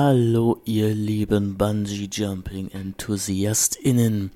Hallo, 0.00 0.58
ihr 0.64 0.94
lieben 0.94 1.58
Bungee-Jumping-EnthusiastInnen. 1.58 4.30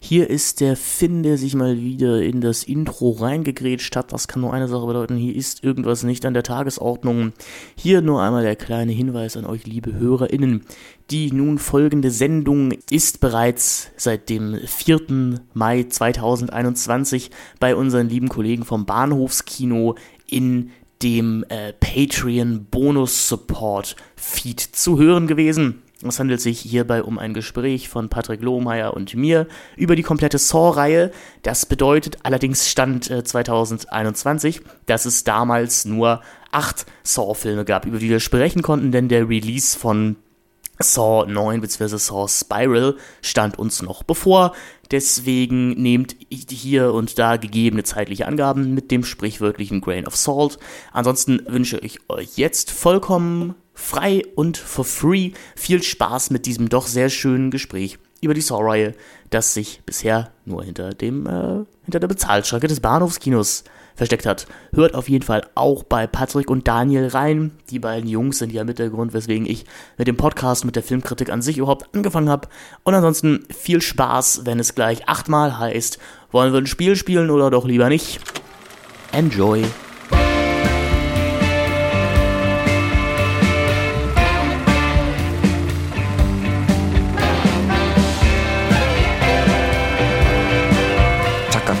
Hier 0.00 0.30
ist 0.30 0.62
der 0.62 0.74
Finn, 0.74 1.22
der 1.22 1.36
sich 1.36 1.54
mal 1.54 1.78
wieder 1.78 2.22
in 2.22 2.40
das 2.40 2.64
Intro 2.64 3.10
reingegrätscht 3.10 3.94
hat. 3.94 4.14
Das 4.14 4.26
kann 4.26 4.40
nur 4.40 4.54
eine 4.54 4.68
Sache 4.68 4.86
bedeuten, 4.86 5.16
hier 5.16 5.36
ist 5.36 5.62
irgendwas 5.62 6.02
nicht 6.02 6.24
an 6.24 6.32
der 6.32 6.44
Tagesordnung. 6.44 7.34
Hier 7.76 8.00
nur 8.00 8.22
einmal 8.22 8.42
der 8.42 8.56
kleine 8.56 8.92
Hinweis 8.92 9.36
an 9.36 9.44
euch, 9.44 9.66
liebe 9.66 9.92
HörerInnen. 9.92 10.62
Die 11.10 11.30
nun 11.30 11.58
folgende 11.58 12.10
Sendung 12.10 12.72
ist 12.88 13.20
bereits 13.20 13.90
seit 13.98 14.30
dem 14.30 14.60
4. 14.64 15.40
Mai 15.52 15.82
2021 15.82 17.30
bei 17.60 17.76
unseren 17.76 18.08
lieben 18.08 18.30
Kollegen 18.30 18.64
vom 18.64 18.86
Bahnhofskino 18.86 19.94
in 20.26 20.70
dem 21.02 21.44
äh, 21.48 21.72
Patreon 21.72 22.66
Bonus 22.70 23.28
Support 23.28 23.96
Feed 24.16 24.60
zu 24.60 24.98
hören 24.98 25.26
gewesen. 25.26 25.82
Es 26.06 26.18
handelt 26.18 26.40
sich 26.40 26.60
hierbei 26.60 27.02
um 27.02 27.18
ein 27.18 27.32
Gespräch 27.32 27.88
von 27.88 28.08
Patrick 28.08 28.42
Lohmeier 28.42 28.94
und 28.94 29.14
mir 29.14 29.46
über 29.76 29.94
die 29.94 30.02
komplette 30.02 30.38
Saw-Reihe. 30.38 31.12
Das 31.42 31.66
bedeutet 31.66 32.18
allerdings 32.24 32.68
Stand 32.68 33.10
äh, 33.10 33.22
2021, 33.22 34.62
dass 34.86 35.04
es 35.04 35.24
damals 35.24 35.84
nur 35.84 36.22
acht 36.50 36.86
Saw-Filme 37.04 37.64
gab, 37.64 37.86
über 37.86 37.98
die 37.98 38.10
wir 38.10 38.20
sprechen 38.20 38.62
konnten, 38.62 38.90
denn 38.92 39.08
der 39.08 39.28
Release 39.28 39.78
von 39.78 40.16
Saw 40.82 41.24
9 41.26 41.60
bzw. 41.60 41.96
Saw 41.96 42.28
Spiral 42.28 42.96
stand 43.20 43.58
uns 43.58 43.82
noch 43.82 44.02
bevor. 44.02 44.52
Deswegen 44.90 45.70
nehmt 45.70 46.16
hier 46.30 46.92
und 46.92 47.18
da 47.18 47.36
gegebene 47.36 47.82
zeitliche 47.82 48.26
Angaben 48.26 48.74
mit 48.74 48.90
dem 48.90 49.04
sprichwörtlichen 49.04 49.80
Grain 49.80 50.06
of 50.06 50.16
Salt. 50.16 50.58
Ansonsten 50.92 51.40
wünsche 51.46 51.78
ich 51.78 51.98
euch 52.10 52.36
jetzt 52.36 52.70
vollkommen 52.70 53.54
frei 53.74 54.22
und 54.34 54.58
for 54.58 54.84
free 54.84 55.32
viel 55.56 55.82
Spaß 55.82 56.30
mit 56.30 56.46
diesem 56.46 56.68
doch 56.68 56.86
sehr 56.86 57.08
schönen 57.08 57.50
Gespräch 57.50 57.98
über 58.20 58.34
die 58.34 58.40
Saw-Reihe, 58.40 58.94
das 59.30 59.54
sich 59.54 59.82
bisher 59.84 60.30
nur 60.44 60.62
hinter 60.62 60.90
dem 60.90 61.26
äh, 61.26 61.64
hinter 61.84 62.00
der 62.00 62.08
Bezahlschranke 62.08 62.68
des 62.68 62.80
Bahnhofskinos 62.80 63.64
versteckt 63.94 64.26
hat. 64.26 64.46
Hört 64.74 64.94
auf 64.94 65.08
jeden 65.08 65.24
Fall 65.24 65.42
auch 65.54 65.82
bei 65.82 66.06
Patrick 66.06 66.50
und 66.50 66.68
Daniel 66.68 67.08
rein. 67.08 67.52
Die 67.70 67.78
beiden 67.78 68.08
Jungs 68.08 68.38
sind 68.38 68.52
ja 68.52 68.64
mit 68.64 68.78
der 68.78 68.90
Grund, 68.90 69.12
weswegen 69.12 69.46
ich 69.46 69.64
mit 69.98 70.06
dem 70.06 70.16
Podcast, 70.16 70.64
mit 70.64 70.76
der 70.76 70.82
Filmkritik 70.82 71.30
an 71.30 71.42
sich 71.42 71.58
überhaupt 71.58 71.94
angefangen 71.94 72.28
habe. 72.28 72.48
Und 72.84 72.94
ansonsten 72.94 73.44
viel 73.50 73.80
Spaß, 73.80 74.42
wenn 74.44 74.58
es 74.58 74.74
gleich 74.74 75.08
achtmal 75.08 75.58
heißt, 75.58 75.98
wollen 76.30 76.52
wir 76.52 76.60
ein 76.60 76.66
Spiel 76.66 76.96
spielen 76.96 77.30
oder 77.30 77.50
doch 77.50 77.64
lieber 77.64 77.88
nicht? 77.88 78.20
Enjoy! 79.12 79.64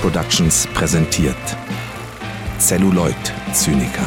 Productions 0.02 0.66
präsentiert 0.74 1.61
Celluloid 2.62 3.16
Zyniker. 3.50 4.06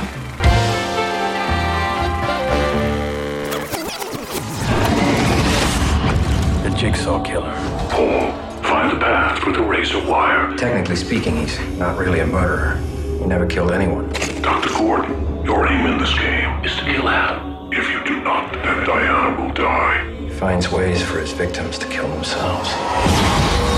The 6.63 6.69
Jigsaw 6.77 7.21
Killer. 7.21 7.53
Paul, 7.89 8.31
find 8.63 8.91
the 8.91 8.95
path 8.97 9.43
through 9.43 9.53
the 9.57 9.61
razor 9.61 9.99
wire. 10.07 10.55
Technically 10.55 10.95
speaking, 10.95 11.35
he's 11.35 11.59
not 11.77 11.97
really 11.97 12.21
a 12.21 12.25
murderer. 12.25 12.77
He 13.19 13.25
never 13.25 13.45
killed 13.45 13.73
anyone. 13.73 14.07
Dr. 14.41 14.69
Gordon, 14.69 15.43
your 15.43 15.67
aim 15.67 15.87
in 15.87 15.97
this 15.97 16.13
game 16.17 16.63
is 16.63 16.73
to 16.77 16.85
kill 16.85 17.09
Adam. 17.09 17.69
If 17.73 17.89
you 17.89 18.01
do 18.05 18.23
not, 18.23 18.53
then 18.53 18.85
Diana 18.85 19.41
will 19.41 19.51
die. 19.51 20.24
Finds 20.39 20.69
ways 20.71 21.01
for 21.01 21.19
his 21.19 21.31
victims 21.31 21.79
to 21.79 21.87
kill 21.87 22.07
themselves. 22.09 22.69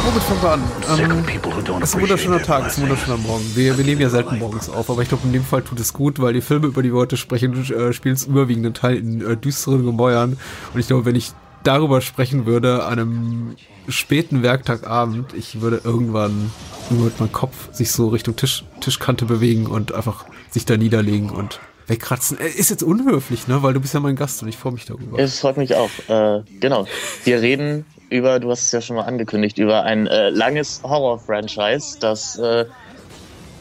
Womit 0.06 0.23
fangen 0.23 0.41
wir 0.41 0.51
an? 0.51 1.09
Ähm, 1.12 1.19
of 1.19 1.25
people 1.28 1.51
who 1.51 1.62
don't 1.62 1.84
es 1.84 1.90
ist 1.90 1.95
ein 1.95 2.01
wunderschöner 2.01 2.41
Tag, 2.41 2.66
es 2.66 2.73
ist 2.73 2.78
ein 2.79 2.84
wunderschöner 2.84 3.18
Morgen. 3.18 3.44
Wir, 3.53 3.78
wir 3.78 3.85
nehmen 3.85 4.01
ja 4.01 4.09
selten 4.09 4.40
morgens 4.40 4.67
auf, 4.69 4.90
aber 4.90 5.03
ich 5.03 5.09
glaube, 5.09 5.28
in 5.28 5.34
dem 5.34 5.44
Fall 5.44 5.62
tut 5.62 5.79
es 5.79 5.94
gut, 5.94 6.19
weil 6.19 6.34
die 6.34 6.41
Filme, 6.41 6.67
über 6.67 6.81
die 6.81 6.91
wir 6.91 7.00
heute 7.00 7.16
sprechen, 7.16 7.53
äh, 7.72 7.94
spielen 7.94 8.16
zum 8.16 8.34
überwiegenden 8.34 8.73
Teil 8.73 8.97
in 8.97 9.22
äh, 9.22 9.38
düsteren 9.38 9.85
Gemäuern. 9.85 10.38
Und 10.73 10.79
ich 10.79 10.88
glaube, 10.88 11.06
wenn 11.06 11.16
ich 11.16 11.31
darüber 11.63 12.01
sprechen 12.01 12.46
würde, 12.46 12.85
an 12.85 13.00
einem 13.00 13.56
späten 13.88 14.41
Werktagabend, 14.41 15.34
ich 15.34 15.62
würde 15.62 15.81
irgendwann 15.84 16.51
nur 16.90 17.06
mit 17.06 17.19
meinem 17.19 17.31
Kopf 17.31 17.72
sich 17.72 17.91
so 17.91 18.07
Richtung 18.07 18.35
Tisch, 18.35 18.63
Tischkante 18.79 19.25
bewegen 19.25 19.67
und 19.67 19.94
einfach 19.94 20.25
sich 20.50 20.66
da 20.66 20.75
niederlegen 20.78 21.29
und 21.29 21.59
wegkratzen. 21.88 22.40
Äh, 22.40 22.48
Ist 22.48 22.70
jetzt 22.70 22.84
unhöflich, 22.84 23.48
ne? 23.48 23.64
Weil 23.64 23.74
du 23.74 23.80
bist 23.80 23.94
ja 23.94 24.00
mein 24.00 24.16
Gast 24.16 24.42
und 24.44 24.50
ich 24.50 24.58
freue 24.58 24.74
mich 24.74 24.86
darüber. 24.86 25.18
Es 25.20 25.40
freut 25.40 25.58
mich 25.58 25.75
auch. 25.75 25.90
Äh, 26.08 26.44
genau. 26.59 26.86
Wir 27.24 27.42
reden 27.42 27.86
über, 28.09 28.40
du 28.40 28.50
hast 28.52 28.66
es 28.66 28.72
ja 28.72 28.81
schon 28.81 28.96
mal 28.96 29.03
angekündigt, 29.03 29.58
über 29.58 29.84
ein 29.84 30.08
äh, 30.08 30.30
langes 30.30 30.81
Horror-Franchise, 30.84 31.97
das 32.00 32.38
äh, 32.38 32.66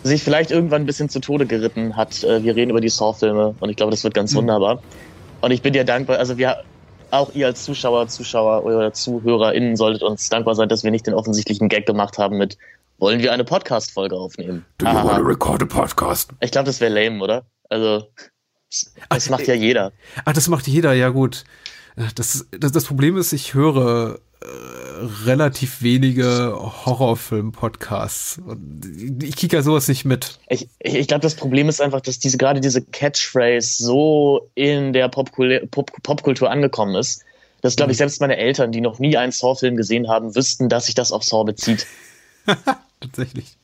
sich 0.03 0.23
vielleicht 0.23 0.51
irgendwann 0.51 0.83
ein 0.83 0.87
bisschen 0.87 1.09
zu 1.09 1.21
Tode 1.21 1.47
geritten 1.47 1.97
hat. 1.97 2.23
Äh, 2.23 2.43
wir 2.43 2.55
reden 2.55 2.71
über 2.71 2.81
die 2.81 2.89
Saw-Filme 2.89 3.55
und 3.59 3.71
ich 3.71 3.77
glaube, 3.77 3.91
das 3.91 4.05
wird 4.05 4.15
ganz 4.15 4.35
wunderbar. 4.35 4.83
Und 5.41 5.51
ich 5.51 5.63
bin 5.63 5.73
dir 5.73 5.85
dankbar, 5.85 6.19
also 6.19 6.39
wir, 6.39 6.63
auch 7.11 7.35
ihr 7.35 7.47
als 7.47 7.65
Zuschauer, 7.65 8.09
Zuschauer 8.09 8.65
oder 8.65 8.93
ZuhörerInnen 8.93 9.77
solltet 9.77 10.03
uns 10.03 10.29
dankbar 10.29 10.55
sein, 10.55 10.69
dass 10.69 10.85
wir 10.85 10.91
nicht 10.91 11.07
den 11.07 11.15
offensichtlichen 11.15 11.69
Gag 11.69 11.87
gemacht 11.87 12.19
haben 12.19 12.37
mit 12.37 12.57
wollen 12.99 13.21
wir 13.21 13.33
eine 13.33 13.45
Podcast-Folge 13.45 14.17
aufnehmen? 14.17 14.65
Do 14.79 14.87
you 14.87 14.93
Aha. 14.93 15.05
want 15.05 15.19
to 15.19 15.25
record 15.25 15.63
a 15.63 15.67
podcast? 15.67 16.31
Ich 16.41 16.51
glaube, 16.51 16.67
das 16.67 16.81
wäre 16.81 16.93
lame, 16.93 17.23
oder? 17.23 17.47
Also, 17.69 18.09
das 18.69 18.93
Ach, 19.09 19.31
macht 19.31 19.47
ja 19.47 19.55
jeder. 19.55 19.93
Ach, 20.25 20.33
das 20.33 20.49
macht 20.49 20.67
jeder, 20.67 20.93
ja 20.93 21.11
gut. 21.11 21.45
Das, 22.15 22.47
das, 22.51 22.73
das 22.73 22.85
Problem 22.85 23.17
ist, 23.17 23.33
ich 23.33 23.55
höre 23.55 24.19
äh, 24.41 24.47
relativ 25.25 25.83
wenige 25.83 26.55
Horrorfilm-Podcasts. 26.85 28.41
Ich 29.23 29.37
kriege 29.37 29.57
ja 29.57 29.63
sowas 29.63 29.89
nicht 29.89 30.05
mit. 30.05 30.39
Ich, 30.49 30.69
ich, 30.79 30.95
ich 30.95 31.09
glaube, 31.09 31.23
das 31.23 31.35
Problem 31.35 31.69
ist 31.69 31.81
einfach, 31.81 32.01
dass 32.01 32.19
diese 32.19 32.37
gerade 32.37 32.61
diese 32.61 32.83
Catchphrase 32.83 33.83
so 33.83 34.51
in 34.55 34.93
der 34.93 35.11
Popkul- 35.11 35.67
Pop 35.69 35.91
Popkultur 36.03 36.51
angekommen 36.51 36.95
ist, 36.97 37.23
dass, 37.63 37.77
glaube 37.77 37.93
ich, 37.93 37.99
selbst 37.99 38.21
meine 38.21 38.37
Eltern, 38.37 38.73
die 38.73 38.81
noch 38.81 38.99
nie 38.99 39.17
einen 39.17 39.33
Saw-Film 39.33 39.77
gesehen 39.77 40.09
haben, 40.09 40.35
wüssten, 40.35 40.69
dass 40.69 40.87
sich 40.87 40.95
das 40.95 41.13
auf 41.13 41.25
Saw 41.25 41.45
bezieht. 41.45 41.87
Tatsächlich. 43.07 43.57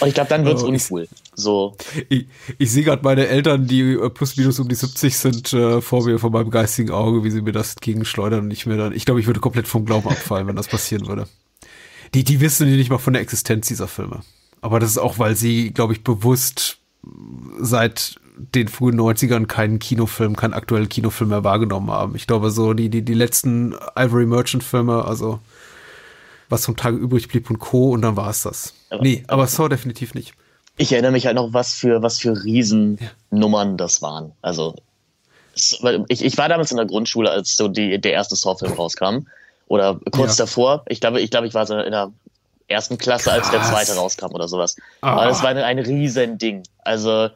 Und 0.00 0.08
ich 0.08 0.14
glaube, 0.14 0.28
dann 0.28 0.44
wird's 0.44 0.62
Oh, 0.62 0.66
ich- 0.72 0.82
uncool. 0.90 1.08
So, 1.34 1.74
Ich, 2.10 2.26
ich 2.58 2.70
sehe 2.70 2.84
gerade 2.84 3.02
meine 3.02 3.26
Eltern, 3.28 3.66
die 3.66 3.80
äh, 3.94 4.10
plus 4.10 4.36
minus 4.36 4.60
um 4.60 4.68
die 4.68 4.74
70 4.74 5.16
sind, 5.16 5.52
äh, 5.54 5.80
vor 5.80 6.04
mir, 6.04 6.18
vor 6.18 6.30
meinem 6.30 6.50
geistigen 6.50 6.90
Auge, 6.90 7.24
wie 7.24 7.30
sie 7.30 7.40
mir 7.40 7.52
das 7.52 7.70
entgegenschleudern 7.74 8.40
und 8.40 8.50
ich 8.50 8.66
mir 8.66 8.76
dann, 8.76 8.92
ich 8.94 9.06
glaube, 9.06 9.20
ich 9.20 9.26
würde 9.26 9.40
komplett 9.40 9.66
vom 9.66 9.86
Glauben 9.86 10.08
abfallen, 10.08 10.46
wenn 10.46 10.56
das 10.56 10.68
passieren 10.68 11.06
würde. 11.06 11.26
Die, 12.12 12.24
die 12.24 12.40
wissen 12.40 12.68
nicht 12.76 12.90
mal 12.90 12.98
von 12.98 13.14
der 13.14 13.22
Existenz 13.22 13.68
dieser 13.68 13.88
Filme. 13.88 14.20
Aber 14.60 14.80
das 14.80 14.90
ist 14.90 14.98
auch, 14.98 15.18
weil 15.18 15.34
sie, 15.34 15.70
glaube 15.70 15.94
ich, 15.94 16.04
bewusst 16.04 16.76
seit 17.58 18.16
den 18.54 18.68
frühen 18.68 18.98
90ern 19.00 19.46
keinen 19.46 19.78
Kinofilm, 19.78 20.36
keinen 20.36 20.54
aktuellen 20.54 20.88
Kinofilm 20.88 21.30
mehr 21.30 21.44
wahrgenommen 21.44 21.90
haben. 21.90 22.16
Ich 22.16 22.26
glaube, 22.26 22.50
so 22.50 22.74
die, 22.74 22.88
die, 22.90 23.02
die 23.02 23.14
letzten 23.14 23.74
Ivory 23.96 24.26
Merchant 24.26 24.62
Filme, 24.64 25.04
also 25.04 25.40
was 26.50 26.64
vom 26.66 26.76
Tage 26.76 26.96
übrig 26.96 27.28
blieb 27.28 27.48
und 27.50 27.58
Co. 27.58 27.90
und 27.92 28.02
dann 28.02 28.16
war 28.16 28.28
es 28.30 28.42
das. 28.42 28.74
Aber- 28.90 29.02
nee, 29.02 29.24
aber 29.28 29.46
Saw 29.46 29.68
definitiv 29.68 30.14
nicht. 30.14 30.34
ich 30.76 30.92
erinnere 30.92 31.12
mich 31.12 31.26
halt 31.26 31.36
noch, 31.36 31.52
was 31.52 31.72
für, 31.74 32.02
was 32.02 32.18
für 32.18 32.42
Riesennummern 32.44 33.76
das 33.76 34.02
waren. 34.02 34.32
Also, 34.42 34.74
ich, 35.54 36.24
ich 36.24 36.38
war 36.38 36.48
damals 36.48 36.70
in 36.70 36.76
der 36.76 36.86
Grundschule, 36.86 37.30
als 37.30 37.56
so 37.56 37.68
die, 37.68 38.00
der 38.00 38.12
erste 38.12 38.36
Saw-Film 38.36 38.72
rauskam. 38.72 39.26
Oder 39.68 39.98
kurz 40.10 40.38
Ja. 40.38 40.44
davor. 40.44 40.84
Ich 40.88 41.00
glaube, 41.00 41.20
ich 41.20 41.30
glaube, 41.30 41.46
ich 41.46 41.54
war 41.54 41.66
so 41.66 41.76
in 41.78 41.90
der 41.92 42.10
ersten 42.66 42.98
Klasse, 42.98 43.30
als 43.32 43.50
der 43.50 43.60
Krass. 43.60 43.70
zweite 43.70 43.94
rauskam 43.94 44.32
oder 44.32 44.48
sowas. 44.48 44.76
Ah. 45.00 45.12
Aber 45.12 45.26
das 45.26 45.42
war 45.42 45.50
ein, 45.50 45.58
ein 45.58 45.78
Riesending. 45.78 46.62
Also, 46.78 47.28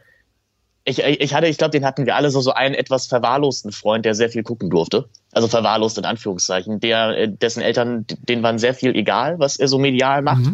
ich, 0.84 0.98
ich 1.00 1.34
hatte, 1.34 1.46
ich 1.46 1.58
glaube, 1.58 1.70
den 1.72 1.84
hatten 1.84 2.06
wir 2.06 2.16
alle 2.16 2.31
so, 2.31 2.41
so 2.41 2.52
einen 2.52 2.75
etwas 2.75 3.06
verwahrlosten 3.06 3.72
Freund, 3.72 4.05
der 4.05 4.14
sehr 4.14 4.31
viel 4.31 4.43
gucken 4.43 4.69
durfte. 4.70 5.08
Also 5.34 5.48
verwahrlost 5.48 5.98
in 5.98 6.04
Anführungszeichen. 6.04 6.81
Der, 6.81 7.19
äh, 7.19 7.28
dessen 7.28 7.60
Eltern, 7.60 8.06
denen 8.28 8.42
waren 8.42 8.58
sehr 8.58 8.72
viel 8.72 8.94
egal, 8.94 9.38
was 9.38 9.56
er 9.56 9.69
so 9.69 9.78
medial 9.78 10.22
macht. 10.22 10.44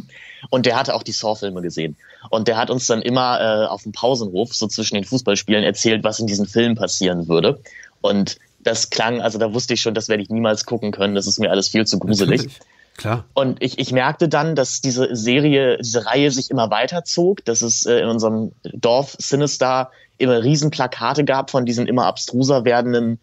Und 0.49 0.67
der 0.67 0.79
hatte 0.79 0.95
auch 0.95 1.03
die 1.03 1.13
Saw-Filme 1.13 1.61
gesehen. 1.61 1.97
Und 2.31 2.49
der 2.49 2.57
hat 2.57 2.71
uns 2.71 2.87
dann 2.87 3.03
immer 3.03 3.41
äh, 3.41 3.67
auf 3.67 3.83
dem 3.83 3.93
Pausenhof, 3.93 4.55
so 4.55 4.67
zwischen 4.67 4.95
den 4.95 5.05
Fußballspielen, 5.05 5.65
erzählt, 5.65 6.03
was 6.03 6.19
in 6.19 6.27
diesen 6.27 6.47
Filmen 6.47 6.77
passieren 6.77 7.29
würde. 7.29 7.61
Und 8.01 8.39
das 8.63 8.91
klang, 8.91 9.21
also 9.21 9.39
da 9.39 9.53
wusste 9.53 9.75
ich 9.75 9.81
schon, 9.81 9.95
das 9.95 10.09
werde 10.09 10.23
ich 10.23 10.31
niemals 10.31 10.65
gucken 10.65 10.93
können. 10.93 11.15
Das 11.15 11.27
ist 11.27 11.39
mir 11.39 11.51
alles 11.51 11.69
viel 11.69 11.87
zu 11.87 11.99
gruselig. 11.99 12.43
Natürlich. 12.43 12.61
Klar. 12.97 13.25
Und 13.33 13.63
ich, 13.63 13.79
ich 13.79 13.93
merkte 13.93 14.29
dann, 14.29 14.55
dass 14.55 14.81
diese 14.83 15.15
Serie, 15.17 15.79
diese 15.79 16.05
Reihe 16.05 16.31
sich 16.31 16.51
immer 16.51 16.71
weiterzog, 16.71 17.45
dass 17.45 17.63
es 17.63 17.87
äh, 17.87 18.01
in 18.01 18.09
unserem 18.09 18.53
Dorf 18.63 19.17
Sinister 19.19 19.91
immer 20.19 20.43
Riesenplakate 20.43 21.25
gab 21.25 21.51
von 21.51 21.65
diesen 21.65 21.87
immer 21.87 22.07
abstruser 22.07 22.67
werdenden 22.67 23.19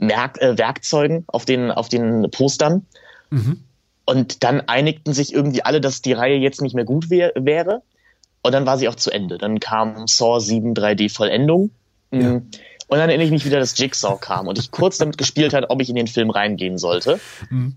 Merk 0.00 0.40
äh, 0.40 0.58
Werkzeugen 0.58 1.24
auf 1.26 1.44
den, 1.44 1.70
auf 1.70 1.88
den 1.88 2.30
Postern. 2.30 2.86
Mhm. 3.30 3.62
Und 4.04 4.42
dann 4.42 4.62
einigten 4.62 5.14
sich 5.14 5.32
irgendwie 5.32 5.62
alle, 5.62 5.80
dass 5.80 6.02
die 6.02 6.12
Reihe 6.12 6.36
jetzt 6.36 6.62
nicht 6.62 6.74
mehr 6.74 6.84
gut 6.84 7.10
wär, 7.10 7.32
wäre. 7.36 7.82
Und 8.42 8.52
dann 8.52 8.66
war 8.66 8.78
sie 8.78 8.88
auch 8.88 8.96
zu 8.96 9.10
Ende. 9.10 9.38
Dann 9.38 9.60
kam 9.60 10.06
Saw 10.06 10.40
7 10.40 10.74
3D 10.74 11.14
Vollendung. 11.14 11.70
Ja. 12.10 12.30
Mm. 12.30 12.50
Und 12.88 12.98
dann 12.98 13.08
endlich 13.08 13.30
mich 13.30 13.44
wieder 13.44 13.60
das 13.60 13.78
Jigsaw 13.78 14.18
kam 14.20 14.48
und 14.48 14.58
ich 14.58 14.72
kurz 14.72 14.98
damit 14.98 15.16
gespielt 15.16 15.54
hat, 15.54 15.66
ob 15.68 15.80
ich 15.80 15.88
in 15.88 15.94
den 15.94 16.08
Film 16.08 16.30
reingehen 16.30 16.76
sollte. 16.76 17.20
Mhm. 17.48 17.76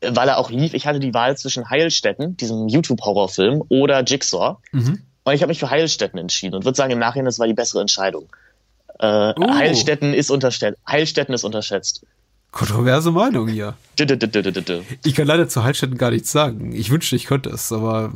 Weil 0.00 0.28
er 0.28 0.38
auch 0.38 0.50
lief. 0.50 0.72
Ich 0.72 0.86
hatte 0.86 1.00
die 1.00 1.12
Wahl 1.12 1.36
zwischen 1.36 1.68
Heilstätten, 1.68 2.38
diesem 2.38 2.68
YouTube-Horrorfilm, 2.68 3.62
oder 3.68 4.02
Jigsaw. 4.04 4.56
Mhm. 4.72 5.02
Und 5.24 5.34
ich 5.34 5.42
habe 5.42 5.50
mich 5.50 5.58
für 5.58 5.68
Heilstätten 5.68 6.18
entschieden 6.18 6.54
und 6.54 6.64
würde 6.64 6.76
sagen, 6.76 6.92
im 6.92 6.98
Nachhinein, 6.98 7.26
das 7.26 7.38
war 7.38 7.46
die 7.46 7.52
bessere 7.52 7.82
Entscheidung. 7.82 8.30
Äh, 8.98 9.32
Oh. 9.36 9.52
Heilstätten, 9.54 10.14
ist 10.14 10.30
unterschätzt. 10.30 10.78
Heilstätten 10.88 11.34
ist 11.34 11.44
unterschätzt. 11.44 12.04
Kontroverse 12.52 13.10
Meinung 13.10 13.48
hier. 13.48 13.74
Ich 15.04 15.14
kann 15.16 15.26
leider 15.26 15.48
zu 15.48 15.64
Heilstätten 15.64 15.98
gar 15.98 16.12
nichts 16.12 16.30
sagen. 16.30 16.72
Ich 16.72 16.88
wünschte, 16.90 17.16
ich 17.16 17.24
könnte 17.26 17.50
es, 17.50 17.72
aber 17.72 18.12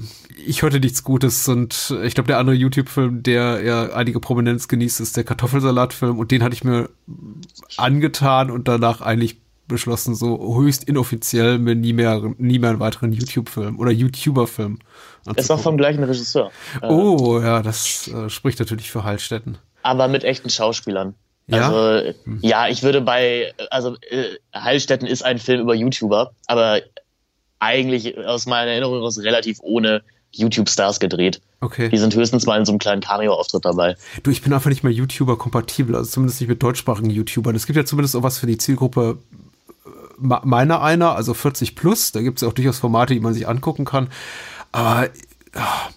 ich 0.47 0.63
hörte 0.63 0.79
nichts 0.79 1.03
Gutes 1.03 1.49
und 1.49 1.93
ich 2.05 2.15
glaube, 2.15 2.29
der 2.29 2.39
andere 2.39 2.55
YouTube-Film, 2.55 3.25
der 3.25 3.63
ja 3.65 3.87
einige 3.95 4.21
Prominenz 4.21 4.69
genießt, 4.69 5.01
ist 5.01 5.17
der 5.17 5.25
Kartoffelsalat-Film 5.25 6.17
und 6.21 6.31
den 6.31 6.45
hatte 6.45 6.55
ich 6.55 6.63
mir 6.63 6.89
angetan 7.77 8.51
und 8.53 8.69
danach 8.69 9.01
eigentlich 9.01 9.39
beschlossen, 9.67 10.15
so 10.15 10.57
höchst 10.57 10.85
inoffiziell 10.85 11.59
mir 11.59 11.75
nie 11.75 11.93
mehr, 11.93 12.23
nie 12.39 12.59
mehr 12.59 12.71
einen 12.71 12.81
weiteren 12.81 13.13
YouTube-Film 13.13 13.79
oder 13.79 13.91
YouTuber-Film 13.91 14.79
Es 15.23 15.27
war 15.27 15.37
anzugucken. 15.37 15.63
vom 15.65 15.77
gleichen 15.77 16.05
Regisseur. 16.05 16.51
Äh, 16.81 16.87
Oh, 16.87 17.41
ja, 17.41 17.61
das 17.61 18.09
äh, 18.09 18.31
spricht 18.31 18.61
natürlich 18.61 18.91
für 18.91 19.05
Heilstätten. 19.05 19.59
Aber 19.89 20.09
mit 20.09 20.23
echten 20.25 20.51
Schauspielern. 20.51 21.15
Ja? 21.47 21.67
Also, 21.67 22.13
ja, 22.43 22.69
ich 22.69 22.83
würde 22.83 23.01
bei, 23.01 23.55
also, 23.71 23.97
äh, 24.11 24.37
Heilstätten 24.55 25.09
ist 25.09 25.25
ein 25.25 25.39
Film 25.39 25.63
über 25.63 25.75
YouTuber, 25.75 26.33
aber 26.47 26.81
eigentlich 27.59 28.19
aus 28.19 28.47
meiner 28.47 28.71
Erinnerung 28.71 29.03
aus 29.03 29.19
relativ 29.19 29.59
ohne 29.63 30.03
YouTube-Stars 30.33 31.01
gedreht. 31.01 31.41
Okay. 31.61 31.89
Die 31.89 31.97
sind 31.97 32.15
höchstens 32.15 32.45
mal 32.45 32.59
in 32.59 32.67
so 32.67 32.73
einem 32.73 32.79
kleinen 32.79 33.01
Cameo-Auftritt 33.01 33.65
dabei. 33.65 33.97
Du, 34.23 34.31
ich 34.31 34.43
bin 34.43 34.53
einfach 34.53 34.69
nicht 34.69 34.85
mehr 34.85 34.93
YouTuber-kompatibel, 34.93 35.97
also 35.97 36.11
zumindest 36.11 36.41
nicht 36.41 36.51
mit 36.51 36.63
deutschsprachigen 36.63 37.11
YouTubern. 37.11 37.57
Es 37.57 37.67
gibt 37.67 37.79
ja 37.79 37.85
zumindest 37.87 38.15
auch 38.15 38.23
was 38.23 38.39
für 38.39 38.47
die 38.47 38.59
Zielgruppe 38.59 39.19
äh, 39.87 39.89
meiner 40.45 40.83
einer, 40.83 41.17
also 41.17 41.33
40 41.33 41.75
plus. 41.75 42.13
Da 42.13 42.21
gibt 42.21 42.39
es 42.39 42.43
ja 42.43 42.49
auch 42.49 42.53
durchaus 42.53 42.79
Formate, 42.79 43.15
die 43.15 43.21
man 43.21 43.33
sich 43.33 43.49
angucken 43.49 43.87
kann. 43.87 44.09
Aber 44.71 45.09
ah, 45.55 45.89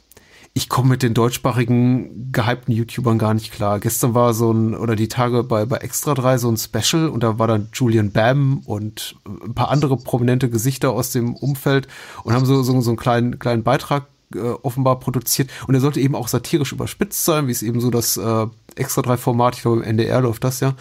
ich 0.53 0.67
komme 0.67 0.89
mit 0.89 1.01
den 1.01 1.13
deutschsprachigen 1.13 2.31
gehypten 2.33 2.73
YouTubern 2.73 3.17
gar 3.17 3.33
nicht 3.33 3.53
klar. 3.53 3.79
Gestern 3.79 4.13
war 4.13 4.33
so 4.33 4.51
ein, 4.51 4.75
oder 4.75 4.95
die 4.97 5.07
Tage 5.07 5.43
bei, 5.43 5.65
bei 5.65 5.77
Extra 5.77 6.13
3 6.13 6.37
so 6.37 6.49
ein 6.51 6.57
Special 6.57 7.07
und 7.07 7.23
da 7.23 7.39
war 7.39 7.47
dann 7.47 7.69
Julian 7.73 8.11
Bam 8.11 8.59
und 8.65 9.15
ein 9.25 9.53
paar 9.53 9.69
andere 9.69 9.95
prominente 9.97 10.49
Gesichter 10.49 10.91
aus 10.91 11.11
dem 11.11 11.35
Umfeld 11.35 11.87
und 12.23 12.33
haben 12.33 12.45
so, 12.45 12.63
so, 12.63 12.81
so 12.81 12.89
einen 12.89 12.97
kleinen, 12.97 13.39
kleinen 13.39 13.63
Beitrag 13.63 14.07
äh, 14.35 14.39
offenbar 14.39 14.99
produziert. 14.99 15.49
Und 15.67 15.75
er 15.75 15.79
sollte 15.81 16.01
eben 16.01 16.15
auch 16.15 16.27
satirisch 16.27 16.73
überspitzt 16.73 17.23
sein, 17.23 17.47
wie 17.47 17.51
es 17.51 17.63
eben 17.63 17.79
so 17.79 17.89
das 17.89 18.17
äh, 18.17 18.47
Extra 18.75 19.01
3 19.01 19.15
Format, 19.17 19.55
ich 19.55 19.61
glaube 19.61 19.77
im 19.77 19.83
NDR 19.83 20.19
läuft 20.19 20.43
das 20.43 20.59
ja, 20.59 20.75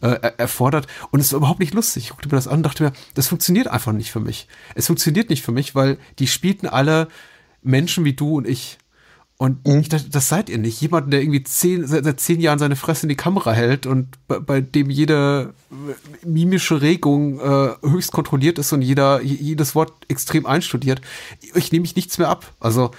äh, 0.00 0.08
er- 0.20 0.40
erfordert. 0.40 0.88
Und 1.12 1.20
es 1.20 1.32
war 1.32 1.38
überhaupt 1.38 1.60
nicht 1.60 1.74
lustig. 1.74 2.04
Ich 2.04 2.10
guckte 2.10 2.28
mir 2.28 2.34
das 2.36 2.48
an 2.48 2.56
und 2.58 2.62
dachte 2.64 2.82
mir, 2.82 2.92
das 3.14 3.28
funktioniert 3.28 3.68
einfach 3.68 3.92
nicht 3.92 4.10
für 4.10 4.20
mich. 4.20 4.48
Es 4.74 4.88
funktioniert 4.88 5.30
nicht 5.30 5.44
für 5.44 5.52
mich, 5.52 5.76
weil 5.76 5.98
die 6.18 6.26
spielten 6.26 6.66
alle 6.66 7.06
Menschen 7.62 8.04
wie 8.04 8.14
du 8.14 8.38
und 8.38 8.48
ich. 8.48 8.78
Und 9.42 9.66
ich 9.66 9.88
dachte, 9.88 10.08
das 10.08 10.28
seid 10.28 10.48
ihr 10.48 10.58
nicht. 10.58 10.80
Jemand, 10.80 11.12
der 11.12 11.20
irgendwie 11.20 11.42
zehn, 11.42 11.84
seit, 11.84 12.04
seit 12.04 12.20
zehn 12.20 12.38
Jahren 12.40 12.60
seine 12.60 12.76
Fresse 12.76 13.06
in 13.06 13.08
die 13.08 13.16
Kamera 13.16 13.50
hält 13.52 13.86
und 13.86 14.06
bei, 14.28 14.38
bei 14.38 14.60
dem 14.60 14.88
jede 14.88 15.52
äh, 15.72 16.26
mimische 16.26 16.80
Regung 16.80 17.40
äh, 17.40 17.70
höchst 17.82 18.12
kontrolliert 18.12 18.60
ist 18.60 18.72
und 18.72 18.82
jeder, 18.82 19.20
je- 19.20 19.34
jedes 19.34 19.74
Wort 19.74 19.92
extrem 20.06 20.46
einstudiert. 20.46 21.00
Ich 21.56 21.72
nehme 21.72 21.84
ich 21.84 21.96
nichts 21.96 22.18
mehr 22.18 22.28
ab. 22.28 22.52
Also 22.60 22.92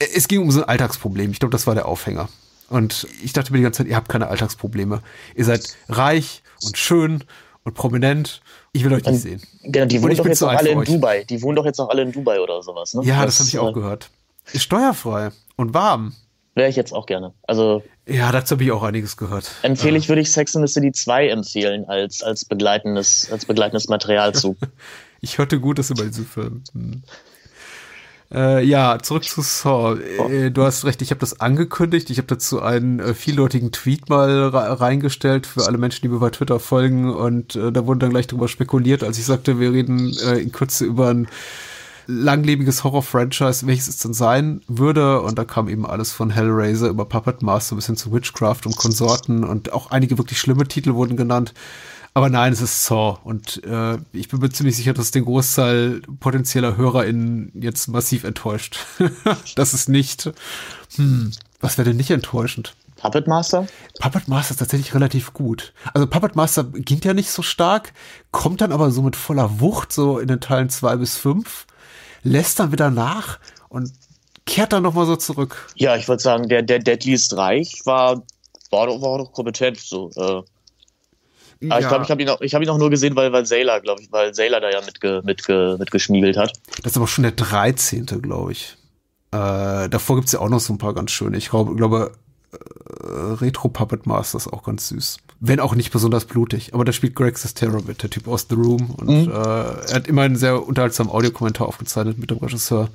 äh, 0.00 0.06
es 0.16 0.26
ging 0.26 0.40
um 0.40 0.50
so 0.50 0.62
ein 0.62 0.68
Alltagsproblem. 0.68 1.30
Ich 1.30 1.38
glaube, 1.38 1.52
das 1.52 1.68
war 1.68 1.76
der 1.76 1.86
Aufhänger. 1.86 2.28
Und 2.68 3.06
ich 3.22 3.32
dachte 3.32 3.52
mir 3.52 3.58
die 3.58 3.62
ganze 3.64 3.78
Zeit, 3.78 3.86
ihr 3.86 3.94
habt 3.94 4.08
keine 4.08 4.26
Alltagsprobleme. 4.26 5.00
Ihr 5.36 5.44
seid 5.44 5.76
reich 5.88 6.42
und 6.64 6.76
schön 6.76 7.22
und 7.62 7.74
prominent. 7.74 8.40
Ich 8.72 8.82
will 8.84 8.92
euch 8.92 9.04
nicht 9.04 9.22
sehen. 9.22 9.40
Genau, 9.62 9.86
die 9.86 10.02
wohnen 10.02 10.16
doch 10.16 10.26
jetzt 10.26 10.42
auch 10.42 10.48
alle 10.48 10.70
in 10.70 10.78
euch. 10.78 10.88
Dubai. 10.88 11.22
Die 11.22 11.40
wohnen 11.40 11.54
doch 11.54 11.66
jetzt 11.66 11.78
auch 11.80 11.88
alle 11.90 12.02
in 12.02 12.10
Dubai 12.10 12.40
oder 12.40 12.60
sowas, 12.64 12.94
ne? 12.94 13.04
Ja, 13.04 13.24
das, 13.24 13.38
habe 13.38 13.48
ich 13.48 13.58
auch 13.60 13.72
gehört. 13.72 14.10
Ist 14.52 14.62
steuerfrei 14.62 15.30
und 15.56 15.74
warm. 15.74 16.14
Wäre 16.54 16.68
ich 16.68 16.76
jetzt 16.76 16.92
auch 16.92 17.06
gerne. 17.06 17.32
Also 17.48 17.82
Ja, 18.06 18.30
dazu 18.30 18.54
habe 18.54 18.64
ich 18.64 18.70
auch 18.70 18.82
einiges 18.84 19.16
gehört. 19.16 19.50
empfehle 19.62 19.98
ich, 19.98 20.08
würde 20.08 20.20
ich 20.22 20.30
Sex 20.30 20.54
in 20.54 20.64
the 20.64 20.72
City 20.72 20.92
2 20.92 21.28
empfehlen 21.30 21.84
als, 21.88 22.22
als 22.22 22.44
begleitendes, 22.44 23.28
als 23.32 23.44
begleitendes 23.46 23.88
Material 23.88 24.34
zu. 24.34 24.56
Ich 25.20 25.38
hörte 25.38 25.58
Gutes 25.58 25.88
über 25.88 26.04
diesen 26.04 26.26
Film. 26.26 26.62
Hm. 26.74 27.02
Äh, 28.30 28.62
ja, 28.64 28.98
zurück 29.00 29.24
zu 29.24 29.40
Saw. 29.42 29.98
Äh, 30.28 30.50
du 30.50 30.62
hast 30.64 30.84
recht, 30.84 31.00
ich 31.00 31.10
habe 31.10 31.20
das 31.20 31.40
angekündigt. 31.40 32.10
Ich 32.10 32.18
habe 32.18 32.26
dazu 32.26 32.60
einen 32.60 33.00
äh, 33.00 33.14
vieldeutigen 33.14 33.72
Tweet 33.72 34.08
mal 34.10 34.28
re- 34.48 34.80
reingestellt 34.80 35.46
für 35.46 35.66
alle 35.66 35.78
Menschen, 35.78 36.02
die 36.02 36.08
mir 36.08 36.18
bei 36.18 36.28
Twitter 36.30 36.60
folgen. 36.60 37.10
Und 37.14 37.56
äh, 37.56 37.72
da 37.72 37.86
wurde 37.86 38.00
dann 38.00 38.10
gleich 38.10 38.26
drüber 38.26 38.48
spekuliert, 38.48 39.02
als 39.02 39.18
ich 39.18 39.24
sagte, 39.24 39.60
wir 39.60 39.72
reden 39.72 40.14
äh, 40.26 40.38
in 40.38 40.52
Kürze 40.52 40.84
über 40.84 41.08
ein 41.08 41.26
langlebiges 42.06 42.84
Horror-Franchise, 42.84 43.66
welches 43.66 43.88
es 43.88 43.98
denn 43.98 44.14
sein 44.14 44.60
würde. 44.66 45.20
Und 45.22 45.38
da 45.38 45.44
kam 45.44 45.68
eben 45.68 45.86
alles 45.86 46.12
von 46.12 46.30
Hellraiser 46.30 46.88
über 46.88 47.04
Puppet 47.04 47.42
Master 47.42 47.76
bis 47.76 47.86
hin 47.86 47.96
zu 47.96 48.12
Witchcraft 48.12 48.66
und 48.66 48.76
Konsorten 48.76 49.44
und 49.44 49.72
auch 49.72 49.90
einige 49.90 50.18
wirklich 50.18 50.38
schlimme 50.38 50.66
Titel 50.66 50.94
wurden 50.94 51.16
genannt. 51.16 51.54
Aber 52.16 52.30
nein, 52.30 52.52
es 52.52 52.60
ist 52.60 52.84
Saw. 52.84 53.18
Und 53.24 53.62
äh, 53.64 53.98
ich 54.12 54.28
bin 54.28 54.38
mir 54.40 54.50
ziemlich 54.50 54.76
sicher, 54.76 54.92
dass 54.94 55.10
den 55.10 55.24
Großteil 55.24 56.00
potenzieller 56.20 56.76
HörerInnen 56.76 57.50
jetzt 57.54 57.88
massiv 57.88 58.22
enttäuscht. 58.22 58.78
das 59.56 59.74
ist 59.74 59.88
nicht. 59.88 60.30
Hm, 60.94 61.32
was 61.60 61.76
wäre 61.76 61.88
denn 61.88 61.96
nicht 61.96 62.12
enttäuschend? 62.12 62.76
Puppet 63.04 63.26
Master? 63.26 63.66
Puppet 64.00 64.28
Master 64.28 64.52
ist 64.52 64.58
tatsächlich 64.58 64.94
relativ 64.94 65.34
gut. 65.34 65.74
Also 65.92 66.06
Puppet 66.06 66.36
Master 66.36 66.64
ging 66.64 67.00
ja 67.02 67.14
nicht 67.14 67.30
so 67.30 67.42
stark, 67.42 67.92
kommt 68.30 68.60
dann 68.60 68.72
aber 68.72 68.90
so 68.92 69.02
mit 69.02 69.16
voller 69.16 69.60
Wucht 69.60 69.92
so 69.92 70.18
in 70.18 70.28
den 70.28 70.40
Teilen 70.40 70.70
zwei 70.70 70.96
bis 70.96 71.16
fünf, 71.16 71.66
lässt 72.24 72.58
dann 72.58 72.72
wieder 72.72 72.90
nach 72.90 73.38
und 73.68 73.92
kehrt 74.46 74.72
dann 74.72 74.82
noch 74.82 74.94
mal 74.94 75.06
so 75.06 75.16
zurück. 75.16 75.68
Ja, 75.76 75.96
ich 75.96 76.08
würde 76.08 76.22
sagen, 76.22 76.48
der, 76.48 76.62
der 76.62 76.80
Deadliest 76.80 77.36
Reich 77.36 77.80
war, 77.84 78.22
war, 78.70 78.86
doch, 78.86 79.00
war 79.00 79.18
doch 79.18 79.32
kompetent. 79.32 79.78
So, 79.78 80.10
äh. 80.16 80.42
Aber 81.70 81.80
ich 81.80 81.88
glaube, 81.88 82.04
ich 82.04 82.10
habe 82.10 82.20
ihn, 82.22 82.28
auch- 82.28 82.40
ich 82.40 82.54
hab 82.54 82.62
ihn 82.62 82.68
auch 82.68 82.76
nur 82.78 82.90
gesehen, 82.90 83.16
weil, 83.16 83.32
weil 83.32 83.46
Sailor, 83.46 83.80
glaube 83.80 84.02
ich, 84.02 84.12
weil 84.12 84.34
Sailor 84.34 84.60
da 84.60 84.70
ja 84.70 84.80
mitge, 84.82 85.22
mitge, 85.24 85.76
mitgeschmiegelt 85.78 86.36
hat. 86.36 86.52
Das 86.82 86.92
ist 86.92 86.96
aber 86.96 87.06
schon 87.06 87.22
der 87.22 87.32
13., 87.32 88.04
glaube 88.06 88.52
ich. 88.52 88.76
Äh, 89.30 89.88
davor 89.88 90.16
gibt's 90.16 90.32
ja 90.32 90.40
auch 90.40 90.48
noch 90.48 90.60
so 90.60 90.72
ein 90.74 90.78
paar 90.78 90.94
ganz 90.94 91.10
schöne. 91.10 91.36
Ich 91.38 91.48
glaube, 91.50 91.74
glaube 91.74 92.12
äh, 92.52 92.56
Retro 93.06 93.68
Puppet 93.68 94.06
Master 94.06 94.36
ist 94.38 94.52
auch 94.52 94.62
ganz 94.62 94.88
süß. 94.88 95.16
Wenn 95.46 95.60
auch 95.60 95.74
nicht 95.74 95.92
besonders 95.92 96.24
blutig. 96.24 96.72
Aber 96.72 96.86
da 96.86 96.92
spielt 96.92 97.14
Greg 97.14 97.36
Sestero 97.36 97.80
mit, 97.86 98.02
der 98.02 98.08
Typ 98.08 98.26
aus 98.28 98.46
The 98.48 98.54
Room. 98.54 98.90
Und 98.90 99.28
äh, 99.28 99.30
er 99.30 99.94
hat 99.94 100.06
immer 100.08 100.22
einen 100.22 100.36
sehr 100.36 100.66
unterhaltsamen 100.66 101.12
Audiokommentar 101.12 101.68
aufgezeichnet 101.68 102.16
mit 102.18 102.30
dem 102.30 102.38
Regisseur 102.38 102.88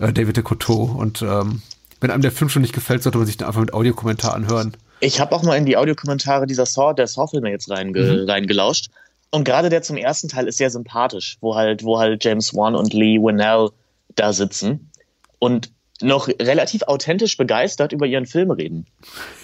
äh, 0.00 0.12
David 0.12 0.36
de 0.36 0.42
Coteau. 0.42 0.82
Und 0.98 1.22
ähm, 1.22 1.62
wenn 2.00 2.10
einem 2.10 2.22
der 2.22 2.32
Film 2.32 2.48
schon 2.48 2.62
nicht 2.62 2.74
gefällt, 2.74 3.04
sollte 3.04 3.18
man 3.18 3.26
sich 3.28 3.36
den 3.36 3.46
einfach 3.46 3.60
mit 3.60 3.72
Audiokommentar 3.72 4.34
anhören. 4.34 4.76
Ich 4.98 5.20
habe 5.20 5.32
auch 5.36 5.44
mal 5.44 5.56
in 5.56 5.66
die 5.66 5.76
Audiokommentare 5.76 6.46
dieser 6.46 6.66
Saw, 6.66 6.92
der 6.94 7.06
Saw-Filme 7.06 7.48
jetzt 7.50 7.70
reinge, 7.70 7.92
Mhm. 8.00 8.28
reingelauscht. 8.28 8.88
Und 9.30 9.44
gerade 9.44 9.68
der 9.68 9.82
zum 9.82 9.96
ersten 9.96 10.28
Teil 10.28 10.48
ist 10.48 10.58
sehr 10.58 10.70
sympathisch, 10.70 11.36
wo 11.40 11.54
halt, 11.54 11.84
wo 11.84 11.98
halt 12.00 12.24
James 12.24 12.54
Wan 12.54 12.74
und 12.74 12.92
Lee 12.92 13.18
Winnell 13.20 13.68
da 14.16 14.32
sitzen 14.32 14.90
und 15.38 15.70
noch 16.00 16.28
relativ 16.28 16.82
authentisch 16.82 17.36
begeistert 17.36 17.92
über 17.92 18.06
ihren 18.06 18.26
Film 18.26 18.50
reden. 18.50 18.86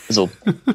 So. 0.08 0.30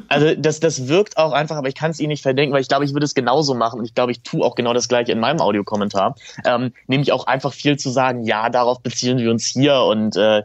Also 0.08 0.34
das, 0.34 0.60
das 0.60 0.88
wirkt 0.88 1.16
auch 1.16 1.32
einfach, 1.32 1.56
aber 1.56 1.68
ich 1.68 1.74
kann 1.74 1.90
es 1.90 2.00
ihnen 2.00 2.08
nicht 2.08 2.22
verdenken, 2.22 2.52
weil 2.52 2.62
ich 2.62 2.68
glaube, 2.68 2.84
ich 2.84 2.92
würde 2.92 3.04
es 3.04 3.14
genauso 3.14 3.54
machen 3.54 3.78
und 3.78 3.84
ich 3.84 3.94
glaube, 3.94 4.12
ich 4.12 4.22
tue 4.22 4.44
auch 4.44 4.54
genau 4.54 4.72
das 4.72 4.88
gleiche 4.88 5.12
in 5.12 5.20
meinem 5.20 5.40
Audiokommentar. 5.40 6.16
Ähm, 6.44 6.72
nämlich 6.86 7.12
auch 7.12 7.26
einfach 7.26 7.52
viel 7.52 7.78
zu 7.78 7.90
sagen, 7.90 8.24
ja, 8.24 8.50
darauf 8.50 8.80
beziehen 8.80 9.18
wir 9.18 9.30
uns 9.30 9.46
hier 9.46 9.82
und 9.82 10.16
äh, 10.16 10.42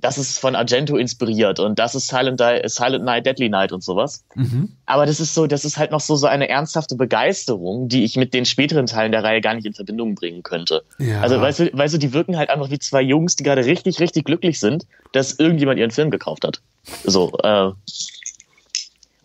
das 0.00 0.18
ist 0.18 0.38
von 0.38 0.54
Argento 0.54 0.96
inspiriert 0.96 1.60
und 1.60 1.78
das 1.78 1.94
ist 1.94 2.08
Silent, 2.08 2.40
Di 2.40 2.60
Silent 2.66 3.04
Night, 3.04 3.26
Deadly 3.26 3.48
Night 3.48 3.72
und 3.72 3.82
sowas. 3.82 4.24
Aber 4.86 5.06
das 5.06 5.20
ist 5.20 5.34
so, 5.34 5.46
das 5.46 5.64
ist 5.64 5.78
halt 5.78 5.90
noch 5.90 6.00
so, 6.00 6.16
so 6.16 6.26
eine 6.26 6.48
ernsthafte 6.48 6.96
Begeisterung, 6.96 7.88
die 7.88 8.04
ich 8.04 8.16
mit 8.16 8.34
den 8.34 8.44
späteren 8.44 8.86
Teilen 8.86 9.12
der 9.12 9.24
Reihe 9.24 9.40
gar 9.40 9.54
nicht 9.54 9.66
in 9.66 9.74
Verbindung 9.74 10.14
bringen 10.14 10.42
könnte. 10.42 10.82
Ja. 10.98 11.20
Also, 11.20 11.40
weißt 11.40 11.58
du, 11.60 11.70
weißt 11.72 11.94
du, 11.94 11.98
die 11.98 12.12
wirken 12.12 12.36
halt 12.36 12.50
einfach 12.50 12.70
wie 12.70 12.78
zwei 12.78 13.02
Jungs, 13.02 13.36
die 13.36 13.44
gerade 13.44 13.64
richtig, 13.64 14.00
richtig 14.00 14.24
glücklich 14.24 14.60
sind, 14.60 14.86
dass 15.12 15.38
irgendjemand 15.38 15.78
ihren 15.78 15.90
Film 15.90 16.10
gekauft 16.10 16.44
hat. 16.44 16.60
So, 17.04 17.32
äh, 17.42 17.70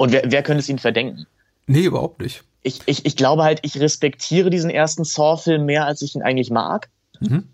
und 0.01 0.11
wer, 0.11 0.23
wer 0.25 0.41
könnte 0.41 0.61
es 0.61 0.69
ihnen 0.69 0.79
verdenken? 0.79 1.27
Nee, 1.67 1.83
überhaupt 1.83 2.21
nicht. 2.21 2.43
Ich, 2.63 2.81
ich, 2.87 3.05
ich 3.05 3.15
glaube 3.15 3.43
halt, 3.43 3.59
ich 3.61 3.79
respektiere 3.79 4.49
diesen 4.49 4.71
ersten 4.71 5.03
Saw-Film 5.03 5.65
mehr, 5.65 5.85
als 5.85 6.01
ich 6.01 6.15
ihn 6.15 6.23
eigentlich 6.23 6.49
mag. 6.49 6.89
Mhm. 7.19 7.47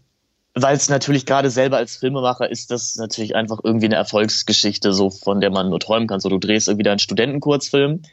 Weil 0.53 0.77
es 0.77 0.87
natürlich 0.87 1.25
gerade 1.25 1.49
selber 1.49 1.75
als 1.75 1.97
Filmemacher 1.97 2.49
ist 2.49 2.71
das 2.71 2.95
natürlich 2.95 3.35
einfach 3.35 3.59
irgendwie 3.61 3.87
eine 3.87 3.95
Erfolgsgeschichte, 3.95 4.93
so 4.93 5.09
von 5.09 5.41
der 5.41 5.51
man 5.51 5.67
nur 5.67 5.81
träumen 5.81 6.07
kann. 6.07 6.21
So, 6.21 6.29
du 6.29 6.37
drehst 6.37 6.69
irgendwie 6.69 6.85
deinen 6.85 6.99
Studentenkurzfilm 6.99 8.03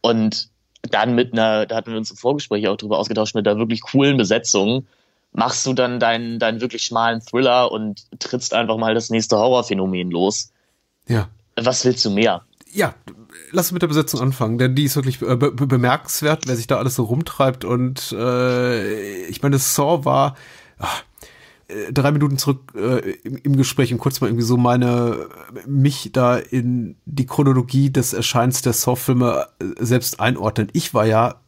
und 0.00 0.48
dann 0.82 1.14
mit 1.14 1.32
einer, 1.32 1.64
da 1.64 1.76
hatten 1.76 1.92
wir 1.92 1.96
uns 1.98 2.10
im 2.10 2.16
Vorgespräch 2.16 2.66
auch 2.66 2.76
drüber 2.76 2.98
ausgetauscht, 2.98 3.36
mit 3.36 3.46
einer 3.46 3.60
wirklich 3.60 3.80
coolen 3.80 4.16
Besetzung, 4.16 4.88
machst 5.30 5.64
du 5.66 5.72
dann 5.72 6.00
deinen, 6.00 6.40
deinen 6.40 6.60
wirklich 6.60 6.82
schmalen 6.82 7.20
Thriller 7.20 7.70
und 7.70 8.02
trittst 8.18 8.54
einfach 8.54 8.76
mal 8.76 8.94
das 8.94 9.08
nächste 9.10 9.36
Horrorphänomen 9.36 10.10
los. 10.10 10.50
Ja. 11.06 11.28
Was 11.54 11.84
willst 11.84 12.04
du 12.04 12.10
mehr? 12.10 12.42
Ja, 12.72 12.96
lass 13.54 13.72
mit 13.72 13.82
der 13.82 13.88
Besetzung 13.88 14.20
anfangen, 14.20 14.58
denn 14.58 14.74
die 14.74 14.84
ist 14.84 14.96
wirklich 14.96 15.22
äh, 15.22 15.36
be 15.36 15.52
bemerkenswert, 15.52 16.46
wer 16.46 16.56
sich 16.56 16.66
da 16.66 16.76
alles 16.76 16.96
so 16.96 17.04
rumtreibt. 17.04 17.64
Und 17.64 18.12
äh, 18.12 19.26
ich 19.26 19.42
meine, 19.42 19.58
Saw 19.58 20.04
war 20.04 20.36
ach, 20.78 21.04
äh, 21.68 21.92
drei 21.92 22.12
Minuten 22.12 22.36
zurück 22.36 22.72
äh, 22.74 23.12
im, 23.22 23.36
im, 23.36 23.56
Gespräch 23.56 23.92
und 23.92 23.98
kurz 23.98 24.20
mal 24.20 24.26
irgendwie 24.26 24.44
so 24.44 24.56
meine 24.56 25.28
mich 25.66 26.10
da 26.12 26.36
in 26.36 26.96
die 27.06 27.26
Chronologie 27.26 27.90
des 27.90 28.12
Erscheins 28.12 28.62
der 28.62 28.72
Saw-Filme 28.72 29.46
äh, 29.60 29.64
selbst 29.78 30.20
einordnen. 30.20 30.68
Ich 30.72 30.92
war 30.92 31.06
ja 31.06 31.40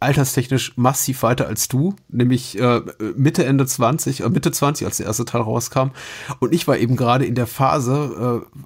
alterstechnisch 0.00 0.76
massiv 0.78 1.22
weiter 1.22 1.46
als 1.46 1.68
du, 1.68 1.94
nämlich 2.08 2.58
äh, 2.58 2.80
Mitte, 3.16 3.44
Ende 3.44 3.66
20, 3.66 4.20
äh, 4.20 4.28
Mitte 4.30 4.50
20, 4.50 4.86
als 4.86 4.96
der 4.96 5.06
erste 5.06 5.26
Teil 5.26 5.42
rauskam. 5.42 5.90
Und 6.38 6.54
ich 6.54 6.66
war 6.66 6.78
eben 6.78 6.96
gerade 6.96 7.26
in 7.26 7.34
der 7.34 7.46
Phase, 7.46 8.42
äh, 8.56 8.60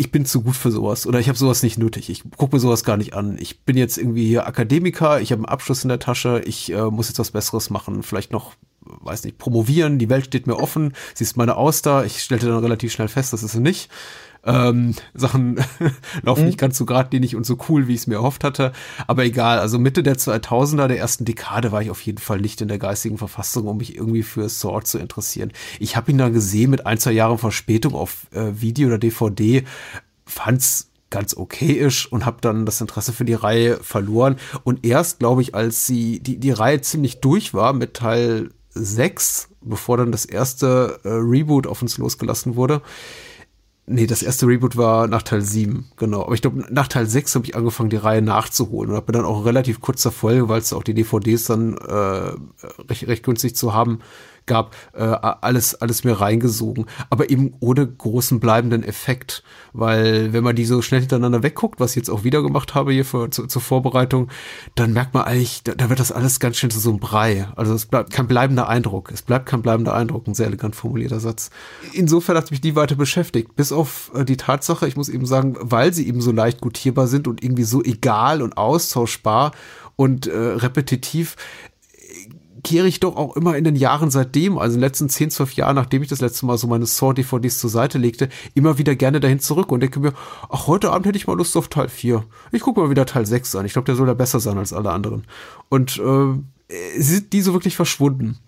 ich 0.00 0.10
bin 0.10 0.24
zu 0.24 0.40
gut 0.40 0.56
für 0.56 0.70
sowas 0.70 1.06
oder 1.06 1.20
ich 1.20 1.28
habe 1.28 1.36
sowas 1.36 1.62
nicht 1.62 1.76
nötig. 1.76 2.08
Ich 2.08 2.24
gucke 2.38 2.56
mir 2.56 2.60
sowas 2.60 2.84
gar 2.84 2.96
nicht 2.96 3.12
an. 3.12 3.36
Ich 3.38 3.60
bin 3.64 3.76
jetzt 3.76 3.98
irgendwie 3.98 4.26
hier 4.26 4.46
Akademiker, 4.46 5.20
ich 5.20 5.30
habe 5.30 5.40
einen 5.40 5.52
Abschluss 5.52 5.82
in 5.82 5.90
der 5.90 5.98
Tasche, 5.98 6.40
ich 6.46 6.72
äh, 6.72 6.84
muss 6.84 7.08
jetzt 7.08 7.18
was 7.18 7.32
Besseres 7.32 7.68
machen, 7.68 8.02
vielleicht 8.02 8.32
noch, 8.32 8.54
weiß 8.80 9.24
nicht, 9.24 9.36
promovieren, 9.36 9.98
die 9.98 10.08
Welt 10.08 10.24
steht 10.24 10.46
mir 10.46 10.56
offen, 10.56 10.94
sie 11.14 11.24
ist 11.24 11.36
meine 11.36 11.56
Auster, 11.56 12.06
ich 12.06 12.22
stellte 12.22 12.46
dann 12.46 12.64
relativ 12.64 12.92
schnell 12.92 13.08
fest, 13.08 13.34
das 13.34 13.42
ist 13.42 13.52
sie 13.52 13.60
nicht. 13.60 13.90
Ähm, 14.44 14.94
Sachen 15.12 15.56
laufen 16.22 16.40
mhm. 16.40 16.46
nicht 16.46 16.58
ganz 16.58 16.78
so 16.78 16.86
geradlinig 16.86 17.36
und 17.36 17.44
so 17.44 17.58
cool, 17.68 17.88
wie 17.88 17.94
ich 17.94 18.00
es 18.00 18.06
mir 18.06 18.16
erhofft 18.16 18.44
hatte. 18.44 18.72
Aber 19.06 19.24
egal, 19.24 19.58
also 19.58 19.78
Mitte 19.78 20.02
der 20.02 20.16
2000er, 20.16 20.88
der 20.88 20.98
ersten 20.98 21.24
Dekade, 21.24 21.72
war 21.72 21.82
ich 21.82 21.90
auf 21.90 22.00
jeden 22.02 22.18
Fall 22.18 22.40
nicht 22.40 22.60
in 22.60 22.68
der 22.68 22.78
geistigen 22.78 23.18
Verfassung, 23.18 23.66
um 23.66 23.76
mich 23.76 23.96
irgendwie 23.96 24.22
für 24.22 24.48
Sword 24.48 24.86
zu 24.86 24.98
interessieren. 24.98 25.52
Ich 25.78 25.96
habe 25.96 26.10
ihn 26.10 26.18
dann 26.18 26.32
gesehen 26.32 26.70
mit 26.70 26.86
ein, 26.86 26.98
zwei 26.98 27.12
Jahren 27.12 27.38
Verspätung 27.38 27.94
auf 27.94 28.26
äh, 28.32 28.60
Video 28.60 28.88
oder 28.88 28.98
DVD, 28.98 29.64
fand's 30.24 30.90
ganz 31.10 31.36
okayisch 31.36 32.10
und 32.10 32.24
habe 32.24 32.38
dann 32.40 32.64
das 32.64 32.80
Interesse 32.80 33.12
für 33.12 33.24
die 33.24 33.34
Reihe 33.34 33.78
verloren. 33.82 34.36
Und 34.64 34.86
erst, 34.86 35.18
glaube 35.18 35.42
ich, 35.42 35.54
als 35.54 35.86
sie 35.86 36.20
die, 36.20 36.38
die 36.38 36.52
Reihe 36.52 36.80
ziemlich 36.80 37.20
durch 37.20 37.52
war 37.52 37.72
mit 37.72 37.94
Teil 37.94 38.50
6, 38.70 39.48
bevor 39.60 39.96
dann 39.96 40.12
das 40.12 40.24
erste 40.24 41.00
äh, 41.02 41.08
Reboot 41.08 41.66
auf 41.66 41.82
uns 41.82 41.98
losgelassen 41.98 42.54
wurde, 42.56 42.80
Nee, 43.92 44.06
das 44.06 44.22
erste 44.22 44.46
Reboot 44.46 44.76
war 44.76 45.08
nach 45.08 45.22
Teil 45.22 45.42
7, 45.42 45.84
genau. 45.96 46.22
Aber 46.22 46.34
ich 46.34 46.42
glaube, 46.42 46.64
nach 46.70 46.86
Teil 46.86 47.06
6 47.06 47.34
habe 47.34 47.46
ich 47.46 47.56
angefangen, 47.56 47.90
die 47.90 47.96
Reihe 47.96 48.22
nachzuholen 48.22 48.90
und 48.90 48.96
habe 48.96 49.10
dann 49.10 49.24
auch 49.24 49.44
relativ 49.44 49.80
kurzer 49.80 50.12
Folge, 50.12 50.48
weil 50.48 50.60
es 50.60 50.72
auch 50.72 50.84
die 50.84 50.94
DVDs 50.94 51.46
dann 51.46 51.76
äh, 51.76 52.30
recht, 52.88 53.08
recht 53.08 53.24
günstig 53.24 53.56
zu 53.56 53.74
haben, 53.74 53.98
gab, 54.46 54.74
äh, 54.92 55.02
alles, 55.02 55.74
alles 55.74 56.04
mir 56.04 56.20
reingesogen. 56.20 56.86
Aber 57.08 57.30
eben 57.30 57.54
ohne 57.60 57.86
großen 57.86 58.40
bleibenden 58.40 58.82
Effekt. 58.82 59.42
Weil 59.72 60.32
wenn 60.32 60.44
man 60.44 60.56
die 60.56 60.64
so 60.64 60.82
schnell 60.82 61.00
hintereinander 61.00 61.42
wegguckt, 61.42 61.80
was 61.80 61.90
ich 61.90 61.96
jetzt 61.96 62.10
auch 62.10 62.24
wieder 62.24 62.42
gemacht 62.42 62.74
habe 62.74 62.92
hier 62.92 63.04
für, 63.04 63.30
zu, 63.30 63.46
zur 63.46 63.62
Vorbereitung, 63.62 64.28
dann 64.74 64.92
merkt 64.92 65.14
man 65.14 65.24
eigentlich, 65.24 65.62
da, 65.62 65.74
da 65.74 65.88
wird 65.88 66.00
das 66.00 66.12
alles 66.12 66.40
ganz 66.40 66.56
schnell 66.56 66.70
zu 66.70 66.80
so 66.80 66.90
einem 66.90 66.98
Brei. 66.98 67.48
Also 67.56 67.74
es 67.74 67.86
bleibt 67.86 68.12
kein 68.12 68.26
bleibender 68.26 68.68
Eindruck. 68.68 69.10
Es 69.12 69.22
bleibt 69.22 69.46
kein 69.46 69.62
bleibender 69.62 69.94
Eindruck. 69.94 70.26
Ein 70.26 70.34
sehr 70.34 70.46
elegant 70.46 70.76
formulierter 70.76 71.20
Satz. 71.20 71.50
Insofern 71.92 72.36
hat 72.36 72.50
mich 72.50 72.60
die 72.60 72.76
weiter 72.76 72.96
beschäftigt. 72.96 73.54
Bis 73.56 73.72
auf 73.72 74.10
äh, 74.14 74.24
die 74.24 74.36
Tatsache, 74.36 74.88
ich 74.88 74.96
muss 74.96 75.08
eben 75.08 75.26
sagen, 75.26 75.56
weil 75.60 75.92
sie 75.92 76.06
eben 76.08 76.20
so 76.20 76.32
leicht 76.32 76.60
gutierbar 76.60 77.06
sind 77.06 77.28
und 77.28 77.42
irgendwie 77.42 77.64
so 77.64 77.82
egal 77.82 78.42
und 78.42 78.56
austauschbar 78.56 79.52
und 79.96 80.26
äh, 80.26 80.36
repetitiv, 80.36 81.36
kehre 82.62 82.86
ich 82.86 83.00
doch 83.00 83.16
auch 83.16 83.36
immer 83.36 83.56
in 83.56 83.64
den 83.64 83.76
Jahren 83.76 84.10
seitdem, 84.10 84.58
also 84.58 84.74
in 84.74 84.80
den 84.80 84.88
letzten 84.88 85.08
10, 85.08 85.30
12 85.30 85.54
Jahren, 85.54 85.76
nachdem 85.76 86.02
ich 86.02 86.08
das 86.08 86.20
letzte 86.20 86.46
Mal 86.46 86.58
so 86.58 86.66
meine 86.66 86.86
Saw-DVDs 86.86 87.58
zur 87.58 87.70
Seite 87.70 87.98
legte, 87.98 88.28
immer 88.54 88.78
wieder 88.78 88.94
gerne 88.96 89.20
dahin 89.20 89.40
zurück 89.40 89.72
und 89.72 89.80
denke 89.80 90.00
mir, 90.00 90.12
ach, 90.48 90.66
heute 90.66 90.90
Abend 90.90 91.06
hätte 91.06 91.18
ich 91.18 91.26
mal 91.26 91.36
Lust 91.36 91.56
auf 91.56 91.68
Teil 91.68 91.88
4. 91.88 92.24
Ich 92.52 92.62
gucke 92.62 92.80
mal 92.80 92.90
wieder 92.90 93.06
Teil 93.06 93.26
6 93.26 93.54
an. 93.56 93.66
Ich 93.66 93.72
glaube, 93.72 93.86
der 93.86 93.96
soll 93.96 94.08
ja 94.08 94.14
besser 94.14 94.40
sein 94.40 94.58
als 94.58 94.72
alle 94.72 94.90
anderen. 94.90 95.24
Und 95.68 95.98
äh, 95.98 96.38
sind 96.98 97.32
die 97.32 97.40
so 97.40 97.52
wirklich 97.52 97.76
verschwunden. 97.76 98.38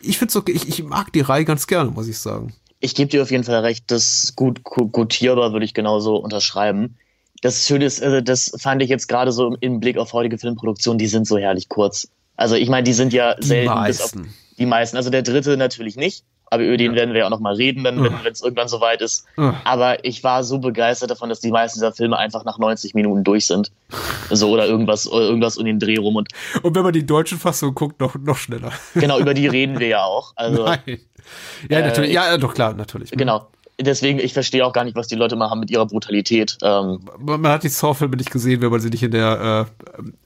Ich 0.00 0.18
finde 0.18 0.38
okay, 0.38 0.52
ich, 0.52 0.68
ich 0.68 0.84
mag 0.84 1.12
die 1.12 1.20
Reihe 1.20 1.44
ganz 1.44 1.66
gerne, 1.66 1.90
muss 1.90 2.08
ich 2.08 2.18
sagen. 2.18 2.52
Ich 2.80 2.94
gebe 2.94 3.08
dir 3.08 3.22
auf 3.22 3.30
jeden 3.30 3.44
Fall 3.44 3.60
recht, 3.60 3.90
das 3.90 4.34
gut 4.36 4.62
gutierbar 4.64 5.52
würde 5.52 5.64
ich 5.64 5.72
genauso 5.72 6.16
unterschreiben. 6.16 6.96
Das 7.40 7.66
Schöne 7.66 7.86
ist, 7.86 8.02
also 8.02 8.20
das 8.20 8.52
fand 8.58 8.82
ich 8.82 8.90
jetzt 8.90 9.08
gerade 9.08 9.32
so 9.32 9.56
im 9.60 9.80
Blick 9.80 9.96
auf 9.96 10.12
heutige 10.12 10.38
Filmproduktion, 10.38 10.98
die 10.98 11.06
sind 11.06 11.26
so 11.26 11.38
herrlich 11.38 11.68
kurz. 11.68 12.08
Also 12.36 12.56
ich 12.56 12.68
meine, 12.68 12.84
die 12.84 12.92
sind 12.92 13.12
ja 13.12 13.34
die 13.34 13.46
selten. 13.46 13.74
Meisten. 13.74 14.22
Bis 14.22 14.30
auf 14.30 14.56
die 14.58 14.66
meisten. 14.66 14.96
Also 14.96 15.10
der 15.10 15.22
dritte 15.22 15.56
natürlich 15.56 15.96
nicht. 15.96 16.24
Aber 16.50 16.62
über 16.62 16.76
den 16.76 16.92
ja. 16.92 16.98
werden 16.98 17.14
wir 17.14 17.20
ja 17.20 17.26
auch 17.26 17.30
noch 17.30 17.40
mal 17.40 17.54
reden, 17.54 17.82
dann, 17.82 18.00
wenn 18.04 18.32
es 18.32 18.42
irgendwann 18.42 18.68
soweit 18.68 19.00
ist. 19.00 19.26
Uh. 19.36 19.52
Aber 19.64 20.04
ich 20.04 20.22
war 20.22 20.44
so 20.44 20.58
begeistert 20.58 21.10
davon, 21.10 21.28
dass 21.28 21.40
die 21.40 21.50
meisten 21.50 21.80
dieser 21.80 21.92
Filme 21.92 22.16
einfach 22.16 22.44
nach 22.44 22.58
90 22.58 22.94
Minuten 22.94 23.24
durch 23.24 23.46
sind. 23.46 23.72
So 24.30 24.50
oder 24.50 24.66
irgendwas, 24.66 25.10
oder 25.10 25.24
irgendwas 25.24 25.56
um 25.56 25.64
den 25.64 25.80
Dreh 25.80 25.96
rum. 25.96 26.14
Und, 26.16 26.28
und 26.62 26.76
wenn 26.76 26.84
man 26.84 26.92
die 26.92 27.04
deutsche 27.04 27.36
Fassung 27.36 27.74
guckt, 27.74 27.98
noch, 27.98 28.14
noch 28.16 28.36
schneller. 28.36 28.70
Genau, 28.94 29.18
über 29.18 29.34
die 29.34 29.48
reden 29.48 29.80
wir 29.80 29.88
ja 29.88 30.04
auch. 30.04 30.32
Also, 30.36 30.64
Nein. 30.86 31.00
Ja, 31.68 31.80
natürlich. 31.80 32.10
Äh, 32.10 32.14
ja, 32.14 32.38
doch 32.38 32.54
klar, 32.54 32.74
natürlich. 32.74 33.10
Genau 33.10 33.48
deswegen, 33.80 34.18
ich 34.18 34.32
verstehe 34.32 34.64
auch 34.64 34.72
gar 34.72 34.84
nicht, 34.84 34.96
was 34.96 35.08
die 35.08 35.14
Leute 35.14 35.36
mal 35.36 35.50
haben 35.50 35.60
mit 35.60 35.70
ihrer 35.70 35.86
Brutalität. 35.86 36.56
Ähm, 36.62 37.00
man, 37.18 37.46
hat 37.48 37.64
die 37.64 37.68
Saw-Filme 37.68 38.16
nicht 38.16 38.30
gesehen, 38.30 38.60
wenn 38.60 38.70
man 38.70 38.80
sie 38.80 38.90
nicht 38.90 39.02
in 39.02 39.10
der 39.10 39.66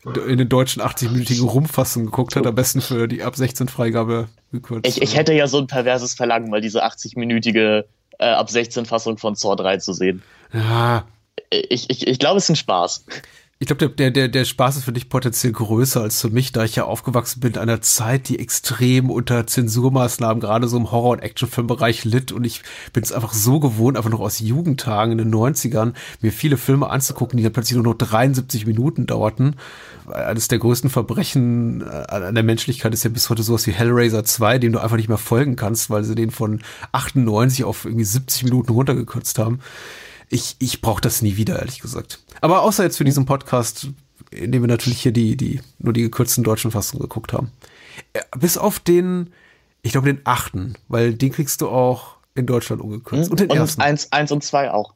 äh, 0.06 0.30
in 0.30 0.38
den 0.38 0.48
deutschen 0.48 0.82
80-minütigen 0.82 1.44
Rumfassung 1.44 2.06
geguckt 2.06 2.36
hat. 2.36 2.46
Am 2.46 2.54
besten 2.54 2.80
für 2.80 3.08
die 3.08 3.22
ab 3.22 3.36
16 3.36 3.68
Freigabe 3.68 4.28
gekürzt. 4.52 4.86
Ich, 4.86 5.02
ich 5.02 5.16
hätte 5.16 5.32
ja 5.32 5.46
so 5.46 5.58
ein 5.58 5.66
perverses 5.66 6.14
Verlangen, 6.14 6.50
mal 6.50 6.60
diese 6.60 6.84
80-minütige 6.84 7.84
äh, 8.18 8.24
ab 8.24 8.50
16 8.50 8.86
Fassung 8.86 9.18
von 9.18 9.34
Saw 9.34 9.56
3 9.56 9.78
zu 9.78 9.92
sehen. 9.92 10.22
Ja. 10.52 11.04
Ich, 11.50 11.88
ich, 11.88 12.06
ich 12.06 12.18
glaube, 12.18 12.38
es 12.38 12.44
ist 12.44 12.50
ein 12.50 12.56
Spaß. 12.56 13.04
Ich 13.60 13.66
glaube, 13.66 13.88
der, 13.88 14.12
der, 14.12 14.28
der 14.28 14.44
Spaß 14.44 14.76
ist 14.76 14.84
für 14.84 14.92
dich 14.92 15.08
potenziell 15.08 15.52
größer 15.52 16.00
als 16.00 16.20
für 16.20 16.30
mich, 16.30 16.52
da 16.52 16.62
ich 16.62 16.76
ja 16.76 16.84
aufgewachsen 16.84 17.40
bin 17.40 17.54
in 17.54 17.58
einer 17.58 17.80
Zeit, 17.80 18.28
die 18.28 18.38
extrem 18.38 19.10
unter 19.10 19.48
Zensurmaßnahmen 19.48 20.40
gerade 20.40 20.68
so 20.68 20.76
im 20.76 20.92
Horror- 20.92 21.14
und 21.14 21.18
Actionfilmbereich 21.18 22.04
litt. 22.04 22.30
Und 22.30 22.44
ich 22.44 22.62
bin 22.92 23.02
es 23.02 23.10
einfach 23.10 23.32
so 23.32 23.58
gewohnt, 23.58 23.96
einfach 23.96 24.10
noch 24.10 24.20
aus 24.20 24.38
Jugendtagen 24.38 25.10
in 25.10 25.18
den 25.18 25.34
90ern, 25.34 25.94
mir 26.20 26.30
viele 26.30 26.56
Filme 26.56 26.88
anzugucken, 26.88 27.36
die 27.36 27.42
dann 27.42 27.52
plötzlich 27.52 27.74
nur 27.74 27.82
noch 27.82 27.98
73 27.98 28.64
Minuten 28.64 29.06
dauerten. 29.06 29.56
Eines 30.06 30.46
der 30.46 30.60
größten 30.60 30.88
Verbrechen 30.88 31.80
äh, 31.80 31.84
an 31.86 32.36
der 32.36 32.44
Menschlichkeit 32.44 32.94
ist 32.94 33.02
ja 33.02 33.10
bis 33.10 33.28
heute 33.28 33.42
sowas 33.42 33.66
wie 33.66 33.72
Hellraiser 33.72 34.22
2, 34.22 34.60
dem 34.60 34.72
du 34.72 34.78
einfach 34.80 34.96
nicht 34.96 35.08
mehr 35.08 35.18
folgen 35.18 35.56
kannst, 35.56 35.90
weil 35.90 36.04
sie 36.04 36.14
den 36.14 36.30
von 36.30 36.62
98 36.92 37.64
auf 37.64 37.86
irgendwie 37.86 38.04
70 38.04 38.44
Minuten 38.44 38.70
runtergekürzt 38.70 39.36
haben 39.40 39.58
ich, 40.30 40.56
ich 40.58 40.80
brauche 40.80 41.00
das 41.00 41.22
nie 41.22 41.36
wieder, 41.36 41.58
ehrlich 41.58 41.80
gesagt. 41.80 42.20
Aber 42.40 42.62
außer 42.62 42.84
jetzt 42.84 42.98
für 42.98 43.04
diesen 43.04 43.26
Podcast, 43.26 43.88
in 44.30 44.52
dem 44.52 44.62
wir 44.62 44.68
natürlich 44.68 45.00
hier 45.00 45.12
die, 45.12 45.36
die, 45.36 45.60
nur 45.78 45.92
die 45.92 46.02
gekürzten 46.02 46.44
deutschen 46.44 46.70
Fassungen 46.70 47.02
geguckt 47.02 47.32
haben. 47.32 47.52
Äh, 48.12 48.20
bis 48.38 48.58
auf 48.58 48.78
den, 48.78 49.32
ich 49.82 49.92
glaube, 49.92 50.12
den 50.12 50.20
achten, 50.24 50.74
weil 50.88 51.14
den 51.14 51.32
kriegst 51.32 51.60
du 51.60 51.68
auch 51.68 52.16
in 52.34 52.46
Deutschland 52.46 52.82
ungekürzt. 52.82 53.26
Mhm. 53.26 53.30
Und 53.30 53.40
den 53.40 53.50
und 53.50 53.56
ersten. 53.56 53.82
Eins, 53.82 54.12
eins 54.12 54.32
und 54.32 54.44
zwei 54.44 54.70
auch. 54.70 54.94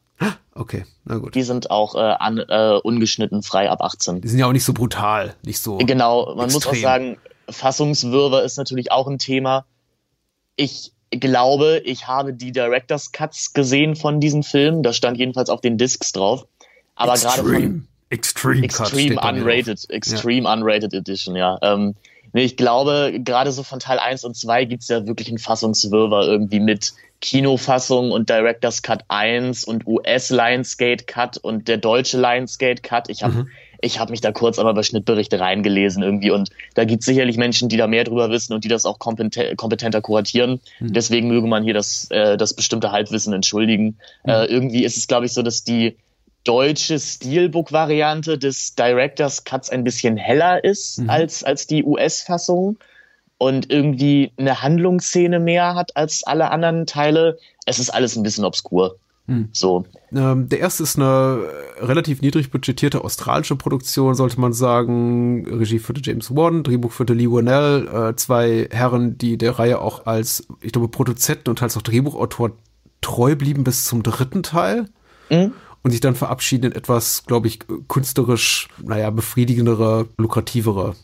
Okay, 0.54 0.84
na 1.04 1.16
gut. 1.16 1.34
Die 1.34 1.42
sind 1.42 1.70
auch 1.70 1.94
äh, 1.94 1.98
an, 1.98 2.38
äh, 2.38 2.78
ungeschnitten 2.82 3.42
frei 3.42 3.70
ab 3.70 3.80
18. 3.80 4.20
Die 4.20 4.28
sind 4.28 4.38
ja 4.38 4.46
auch 4.46 4.52
nicht 4.52 4.64
so 4.64 4.74
brutal, 4.74 5.34
nicht 5.44 5.60
so. 5.60 5.78
Genau, 5.78 6.34
man 6.36 6.44
extrem. 6.44 6.54
muss 6.54 6.66
auch 6.66 6.82
sagen, 6.82 7.16
Fassungswirrwarr 7.48 8.42
ist 8.42 8.58
natürlich 8.58 8.92
auch 8.92 9.08
ein 9.08 9.18
Thema. 9.18 9.64
Ich 10.56 10.92
glaube, 11.20 11.82
ich 11.84 12.06
habe 12.06 12.32
die 12.32 12.52
Director's 12.52 13.12
Cuts 13.12 13.52
gesehen 13.52 13.96
von 13.96 14.20
diesem 14.20 14.42
Film. 14.42 14.82
Da 14.82 14.92
stand 14.92 15.18
jedenfalls 15.18 15.50
auf 15.50 15.60
den 15.60 15.78
Discs 15.78 16.12
drauf. 16.12 16.46
Aber 16.94 17.14
gerade 17.14 17.42
von 17.42 17.88
Extreme, 18.10 18.64
Extreme 18.64 19.20
Unrated, 19.20 19.88
Extreme 19.88 20.44
ja. 20.44 20.52
Unrated 20.52 20.92
Edition, 20.92 21.34
ja. 21.34 21.58
Ähm, 21.62 21.94
nee, 22.32 22.44
ich 22.44 22.56
glaube, 22.56 23.18
gerade 23.24 23.52
so 23.52 23.62
von 23.62 23.80
Teil 23.80 23.98
1 23.98 24.24
und 24.24 24.36
2 24.36 24.66
gibt's 24.66 24.88
ja 24.88 25.06
wirklich 25.06 25.28
einen 25.28 25.38
Fassungswirrwarr 25.38 26.26
irgendwie 26.26 26.60
mit 26.60 26.92
Kinofassung 27.22 28.10
und 28.10 28.28
Director's 28.28 28.82
Cut 28.82 29.04
1 29.08 29.64
und 29.64 29.86
US 29.86 30.30
Lionsgate 30.30 31.04
Cut 31.04 31.38
und 31.38 31.68
der 31.68 31.78
deutsche 31.78 32.20
Lionsgate 32.20 32.82
Cut. 32.82 33.08
Ich 33.08 33.22
habe 33.22 33.34
mhm 33.34 33.50
ich 33.82 33.98
habe 33.98 34.12
mich 34.12 34.20
da 34.20 34.32
kurz 34.32 34.58
aber 34.58 34.72
bei 34.72 34.82
Schnittberichte 34.82 35.40
reingelesen 35.40 36.02
irgendwie 36.02 36.30
und 36.30 36.50
da 36.74 36.84
gibt 36.84 37.00
es 37.00 37.06
sicherlich 37.06 37.36
Menschen, 37.36 37.68
die 37.68 37.76
da 37.76 37.88
mehr 37.88 38.04
drüber 38.04 38.30
wissen 38.30 38.54
und 38.54 38.64
die 38.64 38.68
das 38.68 38.86
auch 38.86 38.98
kompeten 38.98 39.56
kompetenter 39.56 40.00
kuratieren. 40.00 40.60
Mhm. 40.78 40.92
Deswegen 40.92 41.28
möge 41.28 41.48
man 41.48 41.64
hier 41.64 41.74
das, 41.74 42.08
äh, 42.10 42.36
das 42.36 42.54
bestimmte 42.54 42.92
Halbwissen 42.92 43.32
entschuldigen. 43.32 43.98
Mhm. 44.24 44.30
Äh, 44.30 44.44
irgendwie 44.46 44.84
ist 44.84 44.96
es, 44.96 45.08
glaube 45.08 45.26
ich, 45.26 45.32
so, 45.32 45.42
dass 45.42 45.64
die 45.64 45.96
deutsche 46.44 46.98
Steelbook-Variante 46.98 48.38
des 48.38 48.74
Directors 48.76 49.44
Cuts 49.44 49.68
ein 49.68 49.84
bisschen 49.84 50.16
heller 50.16 50.62
ist 50.62 51.00
mhm. 51.00 51.10
als, 51.10 51.44
als 51.44 51.66
die 51.66 51.84
US-Fassung 51.84 52.78
und 53.38 53.72
irgendwie 53.72 54.32
eine 54.36 54.62
Handlungsszene 54.62 55.40
mehr 55.40 55.74
hat 55.74 55.96
als 55.96 56.22
alle 56.24 56.52
anderen 56.52 56.86
Teile. 56.86 57.38
Es 57.66 57.80
ist 57.80 57.90
alles 57.90 58.16
ein 58.16 58.22
bisschen 58.22 58.44
obskur. 58.44 58.96
Hm. 59.32 59.48
So. 59.52 59.84
Ähm, 60.14 60.48
der 60.48 60.60
erste 60.60 60.82
ist 60.82 60.96
eine 60.96 61.40
relativ 61.78 62.20
niedrig 62.20 62.50
budgetierte 62.50 63.02
australische 63.02 63.56
Produktion, 63.56 64.14
sollte 64.14 64.40
man 64.40 64.52
sagen. 64.52 65.46
Regie 65.46 65.78
führte 65.78 66.02
James 66.04 66.34
Wan, 66.34 66.62
Drehbuch 66.62 66.92
führte 66.92 67.14
Lee 67.14 67.30
Wannell, 67.30 67.88
äh, 67.88 68.16
zwei 68.16 68.68
Herren, 68.70 69.16
die 69.16 69.38
der 69.38 69.58
Reihe 69.58 69.80
auch 69.80 70.06
als, 70.06 70.46
ich 70.60 70.72
glaube, 70.72 70.88
Produzenten 70.88 71.48
und 71.50 71.58
teils 71.58 71.76
auch 71.76 71.82
Drehbuchautor 71.82 72.52
treu 73.00 73.34
blieben 73.34 73.64
bis 73.64 73.84
zum 73.84 74.02
dritten 74.02 74.42
Teil. 74.42 74.86
Mhm. 75.30 75.52
und 75.82 75.90
sich 75.90 76.00
dann 76.00 76.14
verabschieden 76.14 76.66
in 76.66 76.76
etwas, 76.76 77.24
glaube 77.26 77.48
ich, 77.48 77.60
künstlerisch, 77.88 78.68
naja, 78.82 79.10
befriedigendere, 79.10 80.06
lukrativere 80.16 80.94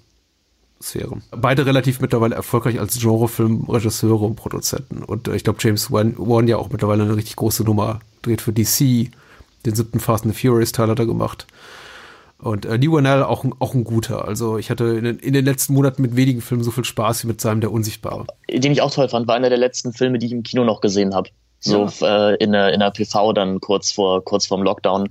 Sphären. 0.80 1.23
Beide 1.30 1.66
relativ 1.66 2.00
mittlerweile 2.00 2.35
erfolgreich 2.35 2.78
als 2.78 2.99
Genrefilmregisseure 3.00 4.25
und 4.25 4.37
Produzenten. 4.37 5.02
Und 5.02 5.28
äh, 5.28 5.35
ich 5.35 5.44
glaube, 5.44 5.58
James 5.61 5.90
Wan, 5.90 6.14
Wan 6.18 6.47
ja 6.47 6.56
auch 6.56 6.70
mittlerweile 6.70 7.02
eine 7.02 7.16
richtig 7.16 7.37
große 7.37 7.64
Nummer 7.64 8.00
dreht 8.22 8.40
für 8.40 8.52
DC. 8.52 9.10
Den 9.66 9.75
siebten 9.75 10.00
Fast 10.00 10.25
and 10.25 10.34
the 10.34 10.40
Furious 10.48 10.72
Teil 10.72 10.88
hat 10.88 10.98
er 10.98 11.06
gemacht. 11.06 11.46
Und 12.40 12.66
äh, 12.66 12.76
Lee 12.76 12.90
Wanell 12.90 13.25
auch, 13.25 13.44
auch 13.58 13.75
ein 13.75 13.82
guter. 13.84 14.26
Also 14.26 14.58
ich 14.58 14.70
hatte 14.70 14.84
in 14.84 15.04
in 15.04 15.32
den 15.32 15.44
letzten 15.44 15.75
Monaten 15.75 16.02
mit 16.02 16.14
wenigen 16.14 16.40
Filmen 16.40 16.62
so 16.62 16.70
viel 16.70 16.84
Spaß 16.84 17.25
wie 17.25 17.28
mit 17.28 17.40
seinem 17.40 17.60
Der 17.60 17.72
Unsichtbare. 17.72 18.26
Den 18.50 18.70
ich 18.70 18.80
auch 18.80 18.92
toll 18.92 19.08
fand, 19.08 19.26
war 19.26 19.34
einer 19.34 19.48
der 19.48 19.58
letzten 19.58 19.92
Filme, 19.92 20.18
die 20.18 20.26
ich 20.26 20.32
im 20.32 20.44
Kino 20.44 20.64
noch 20.64 20.80
gesehen 20.80 21.14
habe. 21.14 21.30
So 21.60 21.88
ja. 22.00 22.30
äh, 22.30 22.36
in, 22.36 22.52
der, 22.52 22.72
in 22.72 22.80
der 22.80 22.90
PV 22.90 23.32
dann 23.32 23.60
kurz 23.60 23.90
vor 23.90 24.24
kurz 24.24 24.46
vorm 24.46 24.62
Lockdown. 24.62 25.08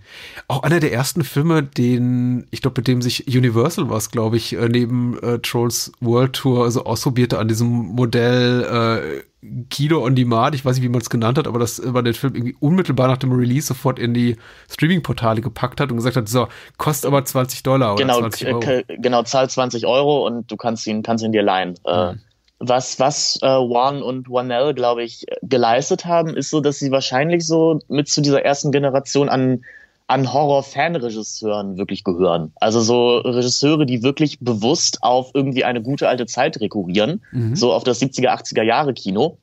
Auch 0.47 0.63
einer 0.63 0.79
der 0.79 0.93
ersten 0.93 1.23
Filme, 1.23 1.63
den, 1.63 2.47
ich 2.51 2.61
glaube, 2.61 2.79
mit 2.79 2.87
dem 2.87 3.01
sich 3.01 3.27
Universal 3.27 3.89
was, 3.89 4.11
glaube 4.11 4.37
ich, 4.37 4.53
äh, 4.53 4.69
neben 4.69 5.21
äh, 5.21 5.39
Trolls 5.39 5.91
World 5.99 6.33
Tour 6.33 6.63
also 6.63 6.85
ausprobierte 6.85 7.37
an 7.37 7.47
diesem 7.47 7.67
Modell 7.67 8.63
äh, 8.63 9.23
Kino 9.69 10.03
on 10.03 10.15
Demand, 10.15 10.55
ich 10.55 10.65
weiß 10.65 10.77
nicht, 10.77 10.83
wie 10.83 10.89
man 10.89 11.01
es 11.01 11.09
genannt 11.09 11.37
hat, 11.37 11.47
aber 11.47 11.59
das 11.59 11.81
war 11.93 12.01
der 12.01 12.13
Film 12.13 12.35
irgendwie 12.35 12.55
unmittelbar 12.59 13.07
nach 13.07 13.17
dem 13.17 13.31
Release 13.31 13.67
sofort 13.67 13.99
in 13.99 14.13
die 14.13 14.35
Streaming-Portale 14.69 15.41
gepackt 15.41 15.79
hat 15.79 15.91
und 15.91 15.97
gesagt 15.97 16.15
hat, 16.15 16.27
so, 16.27 16.47
kostet 16.77 17.07
aber 17.07 17.23
20 17.23 17.61
Dollar 17.63 17.93
oder 17.93 18.03
genau, 18.03 18.19
20 18.19 18.47
Euro. 18.47 18.81
Genau, 18.87 19.23
zahl 19.23 19.49
20 19.49 19.85
Euro 19.85 20.25
und 20.25 20.51
du 20.51 20.57
kannst 20.57 20.87
ihn, 20.87 21.03
kannst 21.03 21.23
ihn 21.23 21.31
dir 21.31 21.43
leihen. 21.43 21.75
Äh, 21.85 22.13
mhm. 22.13 22.19
Was, 22.59 22.99
was 22.99 23.39
äh, 23.43 23.47
Juan 23.47 24.01
und 24.01 24.29
Wanell, 24.29 24.73
glaube 24.73 25.03
ich, 25.03 25.25
geleistet 25.43 26.05
haben, 26.05 26.35
ist 26.35 26.49
so, 26.49 26.59
dass 26.59 26.79
sie 26.79 26.91
wahrscheinlich 26.91 27.45
so 27.45 27.79
mit 27.87 28.07
zu 28.07 28.21
dieser 28.21 28.43
ersten 28.43 28.71
Generation 28.71 29.29
an, 29.29 29.63
an 30.07 30.33
Horror-Fan-Regisseuren 30.33 31.77
wirklich 31.77 32.03
gehören. 32.03 32.53
Also 32.55 32.81
so 32.81 33.17
Regisseure, 33.17 33.85
die 33.85 34.01
wirklich 34.01 34.39
bewusst 34.39 35.03
auf 35.03 35.31
irgendwie 35.33 35.65
eine 35.65 35.81
gute 35.81 36.07
alte 36.07 36.25
Zeit 36.25 36.59
rekurrieren, 36.59 37.21
mhm. 37.31 37.55
so 37.55 37.73
auf 37.73 37.83
das 37.83 38.01
70er, 38.01 38.29
80er 38.29 38.63
Jahre 38.63 38.93
Kino 38.93 39.37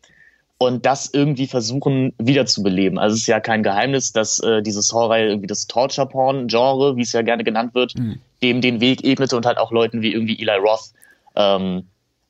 und 0.59 0.87
das 0.87 1.11
irgendwie 1.13 1.47
versuchen 1.47 2.15
wiederzubeleben. 2.19 2.99
Also 2.99 3.15
es 3.15 3.23
ist 3.23 3.27
ja 3.27 3.41
kein 3.41 3.63
Geheimnis, 3.63 4.13
dass 4.13 4.39
äh, 4.41 4.63
dieses 4.63 4.93
Horror 4.93 5.19
irgendwie 5.19 5.47
das 5.47 5.67
Torture-Porn-Genre, 5.67 6.97
wie 6.97 7.03
es 7.03 7.13
ja 7.13 7.23
gerne 7.23 7.45
genannt 7.45 7.75
wird, 7.75 7.97
mhm. 7.99 8.21
dem 8.43 8.61
den 8.61 8.81
Weg 8.81 9.05
ebnete 9.05 9.37
und 9.37 9.47
halt 9.47 9.59
auch 9.59 9.71
Leuten 9.71 10.01
wie 10.03 10.13
irgendwie 10.13 10.41
Eli 10.41 10.57
Roth 10.59 10.93
ähm, 11.37 11.85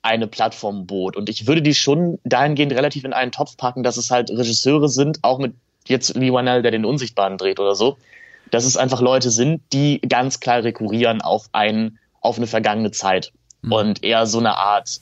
eine 0.05 0.27
Plattform 0.27 0.87
bot. 0.87 1.17
Und 1.17 1.31
ich 1.31 1.47
würde 1.47 1.63
die 1.63 1.75
schon 1.75 2.19
dahingehend 2.25 2.73
relativ 2.73 3.05
in 3.05 3.15
einen 3.15 3.33
Topf 3.33 3.57
packen, 3.57 3.83
dass 3.83 3.97
es 3.97 4.11
halt 4.11 4.31
Regisseure 4.31 4.89
sind, 4.89 5.19
auch 5.23 5.39
mit 5.39 5.55
jetzt 5.87 6.15
Lee 6.15 6.33
Wanell, 6.33 6.63
der 6.63 6.71
den 6.71 6.85
Unsichtbaren 6.85 7.39
dreht 7.39 7.59
oder 7.59 7.75
so, 7.75 7.97
dass 8.51 8.67
es 8.67 8.77
einfach 8.77 9.01
Leute 9.01 9.31
sind, 9.31 9.63
die 9.73 10.01
ganz 10.03 10.41
klar 10.41 10.63
rekurrieren 10.63 11.23
auf 11.23 11.49
ein, 11.53 11.99
auf 12.21 12.37
eine 12.37 12.47
vergangene 12.47 12.91
Zeit 12.91 13.33
mhm. 13.63 13.73
und 13.73 14.05
eher 14.05 14.27
so 14.27 14.39
eine 14.39 14.57
Art, 14.59 15.01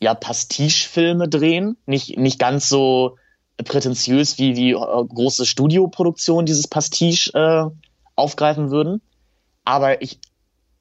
ja, 0.00 0.14
Pastiche-Filme 0.14 1.28
drehen, 1.28 1.76
nicht, 1.86 2.18
nicht 2.18 2.40
ganz 2.40 2.68
so 2.68 3.16
prätentiös 3.56 4.36
wie, 4.38 4.56
wie 4.56 4.72
äh, 4.72 4.74
große 4.74 5.46
Studioproduktionen 5.46 6.44
dieses 6.44 6.66
Pastiche 6.66 7.32
äh, 7.34 7.70
aufgreifen 8.16 8.72
würden. 8.72 9.00
Aber 9.64 10.02
ich 10.02 10.18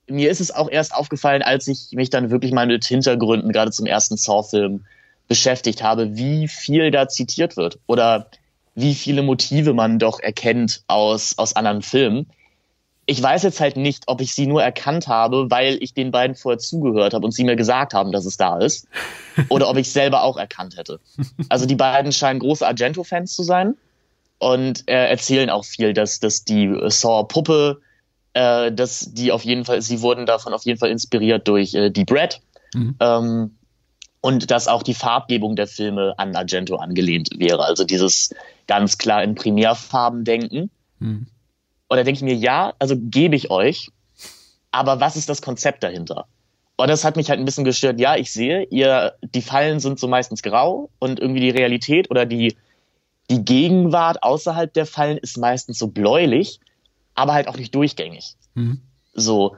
mir 0.08 0.30
ist 0.30 0.42
es 0.42 0.52
auch 0.52 0.70
erst 0.70 0.94
aufgefallen, 0.94 1.42
als 1.42 1.68
ich 1.68 1.90
mich 1.92 2.10
dann 2.10 2.30
wirklich 2.30 2.52
mal 2.52 2.68
mit 2.68 2.86
Hintergründen 2.86 3.52
gerade 3.52 3.72
zum 3.72 3.86
ersten 3.86 4.18
Saw-Film 4.18 4.86
beschäftigt 5.28 5.82
habe, 5.82 6.16
wie 6.16 6.48
viel 6.48 6.92
da 6.92 7.08
zitiert 7.08 7.56
wird 7.58 7.80
oder 7.88 8.28
wie 8.76 8.96
viele 8.96 9.22
Motive 9.22 9.74
man 9.74 10.00
doch 10.00 10.20
erkennt 10.20 10.84
aus, 10.88 11.38
aus 11.38 11.56
anderen 11.56 11.82
Filmen. 11.82 12.28
Ich 13.06 13.22
weiß 13.22 13.44
jetzt 13.44 13.60
halt 13.60 13.76
nicht, 13.76 14.04
ob 14.08 14.22
ich 14.22 14.34
sie 14.34 14.48
nur 14.48 14.64
erkannt 14.64 15.08
habe, 15.08 15.52
weil 15.52 15.78
ich 15.82 15.94
den 15.94 16.12
beiden 16.12 16.36
vorher 16.36 16.60
zugehört 16.60 17.14
habe 17.14 17.26
und 17.26 17.32
sie 17.32 17.44
mir 17.44 17.56
gesagt 17.56 17.94
haben, 17.94 18.12
dass 18.12 18.26
es 18.26 18.38
da 18.38 18.60
ist, 18.60 18.88
oder 19.50 19.70
ob 19.70 19.78
ich 19.78 19.92
selber 19.92 20.24
auch 20.24 20.38
erkannt 20.38 20.78
hätte. 20.78 21.00
Also 21.50 21.66
die 21.66 21.76
beiden 21.76 22.12
scheinen 22.12 22.40
große 22.40 22.66
Argento-Fans 22.66 23.36
zu 23.36 23.44
sein 23.44 23.76
und 24.40 24.88
äh, 24.88 25.10
erzählen 25.10 25.50
auch 25.50 25.66
viel, 25.66 25.94
dass, 25.94 26.20
dass 26.20 26.46
die 26.46 26.74
Saw-Puppe 26.88 27.82
äh, 28.34 28.72
dass 28.72 29.14
die 29.14 29.32
auf 29.32 29.44
jeden 29.44 29.66
Fall, 29.66 29.82
sie 29.82 30.02
wurden 30.02 30.26
davon 30.26 30.54
auf 30.54 30.64
jeden 30.64 30.80
Fall 30.80 30.90
inspiriert 30.90 31.48
durch 31.48 31.74
äh, 31.74 31.90
die 31.90 32.06
Brad. 32.06 32.42
Mhm. 32.74 32.96
Ähm, 33.00 33.58
und 34.22 34.52
dass 34.52 34.68
auch 34.68 34.84
die 34.84 34.94
Farbgebung 34.94 35.56
der 35.56 35.68
Filme 35.68 36.14
an 36.18 36.36
Argento 36.36 36.78
angelehnt 36.78 37.30
wäre. 37.38 37.66
Also 37.66 37.84
dieses 37.84 38.34
ganz 38.68 38.98
klar 38.98 39.22
in 39.22 39.36
Primärfarben 39.36 40.24
denken. 40.24 40.70
Mhm. 41.00 41.28
Und 41.90 41.98
da 41.98 42.04
denke 42.04 42.18
ich 42.18 42.24
mir, 42.24 42.36
ja, 42.36 42.74
also 42.80 42.96
gebe 42.98 43.36
ich 43.36 43.52
euch, 43.52 43.90
aber 44.72 45.00
was 45.00 45.18
ist 45.18 45.30
das 45.30 45.42
Konzept 45.42 45.84
dahinter? 45.84 46.26
Und 46.78 46.90
das 46.90 47.04
hat 47.04 47.18
mich 47.18 47.30
halt 47.30 47.40
ein 47.40 47.46
bisschen 47.46 47.66
gestört. 47.66 48.00
Ja, 48.00 48.16
ich 48.16 48.32
sehe, 48.32 48.64
ihr, 48.72 49.14
die 49.22 49.42
Fallen 49.42 49.80
sind 49.80 50.00
so 50.00 50.08
meistens 50.08 50.42
grau 50.42 50.90
und 51.00 51.20
irgendwie 51.20 51.42
die 51.42 51.52
Realität 51.52 52.10
oder 52.10 52.26
die, 52.26 52.56
die 53.30 53.44
Gegenwart 53.44 54.24
außerhalb 54.24 54.74
der 54.74 54.86
Fallen 54.86 55.18
ist 55.18 55.38
meistens 55.38 55.78
so 55.78 55.88
bläulich 55.88 56.60
aber 57.16 57.34
halt 57.34 57.48
auch 57.48 57.58
nicht 57.58 57.74
durchgängig. 57.76 58.36
Mhm. 58.54 58.82
So. 59.14 59.56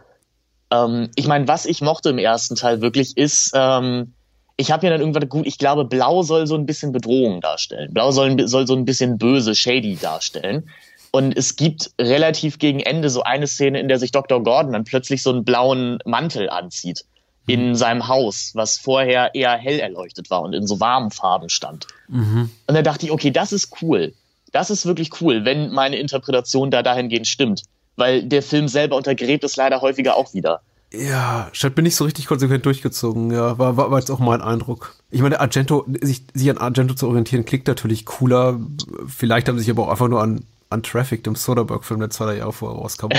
Ähm, 0.72 1.10
ich 1.15 1.28
meine, 1.28 1.48
was 1.48 1.65
ich 1.65 1.82
mochte 1.82 2.10
im 2.10 2.18
ersten 2.18 2.56
Teil 2.56 2.82
wirklich 2.82 3.18
ist, 3.18 3.52
ähm, 3.54 4.13
ich 4.58 4.72
habe 4.72 4.86
mir 4.86 4.91
dann 4.91 5.02
irgendwann 5.02 5.28
gut, 5.28 5.46
ich 5.46 5.58
glaube, 5.58 5.86
Blau 5.86 6.24
soll 6.24 6.48
so 6.48 6.56
ein 6.56 6.65
bisschen 6.65 6.91
Bedrohung 6.91 7.41
darstellen. 7.41 7.94
Blau 7.94 8.12
soll, 8.12 8.48
soll 8.48 8.65
so 8.68 8.76
ein 8.76 8.86
bisschen 8.86 9.18
böse, 9.18 9.54
shady 9.54 9.98
darstellen. 9.98 10.70
Und 11.12 11.38
es 11.38 11.56
gibt 11.56 11.91
relativ 12.00 12.60
gegen 12.60 12.80
Ende 12.80 13.10
so 13.10 13.24
eine 13.24 13.48
Szene, 13.48 13.80
in 13.80 13.88
der 13.88 14.00
sich 14.00 14.12
Dr. 14.12 14.44
Gordon 14.44 14.74
dann 14.74 14.84
plötzlich 14.84 15.24
so 15.24 15.30
einen 15.30 15.46
blauen 15.46 16.00
Mantel 16.06 16.50
anzieht 16.50 17.06
in 17.48 17.70
mhm. 17.70 17.76
seinem 17.76 18.08
Haus, 18.08 18.52
was 18.54 18.78
vorher 18.78 19.36
eher 19.36 19.56
hell 19.58 19.80
erleuchtet 19.80 20.30
war 20.30 20.41
und 20.41 20.54
in 20.54 20.68
so 20.68 20.80
warmen 20.80 21.12
Farben 21.12 21.50
stand. 21.50 21.88
Mhm. 22.08 22.50
Und 22.68 22.76
da 22.76 22.82
dachte 22.82 23.06
ich, 23.06 23.12
okay, 23.12 23.32
das 23.32 23.54
ist 23.54 23.82
cool. 23.82 24.13
Das 24.56 24.70
ist 24.70 24.86
wirklich 24.86 25.20
cool, 25.20 25.44
wenn 25.44 25.74
meine 25.74 25.98
Interpretation 25.98 26.72
da 26.72 26.82
dahingehend 26.82 27.28
stimmt. 27.28 27.63
Weil 27.98 28.24
der 28.24 28.41
Film 28.41 28.70
selber 28.70 28.96
untergräbt 28.96 29.44
es 29.44 29.58
leider 29.58 29.82
häufiger 29.82 30.15
auch 30.15 30.34
wieder. 30.34 30.62
Ja, 30.94 31.50
statt 31.52 31.76
bin 31.76 31.86
ich 31.86 31.98
so 31.98 32.06
richtig 32.06 32.26
konsequent 32.28 32.65
durchgezogen. 32.65 33.32
Ja, 33.32 33.58
war, 33.58 33.76
war, 33.76 33.91
war 33.91 34.00
jetzt 34.00 34.10
auch 34.10 34.20
mein 34.20 34.41
Eindruck. 34.41 34.96
Ich 35.12 35.22
meine, 35.22 35.41
Argento, 35.41 35.86
sich, 36.00 36.24
sich 36.34 36.50
an 36.50 36.58
Argento 36.58 36.94
zu 36.94 37.06
orientieren, 37.10 37.44
klingt 37.44 37.68
natürlich 37.68 38.06
cooler. 38.06 38.58
Vielleicht 39.08 39.50
haben 39.50 39.58
sie 39.58 39.65
sich 39.65 39.72
aber 39.72 39.88
auch 39.88 39.91
einfach 39.91 40.08
nur 40.08 40.24
an 40.24 40.46
an 40.76 40.84
Traffic, 40.84 41.24
dem 41.24 41.36
Soderbergh-Film, 41.36 42.00
der 42.00 42.10
zwei 42.10 42.38
Jahre 42.38 42.54
vorher 42.54 42.80
rauskam. 42.80 43.10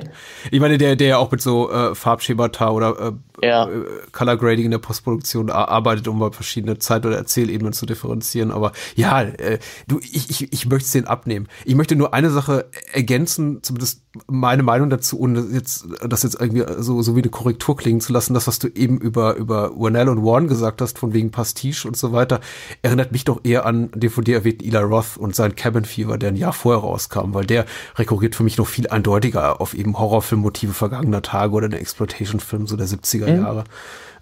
ich 0.50 0.60
meine, 0.60 0.78
der, 0.78 0.96
der 0.96 1.08
ja 1.08 1.18
auch 1.18 1.30
mit 1.30 1.40
so 1.40 1.70
äh, 1.70 1.94
Farbschemata 1.94 2.70
oder 2.70 3.14
äh, 3.40 3.46
ja. 3.46 3.68
äh, 3.68 3.84
Color 4.12 4.36
Grading 4.36 4.66
in 4.66 4.70
der 4.70 4.78
Postproduktion 4.78 5.50
arbeitet, 5.50 6.08
um 6.08 6.18
mal 6.18 6.32
verschiedene 6.32 6.78
Zeit- 6.78 7.06
oder 7.06 7.16
Erzählebenen 7.16 7.72
zu 7.72 7.86
differenzieren. 7.86 8.50
Aber 8.50 8.72
ja, 8.94 9.22
äh, 9.22 9.58
du, 9.86 10.00
ich, 10.00 10.30
ich, 10.30 10.52
ich 10.52 10.66
möchte 10.66 10.86
es 10.86 10.92
denen 10.92 11.06
abnehmen. 11.06 11.48
Ich 11.64 11.74
möchte 11.74 11.96
nur 11.96 12.14
eine 12.14 12.30
Sache 12.30 12.66
ergänzen, 12.92 13.62
zumindest 13.62 14.02
meine 14.26 14.62
Meinung 14.62 14.90
dazu, 14.90 15.18
ohne 15.18 15.46
jetzt, 15.52 15.86
das 16.06 16.22
jetzt 16.22 16.40
irgendwie 16.40 16.64
so, 16.78 17.02
so 17.02 17.16
wie 17.16 17.22
eine 17.22 17.30
Korrektur 17.30 17.76
klingen 17.76 18.00
zu 18.00 18.12
lassen. 18.12 18.34
Das, 18.34 18.46
was 18.46 18.58
du 18.58 18.68
eben 18.68 18.98
über, 18.98 19.34
über 19.36 19.72
Warnell 19.76 20.08
und 20.08 20.24
Warren 20.24 20.48
gesagt 20.48 20.80
hast, 20.80 20.98
von 20.98 21.12
wegen 21.12 21.30
Pastiche 21.30 21.88
und 21.88 21.96
so 21.96 22.12
weiter, 22.12 22.40
erinnert 22.82 23.12
mich 23.12 23.24
doch 23.24 23.40
eher 23.44 23.66
an 23.66 23.90
den 23.94 24.10
von 24.10 24.24
dir 24.24 24.36
erwähnten 24.36 24.64
Eli 24.64 24.78
Roth 24.78 25.16
und 25.16 25.34
sein 25.34 25.56
Cabin 25.56 25.84
Fever, 25.84 26.18
der 26.18 26.30
ein 26.30 26.36
Jahr 26.36 26.52
vorher 26.52 26.82
rauskam, 27.04 27.34
weil 27.34 27.46
der 27.46 27.66
rekurriert 27.96 28.34
für 28.34 28.42
mich 28.42 28.58
noch 28.58 28.66
viel 28.66 28.88
eindeutiger 28.88 29.60
auf 29.60 29.74
eben 29.74 29.98
Horrorfilmmotive 29.98 30.72
vergangener 30.72 31.22
Tage 31.22 31.54
oder 31.54 31.68
den 31.68 31.80
Exploitation-Film 31.80 32.66
so 32.66 32.76
der 32.76 32.86
70er 32.86 33.30
mhm. 33.30 33.42
Jahre. 33.42 33.64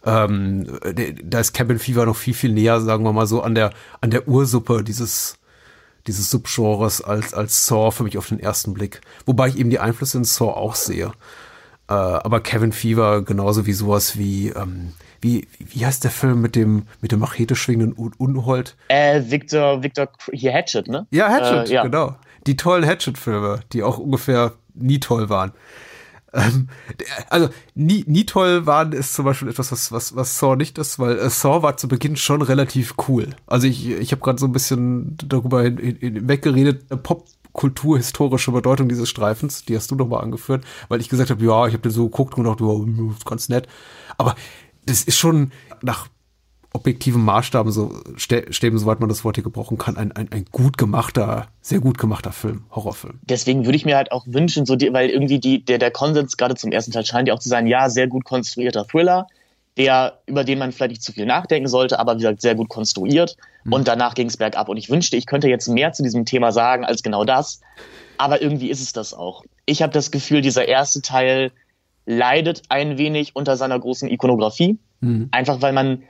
Ähm, 0.05 0.67
da 1.23 1.41
ist 1.41 1.53
Cabin 1.53 1.79
Fever 1.79 2.07
noch 2.07 2.17
viel, 2.17 2.35
viel 2.35 2.53
näher, 2.53 2.81
sagen 2.81 3.05
wir 3.05 3.13
mal 3.13 3.27
so, 3.27 3.43
an 3.43 3.55
der, 3.55 3.71
an 4.01 4.11
der 4.11 4.27
Ursuppe 4.27 4.83
dieses, 4.83 5.37
dieses 6.07 6.31
Subgenres 6.31 7.03
als, 7.03 7.35
als 7.35 7.67
Saw 7.67 7.93
für 7.93 8.03
mich 8.03 8.19
auf 8.19 8.29
den 8.29 8.41
ersten 8.41 8.75
Blick. 8.75 9.01
Wobei 9.27 9.49
ich 9.49 9.59
eben 9.59 9.71
die 9.71 9.79
Einflüsse 9.79 10.19
in 10.19 10.25
Saw 10.25 10.53
auch 10.53 10.75
sehe. 10.75 11.13
Äh, 11.89 11.95
aber 11.95 12.41
Kevin 12.41 12.73
Fever 12.73 13.23
genauso 13.23 13.67
wie 13.67 13.73
sowas 13.73 14.19
wie, 14.19 14.49
ähm, 14.49 14.93
wie, 15.21 15.47
wie 15.59 15.87
heißt 15.87 16.03
der 16.03 16.11
Film 16.11 16.41
mit 16.41 16.57
dem, 16.57 16.87
mit 17.01 17.13
dem 17.13 17.21
Machete 17.21 17.55
schwingenden 17.55 17.97
Un 17.97 18.13
Unhold? 18.19 18.77
Äh, 18.89 19.23
Victor, 19.27 19.85
Victor, 19.85 20.09
hier 20.33 20.53
Hatchet, 20.53 20.89
ne? 20.89 21.07
Ja, 21.13 21.29
Hatchet, 21.29 21.71
äh, 21.71 21.75
ja. 21.75 21.83
genau. 21.85 22.17
Die 22.47 22.57
tollen 22.57 22.85
Hatchet-Filme, 22.85 23.61
die 23.73 23.83
auch 23.83 23.99
ungefähr 23.99 24.53
nie 24.75 25.01
toll 25.01 25.29
waren. 25.29 25.53
Ähm, 26.33 26.69
also 27.29 27.51
nie, 27.75 28.05
nie 28.07 28.25
toll 28.25 28.67
waren 28.67 28.93
ist 28.93 29.15
zum 29.15 29.25
Beispiel 29.25 29.49
etwas, 29.49 29.71
was, 29.71 29.93
was, 29.93 30.17
was 30.17 30.39
Saw 30.39 30.57
nicht 30.57 30.79
ist, 30.79 30.99
weil 30.99 31.19
äh, 31.19 31.31
Saw 31.31 31.63
war 31.63 31.77
zu 31.77 31.89
Beginn 31.89 32.17
schon 32.17 32.43
relativ 32.43 32.95
cool. 33.09 33.31
Also 33.47 33.67
ich, 33.67 33.91
ich 33.91 34.13
habe 34.13 34.23
gerade 34.23 34.39
so 34.39 34.47
ein 34.47 34.53
bisschen 34.53 35.17
darüber 35.19 35.63
weggeredet, 35.65 37.03
Popkultur, 37.03 37.99
historische 37.99 38.53
Bedeutung 38.53 38.89
dieses 38.89 39.09
Streifens, 39.11 39.65
die 39.65 39.77
hast 39.77 39.91
du 39.91 39.95
noch 39.95 40.09
mal 40.09 40.21
angeführt, 40.21 40.65
weil 40.89 41.01
ich 41.01 41.11
gesagt 41.11 41.31
habe, 41.31 41.45
ja, 41.45 41.67
ich 41.67 41.75
habe 41.75 41.83
den 41.83 41.93
so 41.93 42.09
geguckt 42.09 42.37
und 42.37 42.45
gedacht, 42.45 42.61
ja, 42.61 43.15
ganz 43.27 43.49
nett. 43.49 43.69
Aber 44.17 44.35
das 44.87 45.05
ist 45.05 45.19
schon 45.19 45.53
nach 45.83 46.09
objektiven 46.75 47.23
Maßstaben 47.23 47.71
so 47.71 47.93
stäben, 48.17 48.79
soweit 48.79 49.01
man 49.01 49.09
das 49.09 49.25
Wort 49.25 49.37
hier 49.37 49.45
gebrauchen 49.45 49.79
kann, 49.79 49.97
ein, 49.97 50.13
ein, 50.13 50.31
ein 50.33 50.47
gut 50.51 50.79
gemachter, 50.79 51.49
sehr 51.61 51.81
gut 51.81 51.99
gemachter 51.99 52.33
Film, 52.33 52.65
Horrorfilm. 52.71 53.21
Deswegen 53.23 53.67
würde 53.67 53.77
ich 53.77 53.85
mir 53.85 53.97
halt 53.97 54.11
auch 54.11 54.25
wünschen, 54.27 54.65
so 54.65 54.77
die, 54.77 54.93
weil 54.93 55.11
irgendwie 55.11 55.39
die, 55.39 55.65
der, 55.65 55.79
der 55.79 55.91
Konsens 55.91 56.37
gerade 56.37 56.55
zum 56.55 56.73
ersten 56.73 56.93
Teil 56.93 57.05
scheint 57.05 57.29
ja 57.29 57.35
auch 57.35 57.41
zu 57.41 57.49
sein, 57.49 57.67
ja, 57.67 57.91
sehr 57.91 58.09
gut 58.09 58.25
konstruierter 58.25 58.87
Thriller, 58.87 59.27
der, 59.77 60.19
über 60.27 60.45
den 60.45 60.59
man 60.59 60.73
vielleicht 60.73 60.91
nicht 60.91 61.03
zu 61.03 61.13
viel 61.13 61.27
nachdenken 61.27 61.69
sollte, 61.69 61.99
aber 61.99 62.15
wie 62.15 62.19
gesagt, 62.19 62.43
sehr 62.43 62.55
gut 62.55 62.69
konstruiert. 62.69 63.37
Mhm. 63.65 63.73
Und 63.73 63.89
danach 63.89 64.15
ging 64.15 64.29
es 64.29 64.37
bergab. 64.37 64.69
Und 64.69 64.77
ich 64.77 64.91
wünschte, 64.91 65.17
ich 65.17 65.27
könnte 65.27 65.49
jetzt 65.49 65.69
mehr 65.69 65.93
zu 65.93 66.03
diesem 66.03 66.25
Thema 66.25 66.53
sagen 66.53 66.85
als 66.85 67.03
genau 67.03 67.25
das. 67.25 67.61
Aber 68.19 68.43
irgendwie 68.43 68.71
ist 68.71 68.83
es 68.83 68.93
das 68.93 69.15
auch. 69.15 69.45
Ich 69.65 69.83
habe 69.83 69.93
das 69.93 70.11
Gefühl, 70.11 70.43
dieser 70.43 70.69
erste 70.69 71.01
Teil 71.01 71.53
leidet 72.05 72.63
ein 72.69 72.99
wenig 72.99 73.35
unter 73.35 73.57
seiner 73.57 73.79
großen 73.79 74.11
Ikonografie. 74.11 74.79
Mhm. 75.01 75.29
Einfach 75.31 75.63
weil 75.63 75.73
man 75.73 76.03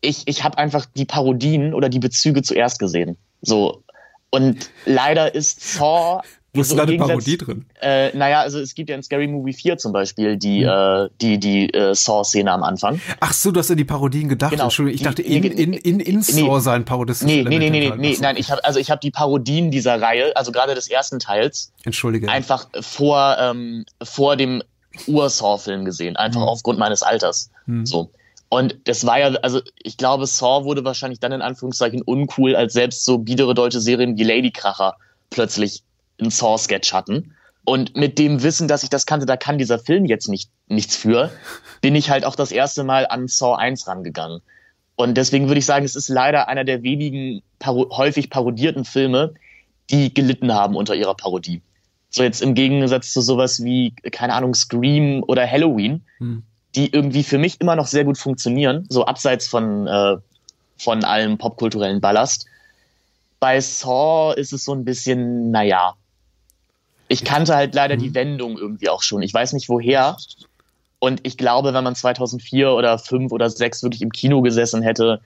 ich, 0.00 0.22
ich 0.26 0.44
habe 0.44 0.58
einfach 0.58 0.86
die 0.96 1.04
Parodien 1.04 1.74
oder 1.74 1.88
die 1.88 1.98
Bezüge 1.98 2.42
zuerst 2.42 2.78
gesehen. 2.78 3.16
So. 3.42 3.82
Und 4.30 4.70
leider 4.84 5.34
ist 5.34 5.60
Saw. 5.60 6.22
Wo 6.54 6.62
ist 6.62 6.70
so 6.70 6.76
da 6.76 6.84
eine 6.84 6.96
Parodie 6.96 7.36
drin? 7.36 7.66
Äh, 7.80 8.16
naja, 8.16 8.40
also 8.40 8.58
es 8.58 8.74
gibt 8.74 8.88
ja 8.88 8.96
in 8.96 9.02
Scary 9.02 9.26
Movie 9.26 9.52
4 9.52 9.76
zum 9.76 9.92
Beispiel 9.92 10.36
die, 10.36 10.60
mhm. 10.60 10.68
äh, 10.68 11.08
die, 11.20 11.38
die 11.38 11.72
äh, 11.72 11.94
Saw-Szene 11.94 12.50
am 12.50 12.62
Anfang. 12.62 13.00
Ach 13.20 13.32
so, 13.32 13.52
du 13.52 13.60
hast 13.60 13.70
an 13.70 13.76
die 13.76 13.84
Parodien 13.84 14.28
gedacht. 14.28 14.52
Genau, 14.52 14.64
Entschuldigung, 14.64 14.96
ich 14.96 15.02
dachte, 15.02 15.22
in, 15.22 15.44
in, 15.44 15.72
in, 15.74 16.00
in 16.00 16.22
Saw 16.22 16.54
nee, 16.54 16.60
sein 16.60 16.84
parodistisches 16.84 17.44
nee, 17.44 17.48
nee, 17.48 17.58
nee, 17.58 17.70
nee, 17.70 17.90
nee, 17.90 17.96
nee, 17.96 18.16
nein, 18.20 18.36
ich 18.36 18.50
habe 18.50 18.64
also 18.64 18.80
ich 18.80 18.90
habe 18.90 19.00
die 19.00 19.10
Parodien 19.10 19.70
dieser 19.70 20.00
Reihe, 20.00 20.34
also 20.36 20.50
gerade 20.50 20.74
des 20.74 20.88
ersten 20.88 21.18
Teils, 21.18 21.72
Entschuldige. 21.84 22.28
einfach 22.28 22.68
vor, 22.80 23.36
ähm, 23.38 23.84
vor 24.02 24.36
dem 24.36 24.62
Ur-Saw-Film 25.06 25.84
gesehen, 25.84 26.16
einfach 26.16 26.40
mhm. 26.40 26.48
aufgrund 26.48 26.78
meines 26.78 27.02
Alters. 27.02 27.50
Mhm. 27.66 27.84
So. 27.86 28.10
Und 28.48 28.76
das 28.84 29.04
war 29.04 29.18
ja, 29.18 29.28
also 29.42 29.60
ich 29.82 29.96
glaube, 29.96 30.26
Saw 30.26 30.64
wurde 30.64 30.84
wahrscheinlich 30.84 31.20
dann 31.20 31.32
in 31.32 31.42
Anführungszeichen 31.42 32.02
uncool, 32.02 32.56
als 32.56 32.72
selbst 32.72 33.04
so 33.04 33.18
biedere 33.18 33.54
deutsche 33.54 33.80
Serien 33.80 34.16
wie 34.16 34.24
Ladykracher 34.24 34.96
plötzlich 35.30 35.82
einen 36.18 36.30
Saw-Sketch 36.30 36.92
hatten. 36.92 37.34
Und 37.64 37.94
mit 37.96 38.18
dem 38.18 38.42
Wissen, 38.42 38.66
dass 38.66 38.82
ich 38.82 38.88
das 38.88 39.04
kannte, 39.04 39.26
da 39.26 39.36
kann 39.36 39.58
dieser 39.58 39.78
Film 39.78 40.06
jetzt 40.06 40.28
nicht, 40.28 40.50
nichts 40.68 40.96
für, 40.96 41.30
bin 41.82 41.94
ich 41.94 42.08
halt 42.08 42.24
auch 42.24 42.34
das 42.34 42.50
erste 42.50 42.84
Mal 42.84 43.06
an 43.06 43.28
Saw 43.28 43.56
1 43.56 43.86
rangegangen. 43.86 44.40
Und 44.96 45.14
deswegen 45.14 45.48
würde 45.48 45.58
ich 45.58 45.66
sagen, 45.66 45.84
es 45.84 45.94
ist 45.94 46.08
leider 46.08 46.48
einer 46.48 46.64
der 46.64 46.82
wenigen 46.82 47.42
paro 47.58 47.88
häufig 47.96 48.30
parodierten 48.30 48.84
Filme, 48.84 49.34
die 49.90 50.12
gelitten 50.12 50.52
haben 50.52 50.74
unter 50.74 50.94
ihrer 50.94 51.14
Parodie. 51.14 51.62
So 52.10 52.22
jetzt 52.22 52.40
im 52.40 52.54
Gegensatz 52.54 53.12
zu 53.12 53.20
sowas 53.20 53.62
wie, 53.62 53.94
keine 54.10 54.32
Ahnung, 54.32 54.54
Scream 54.54 55.22
oder 55.22 55.48
Halloween, 55.48 56.02
hm 56.16 56.42
die 56.74 56.92
irgendwie 56.92 57.22
für 57.22 57.38
mich 57.38 57.60
immer 57.60 57.76
noch 57.76 57.86
sehr 57.86 58.04
gut 58.04 58.18
funktionieren, 58.18 58.86
so 58.88 59.04
abseits 59.04 59.46
von, 59.46 59.86
äh, 59.86 60.16
von 60.76 61.04
allem 61.04 61.38
popkulturellen 61.38 62.00
Ballast. 62.00 62.46
Bei 63.40 63.60
Saw 63.60 64.34
ist 64.34 64.52
es 64.52 64.64
so 64.64 64.74
ein 64.74 64.84
bisschen, 64.84 65.50
naja. 65.50 65.94
Ich 67.08 67.24
kannte 67.24 67.54
halt 67.54 67.74
leider 67.74 67.96
mhm. 67.96 68.00
die 68.00 68.14
Wendung 68.14 68.58
irgendwie 68.58 68.88
auch 68.88 69.02
schon. 69.02 69.22
Ich 69.22 69.32
weiß 69.32 69.54
nicht 69.54 69.68
woher. 69.68 70.16
Und 70.98 71.20
ich 71.22 71.38
glaube, 71.38 71.72
wenn 71.72 71.84
man 71.84 71.94
2004 71.94 72.72
oder 72.72 72.98
5 72.98 73.32
oder 73.32 73.48
6 73.48 73.82
wirklich 73.82 74.02
im 74.02 74.12
Kino 74.12 74.42
gesessen 74.42 74.82
hätte, 74.82 75.20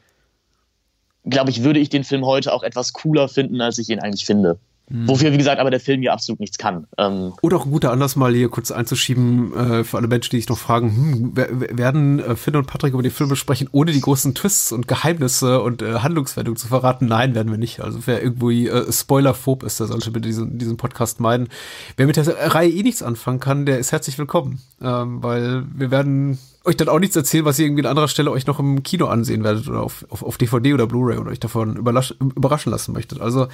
glaube 1.24 1.50
ich, 1.50 1.64
würde 1.64 1.80
ich 1.80 1.88
den 1.88 2.04
Film 2.04 2.26
heute 2.26 2.52
auch 2.52 2.62
etwas 2.62 2.92
cooler 2.92 3.28
finden, 3.28 3.60
als 3.60 3.78
ich 3.78 3.88
ihn 3.88 4.00
eigentlich 4.00 4.26
finde. 4.26 4.58
Mhm. 4.88 5.08
Wofür, 5.08 5.32
wie 5.32 5.38
gesagt, 5.38 5.60
aber 5.60 5.70
der 5.70 5.80
Film 5.80 6.02
ja 6.02 6.12
absolut 6.12 6.40
nichts 6.40 6.58
kann. 6.58 6.86
Ähm 6.98 7.32
Oder 7.42 7.56
auch 7.56 7.64
ein 7.64 7.70
guter 7.70 7.92
Anlass, 7.92 8.16
mal 8.16 8.34
hier 8.34 8.48
kurz 8.48 8.70
einzuschieben, 8.70 9.54
äh, 9.54 9.84
für 9.84 9.96
alle 9.96 10.08
Menschen, 10.08 10.30
die 10.30 10.38
sich 10.38 10.48
noch 10.48 10.58
fragen, 10.58 11.32
hm, 11.34 11.36
werden 11.76 12.18
äh, 12.20 12.36
Finn 12.36 12.56
und 12.56 12.66
Patrick 12.66 12.92
über 12.92 13.02
den 13.02 13.12
Film 13.12 13.30
besprechen, 13.30 13.68
ohne 13.72 13.92
die 13.92 14.00
großen 14.00 14.34
Twists 14.34 14.72
und 14.72 14.88
Geheimnisse 14.88 15.60
und 15.62 15.82
äh, 15.82 16.00
Handlungswendungen 16.00 16.56
zu 16.56 16.68
verraten? 16.68 17.06
Nein, 17.06 17.34
werden 17.34 17.50
wir 17.50 17.58
nicht. 17.58 17.80
Also 17.80 18.00
wer 18.06 18.22
irgendwie 18.22 18.68
äh, 18.68 18.92
spoilerphob 18.92 19.62
ist, 19.62 19.80
der 19.80 19.86
sollte 19.86 20.10
bitte 20.10 20.28
diesen, 20.28 20.58
diesen 20.58 20.76
Podcast 20.76 21.20
meiden. 21.20 21.48
Wer 21.96 22.06
mit 22.06 22.16
der 22.16 22.54
Reihe 22.54 22.70
eh 22.70 22.82
nichts 22.82 23.02
anfangen 23.02 23.40
kann, 23.40 23.66
der 23.66 23.78
ist 23.78 23.92
herzlich 23.92 24.18
willkommen. 24.18 24.60
Ähm, 24.82 25.22
weil 25.22 25.64
wir 25.74 25.90
werden 25.90 26.38
euch 26.64 26.76
dann 26.76 26.88
auch 26.88 26.98
nichts 26.98 27.16
erzählen, 27.16 27.44
was 27.44 27.58
ihr 27.58 27.66
irgendwie 27.66 27.82
an 27.82 27.90
anderer 27.90 28.08
Stelle 28.08 28.30
euch 28.30 28.46
noch 28.46 28.58
im 28.58 28.82
Kino 28.82 29.06
ansehen 29.06 29.42
werdet 29.42 29.68
oder 29.68 29.80
auf, 29.82 30.06
auf, 30.10 30.22
auf 30.22 30.38
DVD 30.38 30.74
oder 30.74 30.86
Blu-ray 30.86 31.18
und 31.18 31.28
euch 31.28 31.40
davon 31.40 31.76
überraschen 31.76 32.70
lassen 32.70 32.92
möchtet. 32.92 33.20
Also, 33.20 33.48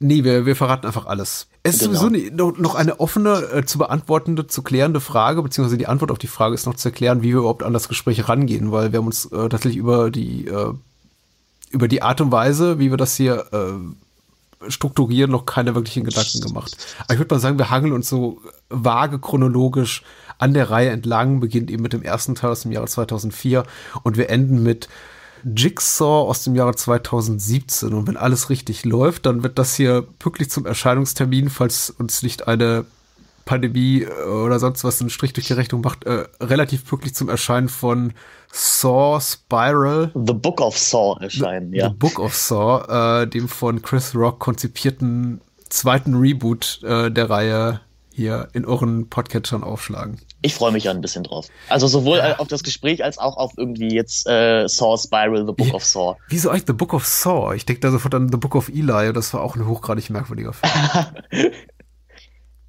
nee, 0.00 0.22
wir, 0.24 0.44
wir 0.44 0.54
verraten 0.54 0.86
einfach 0.86 1.06
alles. 1.06 1.48
Es 1.62 1.78
genau. 1.78 1.92
ist 1.92 2.00
sowieso 2.00 2.52
noch 2.60 2.74
eine 2.74 3.00
offene, 3.00 3.48
äh, 3.52 3.64
zu 3.64 3.78
beantwortende, 3.78 4.46
zu 4.46 4.62
klärende 4.62 5.00
Frage, 5.00 5.42
beziehungsweise 5.42 5.78
die 5.78 5.86
Antwort 5.86 6.10
auf 6.10 6.18
die 6.18 6.26
Frage 6.26 6.54
ist 6.54 6.66
noch 6.66 6.74
zu 6.74 6.88
erklären, 6.88 7.22
wie 7.22 7.28
wir 7.28 7.38
überhaupt 7.38 7.62
an 7.62 7.72
das 7.72 7.88
Gespräch 7.88 8.28
rangehen, 8.28 8.70
weil 8.70 8.92
wir 8.92 8.98
haben 8.98 9.06
uns 9.06 9.26
äh, 9.26 9.48
tatsächlich 9.48 9.76
über 9.76 10.10
die, 10.10 10.46
äh, 10.46 10.72
über 11.70 11.88
die 11.88 12.02
Art 12.02 12.20
und 12.20 12.32
Weise, 12.32 12.78
wie 12.78 12.90
wir 12.90 12.98
das 12.98 13.16
hier 13.16 13.46
äh, 13.52 14.70
strukturieren, 14.70 15.30
noch 15.30 15.46
keine 15.46 15.74
wirklichen 15.74 16.04
Gedanken 16.04 16.40
gemacht. 16.40 16.76
Aber 17.04 17.14
ich 17.14 17.18
würde 17.18 17.34
mal 17.34 17.40
sagen, 17.40 17.58
wir 17.58 17.70
hangeln 17.70 17.92
uns 17.92 18.08
so 18.08 18.40
vage 18.68 19.18
chronologisch 19.18 20.02
an 20.42 20.54
der 20.54 20.70
Reihe 20.70 20.90
entlang, 20.90 21.38
beginnt 21.38 21.70
eben 21.70 21.84
mit 21.84 21.92
dem 21.92 22.02
ersten 22.02 22.34
Teil 22.34 22.50
aus 22.50 22.62
dem 22.62 22.72
Jahre 22.72 22.86
2004 22.86 23.62
und 24.02 24.16
wir 24.16 24.28
enden 24.28 24.62
mit 24.62 24.88
Jigsaw 25.44 26.28
aus 26.28 26.42
dem 26.42 26.56
Jahre 26.56 26.74
2017. 26.74 27.92
Und 27.92 28.08
wenn 28.08 28.16
alles 28.16 28.50
richtig 28.50 28.84
läuft, 28.84 29.26
dann 29.26 29.44
wird 29.44 29.58
das 29.58 29.76
hier 29.76 30.02
pünktlich 30.18 30.50
zum 30.50 30.66
Erscheinungstermin, 30.66 31.48
falls 31.48 31.90
uns 31.90 32.22
nicht 32.22 32.48
eine 32.48 32.84
Pandemie 33.44 34.02
äh, 34.02 34.24
oder 34.24 34.58
sonst 34.58 34.82
was 34.82 35.00
einen 35.00 35.10
Strich 35.10 35.32
durch 35.32 35.46
die 35.46 35.52
Rechnung 35.52 35.80
macht, 35.80 36.04
äh, 36.04 36.26
relativ 36.40 36.86
pünktlich 36.86 37.14
zum 37.14 37.28
Erscheinen 37.28 37.68
von 37.68 38.12
Saw 38.52 39.20
Spiral. 39.20 40.10
The 40.14 40.32
Book 40.32 40.60
of 40.60 40.76
Saw 40.76 41.18
erscheinen, 41.20 41.70
The, 41.70 41.78
ja. 41.78 41.88
The 41.88 41.94
Book 41.94 42.18
of 42.18 42.34
Saw, 42.34 43.22
äh, 43.22 43.26
dem 43.28 43.48
von 43.48 43.80
Chris 43.80 44.14
Rock 44.14 44.40
konzipierten 44.40 45.40
zweiten 45.68 46.14
Reboot 46.14 46.80
äh, 46.82 47.10
der 47.10 47.30
Reihe 47.30 47.80
hier 48.14 48.48
in 48.52 48.64
euren 48.64 49.08
Podcatchern 49.08 49.62
aufschlagen. 49.62 50.20
Ich 50.42 50.54
freue 50.54 50.72
mich 50.72 50.84
ja 50.84 50.90
ein 50.90 51.00
bisschen 51.00 51.24
drauf. 51.24 51.48
Also 51.68 51.86
sowohl 51.86 52.18
ja. 52.18 52.38
auf 52.38 52.48
das 52.48 52.62
Gespräch 52.62 53.04
als 53.04 53.18
auch 53.18 53.36
auf 53.36 53.52
irgendwie 53.56 53.94
jetzt 53.94 54.26
äh, 54.26 54.66
Saw 54.68 54.96
Spiral, 54.98 55.46
The 55.46 55.52
Book 55.52 55.68
ja. 55.68 55.74
of 55.74 55.84
Saw. 55.84 56.16
Wieso 56.28 56.50
eigentlich 56.50 56.64
The 56.66 56.72
Book 56.72 56.94
of 56.94 57.06
Saw? 57.06 57.54
Ich 57.54 57.64
denke 57.64 57.80
da 57.80 57.90
sofort 57.90 58.14
an 58.14 58.28
The 58.30 58.38
Book 58.38 58.54
of 58.54 58.68
Eli. 58.68 59.12
Das 59.12 59.32
war 59.34 59.42
auch 59.42 59.56
ein 59.56 59.66
hochgradig 59.66 60.10
merkwürdiger 60.10 60.52
Film. 60.52 60.72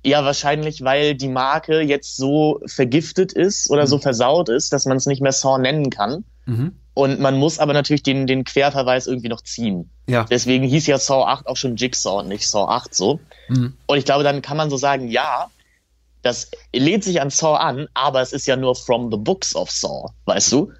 ja, 0.05 0.23
wahrscheinlich, 0.23 0.83
weil 0.83 1.15
die 1.15 1.29
Marke 1.29 1.81
jetzt 1.81 2.17
so 2.17 2.61
vergiftet 2.65 3.33
ist 3.33 3.69
oder 3.69 3.83
mhm. 3.83 3.87
so 3.87 3.97
versaut 3.97 4.49
ist, 4.49 4.71
dass 4.71 4.85
man 4.85 4.97
es 4.97 5.05
nicht 5.05 5.21
mehr 5.21 5.31
Saw 5.31 5.57
nennen 5.57 5.89
kann. 5.89 6.23
Mhm. 6.45 6.77
Und 6.93 7.19
man 7.19 7.37
muss 7.37 7.59
aber 7.59 7.73
natürlich 7.73 8.03
den, 8.03 8.27
den 8.27 8.43
Querverweis 8.43 9.07
irgendwie 9.07 9.29
noch 9.29 9.41
ziehen. 9.41 9.89
Ja. 10.07 10.25
Deswegen 10.29 10.63
hieß 10.65 10.85
ja 10.87 10.99
Saw 10.99 11.25
8 11.25 11.47
auch 11.47 11.57
schon 11.57 11.75
Jigsaw 11.75 12.19
und 12.19 12.27
nicht 12.27 12.47
Saw 12.47 12.71
8 12.71 12.93
so. 12.93 13.19
Mhm. 13.47 13.73
Und 13.87 13.97
ich 13.97 14.05
glaube, 14.05 14.23
dann 14.23 14.41
kann 14.41 14.57
man 14.57 14.69
so 14.69 14.77
sagen, 14.77 15.07
ja, 15.07 15.49
das 16.21 16.51
lehnt 16.71 17.03
sich 17.03 17.19
an 17.19 17.31
Saw 17.31 17.57
an, 17.57 17.87
aber 17.93 18.21
es 18.21 18.31
ist 18.31 18.45
ja 18.45 18.55
nur 18.55 18.75
from 18.75 19.11
the 19.11 19.17
books 19.17 19.55
of 19.55 19.71
Saw, 19.71 20.09
weißt 20.25 20.51
du? 20.51 20.71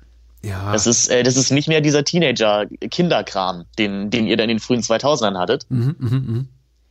Ja. 0.43 0.71
Das 0.71 0.85
ist, 0.85 1.07
äh, 1.07 1.23
das 1.23 1.35
ist 1.35 1.51
nicht 1.51 1.67
mehr 1.67 1.81
dieser 1.81 2.03
Teenager-Kinderkram, 2.03 3.65
den, 3.79 4.11
den 4.11 4.27
ihr 4.27 4.37
dann 4.37 4.49
in 4.49 4.57
den 4.57 4.59
frühen 4.59 4.81
2000ern 4.81 5.37
hattet. 5.37 5.65
Mhm, 5.69 5.95
mh, 5.97 6.09
mh. 6.09 6.45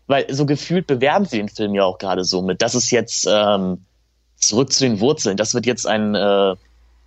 Weil 0.07 0.35
so 0.35 0.47
gefühlt 0.47 0.87
bewerben 0.87 1.27
sie 1.27 1.37
den 1.37 1.49
Film 1.49 1.75
ja 1.75 1.85
auch 1.85 1.99
gerade 1.99 2.25
so 2.25 2.43
mit, 2.43 2.61
das 2.61 2.75
ist 2.75 2.91
jetzt 2.91 3.27
ähm, 3.31 3.85
zurück 4.37 4.73
zu 4.73 4.85
den 4.85 5.01
Wurzeln, 5.01 5.37
das 5.37 5.55
wird 5.55 5.67
jetzt 5.67 5.87
ein 5.87 6.15
äh, 6.15 6.57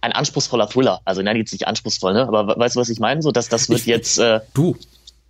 ein 0.05 0.11
anspruchsvoller 0.11 0.69
Thriller. 0.69 1.01
Also 1.03 1.21
nein, 1.21 1.35
jetzt 1.35 1.51
nicht 1.51 1.67
anspruchsvoll, 1.67 2.13
ne? 2.13 2.27
Aber 2.27 2.57
weißt 2.57 2.75
du, 2.75 2.79
was 2.79 2.89
ich 2.89 2.99
meine? 2.99 3.21
So, 3.21 3.31
dass 3.31 3.49
das 3.49 3.69
wird 3.69 3.81
ich, 3.81 3.85
jetzt. 3.85 4.17
Äh, 4.19 4.41
du. 4.53 4.77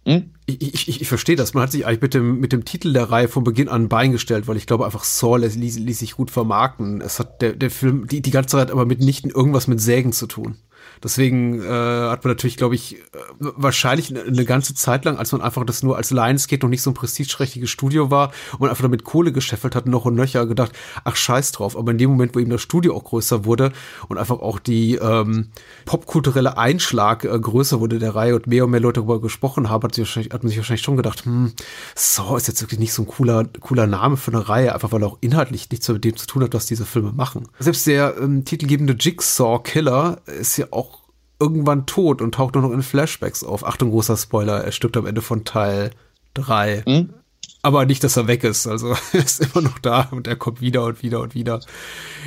Hm? 0.05 0.29
Ich, 0.45 0.87
ich, 0.87 1.01
ich 1.01 1.07
verstehe 1.07 1.35
das. 1.35 1.55
Man 1.55 1.63
hat 1.63 1.71
sich 1.71 1.85
eigentlich 1.85 2.01
mit 2.01 2.13
dem, 2.13 2.39
mit 2.39 2.51
dem 2.51 2.63
Titel 2.65 2.93
der 2.93 3.09
Reihe 3.09 3.27
von 3.27 3.43
Beginn 3.43 3.69
an 3.69 3.89
beigestellt, 3.89 4.47
weil 4.47 4.57
ich 4.57 4.67
glaube 4.67 4.85
einfach 4.85 5.03
Saw 5.03 5.37
ließ, 5.37 5.79
ließ 5.79 5.99
sich 5.99 6.15
gut 6.15 6.29
vermarkten. 6.29 7.01
Es 7.01 7.19
hat 7.19 7.41
der, 7.41 7.53
der 7.53 7.71
Film 7.71 8.07
die, 8.07 8.21
die 8.21 8.31
ganze 8.31 8.57
Zeit 8.57 8.69
aber 8.69 8.85
mitnichten 8.85 9.31
irgendwas 9.31 9.67
mit 9.67 9.81
Sägen 9.81 10.13
zu 10.13 10.27
tun. 10.27 10.57
Deswegen 11.03 11.61
äh, 11.61 11.67
hat 11.67 12.23
man 12.23 12.31
natürlich, 12.31 12.57
glaube 12.57 12.75
ich, 12.75 12.95
äh, 12.95 12.99
wahrscheinlich 13.39 14.09
eine, 14.09 14.23
eine, 14.23 14.45
ganze 14.45 14.75
Zeit 14.75 15.05
lang, 15.05 15.17
als 15.17 15.31
man 15.31 15.41
einfach 15.41 15.65
das 15.65 15.83
nur 15.83 15.97
als 15.97 16.11
Lionsgate 16.11 16.65
noch 16.65 16.69
nicht 16.69 16.81
so 16.81 16.91
ein 16.91 16.93
prestigeträchtiges 16.93 17.69
Studio 17.69 18.11
war 18.11 18.31
und 18.59 18.69
einfach 18.69 18.83
damit 18.83 19.03
Kohle 19.03 19.31
gescheffelt 19.31 19.75
hat, 19.75 19.85
noch 19.85 20.05
und 20.05 20.15
nöcher 20.15 20.45
gedacht, 20.45 20.71
ach 21.03 21.15
scheiß 21.15 21.51
drauf. 21.51 21.77
Aber 21.77 21.91
in 21.91 21.97
dem 21.97 22.09
Moment, 22.11 22.35
wo 22.35 22.39
eben 22.39 22.51
das 22.51 22.61
Studio 22.61 22.95
auch 22.95 23.03
größer 23.03 23.45
wurde 23.45 23.71
und 24.07 24.17
einfach 24.17 24.39
auch 24.39 24.59
die 24.59 24.95
ähm, 24.95 25.49
popkulturelle 25.85 26.57
Einschlag 26.57 27.23
äh, 27.23 27.39
größer 27.39 27.79
wurde 27.79 27.99
der 27.99 28.15
Reihe 28.15 28.35
und 28.35 28.47
mehr 28.47 28.65
und 28.65 28.71
mehr 28.71 28.79
Leute 28.79 29.01
darüber 29.01 29.21
gesprochen 29.21 29.69
haben, 29.69 29.83
hat, 29.83 29.97
hat 29.97 30.43
man 30.43 30.49
sich 30.49 30.57
wahrscheinlich 30.57 30.83
schon 30.83 30.97
gedacht, 30.97 31.25
hm, 31.25 31.53
Saw 31.95 32.37
ist 32.37 32.47
jetzt 32.47 32.61
wirklich 32.61 32.79
nicht 32.79 32.93
so 32.93 33.03
ein 33.03 33.07
cooler, 33.07 33.45
cooler 33.59 33.87
Name 33.87 34.17
für 34.17 34.31
eine 34.31 34.47
Reihe, 34.47 34.73
einfach 34.73 34.91
weil 34.91 35.03
er 35.03 35.07
auch 35.07 35.17
inhaltlich 35.21 35.69
nichts 35.69 35.87
mit 35.89 36.03
dem 36.03 36.15
zu 36.15 36.27
tun 36.27 36.43
hat, 36.43 36.53
was 36.53 36.65
diese 36.65 36.85
Filme 36.85 37.11
machen. 37.11 37.47
Selbst 37.59 37.87
der 37.87 38.17
ähm, 38.17 38.45
titelgebende 38.45 38.95
Jigsaw 38.99 39.59
Killer 39.63 40.21
ist 40.25 40.57
ja 40.57 40.67
auch 40.71 40.94
irgendwann 41.39 41.85
tot 41.85 42.21
und 42.21 42.35
taucht 42.35 42.55
nur 42.55 42.63
noch 42.63 42.71
in 42.71 42.81
Flashbacks 42.81 43.43
auf. 43.43 43.65
Achtung, 43.65 43.91
großer 43.91 44.17
Spoiler, 44.17 44.63
er 44.63 44.71
stirbt 44.71 44.97
am 44.97 45.05
Ende 45.05 45.21
von 45.21 45.43
Teil 45.43 45.91
3. 46.33 46.83
Hm? 46.85 47.13
Aber 47.61 47.85
nicht, 47.85 48.03
dass 48.03 48.17
er 48.17 48.27
weg 48.27 48.43
ist. 48.43 48.67
Also 48.67 48.95
er 49.13 49.23
ist 49.23 49.41
immer 49.41 49.61
noch 49.61 49.79
da 49.79 50.07
und 50.11 50.27
er 50.27 50.35
kommt 50.35 50.61
wieder 50.61 50.85
und 50.85 51.03
wieder 51.03 51.21
und 51.21 51.35
wieder 51.35 51.59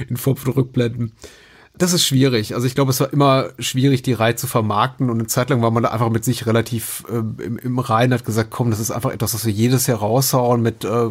in 0.09 0.16
Form 0.16 0.37
von 0.37 0.53
Rückblenden. 0.53 1.12
Das 1.77 1.92
ist 1.92 2.05
schwierig. 2.05 2.55
Also 2.57 2.66
ich 2.66 2.75
glaube, 2.75 2.90
es 2.90 2.99
war 2.99 3.12
immer 3.12 3.51
schwierig, 3.61 4.03
die 4.03 4.12
Reihe 4.12 4.35
zu 4.35 4.49
vermarkten 4.49 5.11
und 5.11 5.18
eine 5.21 5.29
Zeit 5.29 5.49
lang 5.49 5.62
war 5.62 5.71
man 5.71 5.85
da 5.85 5.90
einfach 5.90 6.11
mit 6.11 6.25
sich 6.25 6.44
relativ 6.47 7.05
äh, 7.09 7.18
im, 7.18 7.57
im 7.57 7.79
Reinen, 7.79 8.14
hat 8.14 8.25
gesagt, 8.25 8.51
komm, 8.51 8.71
das 8.71 8.81
ist 8.81 8.90
einfach 8.90 9.12
etwas, 9.12 9.33
was 9.33 9.47
wir 9.47 9.53
jedes 9.53 9.87
Jahr 9.87 9.99
raushauen 9.99 10.61
mit 10.61 10.85
äh, 10.85 11.09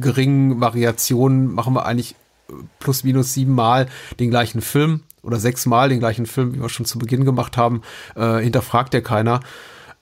geringen 0.00 0.58
Variationen, 0.58 1.54
machen 1.54 1.74
wir 1.74 1.84
eigentlich 1.84 2.14
äh, 2.48 2.54
plus 2.78 3.04
minus 3.04 3.34
siebenmal 3.34 3.88
den 4.18 4.30
gleichen 4.30 4.62
Film 4.62 5.02
oder 5.26 5.38
sechsmal 5.38 5.88
den 5.88 5.98
gleichen 5.98 6.26
Film, 6.26 6.54
wie 6.54 6.60
wir 6.60 6.68
schon 6.68 6.86
zu 6.86 6.98
Beginn 6.98 7.24
gemacht 7.24 7.56
haben, 7.56 7.82
äh, 8.14 8.38
hinterfragt 8.38 8.94
ja 8.94 9.00
keiner. 9.00 9.40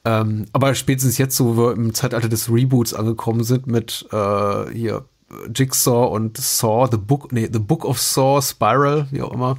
Ähm, 0.04 0.46
aber 0.52 0.74
spätestens 0.74 1.18
jetzt, 1.18 1.40
wo 1.40 1.56
wir 1.56 1.72
im 1.72 1.94
Zeitalter 1.94 2.28
des 2.28 2.50
Reboots 2.50 2.92
angekommen 2.92 3.42
sind 3.42 3.66
mit 3.66 4.06
äh, 4.12 4.70
hier 4.70 5.04
Jigsaw 5.54 6.08
und 6.14 6.36
Saw, 6.36 6.88
The 6.90 6.98
Book, 6.98 7.32
nee, 7.32 7.48
The 7.50 7.58
Book 7.58 7.84
of 7.84 7.98
Saw, 7.98 8.40
Spiral, 8.42 9.06
wie 9.10 9.22
auch 9.22 9.32
immer, 9.32 9.56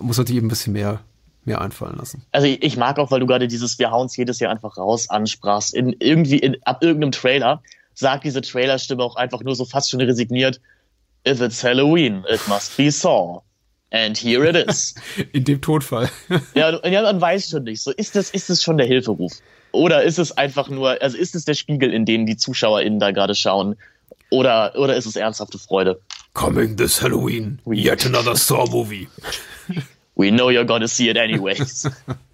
muss 0.00 0.16
sich 0.16 0.30
eben 0.30 0.46
ein 0.46 0.48
bisschen 0.48 0.72
mehr, 0.72 1.00
mehr 1.44 1.60
einfallen 1.60 1.96
lassen. 1.96 2.22
Also 2.32 2.48
ich, 2.48 2.62
ich 2.62 2.76
mag 2.76 2.98
auch, 2.98 3.10
weil 3.10 3.20
du 3.20 3.26
gerade 3.26 3.46
dieses 3.46 3.78
Wir 3.78 3.90
hauen's 3.90 4.16
jedes 4.16 4.40
Jahr 4.40 4.50
einfach 4.50 4.76
raus 4.76 5.08
ansprachst. 5.08 5.74
In 5.74 5.94
irgendwie 6.00 6.38
in, 6.38 6.56
ab 6.64 6.82
irgendeinem 6.82 7.12
Trailer 7.12 7.62
sagt 7.94 8.24
diese 8.24 8.40
Trailerstimme 8.40 9.02
auch 9.02 9.16
einfach 9.16 9.42
nur 9.42 9.54
so 9.54 9.64
fast 9.64 9.90
schon 9.90 10.00
resigniert, 10.00 10.60
If 11.26 11.40
it's 11.40 11.62
Halloween, 11.62 12.24
it 12.28 12.40
must 12.48 12.76
be 12.76 12.90
Saw. 12.90 13.42
And 13.92 14.16
here 14.16 14.44
it 14.48 14.56
is. 14.56 14.94
In 15.32 15.44
dem 15.44 15.60
Tonfall. 15.60 16.10
ja, 16.54 16.86
ja, 16.86 17.02
man 17.02 17.20
weiß 17.20 17.50
schon 17.50 17.64
nicht. 17.64 17.82
So, 17.82 17.90
ist 17.90 18.16
das, 18.16 18.30
ist 18.30 18.48
das 18.48 18.62
schon 18.62 18.78
der 18.78 18.86
Hilferuf? 18.86 19.32
Oder 19.72 20.02
ist 20.02 20.18
es 20.18 20.36
einfach 20.36 20.68
nur, 20.68 21.00
also 21.02 21.16
ist 21.16 21.34
es 21.34 21.44
der 21.44 21.54
Spiegel, 21.54 21.92
in 21.92 22.06
den 22.06 22.24
die 22.26 22.36
ZuschauerInnen 22.36 22.98
da 22.98 23.10
gerade 23.10 23.34
schauen? 23.34 23.76
Oder, 24.30 24.72
oder 24.76 24.96
ist 24.96 25.04
es 25.04 25.16
ernsthafte 25.16 25.58
Freude? 25.58 26.00
Coming 26.32 26.76
this 26.76 27.02
Halloween, 27.02 27.58
yet 27.66 28.06
another 28.06 28.34
Saw 28.34 28.64
movie. 28.70 29.08
We 30.16 30.30
know 30.30 30.48
you're 30.48 30.64
gonna 30.64 30.88
see 30.88 31.10
it 31.10 31.18
anyways. 31.18 31.86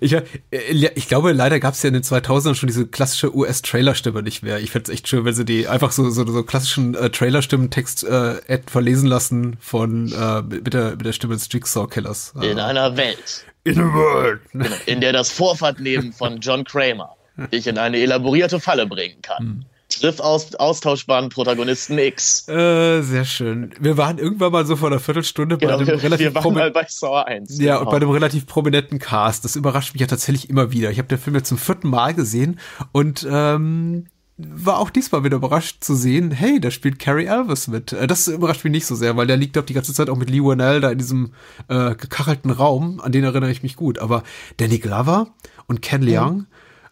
Ich, 0.00 0.12
äh, 0.12 0.22
ich 0.50 1.08
glaube, 1.08 1.32
leider 1.32 1.60
gab 1.60 1.74
es 1.74 1.82
ja 1.82 1.88
in 1.88 1.94
den 1.94 2.02
2000ern 2.02 2.54
schon 2.54 2.66
diese 2.66 2.86
klassische 2.86 3.34
US-Trailer-Stimme 3.34 4.22
nicht 4.22 4.42
mehr. 4.42 4.58
Ich 4.60 4.70
fände 4.70 4.90
es 4.90 4.94
echt 4.94 5.08
schön, 5.08 5.24
wenn 5.24 5.34
sie 5.34 5.44
die 5.44 5.68
einfach 5.68 5.92
so, 5.92 6.10
so, 6.10 6.26
so 6.26 6.42
klassischen 6.42 6.94
äh, 6.94 7.10
Trailer-Stimmentext 7.10 8.04
äh, 8.04 8.60
verlesen 8.66 9.08
lassen 9.08 9.56
von 9.60 10.12
äh, 10.12 10.42
mit, 10.42 10.74
der, 10.74 10.90
mit 10.92 11.06
der 11.06 11.12
Stimme 11.12 11.34
des 11.34 11.48
Jigsaw-Killers. 11.50 12.34
In 12.42 12.58
einer 12.58 12.96
Welt, 12.96 13.44
In 13.64 13.80
a 13.80 13.94
world. 13.94 14.40
in 14.86 15.00
der 15.00 15.12
das 15.12 15.30
Vorfahrtleben 15.30 16.12
von 16.12 16.40
John 16.40 16.64
Kramer 16.64 17.16
dich 17.52 17.66
in 17.66 17.78
eine 17.78 17.98
elaborierte 17.98 18.60
Falle 18.60 18.86
bringen 18.86 19.20
kann. 19.22 19.64
Triff 20.00 20.20
aus, 20.20 20.54
austauschbaren 20.54 21.28
Protagonisten 21.28 21.98
X. 21.98 22.48
Äh, 22.48 23.02
sehr 23.02 23.24
schön. 23.24 23.70
Wir 23.80 23.96
waren 23.96 24.18
irgendwann 24.18 24.52
mal 24.52 24.66
so 24.66 24.76
vor 24.76 24.88
einer 24.88 25.00
Viertelstunde 25.00 25.56
bei 25.56 25.66
Genau, 25.66 25.78
einem 25.78 25.86
wir, 25.86 26.02
relativ 26.02 26.26
wir 26.26 26.34
waren 26.34 26.54
mal 26.54 26.70
bei 26.70 26.86
Saw 26.88 27.22
1. 27.24 27.58
Ja, 27.58 27.74
genau. 27.78 27.80
und 27.80 27.90
bei 27.90 27.96
einem 27.96 28.10
relativ 28.10 28.46
prominenten 28.46 28.98
Cast. 28.98 29.44
Das 29.44 29.56
überrascht 29.56 29.94
mich 29.94 30.00
ja 30.00 30.06
tatsächlich 30.06 30.50
immer 30.50 30.72
wieder. 30.72 30.90
Ich 30.90 30.98
habe 30.98 31.08
den 31.08 31.18
Film 31.18 31.36
jetzt 31.36 31.48
zum 31.48 31.58
vierten 31.58 31.88
Mal 31.88 32.14
gesehen 32.14 32.58
und 32.92 33.26
ähm, 33.30 34.06
war 34.38 34.78
auch 34.80 34.90
diesmal 34.90 35.24
wieder 35.24 35.36
überrascht 35.38 35.82
zu 35.82 35.94
sehen, 35.94 36.30
hey, 36.30 36.60
da 36.60 36.70
spielt 36.70 36.98
Carrie 36.98 37.24
Elvis 37.24 37.68
mit. 37.68 37.92
Äh, 37.92 38.06
Das 38.06 38.28
überrascht 38.28 38.64
mich 38.64 38.70
nicht 38.70 38.86
so 38.86 38.94
sehr, 38.94 39.16
weil 39.16 39.26
der 39.26 39.36
liegt 39.38 39.56
doch 39.56 39.64
die 39.64 39.72
ganze 39.74 39.94
Zeit 39.94 40.10
auch 40.10 40.16
mit 40.16 40.28
Lee 40.28 40.42
Winnell 40.42 40.80
da 40.82 40.90
in 40.90 40.98
diesem 40.98 41.32
äh, 41.68 41.94
gekachelten 41.94 42.50
Raum, 42.50 43.00
an 43.00 43.12
den 43.12 43.24
erinnere 43.24 43.50
ich 43.50 43.62
mich 43.62 43.76
gut. 43.76 43.98
Aber 43.98 44.22
Danny 44.58 44.78
Glover 44.78 45.28
und 45.66 45.80
Ken 45.80 46.02
Leung 46.02 46.46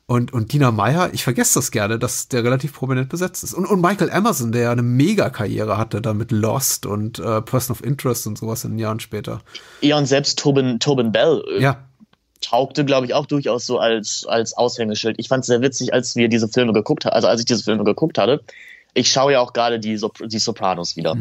und, 0.07 0.33
und 0.33 0.53
Dina 0.53 0.71
Meyer, 0.71 1.11
ich 1.15 1.25
vergesse 1.25 1.59
das 1.59 1.71
gerne, 1.71 1.99
dass 1.99 2.29
der 2.29 2.45
relativ 2.45 2.75
prominent 2.75 3.09
besetzt 3.09 3.43
ist. 3.43 3.55
Und, 3.55 3.65
und 3.65 3.81
Michael 3.81 4.11
Emerson, 4.11 4.53
der 4.53 4.63
ja 4.63 4.73
eine 4.73 4.83
Mega-Karriere 4.83 5.79
hatte, 5.79 6.03
da 6.03 6.13
mit 6.13 6.31
Lost 6.31 6.85
und 6.85 7.19
äh, 7.19 7.41
Person 7.41 7.75
of 7.75 7.85
Interest 7.85 8.27
und 8.27 8.37
sowas 8.37 8.65
in 8.65 8.73
den 8.73 8.79
Jahren 8.79 9.01
später. 9.01 9.41
Ja, 9.81 9.97
und 9.97 10.07
selbst 10.07 10.39
Tobin, 10.39 10.79
Tobin 10.79 11.11
Bell 11.11 11.43
äh, 11.57 11.63
Ja, 11.63 11.79
taugte, 12.43 12.85
glaube 12.85 13.07
ich, 13.07 13.15
auch 13.15 13.27
durchaus 13.27 13.65
so 13.67 13.79
als, 13.79 14.27
als 14.29 14.55
Aushängeschild. 14.57 15.17
Ich 15.19 15.29
fand 15.29 15.41
es 15.41 15.47
sehr 15.47 15.63
witzig, 15.63 15.95
als 15.95 16.15
wir 16.17 16.29
diese 16.29 16.49
Filme 16.49 16.73
geguckt 16.73 17.07
haben, 17.07 17.15
also 17.15 17.29
als 17.29 17.41
ich 17.41 17.47
diese 17.47 17.63
Filme 17.63 17.85
geguckt 17.85 18.19
hatte. 18.19 18.43
Ich 18.93 19.11
schaue 19.11 19.33
ja 19.33 19.41
auch 19.41 19.53
gerade 19.53 19.81
die, 19.81 19.97
Sop 19.97 20.19
die 20.25 20.39
Sopranos 20.39 20.97
wieder. 20.97 21.17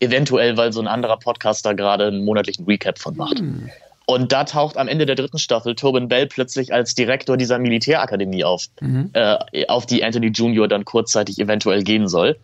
Eventuell, 0.00 0.56
weil 0.56 0.72
so 0.72 0.80
ein 0.80 0.88
anderer 0.88 1.18
Podcaster 1.18 1.74
gerade 1.74 2.06
einen 2.06 2.24
monatlichen 2.24 2.64
Recap 2.64 2.98
von 2.98 3.16
macht. 3.16 3.42
Und 4.06 4.32
da 4.32 4.44
taucht 4.44 4.76
am 4.76 4.88
Ende 4.88 5.06
der 5.06 5.14
dritten 5.14 5.38
Staffel 5.38 5.74
Tobin 5.74 6.08
Bell 6.08 6.26
plötzlich 6.26 6.74
als 6.74 6.94
Direktor 6.94 7.36
dieser 7.36 7.58
Militärakademie 7.58 8.44
auf, 8.44 8.66
äh, 9.14 9.66
auf 9.68 9.86
die 9.86 10.04
Anthony 10.04 10.26
Jr. 10.28 10.68
dann 10.68 10.84
kurzzeitig 10.84 11.38
eventuell 11.38 11.82
gehen 11.82 12.06
soll. 12.06 12.36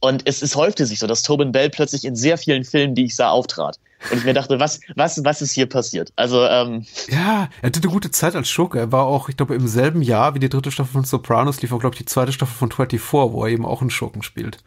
Und 0.00 0.26
es, 0.26 0.40
es 0.40 0.56
häufte 0.56 0.86
sich 0.86 0.98
so, 0.98 1.06
dass 1.06 1.22
Tobin 1.22 1.52
Bell 1.52 1.68
plötzlich 1.68 2.04
in 2.04 2.16
sehr 2.16 2.38
vielen 2.38 2.64
Filmen, 2.64 2.94
die 2.94 3.04
ich 3.04 3.16
sah, 3.16 3.30
auftrat. 3.30 3.78
Und 4.10 4.18
ich 4.18 4.24
mir 4.24 4.32
dachte, 4.32 4.58
was, 4.58 4.80
was, 4.96 5.22
was 5.24 5.42
ist 5.42 5.52
hier 5.52 5.66
passiert? 5.66 6.10
Also, 6.16 6.46
ähm, 6.46 6.86
Ja, 7.08 7.50
er 7.60 7.66
hatte 7.66 7.80
eine 7.82 7.92
gute 7.92 8.10
Zeit 8.10 8.34
als 8.34 8.48
Schurke. 8.48 8.78
Er 8.78 8.92
war 8.92 9.04
auch, 9.04 9.28
ich 9.28 9.36
glaube, 9.36 9.54
im 9.54 9.68
selben 9.68 10.00
Jahr 10.00 10.34
wie 10.34 10.38
die 10.38 10.48
dritte 10.48 10.70
Staffel 10.70 10.92
von 10.92 11.04
Sopranos 11.04 11.60
lief 11.60 11.72
auch, 11.72 11.80
glaube 11.80 11.96
ich, 11.96 11.98
die 11.98 12.06
zweite 12.06 12.32
Staffel 12.32 12.56
von 12.56 12.72
24, 12.72 13.32
wo 13.32 13.44
er 13.44 13.50
eben 13.50 13.66
auch 13.66 13.82
einen 13.82 13.90
Schurken 13.90 14.22
spielt. 14.22 14.58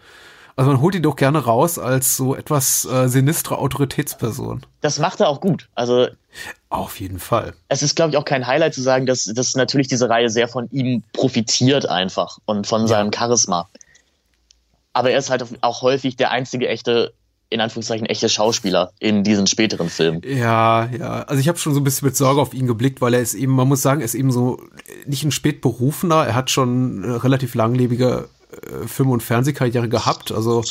Also 0.56 0.72
man 0.72 0.82
holt 0.82 0.96
ihn 0.96 1.02
doch 1.02 1.16
gerne 1.16 1.40
raus 1.40 1.80
als 1.80 2.16
so 2.16 2.36
etwas 2.36 2.86
äh, 2.86 3.08
sinistre 3.08 3.58
Autoritätsperson. 3.58 4.66
das 4.82 5.00
macht 5.00 5.20
er 5.20 5.30
auch 5.30 5.42
gut. 5.42 5.68
Also, 5.74 6.08
Auf 6.70 7.00
jeden 7.00 7.20
Fall. 7.20 7.54
es 7.70 7.82
ist, 7.82 7.96
glaube 7.96 8.12
ich, 8.12 8.18
auch 8.18 8.26
kein 8.26 8.46
Highlight 8.46 8.74
zu 8.74 8.82
sagen, 8.82 9.06
dass, 9.06 9.26
dass 9.26 9.56
natürlich 9.56 9.88
diese 9.88 10.10
Reihe 10.10 10.30
sehr 10.30 10.48
von 10.48 10.70
ihm 10.72 11.04
profitiert 11.14 11.88
einfach 11.90 12.38
und 12.46 12.68
von 12.68 12.88
seinem 12.88 13.12
Charisma. 13.12 13.68
Aber 14.94 15.10
er 15.10 15.18
ist 15.18 15.32
halt 15.32 15.44
auch 15.62 15.82
häufig 15.82 16.18
der 16.18 16.30
einzige 16.30 16.68
echte, 16.68 17.14
in 17.50 17.60
Anführungszeichen, 17.60 18.06
echte 18.06 18.30
Schauspieler 18.30 18.92
in 19.00 19.24
diesen 19.24 19.48
späteren 19.48 19.90
Filmen. 19.90 20.22
Ja, 20.24 20.86
ja. 20.86 21.24
Also 21.24 21.40
ich 21.40 21.48
habe 21.48 21.58
schon 21.58 21.74
so 21.74 21.80
ein 21.80 21.84
bisschen 21.84 22.08
mit 22.08 22.16
Sorge 22.16 22.40
auf 22.42 22.54
ihn 22.54 22.68
geblickt, 22.68 23.02
weil 23.02 23.16
er 23.16 23.22
ist 23.22 23.34
eben, 23.34 23.54
man 23.54 23.68
muss 23.68 23.82
sagen, 23.82 24.02
er 24.02 24.06
ist 24.06 24.14
eben 24.14 24.32
so 24.32 24.62
nicht 25.08 25.24
ein 25.24 25.32
Spätberufener. 25.32 26.28
Er 26.28 26.36
hat 26.36 26.52
schon 26.52 27.04
eine 27.04 27.24
relativ 27.24 27.56
langlebige 27.56 28.30
äh, 28.30 28.43
Film- 28.88 29.12
und 29.12 29.24
Fernsehkarriere 29.24 29.90
gehabt. 29.90 30.32
Also 30.32 30.64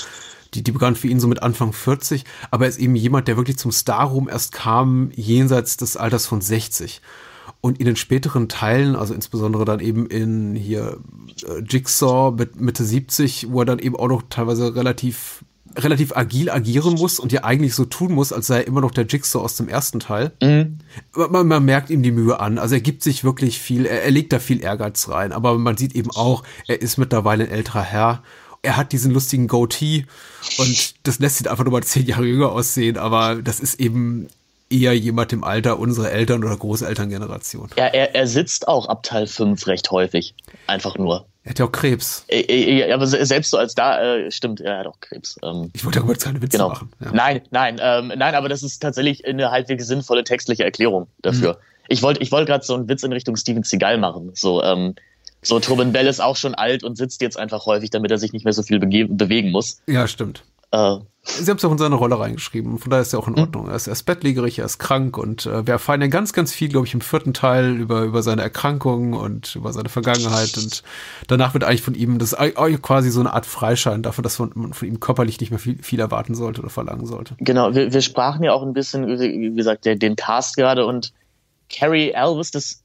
die, 0.54 0.62
die 0.62 0.72
begann 0.72 0.96
für 0.96 1.08
ihn 1.08 1.20
so 1.20 1.28
mit 1.28 1.42
Anfang 1.42 1.72
40. 1.72 2.24
Aber 2.50 2.64
er 2.64 2.68
ist 2.68 2.78
eben 2.78 2.94
jemand, 2.94 3.28
der 3.28 3.36
wirklich 3.36 3.58
zum 3.58 3.72
Starruhm 3.72 4.28
erst 4.28 4.52
kam, 4.52 5.10
jenseits 5.14 5.76
des 5.76 5.96
Alters 5.96 6.26
von 6.26 6.40
60. 6.40 7.00
Und 7.60 7.78
in 7.78 7.86
den 7.86 7.96
späteren 7.96 8.48
Teilen, 8.48 8.96
also 8.96 9.14
insbesondere 9.14 9.64
dann 9.64 9.80
eben 9.80 10.06
in 10.06 10.54
hier 10.54 10.98
äh, 11.46 11.60
Jigsaw 11.60 12.32
mit 12.32 12.60
Mitte 12.60 12.84
70, 12.84 13.50
wo 13.50 13.60
er 13.60 13.64
dann 13.64 13.78
eben 13.78 13.96
auch 13.96 14.08
noch 14.08 14.22
teilweise 14.28 14.74
relativ 14.74 15.44
relativ 15.76 16.16
agil 16.16 16.50
agieren 16.50 16.94
muss 16.94 17.18
und 17.18 17.32
ja 17.32 17.44
eigentlich 17.44 17.74
so 17.74 17.85
tun 17.85 18.12
muss, 18.12 18.32
als 18.32 18.46
sei 18.46 18.58
er 18.58 18.66
immer 18.66 18.80
noch 18.80 18.90
der 18.90 19.06
Jigsaw 19.06 19.42
aus 19.42 19.56
dem 19.56 19.68
ersten 19.68 20.00
Teil. 20.00 20.32
Man, 21.14 21.46
man 21.46 21.64
merkt 21.64 21.90
ihm 21.90 22.02
die 22.02 22.12
Mühe 22.12 22.38
an. 22.40 22.58
Also 22.58 22.74
er 22.74 22.80
gibt 22.80 23.02
sich 23.02 23.24
wirklich 23.24 23.58
viel, 23.58 23.87
er, 23.87 24.02
er 24.02 24.11
legt 24.11 24.32
da 24.32 24.38
viel 24.38 24.62
Ehrgeiz 24.62 25.08
rein. 25.08 25.32
Aber 25.32 25.58
man 25.58 25.76
sieht 25.76 25.94
eben 25.94 26.11
auch, 26.11 26.42
er 26.66 26.80
ist 26.80 26.98
mittlerweile 26.98 27.44
ein 27.44 27.50
älterer 27.50 27.82
Herr. 27.82 28.22
Er 28.62 28.76
hat 28.76 28.92
diesen 28.92 29.12
lustigen 29.12 29.48
Goatee 29.48 30.06
und 30.58 30.94
das 31.02 31.18
lässt 31.18 31.40
ihn 31.40 31.48
einfach 31.48 31.64
nur 31.64 31.72
mal 31.72 31.82
zehn 31.82 32.06
Jahre 32.06 32.26
jünger 32.26 32.52
aussehen. 32.52 32.96
Aber 32.96 33.42
das 33.42 33.58
ist 33.58 33.80
eben 33.80 34.28
eher 34.70 34.96
jemand 34.96 35.32
im 35.32 35.44
Alter 35.44 35.78
unserer 35.78 36.11
Eltern- 36.11 36.44
oder 36.44 36.56
Großelterngeneration. 36.56 37.70
Er, 37.76 37.92
er, 37.94 38.14
er 38.14 38.26
sitzt 38.26 38.68
auch 38.68 38.88
ab 38.88 39.02
Teil 39.02 39.26
5 39.26 39.66
recht 39.66 39.90
häufig. 39.90 40.35
Einfach 40.66 40.96
nur. 40.96 41.26
Er 41.44 41.50
hat 41.50 41.59
ja 41.59 41.64
auch 41.64 41.72
Krebs. 41.72 42.24
Äh, 42.28 42.92
Aber 42.92 43.07
se- 43.07 43.24
selbst 43.26 43.50
so 43.50 43.57
als 43.59 43.74
da, 43.74 44.00
äh, 44.00 44.31
stimmt, 44.31 44.61
er 44.61 44.78
hat 44.78 44.87
auch 44.87 45.00
Krebs. 45.00 45.37
Ähm, 45.42 45.70
Ich 45.72 45.85
wollte 45.85 45.98
darüber 45.98 46.12
jetzt 46.12 46.24
keine 46.24 46.40
Witze 46.40 46.57
Genau. 46.57 46.68
machen. 46.68 46.90
Ja. 47.00 47.11
Nein, 47.12 47.40
nein, 47.50 47.81
ähm, 47.83 48.12
nein, 48.16 48.35
aber 48.37 48.48
das 48.48 48.62
ist 48.62 48.78
tatsächlich 48.81 49.26
eine 49.26 49.50
halbwegs 49.50 49.87
sinnvolle 49.88 50.22
textliche 50.24 50.62
Erklärung 50.64 51.09
dafür. 51.22 51.59
Ich 51.88 52.00
wollte 52.02 52.22
ich 52.22 52.31
wollte 52.31 52.46
gerade 52.46 52.64
so 52.64 52.74
einen 52.74 52.88
Witz 52.88 53.02
in 53.02 53.12
Richtung 53.12 53.35
Steven 53.37 53.64
Seagal 53.64 53.98
machen. 53.98 54.31
So, 54.35 54.62
ähm, 54.62 54.94
so 55.42 55.59
Tobin 55.59 55.90
Bell 55.92 56.07
ist 56.07 56.20
auch 56.20 56.37
schon 56.37 56.55
alt 56.55 56.85
und 56.85 56.96
sitzt 56.96 57.20
jetzt 57.20 57.37
einfach 57.37 57.66
häufig, 57.66 57.90
damit 57.90 58.12
er 58.12 58.18
sich 58.18 58.33
nicht 58.33 58.44
mehr 58.44 58.52
so 58.55 58.62
viel 58.62 58.78
bewegen 58.78 59.50
muss. 59.50 59.81
ja, 59.88 60.07
stimmt. 60.07 60.44
Äh, 60.72 60.96
Sie 61.24 61.48
haben 61.48 61.58
es 61.58 61.64
auch 61.64 61.70
in 61.70 61.78
seine 61.78 61.94
Rolle 61.94 62.18
reingeschrieben. 62.18 62.80
Von 62.80 62.90
daher 62.90 63.02
ist 63.02 63.12
er 63.12 63.20
auch 63.20 63.28
in 63.28 63.38
Ordnung. 63.38 63.68
Er 63.68 63.76
ist, 63.76 63.87
er 63.87 63.92
ist 63.92 64.02
bettlägerig, 64.02 64.58
er 64.58 64.64
ist 64.64 64.78
krank 64.78 65.16
und 65.16 65.46
äh, 65.46 65.64
wir 65.64 65.74
erfahren 65.74 66.00
ja 66.00 66.08
ganz, 66.08 66.32
ganz 66.32 66.52
viel, 66.52 66.68
glaube 66.68 66.88
ich, 66.88 66.94
im 66.94 67.00
vierten 67.00 67.32
Teil 67.32 67.76
über, 67.76 68.02
über 68.02 68.24
seine 68.24 68.42
Erkrankung 68.42 69.12
und 69.12 69.54
über 69.54 69.72
seine 69.72 69.88
Vergangenheit. 69.88 70.58
Und 70.58 70.82
danach 71.28 71.54
wird 71.54 71.62
eigentlich 71.62 71.82
von 71.82 71.94
ihm 71.94 72.18
das 72.18 72.37
quasi 72.82 73.11
so 73.11 73.20
eine 73.20 73.32
Art 73.32 73.46
Freischein 73.46 74.02
dafür, 74.02 74.22
dass 74.22 74.40
man 74.40 74.72
von 74.72 74.88
ihm 74.88 74.98
körperlich 74.98 75.38
nicht 75.38 75.50
mehr 75.50 75.61
viel, 75.61 75.80
viel 75.80 76.00
erwarten 76.00 76.35
sollte 76.35 76.61
oder 76.61 76.70
verlangen 76.70 77.06
sollte. 77.06 77.37
genau, 77.38 77.72
wir, 77.72 77.92
wir 77.92 78.02
sprachen 78.02 78.42
ja 78.42 78.52
auch 78.52 78.64
ein 78.64 78.72
bisschen, 78.72 79.06
wie 79.06 79.54
gesagt, 79.54 79.85
den 79.85 80.16
Cast 80.16 80.56
gerade 80.56 80.85
und 80.87 81.12
Carrie 81.68 82.11
Elvis, 82.11 82.50
das 82.50 82.81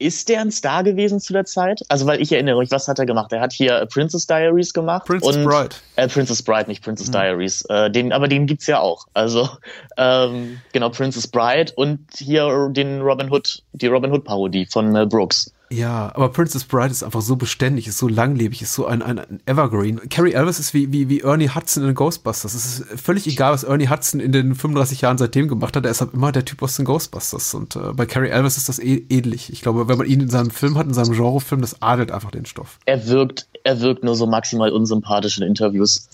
ist 0.00 0.30
der 0.30 0.40
ein 0.40 0.50
Star 0.50 0.82
gewesen 0.82 1.20
zu 1.20 1.32
der 1.32 1.44
Zeit? 1.44 1.82
Also, 1.88 2.06
weil 2.06 2.20
ich 2.20 2.32
erinnere 2.32 2.58
mich, 2.58 2.70
was 2.70 2.88
hat 2.88 2.98
er 2.98 3.06
gemacht? 3.06 3.32
Er 3.32 3.40
hat 3.40 3.52
hier 3.52 3.76
äh, 3.76 3.86
Princess 3.86 4.26
Diaries 4.26 4.72
gemacht. 4.72 5.06
Princess 5.06 5.36
und, 5.36 5.44
Bride. 5.44 5.76
Äh, 5.96 6.08
Princess 6.08 6.42
Bride, 6.42 6.68
nicht 6.68 6.82
Princess 6.82 7.10
Diaries. 7.10 7.62
Äh, 7.68 7.90
den, 7.90 8.12
aber 8.12 8.26
den 8.26 8.46
gibt's 8.46 8.66
ja 8.66 8.80
auch. 8.80 9.06
Also, 9.12 9.48
ähm, 9.98 10.60
genau, 10.72 10.88
Princess 10.88 11.28
Bride 11.28 11.72
und 11.76 12.00
hier 12.16 12.68
den 12.70 13.02
Robin 13.02 13.30
Hood, 13.30 13.62
die 13.72 13.86
Robin 13.86 14.10
Hood 14.10 14.24
Parodie 14.24 14.66
von 14.66 14.90
Mel 14.90 15.06
Brooks. 15.06 15.52
Ja, 15.72 16.10
aber 16.16 16.30
Princess 16.30 16.64
Bride 16.64 16.90
ist 16.90 17.04
einfach 17.04 17.20
so 17.20 17.36
beständig, 17.36 17.86
ist 17.86 17.98
so 17.98 18.08
langlebig, 18.08 18.60
ist 18.60 18.74
so 18.74 18.86
ein, 18.86 19.02
ein, 19.02 19.20
ein 19.20 19.40
Evergreen. 19.46 20.00
Carrie 20.08 20.32
Elvis 20.32 20.58
ist 20.58 20.74
wie, 20.74 20.92
wie, 20.92 21.08
wie 21.08 21.20
Ernie 21.20 21.48
Hudson 21.48 21.84
in 21.84 21.90
den 21.90 21.94
Ghostbusters. 21.94 22.54
Es 22.54 22.66
ist 22.80 23.00
völlig 23.00 23.28
egal, 23.28 23.52
was 23.52 23.62
Ernie 23.62 23.88
Hudson 23.88 24.18
in 24.18 24.32
den 24.32 24.56
35 24.56 25.02
Jahren 25.02 25.16
seitdem 25.16 25.46
gemacht 25.46 25.76
hat. 25.76 25.84
Er 25.84 25.92
ist 25.92 26.00
halt 26.00 26.12
immer 26.12 26.32
der 26.32 26.44
Typ 26.44 26.60
aus 26.64 26.74
den 26.74 26.84
Ghostbusters. 26.86 27.54
Und 27.54 27.76
äh, 27.76 27.92
bei 27.94 28.04
Carrie 28.04 28.30
Elvis 28.30 28.56
ist 28.56 28.68
das 28.68 28.80
eh 28.80 29.06
ähnlich. 29.10 29.52
Ich 29.52 29.62
glaube, 29.62 29.86
wenn 29.86 29.96
man 29.96 30.08
ihn 30.08 30.20
in 30.20 30.28
seinem 30.28 30.50
Film 30.50 30.76
hat, 30.76 30.88
in 30.88 30.94
seinem 30.94 31.12
Genrefilm, 31.12 31.60
das 31.60 31.80
adelt 31.80 32.10
einfach 32.10 32.32
den 32.32 32.46
Stoff. 32.46 32.78
Er 32.86 33.06
wirkt, 33.06 33.46
er 33.62 33.80
wirkt 33.80 34.02
nur 34.02 34.16
so 34.16 34.26
maximal 34.26 34.72
unsympathisch 34.72 35.38
in 35.38 35.44
Interviews. 35.44 36.08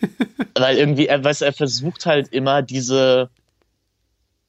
Weil 0.54 0.78
irgendwie, 0.78 1.06
er, 1.08 1.22
weiß, 1.22 1.42
er 1.42 1.52
versucht 1.52 2.06
halt 2.06 2.28
immer 2.32 2.62
diese, 2.62 3.28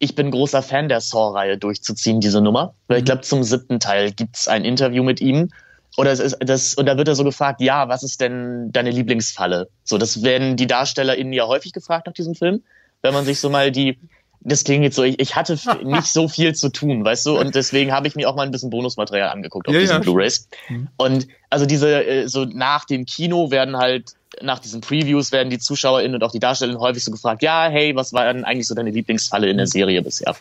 ich 0.04 0.16
bin 0.16 0.32
großer 0.32 0.62
Fan 0.62 0.90
der 0.90 1.00
Saw-Reihe 1.00 1.58
durchzuziehen, 1.58 2.20
diese 2.20 2.42
Nummer. 2.42 2.74
Weil 2.88 3.00
ich 3.00 3.06
glaube, 3.06 3.22
zum 3.22 3.44
siebten 3.44 3.80
Teil 3.80 4.12
gibt's 4.12 4.48
ein 4.48 4.66
Interview 4.66 5.02
mit 5.02 5.22
ihm. 5.22 5.50
Oder 5.96 6.12
es 6.12 6.20
ist 6.20 6.38
das, 6.40 6.74
und 6.74 6.88
da 6.88 6.98
wird 6.98 7.08
er 7.08 7.16
so 7.16 7.24
gefragt, 7.24 7.62
ja, 7.62 7.88
was 7.88 8.04
ist 8.04 8.20
denn 8.20 8.72
deine 8.72 8.92
Lieblingsfalle? 8.92 9.70
So, 9.84 9.98
das 9.98 10.24
werden 10.24 10.58
die 10.58 10.68
DarstellerInnen 10.68 11.34
ja 11.34 11.48
häufig 11.48 11.72
gefragt 11.72 12.08
nach 12.08 12.14
diesem 12.14 12.36
Film. 12.36 12.64
Wenn 13.02 13.14
man 13.14 13.26
sich 13.26 13.40
so 13.40 13.50
mal 13.50 13.72
die, 13.72 13.98
das 14.42 14.64
klingt 14.64 14.84
jetzt 14.84 14.96
so, 14.96 15.04
ich, 15.04 15.20
ich 15.20 15.36
hatte 15.36 15.58
nicht 15.84 16.08
so 16.08 16.28
viel 16.28 16.54
zu 16.54 16.70
tun, 16.70 17.06
weißt 17.06 17.26
du, 17.28 17.40
und 17.40 17.56
deswegen 17.56 17.92
habe 17.92 18.08
ich 18.08 18.16
mir 18.16 18.30
auch 18.30 18.36
mal 18.36 18.44
ein 18.44 18.52
bisschen 18.52 18.72
Bonusmaterial 18.72 19.30
angeguckt 19.30 19.68
auf 19.68 19.74
Ja, 19.74 19.80
diesen 19.80 19.94
ja. 19.94 20.00
Blu-Rays. 20.00 20.50
Und 20.98 21.28
also 21.50 21.66
diese, 21.66 22.04
äh, 22.06 22.28
so 22.28 22.46
nach 22.46 22.86
dem 22.86 23.06
Kino 23.06 23.52
werden 23.52 23.78
halt, 23.78 24.16
nach 24.42 24.60
diesen 24.60 24.82
Previews 24.82 25.32
werden 25.32 25.50
die 25.50 25.60
ZuschauerInnen 25.60 26.16
und 26.16 26.24
auch 26.24 26.32
die 26.32 26.40
DarstellerInnen 26.40 26.82
häufig 26.82 27.04
so 27.04 27.12
gefragt, 27.12 27.42
ja, 27.44 27.68
hey, 27.70 27.96
was 27.96 28.14
war 28.14 28.32
denn 28.32 28.44
eigentlich 28.44 28.68
so 28.68 28.76
deine 28.76 28.92
Lieblingsfalle 28.92 29.50
in 29.50 29.58
der 29.58 29.68
Serie 29.68 30.02
bisher? 30.02 30.36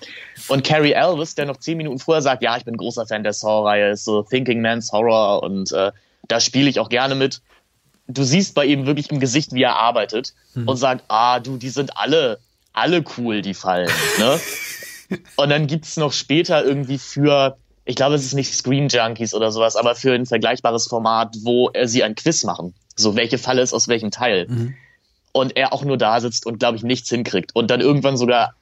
Und 0.49 0.65
Carrie 0.65 0.93
Elvis, 0.93 1.35
der 1.35 1.47
noch 1.47 1.59
zehn 1.59 1.77
Minuten 1.77 1.99
vorher 1.99 2.23
sagt, 2.23 2.43
ja, 2.43 2.57
ich 2.57 2.65
bin 2.65 2.77
großer 2.77 3.07
Fan 3.07 3.23
der 3.23 3.33
Saw-Reihe, 3.33 3.91
ist 3.91 4.05
so 4.05 4.23
Thinking 4.23 4.63
Man's 4.63 4.93
Horror 4.93 5.43
und 5.43 5.73
äh, 5.73 5.93
da 6.29 6.41
spiele 6.41 6.71
ich 6.71 6.81
auch 6.81 6.89
gerne 6.89 7.15
mit. 7.15 7.41
Du 8.09 8.25
siehst 8.25 8.55
bei 8.55 8.67
ihm 8.67 8.87
wirklich 8.87 9.11
im 9.11 9.21
Gesicht, 9.21 9.53
wie 9.53 9.63
er 9.63 9.77
arbeitet 9.77 10.35
und 10.67 10.77
sagt, 10.77 11.05
ah, 11.09 11.41
du, 11.41 11.57
die 11.57 11.69
sind 11.69 11.97
alle, 11.97 12.39
alle 12.73 13.05
cool, 13.17 13.43
die 13.43 13.55
Fallen, 13.55 13.91
ne? 14.19 14.41
Und 15.37 15.51
dann 15.51 15.67
gibt's 15.67 15.99
noch 15.99 16.13
später 16.13 16.65
irgendwie 16.65 16.97
für, 16.97 17.59
ich 17.85 17.97
glaube, 17.97 18.15
es 18.15 18.25
ist 18.25 18.33
nicht 18.33 18.55
Screen 18.55 18.89
Junkies 18.89 19.35
oder 19.35 19.53
sowas, 19.53 19.77
aber 19.77 19.95
für 19.95 20.15
ein 20.15 20.25
vergleichbares 20.25 20.87
Format, 20.87 21.37
wo 21.43 21.71
äh, 21.71 21.87
sie 21.87 22.03
ein 22.03 22.15
Quiz 22.15 22.45
machen. 22.45 22.75
So, 22.97 23.17
welche 23.17 23.39
Falle 23.39 23.63
ist 23.63 23.73
aus 23.73 23.89
welchem 23.89 24.11
Teil. 24.11 24.47
Und 25.33 25.57
er 25.57 25.73
auch 25.73 25.85
nur 25.85 25.97
da 25.97 26.21
sitzt 26.21 26.47
und, 26.47 26.59
glaube 26.59 26.77
ich, 26.77 26.83
nichts 26.83 27.09
hinkriegt. 27.09 27.55
Und 27.55 27.71
dann 27.71 27.81
irgendwann 27.81 28.17
sogar 28.17 28.55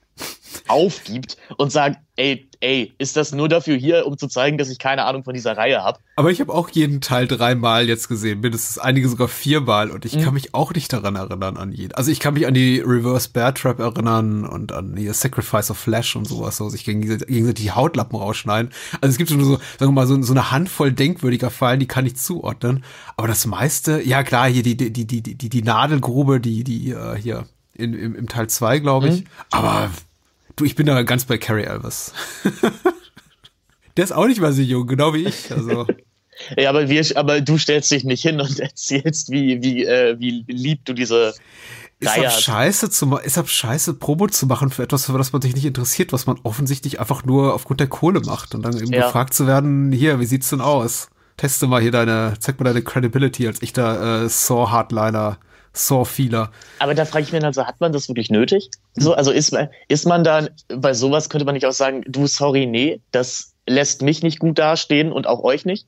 aufgibt 0.68 1.36
und 1.56 1.72
sagt, 1.72 1.98
ey, 2.16 2.48
ey, 2.60 2.92
ist 2.98 3.16
das 3.16 3.32
nur 3.32 3.48
dafür 3.48 3.76
hier, 3.76 4.06
um 4.06 4.18
zu 4.18 4.28
zeigen, 4.28 4.58
dass 4.58 4.68
ich 4.68 4.78
keine 4.78 5.04
Ahnung 5.04 5.24
von 5.24 5.34
dieser 5.34 5.56
Reihe 5.56 5.82
habe? 5.82 5.98
Aber 6.16 6.30
ich 6.30 6.40
habe 6.40 6.52
auch 6.52 6.68
jeden 6.68 7.00
Teil 7.00 7.26
dreimal 7.26 7.88
jetzt 7.88 8.08
gesehen, 8.08 8.40
mindestens 8.40 8.78
einige 8.78 9.08
sogar 9.08 9.28
viermal 9.28 9.90
und 9.90 10.04
ich 10.04 10.16
Mhm. 10.16 10.22
kann 10.22 10.34
mich 10.34 10.54
auch 10.54 10.72
nicht 10.74 10.92
daran 10.92 11.16
erinnern 11.16 11.56
an 11.56 11.72
jeden. 11.72 11.94
Also 11.94 12.10
ich 12.10 12.20
kann 12.20 12.34
mich 12.34 12.46
an 12.46 12.54
die 12.54 12.80
Reverse 12.80 13.30
Bear 13.30 13.54
Trap 13.54 13.78
erinnern 13.80 14.44
und 14.44 14.72
an 14.72 14.94
die 14.96 15.08
Sacrifice 15.08 15.70
of 15.70 15.78
Flesh 15.78 16.14
und 16.14 16.26
sowas, 16.28 16.56
so 16.58 16.68
sich 16.68 16.84
gegen 16.84 17.00
gegenseitig 17.00 17.64
die 17.64 17.72
Hautlappen 17.72 18.18
rausschneiden. 18.18 18.70
Also 19.00 19.12
es 19.12 19.18
gibt 19.18 19.30
nur 19.30 19.44
so, 19.44 19.54
sagen 19.78 19.92
wir 19.92 19.92
mal, 19.92 20.06
so, 20.06 20.20
so 20.22 20.32
eine 20.32 20.50
Handvoll 20.50 20.92
denkwürdiger 20.92 21.50
Fallen, 21.50 21.80
die 21.80 21.88
kann 21.88 22.06
ich 22.06 22.16
zuordnen. 22.16 22.84
Aber 23.16 23.28
das 23.28 23.46
meiste, 23.46 24.02
ja 24.02 24.22
klar, 24.22 24.48
hier 24.48 24.62
die, 24.62 24.76
die, 24.76 24.92
die, 24.92 25.06
die, 25.06 25.22
die, 25.22 25.48
die 25.48 25.62
Nadelgrube, 25.62 26.40
die, 26.40 26.64
die, 26.64 26.90
äh, 26.90 27.16
hier 27.16 27.46
in, 27.74 27.94
im, 27.94 28.14
im 28.14 28.28
Teil 28.28 28.48
zwei, 28.50 28.78
glaube 28.78 29.08
ich. 29.08 29.24
Aber 29.50 29.90
du, 30.60 30.64
ich 30.64 30.74
bin 30.74 30.86
da 30.86 31.02
ganz 31.02 31.24
bei 31.24 31.38
Carrie 31.38 31.64
Elvis. 31.64 32.12
Der 33.96 34.04
ist 34.04 34.12
auch 34.12 34.26
nicht 34.26 34.40
mehr 34.40 34.52
so 34.52 34.62
jung, 34.62 34.86
genau 34.86 35.14
wie 35.14 35.24
ich. 35.24 35.50
Also. 35.50 35.86
Ja, 36.56 36.70
aber, 36.70 36.88
wir, 36.88 37.04
aber 37.16 37.40
du 37.40 37.58
stellst 37.58 37.90
dich 37.90 38.04
nicht 38.04 38.22
hin 38.22 38.40
und 38.40 38.58
erzählst, 38.60 39.30
wie, 39.30 39.62
wie, 39.62 39.84
äh, 39.84 40.18
wie 40.18 40.44
lieb 40.46 40.84
du 40.84 40.94
diese 40.94 41.34
Ist 41.98 42.16
ab 42.18 42.32
scheiße 42.32 42.90
zu 42.90 43.14
ist 43.16 43.36
ab 43.36 43.48
scheiße 43.48 43.94
Promo 43.94 44.26
zu 44.28 44.46
machen 44.46 44.70
für 44.70 44.82
etwas, 44.82 45.06
für 45.06 45.18
das 45.18 45.32
man 45.32 45.42
sich 45.42 45.54
nicht 45.54 45.66
interessiert, 45.66 46.12
was 46.12 46.26
man 46.26 46.38
offensichtlich 46.42 47.00
einfach 47.00 47.24
nur 47.24 47.54
aufgrund 47.54 47.80
der 47.80 47.88
Kohle 47.88 48.20
macht 48.20 48.54
und 48.54 48.62
dann 48.62 48.76
eben 48.76 48.92
Ja. 48.92 49.06
gefragt 49.06 49.34
zu 49.34 49.46
werden, 49.46 49.92
hier, 49.92 50.20
wie 50.20 50.26
sieht's 50.26 50.50
denn 50.50 50.60
aus? 50.60 51.08
Teste 51.36 51.66
mal 51.66 51.80
hier 51.82 51.92
deine, 51.92 52.34
zeig 52.38 52.58
mal 52.58 52.64
deine 52.64 52.82
Credibility 52.82 53.46
als 53.46 53.62
echter 53.62 54.24
äh, 54.24 54.28
Saw 54.28 54.70
Hardliner, 54.70 55.38
Saw 55.72 56.04
Feeler. 56.04 56.50
Aber 56.80 56.94
da 56.94 57.04
frage 57.04 57.24
ich 57.24 57.32
mich 57.32 57.40
dann 57.42 57.52
so, 57.52 57.64
hat 57.64 57.80
man 57.80 57.92
das 57.92 58.08
wirklich 58.08 58.30
nötig? 58.30 58.70
So, 58.94 59.14
also 59.14 59.30
ist, 59.30 59.52
man- 59.52 59.68
ist 59.88 60.06
man 60.06 60.24
da, 60.24 60.48
bei 60.68 60.94
sowas 60.94 61.28
könnte 61.30 61.44
man 61.44 61.54
nicht 61.54 61.66
auch 61.66 61.72
sagen, 61.72 62.02
du, 62.08 62.26
sorry, 62.26 62.66
nee, 62.66 63.00
das 63.12 63.52
lässt 63.66 64.02
mich 64.02 64.22
nicht 64.22 64.40
gut 64.40 64.58
dastehen 64.58 65.12
und 65.12 65.26
auch 65.26 65.42
euch 65.44 65.64
nicht. 65.64 65.86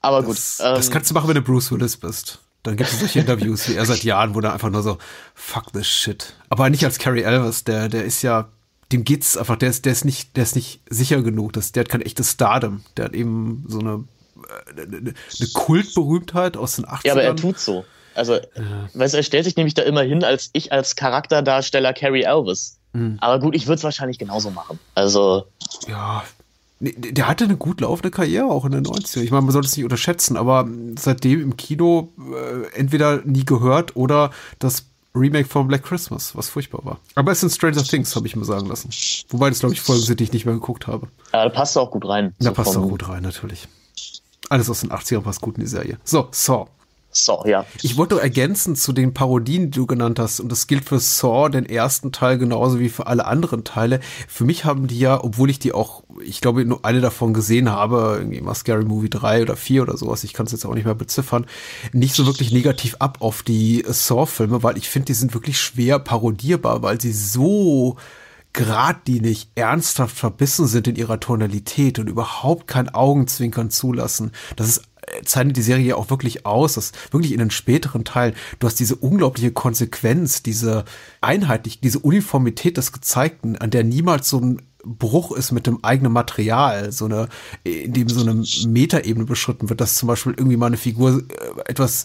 Aber 0.00 0.22
gut. 0.22 0.36
Das, 0.36 0.60
ähm, 0.60 0.74
das 0.74 0.90
kannst 0.90 1.10
du 1.10 1.14
machen, 1.14 1.28
wenn 1.28 1.34
du 1.36 1.42
Bruce 1.42 1.70
Willis 1.70 1.96
bist. 1.96 2.40
Dann 2.64 2.76
gibt 2.76 2.90
es 2.90 2.98
solche 2.98 3.18
Interviews 3.20 3.68
wie 3.68 3.74
er 3.74 3.86
seit 3.86 4.02
Jahren, 4.02 4.34
wo 4.34 4.40
er 4.40 4.52
einfach 4.52 4.70
nur 4.70 4.82
so, 4.82 4.98
fuck 5.34 5.72
this 5.72 5.86
shit. 5.86 6.34
Aber 6.48 6.68
nicht 6.70 6.84
als 6.84 6.98
Carrie 6.98 7.22
Elvis, 7.22 7.62
der, 7.64 7.88
der 7.88 8.04
ist 8.04 8.22
ja, 8.22 8.48
dem 8.90 9.04
geht's 9.04 9.36
einfach, 9.36 9.56
der 9.56 9.70
ist, 9.70 9.84
der 9.84 9.92
ist 9.92 10.04
nicht, 10.04 10.36
der 10.36 10.42
ist 10.42 10.56
nicht 10.56 10.80
sicher 10.90 11.22
genug. 11.22 11.52
Das, 11.52 11.70
der 11.72 11.82
hat 11.82 11.88
kein 11.88 12.00
echtes 12.00 12.32
Stardom. 12.32 12.82
Der 12.96 13.06
hat 13.06 13.14
eben 13.14 13.64
so 13.68 13.78
eine, 13.78 14.04
äh, 14.76 14.82
eine, 14.82 14.96
eine 14.98 15.48
Kultberühmtheit 15.54 16.56
aus 16.56 16.76
den 16.76 16.86
80ern. 16.86 17.00
ja, 17.06 17.12
aber 17.12 17.22
er 17.22 17.36
tut 17.36 17.58
so. 17.60 17.84
Also, 18.18 18.38
weißt 18.94 19.14
du, 19.14 19.18
er 19.18 19.22
stellt 19.22 19.44
sich 19.44 19.56
nämlich 19.56 19.74
da 19.74 19.82
immer 19.82 20.02
hin, 20.02 20.22
als 20.24 20.50
ich 20.52 20.72
als 20.72 20.96
Charakterdarsteller 20.96 21.92
Carrie 21.94 22.22
Elvis. 22.24 22.76
Mhm. 22.92 23.18
Aber 23.20 23.38
gut, 23.40 23.54
ich 23.54 23.66
würde 23.66 23.76
es 23.76 23.84
wahrscheinlich 23.84 24.18
genauso 24.18 24.50
machen. 24.50 24.78
Also, 24.94 25.44
Ja. 25.86 26.24
Der 26.80 27.26
hatte 27.26 27.42
eine 27.42 27.56
gut 27.56 27.80
laufende 27.80 28.12
Karriere 28.12 28.46
auch 28.46 28.64
in 28.64 28.70
den 28.70 28.84
90ern. 28.84 29.22
Ich 29.22 29.32
meine, 29.32 29.42
man 29.42 29.50
sollte 29.50 29.66
es 29.66 29.76
nicht 29.76 29.82
unterschätzen, 29.82 30.36
aber 30.36 30.68
seitdem 30.96 31.40
im 31.42 31.56
Kino 31.56 32.12
äh, 32.32 32.68
entweder 32.78 33.20
nie 33.24 33.44
gehört 33.44 33.96
oder 33.96 34.30
das 34.60 34.84
Remake 35.12 35.48
von 35.48 35.66
Black 35.66 35.82
Christmas, 35.82 36.36
was 36.36 36.48
furchtbar 36.48 36.84
war. 36.84 36.98
Aber 37.16 37.32
es 37.32 37.40
sind 37.40 37.50
Stranger 37.50 37.82
Things, 37.82 38.14
habe 38.14 38.28
ich 38.28 38.36
mir 38.36 38.44
sagen 38.44 38.68
lassen. 38.68 38.90
Wobei 39.30 39.48
das, 39.48 39.58
glaube 39.58 39.74
ich, 39.74 39.80
Folgen 39.80 40.02
sind, 40.02 40.20
die 40.20 40.24
ich 40.24 40.32
nicht 40.32 40.44
mehr 40.44 40.54
geguckt 40.54 40.86
habe. 40.86 41.08
ja, 41.32 41.42
da 41.42 41.50
passt 41.50 41.76
auch 41.76 41.90
gut 41.90 42.06
rein. 42.06 42.36
Da 42.38 42.50
So 42.50 42.52
passt 42.52 42.76
auch 42.76 42.88
gut 42.88 43.08
rein, 43.08 43.24
natürlich. 43.24 43.66
Alles 44.48 44.70
aus 44.70 44.80
den 44.82 44.90
80ern 44.90 45.22
passt 45.22 45.40
gut 45.40 45.56
in 45.56 45.62
die 45.64 45.68
Serie. 45.68 45.98
So, 46.04 46.28
Saw. 46.30 46.66
So, 46.66 46.68
ja. 47.46 47.64
Ich 47.82 47.96
wollte 47.96 48.14
nur 48.14 48.22
ergänzen 48.22 48.76
zu 48.76 48.92
den 48.92 49.14
Parodien, 49.14 49.70
die 49.70 49.78
du 49.78 49.86
genannt 49.86 50.18
hast, 50.18 50.40
und 50.40 50.50
das 50.50 50.66
gilt 50.66 50.84
für 50.84 50.98
Saw, 50.98 51.48
den 51.48 51.66
ersten 51.66 52.12
Teil, 52.12 52.38
genauso 52.38 52.78
wie 52.80 52.88
für 52.88 53.06
alle 53.06 53.26
anderen 53.26 53.64
Teile. 53.64 54.00
Für 54.26 54.44
mich 54.44 54.64
haben 54.64 54.86
die 54.86 54.98
ja, 54.98 55.22
obwohl 55.22 55.50
ich 55.50 55.58
die 55.58 55.72
auch, 55.72 56.04
ich 56.24 56.40
glaube, 56.40 56.64
nur 56.64 56.84
eine 56.84 57.00
davon 57.00 57.34
gesehen 57.34 57.70
habe, 57.70 58.16
irgendwie 58.18 58.40
mal 58.40 58.54
Scary 58.54 58.84
Movie 58.84 59.10
3 59.10 59.42
oder 59.42 59.56
4 59.56 59.82
oder 59.82 59.96
sowas, 59.96 60.24
ich 60.24 60.32
kann 60.32 60.46
es 60.46 60.52
jetzt 60.52 60.64
auch 60.64 60.74
nicht 60.74 60.84
mehr 60.84 60.94
beziffern, 60.94 61.46
nicht 61.92 62.14
so 62.14 62.26
wirklich 62.26 62.52
negativ 62.52 62.96
ab 62.98 63.18
auf 63.20 63.42
die 63.42 63.84
Saw-Filme, 63.86 64.62
weil 64.62 64.78
ich 64.78 64.88
finde, 64.88 65.06
die 65.06 65.14
sind 65.14 65.34
wirklich 65.34 65.60
schwer 65.60 65.98
parodierbar, 65.98 66.82
weil 66.82 67.00
sie 67.00 67.12
so 67.12 67.96
geradlinig, 68.52 69.48
ernsthaft 69.54 70.16
verbissen 70.16 70.66
sind 70.66 70.88
in 70.88 70.96
ihrer 70.96 71.20
Tonalität 71.20 71.98
und 71.98 72.08
überhaupt 72.08 72.66
kein 72.66 72.88
Augenzwinkern 72.88 73.70
zulassen. 73.70 74.32
Das 74.56 74.68
ist 74.68 74.82
zeichnet 75.24 75.56
die 75.56 75.62
Serie 75.62 75.96
auch 75.96 76.10
wirklich 76.10 76.46
aus, 76.46 76.74
dass 76.74 76.92
wirklich 77.10 77.32
in 77.32 77.38
den 77.38 77.50
späteren 77.50 78.04
Teilen, 78.04 78.34
du 78.58 78.66
hast 78.66 78.80
diese 78.80 78.96
unglaubliche 78.96 79.52
Konsequenz, 79.52 80.42
diese 80.42 80.84
Einheitlich, 81.20 81.80
diese 81.80 81.98
Uniformität 81.98 82.76
des 82.76 82.92
Gezeigten, 82.92 83.56
an 83.56 83.70
der 83.70 83.84
niemals 83.84 84.28
so 84.28 84.40
ein 84.40 84.62
Bruch 84.84 85.32
ist 85.32 85.52
mit 85.52 85.66
dem 85.66 85.84
eigenen 85.84 86.12
Material, 86.12 86.92
so 86.92 87.06
eine, 87.06 87.28
in 87.64 87.92
dem 87.92 88.08
so 88.08 88.20
eine 88.20 88.44
Metaebene 88.66 89.26
beschritten 89.26 89.68
wird, 89.68 89.80
dass 89.80 89.96
zum 89.96 90.06
Beispiel 90.06 90.34
irgendwie 90.36 90.56
mal 90.56 90.66
eine 90.66 90.76
Figur 90.76 91.22
äh, 91.28 91.70
etwas 91.70 92.04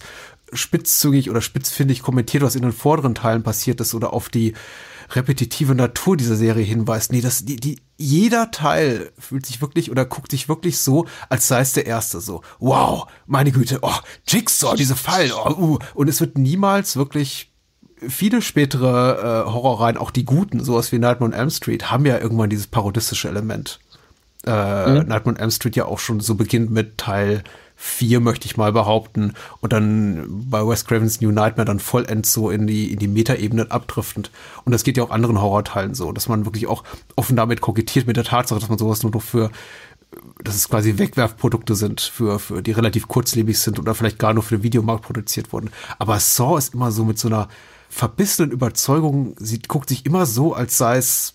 spitzzüngig 0.52 1.30
oder 1.30 1.42
spitzfindig 1.42 2.02
kommentiert, 2.02 2.44
was 2.44 2.56
in 2.56 2.62
den 2.62 2.74
vorderen 2.74 3.16
Teilen 3.16 3.44
passiert 3.44 3.82
ist 3.82 3.94
oder 3.94 4.14
auf 4.14 4.30
die 4.30 4.54
repetitive 5.12 5.76
Natur 5.76 6.18
dieser 6.18 6.36
Serie 6.36 6.64
hinweist. 6.64 7.12
Nee, 7.12 7.22
das, 7.22 7.46
die, 7.46 7.58
die, 7.58 7.82
jeder 7.98 8.52
Teil 8.52 9.12
fühlt 9.18 9.46
sich 9.46 9.62
wirklich 9.62 9.92
oder 9.92 10.06
guckt 10.06 10.32
sich 10.32 10.50
wirklich 10.50 10.78
so, 10.80 11.06
als 11.30 11.48
sei 11.48 11.62
es 11.62 11.74
der 11.74 11.86
erste. 11.86 12.20
So, 12.22 12.42
wow, 12.60 13.08
meine 13.26 13.52
Güte, 13.52 13.80
oh, 13.82 13.96
Jigsaw, 14.28 14.76
diese 14.76 14.96
Fallen, 14.96 15.32
oh, 15.32 15.52
uh. 15.52 15.80
Und 15.94 16.08
es 16.08 16.20
wird 16.20 16.38
niemals 16.38 16.96
wirklich 16.96 17.54
viele 18.10 18.42
spätere 18.42 19.46
äh, 19.48 19.52
Horrorreihen, 19.52 19.98
auch 19.98 20.12
die 20.12 20.26
guten, 20.26 20.64
sowas 20.64 20.92
wie 20.92 21.00
Nightmare 21.00 21.32
on 21.32 21.38
Elm 21.38 21.50
Street, 21.50 21.92
haben 21.92 22.06
ja 22.06 22.20
irgendwann 22.20 22.50
dieses 22.50 22.68
parodistische 22.68 23.30
Element. 23.30 23.80
Äh, 24.46 24.50
Nightmare 25.04 25.30
on 25.30 25.36
Elm 25.38 25.52
Street 25.52 25.76
ja 25.76 25.86
auch 25.86 26.00
schon 26.00 26.20
so 26.20 26.36
beginnt 26.36 26.72
mit 26.72 26.98
Teil 26.98 27.44
4, 27.86 28.22
möchte 28.22 28.46
ich 28.46 28.56
mal 28.56 28.72
behaupten, 28.72 29.34
und 29.60 29.74
dann 29.74 30.26
bei 30.50 30.66
Wes 30.66 30.86
Cravens 30.86 31.20
New 31.20 31.32
Nightmare 31.32 31.66
dann 31.66 31.82
vollends 31.82 32.32
so 32.32 32.50
in 32.50 32.66
die, 32.66 32.94
in 32.94 32.98
die 32.98 33.10
Metaebene 33.10 33.70
abdriftend. 33.72 34.32
Und 34.64 34.72
das 34.72 34.86
geht 34.86 34.96
ja 34.96 35.04
auch 35.04 35.12
anderen 35.12 35.42
Horrorteilen 35.42 35.94
so, 35.94 36.14
dass 36.14 36.30
man 36.30 36.46
wirklich 36.46 36.68
auch 36.68 36.86
offen 37.18 37.36
damit 37.36 37.60
kokettiert 37.60 38.08
mit 38.08 38.16
der 38.16 38.24
Tatsache, 38.24 38.60
dass 38.60 38.70
man 38.70 38.78
sowas 38.78 39.04
nur 39.04 39.12
noch 39.12 39.22
für 39.22 39.52
dass 40.44 40.56
es 40.56 40.70
quasi 40.70 41.00
Wegwerfprodukte 41.00 41.74
sind, 41.74 42.00
für, 42.00 42.38
für 42.38 42.62
die 42.62 42.72
relativ 42.72 43.08
kurzlebig 43.08 43.58
sind 43.58 43.80
oder 43.80 43.96
vielleicht 43.96 44.20
gar 44.20 44.36
nur 44.36 44.44
für 44.44 44.58
den 44.58 44.64
Videomarkt 44.64 45.04
produziert 45.04 45.52
wurden. 45.52 45.72
Aber 45.98 46.20
Saw 46.20 46.60
ist 46.60 46.76
immer 46.76 46.92
so 46.92 47.04
mit 47.04 47.18
so 47.18 47.30
einer 47.30 47.48
verbissenen 47.90 48.52
Überzeugung, 48.52 49.36
sie 49.40 49.60
guckt 49.60 49.90
sich 49.90 50.06
immer 50.06 50.28
so, 50.28 50.54
als 50.54 50.78
sei 50.78 50.98
es 50.98 51.34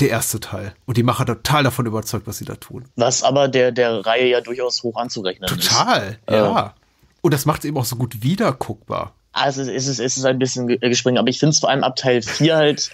der 0.00 0.10
erste 0.10 0.40
Teil. 0.40 0.74
Und 0.86 0.96
die 0.96 1.02
Macher 1.02 1.26
total 1.26 1.64
davon 1.64 1.86
überzeugt, 1.86 2.26
was 2.26 2.38
sie 2.38 2.44
da 2.44 2.54
tun. 2.56 2.84
Was 2.96 3.22
aber 3.22 3.48
der, 3.48 3.72
der 3.72 4.04
Reihe 4.06 4.28
ja 4.28 4.40
durchaus 4.40 4.82
hoch 4.82 4.96
anzurechnen 4.96 5.48
ist. 5.48 5.68
Total, 5.68 6.18
ja. 6.30 6.74
Und 7.20 7.34
das 7.34 7.46
macht 7.46 7.60
es 7.60 7.64
eben 7.64 7.76
auch 7.76 7.84
so 7.84 7.96
gut 7.96 8.22
wiederguckbar. 8.22 9.14
Also 9.32 9.62
es 9.62 9.86
ist, 9.88 9.98
es 10.00 10.16
ist 10.16 10.24
ein 10.24 10.38
bisschen 10.38 10.68
ge- 10.68 10.78
gespringen, 10.78 11.18
aber 11.18 11.28
ich 11.28 11.38
finde 11.38 11.50
es 11.52 11.58
vor 11.60 11.68
allem 11.68 11.82
ab 11.84 11.96
Teil 11.96 12.22
4 12.22 12.56
halt 12.56 12.90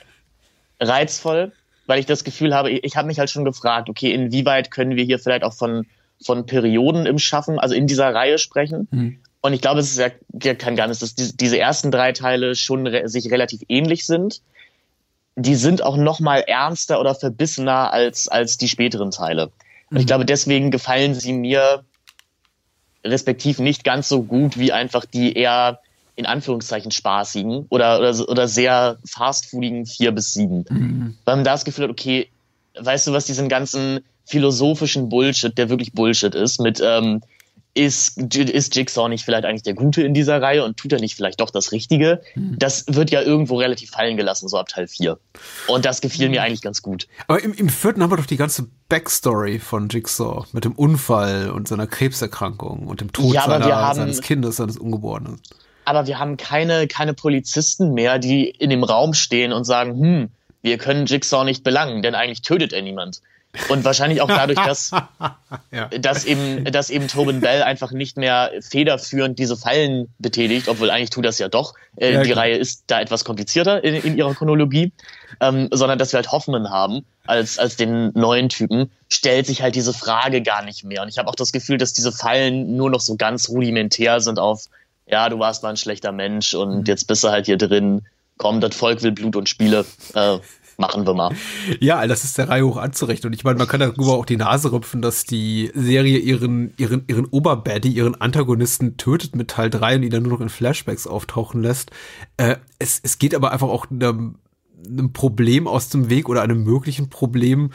reizvoll, 0.80 1.52
weil 1.86 2.00
ich 2.00 2.06
das 2.06 2.24
Gefühl 2.24 2.54
habe, 2.54 2.70
ich, 2.70 2.84
ich 2.84 2.96
habe 2.96 3.06
mich 3.06 3.18
halt 3.18 3.30
schon 3.30 3.44
gefragt, 3.44 3.88
okay, 3.88 4.12
inwieweit 4.12 4.70
können 4.70 4.96
wir 4.96 5.04
hier 5.04 5.18
vielleicht 5.18 5.44
auch 5.44 5.52
von, 5.54 5.86
von 6.24 6.46
Perioden 6.46 7.06
im 7.06 7.18
Schaffen, 7.18 7.58
also 7.58 7.74
in 7.74 7.86
dieser 7.86 8.14
Reihe 8.14 8.38
sprechen. 8.38 9.20
Und 9.40 9.52
ich 9.52 9.60
glaube, 9.60 9.80
es 9.80 9.90
ist 9.90 9.98
ja, 9.98 10.08
ja 10.42 10.54
kein 10.54 10.74
Geheimnis, 10.76 11.00
dass 11.00 11.14
die, 11.14 11.36
diese 11.36 11.58
ersten 11.58 11.90
drei 11.90 12.12
Teile 12.12 12.54
schon 12.54 12.86
re 12.86 13.08
sich 13.08 13.30
relativ 13.30 13.60
ähnlich 13.68 14.06
sind. 14.06 14.40
Die 15.36 15.56
sind 15.56 15.82
auch 15.82 15.96
noch 15.96 16.20
mal 16.20 16.40
ernster 16.40 17.00
oder 17.00 17.14
verbissener 17.14 17.92
als, 17.92 18.28
als 18.28 18.56
die 18.56 18.68
späteren 18.68 19.10
Teile. 19.10 19.50
Und 19.90 19.98
ich 19.98 20.06
glaube, 20.06 20.24
deswegen 20.24 20.70
gefallen 20.70 21.14
sie 21.14 21.32
mir 21.32 21.84
respektiv 23.04 23.58
nicht 23.58 23.84
ganz 23.84 24.08
so 24.08 24.22
gut 24.22 24.58
wie 24.58 24.72
einfach 24.72 25.04
die 25.04 25.34
eher 25.34 25.80
in 26.16 26.26
Anführungszeichen 26.26 26.90
spaßigen 26.90 27.66
oder, 27.68 27.98
oder, 27.98 28.28
oder 28.28 28.48
sehr 28.48 28.98
fastfoodigen 29.04 29.84
vier 29.86 30.12
bis 30.12 30.32
sieben. 30.32 30.64
Weil 31.24 31.36
man 31.36 31.44
da 31.44 31.52
das 31.52 31.64
Gefühl 31.64 31.84
hat, 31.84 31.90
okay, 31.90 32.28
weißt 32.78 33.08
du 33.08 33.12
was, 33.12 33.26
diesen 33.26 33.48
ganzen 33.48 34.00
philosophischen 34.24 35.08
Bullshit, 35.08 35.56
der 35.58 35.68
wirklich 35.68 35.92
Bullshit 35.92 36.34
ist, 36.34 36.60
mit 36.60 36.80
ähm, 36.82 37.20
ist, 37.74 38.18
ist 38.34 38.76
Jigsaw 38.76 39.08
nicht 39.08 39.24
vielleicht 39.24 39.44
eigentlich 39.44 39.64
der 39.64 39.74
Gute 39.74 40.02
in 40.02 40.14
dieser 40.14 40.40
Reihe 40.40 40.64
und 40.64 40.76
tut 40.76 40.92
er 40.92 41.00
nicht 41.00 41.16
vielleicht 41.16 41.40
doch 41.40 41.50
das 41.50 41.72
Richtige? 41.72 42.20
Das 42.36 42.84
wird 42.88 43.10
ja 43.10 43.20
irgendwo 43.20 43.56
relativ 43.58 43.90
fallen 43.90 44.16
gelassen, 44.16 44.48
so 44.48 44.56
ab 44.58 44.68
Teil 44.68 44.86
4. 44.86 45.18
Und 45.66 45.84
das 45.84 46.00
gefiel 46.00 46.28
mir 46.28 46.42
eigentlich 46.42 46.62
ganz 46.62 46.82
gut. 46.82 47.08
Aber 47.26 47.42
im, 47.42 47.52
im 47.52 47.68
vierten 47.68 48.02
haben 48.02 48.10
wir 48.12 48.16
doch 48.16 48.26
die 48.26 48.36
ganze 48.36 48.68
Backstory 48.88 49.58
von 49.58 49.88
Jigsaw 49.88 50.44
mit 50.52 50.64
dem 50.64 50.72
Unfall 50.72 51.50
und 51.50 51.66
seiner 51.66 51.86
Krebserkrankung 51.88 52.86
und 52.86 53.00
dem 53.00 53.12
Tod 53.12 53.34
Ja, 53.34 53.46
seiner, 53.46 53.66
haben- 53.66 53.96
seines 53.96 54.20
Kindes, 54.22 54.56
seines 54.56 54.76
Ungeborenen. 54.76 55.40
aber 55.84 56.06
wir 56.06 56.18
haben 56.20 56.36
keine, 56.36 56.86
keine 56.86 57.12
Polizisten 57.12 57.92
mehr, 57.92 58.18
die 58.20 58.48
in 58.50 58.70
dem 58.70 58.84
Raum 58.84 59.14
stehen 59.14 59.52
und 59.52 59.64
sagen, 59.64 59.98
hm, 60.00 60.28
wir 60.62 60.78
können 60.78 61.06
Jigsaw 61.06 61.44
nicht 61.44 61.64
belangen, 61.64 62.02
denn 62.02 62.14
eigentlich 62.14 62.42
tötet 62.42 62.72
er 62.72 62.82
niemand. 62.82 63.20
Und 63.68 63.84
wahrscheinlich 63.84 64.20
auch 64.20 64.28
dadurch, 64.28 64.58
dass, 64.58 64.90
Ja. 65.70 65.88
dass 65.88 66.24
eben, 66.24 66.64
dass 66.64 66.90
eben 66.90 67.08
Tobin 67.08 67.40
Bell 67.40 67.62
einfach 67.62 67.92
nicht 67.92 68.16
mehr 68.16 68.50
federführend 68.60 69.38
diese 69.38 69.56
Fallen 69.56 70.12
betätigt, 70.18 70.68
obwohl 70.68 70.90
eigentlich 70.90 71.10
tut 71.10 71.24
das 71.24 71.38
ja 71.38 71.48
doch. 71.48 71.74
Äh, 71.96 72.14
Ja, 72.14 72.22
die 72.22 72.30
klar. 72.30 72.44
Reihe 72.44 72.56
ist 72.56 72.84
da 72.88 73.00
etwas 73.00 73.24
komplizierter 73.24 73.82
in, 73.84 73.94
in 73.94 74.16
ihrer 74.18 74.34
Chronologie, 74.34 74.92
ähm, 75.40 75.68
sondern 75.70 75.98
dass 75.98 76.12
wir 76.12 76.18
halt 76.18 76.32
Hoffman 76.32 76.70
haben 76.70 77.04
als, 77.26 77.58
als 77.58 77.76
den 77.76 78.10
neuen 78.14 78.48
Typen, 78.48 78.90
stellt 79.08 79.46
sich 79.46 79.62
halt 79.62 79.74
diese 79.76 79.92
Frage 79.94 80.42
gar 80.42 80.64
nicht 80.64 80.84
mehr. 80.84 81.02
Und 81.02 81.08
ich 81.08 81.18
habe 81.18 81.28
auch 81.28 81.34
das 81.36 81.52
Gefühl, 81.52 81.78
dass 81.78 81.92
diese 81.92 82.12
Fallen 82.12 82.76
nur 82.76 82.90
noch 82.90 83.00
so 83.00 83.16
ganz 83.16 83.48
rudimentär 83.48 84.20
sind 84.20 84.38
auf, 84.38 84.64
ja, 85.06 85.28
du 85.28 85.38
warst 85.38 85.62
mal 85.62 85.70
ein 85.70 85.76
schlechter 85.76 86.12
Mensch 86.12 86.54
und 86.54 86.78
Mhm. 86.80 86.84
jetzt 86.86 87.06
bist 87.06 87.22
du 87.24 87.28
halt 87.28 87.46
hier 87.46 87.56
drin, 87.58 88.04
komm, 88.36 88.60
das 88.60 88.74
Volk 88.74 89.02
will 89.02 89.12
Blut 89.12 89.36
und 89.36 89.48
Spiele, 89.48 89.84
äh, 90.14 90.38
machen 90.78 91.06
wir 91.06 91.14
mal. 91.14 91.34
Ja, 91.80 92.06
das 92.06 92.24
ist 92.24 92.38
der 92.38 92.48
Reihe 92.48 92.66
hoch 92.66 92.76
anzurechnen. 92.76 93.28
Und 93.30 93.34
ich 93.34 93.44
meine, 93.44 93.58
man 93.58 93.68
kann 93.68 93.80
darüber 93.80 94.14
auch 94.14 94.26
die 94.26 94.36
Nase 94.36 94.72
rüpfen, 94.72 95.02
dass 95.02 95.24
die 95.24 95.70
Serie 95.74 96.18
ihren, 96.18 96.74
ihren, 96.76 97.04
ihren 97.06 97.26
Oberbaddy, 97.26 97.88
ihren 97.88 98.20
Antagonisten 98.20 98.96
tötet 98.96 99.36
mit 99.36 99.48
Teil 99.48 99.70
3 99.70 99.96
und 99.96 100.02
ihn 100.02 100.10
dann 100.10 100.22
nur 100.22 100.32
noch 100.32 100.40
in 100.40 100.48
Flashbacks 100.48 101.06
auftauchen 101.06 101.62
lässt. 101.62 101.90
Äh, 102.36 102.56
es, 102.78 103.00
es 103.02 103.18
geht 103.18 103.34
aber 103.34 103.52
einfach 103.52 103.68
auch 103.68 103.90
einem, 103.90 104.36
einem 104.86 105.12
Problem 105.12 105.66
aus 105.66 105.88
dem 105.88 106.10
Weg 106.10 106.28
oder 106.28 106.42
einem 106.42 106.64
möglichen 106.64 107.08
Problem, 107.08 107.70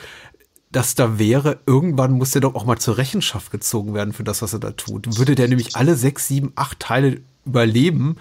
das 0.72 0.94
da 0.94 1.18
wäre, 1.18 1.60
irgendwann 1.66 2.12
muss 2.12 2.32
der 2.32 2.42
doch 2.42 2.54
auch 2.54 2.66
mal 2.66 2.78
zur 2.78 2.98
Rechenschaft 2.98 3.52
gezogen 3.52 3.94
werden 3.96 4.14
für 4.14 4.24
das, 4.24 4.42
was 4.42 4.54
er 4.54 4.60
da 4.60 4.72
tut. 4.72 5.18
Würde 5.18 5.34
der 5.34 5.48
nämlich 5.48 5.76
alle 5.76 5.96
sechs, 5.96 6.28
sieben, 6.28 6.52
acht 6.56 6.80
Teile 6.80 7.22
überleben, 7.46 8.18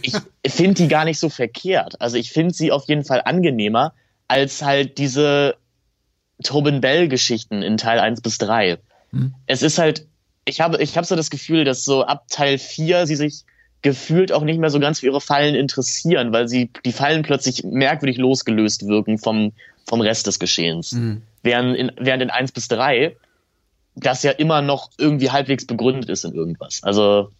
Ich 0.02 0.14
finde 0.46 0.74
die 0.74 0.88
gar 0.88 1.04
nicht 1.04 1.18
so 1.18 1.28
verkehrt. 1.28 2.00
Also 2.00 2.16
ich 2.16 2.30
finde 2.30 2.54
sie 2.54 2.72
auf 2.72 2.88
jeden 2.88 3.04
Fall 3.04 3.22
angenehmer 3.24 3.92
als 4.28 4.62
halt 4.62 4.98
diese 4.98 5.56
Tobin 6.42 6.80
Bell-Geschichten 6.80 7.62
in 7.62 7.76
Teil 7.76 7.98
1 8.00 8.20
bis 8.20 8.38
3. 8.38 8.78
Es 9.46 9.62
ist 9.62 9.78
halt, 9.78 10.06
ich 10.44 10.60
habe, 10.60 10.82
ich 10.82 10.96
habe 10.96 11.06
so 11.06 11.16
das 11.16 11.30
Gefühl, 11.30 11.64
dass 11.64 11.84
so 11.84 12.04
ab 12.04 12.24
Teil 12.28 12.58
4 12.58 13.06
sie 13.06 13.16
sich 13.16 13.44
gefühlt 13.82 14.32
auch 14.32 14.42
nicht 14.42 14.58
mehr 14.58 14.70
so 14.70 14.80
ganz 14.80 15.00
für 15.00 15.06
ihre 15.06 15.20
Fallen 15.20 15.54
interessieren, 15.54 16.32
weil 16.32 16.48
sie 16.48 16.70
die 16.84 16.92
Fallen 16.92 17.22
plötzlich 17.22 17.64
merkwürdig 17.64 18.16
losgelöst 18.16 18.88
wirken 18.88 19.18
vom, 19.18 19.52
vom 19.86 20.00
Rest 20.00 20.26
des 20.26 20.38
Geschehens. 20.38 20.92
Während, 21.42 21.76
in, 21.76 21.92
während 21.98 22.22
in 22.22 22.30
1 22.30 22.52
bis 22.52 22.68
3 22.68 23.14
das 23.94 24.22
ja 24.22 24.32
immer 24.32 24.62
noch 24.62 24.90
irgendwie 24.98 25.30
halbwegs 25.30 25.66
begründet 25.66 26.08
ist 26.10 26.24
in 26.24 26.32
irgendwas. 26.32 26.82
Also 26.82 27.30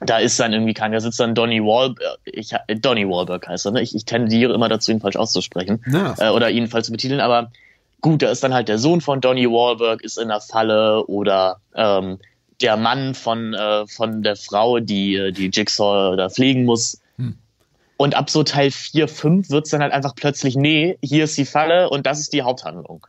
da 0.00 0.18
ist 0.18 0.38
dann 0.38 0.52
irgendwie 0.52 0.74
kein, 0.74 0.92
da 0.92 1.00
sitzt 1.00 1.20
dann 1.20 1.34
Donny 1.34 1.60
Wahlberg, 1.60 2.18
ich, 2.24 2.52
äh, 2.52 2.76
Donny 2.76 3.08
Wahlberg 3.08 3.46
heißt 3.48 3.66
er, 3.66 3.72
ne? 3.72 3.82
ich, 3.82 3.94
ich 3.94 4.04
tendiere 4.04 4.54
immer 4.54 4.68
dazu, 4.68 4.92
ihn 4.92 5.00
falsch 5.00 5.16
auszusprechen 5.16 5.82
Ja. 5.90 6.14
äh, 6.18 6.30
oder 6.30 6.50
ihn 6.50 6.68
falsch 6.68 6.86
zu 6.86 6.92
betiteln, 6.92 7.20
aber 7.20 7.50
gut, 8.00 8.22
da 8.22 8.30
ist 8.30 8.42
dann 8.44 8.54
halt 8.54 8.68
der 8.68 8.78
Sohn 8.78 9.00
von 9.00 9.20
Donny 9.20 9.46
Wahlberg 9.46 10.02
ist 10.02 10.18
in 10.18 10.28
der 10.28 10.40
Falle 10.40 11.04
oder 11.06 11.56
ähm, 11.74 12.18
der 12.60 12.76
Mann 12.76 13.14
von, 13.14 13.54
äh, 13.54 13.86
von 13.86 14.22
der 14.22 14.36
Frau, 14.36 14.78
die 14.80 15.16
äh, 15.16 15.32
die 15.32 15.50
Jigsaw 15.52 16.16
da 16.16 16.28
pflegen 16.28 16.64
muss. 16.64 17.00
Und 17.96 18.14
ab 18.16 18.30
so 18.30 18.44
Teil 18.44 18.70
4, 18.70 19.08
5 19.08 19.50
wird's 19.50 19.70
dann 19.70 19.82
halt 19.82 19.92
einfach 19.92 20.14
plötzlich, 20.14 20.54
nee, 20.54 20.96
hier 21.02 21.24
ist 21.24 21.36
die 21.36 21.44
Falle 21.44 21.90
und 21.90 22.06
das 22.06 22.20
ist 22.20 22.32
die 22.32 22.42
Haupthandlung. 22.42 23.04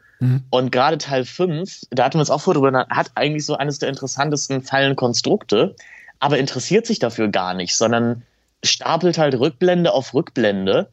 Und 0.49 0.71
gerade 0.71 0.97
Teil 0.97 1.23
5, 1.25 1.81
da 1.91 2.03
hatten 2.05 2.15
wir 2.15 2.21
uns 2.21 2.31
auch 2.31 2.41
vor 2.41 2.53
drüber, 2.55 2.87
hat 2.89 3.11
eigentlich 3.15 3.45
so 3.45 3.55
eines 3.55 3.77
der 3.79 3.87
interessantesten 3.89 4.61
Fallenkonstrukte, 4.63 5.75
aber 6.19 6.37
interessiert 6.37 6.85
sich 6.85 6.99
dafür 6.99 7.29
gar 7.29 7.53
nicht, 7.53 7.75
sondern 7.75 8.23
stapelt 8.63 9.17
halt 9.17 9.35
Rückblende 9.35 9.93
auf 9.93 10.13
Rückblende. 10.13 10.89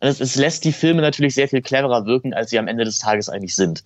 Und 0.00 0.08
es, 0.08 0.20
es 0.20 0.36
lässt 0.36 0.64
die 0.64 0.72
Filme 0.72 1.00
natürlich 1.00 1.34
sehr 1.34 1.48
viel 1.48 1.62
cleverer 1.62 2.06
wirken, 2.06 2.34
als 2.34 2.50
sie 2.50 2.58
am 2.58 2.68
Ende 2.68 2.84
des 2.84 2.98
Tages 2.98 3.28
eigentlich 3.28 3.54
sind. 3.54 3.84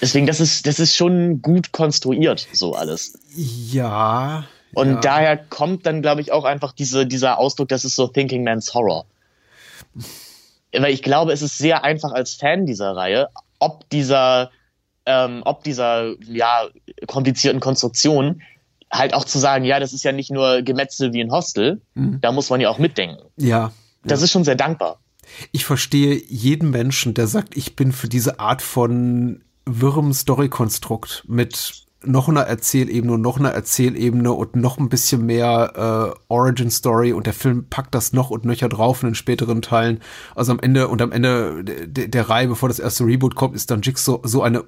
Deswegen, 0.00 0.26
das 0.26 0.40
ist, 0.40 0.66
das 0.66 0.78
ist 0.78 0.94
schon 0.94 1.42
gut 1.42 1.72
konstruiert, 1.72 2.46
so 2.52 2.74
alles. 2.74 3.18
Ja. 3.34 4.46
Und 4.74 4.94
ja. 4.94 5.00
daher 5.00 5.36
kommt 5.36 5.86
dann, 5.86 6.02
glaube 6.02 6.20
ich, 6.20 6.32
auch 6.32 6.44
einfach 6.44 6.72
diese, 6.72 7.06
dieser 7.06 7.38
Ausdruck, 7.38 7.68
das 7.68 7.84
ist 7.84 7.96
so 7.96 8.06
Thinking 8.06 8.44
Man's 8.44 8.74
Horror. 8.74 9.06
Weil 10.72 10.92
ich 10.92 11.02
glaube, 11.02 11.32
es 11.32 11.40
ist 11.40 11.56
sehr 11.56 11.82
einfach 11.82 12.12
als 12.12 12.34
Fan 12.34 12.66
dieser 12.66 12.94
Reihe, 12.94 13.28
ob 13.58 13.88
dieser, 13.88 14.50
ähm, 15.06 15.42
ob 15.46 15.64
dieser, 15.64 16.14
ja, 16.28 16.68
komplizierten 17.06 17.60
Konstruktion 17.60 18.42
halt 18.98 19.14
auch 19.14 19.24
zu 19.24 19.38
sagen, 19.38 19.64
ja, 19.64 19.80
das 19.80 19.92
ist 19.92 20.04
ja 20.04 20.12
nicht 20.12 20.30
nur 20.30 20.62
Gemetzel 20.62 21.12
wie 21.12 21.20
ein 21.20 21.30
Hostel, 21.30 21.80
da 21.94 22.32
muss 22.32 22.50
man 22.50 22.60
ja 22.60 22.70
auch 22.70 22.78
mitdenken. 22.78 23.22
Ja. 23.36 23.72
Das 24.04 24.22
ist 24.22 24.30
schon 24.30 24.44
sehr 24.44 24.54
dankbar. 24.54 25.00
Ich 25.52 25.64
verstehe 25.64 26.22
jeden 26.28 26.70
Menschen, 26.70 27.14
der 27.14 27.26
sagt, 27.26 27.56
ich 27.56 27.76
bin 27.76 27.92
für 27.92 28.08
diese 28.08 28.38
Art 28.38 28.62
von 28.62 29.42
wirrem 29.64 30.12
Story-Konstrukt 30.12 31.24
mit 31.26 31.86
noch 32.04 32.28
einer 32.28 32.42
Erzählebene 32.42 33.14
und 33.14 33.22
noch 33.22 33.38
einer 33.38 33.50
Erzählebene 33.50 34.32
und 34.32 34.54
noch 34.54 34.78
ein 34.78 34.88
bisschen 34.88 35.26
mehr 35.26 36.14
äh, 36.14 36.20
Origin-Story 36.28 37.12
und 37.12 37.26
der 37.26 37.32
Film 37.32 37.68
packt 37.68 37.94
das 37.94 38.12
noch 38.12 38.30
und 38.30 38.44
nöcher 38.44 38.68
drauf 38.68 39.02
in 39.02 39.10
den 39.10 39.14
späteren 39.14 39.60
Teilen. 39.62 40.00
Also 40.34 40.52
am 40.52 40.60
Ende 40.60 40.86
und 40.88 41.02
am 41.02 41.10
Ende 41.10 41.64
der, 41.64 42.06
der 42.08 42.28
Reihe, 42.28 42.48
bevor 42.48 42.68
das 42.68 42.78
erste 42.78 43.04
Reboot 43.04 43.34
kommt, 43.34 43.56
ist 43.56 43.70
dann 43.70 43.82
Jigsaw 43.82 44.20
so 44.22 44.42
eine 44.42 44.64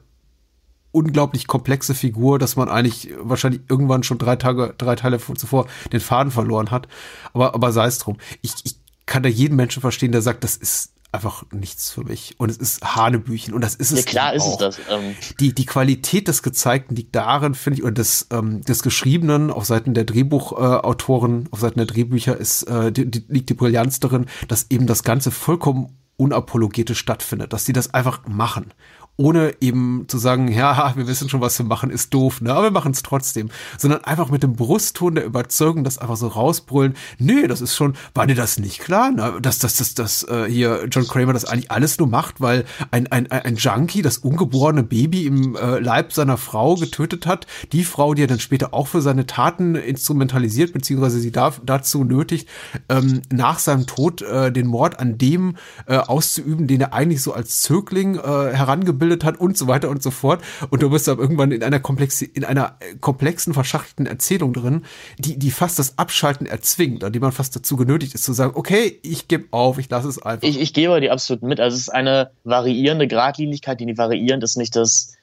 unglaublich 0.90 1.46
komplexe 1.46 1.94
Figur, 1.94 2.38
dass 2.38 2.56
man 2.56 2.68
eigentlich 2.68 3.10
wahrscheinlich 3.20 3.62
irgendwann 3.68 4.02
schon 4.02 4.18
drei 4.18 4.36
Tage, 4.36 4.74
drei 4.78 4.96
Teile 4.96 5.18
zuvor 5.18 5.66
den 5.92 6.00
Faden 6.00 6.32
verloren 6.32 6.70
hat. 6.70 6.88
Aber, 7.32 7.54
aber 7.54 7.72
sei 7.72 7.86
es 7.86 7.98
drum. 7.98 8.16
Ich, 8.42 8.54
ich 8.64 8.76
kann 9.06 9.22
da 9.22 9.28
jeden 9.28 9.56
Menschen 9.56 9.80
verstehen, 9.80 10.12
der 10.12 10.22
sagt, 10.22 10.44
das 10.44 10.56
ist 10.56 10.92
einfach 11.12 11.44
nichts 11.52 11.90
für 11.90 12.04
mich. 12.04 12.34
Und 12.38 12.50
es 12.50 12.58
ist 12.58 12.96
Hanebüchen. 12.96 13.54
Und 13.54 13.62
das 13.62 13.74
ist 13.74 13.92
es. 13.92 14.00
Ja, 14.00 14.04
klar 14.04 14.34
ist 14.34 14.46
es 14.46 14.56
das. 14.56 14.78
Ähm, 14.90 15.14
Die, 15.40 15.54
die 15.54 15.66
Qualität 15.66 16.28
des 16.28 16.42
Gezeigten 16.42 16.94
liegt 16.94 17.14
darin, 17.14 17.54
finde 17.54 17.78
ich, 17.78 17.84
und 17.84 17.96
des, 17.98 18.26
ähm, 18.30 18.62
des 18.62 18.82
Geschriebenen 18.82 19.50
auf 19.50 19.64
Seiten 19.64 19.94
der 19.94 20.04
Drehbuchautoren, 20.04 21.46
äh, 21.46 21.48
auf 21.50 21.60
Seiten 21.60 21.78
der 21.78 21.86
Drehbücher 21.86 22.36
ist, 22.36 22.64
äh, 22.64 22.92
die, 22.92 23.10
die, 23.10 23.24
liegt 23.28 23.48
die 23.48 23.54
Brillanz 23.54 24.00
darin, 24.00 24.26
dass 24.48 24.66
eben 24.70 24.86
das 24.86 25.02
Ganze 25.02 25.30
vollkommen 25.30 25.98
unapologetisch 26.16 26.98
stattfindet, 26.98 27.52
dass 27.52 27.64
sie 27.64 27.72
das 27.72 27.94
einfach 27.94 28.26
machen 28.26 28.74
ohne 29.18 29.54
eben 29.60 30.04
zu 30.08 30.16
sagen, 30.16 30.48
ja, 30.52 30.94
wir 30.96 31.06
wissen 31.06 31.28
schon, 31.28 31.42
was 31.42 31.58
wir 31.58 31.66
machen, 31.66 31.90
ist 31.90 32.14
doof, 32.14 32.40
ne? 32.40 32.54
Aber 32.54 32.64
wir 32.64 32.70
machen 32.70 32.92
es 32.92 33.02
trotzdem. 33.02 33.50
Sondern 33.76 34.04
einfach 34.04 34.30
mit 34.30 34.42
dem 34.42 34.54
Brustton 34.54 35.16
der 35.16 35.24
Überzeugung, 35.24 35.84
das 35.84 35.98
einfach 35.98 36.16
so 36.16 36.28
rausbrüllen, 36.28 36.94
nee, 37.18 37.46
das 37.46 37.60
ist 37.60 37.74
schon, 37.74 37.94
war 38.14 38.26
dir 38.26 38.36
das 38.36 38.58
nicht 38.58 38.78
klar, 38.78 39.10
ne? 39.10 39.38
Dass 39.42 39.58
das, 39.58 39.76
das, 39.76 39.94
das, 39.94 40.22
äh, 40.22 40.46
hier 40.48 40.86
John 40.90 41.06
Kramer 41.06 41.32
das 41.32 41.44
eigentlich 41.44 41.70
alles 41.70 41.98
nur 41.98 42.08
macht, 42.08 42.40
weil 42.40 42.64
ein, 42.92 43.08
ein, 43.08 43.30
ein 43.30 43.56
Junkie 43.56 44.02
das 44.02 44.18
ungeborene 44.18 44.84
Baby 44.84 45.26
im 45.26 45.56
äh, 45.56 45.80
Leib 45.80 46.12
seiner 46.12 46.36
Frau 46.36 46.76
getötet 46.76 47.26
hat, 47.26 47.46
die 47.72 47.84
Frau, 47.84 48.14
die 48.14 48.22
er 48.22 48.28
dann 48.28 48.40
später 48.40 48.72
auch 48.72 48.86
für 48.86 49.02
seine 49.02 49.26
Taten 49.26 49.74
instrumentalisiert, 49.74 50.72
beziehungsweise 50.72 51.18
sie 51.18 51.32
da, 51.32 51.52
dazu 51.64 52.04
nötigt, 52.04 52.48
ähm, 52.88 53.22
nach 53.32 53.58
seinem 53.58 53.86
Tod 53.86 54.22
äh, 54.22 54.52
den 54.52 54.68
Mord 54.68 55.00
an 55.00 55.18
dem 55.18 55.56
äh, 55.86 55.96
auszuüben, 55.96 56.68
den 56.68 56.82
er 56.82 56.92
eigentlich 56.92 57.20
so 57.20 57.32
als 57.32 57.62
Zögling 57.62 58.14
äh, 58.14 58.20
herangebildet 58.20 59.07
hat 59.24 59.38
und 59.38 59.56
so 59.56 59.66
weiter 59.66 59.88
und 59.88 60.02
so 60.02 60.10
fort. 60.10 60.42
Und 60.70 60.82
du 60.82 60.90
bist 60.90 61.08
dann 61.08 61.18
irgendwann 61.18 61.52
in 61.52 61.62
einer 61.62 61.80
komplexi 61.80 62.24
in 62.24 62.44
einer 62.44 62.76
äh, 62.80 62.96
komplexen, 63.00 63.54
verschachtelten 63.54 64.06
Erzählung 64.06 64.52
drin, 64.52 64.84
die, 65.18 65.38
die 65.38 65.50
fast 65.50 65.78
das 65.78 65.98
Abschalten 65.98 66.46
erzwingt, 66.46 67.04
an 67.04 67.12
die 67.12 67.20
man 67.20 67.32
fast 67.32 67.54
dazu 67.56 67.76
genötigt 67.76 68.14
ist, 68.14 68.24
zu 68.24 68.32
sagen, 68.32 68.52
okay, 68.54 68.98
ich 69.02 69.28
gebe 69.28 69.46
auf, 69.50 69.78
ich 69.78 69.88
lasse 69.90 70.08
es 70.08 70.20
einfach. 70.20 70.46
ich, 70.46 70.60
ich 70.60 70.72
gebe 70.72 71.00
dir 71.00 71.12
absolut 71.12 71.42
mit. 71.42 71.60
Also 71.60 71.74
es 71.74 71.82
ist 71.82 71.88
eine 71.88 72.30
variierende 72.44 73.08
Gradlinigkeit, 73.08 73.80
die 73.80 73.86
nicht 73.86 73.98
variierend 73.98 74.44
ist 74.44 74.56
nicht 74.56 74.76
das. 74.76 75.14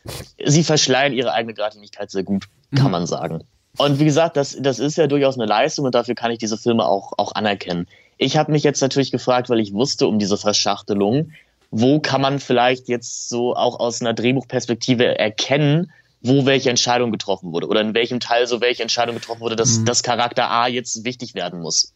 Sie 0.43 0.63
verschleiern 0.63 1.13
ihre 1.13 1.33
eigene 1.33 1.53
Gradlinigkeit 1.53 2.11
sehr 2.11 2.23
gut, 2.23 2.47
kann 2.75 2.91
man 2.91 3.07
sagen. 3.07 3.43
Und 3.77 3.99
wie 3.99 4.05
gesagt, 4.05 4.37
das, 4.37 4.55
das 4.59 4.79
ist 4.79 4.97
ja 4.97 5.07
durchaus 5.07 5.37
eine 5.37 5.45
Leistung 5.45 5.85
und 5.85 5.95
dafür 5.95 6.15
kann 6.15 6.31
ich 6.31 6.39
diese 6.39 6.57
Filme 6.57 6.85
auch, 6.85 7.13
auch 7.17 7.33
anerkennen. 7.33 7.87
Ich 8.17 8.37
habe 8.37 8.51
mich 8.51 8.63
jetzt 8.63 8.81
natürlich 8.81 9.11
gefragt, 9.11 9.49
weil 9.49 9.59
ich 9.59 9.73
wusste 9.73 10.07
um 10.07 10.19
diese 10.19 10.37
Verschachtelung, 10.37 11.31
wo 11.77 11.99
kann 11.99 12.21
man 12.21 12.39
vielleicht 12.39 12.87
jetzt 12.87 13.27
so 13.27 13.53
auch 13.53 13.81
aus 13.81 13.99
einer 13.99 14.13
Drehbuchperspektive 14.13 15.19
erkennen, 15.19 15.91
wo 16.21 16.45
welche 16.45 16.69
Entscheidung 16.69 17.11
getroffen 17.11 17.51
wurde 17.51 17.67
oder 17.67 17.81
in 17.81 17.93
welchem 17.93 18.21
Teil 18.21 18.47
so 18.47 18.61
welche 18.61 18.81
Entscheidung 18.81 19.15
getroffen 19.15 19.41
wurde, 19.41 19.57
dass, 19.57 19.83
dass 19.83 20.01
Charakter 20.01 20.49
A 20.49 20.69
jetzt 20.69 21.03
wichtig 21.03 21.35
werden 21.35 21.59
muss. 21.59 21.93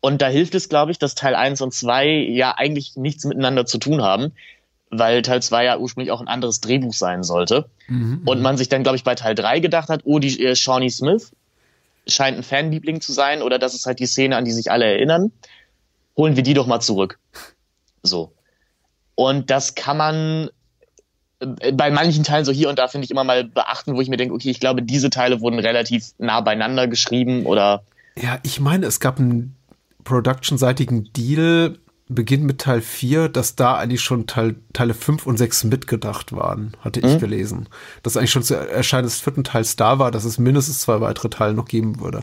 Und 0.00 0.20
da 0.20 0.26
hilft 0.26 0.56
es, 0.56 0.68
glaube 0.68 0.90
ich, 0.90 0.98
dass 0.98 1.14
Teil 1.14 1.36
1 1.36 1.60
und 1.60 1.72
2 1.72 2.08
ja 2.08 2.56
eigentlich 2.56 2.96
nichts 2.96 3.24
miteinander 3.24 3.66
zu 3.66 3.78
tun 3.78 4.02
haben, 4.02 4.32
weil 4.90 5.22
Teil 5.22 5.40
2 5.40 5.66
ja 5.66 5.78
ursprünglich 5.78 6.10
auch 6.10 6.20
ein 6.20 6.26
anderes 6.26 6.60
Drehbuch 6.60 6.94
sein 6.94 7.22
sollte. 7.22 7.70
Und 8.24 8.42
man 8.42 8.56
sich 8.56 8.68
dann, 8.68 8.82
glaube 8.82 8.96
ich, 8.96 9.04
bei 9.04 9.14
Teil 9.14 9.36
3 9.36 9.60
gedacht 9.60 9.88
hat, 9.90 10.00
oh, 10.02 10.18
die 10.18 10.44
äh, 10.44 10.56
Shawnee 10.56 10.90
Smith 10.90 11.30
scheint 12.08 12.36
ein 12.36 12.42
Fanliebling 12.42 13.00
zu 13.00 13.12
sein 13.12 13.42
oder 13.42 13.60
das 13.60 13.74
ist 13.74 13.86
halt 13.86 14.00
die 14.00 14.06
Szene, 14.06 14.36
an 14.36 14.44
die 14.44 14.50
sich 14.50 14.72
alle 14.72 14.86
erinnern. 14.86 15.30
Holen 16.16 16.34
wir 16.34 16.42
die 16.42 16.54
doch 16.54 16.66
mal 16.66 16.80
zurück. 16.80 17.20
So. 18.02 18.32
Und 19.14 19.50
das 19.50 19.74
kann 19.74 19.96
man 19.96 20.50
äh, 21.40 21.72
bei 21.72 21.90
manchen 21.90 22.24
Teilen 22.24 22.44
so 22.44 22.52
hier 22.52 22.68
und 22.68 22.78
da 22.78 22.88
finde 22.88 23.04
ich 23.04 23.10
immer 23.10 23.24
mal 23.24 23.44
beachten, 23.44 23.94
wo 23.94 24.00
ich 24.00 24.08
mir 24.08 24.16
denke, 24.16 24.34
okay, 24.34 24.50
ich 24.50 24.60
glaube, 24.60 24.82
diese 24.82 25.10
Teile 25.10 25.40
wurden 25.40 25.58
relativ 25.58 26.10
nah 26.18 26.40
beieinander 26.40 26.88
geschrieben 26.88 27.46
oder 27.46 27.82
Ja, 28.16 28.38
ich 28.42 28.60
meine, 28.60 28.86
es 28.86 29.00
gab 29.00 29.18
einen 29.18 29.56
production-seitigen 30.04 31.12
Deal, 31.12 31.78
Beginn 32.12 32.44
mit 32.44 32.60
Teil 32.60 32.80
4, 32.80 33.28
dass 33.28 33.54
da 33.54 33.76
eigentlich 33.76 34.00
schon 34.00 34.26
Teil, 34.26 34.56
Teile 34.72 34.94
5 34.94 35.26
und 35.26 35.36
6 35.36 35.64
mitgedacht 35.64 36.32
waren, 36.32 36.72
hatte 36.80 36.98
ich 36.98 37.20
gelesen. 37.20 37.68
Dass 38.02 38.16
eigentlich 38.16 38.32
schon 38.32 38.42
zu 38.42 38.56
Erscheinen 38.56 39.04
des 39.04 39.20
vierten 39.20 39.44
Teils 39.44 39.76
da 39.76 40.00
war, 40.00 40.10
dass 40.10 40.24
es 40.24 40.36
mindestens 40.36 40.80
zwei 40.80 41.00
weitere 41.00 41.30
Teile 41.30 41.54
noch 41.54 41.66
geben 41.66 42.00
würde. 42.00 42.22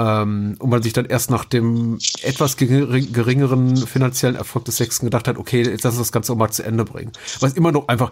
Ähm, 0.00 0.56
und 0.58 0.70
man 0.70 0.82
sich 0.82 0.94
dann 0.94 1.04
erst 1.04 1.30
nach 1.30 1.44
dem 1.44 1.98
etwas 2.22 2.56
gering- 2.56 3.12
geringeren 3.12 3.76
finanziellen 3.76 4.34
Erfolg 4.36 4.64
des 4.64 4.78
sechsten 4.78 5.04
gedacht 5.06 5.28
hat, 5.28 5.36
okay, 5.36 5.62
jetzt 5.62 5.84
lass 5.84 5.94
uns 5.94 6.06
das 6.08 6.12
Ganze 6.12 6.32
auch 6.32 6.36
mal 6.36 6.50
zu 6.50 6.64
Ende 6.64 6.84
bringen. 6.86 7.12
Was 7.40 7.52
immer 7.52 7.70
noch 7.70 7.88
einfach, 7.88 8.10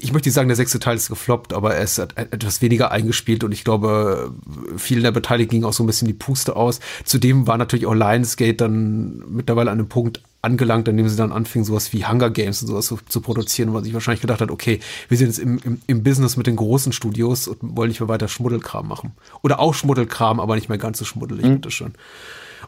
ich 0.00 0.12
möchte 0.12 0.28
nicht 0.28 0.34
sagen, 0.34 0.48
der 0.48 0.56
sechste 0.56 0.78
Teil 0.78 0.96
ist 0.96 1.08
gefloppt, 1.08 1.52
aber 1.52 1.74
er 1.74 1.82
ist 1.82 1.98
et- 1.98 2.16
etwas 2.16 2.62
weniger 2.62 2.90
eingespielt 2.90 3.44
und 3.44 3.52
ich 3.52 3.64
glaube, 3.64 4.32
vielen 4.78 5.02
der 5.02 5.12
Beteiligten 5.12 5.56
ging 5.56 5.64
auch 5.64 5.74
so 5.74 5.82
ein 5.82 5.86
bisschen 5.86 6.08
die 6.08 6.14
Puste 6.14 6.56
aus. 6.56 6.80
Zudem 7.04 7.46
war 7.46 7.58
natürlich 7.58 7.86
auch 7.86 7.94
Lionsgate 7.94 8.54
dann 8.56 9.22
mittlerweile 9.28 9.70
an 9.70 9.78
einem 9.78 9.88
Punkt 9.88 10.22
angelangt, 10.46 10.88
an 10.88 10.96
dem 10.96 11.08
sie 11.08 11.16
dann 11.16 11.32
anfingen, 11.32 11.64
sowas 11.64 11.92
wie 11.92 12.06
Hunger 12.06 12.30
Games 12.30 12.62
und 12.62 12.68
sowas 12.68 12.86
zu, 12.86 12.98
zu 13.08 13.20
produzieren, 13.20 13.68
wo 13.68 13.74
man 13.74 13.84
sich 13.84 13.92
wahrscheinlich 13.92 14.22
gedacht 14.22 14.40
hat, 14.40 14.50
okay, 14.50 14.80
wir 15.08 15.18
sind 15.18 15.26
jetzt 15.26 15.38
im, 15.38 15.58
im, 15.58 15.80
im 15.86 16.02
Business 16.02 16.36
mit 16.36 16.46
den 16.46 16.56
großen 16.56 16.92
Studios 16.92 17.48
und 17.48 17.58
wollen 17.76 17.88
nicht 17.88 18.00
mehr 18.00 18.08
weiter 18.08 18.28
Schmuddelkram 18.28 18.88
machen. 18.88 19.12
Oder 19.42 19.60
auch 19.60 19.74
Schmuddelkram, 19.74 20.40
aber 20.40 20.54
nicht 20.54 20.68
mehr 20.68 20.78
ganz 20.78 20.98
so 20.98 21.04
schmuddelig, 21.04 21.44
bitteschön. 21.44 21.92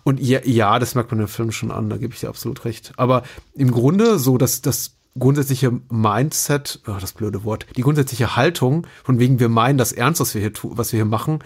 Und 0.05 0.20
ja, 0.20 0.41
ja, 0.45 0.79
das 0.79 0.95
merkt 0.95 1.11
man 1.11 1.20
im 1.20 1.29
Film 1.29 1.51
schon 1.53 1.70
an, 1.70 1.89
da 1.89 1.97
gebe 1.97 2.12
ich 2.12 2.20
dir 2.20 2.29
absolut 2.29 2.64
recht. 2.64 2.93
Aber 2.97 3.22
im 3.55 3.70
Grunde 3.70 4.18
so, 4.18 4.39
dass 4.39 4.61
das 4.61 4.97
grundsätzliche 5.18 5.72
Mindset, 5.91 6.81
oh, 6.87 6.97
das 7.01 7.12
blöde 7.12 7.45
Wort, 7.45 7.66
die 7.76 7.83
grundsätzliche 7.83 8.37
Haltung, 8.37 8.87
von 9.05 9.18
wegen 9.18 9.41
wir 9.41 9.49
meinen 9.49 9.79
das 9.79 9.93
ernst, 9.93 10.20
was 10.20 10.35
wir 10.35 10.41
hier 10.41 10.53
tu, 10.53 10.72
was 10.76 10.93
wir 10.93 10.99
hier 10.99 11.05
machen, 11.05 11.41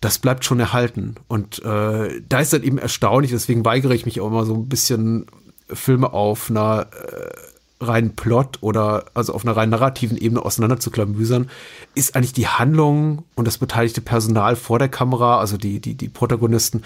das 0.00 0.18
bleibt 0.18 0.44
schon 0.44 0.58
erhalten. 0.58 1.14
Und 1.28 1.62
äh, 1.64 2.20
da 2.28 2.40
ist 2.40 2.52
dann 2.52 2.64
eben 2.64 2.78
erstaunlich, 2.78 3.30
deswegen 3.30 3.64
weigere 3.64 3.94
ich 3.94 4.04
mich 4.04 4.20
auch 4.20 4.26
immer 4.26 4.44
so 4.44 4.54
ein 4.54 4.68
bisschen 4.68 5.26
Filme 5.74 6.12
auf 6.12 6.50
einer 6.50 6.86
äh, 6.92 7.84
reinen 7.84 8.14
Plot 8.14 8.58
oder 8.60 9.06
also 9.14 9.34
auf 9.34 9.44
einer 9.44 9.56
rein 9.56 9.70
narrativen 9.70 10.16
Ebene 10.16 10.44
auseinander 10.44 10.78
zu 10.78 10.90
klamüsern, 10.90 11.50
ist 11.94 12.14
eigentlich 12.14 12.32
die 12.32 12.46
Handlung 12.46 13.24
und 13.34 13.46
das 13.46 13.58
beteiligte 13.58 14.00
Personal 14.00 14.56
vor 14.56 14.78
der 14.78 14.88
Kamera, 14.88 15.38
also 15.38 15.56
die, 15.56 15.80
die, 15.80 15.94
die 15.94 16.08
Protagonisten, 16.08 16.82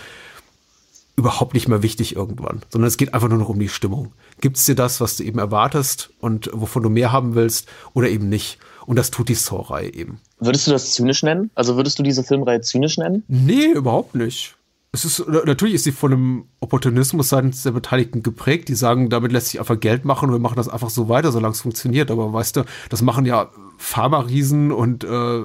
überhaupt 1.16 1.55
nicht 1.55 1.66
mehr 1.66 1.82
wichtig 1.82 2.14
irgendwann, 2.14 2.62
sondern 2.68 2.89
es 2.89 2.99
geht 2.99 3.14
einfach 3.14 3.28
nur 3.28 3.39
noch 3.39 3.49
um 3.49 3.59
die 3.59 3.70
Stimmung. 3.70 4.12
Gibt 4.41 4.59
es 4.59 4.66
dir 4.66 4.74
das, 4.74 5.01
was 5.01 5.16
du 5.16 5.24
eben 5.24 5.39
erwartest 5.39 6.11
und 6.20 6.51
wovon 6.53 6.82
du 6.82 6.91
mehr 6.91 7.11
haben 7.11 7.34
willst 7.34 7.68
oder 7.95 8.09
eben 8.09 8.28
nicht? 8.28 8.59
Und 8.84 8.97
das 8.97 9.11
tut 9.11 9.28
die 9.28 9.34
Saw-Reihe 9.34 9.93
eben. 9.95 10.20
Würdest 10.39 10.66
du 10.66 10.70
das 10.70 10.93
zynisch 10.93 11.22
nennen? 11.22 11.51
Also 11.55 11.76
würdest 11.76 11.99
du 11.99 12.03
diese 12.03 12.22
Filmreihe 12.22 12.61
zynisch 12.61 12.99
nennen? 12.99 13.24
Nee, 13.28 13.72
überhaupt 13.74 14.14
nicht. 14.14 14.56
Es 14.97 15.05
ist, 15.05 15.29
natürlich 15.29 15.75
ist 15.75 15.85
sie 15.85 15.93
von 15.93 16.11
einem 16.11 16.45
Opportunismus 16.61 17.29
seitens 17.29 17.63
der 17.63 17.73
Beteiligten 17.73 18.23
geprägt. 18.23 18.71
Die 18.71 18.75
sagen, 18.75 19.11
damit 19.11 19.31
lässt 19.31 19.49
sich 19.49 19.61
einfach 19.61 19.79
Geld 19.79 20.07
machen 20.07 20.31
und 20.31 20.35
wir 20.35 20.39
machen 20.39 20.57
das 20.57 20.71
einfach 20.71 20.89
so 20.89 21.11
weiter, 21.11 21.33
solange 21.33 21.53
es 21.53 21.61
funktioniert. 21.61 22.11
Aber 22.11 22.33
weißt 22.33 22.57
du, 22.57 22.65
das 22.89 23.03
machen 23.03 23.27
ja 23.27 23.51
Pharma-Riesen 23.77 24.73
und 24.73 25.05
äh, 25.05 25.41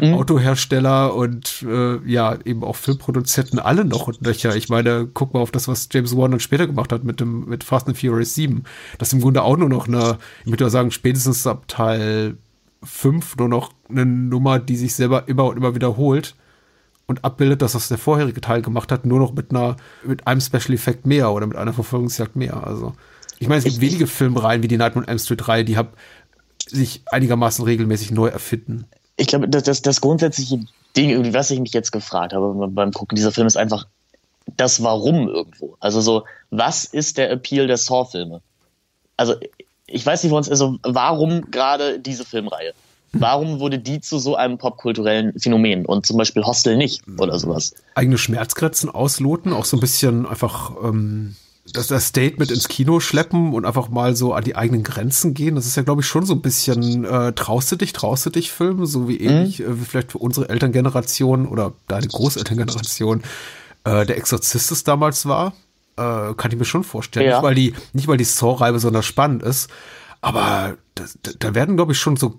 Autohersteller 0.14 1.14
und 1.14 1.62
äh, 1.68 1.98
ja, 2.10 2.38
eben 2.46 2.64
auch 2.64 2.76
Filmproduzenten 2.76 3.58
alle 3.58 3.84
noch 3.84 4.08
und 4.08 4.24
Löcher. 4.24 4.56
Ich 4.56 4.70
meine, 4.70 5.06
guck 5.12 5.34
mal 5.34 5.40
auf 5.40 5.50
das, 5.50 5.68
was 5.68 5.90
James 5.92 6.16
Wan 6.16 6.30
dann 6.30 6.40
später 6.40 6.66
gemacht 6.66 6.90
hat 6.90 7.04
mit 7.04 7.20
dem 7.20 7.44
mit 7.50 7.64
Fast 7.64 7.86
and 7.86 7.98
Furious 7.98 8.34
7. 8.34 8.64
Das 8.96 9.08
ist 9.08 9.12
im 9.12 9.20
Grunde 9.20 9.42
auch 9.42 9.58
nur 9.58 9.68
noch 9.68 9.88
eine, 9.88 10.16
ich 10.46 10.50
würde 10.50 10.70
sagen, 10.70 10.90
spätestens 10.90 11.46
ab 11.46 11.68
Teil 11.68 12.38
5 12.82 13.36
nur 13.36 13.48
noch 13.50 13.74
eine 13.90 14.06
Nummer, 14.06 14.58
die 14.58 14.76
sich 14.76 14.94
selber 14.94 15.28
immer 15.28 15.44
und 15.44 15.58
immer 15.58 15.74
wiederholt 15.74 16.34
und 17.08 17.24
abbildet, 17.24 17.62
das, 17.62 17.74
was 17.74 17.88
der 17.88 17.98
vorherige 17.98 18.40
Teil 18.40 18.62
gemacht 18.62 18.92
hat, 18.92 19.04
nur 19.06 19.18
noch 19.18 19.32
mit 19.32 19.50
einer, 19.50 19.76
mit 20.04 20.26
einem 20.26 20.40
Special 20.40 20.74
Effekt 20.74 21.06
mehr 21.06 21.32
oder 21.32 21.46
mit 21.46 21.56
einer 21.56 21.72
Verfolgungsjagd 21.72 22.36
mehr. 22.36 22.64
Also, 22.64 22.92
ich 23.38 23.48
meine, 23.48 23.58
es 23.58 23.64
gibt 23.64 23.76
Ich- 23.76 23.80
wenige 23.82 24.06
Filmreihen 24.06 24.62
wie 24.62 24.68
die 24.68 24.76
Nightmare 24.76 25.06
on 25.06 25.08
Elm 25.08 25.18
Street 25.18 25.48
Reihe, 25.48 25.64
die 25.64 25.76
hab, 25.76 25.96
sich 26.66 27.02
einigermaßen 27.06 27.64
regelmäßig 27.64 28.10
neu 28.10 28.28
erfinden. 28.28 28.84
Ich 29.16 29.26
glaube, 29.26 29.48
das, 29.48 29.62
das, 29.62 29.80
das 29.80 30.00
grundsätzliche 30.02 30.60
Ding, 30.96 31.32
was 31.32 31.50
ich 31.50 31.60
mich 31.60 31.72
jetzt 31.72 31.92
gefragt 31.92 32.34
habe 32.34 32.68
beim 32.68 32.92
Gucken 32.92 33.16
dieser 33.16 33.32
Film, 33.32 33.46
ist 33.46 33.56
einfach 33.56 33.86
das 34.56 34.82
Warum 34.82 35.28
irgendwo. 35.28 35.76
Also 35.80 36.00
so, 36.02 36.24
was 36.50 36.84
ist 36.84 37.16
der 37.16 37.30
Appeal 37.30 37.66
der 37.66 37.78
Saw-Filme? 37.78 38.42
Also, 39.16 39.34
ich 39.86 40.04
weiß 40.04 40.22
nicht, 40.22 40.32
wo 40.32 40.36
uns, 40.36 40.50
also 40.50 40.78
warum 40.82 41.50
gerade 41.50 41.98
diese 41.98 42.24
Filmreihe? 42.26 42.74
Warum 43.12 43.58
wurde 43.60 43.78
die 43.78 44.00
zu 44.00 44.18
so 44.18 44.36
einem 44.36 44.58
popkulturellen 44.58 45.32
Phänomen 45.38 45.86
und 45.86 46.04
zum 46.06 46.16
Beispiel 46.18 46.44
Hostel 46.44 46.76
nicht 46.76 47.02
oder 47.18 47.38
sowas? 47.38 47.74
Eigene 47.94 48.18
Schmerzgrenzen 48.18 48.90
ausloten, 48.90 49.52
auch 49.52 49.64
so 49.64 49.76
ein 49.76 49.80
bisschen 49.80 50.26
einfach 50.26 50.72
ähm, 50.84 51.34
das, 51.72 51.86
das 51.88 52.06
Statement 52.06 52.50
ins 52.50 52.68
Kino 52.68 53.00
schleppen 53.00 53.52
und 53.54 53.64
einfach 53.64 53.88
mal 53.88 54.14
so 54.16 54.32
an 54.34 54.44
die 54.44 54.56
eigenen 54.56 54.82
Grenzen 54.82 55.34
gehen. 55.34 55.54
Das 55.54 55.66
ist 55.66 55.76
ja, 55.76 55.82
glaube 55.82 56.02
ich, 56.02 56.06
schon 56.06 56.24
so 56.26 56.34
ein 56.34 56.42
bisschen 56.42 57.04
äh, 57.04 57.32
traust 57.32 57.72
du 57.72 57.76
dich, 57.76 57.92
traust 57.92 58.26
du 58.26 58.30
dich 58.30 58.52
Film, 58.52 58.84
so 58.86 59.08
wie 59.08 59.18
ähnlich 59.18 59.60
äh, 59.60 59.80
wie 59.80 59.84
vielleicht 59.84 60.12
für 60.12 60.18
unsere 60.18 60.48
Elterngeneration 60.48 61.46
oder 61.46 61.72
deine 61.86 62.06
Großelterngeneration 62.08 63.22
äh, 63.84 64.04
der 64.06 64.16
Exorzist 64.16 64.70
es 64.72 64.84
damals 64.84 65.26
war. 65.26 65.52
Äh, 65.96 66.34
kann 66.36 66.50
ich 66.52 66.56
mir 66.58 66.64
schon 66.64 66.84
vorstellen. 66.84 67.26
Ja. 67.26 67.36
Nicht, 67.38 67.42
weil 67.42 67.54
die, 67.54 67.74
nicht 67.92 68.06
weil 68.08 68.16
die 68.18 68.24
Saw-Reihe 68.24 68.72
besonders 68.72 69.04
spannend 69.06 69.42
ist, 69.42 69.68
aber 70.20 70.76
da- 70.94 71.04
da 71.38 71.54
werden, 71.54 71.76
glaube 71.76 71.92
ich, 71.92 71.98
schon 71.98 72.16
so 72.16 72.34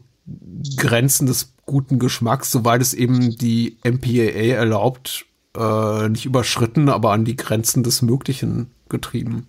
Grenzen 0.78 1.28
des 1.28 1.54
guten 1.66 2.00
Geschmacks, 2.00 2.52
soweit 2.52 2.82
es 2.82 2.94
eben 2.94 3.36
die 3.38 3.78
MPAA 3.84 4.56
erlaubt, 4.56 5.26
äh, 5.56 6.10
nicht 6.10 6.26
überschritten, 6.26 6.90
aber 6.90 7.12
an 7.12 7.26
die 7.26 7.36
Grenzen 7.36 7.84
des 7.84 8.02
Möglichen 8.02 8.72
getrieben. 8.90 9.48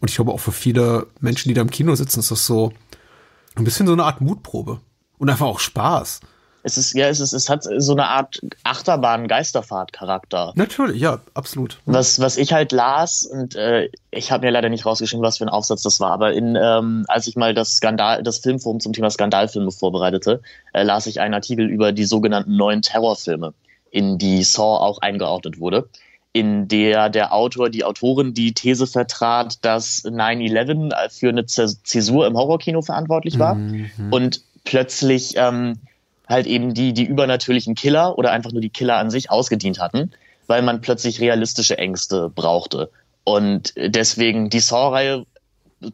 Und 0.00 0.08
ich 0.10 0.16
glaube 0.16 0.32
auch 0.32 0.40
für 0.40 0.52
viele 0.52 1.06
Menschen, 1.20 1.48
die 1.48 1.54
da 1.54 1.60
im 1.60 1.70
Kino 1.70 1.94
sitzen, 1.94 2.20
ist 2.20 2.30
das 2.30 2.46
so 2.46 2.72
ein 3.54 3.64
bisschen 3.64 3.86
so 3.86 3.92
eine 3.92 4.04
Art 4.04 4.20
Mutprobe. 4.20 4.80
Und 5.18 5.28
einfach 5.28 5.46
auch 5.46 5.60
Spaß. 5.60 6.20
Es 6.62 6.76
ist, 6.76 6.94
ja, 6.94 7.08
es 7.08 7.20
ist, 7.20 7.32
es 7.32 7.48
hat 7.48 7.64
so 7.78 7.92
eine 7.92 8.06
Art 8.06 8.40
Achterbahn-Geisterfahrt-Charakter. 8.64 10.52
Natürlich, 10.56 11.00
ja, 11.00 11.20
absolut. 11.34 11.78
Was, 11.86 12.20
was 12.20 12.36
ich 12.36 12.52
halt 12.52 12.72
las, 12.72 13.24
und 13.24 13.54
äh, 13.56 13.88
ich 14.10 14.30
habe 14.30 14.46
mir 14.46 14.52
leider 14.52 14.68
nicht 14.68 14.84
rausgeschrieben, 14.84 15.24
was 15.24 15.38
für 15.38 15.44
ein 15.44 15.48
Aufsatz 15.48 15.82
das 15.82 16.00
war, 16.00 16.10
aber 16.10 16.32
in, 16.32 16.56
ähm, 16.60 17.04
als 17.08 17.26
ich 17.26 17.36
mal 17.36 17.54
das 17.54 17.76
Skandal, 17.76 18.22
das 18.22 18.38
Filmforum 18.38 18.80
zum 18.80 18.92
Thema 18.92 19.10
Skandalfilme 19.10 19.70
vorbereitete, 19.70 20.42
äh, 20.72 20.82
las 20.82 21.06
ich 21.06 21.20
einen 21.20 21.34
Artikel 21.34 21.68
über 21.68 21.92
die 21.92 22.04
sogenannten 22.04 22.56
neuen 22.56 22.82
Terrorfilme, 22.82 23.54
in 23.90 24.18
die 24.18 24.42
Saw 24.42 24.84
auch 24.84 24.98
eingeordnet 24.98 25.60
wurde 25.60 25.88
in 26.32 26.68
der 26.68 27.08
der 27.10 27.32
Autor, 27.32 27.70
die 27.70 27.84
Autorin 27.84 28.34
die 28.34 28.54
These 28.54 28.86
vertrat, 28.86 29.64
dass 29.64 30.04
9-11 30.04 31.18
für 31.18 31.28
eine 31.28 31.46
Zäsur 31.46 32.26
im 32.26 32.36
Horrorkino 32.36 32.82
verantwortlich 32.82 33.38
war 33.38 33.56
mhm. 33.56 33.90
und 34.10 34.42
plötzlich 34.64 35.34
ähm, 35.36 35.78
halt 36.30 36.46
eben 36.46 36.72
die, 36.72 36.94
die 36.94 37.04
übernatürlichen 37.04 37.74
Killer 37.74 38.16
oder 38.16 38.30
einfach 38.30 38.52
nur 38.52 38.62
die 38.62 38.70
Killer 38.70 38.96
an 38.96 39.10
sich 39.10 39.30
ausgedient 39.30 39.80
hatten, 39.80 40.12
weil 40.46 40.62
man 40.62 40.80
plötzlich 40.80 41.20
realistische 41.20 41.76
Ängste 41.76 42.30
brauchte. 42.30 42.90
Und 43.24 43.74
deswegen 43.76 44.48
die 44.48 44.60
Saw-Reihe 44.60 45.26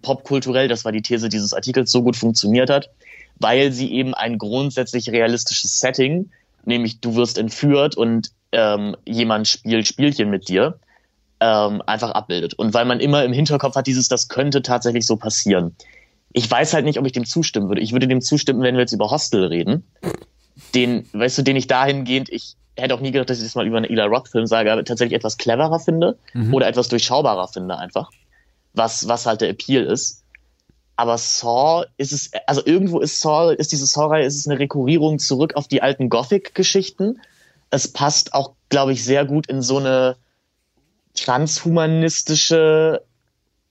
popkulturell, 0.02 0.68
das 0.68 0.84
war 0.84 0.92
die 0.92 1.02
These 1.02 1.28
dieses 1.28 1.52
Artikels, 1.52 1.90
so 1.90 2.02
gut 2.02 2.16
funktioniert 2.16 2.70
hat, 2.70 2.90
weil 3.38 3.72
sie 3.72 3.92
eben 3.92 4.14
ein 4.14 4.38
grundsätzlich 4.38 5.10
realistisches 5.10 5.80
Setting, 5.80 6.30
nämlich 6.64 7.00
du 7.00 7.14
wirst 7.16 7.38
entführt 7.38 7.96
und 7.96 8.30
ähm, 8.52 8.96
jemand 9.06 9.48
spielt 9.48 9.86
Spielchen 9.86 10.30
mit 10.30 10.48
dir, 10.48 10.78
ähm, 11.40 11.82
einfach 11.86 12.10
abbildet. 12.10 12.54
Und 12.54 12.74
weil 12.74 12.84
man 12.84 13.00
immer 13.00 13.24
im 13.24 13.32
Hinterkopf 13.32 13.76
hat, 13.76 13.86
dieses, 13.86 14.08
das 14.08 14.28
könnte 14.28 14.62
tatsächlich 14.62 15.06
so 15.06 15.16
passieren. 15.16 15.76
Ich 16.36 16.50
weiß 16.50 16.74
halt 16.74 16.84
nicht, 16.84 16.98
ob 16.98 17.06
ich 17.06 17.12
dem 17.12 17.24
zustimmen 17.24 17.68
würde. 17.68 17.80
Ich 17.80 17.92
würde 17.92 18.06
dem 18.06 18.20
zustimmen, 18.20 18.62
wenn 18.62 18.74
wir 18.74 18.82
jetzt 18.82 18.92
über 18.92 19.10
Hostel 19.10 19.44
reden. 19.44 19.84
Den, 20.74 21.08
weißt 21.12 21.38
du, 21.38 21.42
den 21.42 21.56
ich 21.56 21.66
dahingehend, 21.66 22.28
ich 22.28 22.56
hätte 22.76 22.94
auch 22.94 23.00
nie 23.00 23.10
gedacht, 23.10 23.30
dass 23.30 23.38
ich 23.38 23.44
das 23.44 23.54
mal 23.54 23.66
über 23.66 23.78
einen 23.78 23.86
Eli 23.86 24.02
Roth-Film 24.02 24.46
sage, 24.46 24.70
aber 24.70 24.84
tatsächlich 24.84 25.16
etwas 25.16 25.38
cleverer 25.38 25.80
finde 25.80 26.18
mhm. 26.34 26.52
oder 26.52 26.66
etwas 26.66 26.88
durchschaubarer 26.88 27.48
finde 27.48 27.78
einfach. 27.78 28.10
Was, 28.74 29.08
was 29.08 29.24
halt 29.24 29.40
der 29.40 29.48
Appeal 29.48 29.84
ist. 29.84 30.22
Aber 30.96 31.16
Saw 31.16 31.86
ist 31.96 32.12
es, 32.12 32.30
also 32.46 32.62
irgendwo 32.64 33.00
ist 33.00 33.20
Saw, 33.20 33.54
ist 33.54 33.72
diese 33.72 33.86
Saw-Reihe, 33.86 34.24
ist 34.24 34.36
es 34.36 34.46
eine 34.46 34.58
Rekurrierung 34.58 35.18
zurück 35.18 35.56
auf 35.56 35.68
die 35.68 35.82
alten 35.82 36.08
Gothic-Geschichten 36.10 37.18
es 37.70 37.92
passt 37.92 38.34
auch, 38.34 38.54
glaube 38.68 38.92
ich, 38.92 39.04
sehr 39.04 39.24
gut 39.24 39.46
in 39.46 39.62
so 39.62 39.78
eine 39.78 40.16
transhumanistische 41.14 43.02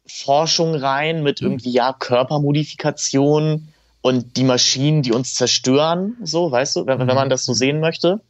Forschung 0.07 0.75
rein 0.75 1.23
mit 1.23 1.41
mhm. 1.41 1.47
irgendwie, 1.47 1.71
ja, 1.71 1.93
Körpermodifikation 1.93 3.67
und 4.01 4.37
die 4.37 4.43
Maschinen, 4.43 5.01
die 5.01 5.11
uns 5.11 5.33
zerstören, 5.33 6.17
so, 6.23 6.51
weißt 6.51 6.75
du, 6.75 6.85
wenn, 6.85 6.99
wenn 6.99 7.07
man 7.07 7.27
mhm. 7.27 7.31
das 7.31 7.45
so 7.45 7.53
sehen 7.53 7.79
möchte. 7.79 8.21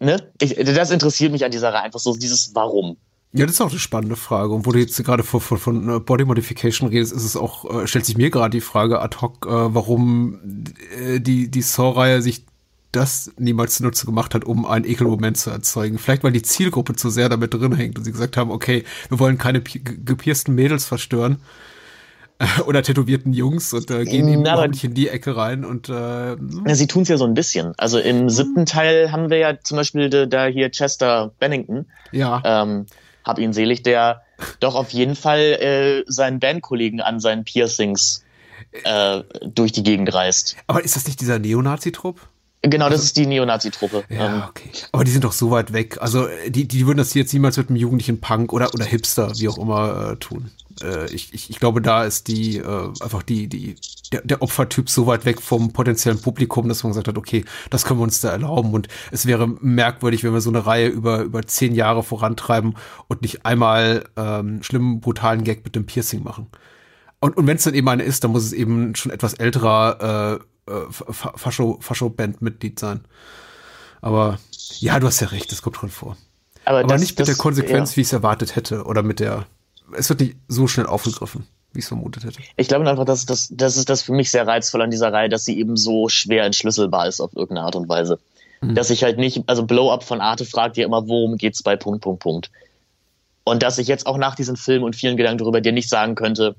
Ne? 0.00 0.22
Ich, 0.40 0.54
das 0.54 0.90
interessiert 0.90 1.32
mich 1.32 1.44
an 1.44 1.50
dieser 1.50 1.72
Reihe 1.72 1.84
einfach 1.84 2.00
so, 2.00 2.14
dieses 2.14 2.54
Warum. 2.54 2.96
Ja, 3.34 3.46
das 3.46 3.54
ist 3.54 3.60
auch 3.62 3.70
eine 3.70 3.78
spannende 3.78 4.16
Frage. 4.16 4.52
Und 4.52 4.66
wo 4.66 4.72
du 4.72 4.78
jetzt 4.78 5.02
gerade 5.02 5.22
von, 5.22 5.40
von, 5.40 5.58
von 5.58 5.88
äh, 5.88 6.00
Body 6.00 6.26
Modification 6.26 6.90
redest, 6.90 7.12
ist 7.12 7.24
es 7.24 7.36
auch, 7.36 7.82
äh, 7.82 7.86
stellt 7.86 8.04
sich 8.04 8.18
mir 8.18 8.30
gerade 8.30 8.50
die 8.50 8.60
Frage 8.60 9.00
ad 9.00 9.16
hoc, 9.22 9.46
äh, 9.46 9.74
warum 9.74 10.66
äh, 10.98 11.20
die, 11.20 11.50
die 11.50 11.62
Saw-Reihe 11.62 12.20
sich 12.20 12.44
das 12.92 13.32
niemals 13.38 13.76
zunutze 13.76 14.06
gemacht 14.06 14.34
hat, 14.34 14.44
um 14.44 14.66
einen 14.66 14.84
Ekelmoment 14.84 15.36
zu 15.36 15.50
erzeugen. 15.50 15.98
Vielleicht, 15.98 16.22
weil 16.22 16.32
die 16.32 16.42
Zielgruppe 16.42 16.94
zu 16.94 17.10
sehr 17.10 17.28
damit 17.28 17.54
drin 17.54 17.74
hängt 17.74 17.98
und 17.98 18.04
sie 18.04 18.12
gesagt 18.12 18.36
haben, 18.36 18.50
okay, 18.50 18.84
wir 19.08 19.18
wollen 19.18 19.38
keine 19.38 19.60
gepiersten 19.60 20.54
Mädels 20.54 20.84
verstören 20.84 21.38
oder 22.66 22.82
tätowierten 22.82 23.32
Jungs 23.32 23.72
und 23.72 23.90
äh, 23.90 24.04
gehen 24.04 24.28
eben 24.28 24.42
überhaupt 24.42 24.70
nicht 24.70 24.84
in 24.84 24.94
die 24.94 25.08
Ecke 25.08 25.36
rein 25.36 25.64
und 25.64 25.88
äh, 25.88 25.92
ja, 26.32 26.74
sie 26.74 26.86
tun 26.86 27.02
es 27.02 27.08
ja 27.08 27.16
so 27.16 27.24
ein 27.24 27.34
bisschen. 27.34 27.74
Also 27.78 27.98
im 27.98 28.28
siebten 28.28 28.66
Teil 28.66 29.12
haben 29.12 29.30
wir 29.30 29.38
ja 29.38 29.58
zum 29.60 29.76
Beispiel 29.76 30.10
da, 30.10 30.26
da 30.26 30.46
hier 30.46 30.70
Chester 30.70 31.32
Bennington. 31.38 31.86
Ja. 32.10 32.42
Ähm, 32.44 32.86
hab 33.24 33.38
ihn 33.38 33.52
selig, 33.52 33.82
der 33.82 34.22
doch 34.60 34.74
auf 34.74 34.90
jeden 34.90 35.14
Fall 35.14 35.38
äh, 35.38 36.04
seinen 36.06 36.40
Bandkollegen 36.40 37.00
an 37.00 37.20
seinen 37.20 37.44
Piercings 37.44 38.24
äh, 38.84 39.22
durch 39.44 39.72
die 39.72 39.82
Gegend 39.82 40.12
reist. 40.12 40.56
Aber 40.66 40.84
ist 40.84 40.96
das 40.96 41.06
nicht 41.06 41.20
dieser 41.20 41.38
Neonazi-Trupp? 41.38 42.20
Genau, 42.62 42.88
das 42.88 43.02
ist 43.02 43.16
die 43.16 43.26
Neonazi-Truppe. 43.26 44.04
Ja, 44.08 44.36
ähm, 44.36 44.42
okay. 44.48 44.70
Aber 44.92 45.02
die 45.02 45.10
sind 45.10 45.24
doch 45.24 45.32
so 45.32 45.50
weit 45.50 45.72
weg. 45.72 45.98
Also 46.00 46.28
die, 46.46 46.68
die 46.68 46.86
würden 46.86 46.98
das 46.98 47.12
jetzt 47.14 47.32
niemals 47.32 47.56
mit 47.56 47.68
einem 47.68 47.76
jugendlichen 47.76 48.20
Punk 48.20 48.52
oder, 48.52 48.72
oder 48.72 48.84
Hipster, 48.84 49.32
wie 49.36 49.48
auch 49.48 49.58
immer, 49.58 50.12
äh, 50.12 50.16
tun. 50.16 50.52
Äh, 50.80 51.12
ich, 51.12 51.34
ich, 51.34 51.50
ich 51.50 51.58
glaube, 51.58 51.82
da 51.82 52.04
ist 52.04 52.28
die 52.28 52.58
äh, 52.58 52.88
einfach 53.00 53.24
die, 53.24 53.48
die, 53.48 53.74
der, 54.12 54.20
der 54.22 54.42
Opfertyp 54.42 54.88
so 54.88 55.08
weit 55.08 55.24
weg 55.24 55.42
vom 55.42 55.72
potenziellen 55.72 56.20
Publikum, 56.20 56.68
dass 56.68 56.84
man 56.84 56.92
gesagt 56.92 57.08
hat, 57.08 57.18
okay, 57.18 57.44
das 57.70 57.84
können 57.84 57.98
wir 57.98 58.04
uns 58.04 58.20
da 58.20 58.30
erlauben. 58.30 58.72
Und 58.72 58.86
es 59.10 59.26
wäre 59.26 59.48
merkwürdig, 59.48 60.22
wenn 60.22 60.32
wir 60.32 60.40
so 60.40 60.50
eine 60.50 60.64
Reihe 60.64 60.86
über, 60.86 61.22
über 61.22 61.42
zehn 61.42 61.74
Jahre 61.74 62.04
vorantreiben 62.04 62.76
und 63.08 63.22
nicht 63.22 63.44
einmal 63.44 64.04
ähm, 64.16 64.62
schlimmen, 64.62 65.00
brutalen 65.00 65.42
Gag 65.42 65.64
mit 65.64 65.74
dem 65.74 65.86
Piercing 65.86 66.22
machen. 66.22 66.46
Und, 67.18 67.36
und 67.36 67.46
wenn 67.46 67.56
es 67.56 67.64
dann 67.64 67.74
eben 67.74 67.88
eine 67.88 68.04
ist, 68.04 68.22
dann 68.22 68.30
muss 68.30 68.44
es 68.44 68.52
eben 68.52 68.94
schon 68.94 69.10
etwas 69.10 69.34
älterer 69.34 70.38
äh, 70.40 70.44
äh, 70.66 70.90
Fascho-Band-Mitglied 70.90 72.78
sein. 72.78 73.04
Aber 74.00 74.38
ja, 74.78 74.98
du 75.00 75.06
hast 75.06 75.20
ja 75.20 75.28
recht, 75.28 75.50
das 75.52 75.62
kommt 75.62 75.76
schon 75.76 75.90
vor. 75.90 76.16
Aber, 76.64 76.80
Aber 76.80 76.88
das, 76.88 77.00
nicht 77.00 77.12
mit 77.12 77.20
das, 77.20 77.28
der 77.28 77.36
Konsequenz, 77.36 77.92
ja. 77.92 77.96
wie 77.96 78.00
ich 78.02 78.06
es 78.08 78.12
erwartet 78.12 78.56
hätte. 78.56 78.84
Oder 78.84 79.02
mit 79.02 79.20
der. 79.20 79.46
Es 79.96 80.08
wird 80.08 80.20
nicht 80.20 80.36
so 80.48 80.66
schnell 80.66 80.86
aufgegriffen, 80.86 81.46
wie 81.72 81.80
ich 81.80 81.84
es 81.84 81.88
vermutet 81.88 82.24
hätte. 82.24 82.40
Ich 82.56 82.68
glaube 82.68 82.88
einfach, 82.88 83.04
dass 83.04 83.26
das, 83.26 83.48
das 83.50 83.76
ist 83.76 83.88
das 83.88 84.02
für 84.02 84.12
mich 84.12 84.30
sehr 84.30 84.46
reizvoll 84.46 84.82
an 84.82 84.90
dieser 84.90 85.12
Reihe, 85.12 85.28
dass 85.28 85.44
sie 85.44 85.58
eben 85.58 85.76
so 85.76 86.08
schwer 86.08 86.44
entschlüsselbar 86.44 87.08
ist 87.08 87.20
auf 87.20 87.34
irgendeine 87.34 87.66
Art 87.66 87.76
und 87.76 87.88
Weise. 87.88 88.18
Mhm. 88.60 88.74
Dass 88.74 88.90
ich 88.90 89.02
halt 89.02 89.18
nicht, 89.18 89.42
also 89.46 89.64
Blow-Up 89.64 90.04
von 90.04 90.20
Arte 90.20 90.44
fragt 90.44 90.76
ja 90.76 90.86
immer, 90.86 91.08
worum 91.08 91.36
geht's 91.36 91.62
bei 91.62 91.76
Punkt, 91.76 92.02
Punkt, 92.02 92.22
Punkt. 92.22 92.50
Und 93.44 93.62
dass 93.62 93.78
ich 93.78 93.88
jetzt 93.88 94.06
auch 94.06 94.18
nach 94.18 94.36
diesem 94.36 94.56
Film 94.56 94.82
und 94.82 94.96
vielen 94.96 95.16
Gedanken 95.16 95.38
darüber 95.38 95.60
dir 95.60 95.72
nicht 95.72 95.88
sagen 95.88 96.14
könnte, 96.14 96.54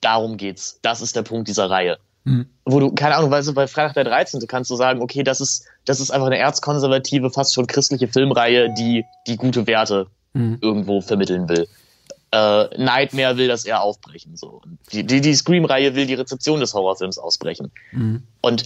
darum 0.00 0.36
geht's. 0.36 0.78
Das 0.82 1.00
ist 1.00 1.16
der 1.16 1.22
Punkt 1.22 1.48
dieser 1.48 1.70
Reihe. 1.70 1.98
Mhm. 2.26 2.46
Wo 2.64 2.80
du, 2.80 2.90
keine 2.90 3.14
Ahnung, 3.14 3.30
weißt 3.30 3.48
du, 3.48 3.54
bei 3.54 3.68
Freitag 3.68 3.94
der 3.94 4.04
13. 4.04 4.44
kannst 4.48 4.68
du 4.70 4.74
sagen, 4.74 5.00
okay, 5.00 5.22
das 5.22 5.40
ist, 5.40 5.64
das 5.84 6.00
ist 6.00 6.10
einfach 6.10 6.26
eine 6.26 6.38
erzkonservative, 6.38 7.30
fast 7.30 7.54
schon 7.54 7.68
christliche 7.68 8.08
Filmreihe, 8.08 8.74
die, 8.74 9.04
die 9.28 9.36
gute 9.36 9.68
Werte 9.68 10.08
mhm. 10.34 10.58
irgendwo 10.60 11.00
vermitteln 11.00 11.48
will. 11.48 11.68
Äh, 12.32 12.82
Nightmare 12.82 13.36
will 13.36 13.46
das 13.46 13.64
eher 13.64 13.80
aufbrechen, 13.80 14.36
so. 14.36 14.60
Die, 14.92 15.06
die, 15.06 15.20
die 15.20 15.34
Scream-Reihe 15.34 15.94
will 15.94 16.06
die 16.06 16.14
Rezeption 16.14 16.58
des 16.58 16.74
Horrorfilms 16.74 17.16
ausbrechen. 17.16 17.70
Mhm. 17.92 18.24
Und 18.40 18.64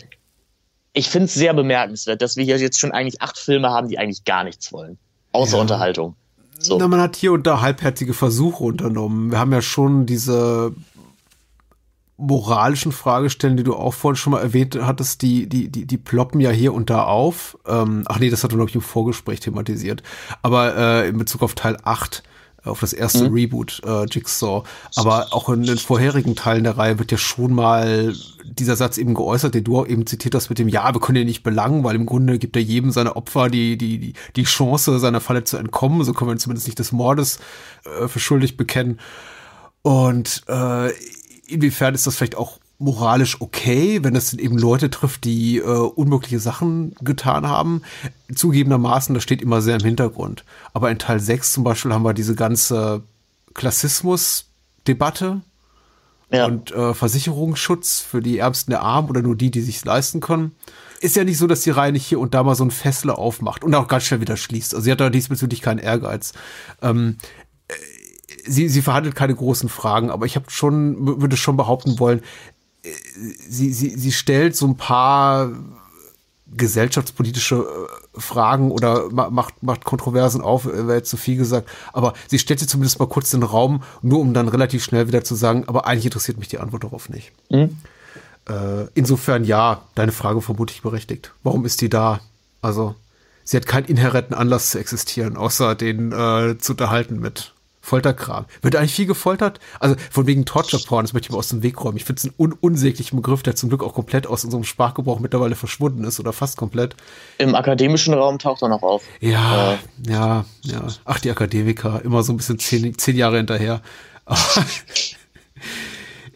ich 0.94 1.10
finde 1.10 1.26
es 1.26 1.34
sehr 1.34 1.52
bemerkenswert, 1.52 2.22
dass 2.22 2.38
wir 2.38 2.44
hier 2.44 2.56
jetzt 2.56 2.80
schon 2.80 2.92
eigentlich 2.92 3.20
acht 3.20 3.38
Filme 3.38 3.68
haben, 3.68 3.88
die 3.88 3.98
eigentlich 3.98 4.24
gar 4.24 4.44
nichts 4.44 4.72
wollen. 4.72 4.96
Außer 5.32 5.56
ja. 5.56 5.60
Unterhaltung. 5.60 6.16
So. 6.58 6.78
Na, 6.78 6.88
man 6.88 7.00
hat 7.00 7.14
hier 7.14 7.32
und 7.32 7.46
da 7.46 7.60
halbherzige 7.60 8.14
Versuche 8.14 8.64
unternommen. 8.64 9.30
Wir 9.30 9.38
haben 9.38 9.52
ja 9.52 9.62
schon 9.62 10.06
diese 10.06 10.74
moralischen 12.20 12.92
Fragestellen, 12.92 13.56
die 13.56 13.64
du 13.64 13.74
auch 13.74 13.94
vorhin 13.94 14.16
schon 14.16 14.32
mal 14.32 14.40
erwähnt 14.42 14.78
hattest, 14.80 15.22
die, 15.22 15.48
die, 15.48 15.68
die, 15.68 15.86
die 15.86 15.98
ploppen 15.98 16.40
ja 16.40 16.50
hier 16.50 16.74
und 16.74 16.90
da 16.90 17.04
auf. 17.04 17.58
Ähm, 17.66 18.04
ach 18.06 18.18
nee, 18.18 18.30
das 18.30 18.44
hat 18.44 18.52
du, 18.52 18.56
glaube 18.56 18.70
ich, 18.70 18.74
im 18.74 18.82
Vorgespräch 18.82 19.40
thematisiert. 19.40 20.02
Aber 20.42 20.76
äh, 20.76 21.08
in 21.08 21.18
Bezug 21.18 21.42
auf 21.42 21.54
Teil 21.54 21.76
8, 21.82 22.22
auf 22.64 22.80
das 22.80 22.92
erste 22.92 23.28
mhm. 23.28 23.34
Reboot, 23.34 23.80
äh, 23.84 24.04
Jigsaw. 24.04 24.64
Aber 24.96 25.28
auch 25.32 25.48
in 25.48 25.62
den 25.62 25.78
vorherigen 25.78 26.36
Teilen 26.36 26.64
der 26.64 26.76
Reihe 26.76 26.98
wird 26.98 27.10
ja 27.10 27.18
schon 27.18 27.54
mal 27.54 28.14
dieser 28.44 28.76
Satz 28.76 28.98
eben 28.98 29.14
geäußert, 29.14 29.54
den 29.54 29.64
du 29.64 29.78
auch 29.78 29.86
eben 29.86 30.06
zitiert 30.06 30.34
hast 30.34 30.50
mit 30.50 30.58
dem, 30.58 30.68
ja, 30.68 30.92
wir 30.92 31.00
können 31.00 31.22
ihn 31.22 31.26
nicht 31.26 31.42
belangen, 31.42 31.84
weil 31.84 31.96
im 31.96 32.06
Grunde 32.06 32.38
gibt 32.38 32.56
er 32.56 32.62
jedem 32.62 32.90
seine 32.90 33.16
Opfer 33.16 33.48
die, 33.48 33.78
die, 33.78 34.12
die, 34.36 34.44
Chance, 34.44 34.98
seiner 34.98 35.20
Falle 35.20 35.44
zu 35.44 35.56
entkommen. 35.56 36.04
So 36.04 36.12
können 36.12 36.30
wir 36.30 36.36
zumindest 36.36 36.66
nicht 36.66 36.78
des 36.78 36.92
Mordes 36.92 37.38
äh, 37.84 38.08
für 38.08 38.20
schuldig 38.20 38.56
bekennen. 38.56 39.00
Und 39.82 40.42
äh, 40.46 40.90
inwiefern 41.50 41.94
ist 41.94 42.06
das 42.06 42.16
vielleicht 42.16 42.36
auch 42.36 42.58
moralisch 42.78 43.40
okay, 43.40 44.02
wenn 44.02 44.16
es 44.16 44.32
eben 44.32 44.56
Leute 44.56 44.90
trifft, 44.90 45.24
die 45.24 45.58
äh, 45.58 45.62
unmögliche 45.62 46.40
Sachen 46.40 46.94
getan 47.02 47.46
haben. 47.46 47.82
Zugegebenermaßen, 48.34 49.14
das 49.14 49.22
steht 49.22 49.42
immer 49.42 49.60
sehr 49.60 49.76
im 49.76 49.84
Hintergrund. 49.84 50.44
Aber 50.72 50.90
in 50.90 50.98
Teil 50.98 51.20
6 51.20 51.52
zum 51.52 51.62
Beispiel 51.62 51.92
haben 51.92 52.04
wir 52.04 52.14
diese 52.14 52.34
ganze 52.34 53.02
Klassismus-Debatte 53.52 55.42
ja. 56.32 56.46
und 56.46 56.72
äh, 56.72 56.94
Versicherungsschutz 56.94 58.00
für 58.00 58.22
die 58.22 58.38
Ärmsten 58.38 58.70
der 58.70 58.80
Armen 58.80 59.10
oder 59.10 59.20
nur 59.20 59.36
die, 59.36 59.50
die 59.50 59.60
sich 59.60 59.84
leisten 59.84 60.20
können. 60.20 60.52
Ist 61.00 61.16
ja 61.16 61.24
nicht 61.24 61.38
so, 61.38 61.46
dass 61.46 61.62
die 61.62 61.70
Reihe 61.70 61.92
nicht 61.92 62.06
hier 62.06 62.20
und 62.20 62.34
da 62.34 62.42
mal 62.42 62.54
so 62.54 62.64
ein 62.64 62.70
Fessler 62.70 63.18
aufmacht 63.18 63.64
und 63.64 63.74
auch 63.74 63.88
ganz 63.88 64.04
schnell 64.04 64.20
wieder 64.20 64.36
schließt. 64.36 64.74
Also 64.74 64.84
sie 64.84 64.92
hat 64.92 65.00
da 65.00 65.10
diesbezüglich 65.10 65.62
keinen 65.62 65.78
Ehrgeiz. 65.78 66.32
Ähm, 66.82 67.16
sie, 68.46 68.68
sie 68.68 68.82
verhandelt 68.82 69.14
keine 69.14 69.34
großen 69.34 69.68
Fragen, 69.68 70.10
aber 70.10 70.26
ich 70.26 70.36
habe 70.36 70.50
schon, 70.50 71.20
würde 71.20 71.36
schon 71.36 71.56
behaupten 71.56 71.98
wollen, 71.98 72.22
sie, 73.48 73.72
sie, 73.72 73.90
sie 73.90 74.12
stellt 74.12 74.56
so 74.56 74.66
ein 74.66 74.76
paar 74.76 75.50
gesellschaftspolitische 76.52 77.56
äh, 77.56 78.20
Fragen 78.20 78.72
oder 78.72 79.08
macht, 79.10 79.62
macht 79.62 79.84
Kontroversen 79.84 80.40
auf, 80.40 80.66
äh, 80.66 80.86
wäre 80.86 80.98
jetzt 80.98 81.10
zu 81.10 81.16
viel 81.16 81.36
gesagt, 81.36 81.68
aber 81.92 82.14
sie 82.28 82.38
stellt 82.38 82.60
sie 82.60 82.66
zumindest 82.66 82.98
mal 82.98 83.06
kurz 83.06 83.32
in 83.32 83.40
den 83.40 83.48
Raum, 83.48 83.82
nur 84.02 84.20
um 84.20 84.34
dann 84.34 84.48
relativ 84.48 84.82
schnell 84.82 85.06
wieder 85.06 85.22
zu 85.22 85.34
sagen, 85.34 85.64
aber 85.66 85.86
eigentlich 85.86 86.06
interessiert 86.06 86.38
mich 86.38 86.48
die 86.48 86.58
Antwort 86.58 86.84
darauf 86.84 87.08
nicht. 87.08 87.32
Mhm. 87.50 87.78
Äh, 88.48 88.86
insofern 88.94 89.44
ja, 89.44 89.82
deine 89.94 90.12
Frage 90.12 90.40
vermutlich 90.40 90.82
berechtigt. 90.82 91.32
Warum 91.42 91.64
ist 91.64 91.80
die 91.82 91.88
da? 91.88 92.20
Also, 92.62 92.96
sie 93.44 93.56
hat 93.56 93.66
keinen 93.66 93.86
inhärenten 93.86 94.34
Anlass 94.34 94.70
zu 94.70 94.78
existieren, 94.78 95.36
außer 95.36 95.74
den 95.74 96.10
äh, 96.12 96.58
zu 96.58 96.72
unterhalten 96.72 97.20
mit 97.20 97.54
Folterkram. 97.80 98.44
Wird 98.62 98.76
eigentlich 98.76 98.94
viel 98.94 99.06
gefoltert? 99.06 99.58
Also 99.78 99.96
von 100.10 100.26
wegen 100.26 100.44
Torture 100.44 100.82
Porn, 100.82 101.04
das 101.04 101.12
möchte 101.12 101.26
ich 101.26 101.32
mal 101.32 101.38
aus 101.38 101.48
dem 101.48 101.62
Weg 101.62 101.82
räumen. 101.82 101.96
Ich 101.96 102.04
finde 102.04 102.18
es 102.18 102.24
einen 102.24 102.34
un 102.38 102.52
unsäglichen 102.52 103.16
Begriff, 103.16 103.42
der 103.42 103.56
zum 103.56 103.70
Glück 103.70 103.82
auch 103.82 103.94
komplett 103.94 104.26
aus 104.26 104.44
unserem 104.44 104.64
Sprachgebrauch 104.64 105.18
mittlerweile 105.18 105.56
verschwunden 105.56 106.04
ist 106.04 106.20
oder 106.20 106.32
fast 106.32 106.56
komplett. 106.56 106.94
Im 107.38 107.54
akademischen 107.54 108.14
Raum 108.14 108.38
taucht 108.38 108.62
er 108.62 108.68
noch 108.68 108.82
auf. 108.82 109.02
Ja, 109.20 109.72
äh. 109.72 109.76
ja, 110.06 110.44
ja. 110.62 110.86
Ach, 111.04 111.18
die 111.18 111.30
Akademiker, 111.30 112.02
immer 112.04 112.22
so 112.22 112.32
ein 112.32 112.36
bisschen 112.36 112.58
zehn, 112.58 112.96
zehn 112.98 113.16
Jahre 113.16 113.38
hinterher. 113.38 113.80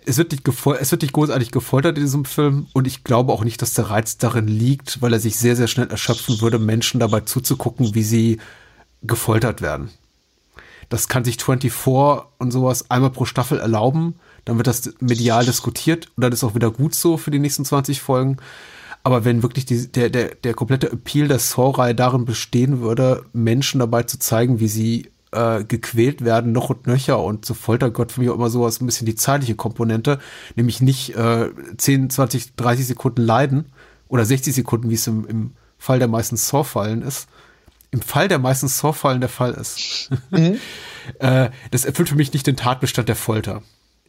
es 0.06 0.18
wird, 0.18 0.32
nicht 0.32 0.48
es 0.48 0.90
wird 0.90 1.02
nicht 1.02 1.12
großartig 1.12 1.50
gefoltert 1.50 1.96
in 1.96 2.04
diesem 2.04 2.24
Film 2.24 2.66
und 2.72 2.86
ich 2.86 3.04
glaube 3.04 3.32
auch 3.32 3.44
nicht, 3.44 3.60
dass 3.62 3.74
der 3.74 3.90
Reiz 3.90 4.18
darin 4.18 4.48
liegt, 4.48 5.02
weil 5.02 5.12
er 5.12 5.20
sich 5.20 5.36
sehr, 5.36 5.56
sehr 5.56 5.68
schnell 5.68 5.88
erschöpfen 5.90 6.40
würde, 6.40 6.58
Menschen 6.58 7.00
dabei 7.00 7.20
zuzugucken, 7.20 7.94
wie 7.94 8.02
sie 8.02 8.40
gefoltert 9.02 9.62
werden. 9.62 9.90
Das 10.88 11.08
kann 11.08 11.24
sich 11.24 11.42
24 11.42 11.72
und 12.38 12.50
sowas 12.50 12.90
einmal 12.90 13.10
pro 13.10 13.24
Staffel 13.24 13.58
erlauben. 13.58 14.16
Dann 14.44 14.56
wird 14.56 14.66
das 14.66 14.94
medial 15.00 15.44
diskutiert 15.44 16.08
und 16.16 16.22
dann 16.22 16.32
ist 16.32 16.44
auch 16.44 16.54
wieder 16.54 16.70
gut 16.70 16.94
so 16.94 17.16
für 17.16 17.30
die 17.30 17.38
nächsten 17.38 17.64
20 17.64 18.00
Folgen. 18.00 18.36
Aber 19.02 19.24
wenn 19.24 19.42
wirklich 19.42 19.66
die, 19.66 19.90
der, 19.92 20.08
der, 20.08 20.34
der 20.34 20.54
komplette 20.54 20.90
Appeal 20.90 21.28
der 21.28 21.38
Saw-Reihe 21.38 21.94
darin 21.94 22.24
bestehen 22.24 22.80
würde, 22.80 23.24
Menschen 23.34 23.80
dabei 23.80 24.04
zu 24.04 24.18
zeigen, 24.18 24.60
wie 24.60 24.68
sie 24.68 25.10
äh, 25.34 25.64
gequält 25.64 26.24
werden, 26.24 26.52
noch 26.52 26.70
und 26.70 26.86
nöcher 26.86 27.22
und 27.22 27.44
so 27.44 27.52
Folter 27.52 27.90
Gott 27.90 28.12
für 28.12 28.20
mich 28.20 28.30
auch 28.30 28.34
immer 28.34 28.48
sowas 28.50 28.80
ein 28.80 28.86
bisschen 28.86 29.06
die 29.06 29.14
zeitliche 29.14 29.56
Komponente, 29.56 30.20
nämlich 30.56 30.80
nicht 30.80 31.14
äh, 31.16 31.50
10, 31.76 32.08
20, 32.08 32.56
30 32.56 32.86
Sekunden 32.86 33.22
leiden 33.22 33.66
oder 34.08 34.24
60 34.24 34.54
Sekunden, 34.54 34.88
wie 34.88 34.94
es 34.94 35.06
im, 35.06 35.26
im 35.26 35.52
Fall 35.76 35.98
der 35.98 36.08
meisten 36.08 36.36
Saw-Fallen 36.36 37.02
ist, 37.02 37.28
im 37.94 38.02
Fall 38.02 38.28
der 38.28 38.38
meisten 38.38 38.68
Saw-Fallen 38.68 39.20
der 39.20 39.30
Fall 39.30 39.52
ist. 39.52 40.10
Mhm. 40.30 40.58
äh, 41.20 41.50
das 41.70 41.84
erfüllt 41.84 42.08
für 42.08 42.16
mich 42.16 42.32
nicht 42.32 42.46
den 42.46 42.56
Tatbestand 42.56 43.08
der 43.08 43.16
Folter. 43.16 43.62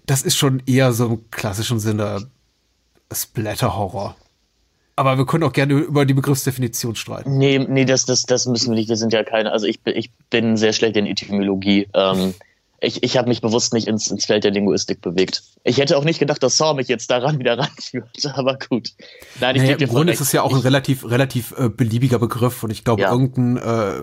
Das 0.06 0.24
ist 0.24 0.36
schon 0.36 0.62
eher 0.66 0.92
so 0.92 1.06
im 1.06 1.32
klassischen 1.32 1.80
Sinne 1.80 2.30
Splatter-Horror. 3.14 4.16
Aber 4.96 5.18
wir 5.18 5.26
können 5.26 5.44
auch 5.44 5.54
gerne 5.54 5.74
über 5.74 6.06
die 6.06 6.14
Begriffsdefinition 6.14 6.96
streiten. 6.96 7.38
Nee, 7.38 7.60
nee, 7.60 7.86
das, 7.86 8.06
das, 8.06 8.24
das 8.24 8.46
müssen 8.48 8.72
wir 8.72 8.76
nicht. 8.76 8.90
Wir 8.90 8.96
sind 8.96 9.14
ja 9.14 9.24
keine, 9.24 9.52
also 9.52 9.68
ich, 9.68 9.80
ich 9.86 10.10
bin 10.30 10.58
sehr 10.58 10.74
schlecht 10.74 10.96
in 10.96 11.06
Etymologie. 11.06 11.88
Ähm, 11.94 12.34
ich, 12.86 13.04
ich 13.04 13.18
habe 13.18 13.28
mich 13.28 13.42
bewusst 13.42 13.74
nicht 13.74 13.88
ins, 13.88 14.10
ins 14.10 14.26
Feld 14.26 14.44
der 14.44 14.52
Linguistik 14.52 15.02
bewegt. 15.02 15.44
Ich 15.64 15.78
hätte 15.78 15.98
auch 15.98 16.04
nicht 16.04 16.20
gedacht, 16.20 16.42
dass 16.44 16.58
Saw 16.58 16.76
mich 16.76 16.88
jetzt 16.88 17.10
daran 17.10 17.40
wieder 17.40 17.58
ranführt, 17.58 18.26
aber 18.34 18.58
gut. 18.58 18.92
Nein, 19.40 19.56
ich 19.56 19.64
naja, 19.64 19.78
Im 19.78 19.90
Grunde 19.90 20.14
ist 20.14 20.22
es 20.22 20.32
ja 20.32 20.44
auch 20.44 20.54
ein 20.54 20.62
relativ, 20.62 21.10
relativ 21.10 21.54
äh, 21.58 21.70
beliebiger 21.70 22.20
Begriff 22.20 22.64
und 22.64 22.72
ich 22.72 22.84
glaube, 22.84 23.02
ja. 23.02 23.12
irgendein 23.12 23.58
äh, 23.58 24.02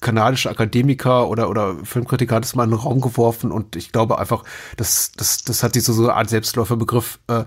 kanadischer 0.00 0.50
Akademiker 0.50 1.28
oder, 1.28 1.48
oder 1.48 1.76
Filmkritiker 1.84 2.36
hat 2.36 2.44
es 2.44 2.54
mal 2.54 2.64
in 2.64 2.70
den 2.70 2.78
Raum 2.78 3.00
geworfen 3.00 3.50
und 3.50 3.76
ich 3.76 3.92
glaube 3.92 4.18
einfach, 4.18 4.44
das, 4.76 5.12
das, 5.16 5.42
das 5.42 5.62
hat 5.62 5.74
sich 5.74 5.84
so, 5.84 5.92
so 5.92 6.04
eine 6.04 6.14
Art 6.14 6.28
Selbstläuferbegriff 6.28 7.18
äh, 7.28 7.44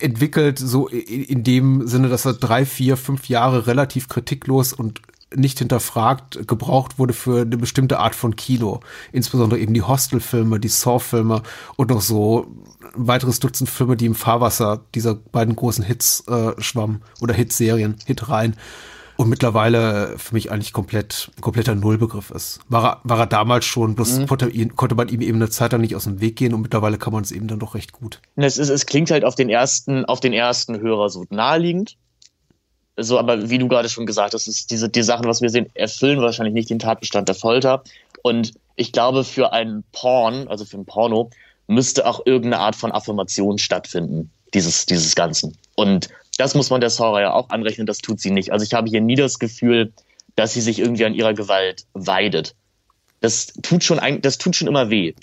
entwickelt, 0.00 0.58
so 0.58 0.88
in, 0.88 1.24
in 1.24 1.44
dem 1.44 1.86
Sinne, 1.86 2.08
dass 2.08 2.24
er 2.24 2.34
drei, 2.34 2.64
vier, 2.64 2.96
fünf 2.96 3.28
Jahre 3.28 3.66
relativ 3.66 4.08
kritiklos 4.08 4.72
und 4.72 5.00
nicht 5.34 5.58
hinterfragt 5.58 6.46
gebraucht 6.48 6.98
wurde 6.98 7.12
für 7.12 7.42
eine 7.42 7.56
bestimmte 7.56 7.98
Art 7.98 8.14
von 8.14 8.36
Kino. 8.36 8.80
Insbesondere 9.12 9.60
eben 9.60 9.74
die 9.74 9.82
Hostel-Filme, 9.82 10.58
die 10.58 10.68
Saw-Filme 10.68 11.42
und 11.76 11.90
noch 11.90 12.00
so 12.00 12.46
ein 12.96 13.06
weiteres 13.06 13.40
Dutzend 13.40 13.70
Filme, 13.70 13.96
die 13.96 14.06
im 14.06 14.14
Fahrwasser 14.14 14.84
dieser 14.94 15.14
beiden 15.14 15.54
großen 15.56 15.84
Hits 15.84 16.24
äh, 16.26 16.60
schwammen 16.60 17.02
oder 17.20 17.34
Hitserien, 17.34 17.96
Hitreihen. 18.06 18.56
Und 19.16 19.28
mittlerweile 19.28 20.14
für 20.16 20.34
mich 20.34 20.50
eigentlich 20.50 20.72
komplett, 20.72 21.30
kompletter 21.42 21.74
Nullbegriff 21.74 22.30
ist. 22.30 22.60
War 22.70 22.84
er, 22.84 23.00
war 23.04 23.18
er 23.18 23.26
damals 23.26 23.66
schon, 23.66 23.94
bloß 23.94 24.20
mhm. 24.20 24.26
konnte, 24.26 24.68
konnte, 24.68 24.94
man 24.94 25.08
ihm 25.08 25.20
eben 25.20 25.36
eine 25.36 25.50
Zeit 25.50 25.72
lang 25.72 25.82
nicht 25.82 25.94
aus 25.94 26.04
dem 26.04 26.22
Weg 26.22 26.36
gehen 26.36 26.54
und 26.54 26.62
mittlerweile 26.62 26.96
kann 26.96 27.12
man 27.12 27.22
es 27.22 27.30
eben 27.30 27.46
dann 27.46 27.58
doch 27.58 27.74
recht 27.74 27.92
gut. 27.92 28.22
Es, 28.36 28.56
ist, 28.56 28.70
es 28.70 28.86
klingt 28.86 29.10
halt 29.10 29.26
auf 29.26 29.34
den 29.34 29.50
ersten, 29.50 30.06
auf 30.06 30.20
den 30.20 30.32
ersten 30.32 30.80
Hörer 30.80 31.10
so 31.10 31.26
naheliegend 31.28 31.98
so, 33.02 33.18
aber 33.18 33.50
wie 33.50 33.58
du 33.58 33.68
gerade 33.68 33.88
schon 33.88 34.06
gesagt 34.06 34.34
hast, 34.34 34.46
ist 34.46 34.70
diese, 34.70 34.88
die 34.88 35.02
Sachen, 35.02 35.26
was 35.26 35.42
wir 35.42 35.50
sehen, 35.50 35.70
erfüllen 35.74 36.20
wahrscheinlich 36.20 36.54
nicht 36.54 36.70
den 36.70 36.78
Tatbestand 36.78 37.28
der 37.28 37.34
Folter. 37.34 37.82
Und 38.22 38.52
ich 38.76 38.92
glaube, 38.92 39.24
für 39.24 39.52
einen 39.52 39.84
Porn, 39.92 40.48
also 40.48 40.64
für 40.64 40.78
ein 40.78 40.86
Porno, 40.86 41.30
müsste 41.66 42.06
auch 42.06 42.26
irgendeine 42.26 42.62
Art 42.62 42.76
von 42.76 42.92
Affirmation 42.92 43.58
stattfinden, 43.58 44.30
dieses, 44.54 44.86
dieses 44.86 45.14
Ganzen. 45.14 45.56
Und 45.76 46.08
das 46.38 46.54
muss 46.54 46.70
man 46.70 46.80
der 46.80 46.90
Saura 46.90 47.20
ja 47.20 47.32
auch 47.32 47.50
anrechnen, 47.50 47.86
das 47.86 47.98
tut 47.98 48.20
sie 48.20 48.30
nicht. 48.30 48.52
Also 48.52 48.64
ich 48.64 48.74
habe 48.74 48.88
hier 48.88 49.00
nie 49.00 49.14
das 49.14 49.38
Gefühl, 49.38 49.92
dass 50.36 50.54
sie 50.54 50.60
sich 50.60 50.78
irgendwie 50.78 51.04
an 51.04 51.14
ihrer 51.14 51.34
Gewalt 51.34 51.84
weidet. 51.92 52.54
Das 53.20 53.48
tut 53.62 53.84
schon, 53.84 53.98
ein, 53.98 54.22
das 54.22 54.38
tut 54.38 54.56
schon 54.56 54.68
immer 54.68 54.90
weh. 54.90 55.14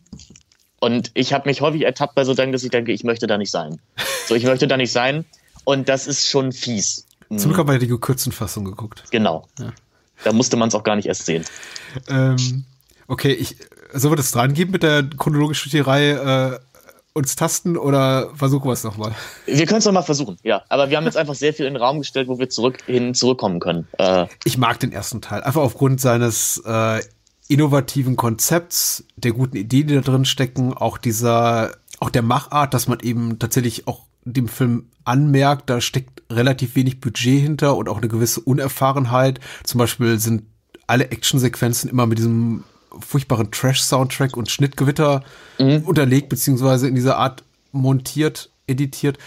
Und 0.79 1.09
ich 1.15 1.33
habe 1.33 1.49
mich 1.49 1.61
häufig 1.61 1.81
ertappt 1.81 2.13
bei 2.13 2.23
so 2.23 2.35
Dingen, 2.35 2.51
dass 2.51 2.63
ich 2.63 2.69
denke, 2.69 2.91
ich 2.91 3.03
möchte 3.03 3.25
da 3.25 3.37
nicht 3.37 3.49
sein. 3.49 3.79
So, 4.27 4.35
ich 4.35 4.43
möchte 4.43 4.67
da 4.67 4.77
nicht 4.77 4.91
sein. 4.91 5.25
Und 5.63 5.89
das 5.89 6.05
ist 6.05 6.27
schon 6.27 6.51
fies. 6.51 7.06
Zum 7.29 7.49
Glück 7.49 7.57
haben 7.57 7.69
wir 7.69 7.79
die 7.79 7.87
gekürzten 7.87 8.31
Fassung 8.31 8.65
geguckt. 8.65 9.03
Genau. 9.11 9.47
Ja. 9.59 9.73
Da 10.23 10.33
musste 10.33 10.57
man 10.57 10.69
es 10.69 10.75
auch 10.75 10.83
gar 10.83 10.95
nicht 10.95 11.07
erst 11.07 11.25
sehen. 11.25 11.45
Ähm, 12.07 12.65
okay, 13.07 13.33
ich, 13.33 13.57
soll 13.93 14.11
wir 14.11 14.15
das 14.15 14.31
dran 14.31 14.53
geben 14.53 14.71
mit 14.71 14.83
der 14.83 15.03
chronologischen 15.03 15.81
Reihe 15.81 16.53
äh, 16.53 16.59
uns 17.13 17.35
tasten 17.35 17.77
oder 17.77 18.29
versuchen 18.35 18.65
wir 18.65 18.73
es 18.73 18.83
nochmal? 18.83 19.13
Wir 19.45 19.65
können 19.65 19.79
es 19.79 19.85
nochmal 19.85 20.03
versuchen, 20.03 20.37
ja. 20.43 20.63
Aber 20.69 20.89
wir 20.89 20.97
haben 20.97 21.05
jetzt 21.05 21.17
einfach 21.17 21.35
sehr 21.35 21.53
viel 21.53 21.65
in 21.65 21.73
den 21.73 21.81
Raum 21.81 21.99
gestellt, 21.99 22.27
wo 22.27 22.39
wir 22.39 22.49
zurück 22.49 22.79
hin 22.85 23.13
zurückkommen 23.13 23.59
können. 23.59 23.87
Äh, 23.97 24.27
ich 24.43 24.57
mag 24.57 24.79
den 24.79 24.91
ersten 24.91 25.21
Teil, 25.21 25.41
einfach 25.43 25.61
aufgrund 25.61 25.99
seines 25.99 26.61
äh, 26.65 27.01
innovativen 27.47 28.15
Konzepts, 28.15 29.03
der 29.15 29.31
guten 29.31 29.57
Ideen, 29.57 29.87
die 29.87 29.95
da 29.95 30.01
drin 30.01 30.25
stecken, 30.25 30.73
auch 30.73 30.97
dieser, 30.97 31.71
auch 31.99 32.09
der 32.09 32.21
Machart, 32.21 32.73
dass 32.73 32.87
man 32.87 32.99
eben 32.99 33.39
tatsächlich 33.39 33.87
auch 33.87 34.06
dem 34.33 34.47
Film 34.47 34.89
anmerkt, 35.03 35.69
da 35.69 35.81
steckt 35.81 36.23
relativ 36.29 36.75
wenig 36.75 36.99
Budget 36.99 37.41
hinter 37.41 37.75
und 37.77 37.89
auch 37.89 37.97
eine 37.97 38.07
gewisse 38.07 38.41
Unerfahrenheit. 38.41 39.39
Zum 39.63 39.79
Beispiel 39.79 40.19
sind 40.19 40.43
alle 40.85 41.09
Actionsequenzen 41.11 41.89
immer 41.89 42.05
mit 42.05 42.17
diesem 42.17 42.63
furchtbaren 42.99 43.51
Trash-Soundtrack 43.51 44.35
und 44.35 44.49
Schnittgewitter 44.49 45.23
mhm. 45.59 45.83
unterlegt, 45.85 46.29
beziehungsweise 46.29 46.87
in 46.87 46.95
dieser 46.95 47.17
Art 47.17 47.43
montiert, 47.71 48.49
editiert. 48.65 49.17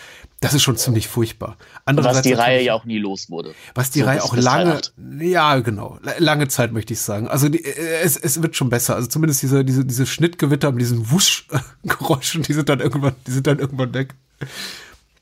Das 0.41 0.55
ist 0.55 0.63
schon 0.63 0.79
ziemlich 0.79 1.07
furchtbar. 1.07 1.59
was 1.85 2.23
die 2.23 2.33
Reihe 2.33 2.63
ja 2.63 2.73
auch 2.73 2.87
nie 2.87 2.99
los 2.99 3.29
wurde. 3.29 3.55
Was 3.75 3.91
die 3.91 4.01
so 4.01 4.07
Reihe 4.07 4.25
auch 4.25 4.35
lange, 4.35 4.81
ja 5.21 5.59
genau, 5.59 5.99
lange 6.19 6.49
Zeit 6.49 6.73
möchte 6.73 6.95
ich 6.95 7.01
sagen. 7.01 7.29
Also 7.29 7.51
die, 7.51 7.63
äh, 7.63 8.01
es, 8.03 8.17
es 8.17 8.43
wird 8.43 8.57
schon 8.57 8.71
besser. 8.71 8.97
Also 8.97 9.09
zumindest 9.09 9.43
diese, 9.43 9.67
diese, 9.67 9.85
diese 9.85 10.07
Schnittgewitter 10.07 10.73
mit 10.73 10.81
diesen 10.81 11.11
Wusch-Geräuschen, 11.11 12.43
die 12.49 12.55
sind 12.55 12.71
dann 12.71 12.81
irgendwann, 12.81 13.15
die 13.27 13.33
sind 13.33 13.47
dann 13.47 13.59
irgendwann 13.59 13.93
weg 13.93 14.15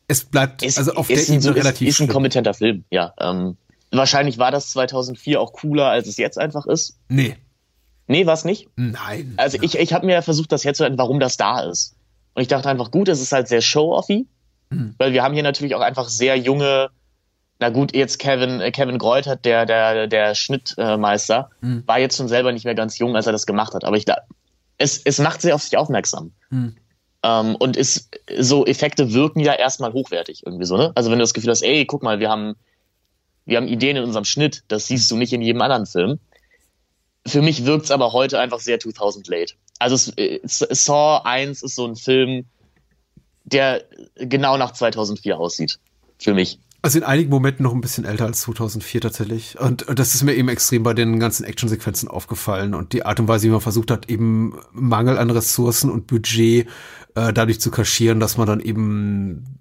es 0.09 0.25
bleibt 0.25 0.63
ist, 0.63 0.79
also 0.79 0.95
auf 0.95 1.07
der 1.07 1.23
Ebene 1.23 1.41
so, 1.41 1.53
relativ 1.53 1.87
ist, 1.87 1.95
ist 1.97 2.01
ein 2.01 2.09
kompetenter 2.09 2.55
Film, 2.55 2.85
ja. 2.91 3.13
Ähm, 3.21 3.57
wahrscheinlich 3.93 4.39
war 4.39 4.51
das 4.51 4.71
2004 4.71 5.41
auch 5.41 5.53
cooler, 5.53 5.87
als 5.87 6.09
es 6.09 6.17
jetzt 6.17 6.39
einfach 6.39 6.67
ist. 6.67 6.99
Nee. 7.09 7.37
Nee, 8.07 8.25
war 8.25 8.33
es 8.33 8.45
nicht? 8.45 8.69
Nein. 8.77 9.35
Also 9.37 9.59
ich, 9.61 9.79
ich 9.79 9.93
habe 9.93 10.07
mir 10.07 10.23
versucht, 10.23 10.51
das 10.51 10.65
jetzt 10.65 10.79
zu 10.79 10.99
warum 10.99 11.21
das 11.21 11.37
da 11.37 11.61
ist. 11.61 11.95
Und 12.35 12.43
ich 12.43 12.49
dachte 12.49 12.69
einfach, 12.71 12.91
gut, 12.91 13.09
es 13.09 13.21
ist 13.21 13.33
halt 13.33 13.49
sehr 13.49 13.61
show-offy, 13.61 14.27
hm. 14.71 14.95
weil 14.97 15.13
wir 15.13 15.23
haben 15.23 15.35
hier 15.35 15.43
natürlich 15.43 15.75
auch 15.75 15.83
einfach 15.83 16.09
sehr 16.09 16.37
junge, 16.37 16.89
na 17.59 17.69
gut, 17.69 17.95
jetzt 17.95 18.19
Kevin, 18.19 18.61
äh, 18.61 18.71
Kevin 18.71 18.97
Greutert, 18.97 19.45
der, 19.45 19.67
der, 19.67 20.07
der 20.07 20.35
Schnittmeister, 20.35 21.51
hm. 21.61 21.83
war 21.87 21.99
jetzt 21.99 22.17
schon 22.17 22.29
selber 22.29 22.53
nicht 22.53 22.65
mehr 22.65 22.75
ganz 22.75 22.97
jung, 22.97 23.15
als 23.15 23.27
er 23.27 23.33
das 23.33 23.45
gemacht 23.45 23.75
hat. 23.75 23.85
Aber 23.85 23.97
ich 23.97 24.07
da, 24.07 24.17
es, 24.79 25.03
es 25.05 25.19
macht 25.19 25.43
sehr 25.43 25.55
auf 25.55 25.63
sich 25.63 25.77
aufmerksam. 25.77 26.33
Hm. 26.49 26.77
Ähm, 27.23 27.57
und 27.57 27.77
ist, 27.77 28.11
so 28.39 28.65
Effekte 28.65 29.13
wirken 29.13 29.41
ja 29.41 29.53
erstmal 29.55 29.93
hochwertig 29.93 30.47
irgendwie 30.47 30.65
so, 30.65 30.77
ne? 30.77 30.93
Also 30.95 31.11
wenn 31.11 31.19
du 31.19 31.25
das 31.25 31.35
Gefühl 31.35 31.51
hast, 31.51 31.63
ey, 31.63 31.85
guck 31.85 32.03
mal, 32.03 32.21
wir 32.21 32.31
haben, 32.31 32.55
wir 33.45 33.57
haben 33.57 33.69
Ideen 33.69 33.97
in 33.97 34.05
unserem 34.05 34.25
Schnitt, 34.25 34.63
das 34.69 34.87
siehst 34.87 35.11
du 35.11 35.17
nicht 35.17 35.33
in 35.33 35.43
jedem 35.43 35.61
anderen 35.61 35.87
Film. 35.87 36.21
Für 37.27 37.43
mich 37.43 37.65
wirkt's 37.67 37.91
aber 37.91 38.13
heute 38.13 38.39
einfach 38.39 38.61
sehr 38.61 38.79
2000 38.79 39.27
late. 39.29 39.55
Also 39.79 40.13
Saw 40.45 41.21
1 41.25 41.63
ist 41.63 41.75
so 41.75 41.87
ein 41.87 41.97
Film, 41.97 42.47
der 43.45 43.85
genau 44.17 44.57
nach 44.57 44.73
2004 44.73 45.39
aussieht. 45.39 45.79
Für 46.19 46.35
mich. 46.35 46.59
Also 46.81 46.99
in 46.99 47.05
einigen 47.05 47.31
Momenten 47.31 47.65
noch 47.65 47.75
ein 47.75 47.81
bisschen 47.81 48.05
älter 48.05 48.27
als 48.27 48.43
2004 48.43 49.01
tatsächlich. 49.01 49.59
Und, 49.59 49.89
und 49.89 49.99
das 49.99 50.15
ist 50.15 50.23
mir 50.23 50.35
eben 50.35 50.49
extrem 50.49 50.85
bei 50.85 50.95
den 50.95 51.19
ganzen 51.19 51.45
Actionsequenzen 51.45 52.09
aufgefallen 52.09 52.75
und 52.75 52.93
die 52.93 53.05
Art 53.05 53.19
und 53.19 53.29
Weise, 53.29 53.47
wie 53.47 53.51
man 53.51 53.61
versucht 53.61 53.91
hat, 53.91 54.09
eben 54.09 54.59
Mangel 54.73 55.19
an 55.19 55.31
Ressourcen 55.31 55.91
und 55.91 56.07
Budget 56.07 56.69
äh, 57.19 57.33
dadurch 57.33 57.61
zu 57.61 57.71
kaschieren, 57.71 58.21
dass 58.21 58.37
man 58.37 58.47
dann 58.47 58.61
eben 58.61 59.59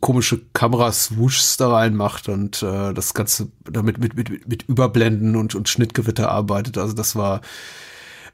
komische 0.00 0.40
Kameraswooshs 0.52 1.56
da 1.56 1.70
reinmacht 1.70 2.28
und 2.28 2.62
äh, 2.62 2.94
das 2.94 3.12
Ganze 3.12 3.48
damit 3.70 3.98
mit, 3.98 4.16
mit, 4.16 4.48
mit 4.48 4.62
Überblenden 4.62 5.36
und, 5.36 5.54
und 5.54 5.68
Schnittgewitter 5.68 6.30
arbeitet. 6.30 6.78
Also 6.78 6.94
das 6.94 7.16
war, 7.16 7.42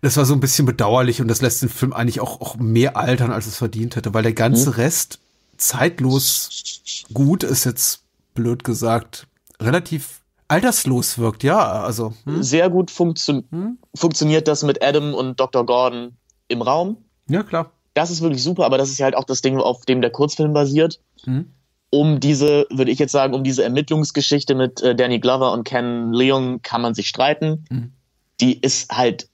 das 0.00 0.16
war 0.16 0.24
so 0.24 0.34
ein 0.34 0.40
bisschen 0.40 0.66
bedauerlich 0.66 1.20
und 1.20 1.28
das 1.28 1.42
lässt 1.42 1.62
den 1.62 1.68
Film 1.68 1.92
eigentlich 1.92 2.20
auch, 2.20 2.40
auch 2.40 2.56
mehr 2.56 2.96
altern, 2.96 3.32
als 3.32 3.46
es 3.46 3.56
verdient 3.56 3.96
hätte, 3.96 4.14
weil 4.14 4.22
der 4.22 4.34
ganze 4.34 4.70
mhm. 4.70 4.76
Rest 4.76 5.18
zeitlos 5.56 7.04
gut 7.12 7.42
ist 7.42 7.64
jetzt 7.64 8.02
blöd 8.34 8.64
gesagt 8.64 9.26
relativ 9.60 10.20
alterslos 10.48 11.18
wirkt, 11.18 11.44
ja, 11.44 11.82
also 11.82 12.12
hm? 12.24 12.42
sehr 12.42 12.68
gut 12.68 12.90
funktio 12.90 13.42
hm? 13.50 13.78
funktioniert 13.94 14.48
das 14.48 14.62
mit 14.62 14.84
Adam 14.84 15.14
und 15.14 15.40
Dr. 15.40 15.64
Gordon 15.64 16.16
im 16.48 16.62
Raum. 16.62 16.98
Ja, 17.28 17.42
klar. 17.42 17.70
Das 17.95 18.11
ist 18.11 18.22
wirklich 18.22 18.43
super, 18.43 18.64
aber 18.64 18.78
das 18.78 18.90
ist 18.90 18.99
ja 18.99 19.05
halt 19.05 19.16
auch 19.16 19.24
das 19.24 19.43
Ding, 19.43 19.59
auf 19.59 19.84
dem 19.84 20.01
der 20.01 20.11
Kurzfilm 20.11 20.53
basiert. 20.53 21.01
Hm? 21.24 21.53
Um 21.90 22.20
diese, 22.20 22.66
würde 22.70 22.90
ich 22.90 22.99
jetzt 22.99 23.12
sagen, 23.12 23.34
um 23.34 23.45
diese 23.45 23.62
Ermittlungsgeschichte 23.64 24.55
mit 24.55 24.80
äh, 24.82 24.95
Danny 24.95 25.18
Glover 25.18 25.53
und 25.53 25.64
Ken 25.64 26.12
Leon 26.12 26.62
kann 26.62 26.80
man 26.80 26.95
sich 26.95 27.09
streiten. 27.09 27.64
Hm. 27.68 27.93
Die 28.40 28.59
ist 28.59 28.90
halt 28.90 29.28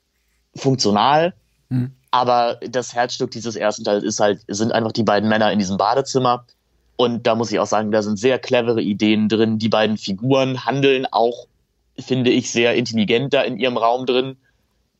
funktional, 0.57 1.35
hm. 1.71 1.93
aber 2.11 2.59
das 2.69 2.95
Herzstück 2.95 3.31
dieses 3.31 3.55
ersten 3.55 3.85
Teils 3.85 4.03
ist 4.03 4.19
halt, 4.19 4.41
sind 4.49 4.73
einfach 4.73 4.93
die 4.93 5.05
beiden 5.05 5.29
Männer 5.29 5.53
in 5.53 5.61
diesem 5.61 5.77
Badezimmer. 5.77 6.45
Und 6.97 7.29
da 7.29 7.37
muss 7.37 7.53
ich 7.53 7.61
auch 7.61 7.67
sagen, 7.67 7.93
da 7.93 8.03
sind 8.03 8.19
sehr 8.19 8.41
clevere 8.41 8.83
Ideen 8.83 9.29
drin. 9.29 9.61
Die 9.61 9.69
beiden 9.69 9.97
Figuren 9.97 10.65
handeln 10.65 11.07
auch, 11.09 11.47
finde 11.97 12.31
ich, 12.31 12.51
sehr 12.51 12.75
intelligent 12.75 13.33
da 13.33 13.43
in 13.43 13.57
ihrem 13.57 13.77
Raum 13.77 14.05
drin. 14.05 14.37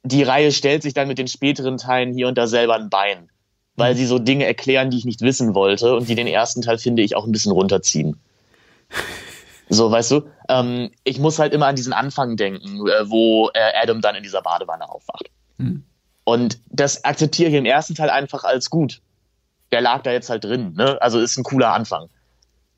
Die 0.05 0.23
Reihe 0.23 0.53
stellt 0.53 0.85
sich 0.85 0.95
dann 0.95 1.09
mit 1.09 1.19
den 1.19 1.27
späteren 1.27 1.77
Teilen 1.77 2.15
hier 2.15 2.29
und 2.29 2.39
da 2.39 2.47
selber 2.47 2.77
ein 2.77 2.89
Bein, 2.89 3.31
weil 3.79 3.97
sie 3.97 4.07
so 4.07 4.19
Dinge 4.19 4.45
erklären, 4.45 4.91
die 4.91 4.99
ich 4.99 5.05
nicht 5.05 5.23
wissen 5.23 5.55
wollte 5.55 5.95
und 5.95 6.09
die 6.09 6.15
den 6.15 6.27
ersten 6.27 6.63
Teil, 6.63 6.79
finde 6.79 7.03
ich, 7.03 7.15
auch 7.17 7.25
ein 7.25 7.33
bisschen 7.33 7.53
runterziehen. 7.53 8.19
So, 9.71 9.91
weißt 9.91 10.13
du, 10.13 10.23
ähm, 10.49 10.91
ich 11.05 11.19
muss 11.19 11.39
halt 11.39 11.53
immer 11.53 11.67
an 11.67 11.77
diesen 11.77 11.93
Anfang 11.93 12.39
denken, 12.39 12.89
äh, 12.89 13.11
wo 13.11 13.51
äh, 13.53 13.73
Adam 13.83 14.01
dann 14.01 14.15
in 14.15 14.23
dieser 14.23 14.41
Badewanne 14.41 14.89
aufwacht. 14.89 15.29
Mhm. 15.59 15.85
Und 16.25 16.59
das 16.71 17.05
akzeptiere 17.05 17.51
ich 17.51 17.55
im 17.55 17.67
ersten 17.67 17.95
Teil 17.95 18.09
einfach 18.09 18.45
als 18.45 18.71
gut. 18.71 19.03
Der 19.71 19.83
lag 19.83 20.01
da 20.05 20.11
jetzt 20.11 20.31
halt 20.31 20.45
drin, 20.45 20.73
ne? 20.75 20.97
Also 21.03 21.21
ist 21.21 21.37
ein 21.37 21.45
cooler 21.45 21.75
Anfang. 21.75 22.09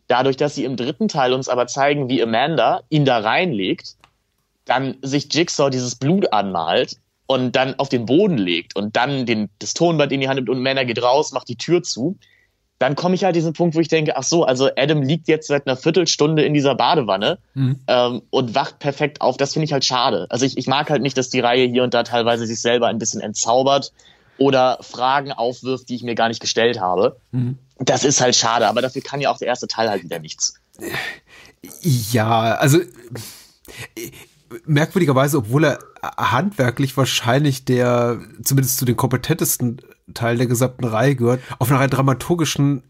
Dadurch, 0.09 0.36
dass 0.36 0.57
sie 0.57 0.64
im 0.64 0.76
dritten 0.76 1.07
Teil 1.07 1.32
uns 1.32 1.48
aber 1.48 1.68
zeigen, 1.68 2.09
wie 2.09 2.20
Amanda 2.20 2.80
ihn 2.88 3.05
da 3.05 3.18
reinlegt, 3.18 3.94
dann 4.64 4.96
sich 5.01 5.32
Jigsaw 5.32 5.70
dieses 5.70 5.94
Blut 5.94 6.32
anmalt 6.32 6.96
und 7.31 7.53
dann 7.55 7.78
auf 7.78 7.89
den 7.89 8.07
Boden 8.07 8.39
legt 8.39 8.74
und 8.74 8.97
dann 8.97 9.24
den, 9.24 9.51
das 9.61 9.72
Tonband 9.72 10.11
in 10.11 10.20
die 10.20 10.26
Hand 10.26 10.35
nimmt 10.35 10.49
und 10.49 10.59
Amanda 10.59 10.83
geht 10.83 11.01
raus, 11.01 11.31
macht 11.31 11.49
die 11.49 11.55
Tür 11.55 11.81
zu 11.81 12.18
dann 12.81 12.97
komme 12.97 13.14
ich 13.14 13.24
halt 13.24 13.37
diesen 13.37 13.53
Punkt, 13.53 13.74
wo 13.74 13.81
ich 13.81 13.89
denke, 13.89 14.16
ach 14.16 14.22
so, 14.22 14.45
also 14.45 14.70
Adam 14.74 15.03
liegt 15.03 15.28
jetzt 15.28 15.49
seit 15.49 15.66
einer 15.66 15.76
Viertelstunde 15.76 16.43
in 16.43 16.55
dieser 16.55 16.74
Badewanne 16.74 17.39
mhm. 17.53 17.78
ähm, 17.87 18.22
und 18.31 18.55
wacht 18.55 18.78
perfekt 18.78 19.20
auf. 19.20 19.37
Das 19.37 19.53
finde 19.53 19.66
ich 19.66 19.74
halt 19.74 19.85
schade. 19.85 20.26
Also 20.31 20.47
ich, 20.47 20.57
ich 20.57 20.66
mag 20.66 20.89
halt 20.89 21.03
nicht, 21.03 21.18
dass 21.18 21.28
die 21.28 21.41
Reihe 21.41 21.66
hier 21.66 21.83
und 21.83 21.93
da 21.93 22.05
teilweise 22.05 22.47
sich 22.47 22.59
selber 22.59 22.87
ein 22.87 22.99
bisschen 22.99 23.20
entzaubert 23.20 23.93
oder 24.39 24.78
Fragen 24.81 25.31
aufwirft, 25.31 25.91
die 25.91 25.97
ich 25.97 26.03
mir 26.05 26.14
gar 26.14 26.28
nicht 26.28 26.41
gestellt 26.41 26.81
habe. 26.81 27.18
Mhm. 27.33 27.59
Das 27.81 28.03
ist 28.03 28.22
halt 28.22 28.35
schade, 28.35 28.66
aber 28.66 28.81
dafür 28.81 29.03
kann 29.03 29.20
ja 29.20 29.31
auch 29.31 29.37
der 29.37 29.49
erste 29.49 29.68
Teil 29.68 29.91
halt 29.91 30.03
wieder 30.03 30.18
nichts. 30.18 30.55
Ja, 31.83 32.55
also 32.55 32.78
merkwürdigerweise, 34.66 35.38
obwohl 35.38 35.64
er 35.64 35.78
handwerklich 36.03 36.96
wahrscheinlich 36.96 37.64
der, 37.64 38.20
zumindest 38.42 38.78
zu 38.78 38.84
den 38.84 38.96
kompetentesten 38.96 39.80
Teil 40.14 40.36
der 40.38 40.46
gesamten 40.46 40.84
Reihe 40.84 41.14
gehört, 41.14 41.40
auf 41.59 41.70
einer 41.70 41.86
dramaturgischen, 41.88 42.82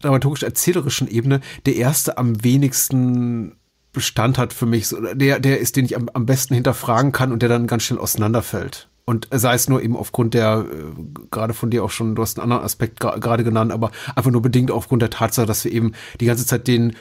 dramaturgisch-erzählerischen 0.00 1.08
Ebene 1.08 1.40
der 1.66 1.76
erste 1.76 2.18
am 2.18 2.42
wenigsten 2.42 3.56
Bestand 3.92 4.38
hat 4.38 4.52
für 4.52 4.66
mich. 4.66 4.94
Der, 5.14 5.40
der 5.40 5.60
ist, 5.60 5.76
den 5.76 5.84
ich 5.84 5.96
am, 5.96 6.08
am 6.12 6.26
besten 6.26 6.54
hinterfragen 6.54 7.12
kann 7.12 7.32
und 7.32 7.42
der 7.42 7.48
dann 7.48 7.66
ganz 7.66 7.84
schnell 7.84 8.00
auseinanderfällt. 8.00 8.88
Und 9.06 9.28
sei 9.30 9.54
es 9.54 9.68
nur 9.68 9.82
eben 9.82 9.96
aufgrund 9.96 10.32
der, 10.32 10.64
äh, 10.70 11.26
gerade 11.30 11.52
von 11.52 11.70
dir 11.70 11.84
auch 11.84 11.90
schon, 11.90 12.14
du 12.14 12.22
hast 12.22 12.38
einen 12.38 12.44
anderen 12.44 12.64
Aspekt 12.64 13.00
gerade 13.00 13.44
genannt, 13.44 13.70
aber 13.70 13.90
einfach 14.16 14.30
nur 14.30 14.40
bedingt 14.40 14.70
aufgrund 14.70 15.02
der 15.02 15.10
Tatsache, 15.10 15.46
dass 15.46 15.64
wir 15.64 15.72
eben 15.72 15.92
die 16.20 16.26
ganze 16.26 16.46
Zeit 16.46 16.66
den 16.66 16.96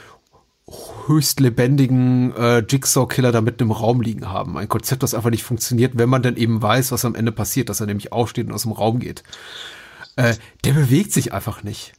höchst 1.07 1.39
lebendigen 1.39 2.35
äh, 2.35 2.59
Jigsaw-Killer 2.59 3.31
da 3.31 3.41
mitten 3.41 3.63
im 3.63 3.71
Raum 3.71 4.01
liegen 4.01 4.29
haben. 4.29 4.57
Ein 4.57 4.69
Konzept, 4.69 5.03
das 5.03 5.13
einfach 5.13 5.29
nicht 5.29 5.43
funktioniert, 5.43 5.97
wenn 5.97 6.09
man 6.09 6.21
dann 6.21 6.37
eben 6.37 6.61
weiß, 6.61 6.91
was 6.91 7.05
am 7.05 7.15
Ende 7.15 7.31
passiert, 7.31 7.69
dass 7.69 7.79
er 7.79 7.87
nämlich 7.87 8.11
aufsteht 8.11 8.47
und 8.47 8.53
aus 8.53 8.63
dem 8.63 8.71
Raum 8.71 8.99
geht. 8.99 9.23
Äh, 10.15 10.35
der 10.63 10.73
bewegt 10.73 11.11
sich 11.11 11.33
einfach 11.33 11.63
nicht. 11.63 11.93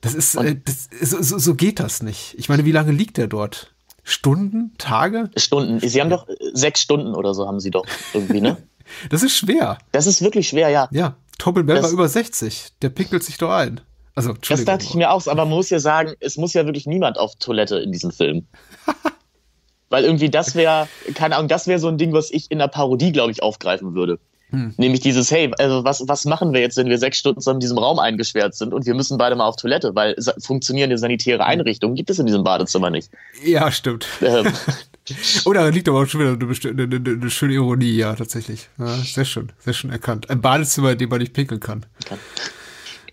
Das 0.00 0.14
ist, 0.14 0.34
äh, 0.34 0.56
das, 0.64 0.88
so, 1.00 1.38
so 1.38 1.54
geht 1.54 1.80
das 1.80 2.02
nicht. 2.02 2.34
Ich 2.38 2.48
meine, 2.48 2.64
wie 2.64 2.72
lange 2.72 2.92
liegt 2.92 3.16
der 3.16 3.28
dort? 3.28 3.72
Stunden? 4.02 4.72
Tage? 4.78 5.30
Stunden. 5.36 5.80
Sie 5.80 6.00
haben 6.00 6.10
doch 6.10 6.28
äh, 6.28 6.34
sechs 6.52 6.80
Stunden 6.80 7.14
oder 7.14 7.34
so 7.34 7.46
haben 7.46 7.60
sie 7.60 7.70
doch 7.70 7.86
irgendwie, 8.12 8.40
ne? 8.40 8.56
das 9.10 9.22
ist 9.22 9.36
schwer. 9.36 9.78
Das 9.92 10.06
ist 10.06 10.22
wirklich 10.22 10.48
schwer, 10.48 10.70
ja. 10.70 10.88
Ja. 10.90 11.16
Tobin 11.38 11.66
Bell 11.66 11.82
war 11.82 11.90
über 11.90 12.08
60. 12.08 12.68
Der 12.82 12.90
pickelt 12.90 13.24
sich 13.24 13.38
doch 13.38 13.50
ein. 13.50 13.80
Also, 14.14 14.34
das 14.48 14.64
dachte 14.64 14.84
ich 14.84 14.94
mir 14.94 15.10
auch, 15.10 15.26
aber 15.26 15.44
man 15.44 15.54
muss 15.54 15.70
ja 15.70 15.78
sagen, 15.78 16.12
es 16.20 16.36
muss 16.36 16.52
ja 16.52 16.66
wirklich 16.66 16.86
niemand 16.86 17.18
auf 17.18 17.34
Toilette 17.36 17.78
in 17.78 17.92
diesem 17.92 18.10
Film. 18.10 18.46
Weil 19.88 20.04
irgendwie 20.04 20.30
das 20.30 20.54
wäre, 20.54 20.88
keine 21.14 21.36
Ahnung, 21.36 21.48
das 21.48 21.66
wäre 21.66 21.78
so 21.78 21.88
ein 21.88 21.98
Ding, 21.98 22.12
was 22.12 22.30
ich 22.30 22.50
in 22.50 22.58
der 22.58 22.68
Parodie, 22.68 23.12
glaube 23.12 23.30
ich, 23.30 23.42
aufgreifen 23.42 23.94
würde. 23.94 24.18
Hm. 24.52 24.74
Nämlich 24.76 25.00
dieses, 25.00 25.30
hey, 25.30 25.50
also 25.58 25.82
was, 25.84 26.06
was 26.08 26.26
machen 26.26 26.52
wir 26.52 26.60
jetzt, 26.60 26.76
wenn 26.76 26.88
wir 26.88 26.98
sechs 26.98 27.18
Stunden 27.18 27.40
zusammen 27.40 27.56
in 27.56 27.60
diesem 27.60 27.78
Raum 27.78 27.98
eingesperrt 27.98 28.54
sind 28.54 28.74
und 28.74 28.84
wir 28.84 28.94
müssen 28.94 29.16
beide 29.16 29.34
mal 29.34 29.46
auf 29.46 29.56
Toilette, 29.56 29.94
weil 29.94 30.14
funktionierende 30.40 30.98
sanitäre 30.98 31.44
Einrichtungen 31.44 31.94
gibt 31.94 32.10
es 32.10 32.18
in 32.18 32.26
diesem 32.26 32.44
Badezimmer 32.44 32.90
nicht. 32.90 33.10
Ja, 33.44 33.70
stimmt. 33.72 34.06
Ähm. 34.20 34.52
Oder 35.46 35.70
liegt 35.70 35.88
aber 35.88 36.02
auch 36.02 36.06
schon 36.06 36.20
wieder 36.20 36.32
eine, 36.32 36.82
eine, 36.84 36.96
eine, 36.96 37.10
eine 37.20 37.30
schöne 37.30 37.54
Ironie, 37.54 37.96
ja, 37.96 38.14
tatsächlich. 38.14 38.68
Ja, 38.78 38.94
sehr 38.98 39.24
schön, 39.24 39.50
sehr 39.58 39.72
schön 39.72 39.90
erkannt. 39.90 40.30
Ein 40.30 40.42
Badezimmer, 40.42 40.92
in 40.92 40.98
dem 40.98 41.08
man 41.08 41.20
nicht 41.20 41.32
pinkeln 41.32 41.60
kann. 41.60 41.86
kann. 42.04 42.18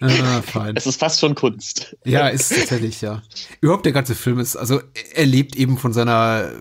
Ah, 0.02 0.42
fein. 0.46 0.76
Es 0.76 0.88
ist 0.88 1.00
fast 1.00 1.20
schon 1.20 1.36
Kunst. 1.36 1.96
Ja, 2.06 2.28
ist 2.28 2.50
tatsächlich, 2.50 3.02
ja. 3.02 3.22
Überhaupt 3.62 3.86
der 3.86 3.94
ganze 3.94 4.16
Film 4.16 4.40
ist, 4.40 4.56
also 4.56 4.82
er 5.14 5.26
lebt 5.26 5.56
eben 5.56 5.78
von 5.78 5.94
seiner, 5.94 6.52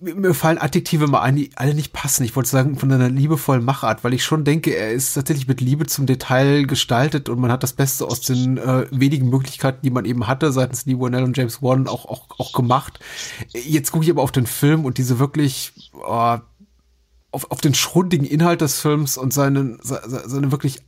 mir 0.00 0.34
fallen 0.34 0.58
Adjektive 0.58 1.06
mal 1.06 1.20
ein, 1.20 1.36
die 1.36 1.50
alle 1.56 1.74
nicht 1.74 1.92
passen. 1.92 2.24
Ich 2.24 2.36
wollte 2.36 2.48
sagen, 2.48 2.78
von 2.78 2.90
einer 2.92 3.08
liebevollen 3.08 3.64
Machart, 3.64 4.04
weil 4.04 4.14
ich 4.14 4.24
schon 4.24 4.44
denke, 4.44 4.74
er 4.74 4.92
ist 4.92 5.14
tatsächlich 5.14 5.48
mit 5.48 5.60
Liebe 5.60 5.86
zum 5.86 6.06
Detail 6.06 6.64
gestaltet 6.64 7.28
und 7.28 7.40
man 7.40 7.52
hat 7.52 7.62
das 7.62 7.72
Beste 7.72 8.04
aus 8.06 8.20
den 8.20 8.58
äh, 8.58 8.86
wenigen 8.90 9.28
Möglichkeiten, 9.28 9.80
die 9.82 9.90
man 9.90 10.04
eben 10.04 10.26
hatte, 10.26 10.52
seitens 10.52 10.86
Lee 10.86 10.98
Whannell 10.98 11.24
und 11.24 11.36
James 11.36 11.62
Wan 11.62 11.88
auch, 11.88 12.06
auch, 12.06 12.26
auch 12.38 12.52
gemacht. 12.52 13.00
Jetzt 13.52 13.92
gucke 13.92 14.04
ich 14.04 14.10
aber 14.10 14.22
auf 14.22 14.32
den 14.32 14.46
Film 14.46 14.84
und 14.84 14.98
diese 14.98 15.18
wirklich, 15.18 15.72
oh, 15.94 16.38
auf, 17.30 17.50
auf 17.50 17.60
den 17.60 17.74
schrundigen 17.74 18.26
Inhalt 18.26 18.60
des 18.60 18.80
Films 18.80 19.18
und 19.18 19.32
seinen, 19.32 19.78
seine 19.82 20.50
wirklich 20.50 20.80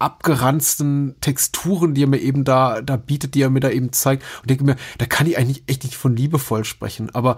abgeranzten 0.00 1.16
Texturen, 1.20 1.94
die 1.94 2.04
er 2.04 2.08
mir 2.08 2.20
eben 2.20 2.44
da, 2.44 2.82
da 2.82 2.96
bietet, 2.96 3.34
die 3.34 3.42
er 3.42 3.50
mir 3.50 3.60
da 3.60 3.70
eben 3.70 3.92
zeigt. 3.92 4.24
Und 4.40 4.50
denke 4.50 4.64
mir, 4.64 4.76
da 4.98 5.06
kann 5.06 5.26
ich 5.26 5.38
eigentlich 5.38 5.62
echt 5.66 5.84
nicht 5.84 5.96
von 5.96 6.16
liebevoll 6.16 6.64
sprechen. 6.64 7.14
Aber 7.14 7.36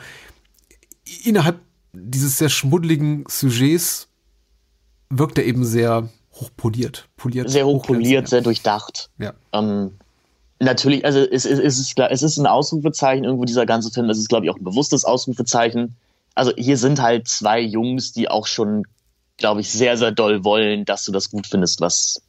innerhalb 1.24 1.60
dieses 1.92 2.38
sehr 2.38 2.48
schmuddeligen 2.48 3.24
Sujets 3.28 4.08
wirkt 5.10 5.38
er 5.38 5.44
eben 5.44 5.64
sehr 5.64 6.08
hochpoliert. 6.34 7.08
Poliert, 7.16 7.50
sehr 7.50 7.66
hochpoliert, 7.66 8.28
sehr 8.28 8.40
durchdacht. 8.40 9.10
Ja. 9.18 9.34
Ähm, 9.52 9.92
natürlich, 10.58 11.04
also 11.04 11.20
es, 11.20 11.44
es, 11.44 11.58
es, 11.58 11.78
ist, 11.78 11.98
es 11.98 12.22
ist 12.22 12.38
ein 12.38 12.46
Ausrufezeichen, 12.46 13.24
irgendwo 13.24 13.44
dieser 13.44 13.66
ganze 13.66 13.90
Film, 13.90 14.08
es 14.08 14.18
ist, 14.18 14.28
glaube 14.28 14.46
ich, 14.46 14.50
auch 14.50 14.56
ein 14.56 14.64
bewusstes 14.64 15.04
Ausrufezeichen. 15.04 15.96
Also 16.34 16.52
hier 16.56 16.78
sind 16.78 17.02
halt 17.02 17.28
zwei 17.28 17.60
Jungs, 17.60 18.12
die 18.12 18.28
auch 18.30 18.46
schon, 18.46 18.84
glaube 19.36 19.60
ich, 19.60 19.70
sehr, 19.70 19.98
sehr 19.98 20.12
doll 20.12 20.44
wollen, 20.44 20.84
dass 20.84 21.04
du 21.04 21.12
das 21.12 21.30
gut 21.30 21.46
findest, 21.46 21.80
was, 21.80 22.22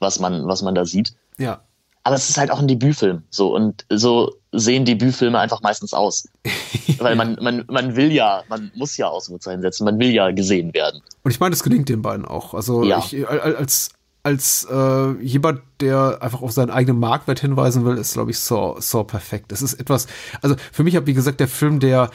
was 0.00 0.20
man, 0.20 0.46
was 0.46 0.62
man 0.62 0.74
da 0.74 0.84
sieht. 0.84 1.14
Ja. 1.38 1.60
Aber 2.04 2.16
es 2.16 2.28
ist 2.28 2.36
halt 2.36 2.50
auch 2.50 2.58
ein 2.58 2.68
Debütfilm. 2.68 3.22
So, 3.30 3.54
und 3.54 3.86
so 3.88 4.34
sehen 4.52 4.84
Debütfilme 4.84 5.38
einfach 5.38 5.62
meistens 5.62 5.94
aus. 5.94 6.28
Weil 6.98 7.16
man, 7.16 7.38
man, 7.40 7.64
man 7.68 7.96
will 7.96 8.12
ja, 8.12 8.42
man 8.48 8.70
muss 8.74 8.96
ja 8.96 9.08
Ausrufezeichen 9.08 9.62
setzen, 9.62 9.84
man 9.84 9.98
will 9.98 10.10
ja 10.10 10.30
gesehen 10.30 10.74
werden. 10.74 11.00
Und 11.22 11.30
ich 11.30 11.40
meine, 11.40 11.50
das 11.50 11.62
gelingt 11.62 11.88
den 11.88 12.02
beiden 12.02 12.26
auch. 12.26 12.52
Also 12.52 12.84
ja. 12.84 12.98
ich, 12.98 13.26
als, 13.26 13.90
als 14.22 14.66
äh, 14.70 15.12
jemand, 15.22 15.60
der 15.80 16.18
einfach 16.20 16.42
auf 16.42 16.52
seinen 16.52 16.70
eigenen 16.70 16.98
Marktwert 16.98 17.40
hinweisen 17.40 17.86
will, 17.86 17.96
ist, 17.96 18.14
glaube 18.14 18.30
ich, 18.30 18.38
Saw, 18.38 18.80
Saw 18.80 19.04
perfekt. 19.04 19.52
Es 19.52 19.62
ist 19.62 19.74
etwas, 19.74 20.06
also 20.42 20.56
für 20.72 20.82
mich 20.82 20.96
hat, 20.96 21.06
wie 21.06 21.14
gesagt, 21.14 21.40
der 21.40 21.48
Film, 21.48 21.80
der 21.80 22.10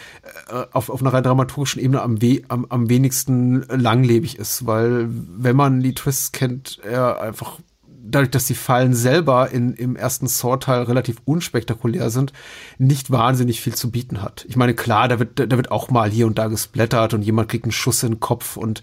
äh, 0.49 0.65
auf, 0.71 0.89
auf 0.89 1.01
einer 1.01 1.13
rein 1.13 1.23
dramaturgischen 1.23 1.81
Ebene 1.81 2.01
am, 2.01 2.21
we 2.21 2.41
am, 2.47 2.65
am 2.69 2.89
wenigsten 2.89 3.63
langlebig 3.63 4.37
ist, 4.37 4.65
weil 4.65 5.07
wenn 5.09 5.55
man 5.55 5.81
die 5.81 5.93
Twists 5.93 6.31
kennt, 6.31 6.79
er 6.83 7.21
einfach 7.21 7.59
dadurch, 8.09 8.31
dass 8.31 8.45
die 8.45 8.55
Fallen 8.55 8.93
selber 8.93 9.51
in, 9.51 9.73
im 9.73 9.95
ersten 9.95 10.27
Saw-Teil 10.27 10.83
relativ 10.83 11.17
unspektakulär 11.25 12.09
sind, 12.09 12.33
nicht 12.77 13.11
wahnsinnig 13.11 13.61
viel 13.61 13.75
zu 13.75 13.91
bieten 13.91 14.21
hat. 14.21 14.45
Ich 14.47 14.55
meine, 14.55 14.73
klar, 14.73 15.07
da 15.07 15.19
wird, 15.19 15.39
da 15.39 15.57
wird 15.57 15.71
auch 15.71 15.89
mal 15.89 16.09
hier 16.09 16.27
und 16.27 16.37
da 16.37 16.47
gesplattert 16.47 17.13
und 17.13 17.21
jemand 17.21 17.49
kriegt 17.49 17.65
einen 17.65 17.71
Schuss 17.71 18.03
in 18.03 18.13
den 18.13 18.19
Kopf 18.19 18.57
und 18.57 18.81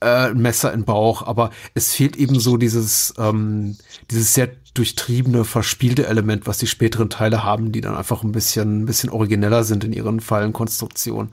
äh, 0.00 0.30
ein 0.30 0.38
Messer 0.38 0.72
im 0.72 0.84
Bauch, 0.84 1.26
aber 1.26 1.50
es 1.74 1.94
fehlt 1.94 2.16
eben 2.16 2.38
so 2.38 2.56
dieses, 2.56 3.14
ähm, 3.18 3.76
dieses 4.10 4.34
sehr 4.34 4.50
durchtriebene, 4.74 5.44
verspielte 5.44 6.06
Element, 6.06 6.46
was 6.46 6.58
die 6.58 6.66
späteren 6.66 7.08
Teile 7.08 7.44
haben, 7.44 7.72
die 7.72 7.80
dann 7.80 7.96
einfach 7.96 8.22
ein 8.22 8.32
bisschen, 8.32 8.82
ein 8.82 8.86
bisschen 8.86 9.10
origineller 9.10 9.64
sind 9.64 9.84
in 9.84 9.92
ihren 9.92 10.20
Fallenkonstruktionen. 10.20 11.32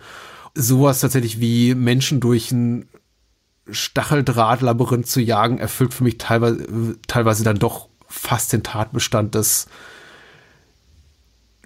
Sowas 0.54 1.00
tatsächlich 1.00 1.40
wie 1.40 1.76
Menschen 1.76 2.20
durch 2.20 2.52
ein 2.52 2.86
Stacheldrahtlabyrinth 3.72 5.08
zu 5.08 5.22
jagen, 5.22 5.58
erfüllt 5.58 5.94
für 5.94 6.04
mich 6.04 6.18
teilweise, 6.18 6.98
teilweise 7.08 7.44
dann 7.44 7.60
doch 7.60 7.88
fast 8.08 8.54
den 8.54 8.64
Tatbestand 8.64 9.36
des, 9.36 9.68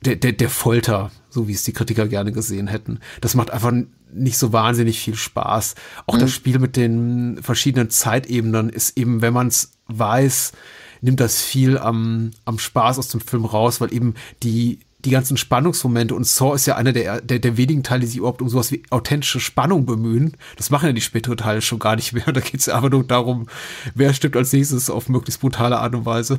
der, 0.01 0.15
der, 0.15 0.33
der 0.33 0.49
Folter, 0.49 1.11
so 1.29 1.47
wie 1.47 1.53
es 1.53 1.63
die 1.63 1.73
Kritiker 1.73 2.07
gerne 2.07 2.31
gesehen 2.31 2.67
hätten. 2.67 2.99
Das 3.21 3.35
macht 3.35 3.51
einfach 3.51 3.73
nicht 4.13 4.37
so 4.37 4.53
wahnsinnig 4.53 4.99
viel 4.99 5.15
Spaß. 5.15 5.75
Auch 6.05 6.15
mhm. 6.15 6.19
das 6.19 6.31
Spiel 6.31 6.59
mit 6.59 6.75
den 6.75 7.39
verschiedenen 7.41 7.89
Zeitebenen 7.89 8.69
ist 8.69 8.97
eben, 8.97 9.21
wenn 9.21 9.33
man 9.33 9.47
es 9.47 9.71
weiß, 9.87 10.53
nimmt 11.01 11.19
das 11.19 11.41
viel 11.41 11.77
am, 11.77 12.31
am 12.45 12.59
Spaß 12.59 12.99
aus 12.99 13.09
dem 13.09 13.21
Film 13.21 13.45
raus, 13.45 13.81
weil 13.81 13.93
eben 13.93 14.15
die, 14.43 14.79
die 15.05 15.11
ganzen 15.11 15.37
Spannungsmomente 15.37 16.15
und 16.15 16.25
Saw 16.25 16.55
ist 16.55 16.65
ja 16.65 16.75
einer 16.75 16.91
der, 16.91 17.21
der, 17.21 17.39
der 17.39 17.57
wenigen 17.57 17.83
Teile, 17.83 18.01
die 18.01 18.07
sich 18.07 18.17
überhaupt 18.17 18.41
um 18.41 18.49
sowas 18.49 18.71
wie 18.71 18.83
authentische 18.89 19.39
Spannung 19.39 19.85
bemühen. 19.85 20.35
Das 20.57 20.71
machen 20.71 20.87
ja 20.87 20.93
die 20.93 21.01
späteren 21.01 21.37
Teile 21.37 21.61
schon 21.61 21.79
gar 21.79 21.95
nicht 21.95 22.13
mehr. 22.13 22.25
Da 22.35 22.41
geht 22.41 22.59
es 22.59 22.65
ja 22.65 22.75
einfach 22.75 22.89
nur 22.89 23.03
darum, 23.03 23.47
wer 23.93 24.13
stirbt 24.13 24.35
als 24.35 24.51
nächstes 24.51 24.89
auf 24.89 25.07
möglichst 25.07 25.39
brutale 25.39 25.77
Art 25.77 25.95
und 25.95 26.05
Weise. 26.05 26.37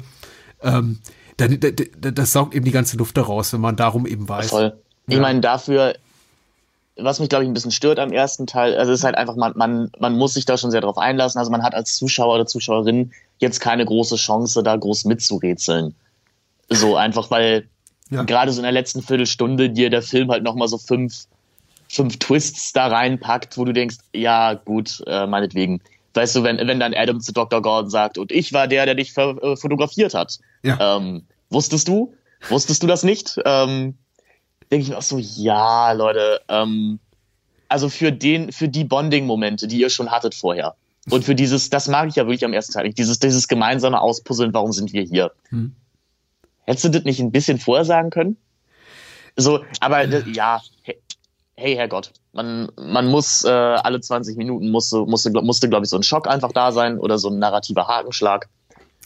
Ähm, 0.63 0.99
da, 1.37 1.49
da, 1.49 1.71
da, 1.71 2.11
das 2.11 2.33
saugt 2.33 2.55
eben 2.55 2.65
die 2.65 2.71
ganze 2.71 2.97
Luft 2.97 3.17
daraus, 3.17 3.53
wenn 3.53 3.61
man 3.61 3.77
darum 3.77 4.07
eben 4.07 4.29
weiß. 4.29 4.51
Voll. 4.51 4.77
Ich 5.07 5.15
ja. 5.15 5.21
meine, 5.21 5.41
dafür, 5.41 5.95
was 6.97 7.21
mich, 7.21 7.29
glaube 7.29 7.45
ich, 7.45 7.51
ein 7.51 7.55
bisschen 7.55 7.71
stört 7.71 7.99
am 7.99 8.13
ersten 8.13 8.47
Teil, 8.47 8.77
also 8.77 8.93
es 8.93 9.01
ist 9.01 9.05
halt 9.05 9.17
einfach, 9.17 9.37
man, 9.37 9.53
man, 9.55 9.91
man 9.99 10.17
muss 10.17 10.35
sich 10.35 10.45
da 10.45 10.57
schon 10.59 10.71
sehr 10.71 10.81
drauf 10.81 10.99
einlassen. 10.99 11.39
Also 11.39 11.51
man 11.51 11.63
hat 11.63 11.75
als 11.75 11.95
Zuschauer 11.95 12.35
oder 12.35 12.47
Zuschauerin 12.47 13.13
jetzt 13.39 13.61
keine 13.61 13.85
große 13.85 14.17
Chance, 14.17 14.63
da 14.63 14.77
groß 14.77 15.05
mitzurätseln. 15.05 15.95
So 16.69 16.97
einfach, 16.97 17.31
weil 17.31 17.69
ja. 18.11 18.23
gerade 18.23 18.53
so 18.53 18.59
in 18.61 18.65
der 18.65 18.73
letzten 18.73 19.03
Viertelstunde 19.03 19.71
dir 19.71 19.91
der 19.91 20.03
Film 20.03 20.31
halt 20.31 20.43
nochmal 20.43 20.69
so 20.69 20.79
fünf, 20.79 21.25
fünf 21.89 22.19
Twists 22.19 22.73
da 22.73 22.87
reinpackt, 22.89 23.57
wo 23.59 23.65
du 23.65 23.73
denkst, 23.73 23.97
ja, 24.13 24.55
gut, 24.55 25.03
äh, 25.07 25.27
meinetwegen. 25.27 25.81
Weißt 26.15 26.35
du, 26.37 26.43
wenn, 26.43 26.57
wenn 26.59 26.81
dann 26.81 26.95
Adam 26.95 27.21
zu 27.21 27.33
Dr. 27.33 27.61
Gordon 27.61 27.91
sagt, 27.91 28.17
und 28.17 28.33
ich 28.33 28.53
war 28.53 28.69
der, 28.69 28.87
der 28.87 28.95
dich 28.95 29.17
äh, 29.17 29.57
fotografiert 29.57 30.15
hat. 30.15 30.39
Ja. 30.63 30.97
Ähm, 30.97 31.25
wusstest 31.51 31.89
du? 31.89 32.15
Wusstest 32.49 32.83
du 32.83 32.87
das 32.87 33.03
nicht? 33.03 33.39
Ähm, 33.45 33.97
denke 34.71 34.83
ich 34.83 34.89
mir 34.89 34.99
auch 34.99 35.03
so, 35.03 35.19
ja, 35.19 35.93
Leute, 35.93 36.41
ähm, 36.49 36.99
also 37.69 37.89
für 37.89 38.13
den, 38.13 38.53
für 38.53 38.69
die 38.69 38.85
Bonding-Momente, 38.85 39.67
die 39.67 39.81
ihr 39.81 39.91
schon 39.91 40.11
hattet 40.11 40.35
vorher. 40.35 40.75
Und 41.11 41.25
für 41.25 41.35
dieses, 41.35 41.71
das 41.71 41.87
mag 41.87 42.09
ich 42.09 42.17
ja 42.17 42.25
wirklich 42.25 42.45
am 42.45 42.53
ersten 42.53 42.73
Teil, 42.73 42.93
dieses, 42.93 43.19
dieses 43.19 43.47
gemeinsame 43.47 44.01
Auspuzzeln, 44.01 44.53
warum 44.53 44.73
sind 44.73 44.93
wir 44.93 45.03
hier? 45.03 45.33
Hm. 45.51 45.75
Hättest 46.67 46.85
du 46.85 46.89
das 46.91 47.05
nicht 47.05 47.21
ein 47.21 47.33
bisschen 47.33 47.59
vorher 47.59 47.85
sagen 47.85 48.11
können? 48.11 48.37
So, 49.37 49.65
aber 49.81 50.05
ja, 50.29 50.61
hey, 51.57 51.75
Herrgott, 51.77 52.13
man, 52.33 52.71
man 52.77 53.07
muss 53.07 53.45
äh, 53.45 53.49
alle 53.49 54.01
20 54.01 54.37
Minuten 54.37 54.71
musste, 54.71 54.99
musste, 55.07 55.31
musste 55.31 55.69
glaube 55.69 55.85
ich, 55.85 55.91
so 55.91 55.97
ein 55.97 56.03
Schock 56.03 56.29
einfach 56.29 56.53
da 56.53 56.73
sein 56.73 56.99
oder 56.99 57.19
so 57.19 57.29
ein 57.29 57.39
narrativer 57.39 57.87
Hakenschlag. 57.87 58.49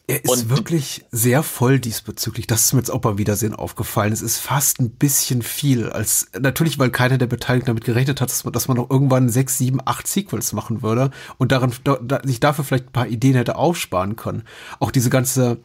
Er 0.06 0.24
ist 0.24 0.30
und 0.30 0.50
wirklich 0.50 1.04
sehr 1.12 1.44
voll 1.44 1.78
diesbezüglich. 1.78 2.48
Das 2.48 2.64
ist 2.64 2.72
mir 2.72 2.80
jetzt 2.80 2.90
auch 2.90 3.00
beim 3.00 3.18
Wiedersehen 3.18 3.54
aufgefallen. 3.54 4.12
Es 4.12 4.22
ist 4.22 4.38
fast 4.38 4.80
ein 4.80 4.90
bisschen 4.90 5.42
viel. 5.42 5.88
Als 5.88 6.32
natürlich, 6.38 6.80
weil 6.80 6.90
keiner 6.90 7.16
der 7.16 7.28
Beteiligten 7.28 7.68
damit 7.68 7.84
gerechnet 7.84 8.20
hat, 8.20 8.28
dass 8.28 8.42
man, 8.42 8.52
dass 8.52 8.66
man 8.66 8.76
noch 8.76 8.90
irgendwann 8.90 9.28
sechs, 9.28 9.56
sieben, 9.58 9.78
acht 9.84 10.08
Sequels 10.08 10.52
machen 10.52 10.82
würde 10.82 11.10
und 11.38 11.52
darin 11.52 11.72
da, 11.84 12.20
sich 12.24 12.40
dafür 12.40 12.64
vielleicht 12.64 12.88
ein 12.88 12.92
paar 12.92 13.06
Ideen 13.06 13.36
hätte 13.36 13.54
aufsparen 13.54 14.16
können. 14.16 14.42
Auch 14.80 14.90
diese 14.90 15.10
ganze 15.10 15.58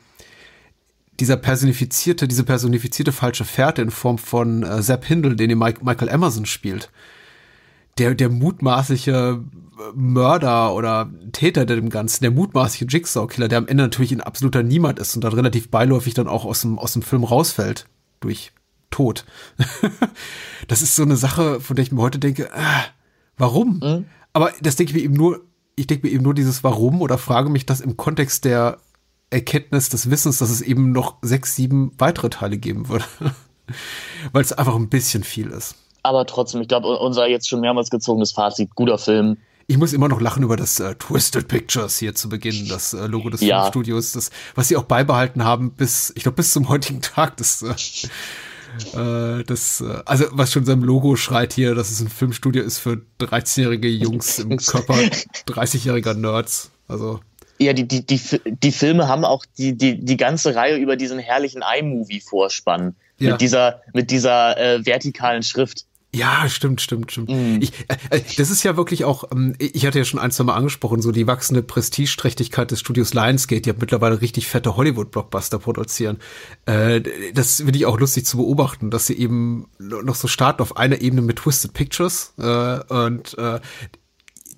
dieser 1.19 1.37
personifizierte, 1.37 2.27
diese 2.27 2.43
personifizierte 2.43 3.11
falsche 3.11 3.45
Fährte 3.45 3.81
in 3.81 3.91
Form 3.91 4.17
von 4.17 4.63
äh, 4.63 4.81
Sepp 4.81 5.05
Hindle, 5.05 5.35
den 5.35 5.57
Mike, 5.57 5.83
Michael 5.83 6.09
Emerson 6.09 6.45
spielt. 6.45 6.91
Der, 7.97 8.13
der 8.13 8.29
mutmaßliche 8.29 9.41
Mörder 9.93 10.73
oder 10.73 11.09
Täter 11.31 11.65
dem 11.65 11.89
Ganzen, 11.89 12.23
der 12.23 12.31
mutmaßliche 12.31 12.85
Jigsaw-Killer, 12.85 13.47
der 13.47 13.59
am 13.59 13.67
Ende 13.67 13.83
natürlich 13.83 14.11
ein 14.11 14.21
absoluter 14.21 14.63
Niemand 14.63 14.99
ist 14.99 15.15
und 15.15 15.23
dann 15.23 15.33
relativ 15.33 15.69
beiläufig 15.69 16.13
dann 16.13 16.27
auch 16.27 16.45
aus 16.45 16.61
dem, 16.61 16.77
aus 16.77 16.93
dem 16.93 17.01
Film 17.01 17.23
rausfällt. 17.23 17.87
Durch 18.19 18.51
Tod. 18.89 19.25
das 20.67 20.81
ist 20.81 20.95
so 20.95 21.03
eine 21.03 21.17
Sache, 21.17 21.59
von 21.59 21.75
der 21.75 21.83
ich 21.83 21.91
mir 21.91 22.01
heute 22.01 22.19
denke, 22.19 22.45
äh, 22.45 22.83
warum? 23.37 23.79
Mhm. 23.83 24.05
Aber 24.31 24.51
das 24.61 24.77
denke 24.77 24.91
ich 24.91 24.95
mir 24.97 25.03
eben 25.03 25.13
nur, 25.13 25.41
ich 25.75 25.87
denke 25.87 26.07
mir 26.07 26.13
eben 26.13 26.23
nur 26.23 26.33
dieses 26.33 26.63
Warum 26.63 27.01
oder 27.01 27.17
frage 27.17 27.49
mich 27.49 27.65
das 27.65 27.81
im 27.81 27.97
Kontext 27.97 28.45
der 28.45 28.77
Erkenntnis 29.35 29.89
des 29.89 30.09
Wissens, 30.09 30.37
dass 30.37 30.49
es 30.49 30.61
eben 30.61 30.93
noch 30.93 31.17
sechs, 31.21 31.55
sieben 31.55 31.91
weitere 31.97 32.29
Teile 32.29 32.57
geben 32.57 32.87
würde. 32.87 33.05
Weil 34.31 34.41
es 34.41 34.53
einfach 34.53 34.75
ein 34.75 34.89
bisschen 34.89 35.23
viel 35.23 35.49
ist. 35.49 35.75
Aber 36.03 36.25
trotzdem, 36.25 36.61
ich 36.61 36.67
glaube, 36.67 36.87
unser 36.99 37.27
jetzt 37.27 37.49
schon 37.49 37.59
mehrmals 37.59 37.89
gezogenes 37.89 38.31
Fazit, 38.31 38.73
guter 38.75 38.97
Film. 38.97 39.37
Ich 39.67 39.77
muss 39.77 39.91
immer 39.91 40.07
noch 40.07 40.21
lachen 40.21 40.43
über 40.43 40.55
das 40.55 40.79
äh, 40.79 40.95
Twisted 40.95 41.47
Pictures 41.47 41.97
hier 41.97 42.15
zu 42.15 42.29
Beginn, 42.29 42.67
das 42.69 42.93
äh, 42.93 43.07
Logo 43.07 43.29
des 43.29 43.41
ja. 43.41 43.63
Filmstudios, 43.63 44.13
das, 44.13 44.29
was 44.53 44.67
sie 44.69 44.77
auch 44.77 44.83
beibehalten 44.83 45.43
haben 45.43 45.71
bis, 45.71 46.13
ich 46.15 46.23
glaube, 46.23 46.37
bis 46.37 46.53
zum 46.53 46.69
heutigen 46.69 47.01
Tag. 47.01 47.35
Das, 47.37 47.63
äh, 47.63 48.99
äh 48.99 49.43
das, 49.43 49.81
äh, 49.81 50.01
also 50.05 50.25
was 50.31 50.51
schon 50.53 50.63
seinem 50.63 50.83
Logo 50.83 51.15
schreit 51.15 51.53
hier, 51.53 51.75
dass 51.75 51.89
es 51.89 51.99
ein 51.99 52.09
Filmstudio 52.09 52.63
ist 52.63 52.77
für 52.77 53.01
13-jährige 53.19 53.89
Jungs 53.89 54.39
im 54.39 54.57
Körper 54.65 54.93
30-jähriger 54.93 56.13
Nerds. 56.13 56.71
Also 56.87 57.19
ja, 57.57 57.73
die, 57.73 57.87
die, 57.87 58.05
die, 58.05 58.19
die 58.45 58.71
Filme 58.71 59.07
haben 59.07 59.25
auch 59.25 59.45
die, 59.57 59.77
die, 59.77 60.03
die 60.03 60.17
ganze 60.17 60.55
Reihe 60.55 60.77
über 60.77 60.95
diesen 60.95 61.19
herrlichen 61.19 61.61
iMovie-Vorspann. 61.61 62.95
Ja. 63.17 63.31
Mit 63.31 63.41
dieser, 63.41 63.81
mit 63.93 64.11
dieser 64.11 64.57
äh, 64.57 64.85
vertikalen 64.85 65.41
Schrift. 65.41 65.85
Ja, 66.15 66.47
stimmt, 66.47 66.79
stimmt, 66.79 67.11
stimmt. 67.11 67.29
Mm. 67.29 67.57
Ich, 67.59 67.73
äh, 67.89 68.17
äh, 68.17 68.21
das 68.37 68.49
ist 68.49 68.63
ja 68.63 68.77
wirklich 68.77 69.03
auch, 69.03 69.25
ähm, 69.33 69.53
ich 69.59 69.85
hatte 69.85 69.97
ja 69.97 70.05
schon 70.05 70.19
ein, 70.19 70.31
zwei 70.31 70.45
Mal 70.45 70.55
angesprochen, 70.55 71.01
so 71.01 71.11
die 71.11 71.27
wachsende 71.27 71.61
Prestigeträchtigkeit 71.61 72.71
des 72.71 72.79
Studios 72.79 73.13
Lionsgate, 73.13 73.61
die 73.61 73.69
ja 73.69 73.75
mittlerweile 73.77 74.21
richtig 74.21 74.47
fette 74.47 74.77
Hollywood-Blockbuster 74.77 75.59
produzieren. 75.59 76.19
Äh, 76.65 77.01
das 77.33 77.57
finde 77.57 77.77
ich 77.77 77.85
auch 77.85 77.99
lustig 77.99 78.25
zu 78.25 78.37
beobachten, 78.37 78.91
dass 78.91 79.07
sie 79.07 79.17
eben 79.17 79.67
noch 79.77 80.15
so 80.15 80.29
starten 80.29 80.61
auf 80.61 80.77
einer 80.77 81.01
Ebene 81.01 81.21
mit 81.21 81.37
Twisted 81.37 81.73
Pictures 81.73 82.33
äh, 82.37 82.79
und 82.93 83.37
äh, 83.37 83.59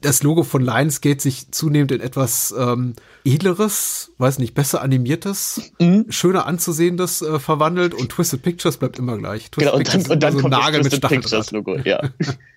das 0.07 0.23
Logo 0.23 0.43
von 0.43 0.63
Lionsgate 0.63 1.21
sich 1.21 1.51
zunehmend 1.51 1.91
in 1.91 1.99
etwas 2.01 2.55
ähm, 2.57 2.93
edleres, 3.25 4.13
weiß 4.17 4.39
nicht, 4.39 4.53
besser 4.53 4.81
animiertes, 4.81 5.73
mhm. 5.79 6.05
schöner 6.09 6.45
anzusehendes 6.45 7.21
äh, 7.21 7.39
verwandelt 7.39 7.93
und 7.93 8.09
Twisted 8.09 8.41
Pictures 8.41 8.77
bleibt 8.77 8.99
immer 8.99 9.17
gleich. 9.17 9.51
Twisted 9.51 9.73
genau, 9.73 9.77
und 9.77 9.93
dann, 9.93 10.11
und 10.11 10.23
dann 10.23 10.33
so 10.33 10.39
kommt 10.39 10.51
Nagel 10.51 10.81
das 10.81 10.89
Twisted 10.91 11.09
Pictures 11.09 11.51
Logo, 11.51 11.77
ja. 11.77 12.01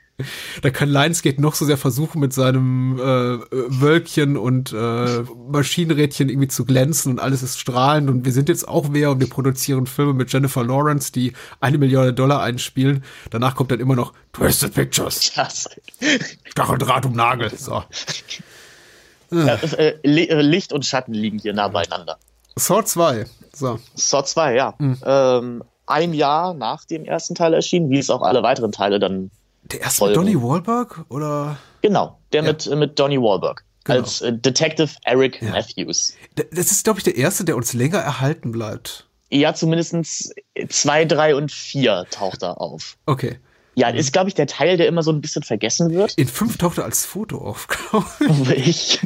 da 0.62 0.70
kann 0.70 0.88
Lionsgate 0.88 1.40
noch 1.40 1.54
so 1.54 1.64
sehr 1.64 1.76
versuchen, 1.76 2.20
mit 2.20 2.32
seinem 2.32 2.98
äh, 2.98 3.02
Wölkchen 3.50 4.36
und 4.36 4.72
äh, 4.72 5.22
Maschinenrädchen 5.48 6.28
irgendwie 6.28 6.48
zu 6.48 6.64
glänzen 6.64 7.12
und 7.12 7.18
alles 7.18 7.42
ist 7.42 7.58
strahlend 7.58 8.10
und 8.10 8.24
wir 8.24 8.32
sind 8.32 8.48
jetzt 8.48 8.68
auch 8.68 8.88
wer 8.92 9.10
und 9.10 9.20
wir 9.20 9.28
produzieren 9.28 9.86
Filme 9.86 10.14
mit 10.14 10.32
Jennifer 10.32 10.64
Lawrence, 10.64 11.12
die 11.12 11.32
eine 11.60 11.78
Milliarde 11.78 12.12
Dollar 12.12 12.42
einspielen. 12.42 13.04
Danach 13.30 13.54
kommt 13.54 13.70
dann 13.70 13.80
immer 13.80 13.96
noch 13.96 14.12
Twisted 14.32 14.74
Pictures. 14.74 15.24
Stacheldraht 16.44 17.06
um 17.06 17.12
Nagel. 17.12 17.50
So. 17.56 17.82
Ja, 19.30 19.54
äh, 19.54 19.94
äh, 20.04 20.40
Licht 20.42 20.72
und 20.72 20.84
Schatten 20.84 21.14
liegen 21.14 21.38
hier 21.38 21.52
nah 21.52 21.68
beieinander. 21.68 22.18
Saw 22.56 22.84
2. 22.84 23.26
So. 23.54 23.78
Saw 23.94 24.24
2, 24.24 24.54
ja. 24.54 24.74
Mhm. 24.78 24.98
Ähm, 25.04 25.64
ein 25.86 26.14
Jahr 26.14 26.54
nach 26.54 26.84
dem 26.84 27.04
ersten 27.04 27.34
Teil 27.34 27.54
erschienen, 27.54 27.90
wie 27.90 27.98
es 27.98 28.10
auch 28.10 28.22
alle 28.22 28.42
weiteren 28.42 28.72
Teile 28.72 28.98
dann 28.98 29.30
der 29.72 29.80
erste 29.80 29.98
Folgen. 29.98 30.24
mit 30.24 30.34
Donny 30.34 30.42
Wahlberg 30.42 31.04
oder? 31.08 31.58
Genau, 31.82 32.18
der 32.32 32.42
ja. 32.42 32.48
mit, 32.48 32.66
mit 32.66 32.98
Donny 32.98 33.18
Wahlberg. 33.18 33.64
Genau. 33.84 34.00
Als 34.00 34.20
äh, 34.20 34.32
Detective 34.32 34.90
Eric 35.04 35.40
ja. 35.40 35.50
Matthews. 35.50 36.14
Das 36.34 36.70
ist, 36.70 36.84
glaube 36.84 37.00
ich, 37.00 37.04
der 37.04 37.16
erste, 37.16 37.44
der 37.44 37.56
uns 37.56 37.72
länger 37.72 37.98
erhalten 37.98 38.52
bleibt. 38.52 39.06
Ja, 39.30 39.54
zumindest 39.54 40.34
zwei, 40.68 41.04
drei 41.04 41.34
und 41.34 41.52
vier 41.52 42.04
taucht 42.10 42.42
er 42.42 42.60
auf. 42.60 42.96
Okay. 43.06 43.38
Ja, 43.76 43.92
das 43.92 44.00
ist, 44.00 44.12
glaube 44.12 44.28
ich, 44.28 44.34
der 44.34 44.48
Teil, 44.48 44.76
der 44.76 44.88
immer 44.88 45.02
so 45.02 45.12
ein 45.12 45.20
bisschen 45.20 45.42
vergessen 45.42 45.90
wird. 45.90 46.14
In 46.14 46.26
fünf 46.26 46.58
taucht 46.58 46.78
er 46.78 46.84
als 46.84 47.06
Foto 47.06 47.38
auf, 47.38 47.68
glaube 47.90 48.54
ich. 48.54 49.00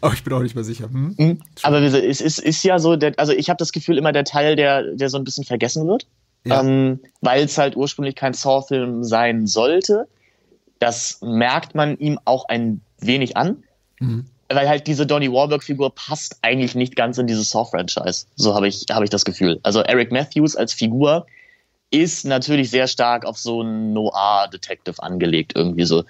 Aber 0.00 0.12
ich 0.12 0.24
bin 0.24 0.32
auch 0.32 0.42
nicht 0.42 0.56
mehr 0.56 0.64
sicher. 0.64 0.90
Hm? 0.90 1.14
Mhm. 1.16 1.42
Aber 1.62 1.80
es 1.80 2.20
ist, 2.20 2.40
ist 2.40 2.62
ja 2.64 2.78
so, 2.78 2.96
der, 2.96 3.14
also 3.16 3.32
ich 3.32 3.48
habe 3.48 3.58
das 3.58 3.72
Gefühl, 3.72 3.96
immer 3.96 4.12
der 4.12 4.24
Teil, 4.24 4.56
der, 4.56 4.94
der 4.94 5.08
so 5.08 5.16
ein 5.16 5.24
bisschen 5.24 5.44
vergessen 5.44 5.86
wird 5.86 6.06
ja. 6.44 6.60
ähm, 6.60 7.00
weil 7.20 7.44
es 7.44 7.58
halt 7.58 7.76
ursprünglich 7.76 8.14
kein 8.14 8.34
Saw-Film 8.34 9.04
sein 9.04 9.46
sollte. 9.46 10.06
Das 10.78 11.18
merkt 11.22 11.74
man 11.74 11.96
ihm 11.98 12.18
auch 12.24 12.48
ein 12.48 12.80
wenig 12.98 13.36
an, 13.36 13.62
mhm. 14.00 14.26
weil 14.48 14.68
halt 14.68 14.86
diese 14.86 15.06
Donnie 15.06 15.30
Wahlberg-Figur 15.30 15.94
passt 15.94 16.38
eigentlich 16.42 16.74
nicht 16.74 16.96
ganz 16.96 17.18
in 17.18 17.26
dieses 17.26 17.50
Saw-Franchise. 17.50 18.26
So 18.36 18.54
habe 18.54 18.68
ich, 18.68 18.86
hab 18.90 19.02
ich 19.02 19.10
das 19.10 19.24
Gefühl. 19.24 19.60
Also 19.62 19.80
Eric 19.80 20.12
Matthews 20.12 20.56
als 20.56 20.72
Figur 20.72 21.26
ist 21.90 22.24
natürlich 22.24 22.70
sehr 22.70 22.88
stark 22.88 23.24
auf 23.24 23.38
so 23.38 23.60
einen 23.60 23.92
Noir-Detective 23.92 25.02
angelegt 25.02 25.52
irgendwie 25.54 25.84
so. 25.84 26.04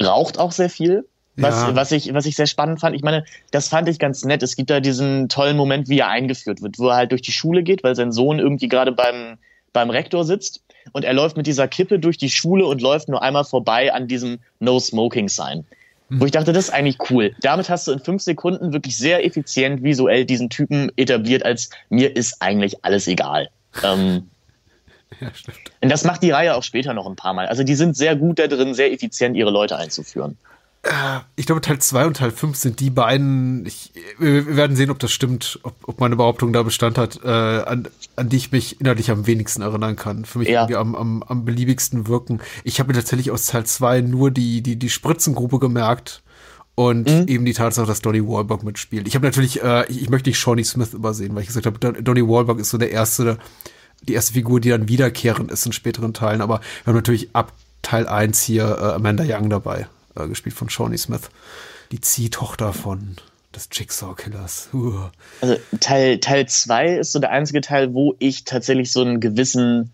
Raucht 0.00 0.38
auch 0.38 0.52
sehr 0.52 0.70
viel. 0.70 1.06
Was, 1.36 1.54
Ja. 1.54 1.76
was, 1.76 1.92
ich, 1.92 2.12
was 2.14 2.24
ich 2.24 2.34
sehr 2.34 2.46
spannend 2.46 2.80
fand, 2.80 2.96
ich 2.96 3.02
meine, 3.02 3.24
das 3.50 3.68
fand 3.68 3.88
ich 3.88 3.98
ganz 3.98 4.24
nett. 4.24 4.42
Es 4.42 4.56
gibt 4.56 4.70
da 4.70 4.80
diesen 4.80 5.28
tollen 5.28 5.56
Moment, 5.56 5.88
wie 5.88 5.98
er 5.98 6.08
eingeführt 6.08 6.62
wird, 6.62 6.78
wo 6.78 6.88
er 6.88 6.96
halt 6.96 7.12
durch 7.12 7.20
die 7.20 7.32
Schule 7.32 7.62
geht, 7.62 7.84
weil 7.84 7.94
sein 7.94 8.12
Sohn 8.12 8.38
irgendwie 8.38 8.68
gerade 8.68 8.92
beim, 8.92 9.36
beim 9.76 9.90
Rektor 9.90 10.24
sitzt 10.24 10.62
und 10.92 11.04
er 11.04 11.12
läuft 11.12 11.36
mit 11.36 11.46
dieser 11.46 11.68
Kippe 11.68 11.98
durch 11.98 12.16
die 12.16 12.30
Schule 12.30 12.64
und 12.64 12.80
läuft 12.80 13.10
nur 13.10 13.22
einmal 13.22 13.44
vorbei 13.44 13.92
an 13.92 14.08
diesem 14.08 14.38
No-Smoking-Sign. 14.58 15.66
Wo 16.08 16.24
ich 16.24 16.32
dachte, 16.32 16.54
das 16.54 16.68
ist 16.68 16.70
eigentlich 16.70 16.98
cool. 17.10 17.34
Damit 17.42 17.68
hast 17.68 17.86
du 17.86 17.92
in 17.92 17.98
fünf 17.98 18.22
Sekunden 18.22 18.72
wirklich 18.72 18.96
sehr 18.96 19.24
effizient 19.26 19.82
visuell 19.82 20.24
diesen 20.24 20.48
Typen 20.48 20.90
etabliert, 20.96 21.44
als 21.44 21.68
mir 21.90 22.16
ist 22.16 22.40
eigentlich 22.40 22.82
alles 22.84 23.06
egal. 23.06 23.50
Ähm, 23.84 24.30
Ja, 25.20 25.32
stimmt. 25.32 25.58
und 25.80 25.88
das 25.88 26.02
macht 26.02 26.22
die 26.22 26.32
Reihe 26.32 26.56
auch 26.56 26.64
später 26.64 26.92
noch 26.92 27.06
ein 27.06 27.14
paar 27.14 27.32
Mal. 27.32 27.46
Also 27.46 27.62
die 27.62 27.76
sind 27.76 27.96
sehr 27.96 28.16
gut 28.16 28.40
da 28.40 28.48
drin, 28.48 28.74
sehr 28.74 28.92
effizient 28.92 29.36
ihre 29.36 29.50
Leute 29.50 29.76
einzuführen. 29.76 30.36
Ich 31.36 31.46
glaube, 31.46 31.60
Teil 31.60 31.78
2 31.78 32.06
und 32.06 32.16
Teil 32.18 32.30
5 32.30 32.56
sind 32.56 32.80
die 32.80 32.90
beiden, 32.90 33.66
ich, 33.66 33.92
wir 34.18 34.56
werden 34.56 34.76
sehen, 34.76 34.90
ob 34.90 34.98
das 34.98 35.10
stimmt, 35.12 35.58
ob, 35.62 35.74
ob 35.86 36.00
meine 36.00 36.16
Behauptung 36.16 36.52
da 36.52 36.62
Bestand 36.62 36.96
hat, 36.98 37.20
äh, 37.24 37.28
an, 37.28 37.88
an 38.16 38.28
die 38.28 38.36
ich 38.36 38.52
mich 38.52 38.80
innerlich 38.80 39.10
am 39.10 39.26
wenigsten 39.26 39.62
erinnern 39.62 39.96
kann. 39.96 40.24
Für 40.24 40.38
mich 40.38 40.48
Ja. 40.48 40.60
irgendwie 40.62 40.76
am, 40.76 40.94
am, 40.94 41.22
am 41.22 41.44
beliebigsten 41.44 42.06
wirken. 42.08 42.40
Ich 42.64 42.78
habe 42.78 42.88
mir 42.88 42.94
tatsächlich 42.98 43.30
aus 43.30 43.46
Teil 43.46 43.64
2 43.66 44.00
nur 44.02 44.30
die, 44.30 44.62
die, 44.62 44.76
die 44.76 44.90
Spritzengrube 44.90 45.58
gemerkt 45.58 46.22
und 46.74 47.08
eben 47.08 47.44
die 47.44 47.54
Tatsache, 47.54 47.86
dass 47.86 48.02
Donny 48.02 48.22
Wahlberg 48.26 48.62
mitspielt. 48.62 49.08
Ich 49.08 49.14
habe 49.14 49.24
natürlich, 49.26 49.62
äh, 49.62 49.86
ich, 49.90 50.02
ich 50.02 50.10
möchte 50.10 50.28
nicht 50.28 50.38
Shawnee 50.38 50.62
Smith 50.64 50.92
übersehen, 50.94 51.34
weil 51.34 51.40
ich 51.42 51.48
gesagt 51.48 51.66
habe, 51.66 51.78
Don- 51.78 52.04
Donny 52.04 52.22
Wahlberg 52.22 52.58
ist 52.58 52.70
so 52.70 52.78
der 52.78 52.90
erste, 52.90 53.38
die 54.02 54.12
erste 54.12 54.34
Figur, 54.34 54.60
die 54.60 54.68
dann 54.68 54.88
wiederkehrend 54.88 55.50
ist 55.50 55.64
in 55.66 55.72
späteren 55.72 56.12
Teilen. 56.12 56.42
Aber 56.42 56.60
wir 56.84 56.86
haben 56.88 56.96
natürlich 56.96 57.30
ab 57.34 57.52
Teil 57.82 58.06
1 58.06 58.42
hier 58.42 58.64
äh, 58.78 58.92
Amanda 58.94 59.24
Young 59.26 59.48
dabei, 59.48 59.86
äh, 60.16 60.26
gespielt 60.28 60.54
von 60.54 60.68
Shawnee 60.68 60.96
Smith. 60.96 61.30
Die 61.92 62.00
Ziehtochter 62.00 62.72
von 62.72 63.16
des 63.54 63.68
Jigsaw-Killers. 63.72 64.70
Uh. 64.72 65.08
Also 65.40 65.56
Teil 65.80 66.18
Teil 66.18 66.46
zwei 66.46 66.96
ist 66.96 67.12
so 67.12 67.18
der 67.18 67.30
einzige 67.30 67.60
Teil, 67.60 67.94
wo 67.94 68.14
ich 68.18 68.44
tatsächlich 68.44 68.92
so 68.92 69.00
einen 69.02 69.20
gewissen 69.20 69.92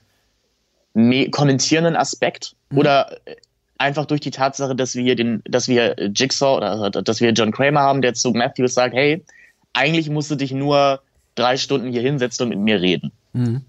me 0.94 1.30
kommentierenden 1.30 1.96
Aspekt 1.96 2.54
oder 2.74 3.18
äh, 3.24 3.36
einfach 3.78 4.06
durch 4.06 4.20
die 4.20 4.30
Tatsache, 4.30 4.74
dass 4.74 4.94
wir 4.94 5.02
hier 5.02 5.16
den, 5.16 5.42
dass 5.44 5.68
wir 5.68 5.96
Jigsaw 6.14 6.56
oder 6.56 6.86
äh, 6.94 7.02
dass 7.02 7.20
wir 7.20 7.30
John 7.30 7.52
Kramer 7.52 7.80
haben, 7.80 8.02
der 8.02 8.14
zu 8.14 8.30
Matthews 8.32 8.74
sagt, 8.74 8.94
hey, 8.94 9.24
eigentlich 9.72 10.10
musst 10.10 10.30
du 10.30 10.34
dich 10.34 10.52
nur 10.52 11.02
drei 11.34 11.56
Stunden 11.56 11.90
hier 11.90 12.02
hinsetzen 12.02 12.44
und 12.44 12.48
mit 12.50 12.58
mir 12.58 12.80
reden. 12.80 13.12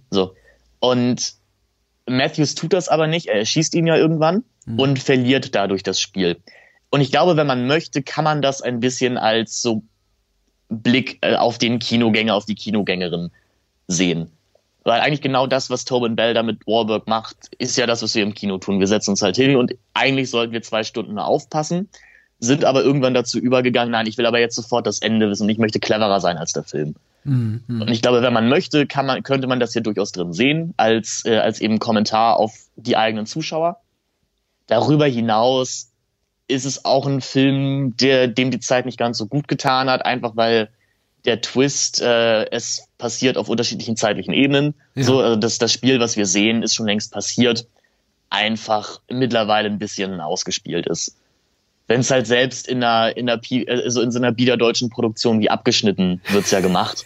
So. 0.10 0.36
Und 0.80 1.34
Matthews 2.08 2.56
tut 2.56 2.74
das 2.74 2.90
aber 2.90 3.08
nicht. 3.08 3.28
Er 3.28 3.36
erschießt 3.36 3.74
ihn 3.76 3.88
ja 3.88 3.96
irgendwann 3.96 4.44
und 4.78 5.00
verliert 5.00 5.56
dadurch 5.56 5.84
das 5.84 6.00
Spiel. 6.00 6.38
Und 6.90 7.02
ich 7.02 7.12
glaube, 7.12 7.38
wenn 7.38 7.48
man 7.48 7.66
möchte, 7.66 8.04
kann 8.04 8.24
man 8.24 8.42
das 8.42 8.62
ein 8.62 8.80
bisschen 8.80 9.18
als 9.18 9.62
so 9.62 9.84
Blick 10.70 11.18
äh, 11.22 11.36
auf 11.36 11.58
den 11.58 11.80
Kinogänger, 11.80 12.36
auf 12.36 12.46
die 12.46 12.56
Kinogängerin 12.56 13.32
sehen. 13.88 14.32
Weil 14.84 15.00
eigentlich 15.00 15.22
genau 15.22 15.48
das, 15.48 15.70
was 15.70 15.86
Tobin 15.86 16.16
Bell 16.16 16.34
da 16.34 16.44
mit 16.44 16.68
Warburg 16.68 17.08
macht, 17.08 17.38
ist 17.58 17.78
ja 17.78 17.88
das, 17.88 18.04
was 18.04 18.16
wir 18.16 18.24
im 18.24 18.34
Kino 18.34 18.58
tun. 18.58 18.80
Wir 18.80 18.88
setzen 18.88 19.12
uns 19.12 19.22
halt 19.22 19.38
hin 19.38 19.56
und 19.56 19.74
eigentlich 19.94 20.30
sollten 20.30 20.52
wir 20.52 20.62
zwei 20.62 20.84
Stunden 20.84 21.18
aufpassen, 21.20 21.90
sind 22.40 22.66
aber 22.66 22.84
irgendwann 22.84 23.14
dazu 23.14 23.40
übergegangen, 23.40 23.92
nein, 23.92 24.08
ich 24.08 24.18
will 24.18 24.26
aber 24.26 24.40
jetzt 24.40 24.56
sofort 24.56 24.86
das 24.86 25.00
Ende 25.00 25.30
wissen 25.30 25.44
und 25.44 25.50
ich 25.50 25.58
möchte 25.58 25.80
cleverer 25.80 26.20
sein 26.20 26.38
als 26.38 26.52
der 26.52 26.64
Film. 26.64 26.96
Und 27.82 27.90
ich 27.90 28.02
glaube, 28.02 28.22
wenn 28.22 28.34
man 28.34 28.50
möchte, 28.50 28.86
kann 28.86 29.06
man, 29.06 29.24
könnte 29.24 29.48
man 29.48 29.60
das 29.60 29.74
hier 29.74 29.82
durchaus 29.82 30.12
drin 30.12 30.34
sehen, 30.34 30.74
als, 30.78 31.24
äh, 31.26 31.38
als 31.38 31.62
eben 31.62 31.80
Kommentar 31.80 32.38
auf 32.38 32.54
die 32.76 32.98
eigenen 32.98 33.26
Zuschauer. 33.26 33.78
Darüber 34.68 35.06
hinaus 35.06 35.92
ist 36.48 36.66
es 36.66 36.84
auch 36.84 37.06
ein 37.08 37.22
Film, 37.22 37.96
der 37.98 38.28
dem 38.28 38.52
die 38.52 38.60
Zeit 38.60 38.86
nicht 38.86 38.98
ganz 38.98 39.18
so 39.18 39.28
gut 39.28 39.48
getan 39.48 39.90
hat, 39.90 40.06
einfach 40.06 40.36
weil 40.36 40.70
der 41.26 41.40
Twist, 41.40 42.02
äh, 42.02 42.50
es 42.52 42.90
passiert 42.98 43.38
auf 43.38 43.48
unterschiedlichen 43.48 43.96
zeitlichen 43.96 44.34
Ebenen. 44.34 44.74
Ja. 44.96 45.04
So, 45.04 45.22
also 45.22 45.36
das, 45.38 45.58
das 45.58 45.72
Spiel, 45.72 46.02
was 46.02 46.18
wir 46.18 46.26
sehen, 46.26 46.64
ist 46.64 46.76
schon 46.76 46.86
längst 46.86 47.14
passiert, 47.14 47.68
einfach 48.30 49.00
mittlerweile 49.10 49.70
ein 49.70 49.80
bisschen 49.80 50.20
ausgespielt 50.20 50.88
ist. 50.88 51.16
Wenn 51.88 52.02
es 52.02 52.12
halt 52.12 52.28
selbst 52.28 52.68
in 52.68 52.84
einer, 52.84 53.16
in 53.16 53.30
einer, 53.30 53.40
Pi- 53.40 53.68
also 53.70 54.02
in 54.02 54.12
so 54.12 54.20
einer 54.20 54.32
biederdeutschen 54.32 54.90
Produktion 54.90 55.40
wie 55.40 55.50
abgeschnitten 55.50 56.22
wird's 56.30 56.52
ja 56.52 56.60
gemacht. 56.60 57.06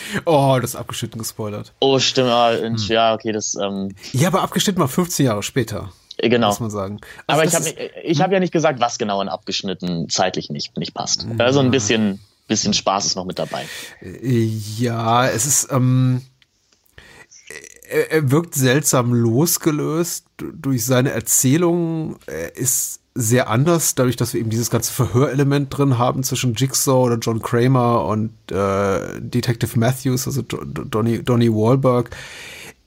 Oh, 0.24 0.58
das 0.60 0.70
ist 0.70 0.76
abgeschnitten 0.76 1.18
gespoilert. 1.18 1.72
Oh, 1.80 1.98
stimmt, 1.98 2.28
ah, 2.30 2.52
Hm. 2.52 2.76
ja, 2.88 3.14
okay, 3.14 3.32
das, 3.32 3.54
ähm, 3.54 3.94
Ja, 4.12 4.28
aber 4.28 4.42
abgeschnitten 4.42 4.80
mal 4.80 4.88
15 4.88 5.26
Jahre 5.26 5.42
später, 5.42 5.92
genau. 6.18 6.48
muss 6.48 6.60
man 6.60 6.70
sagen. 6.70 7.00
Also 7.26 7.40
Aber 7.40 7.48
ich 7.48 7.54
habe 7.54 7.90
ich 8.04 8.20
hab 8.20 8.32
ja 8.32 8.40
nicht 8.40 8.52
gesagt, 8.52 8.80
was 8.80 8.98
genau 8.98 9.20
in 9.22 9.28
abgeschnitten 9.28 10.08
zeitlich 10.08 10.50
nicht, 10.50 10.76
nicht 10.76 10.94
passt. 10.94 11.26
Also 11.38 11.60
ein 11.60 11.70
bisschen, 11.70 12.20
bisschen 12.48 12.74
Spaß 12.74 13.06
ist 13.06 13.16
noch 13.16 13.24
mit 13.24 13.38
dabei. 13.38 13.66
Ja, 14.22 15.26
es 15.26 15.46
ist, 15.46 15.68
ähm, 15.72 16.22
er, 17.88 18.30
wirkt 18.30 18.54
seltsam 18.54 19.12
losgelöst 19.14 20.26
durch 20.38 20.84
seine 20.84 21.10
Erzählung. 21.10 22.16
Er 22.26 22.56
ist 22.56 23.00
sehr 23.16 23.48
anders, 23.48 23.94
dadurch, 23.94 24.16
dass 24.16 24.34
wir 24.34 24.40
eben 24.40 24.50
dieses 24.50 24.70
ganze 24.70 24.92
Verhörelement 24.92 25.76
drin 25.76 25.98
haben 25.98 26.22
zwischen 26.22 26.54
Jigsaw 26.54 27.06
oder 27.06 27.16
John 27.16 27.40
Kramer 27.40 28.04
und 28.04 28.32
äh, 28.52 29.20
Detective 29.20 29.78
Matthews, 29.78 30.26
also 30.26 30.42
Do- 30.42 30.64
Donny, 30.64 31.22
Donny 31.22 31.50
Wahlberg. 31.50 32.10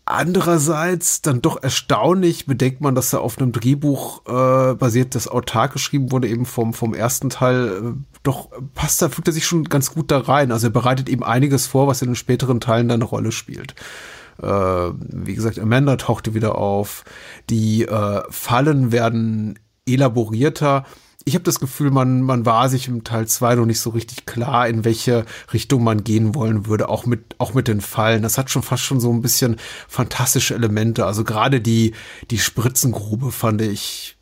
Andererseits 0.05 1.21
dann 1.21 1.41
doch 1.41 1.61
erstaunlich, 1.61 2.47
bedenkt 2.47 2.81
man, 2.81 2.95
dass 2.95 3.13
er 3.13 3.21
auf 3.21 3.37
einem 3.37 3.51
Drehbuch 3.51 4.21
äh, 4.25 4.73
basiert, 4.73 5.13
das 5.13 5.27
autark 5.27 5.73
geschrieben 5.73 6.11
wurde, 6.11 6.27
eben 6.27 6.45
vom, 6.45 6.73
vom 6.73 6.95
ersten 6.95 7.29
Teil. 7.29 7.67
Äh, 7.67 8.17
doch 8.23 8.49
passt 8.73 9.01
da, 9.01 9.09
fügt 9.09 9.27
er 9.27 9.33
sich 9.33 9.45
schon 9.45 9.65
ganz 9.65 9.93
gut 9.93 10.09
da 10.09 10.19
rein. 10.19 10.51
Also 10.51 10.67
er 10.67 10.71
bereitet 10.71 11.09
eben 11.09 11.23
einiges 11.23 11.67
vor, 11.67 11.87
was 11.87 12.01
in 12.01 12.09
den 12.09 12.15
späteren 12.15 12.59
Teilen 12.59 12.87
dann 12.87 13.01
eine 13.01 13.09
Rolle 13.09 13.31
spielt. 13.31 13.75
Äh, 14.41 14.45
wie 14.45 15.35
gesagt, 15.35 15.59
Amanda 15.59 15.95
tauchte 15.95 16.33
wieder 16.33 16.55
auf. 16.55 17.03
Die 17.49 17.83
äh, 17.83 18.21
Fallen 18.29 18.91
werden 18.91 19.59
elaborierter. 19.93 20.85
Ich 21.25 21.35
habe 21.35 21.43
das 21.43 21.59
Gefühl, 21.59 21.91
man, 21.91 22.21
man 22.21 22.45
war 22.45 22.69
sich 22.69 22.87
im 22.87 23.03
Teil 23.03 23.27
2 23.27 23.55
noch 23.55 23.65
nicht 23.65 23.79
so 23.79 23.89
richtig 23.91 24.25
klar, 24.25 24.67
in 24.67 24.85
welche 24.85 25.25
Richtung 25.53 25.83
man 25.83 26.03
gehen 26.03 26.33
wollen 26.33 26.65
würde, 26.65 26.89
auch 26.89 27.05
mit, 27.05 27.35
auch 27.37 27.53
mit 27.53 27.67
den 27.67 27.81
Fallen. 27.81 28.23
Das 28.23 28.37
hat 28.37 28.49
schon 28.49 28.63
fast 28.63 28.83
schon 28.83 28.99
so 28.99 29.11
ein 29.11 29.21
bisschen 29.21 29.57
fantastische 29.87 30.55
Elemente. 30.55 31.05
Also 31.05 31.23
gerade 31.23 31.61
die, 31.61 31.93
die 32.31 32.39
Spritzengrube 32.39 33.31
fand 33.31 33.61
ich 33.61 34.17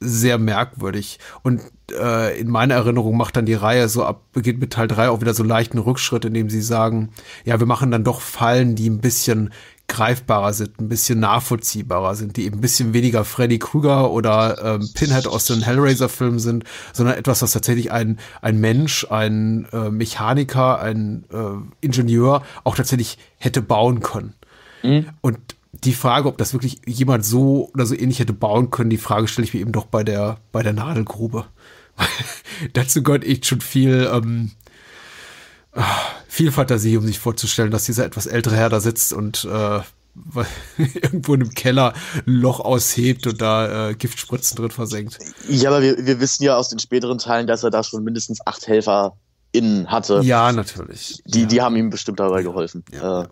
sehr 0.00 0.38
merkwürdig. 0.38 1.18
Und 1.42 1.60
äh, 1.92 2.38
in 2.38 2.48
meiner 2.48 2.74
Erinnerung 2.74 3.16
macht 3.16 3.36
dann 3.36 3.46
die 3.46 3.54
Reihe 3.54 3.88
so 3.88 4.04
ab, 4.04 4.24
beginnt 4.32 4.60
mit 4.60 4.72
Teil 4.72 4.88
3 4.88 5.08
auch 5.08 5.20
wieder 5.20 5.34
so 5.34 5.42
leichten 5.42 5.78
Rückschritt, 5.78 6.24
indem 6.24 6.50
sie 6.50 6.60
sagen, 6.60 7.10
ja, 7.44 7.58
wir 7.58 7.66
machen 7.66 7.90
dann 7.90 8.04
doch 8.04 8.20
Fallen, 8.20 8.74
die 8.74 8.90
ein 8.90 9.00
bisschen 9.00 9.52
greifbarer 9.88 10.52
sind, 10.52 10.80
ein 10.80 10.88
bisschen 10.88 11.20
nachvollziehbarer 11.20 12.14
sind, 12.14 12.36
die 12.36 12.44
eben 12.44 12.58
ein 12.58 12.60
bisschen 12.60 12.92
weniger 12.92 13.24
Freddy 13.24 13.58
Krueger 13.58 14.10
oder 14.10 14.76
ähm, 14.80 14.88
Pinhead 14.94 15.26
aus 15.26 15.46
den 15.46 15.62
Hellraiser-Filmen 15.62 16.38
sind, 16.38 16.64
sondern 16.92 17.16
etwas, 17.16 17.42
was 17.42 17.52
tatsächlich 17.52 17.92
ein, 17.92 18.18
ein 18.42 18.58
Mensch, 18.58 19.06
ein 19.10 19.66
äh, 19.72 19.90
Mechaniker, 19.90 20.80
ein 20.80 21.24
äh, 21.32 21.84
Ingenieur 21.86 22.42
auch 22.64 22.74
tatsächlich 22.74 23.18
hätte 23.38 23.62
bauen 23.62 24.00
können. 24.00 24.34
Und 25.20 25.38
die 25.84 25.92
Frage, 25.92 26.28
ob 26.28 26.38
das 26.38 26.52
wirklich 26.52 26.80
jemand 26.86 27.24
so 27.24 27.70
oder 27.74 27.86
so 27.86 27.94
ähnlich 27.94 28.18
hätte 28.18 28.32
bauen 28.32 28.70
können, 28.70 28.90
die 28.90 28.96
Frage 28.96 29.28
stelle 29.28 29.46
ich 29.46 29.54
mir 29.54 29.60
eben 29.60 29.72
doch 29.72 29.86
bei 29.86 30.04
der, 30.04 30.38
bei 30.52 30.62
der 30.62 30.72
Nadelgrube. 30.72 31.46
Dazu 32.72 33.02
gehört 33.02 33.24
echt 33.24 33.46
schon 33.46 33.60
viel, 33.60 34.08
ähm, 34.12 34.52
viel 36.28 36.52
Fantasie, 36.52 36.96
um 36.96 37.06
sich 37.06 37.18
vorzustellen, 37.18 37.70
dass 37.70 37.84
dieser 37.84 38.04
etwas 38.04 38.26
ältere 38.26 38.56
Herr 38.56 38.68
da 38.68 38.80
sitzt 38.80 39.12
und 39.12 39.44
äh, 39.44 39.80
irgendwo 40.78 41.34
in 41.34 41.42
einem 41.42 41.50
Keller 41.52 41.92
ein 42.26 42.32
Loch 42.32 42.60
aushebt 42.60 43.26
und 43.26 43.40
da 43.40 43.90
äh, 43.90 43.94
Giftspritzen 43.94 44.56
drin 44.56 44.70
versenkt. 44.70 45.18
Ja, 45.48 45.70
aber 45.70 45.82
wir, 45.82 46.06
wir 46.06 46.20
wissen 46.20 46.44
ja 46.44 46.56
aus 46.56 46.68
den 46.68 46.78
späteren 46.78 47.18
Teilen, 47.18 47.46
dass 47.46 47.62
er 47.62 47.70
da 47.70 47.82
schon 47.82 48.02
mindestens 48.04 48.44
acht 48.46 48.66
Helfer 48.66 49.16
innen 49.52 49.90
hatte. 49.90 50.20
Ja, 50.22 50.52
natürlich. 50.52 51.22
Die, 51.26 51.42
ja. 51.42 51.46
die 51.46 51.62
haben 51.62 51.76
ihm 51.76 51.90
bestimmt 51.90 52.20
dabei 52.20 52.42
geholfen. 52.42 52.84
Ja. 52.92 53.22
Äh, 53.22 53.28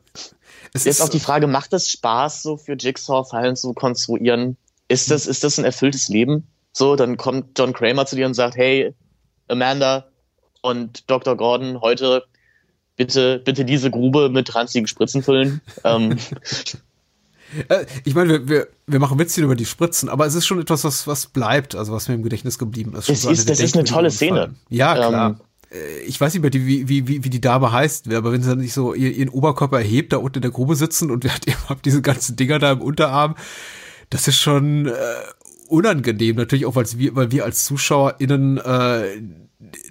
es 0.72 0.84
Jetzt 0.84 0.98
ist 0.98 1.02
auch 1.02 1.08
die 1.08 1.20
Frage, 1.20 1.46
macht 1.46 1.72
es 1.72 1.88
Spaß, 1.90 2.42
so 2.42 2.56
für 2.56 2.74
Jigsaw-Fallen 2.74 3.54
zu 3.56 3.74
konstruieren? 3.74 4.56
Ist 4.88 5.10
das, 5.10 5.26
ist 5.26 5.44
das 5.44 5.58
ein 5.58 5.64
erfülltes 5.64 6.08
Leben? 6.08 6.48
So, 6.72 6.96
dann 6.96 7.16
kommt 7.16 7.58
John 7.58 7.72
Kramer 7.72 8.06
zu 8.06 8.16
dir 8.16 8.26
und 8.26 8.34
sagt, 8.34 8.56
hey, 8.56 8.92
Amanda 9.46 10.06
und 10.62 11.08
Dr. 11.08 11.36
Gordon, 11.36 11.80
heute 11.80 12.24
bitte, 12.96 13.40
bitte 13.44 13.64
diese 13.64 13.90
Grube 13.90 14.28
mit 14.30 14.54
ranzigen 14.54 14.86
Spritzen 14.86 15.22
füllen. 15.22 15.60
ähm, 15.84 16.16
Äh, 17.68 17.84
ich 18.04 18.16
meine, 18.16 18.30
wir, 18.32 18.48
wir, 18.48 18.68
wir 18.88 18.98
machen 18.98 19.16
Witze 19.18 19.40
über 19.40 19.54
die 19.54 19.64
Spritzen, 19.66 20.08
aber 20.08 20.26
es 20.26 20.34
ist 20.34 20.44
schon 20.44 20.60
etwas, 20.60 20.82
was, 20.82 21.06
was 21.06 21.26
bleibt, 21.26 21.76
also 21.76 21.92
was 21.92 22.08
mir 22.08 22.14
im 22.16 22.24
Gedächtnis 22.24 22.58
geblieben 22.58 22.94
ist. 22.96 23.08
Es 23.08 23.22
so 23.22 23.30
ist- 23.30 23.48
das 23.48 23.60
ist 23.60 23.76
eine 23.76 23.84
tolle 23.84 24.10
Szene. 24.10 24.54
Ja, 24.70 24.94
klar. 24.94 25.30
Ähm, 25.30 25.36
Äh, 25.70 26.00
ich 26.00 26.20
weiß 26.20 26.32
nicht 26.34 26.40
mehr, 26.42 26.50
die, 26.50 26.66
wie, 26.66 26.88
wie, 26.88 27.06
wie, 27.06 27.22
wie 27.22 27.30
die 27.30 27.40
Dame 27.40 27.70
heißt, 27.70 28.12
aber 28.12 28.32
wenn 28.32 28.42
sie 28.42 28.48
dann 28.48 28.58
nicht 28.58 28.72
so 28.74 28.92
ihr- 28.92 29.12
ihren 29.12 29.28
Oberkörper 29.28 29.78
erhebt, 29.78 30.12
da 30.12 30.16
unten 30.16 30.38
in 30.38 30.42
der 30.42 30.50
Grube 30.50 30.74
sitzen 30.74 31.12
und 31.12 31.22
wir 31.22 31.30
hat 31.34 31.46
eben 31.46 31.58
diese 31.84 32.02
ganzen 32.02 32.34
Dinger 32.34 32.58
da 32.58 32.72
im 32.72 32.80
Unterarm, 32.80 33.36
das 34.10 34.26
ist 34.26 34.38
schon 34.40 34.86
äh, 34.86 34.92
unangenehm, 35.68 36.34
natürlich 36.34 36.66
auch, 36.66 36.74
weil 36.74 36.86
wir, 36.96 37.14
weil 37.14 37.30
wir 37.30 37.44
als 37.44 37.64
ZuschauerInnen 37.66 38.58
äh, 38.58 39.20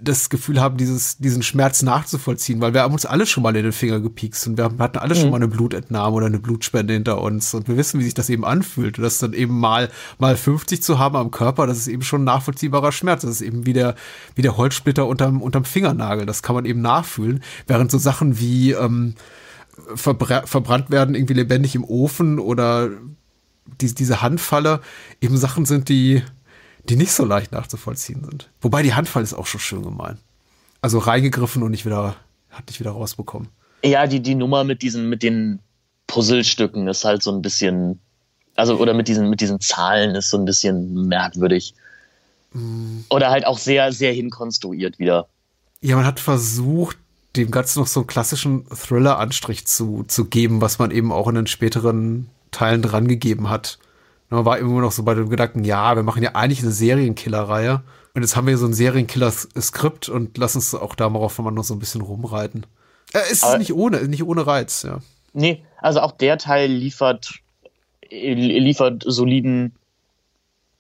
das 0.01 0.29
Gefühl 0.29 0.59
haben, 0.59 0.77
dieses, 0.77 1.17
diesen 1.17 1.43
Schmerz 1.43 1.81
nachzuvollziehen, 1.81 2.61
weil 2.61 2.73
wir 2.73 2.81
haben 2.81 2.93
uns 2.93 3.05
alle 3.05 3.25
schon 3.25 3.43
mal 3.43 3.55
in 3.55 3.63
den 3.63 3.71
Finger 3.71 3.99
gepiekst 3.99 4.47
und 4.47 4.57
wir 4.57 4.65
hatten 4.65 4.97
alle 4.97 5.15
schon 5.15 5.29
mal 5.29 5.37
eine 5.37 5.47
Blutentnahme 5.47 6.15
oder 6.15 6.25
eine 6.25 6.39
Blutspende 6.39 6.93
hinter 6.93 7.21
uns 7.21 7.53
und 7.53 7.67
wir 7.67 7.77
wissen, 7.77 7.99
wie 7.99 8.03
sich 8.03 8.13
das 8.13 8.29
eben 8.29 8.45
anfühlt 8.45 8.97
und 8.97 9.03
das 9.03 9.17
dann 9.17 9.33
eben 9.33 9.59
mal, 9.59 9.89
mal 10.19 10.35
50 10.35 10.81
zu 10.81 10.99
haben 10.99 11.15
am 11.15 11.31
Körper, 11.31 11.67
das 11.67 11.77
ist 11.77 11.87
eben 11.87 12.03
schon 12.03 12.21
ein 12.21 12.25
nachvollziehbarer 12.25 12.91
Schmerz. 12.91 13.21
Das 13.21 13.31
ist 13.31 13.41
eben 13.41 13.65
wie 13.65 13.73
der, 13.73 13.95
wie 14.35 14.41
der 14.41 14.57
Holzsplitter 14.57 15.07
unterm, 15.07 15.41
unterm 15.41 15.65
Fingernagel. 15.65 16.25
Das 16.25 16.43
kann 16.43 16.55
man 16.55 16.65
eben 16.65 16.81
nachfühlen. 16.81 17.41
Während 17.67 17.91
so 17.91 17.97
Sachen 17.97 18.39
wie, 18.39 18.71
ähm, 18.71 19.15
verbra 19.95 20.45
verbrannt 20.45 20.91
werden, 20.91 21.15
irgendwie 21.15 21.33
lebendig 21.33 21.75
im 21.75 21.83
Ofen 21.83 22.39
oder 22.39 22.89
die, 23.81 23.93
diese 23.93 24.21
Handfalle 24.21 24.81
eben 25.21 25.37
Sachen 25.37 25.65
sind, 25.65 25.89
die, 25.89 26.21
die 26.89 26.95
nicht 26.95 27.11
so 27.11 27.25
leicht 27.25 27.51
nachzuvollziehen 27.51 28.23
sind. 28.23 28.49
Wobei 28.61 28.83
die 28.83 28.93
Handfalle 28.93 29.23
ist 29.23 29.33
auch 29.33 29.45
schon 29.45 29.59
schön 29.59 29.83
gemein. 29.83 30.17
Also 30.81 30.99
reingegriffen 30.99 31.63
und 31.63 31.71
nicht 31.71 31.85
wieder, 31.85 32.15
hat 32.49 32.67
nicht 32.67 32.79
wieder 32.79 32.91
rausbekommen. 32.91 33.47
Ja, 33.83 34.07
die, 34.07 34.21
die 34.21 34.35
Nummer 34.35 34.63
mit 34.63 34.81
diesen, 34.81 35.09
mit 35.09 35.23
den 35.23 35.59
Puzzlestücken 36.07 36.87
ist 36.87 37.05
halt 37.05 37.23
so 37.23 37.31
ein 37.31 37.41
bisschen, 37.41 37.99
also, 38.55 38.77
oder 38.77 38.93
mit 38.93 39.07
diesen, 39.07 39.29
mit 39.29 39.41
diesen 39.41 39.59
Zahlen 39.59 40.15
ist 40.15 40.29
so 40.29 40.37
ein 40.37 40.45
bisschen 40.45 41.07
merkwürdig. 41.07 41.73
Oder 43.09 43.29
halt 43.31 43.45
auch 43.45 43.57
sehr, 43.57 43.91
sehr 43.91 44.13
hinkonstruiert 44.13 44.99
wieder. 44.99 45.27
Ja, 45.81 45.95
man 45.95 46.05
hat 46.05 46.19
versucht, 46.19 46.97
dem 47.35 47.49
Ganzen 47.49 47.79
noch 47.79 47.87
so 47.87 48.01
einen 48.01 48.07
klassischen 48.07 48.65
Thriller-Anstrich 48.69 49.65
zu, 49.65 50.03
zu 50.07 50.25
geben, 50.25 50.61
was 50.61 50.77
man 50.77 50.91
eben 50.91 51.11
auch 51.11 51.27
in 51.27 51.35
den 51.35 51.47
späteren 51.47 52.29
Teilen 52.51 52.83
dran 52.83 53.07
gegeben 53.07 53.49
hat. 53.49 53.79
Man 54.29 54.45
war 54.45 54.57
immer 54.57 54.81
noch 54.81 54.91
so 54.91 55.03
bei 55.03 55.13
dem 55.13 55.29
Gedanken, 55.29 55.63
ja, 55.63 55.95
wir 55.95 56.03
machen 56.03 56.23
ja 56.23 56.31
eigentlich 56.33 56.61
eine 56.63 56.71
Serienkiller-Reihe. 56.71 57.83
Und 58.15 58.21
jetzt 58.21 58.35
haben 58.35 58.47
wir 58.47 58.57
so 58.57 58.65
ein 58.65 58.73
Serienkiller-Skript 58.73 60.09
und 60.09 60.37
lassen 60.37 60.57
uns 60.59 60.73
auch 60.75 60.95
darauf 60.95 61.37
mal 61.39 61.51
noch 61.51 61.63
so 61.63 61.73
ein 61.73 61.79
bisschen 61.79 62.01
rumreiten. 62.01 62.65
Äh, 63.13 63.19
es 63.25 63.31
ist 63.33 63.43
Aber- 63.43 63.57
nicht 63.57 63.73
ohne, 63.73 64.07
nicht 64.07 64.23
ohne 64.23 64.45
Reiz, 64.47 64.83
ja. 64.83 64.99
Nee, 65.33 65.63
also 65.79 65.99
auch 66.01 66.11
der 66.11 66.37
Teil 66.37 66.71
liefert, 66.71 67.31
äh, 68.09 68.33
liefert 68.33 69.03
soliden, 69.05 69.75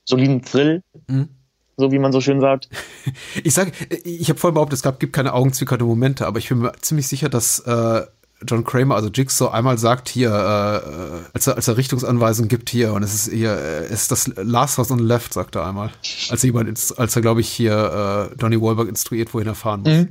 soliden 0.05 0.41
Thrill, 0.43 0.83
Mhm. 1.07 1.29
so 1.77 1.91
wie 1.91 1.99
man 1.99 2.11
so 2.11 2.21
schön 2.21 2.39
sagt. 2.41 2.69
Ich 3.43 3.53
sage, 3.53 3.71
ich 4.03 4.29
habe 4.29 4.39
vorhin 4.39 4.53
behauptet, 4.53 4.77
es 4.77 4.83
gab, 4.83 4.99
gibt 4.99 5.13
keine 5.13 5.33
augenzwinkernden 5.33 5.87
Momente, 5.87 6.27
aber 6.27 6.37
ich 6.39 6.49
bin 6.49 6.59
mir 6.59 6.71
ziemlich 6.81 7.07
sicher, 7.07 7.29
dass 7.29 7.59
äh, 7.59 8.01
John 8.47 8.63
Kramer, 8.63 8.95
also 8.95 9.09
Jigsaw, 9.09 9.51
einmal 9.51 9.77
sagt 9.77 10.09
hier, 10.09 10.29
äh, 10.29 11.29
als, 11.33 11.47
er, 11.47 11.55
als 11.55 11.67
er 11.67 11.77
Richtungsanweisung 11.77 12.47
gibt 12.47 12.69
hier, 12.69 12.93
und 12.93 13.03
es 13.03 13.13
ist 13.13 13.31
hier, 13.31 13.51
äh, 13.51 13.85
es 13.85 14.03
ist 14.03 14.11
das 14.11 14.31
Last 14.35 14.77
House 14.77 14.91
on 14.91 14.99
the 14.99 15.05
Left, 15.05 15.33
sagt 15.33 15.55
er 15.55 15.65
einmal. 15.65 15.91
Als 16.29 16.43
er 16.43 16.47
jemand, 16.47 16.69
als 16.97 17.15
er, 17.15 17.21
glaube 17.21 17.41
ich, 17.41 17.49
hier 17.49 18.29
äh, 18.31 18.37
Donny 18.37 18.61
Wahlberg 18.61 18.87
instruiert, 18.89 19.33
wohin 19.33 19.47
er 19.47 19.55
fahren 19.55 19.81
muss. 19.81 20.07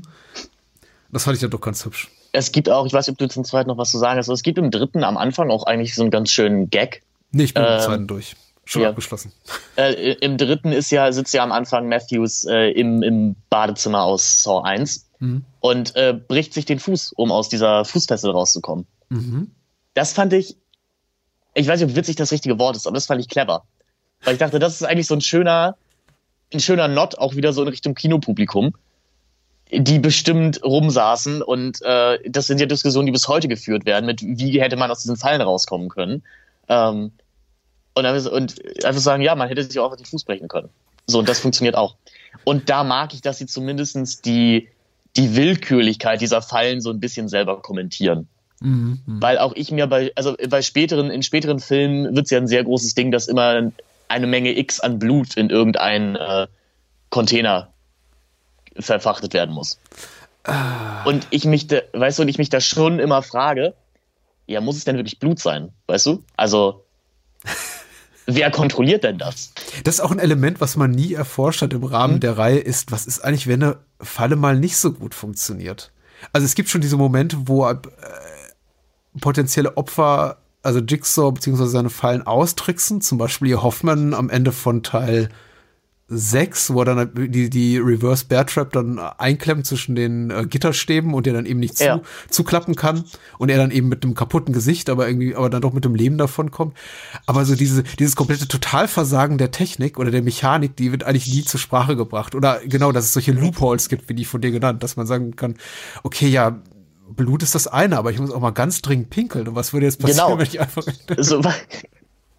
Das 1.11 1.25
fand 1.25 1.37
ich 1.37 1.41
dann 1.41 1.51
doch 1.51 1.61
ganz 1.61 1.85
hübsch. 1.85 2.11
Es 2.33 2.51
gibt 2.53 2.71
auch, 2.71 2.87
ich 2.87 2.93
weiß 2.93 3.07
nicht, 3.07 3.15
ob 3.15 3.19
du 3.19 3.29
zum 3.29 3.45
zweiten 3.45 3.69
noch 3.69 3.77
was 3.77 3.91
zu 3.91 3.99
sagen 3.99 4.19
hast, 4.19 4.29
aber 4.29 4.35
es 4.35 4.43
gibt 4.43 4.57
im 4.57 4.71
dritten 4.71 5.05
am 5.05 5.19
Anfang 5.19 5.51
auch 5.51 5.65
eigentlich 5.65 5.95
so 5.95 6.03
einen 6.03 6.11
ganz 6.11 6.31
schönen 6.31 6.71
Gag. 6.71 7.03
Nee, 7.31 7.45
ich 7.45 7.55
bin 7.55 7.63
Ähm, 7.67 7.81
zweiten 7.81 8.07
durch. 8.07 8.37
Schon 8.65 8.83
ja. 8.83 8.91
abgeschlossen. 8.91 9.33
Äh, 9.77 10.13
Im 10.21 10.39
dritten 10.39 10.73
ist 10.73 10.91
ja, 10.91 11.11
sitzt 11.13 11.35
ja 11.35 11.43
am 11.43 11.53
Anfang 11.53 11.89
Matthews 11.89 12.45
äh, 12.45 12.71
im, 12.71 13.03
im 13.03 13.35
Badezimmer 13.51 14.03
aus 14.05 14.43
Saw 14.43 14.63
1 14.63 15.09
Mhm. 15.23 15.45
und 15.61 15.95
äh, 15.95 16.15
bricht 16.15 16.53
sich 16.53 16.65
den 16.65 16.81
Fuß, 16.81 17.13
um 17.13 17.31
aus 17.31 17.49
dieser 17.49 17.85
Fußfessel 17.85 18.33
rauszukommen. 18.33 18.87
Mhm. 19.09 19.53
Das 19.95 20.13
fand 20.13 20.33
ich, 20.33 20.57
ich 21.55 21.69
weiß 21.69 21.81
nicht, 21.81 21.91
ob 21.91 21.97
witzig 21.97 22.17
das 22.17 22.33
richtige 22.33 22.59
Wort 22.59 22.75
ist, 22.75 22.89
aber 22.89 22.95
das 22.95 23.07
fand 23.07 23.21
ich 23.21 23.29
clever. 23.29 23.63
Weil 24.25 24.35
ich 24.35 24.41
dachte, 24.41 24.59
das 24.59 24.75
ist 24.75 24.83
eigentlich 24.83 25.07
so 25.07 25.15
ein 25.15 25.21
schöner, 25.21 25.77
ein 26.53 26.59
schöner 26.59 26.89
Not, 26.89 27.19
auch 27.19 27.37
wieder 27.37 27.53
so 27.53 27.63
in 27.63 27.69
Richtung 27.69 27.95
Kinopublikum, 27.95 28.75
die 29.71 30.01
bestimmt 30.01 30.61
rumsaßen 30.65 31.41
und 31.41 31.81
äh, 31.83 32.19
das 32.29 32.49
sind 32.49 32.59
ja 32.59 32.67
Diskussionen, 32.67 33.07
die 33.07 33.13
bis 33.13 33.29
heute 33.29 33.47
geführt 33.47 33.87
werden, 33.87 34.07
mit 34.07 34.23
wie 34.23 34.61
hätte 34.61 34.77
man 34.77 34.91
aus 34.91 35.03
diesen 35.03 35.17
Fallen 35.17 35.41
rauskommen 35.41 35.89
können. 35.89 36.25
Ähm, 36.69 37.13
und, 37.95 38.07
und 38.07 38.85
einfach 38.85 39.01
sagen, 39.01 39.23
ja, 39.23 39.35
man 39.35 39.49
hätte 39.49 39.63
sich 39.63 39.79
auch 39.79 39.91
auf 39.91 39.97
den 39.97 40.07
Fuß 40.07 40.25
brechen 40.25 40.49
können. 40.49 40.69
So, 41.07 41.19
und 41.19 41.29
das 41.29 41.41
funktioniert 41.41 41.77
auch. 41.77 41.97
Und 42.45 42.69
da 42.71 42.85
mag 42.85 43.13
ich, 43.15 43.21
dass 43.21 43.39
sie 43.39 43.47
zumindestens 43.47 44.21
die, 44.21 44.69
die 45.17 45.37
Willkürlichkeit 45.37 46.21
dieser 46.21 46.43
Fallen 46.43 46.81
so 46.81 46.91
ein 46.91 47.01
bisschen 47.01 47.29
selber 47.29 47.61
kommentieren. 47.61 48.29
Mhm. 48.61 49.01
Weil 49.07 49.39
auch 49.39 49.53
ich 49.55 49.71
mir 49.71 49.87
bei, 49.87 50.13
also 50.15 50.37
bei 50.49 50.63
späteren, 50.63 51.11
in 51.11 51.23
späteren 51.23 51.59
Filmen 51.59 52.15
wird 52.15 52.27
es 52.27 52.31
ja 52.31 52.39
ein 52.39 52.47
sehr 52.47 52.65
großes 52.65 52.95
Ding, 52.95 53.11
dass 53.11 53.29
immer 53.29 53.73
eine 54.09 54.27
Menge 54.27 54.57
X 54.57 54.81
an 54.81 54.99
Blut 54.99 55.37
in 55.37 55.51
irgendeinen 55.51 56.17
äh, 56.17 56.47
Container 57.11 57.73
verfrachtet 58.79 59.35
werden 59.35 59.55
muss. 59.55 59.79
Und 61.05 61.27
ich 61.31 61.45
mich, 61.45 61.67
da, 61.69 61.81
weißt 61.93 62.19
du, 62.19 62.23
und 62.23 62.29
ich 62.29 62.39
mich 62.39 62.51
da 62.51 62.61
schon 62.61 62.99
immer 62.99 63.23
frage, 63.23 63.75
ja, 64.47 64.61
muss 64.61 64.77
es 64.77 64.85
denn 64.85 64.97
wirklich 64.97 65.19
Blut 65.19 65.39
sein? 65.39 65.71
Weißt 65.87 66.07
du? 66.07 66.25
Also, 66.37 66.85
wer 68.27 68.51
kontrolliert 68.51 69.05
denn 69.05 69.19
das? 69.19 69.53
Das 69.85 69.97
ist 69.97 70.01
auch 70.01 70.11
ein 70.11 70.19
Element, 70.19 70.61
was 70.61 70.77
man 70.77 70.91
nie 70.91 71.15
erforscht 71.15 71.63
hat 71.63 71.73
im 71.73 71.85
Rahmen 71.85 72.21
der 72.21 72.39
Reihe, 72.39 72.59
ist, 72.59 72.93
was 72.93 73.07
ist 73.07 73.21
eigentlich, 73.21 73.47
wenn 73.47 73.63
eine 73.63 73.77
Falle 74.01 74.37
mal 74.37 74.59
nicht 74.59 74.77
so 74.77 74.93
gut 74.93 75.15
funktioniert? 75.15 75.93
Also 76.33 76.45
es 76.45 76.55
gibt 76.55 76.69
schon 76.69 76.81
diese 76.81 76.97
Momente, 76.97 77.37
wo 77.47 77.69
äh, 77.69 77.77
potenzielle 79.21 79.77
Opfer, 79.77 80.39
also 80.63 80.79
Jigsaw 80.81 81.33
bzw. 81.33 81.67
seine 81.67 81.91
Fallen 81.91 82.27
austricksen, 82.27 83.01
zum 83.01 83.19
Beispiel 83.19 83.49
ihr 83.49 83.63
Hoffmann 83.63 84.15
am 84.15 84.31
Ende 84.31 84.53
von 84.53 84.83
Teil 84.83 85.29
6, 86.15 86.73
wo 86.75 86.83
er 86.83 86.95
dann 86.95 87.11
die, 87.33 87.49
die 87.51 87.79
Reverse 87.79 88.27
Bear 88.27 88.47
Trap 88.47 88.73
dann 88.73 88.99
einklemmt 88.99 89.67
zwischen 89.67 89.95
den 89.95 90.31
äh, 90.31 90.47
Gitterstäben 90.47 91.15
und 91.15 91.27
der 91.27 91.33
dann 91.33 91.47
eben 91.47 91.59
nicht 91.61 91.77
zu, 91.79 91.85
Ja. 91.85 92.01
zuklappen 92.31 92.77
kann 92.77 93.05
und 93.39 93.49
er 93.49 93.59
dann 93.59 93.71
eben 93.71 93.89
mit 93.89 94.05
einem 94.05 94.15
kaputten 94.15 94.53
Gesicht, 94.53 94.91
aber 94.91 95.07
irgendwie, 95.09 95.35
aber 95.35 95.51
dann 95.51 95.63
doch 95.63 95.73
mit 95.73 95.85
dem 95.85 95.95
Leben 95.95 96.19
davon 96.19 96.51
kommt. 96.51 96.77
Aber 97.27 97.45
so 97.45 97.55
diese, 97.55 97.83
dieses 97.83 98.15
komplette 98.17 98.47
Totalversagen 98.49 99.39
der 99.39 99.51
Technik 99.51 99.99
oder 99.99 100.11
der 100.11 100.23
Mechanik, 100.23 100.77
die 100.77 100.93
wird 100.93 101.05
eigentlich 101.05 101.33
nie 101.33 101.45
zur 101.45 101.59
Sprache 101.61 101.97
gebracht. 101.97 102.35
Oder 102.35 102.61
genau, 102.67 102.93
dass 102.93 103.07
es 103.07 103.13
solche 103.15 103.33
Loopholes 103.33 103.89
gibt, 103.89 104.09
wie 104.09 104.15
die 104.15 104.25
von 104.25 104.41
dir 104.41 104.51
genannt, 104.51 104.83
dass 104.83 104.97
man 104.97 105.07
sagen 105.07 105.37
kann, 105.37 105.57
okay, 106.03 106.29
ja, 106.29 106.61
Blut 107.15 107.43
ist 107.43 107.55
das 107.55 107.67
eine, 107.67 107.99
aber 107.99 108.11
ich 108.11 108.19
muss 108.19 108.31
auch 108.31 108.41
mal 108.41 108.53
ganz 108.53 108.81
dringend 108.81 109.11
pinkeln. 109.11 109.47
Und 109.49 109.55
was 109.55 109.73
würde 109.73 109.87
jetzt 109.87 109.99
passieren, 109.99 110.27
Genau. 110.29 110.39
wenn 110.39 110.47
ich 110.47 110.61
einfach. 110.61 110.83
So, 111.19 111.43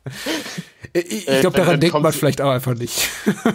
Ich, 0.94 1.28
ich 1.28 1.40
glaube, 1.42 1.58
Äh, 1.58 1.60
daran 1.60 1.68
dann 1.74 1.80
denkt 1.80 2.00
man 2.00 2.14
vielleicht 2.14 2.42
auch 2.42 2.52
einfach 2.52 2.76
nicht. 2.76 3.10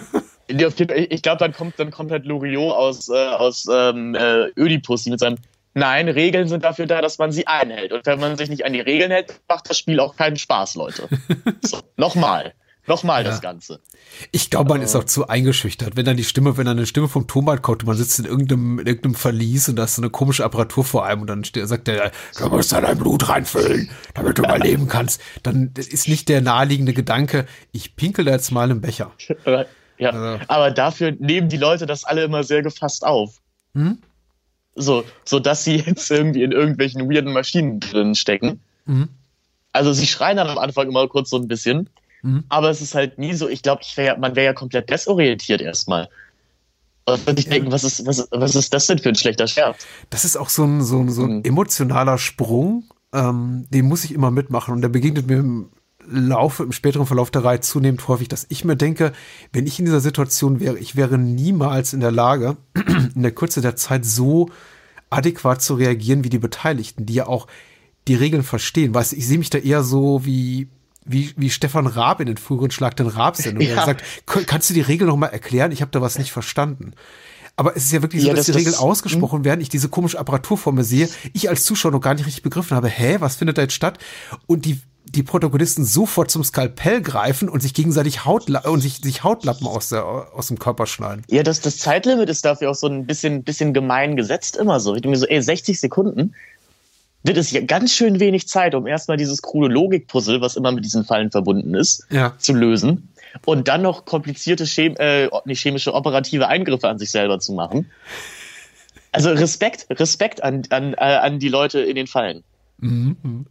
Ich 0.51 1.21
glaube, 1.21 1.37
dann 1.37 1.53
kommt, 1.53 1.77
dann 1.77 1.91
kommt 1.91 2.09
halt 2.09 2.25
Loriot 2.25 2.73
aus, 2.73 3.07
äh, 3.07 3.13
aus 3.13 3.67
ähm, 3.71 4.15
äh, 4.15 4.47
Ödipus 4.59 5.05
mit 5.05 5.19
seinem 5.19 5.37
Nein, 5.75 6.09
Regeln 6.09 6.47
sind 6.47 6.63
dafür 6.63 6.87
da, 6.87 7.01
dass 7.01 7.19
man 7.19 7.31
sie 7.31 7.45
einhält. 7.45 7.93
Und 7.93 8.05
wenn 8.05 8.19
man 8.19 8.35
sich 8.35 8.49
nicht 8.49 8.65
an 8.65 8.73
die 8.73 8.79
Regeln 8.79 9.11
hält, 9.11 9.39
macht 9.47 9.69
das 9.69 9.77
Spiel 9.77 9.99
auch 9.99 10.15
keinen 10.15 10.37
Spaß, 10.37 10.75
Leute. 10.75 11.07
So, 11.61 11.79
nochmal. 11.97 12.53
Nochmal 12.89 13.23
das 13.23 13.39
Ganze. 13.39 13.79
Ich 14.31 14.49
glaube, 14.49 14.69
man 14.73 14.81
ist 14.81 14.95
auch 14.95 15.03
zu 15.03 15.27
eingeschüchtert, 15.27 15.95
wenn 15.95 16.05
dann 16.05 16.17
die 16.17 16.23
Stimme, 16.23 16.57
wenn 16.57 16.65
dann 16.65 16.77
eine 16.77 16.87
Stimme 16.87 17.07
vom 17.07 17.27
Tonband 17.27 17.61
kommt 17.61 17.83
und 17.83 17.87
man 17.87 17.95
sitzt 17.95 18.17
in 18.17 18.25
irgendeinem, 18.25 18.79
in 18.79 18.87
irgendeinem 18.87 19.13
Verlies 19.13 19.69
und 19.69 19.75
da 19.75 19.83
ist 19.83 19.95
so 19.95 20.01
eine 20.01 20.09
komische 20.09 20.43
Apparatur 20.43 20.83
vor 20.83 21.05
einem 21.05 21.21
und 21.21 21.27
dann 21.27 21.43
sagt 21.43 21.87
der, 21.87 22.11
du 22.39 22.49
musst 22.49 22.71
da 22.71 22.81
dein 22.81 22.97
Blut 22.97 23.29
reinfüllen, 23.29 23.91
damit 24.15 24.39
du 24.39 24.41
überleben 24.43 24.87
kannst. 24.87 25.21
Dann 25.43 25.71
ist 25.75 26.07
nicht 26.07 26.27
der 26.29 26.41
naheliegende 26.41 26.93
Gedanke, 26.93 27.45
ich 27.71 27.95
pinkel 27.95 28.25
da 28.25 28.31
jetzt 28.31 28.51
mal 28.51 28.63
einen 28.69 28.81
Becher. 28.81 29.11
Aber, 29.45 29.67
ja. 29.99 30.09
Also- 30.09 30.43
Aber 30.47 30.71
dafür 30.71 31.11
nehmen 31.19 31.47
die 31.47 31.57
Leute 31.57 31.85
das 31.85 32.03
alle 32.05 32.23
immer 32.23 32.43
sehr 32.43 32.63
gefasst 32.63 33.05
auf. 33.05 33.35
Hm? 33.75 33.99
So, 34.75 35.03
so 35.25 35.39
dass 35.39 35.63
sie 35.63 35.75
jetzt 35.75 36.09
irgendwie 36.09 36.41
in 36.41 36.51
irgendwelchen 36.53 37.07
weirden 37.07 37.33
Maschinen 37.33 37.79
drin 37.79 38.15
stecken. 38.15 38.61
Mhm. 38.85 39.09
Also 39.73 39.93
sie 39.93 40.07
schreien 40.07 40.37
dann 40.37 40.47
am 40.49 40.57
Anfang 40.57 40.87
immer 40.89 41.07
kurz 41.07 41.29
so 41.29 41.37
ein 41.37 41.47
bisschen. 41.47 41.87
Mhm. 42.21 42.43
Aber 42.49 42.69
es 42.69 42.81
ist 42.81 42.95
halt 42.95 43.17
nie 43.17 43.33
so, 43.33 43.47
ich 43.47 43.61
glaube, 43.61 43.81
ich 43.83 43.95
wär, 43.97 44.05
ja- 44.05 44.17
man 44.17 44.35
wäre 44.35 44.45
ja 44.47 44.53
komplett 44.53 44.89
desorientiert 44.89 45.61
erstmal. 45.61 46.09
Und 47.05 47.25
würde 47.25 47.39
ich 47.39 47.47
denken, 47.49 47.71
was 47.71 47.83
ist, 47.83 48.05
was, 48.05 48.27
was 48.31 48.55
ist 48.55 48.73
das 48.73 48.85
denn 48.87 48.99
für 48.99 49.09
ein 49.09 49.15
schlechter 49.15 49.47
Scherz? 49.47 49.85
Das 50.11 50.25
ist 50.25 50.35
auch 50.37 50.49
so 50.49 50.63
ein, 50.63 50.83
so 50.83 50.99
ein, 50.99 51.09
so 51.09 51.23
ein 51.23 51.37
Mhm. 51.37 51.43
emotionaler 51.43 52.17
Sprung, 52.19 52.83
ähm, 53.13 53.65
den 53.69 53.85
muss 53.85 54.03
ich 54.03 54.13
immer 54.13 54.29
mitmachen 54.31 54.73
und 54.75 54.81
der 54.81 54.89
begegnet 54.89 55.27
mir 55.27 55.37
im 55.37 55.69
Laufe, 56.11 56.63
im 56.63 56.71
späteren 56.71 57.05
Verlauf 57.05 57.29
der 57.31 57.43
Reihe 57.43 57.59
zunehmend 57.61 58.07
häufig, 58.07 58.27
dass 58.27 58.45
ich 58.49 58.63
mir 58.65 58.75
denke, 58.75 59.11
wenn 59.53 59.65
ich 59.67 59.79
in 59.79 59.85
dieser 59.85 59.99
Situation 60.01 60.59
wäre, 60.59 60.77
ich 60.77 60.95
wäre 60.95 61.17
niemals 61.17 61.93
in 61.93 61.99
der 61.99 62.11
Lage, 62.11 62.57
in 63.15 63.21
der 63.23 63.31
Kürze 63.31 63.61
der 63.61 63.75
Zeit 63.75 64.05
so 64.05 64.49
adäquat 65.09 65.61
zu 65.61 65.75
reagieren 65.75 66.23
wie 66.23 66.29
die 66.29 66.37
Beteiligten, 66.39 67.05
die 67.07 67.13
ja 67.15 67.27
auch 67.27 67.47
die 68.07 68.15
Regeln 68.15 68.43
verstehen. 68.43 68.93
Weißt 68.93 69.11
du, 69.11 69.15
ich 69.17 69.27
sehe 69.27 69.37
mich 69.39 69.49
da 69.49 69.57
eher 69.57 69.83
so 69.83 70.25
wie, 70.25 70.67
wie, 71.11 71.33
wie 71.37 71.49
Stefan 71.49 71.87
Raab 71.87 72.19
in 72.19 72.27
den 72.27 72.37
früheren 72.37 72.71
Schlag 72.71 72.95
den 72.95 73.07
Raab-Sendungen. 73.07 73.67
Ja. 73.69 73.77
Er 73.77 73.85
sagt, 73.85 74.03
"K- 74.25 74.43
kannst 74.45 74.69
du 74.69 74.73
die 74.73 74.81
Regel 74.81 75.07
noch 75.07 75.17
mal 75.17 75.27
erklären? 75.27 75.71
Ich 75.71 75.81
habe 75.81 75.91
da 75.91 76.01
was 76.01 76.17
nicht 76.19 76.31
verstanden. 76.31 76.93
Aber 77.55 77.75
es 77.75 77.83
ist 77.85 77.91
ja 77.91 78.01
wirklich 78.01 78.21
so, 78.21 78.29
Ja, 78.29 78.33
dass 78.33 78.45
das- 78.45 78.53
die 78.53 78.59
Regeln 78.59 78.73
das- 78.73 78.81
ausgesprochen 78.81 79.43
werden, 79.43 79.59
ich 79.59 79.67
diese 79.69 79.89
komische 79.89 80.17
Apparatur 80.19 80.57
vor 80.57 80.71
mir 80.71 80.83
sehe, 80.85 81.09
ich 81.33 81.49
als 81.49 81.65
Zuschauer 81.65 81.91
noch 81.91 81.99
gar 81.99 82.13
nicht 82.13 82.25
richtig 82.25 82.43
begriffen 82.43 82.75
habe, 82.77 82.87
hä, 82.87 83.17
was 83.19 83.35
findet 83.35 83.57
da 83.57 83.63
jetzt 83.63 83.73
statt? 83.73 83.99
Und 84.47 84.65
die 84.65 84.79
die 85.11 85.23
Protagonisten 85.23 85.85
sofort 85.85 86.29
zum 86.29 86.43
Skalpell 86.43 87.01
greifen 87.01 87.49
und 87.49 87.61
sich 87.61 87.73
gegenseitig 87.73 88.25
Hautla 88.25 88.59
und 88.69 88.79
sich, 88.79 88.97
sich 88.97 89.23
Hautlappen 89.23 89.65
aus, 89.65 89.89
der, 89.89 90.05
aus 90.05 90.49
dem 90.49 90.59
Körper 90.59 90.85
schneiden. 90.85 91.23
Ja, 91.29 91.41
das, 91.41 91.61
das 91.61 91.79
Zeitlimit 91.79 92.29
ist 92.29 92.45
dafür 92.45 92.69
auch 92.69 92.75
so 92.75 92.85
ein 92.85 93.07
bisschen, 93.07 93.41
bisschen 93.43 93.73
gemein 93.73 94.15
gesetzt 94.17 94.55
immer 94.55 94.79
so. 94.79 94.93
Ich 94.93 95.01
denke 95.01 95.15
mir 95.15 95.19
so, 95.19 95.25
ey, 95.25 95.41
60 95.41 95.79
Sekunden, 95.79 96.35
das 97.23 97.37
ist 97.37 97.51
ja 97.51 97.61
ganz 97.61 97.93
schön 97.93 98.19
wenig 98.19 98.47
Zeit, 98.47 98.75
um 98.75 98.87
erstmal 98.87 99.17
dieses 99.17 99.41
krude 99.41 99.67
Logikpuzzle, 99.73 100.41
was 100.41 100.55
immer 100.55 100.71
mit 100.71 100.85
diesen 100.85 101.03
Fallen 101.05 101.31
verbunden 101.31 101.75
ist, 101.75 102.05
Ja. 102.09 102.33
zu 102.37 102.53
lösen. 102.53 103.09
Und 103.45 103.67
dann 103.67 103.81
noch 103.81 104.05
komplizierte 104.05 104.65
Chem 104.65 104.95
äh, 104.97 105.29
nicht 105.45 105.61
chemische 105.61 105.93
operative 105.93 106.47
Eingriffe 106.47 106.87
an 106.87 106.97
sich 106.97 107.11
selber 107.11 107.39
zu 107.39 107.53
machen. 107.53 107.89
Also 109.11 109.29
Respekt, 109.31 109.87
Respekt 109.89 110.43
an, 110.43 110.63
an, 110.69 110.93
äh, 110.93 110.97
an 110.97 111.39
die 111.39 111.49
Leute 111.49 111.79
in 111.81 111.95
den 111.95 112.07
Fallen. 112.07 112.43
Mhm. 112.79 113.45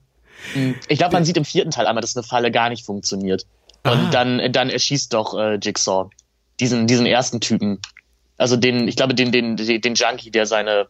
Ich 0.89 0.99
glaube, 0.99 1.13
man 1.15 1.25
sieht 1.25 1.37
im 1.37 1.45
vierten 1.45 1.71
Teil 1.71 1.87
einmal, 1.87 2.01
dass 2.01 2.17
eine 2.17 2.23
Falle 2.23 2.51
gar 2.51 2.69
nicht 2.71 2.85
funktioniert. 2.87 3.45
Und 3.85 3.91
Ah. 3.93 4.11
dann, 4.11 4.53
dann 4.53 4.71
erschießt 4.71 5.13
doch 5.13 5.37
äh, 5.39 5.59
Jigsaw 5.61 6.11
diesen, 6.61 6.87
diesen 6.87 7.07
ersten 7.07 7.41
Typen. 7.41 7.81
Also 8.37 8.57
den, 8.57 8.87
ich 8.89 8.97
glaube, 8.97 9.15
den, 9.15 9.33
den, 9.33 9.57
den 9.57 9.95
Junkie, 9.95 10.31
der 10.31 10.47
seine, 10.47 10.87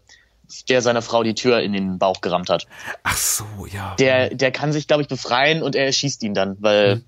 der 0.68 0.82
seiner 0.82 1.02
Frau 1.02 1.22
die 1.22 1.34
Tür 1.34 1.60
in 1.60 1.72
den 1.72 1.98
Bauch 1.98 2.20
gerammt 2.20 2.50
hat. 2.50 2.66
Ach 3.02 3.16
so, 3.16 3.44
ja. 3.72 3.94
Der, 3.96 4.34
der 4.34 4.50
kann 4.52 4.72
sich, 4.72 4.86
glaube 4.86 5.02
ich, 5.02 5.08
befreien 5.08 5.62
und 5.62 5.74
er 5.74 5.86
erschießt 5.86 6.22
ihn 6.22 6.34
dann, 6.34 6.56
weil 6.60 6.96
Mhm. 6.96 7.04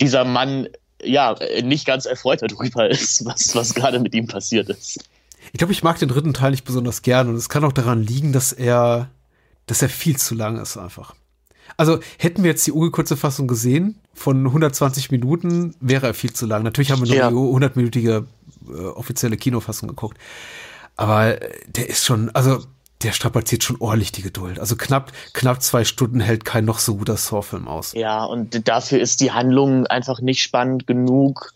dieser 0.00 0.24
Mann 0.24 0.68
ja 1.02 1.36
nicht 1.62 1.86
ganz 1.86 2.06
erfreut 2.06 2.40
darüber 2.42 2.88
ist, 2.90 3.24
was, 3.24 3.54
was 3.54 3.74
gerade 3.74 3.98
mit 4.00 4.14
ihm 4.14 4.26
passiert 4.26 4.68
ist. 4.68 4.98
Ich 5.52 5.58
glaube, 5.58 5.72
ich 5.72 5.82
mag 5.82 5.98
den 5.98 6.08
dritten 6.08 6.32
Teil 6.34 6.52
nicht 6.52 6.64
besonders 6.64 7.02
gern 7.02 7.28
und 7.28 7.34
es 7.34 7.48
kann 7.48 7.64
auch 7.64 7.72
daran 7.72 8.02
liegen, 8.02 8.32
dass 8.32 8.52
er, 8.52 9.10
dass 9.66 9.82
er 9.82 9.88
viel 9.88 10.16
zu 10.16 10.34
lang 10.34 10.60
ist 10.60 10.76
einfach. 10.76 11.14
Also 11.76 11.98
hätten 12.18 12.42
wir 12.44 12.50
jetzt 12.50 12.66
die 12.66 12.72
urkurze 12.72 13.16
Fassung 13.16 13.48
gesehen 13.48 13.98
von 14.14 14.44
120 14.46 15.10
Minuten, 15.10 15.74
wäre 15.80 16.06
er 16.08 16.14
viel 16.14 16.32
zu 16.32 16.46
lang. 16.46 16.62
Natürlich 16.62 16.90
haben 16.92 17.00
wir 17.02 17.08
nur 17.08 17.16
Ja. 17.16 17.28
die 17.30 17.34
100-minütige 17.34 18.24
äh, 18.68 18.72
offizielle 18.94 19.36
Kinofassung 19.36 19.88
geguckt. 19.88 20.18
Aber 20.96 21.40
äh, 21.40 21.50
der 21.66 21.88
ist 21.88 22.04
schon, 22.04 22.30
also 22.34 22.64
der 23.02 23.12
strapaziert 23.12 23.64
schon 23.64 23.76
ordentlich 23.80 24.12
die 24.12 24.22
Geduld. 24.22 24.58
Also 24.58 24.76
knapp, 24.76 25.12
knapp 25.32 25.62
zwei 25.62 25.84
Stunden 25.84 26.20
hält 26.20 26.44
kein 26.44 26.64
noch 26.64 26.78
so 26.78 26.96
guter 26.96 27.16
Saw-Film 27.16 27.66
aus. 27.66 27.92
Ja, 27.94 28.24
und 28.24 28.68
dafür 28.68 29.00
ist 29.00 29.20
die 29.20 29.32
Handlung 29.32 29.86
einfach 29.86 30.20
nicht 30.20 30.42
spannend 30.42 30.86
genug. 30.86 31.54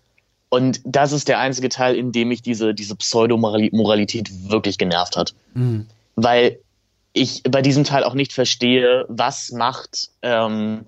Und 0.48 0.80
das 0.84 1.12
ist 1.12 1.28
der 1.28 1.38
einzige 1.38 1.68
Teil, 1.68 1.96
in 1.96 2.12
dem 2.12 2.28
mich 2.28 2.42
diese, 2.42 2.74
diese 2.74 2.96
Pseudomoralität 2.96 4.50
wirklich 4.50 4.78
genervt 4.78 5.16
hat. 5.16 5.34
Weil 6.14 6.58
ich 7.12 7.42
bei 7.44 7.62
diesem 7.62 7.84
Teil 7.84 8.04
auch 8.04 8.14
nicht 8.14 8.32
verstehe, 8.32 9.04
was 9.08 9.50
macht 9.52 10.10
ähm, 10.22 10.86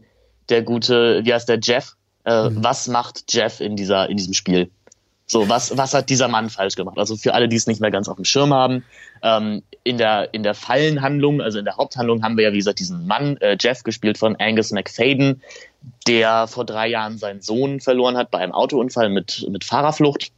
der 0.49 0.63
gute, 0.63 1.25
wie 1.25 1.33
heißt 1.33 1.49
der, 1.49 1.59
Jeff? 1.63 1.95
Äh, 2.25 2.51
Was 2.53 2.89
macht 2.89 3.33
Jeff 3.33 3.61
in 3.61 3.77
dieser, 3.77 4.11
in 4.11 4.17
diesem 4.19 4.35
Spiel? 4.35 4.71
So, 5.31 5.47
was, 5.47 5.77
was 5.77 5.93
hat 5.93 6.09
dieser 6.09 6.27
Mann 6.27 6.49
falsch 6.49 6.75
gemacht? 6.75 6.99
Also 6.99 7.15
für 7.15 7.35
alle, 7.35 7.49
die 7.49 7.57
es 7.57 7.67
nicht 7.67 7.83
mehr 7.83 7.91
ganz 7.91 8.09
auf 8.09 8.17
dem 8.17 8.25
Schirm 8.25 8.55
haben, 8.55 8.83
ähm, 9.23 9.63
in 9.85 9.99
der, 9.99 10.33
in 10.33 10.43
der 10.43 10.55
Fallenhandlung, 10.55 11.43
also 11.43 11.59
in 11.59 11.67
der 11.67 11.77
Haupthandlung 11.77 12.23
haben 12.23 12.39
wir 12.39 12.45
ja, 12.45 12.53
wie 12.55 12.59
gesagt, 12.59 12.81
diesen 12.81 13.07
Mann, 13.07 13.37
äh, 13.37 13.59
Jeff, 13.61 13.83
gespielt 13.83 14.17
von 14.17 14.37
Angus 14.37 14.73
McFadden, 14.73 15.43
der 16.07 16.47
vor 16.47 16.65
drei 16.65 16.89
Jahren 16.89 17.19
seinen 17.19 17.43
Sohn 17.43 17.81
verloren 17.81 18.17
hat 18.17 18.31
bei 18.31 18.39
einem 18.39 18.53
Autounfall 18.53 19.11
mit, 19.11 19.47
mit 19.51 19.65
Fahrerflucht. 19.65 20.33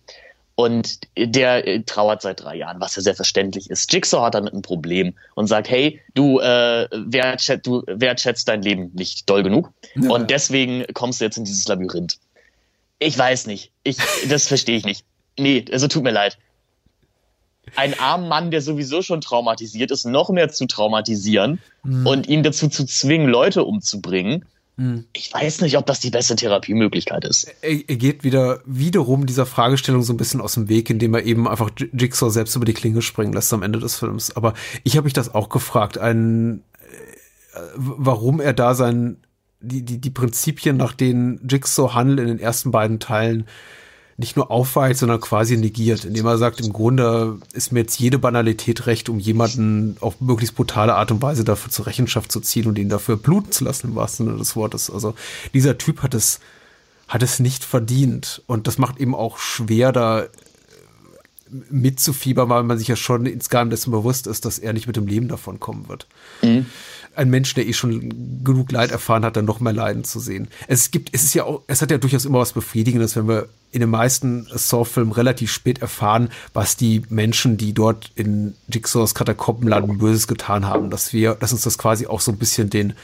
Und 0.56 0.98
der 1.16 1.66
äh, 1.66 1.82
trauert 1.84 2.20
seit 2.20 2.42
drei 2.42 2.56
Jahren, 2.56 2.80
was 2.80 2.96
ja 2.96 3.00
sehr 3.00 3.14
verständlich 3.14 3.70
ist. 3.70 3.90
Jigsaw 3.92 4.26
hat 4.26 4.34
damit 4.34 4.52
ein 4.52 4.60
Problem 4.60 5.14
und 5.34 5.46
sagt, 5.46 5.70
hey, 5.70 6.00
du, 6.14 6.40
äh, 6.40 6.88
wertschätzt, 6.92 7.66
du 7.66 7.82
wertschätzt 7.86 8.48
dein 8.48 8.60
Leben 8.60 8.90
nicht 8.94 9.30
doll 9.30 9.44
genug. 9.44 9.72
Und 9.94 10.30
deswegen 10.30 10.84
kommst 10.92 11.20
du 11.20 11.24
jetzt 11.24 11.38
in 11.38 11.44
dieses 11.44 11.66
Labyrinth. 11.66 12.18
Ich 13.01 13.18
weiß 13.18 13.47
nicht. 13.47 13.72
Ich, 13.82 13.97
das 14.28 14.47
verstehe 14.47 14.77
ich 14.77 14.85
nicht. 14.85 15.05
Nee, 15.36 15.64
also 15.72 15.89
tut 15.89 16.05
mir 16.05 16.12
leid. 16.12 16.39
Ein 17.77 17.98
armer 17.98 18.28
Mann, 18.28 18.51
der 18.51 18.62
sowieso 18.62 19.02
schon 19.02 19.20
traumatisiert 19.20 19.90
ist, 19.90 20.05
noch 20.05 20.28
mehr 20.31 20.51
zu 20.51 20.66
traumatisieren 20.66 21.60
und 21.82 22.28
ihn 22.28 22.43
dazu 22.43 22.68
zu 22.68 22.85
zwingen, 22.85 23.28
Leute 23.28 23.64
umzubringen. 23.64 24.44
Ich 25.12 25.32
weiß 25.32 25.60
nicht, 25.60 25.77
ob 25.77 25.85
das 25.85 26.01
die 26.01 26.09
beste 26.09 26.36
Therapiemöglichkeit 26.36 27.27
ist. 27.27 27.52
er, 27.60 27.70
er 27.86 27.97
geht 27.97 28.24
wieder 28.24 28.60
wiederum 28.64 29.27
dieser 29.27 29.44
Fragestellung 29.44 30.02
so 30.02 30.14
ein 30.14 30.16
bisschen 30.16 30.40
aus 30.40 30.55
dem 30.55 30.70
Weg, 30.70 30.89
indem 30.89 31.12
er 31.12 31.24
eben 31.24 31.47
einfach 31.47 31.70
Jigsaw 31.77 32.31
selbst 32.31 32.56
über 32.56 32.64
die 32.64 32.72
Klinge 32.72 33.02
springen 33.02 33.35
lässt 33.35 33.52
am 33.52 33.62
Ende 33.62 33.78
des 33.78 33.97
Films. 33.97 34.35
Aber 34.35 34.55
ich 34.82 34.97
habe 34.97 35.05
mich 35.05 35.12
das 35.12 35.35
auch 35.35 35.51
gefragt, 35.51 35.98
ein, 35.98 36.62
äh, 37.52 37.59
warum 37.74 38.40
er 38.40 38.55
da 38.55 38.74
sein 38.74 39.18
die, 39.61 39.82
die, 39.82 39.99
die 39.99 40.11
Prinzipien, 40.11 40.77
nach 40.77 40.93
denen 40.93 41.41
Jigsaw 41.49 41.95
handelt 41.95 42.20
in 42.20 42.27
den 42.28 42.39
ersten 42.39 42.70
beiden 42.70 42.99
Teilen, 42.99 43.47
nicht 44.16 44.37
nur 44.37 44.51
aufweicht, 44.51 44.99
sondern 44.99 45.20
quasi 45.20 45.57
negiert, 45.57 46.05
indem 46.05 46.27
er 46.27 46.37
sagt, 46.37 46.61
im 46.61 46.74
Grunde 46.74 47.39
ist 47.55 47.73
mir 47.73 47.81
jetzt 47.81 47.99
jede 47.99 48.19
Banalität 48.19 48.87
recht, 48.87 49.09
um 49.09 49.19
jemanden 49.19 49.97
auf 50.01 50.20
möglichst 50.20 50.57
brutale 50.57 50.95
Art 50.95 51.11
und 51.11 51.23
Weise 51.23 51.43
dafür 51.43 51.70
zur 51.70 51.87
Rechenschaft 51.87 52.31
zu 52.31 52.41
ziehen 52.41 52.66
und 52.66 52.78
ihn 52.78 52.91
dafür 52.91 53.16
bluten 53.16 53.51
zu 53.51 53.65
lassen, 53.65 53.89
im 53.89 53.95
wahrsten 53.95 54.27
Sinne 54.27 54.39
des 54.39 54.57
Wortes. 54.57 54.91
Also 54.91 55.15
dieser 55.55 55.78
Typ 55.78 56.03
hat 56.03 56.12
es, 56.12 56.41
hat 57.09 57.23
es 57.23 57.41
nicht 57.41 57.65
verdient. 57.65 58.43
Und 58.47 58.66
das 58.66 58.77
macht 58.77 59.01
eben 59.01 59.15
auch 59.15 59.39
schwer, 59.39 59.91
da 59.91 60.27
mitzufiebern, 61.70 62.49
weil 62.49 62.62
man 62.62 62.78
sich 62.78 62.89
ja 62.89 62.97
schon 62.97 63.27
insgesamt 63.27 63.73
dessen 63.73 63.91
bewusst 63.91 64.27
ist, 64.27 64.45
dass 64.45 64.59
er 64.59 64.73
nicht 64.73 64.87
mit 64.87 64.97
dem 64.97 65.07
Leben 65.07 65.28
davon 65.28 65.61
kommen 65.61 65.89
wird. 65.89 66.07
Ein 67.20 67.28
Mensch, 67.28 67.52
der 67.52 67.66
eh 67.66 67.74
schon 67.74 68.42
genug 68.42 68.72
Leid 68.72 68.90
erfahren 68.90 69.26
hat, 69.26 69.36
dann 69.36 69.44
noch 69.44 69.60
mehr 69.60 69.74
Leiden 69.74 70.05
zu 70.05 70.20
sehen. 70.20 70.48
Es 70.68 70.90
gibt, 70.90 71.10
es 71.12 71.22
ist 71.22 71.34
ja 71.34 71.44
auch, 71.44 71.60
es 71.66 71.82
hat 71.82 71.90
ja 71.90 71.98
durchaus 71.98 72.24
immer 72.24 72.38
was 72.38 72.55
Befriedigendes, 72.55 73.14
wenn 73.14 73.28
wir 73.28 73.51
in 73.72 73.80
den 73.80 73.90
meisten 73.90 74.47
Saw-Filmen 74.51 75.12
relativ 75.12 75.52
spät 75.52 75.82
erfahren, 75.82 76.30
was 76.55 76.76
die 76.76 77.02
Menschen, 77.10 77.59
die 77.59 77.74
dort 77.74 78.10
in 78.14 78.55
Jigsaws 78.68 79.14
Katakomben 79.14 79.68
landen, 79.68 79.98
Böses 79.98 80.28
getan 80.28 80.66
haben, 80.66 80.88
dass 80.88 81.12
wir, 81.12 81.34
dass 81.34 81.52
uns 81.52 81.60
das 81.60 81.76
quasi 81.76 82.06
auch 82.06 82.20
so 82.22 82.32
ein 82.32 82.38
bisschen 82.38 82.70
den, 82.70 82.94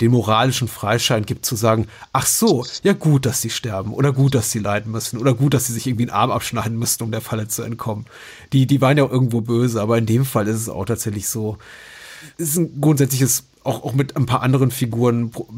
den 0.00 0.10
moralischen 0.10 0.66
Freischein 0.66 1.24
gibt, 1.24 1.46
zu 1.46 1.54
sagen, 1.54 1.86
ach 2.12 2.26
so, 2.26 2.66
ja 2.82 2.92
gut, 2.92 3.24
dass 3.24 3.40
sie 3.40 3.50
sterben 3.50 3.94
oder 3.94 4.12
gut, 4.12 4.34
dass 4.34 4.50
sie 4.50 4.58
leiden 4.58 4.90
müssen 4.90 5.20
oder 5.20 5.32
gut, 5.32 5.54
dass 5.54 5.68
sie 5.68 5.74
sich 5.74 5.86
irgendwie 5.86 6.10
einen 6.10 6.18
Arm 6.18 6.32
abschneiden 6.32 6.76
müssten, 6.76 7.04
um 7.04 7.12
der 7.12 7.20
Falle 7.20 7.46
zu 7.46 7.62
entkommen. 7.62 8.06
Die, 8.52 8.66
die 8.66 8.80
waren 8.80 8.98
ja 8.98 9.04
auch 9.04 9.12
irgendwo 9.12 9.40
böse, 9.42 9.80
aber 9.80 9.96
in 9.96 10.06
dem 10.06 10.24
Fall 10.24 10.48
ist 10.48 10.56
es 10.56 10.68
auch 10.68 10.86
tatsächlich 10.86 11.28
so, 11.28 11.56
es 12.38 12.50
ist 12.50 12.56
ein 12.56 12.80
grundsätzliches, 12.80 13.44
auch, 13.64 13.84
auch 13.84 13.92
mit 13.92 14.16
ein 14.16 14.26
paar 14.26 14.42
anderen 14.42 14.70
Figuren 14.70 15.30
Pro 15.30 15.48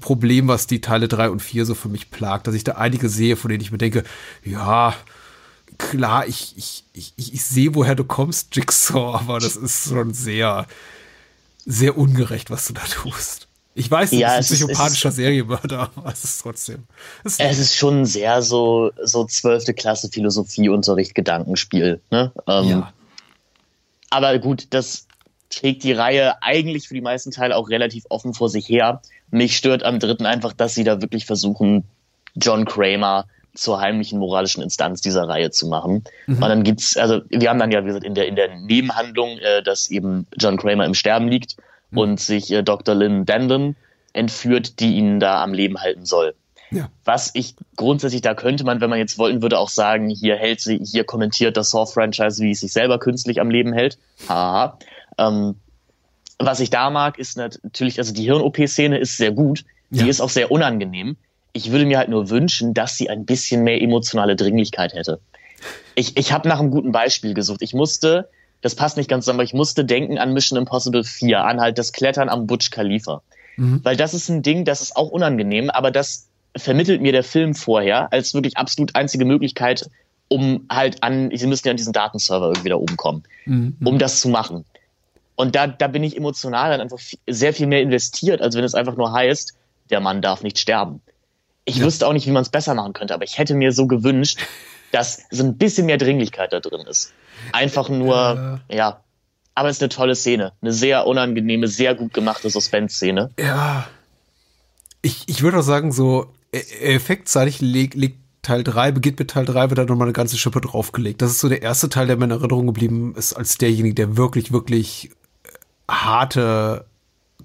Problem, 0.00 0.48
was 0.48 0.66
die 0.66 0.80
Teile 0.80 1.06
drei 1.06 1.30
und 1.30 1.40
vier 1.40 1.64
so 1.64 1.76
für 1.76 1.88
mich 1.88 2.10
plagt, 2.10 2.48
dass 2.48 2.56
ich 2.56 2.64
da 2.64 2.72
einige 2.72 3.08
sehe, 3.08 3.36
von 3.36 3.50
denen 3.50 3.60
ich 3.60 3.70
mir 3.70 3.78
denke, 3.78 4.02
ja, 4.44 4.96
klar, 5.78 6.26
ich, 6.26 6.54
ich, 6.56 6.82
ich, 6.92 7.12
ich 7.16 7.44
sehe, 7.44 7.72
woher 7.76 7.94
du 7.94 8.02
kommst, 8.02 8.56
Jigsaw, 8.56 9.14
aber 9.16 9.38
das 9.38 9.54
ist 9.54 9.88
schon 9.88 10.12
sehr, 10.12 10.66
sehr 11.64 11.96
ungerecht, 11.96 12.50
was 12.50 12.66
du 12.66 12.72
da 12.72 12.80
tust. 12.82 13.46
Ich 13.76 13.88
weiß, 13.88 14.10
du 14.10 14.16
Ja, 14.16 14.36
bist 14.38 14.50
es 14.50 14.60
ein 14.62 14.68
ist- 14.70 14.72
psychopathischer 14.74 15.12
Serienmörder, 15.12 15.90
aber 15.96 16.12
es 16.12 16.24
ist 16.24 16.40
trotzdem. 16.42 16.82
Es 17.22 17.34
ist, 17.34 17.40
Es 17.40 17.58
ist 17.58 17.76
schon 17.76 18.06
sehr 18.06 18.42
so, 18.42 18.90
so 19.04 19.24
zwölfte 19.26 19.72
Klasse 19.72 20.08
Philosophieunterricht, 20.08 21.14
Gedankenspiel. 21.14 22.00
Ne? 22.10 22.32
Ähm, 22.48 22.68
ja. 22.68 22.92
Aber 24.10 24.36
gut, 24.40 24.66
das 24.70 25.06
trägt 25.50 25.84
die 25.84 25.92
Reihe 25.92 26.42
eigentlich 26.42 26.88
für 26.88 26.94
die 26.94 27.00
meisten 27.00 27.30
Teile 27.30 27.56
auch 27.56 27.68
relativ 27.68 28.04
offen 28.08 28.34
vor 28.34 28.48
sich 28.48 28.68
her. 28.68 29.00
Mich 29.30 29.56
stört 29.56 29.82
am 29.82 29.98
dritten 29.98 30.26
einfach, 30.26 30.52
dass 30.52 30.74
sie 30.74 30.84
da 30.84 31.00
wirklich 31.00 31.26
versuchen, 31.26 31.84
John 32.34 32.64
Kramer 32.64 33.26
zur 33.54 33.80
heimlichen 33.80 34.18
moralischen 34.18 34.62
Instanz 34.62 35.00
dieser 35.00 35.28
Reihe 35.28 35.50
zu 35.50 35.66
machen. 35.66 36.04
Und 36.26 36.40
dann 36.40 36.62
gibt's, 36.62 36.96
also 36.96 37.22
wir 37.30 37.48
haben 37.48 37.58
dann 37.58 37.70
ja, 37.70 37.82
wie 37.82 37.88
gesagt, 37.88 38.04
in 38.04 38.14
der, 38.14 38.28
in 38.28 38.36
der 38.36 38.54
Nebenhandlung, 38.54 39.38
äh, 39.38 39.62
dass 39.62 39.90
eben 39.90 40.26
John 40.36 40.56
Kramer 40.58 40.84
im 40.84 40.94
Sterben 40.94 41.28
liegt 41.28 41.56
und 41.92 42.20
sich 42.20 42.52
äh, 42.52 42.62
Dr. 42.62 42.94
Lynn 42.94 43.24
Dandon 43.24 43.76
entführt, 44.12 44.80
die 44.80 44.96
ihn 44.96 45.20
da 45.20 45.42
am 45.42 45.54
Leben 45.54 45.80
halten 45.80 46.04
soll. 46.04 46.34
ja. 46.70 46.88
Was 47.04 47.30
ich 47.34 47.54
grundsätzlich, 47.76 48.22
da 48.22 48.34
könnte 48.34 48.64
man, 48.64 48.80
wenn 48.80 48.90
man 48.90 48.98
jetzt 48.98 49.18
wollen 49.18 49.42
würde, 49.42 49.58
auch 49.58 49.68
sagen, 49.68 50.08
hier 50.08 50.36
hält 50.36 50.60
sie, 50.60 50.78
hier 50.78 51.04
kommentiert 51.04 51.56
das 51.56 51.70
Saw-Franchise, 51.70 52.42
wie 52.42 52.50
es 52.50 52.60
sich 52.60 52.72
selber 52.72 52.98
künstlich 52.98 53.40
am 53.40 53.50
Leben 53.50 53.72
hält. 53.72 53.98
Haha. 54.28 54.78
Ähm, 55.18 55.56
was 56.38 56.60
ich 56.60 56.70
da 56.70 56.90
mag, 56.90 57.18
ist 57.18 57.36
natürlich, 57.36 57.98
also 57.98 58.12
die 58.12 58.24
Hirn-OP-Szene 58.24 58.98
ist 58.98 59.16
sehr 59.16 59.32
gut, 59.32 59.64
die 59.90 60.00
Ja. 60.00 60.06
ist 60.06 60.20
auch 60.20 60.28
sehr 60.30 60.50
unangenehm. 60.50 61.16
Ich 61.52 61.70
würde 61.72 61.86
mir 61.86 61.96
halt 61.98 62.10
nur 62.10 62.28
wünschen, 62.28 62.74
dass 62.74 62.96
sie 62.98 63.08
ein 63.08 63.24
bisschen 63.24 63.62
mehr 63.64 63.80
emotionale 63.80 64.36
Dringlichkeit 64.36 64.92
hätte. 64.92 65.20
Ich, 65.94 66.16
ich 66.18 66.32
habe 66.32 66.48
nach 66.48 66.60
einem 66.60 66.70
guten 66.70 66.92
Beispiel 66.92 67.32
gesucht. 67.32 67.62
Ich 67.62 67.72
musste, 67.72 68.28
das 68.60 68.74
passt 68.74 68.98
nicht 68.98 69.08
ganz 69.08 69.24
zusammen, 69.24 69.38
aber 69.38 69.44
ich 69.44 69.54
musste 69.54 69.84
denken 69.86 70.18
an 70.18 70.34
Mission 70.34 70.58
Impossible 70.58 71.04
4, 71.04 71.42
an 71.44 71.60
halt 71.60 71.78
das 71.78 71.92
Klettern 71.92 72.28
am 72.28 72.46
Butch 72.46 72.70
Khalifa. 72.70 73.22
Weil 73.82 73.96
das 73.96 74.12
ist 74.12 74.28
ein 74.28 74.42
Ding, 74.42 74.66
das 74.66 74.82
ist 74.82 74.96
auch 74.96 75.08
unangenehm, 75.08 75.70
aber 75.70 75.90
das 75.90 76.28
vermittelt 76.54 77.00
mir 77.00 77.12
der 77.12 77.24
Film 77.24 77.54
vorher 77.54 78.12
als 78.12 78.34
wirklich 78.34 78.58
absolut 78.58 78.94
einzige 78.94 79.24
Möglichkeit, 79.24 79.88
um 80.28 80.66
halt 80.70 81.02
an, 81.02 81.30
sie 81.32 81.46
müssen 81.46 81.66
ja 81.66 81.70
an 81.70 81.76
diesen 81.78 81.94
Datenserver 81.94 82.48
irgendwie 82.48 82.68
da 82.68 82.74
oben 82.76 82.96
kommen, 82.98 83.22
um 83.82 83.98
das 83.98 84.20
zu 84.20 84.28
machen. 84.28 84.66
Und 85.36 85.54
da, 85.54 85.66
da 85.66 85.86
bin 85.86 86.02
ich 86.02 86.16
emotional 86.16 86.70
dann 86.70 86.80
einfach 86.80 86.98
viel- 86.98 87.18
sehr 87.28 87.52
viel 87.52 87.66
mehr 87.66 87.82
investiert, 87.82 88.40
als 88.40 88.56
wenn 88.56 88.64
es 88.64 88.74
einfach 88.74 88.96
nur 88.96 89.12
heißt, 89.12 89.54
der 89.90 90.00
Mann 90.00 90.22
darf 90.22 90.42
nicht 90.42 90.58
sterben. 90.58 91.00
Ich 91.64 91.80
wüsste 91.80 92.06
auch 92.06 92.12
nicht, 92.12 92.26
wie 92.26 92.30
man 92.32 92.42
es 92.42 92.48
besser 92.48 92.74
machen 92.74 92.92
könnte, 92.92 93.12
aber 93.14 93.24
ich 93.24 93.38
hätte 93.38 93.54
mir 93.54 93.72
so 93.72 93.86
gewünscht, 93.86 94.38
dass 94.92 95.22
so 95.30 95.44
ein 95.44 95.56
bisschen 95.58 95.86
mehr 95.86 95.98
Dringlichkeit 95.98 96.52
da 96.52 96.60
drin 96.60 96.86
ist. 96.86 97.12
Einfach 97.52 97.88
nur, 97.88 98.60
ja. 98.70 99.00
Aber 99.54 99.68
es 99.68 99.76
ist 99.76 99.82
eine 99.82 99.88
tolle 99.88 100.14
Szene. 100.14 100.52
Eine 100.62 100.72
sehr 100.72 101.06
unangenehme, 101.06 101.66
sehr 101.68 101.94
gut 101.94 102.12
gemachte 102.14 102.50
Suspense-Szene. 102.50 103.30
Ja. 103.38 103.86
Ich, 105.02 105.24
ich 105.26 105.42
würde 105.42 105.58
auch 105.58 105.62
sagen, 105.62 105.92
so 105.92 106.32
e- 106.52 106.58
effektseitig 106.94 107.60
legt 107.60 107.94
leg 107.94 108.16
Teil 108.42 108.62
3, 108.62 108.92
beginnt 108.92 109.18
mit 109.18 109.30
Teil 109.30 109.44
3, 109.44 109.70
wird 109.70 109.78
da 109.78 109.84
nochmal 109.84 110.06
eine 110.06 110.12
ganze 110.12 110.38
Schippe 110.38 110.60
draufgelegt. 110.60 111.20
Das 111.20 111.30
ist 111.32 111.40
so 111.40 111.48
der 111.48 111.62
erste 111.62 111.88
Teil, 111.88 112.06
der 112.06 112.16
mir 112.16 112.26
in 112.26 112.30
Erinnerung 112.30 112.66
geblieben 112.66 113.14
ist, 113.16 113.32
als 113.32 113.58
derjenige, 113.58 113.94
der 113.94 114.16
wirklich, 114.16 114.52
wirklich 114.52 115.10
äh, 115.10 115.25
harte 115.88 116.86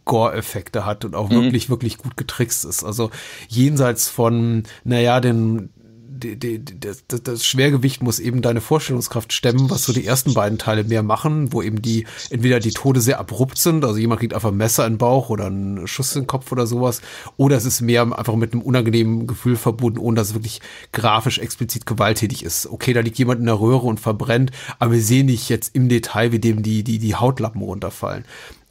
Gore-Effekte 0.06 0.86
hat 0.86 1.06
und 1.06 1.16
auch 1.16 1.30
wirklich, 1.30 1.70
wirklich 1.70 1.98
gut 1.98 2.18
getrickst 2.18 2.66
ist. 2.66 2.84
Also 2.84 3.12
jenseits 3.48 4.10
von, 4.10 4.64
naja, 4.84 5.20
den, 5.20 5.70
die, 6.22 6.60
die, 6.60 6.80
das- 6.80 7.04
das 7.24 7.46
Schwergewicht 7.46 8.02
muss 8.02 8.20
eben 8.20 8.42
deine 8.42 8.62
Vorstellungskraft 8.62 9.34
stemmen, 9.34 9.70
was 9.70 9.84
so 9.84 9.92
die 9.92 10.06
ersten 10.06 10.34
beiden 10.34 10.58
Teile 10.58 10.84
mehr 10.86 11.04
machen, 11.04 11.52
wo 11.52 11.62
eben 11.62 11.82
die, 11.82 12.06
entweder 12.30 12.60
die 12.62 12.72
Tode 12.72 13.02
sehr 13.02 13.20
abrupt 13.20 13.58
sind, 13.58 13.84
also 13.84 13.98
jemand 13.98 14.20
kriegt 14.22 14.34
einfach 14.34 14.50
ein 14.52 14.58
Messer 14.58 14.86
in 14.88 14.94
den 14.94 14.98
Bauch 15.00 15.30
oder 15.30 15.48
einen 15.48 15.88
Schuss 15.88 16.16
in 16.16 16.22
den 16.24 16.28
Kopf 16.28 16.52
oder 16.52 16.66
sowas, 16.68 17.02
oder 17.38 17.58
es 17.58 17.66
ist 17.66 17.82
mehr 17.82 18.04
einfach 18.04 18.36
mit 18.36 18.54
einem 18.54 18.62
unangenehmen 18.62 19.28
Gefühl 19.28 19.58
verbunden, 19.58 20.00
ohne 20.00 20.16
dass 20.16 20.30
es 20.30 20.34
wirklich 20.36 20.62
grafisch 20.94 21.40
explizit 21.40 21.86
gewalttätig 21.86 22.44
ist. 22.44 22.68
Okay, 22.68 22.94
da 22.94 23.02
liegt 23.02 23.18
jemand 23.18 23.40
in 23.40 23.48
der 23.48 23.60
Röhre 23.60 23.88
und 23.88 24.00
verbrennt, 24.00 24.52
aber 24.80 24.94
wir 24.94 25.02
sehen 25.02 25.26
nicht 25.26 25.50
jetzt 25.50 25.76
im 25.76 25.90
Detail, 25.90 26.32
wie 26.32 26.40
dem 26.40 26.64
die, 26.64 26.84
die, 26.84 27.00
die 27.00 27.16
Hautlappen 27.16 27.62
runterfallen. 27.62 28.24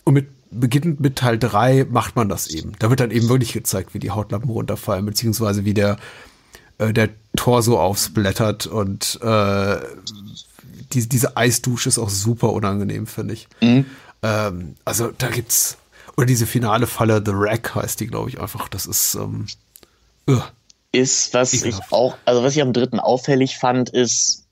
Und 0.04 0.14
mit 0.14 0.28
beginnend 0.52 0.98
mit 0.98 1.14
Teil 1.14 1.38
3 1.38 1.86
macht 1.90 2.16
man 2.16 2.28
das 2.28 2.48
eben. 2.48 2.72
Da 2.80 2.90
wird 2.90 2.98
dann 2.98 3.12
eben 3.12 3.28
wirklich 3.28 3.52
gezeigt, 3.52 3.94
wie 3.94 4.00
die 4.00 4.10
Hautlappen 4.10 4.50
runterfallen, 4.50 5.06
beziehungsweise 5.06 5.64
wie 5.64 5.74
der, 5.74 5.96
äh, 6.80 6.92
der 6.92 7.10
Torso 7.36 7.78
aufsblättert 7.78 8.66
und 8.66 9.20
äh, 9.22 9.76
die, 10.92 11.08
diese 11.08 11.36
Eisdusche 11.36 11.88
ist 11.88 11.98
auch 11.98 12.10
super 12.10 12.52
unangenehm, 12.52 13.06
finde 13.06 13.34
ich. 13.34 13.48
Ähm, 14.22 14.74
also 14.84 15.12
da 15.16 15.28
gibt's, 15.28 15.78
oder 16.16 16.26
diese 16.26 16.46
finale 16.46 16.86
Falle, 16.86 17.22
The 17.24 17.32
Rack 17.34 17.74
heißt 17.74 18.00
die, 18.00 18.06
glaube 18.06 18.30
ich, 18.30 18.40
einfach. 18.40 18.68
Das 18.68 18.86
ist, 18.86 19.14
ähm, 19.14 19.46
ugh. 20.28 20.42
ist, 20.92 21.32
was 21.34 21.54
Ekelhaft. 21.54 21.84
ich 21.86 21.92
auch, 21.92 22.16
also 22.24 22.42
was 22.42 22.56
ich 22.56 22.62
am 22.62 22.72
dritten 22.72 22.98
auffällig 22.98 23.58
fand, 23.58 23.90
ist, 23.90 24.46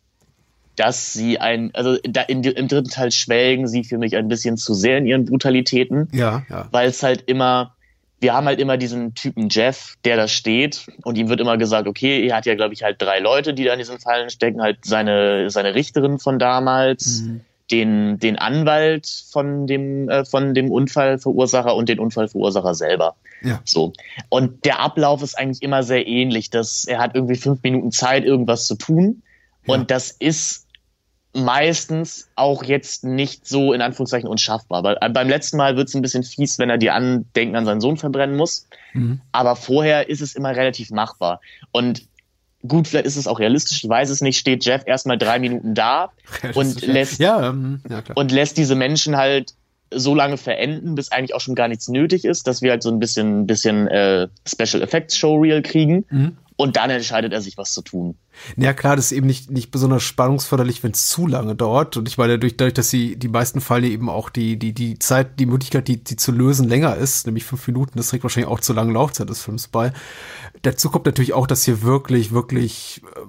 dass 0.77 1.13
sie 1.13 1.41
ein, 1.41 1.75
also 1.75 1.97
da 2.05 2.23
in, 2.23 2.45
im 2.45 2.69
dritten 2.69 2.91
Teil 2.91 3.11
schwelgen 3.11 3.67
sie 3.67 3.83
für 3.83 3.99
mich 3.99 4.17
ein 4.17 4.29
bisschen 4.29 4.57
zu 4.57 4.75
sehr 4.75 4.99
in 4.99 5.07
ihren 5.07 5.25
Brutalitäten, 5.25 6.09
ja, 6.13 6.45
ja. 6.49 6.69
weil 6.71 6.89
es 6.89 7.03
halt 7.03 7.25
immer, 7.27 7.75
wir 8.21 8.35
haben 8.35 8.47
halt 8.47 8.61
immer 8.61 8.77
diesen 8.77 9.15
Typen 9.15 9.49
Jeff, 9.49 9.97
der 10.05 10.17
da 10.17 10.29
steht 10.29 10.87
und 11.05 11.17
ihm 11.17 11.29
wird 11.29 11.41
immer 11.41 11.57
gesagt, 11.57 11.87
okay, 11.87 12.27
er 12.27 12.37
hat 12.37 12.47
ja, 12.47 12.55
glaube 12.55 12.75
ich, 12.75 12.83
halt 12.83 13.01
drei 13.01 13.21
Leute, 13.21 13.55
die 13.55 13.65
da 13.65 13.73
in 13.73 13.79
diesen 13.79 14.01
Fallen 14.01 14.31
stecken, 14.31 14.61
halt 14.61 14.79
seine, 14.85 15.51
seine 15.51 15.75
Richterin 15.75 16.19
von 16.19 16.39
damals, 16.39 17.25
den, 17.71 18.19
den 18.19 18.39
Anwalt 18.39 19.07
von 19.31 19.67
dem, 19.67 20.09
äh, 20.09 20.25
von 20.25 20.55
dem 20.55 20.71
Unfallverursacher 20.71 21.75
und 21.75 21.89
den 21.89 21.99
Unfallverursacher 22.01 22.75
selber. 22.75 23.15
Ja. 23.43 23.61
So. 23.65 23.93
Und 24.29 24.65
der 24.65 24.81
Ablauf 24.81 25.23
ist 25.23 25.39
eigentlich 25.39 25.63
immer 25.63 25.83
sehr 25.83 26.07
ähnlich, 26.07 26.51
dass 26.51 26.85
er 26.85 26.99
hat 26.99 27.15
irgendwie 27.15 27.37
fünf 27.37 27.63
Minuten 27.63 27.93
Zeit, 27.93 28.25
irgendwas 28.25 28.67
zu 28.67 28.75
tun. 28.75 29.23
Und 29.67 29.91
das 29.91 30.11
ist 30.11 30.67
meistens 31.35 32.29
auch 32.37 32.65
jetzt 32.65 33.05
nicht 33.05 33.47
so 33.47 33.73
in 33.73 33.83
Anführungszeichen 33.83 34.29
unschaffbar. 34.29 34.83
Weil 34.83 34.97
äh, 35.01 35.09
beim 35.11 35.29
letzten 35.29 35.57
Mal 35.57 35.77
wird 35.77 35.89
es 35.89 35.95
ein 35.95 36.03
bisschen 36.03 36.23
fies, 36.23 36.59
wenn 36.59 36.71
er 36.71 36.79
die 36.79 36.91
Andenken 36.91 37.57
an 37.57 37.65
seinen 37.65 37.81
Sohn 37.81 37.97
verbrennen 37.97 38.37
muss. 38.37 38.67
Aber 39.33 39.57
vorher 39.57 40.09
ist 40.09 40.21
es 40.21 40.35
immer 40.35 40.57
relativ 40.57 40.91
machbar. 40.91 41.41
Und 41.73 42.03
gut, 42.67 42.89
vielleicht 42.89 43.07
ist 43.07 43.17
es 43.17 43.27
auch 43.27 43.39
realistisch, 43.39 43.85
ich 43.85 43.89
weiß 43.89 44.11
es 44.11 44.21
nicht, 44.21 44.39
steht 44.39 44.65
Jeff 44.65 44.83
erstmal 44.87 45.19
drei 45.19 45.39
Minuten 45.39 45.75
da 45.75 46.11
und 46.55 46.85
lässt 46.87 47.21
ja, 47.21 47.51
ähm, 47.51 47.83
ja, 47.89 48.03
und 48.15 48.33
lässt 48.33 48.57
diese 48.57 48.75
Menschen 48.75 49.17
halt 49.17 49.55
so 49.91 50.15
lange 50.15 50.37
verenden, 50.37 50.95
bis 50.95 51.13
eigentlich 51.13 51.35
auch 51.35 51.41
schon 51.41 51.55
gar 51.55 51.69
nichts 51.69 51.89
nötig 51.89 52.25
ist, 52.25 52.47
dass 52.47 52.61
wir 52.61 52.73
halt 52.73 52.83
so 52.83 52.91
ein 52.91 52.99
bisschen, 52.99 53.47
bisschen 53.47 53.89
äh, 53.89 54.29
Special 54.47 54.83
Effects 54.83 55.17
Showreel 55.17 55.63
kriegen. 55.63 56.05
Mhm. 56.11 56.37
Und 56.61 56.75
dann 56.75 56.91
entscheidet 56.91 57.33
er 57.33 57.41
sich, 57.41 57.57
was 57.57 57.73
zu 57.73 57.83
tun. 57.83 58.17
Ja 58.57 58.73
klar, 58.73 58.97
das 58.97 59.07
ist 59.07 59.13
eben 59.13 59.29
nicht, 59.29 59.49
nicht 59.49 59.71
besonders 59.71 60.03
spannungsförderlich, 60.03 60.83
wenn 60.83 60.91
es 60.91 61.07
zu 61.07 61.29
lange 61.29 61.55
dauert. 61.55 61.97
Und 61.97 62.09
ich 62.09 62.19
meine, 62.19 62.33
dadurch, 62.33 62.57
dadurch, 62.57 62.75
dass 62.75 62.91
sie 62.91 63.15
die 63.15 63.29
meisten 63.29 63.61
Fälle 63.61 63.87
eben 63.87 64.11
auch 64.11 64.29
die, 64.29 64.59
die, 64.59 64.75
die 64.75 64.99
Zeit, 64.99 65.39
die 65.39 65.47
Möglichkeit, 65.47 65.87
die, 65.87 66.03
die 66.03 66.17
zu 66.17 66.33
lösen, 66.33 66.69
länger 66.69 66.97
ist, 66.97 67.27
nämlich 67.27 67.45
fünf 67.45 67.65
Minuten, 67.69 67.97
das 67.97 68.09
trägt 68.09 68.25
wahrscheinlich 68.25 68.51
auch 68.51 68.59
zur 68.59 68.75
langen 68.75 68.93
Laufzeit 68.93 69.31
des 69.31 69.41
Films 69.41 69.69
bei. 69.69 69.93
Dazu 70.63 70.91
kommt 70.91 71.07
natürlich 71.07 71.33
auch, 71.33 71.47
dass 71.47 71.63
hier 71.63 71.83
wirklich, 71.83 72.33
wirklich 72.33 73.03
äh, 73.15 73.21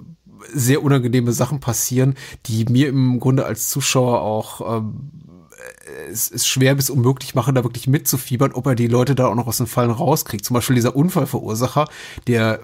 sehr 0.52 0.82
unangenehme 0.82 1.30
Sachen 1.30 1.60
passieren, 1.60 2.16
die 2.46 2.64
mir 2.64 2.88
im 2.88 3.20
Grunde 3.20 3.46
als 3.46 3.68
Zuschauer 3.68 4.22
auch 4.22 4.78
ähm, 4.78 5.29
es 6.10 6.28
ist 6.28 6.46
schwer 6.46 6.74
bis 6.74 6.90
unmöglich 6.90 7.34
machen, 7.34 7.54
da 7.54 7.64
wirklich 7.64 7.86
mitzufiebern, 7.86 8.52
ob 8.52 8.66
er 8.66 8.74
die 8.74 8.86
Leute 8.86 9.14
da 9.14 9.26
auch 9.26 9.34
noch 9.34 9.46
aus 9.46 9.58
den 9.58 9.66
Fallen 9.66 9.90
rauskriegt. 9.90 10.44
Zum 10.44 10.54
Beispiel 10.54 10.76
dieser 10.76 10.96
Unfallverursacher, 10.96 11.88
der 12.26 12.60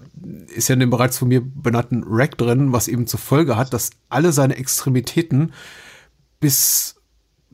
ist 0.55 0.69
ja 0.69 0.75
in 0.75 0.81
dem 0.81 0.91
bereits 0.91 1.19
von 1.19 1.29
mir 1.29 1.43
benannten 1.43 2.05
Rack 2.07 2.39
drin, 2.39 2.73
was 2.73 2.89
eben 2.89 3.07
zur 3.07 3.21
Folge 3.21 3.57
hat, 3.57 3.73
dass 3.73 3.91
alle 4.09 4.33
seine 4.33 4.57
Extremitäten 4.57 5.53
bis 6.41 6.97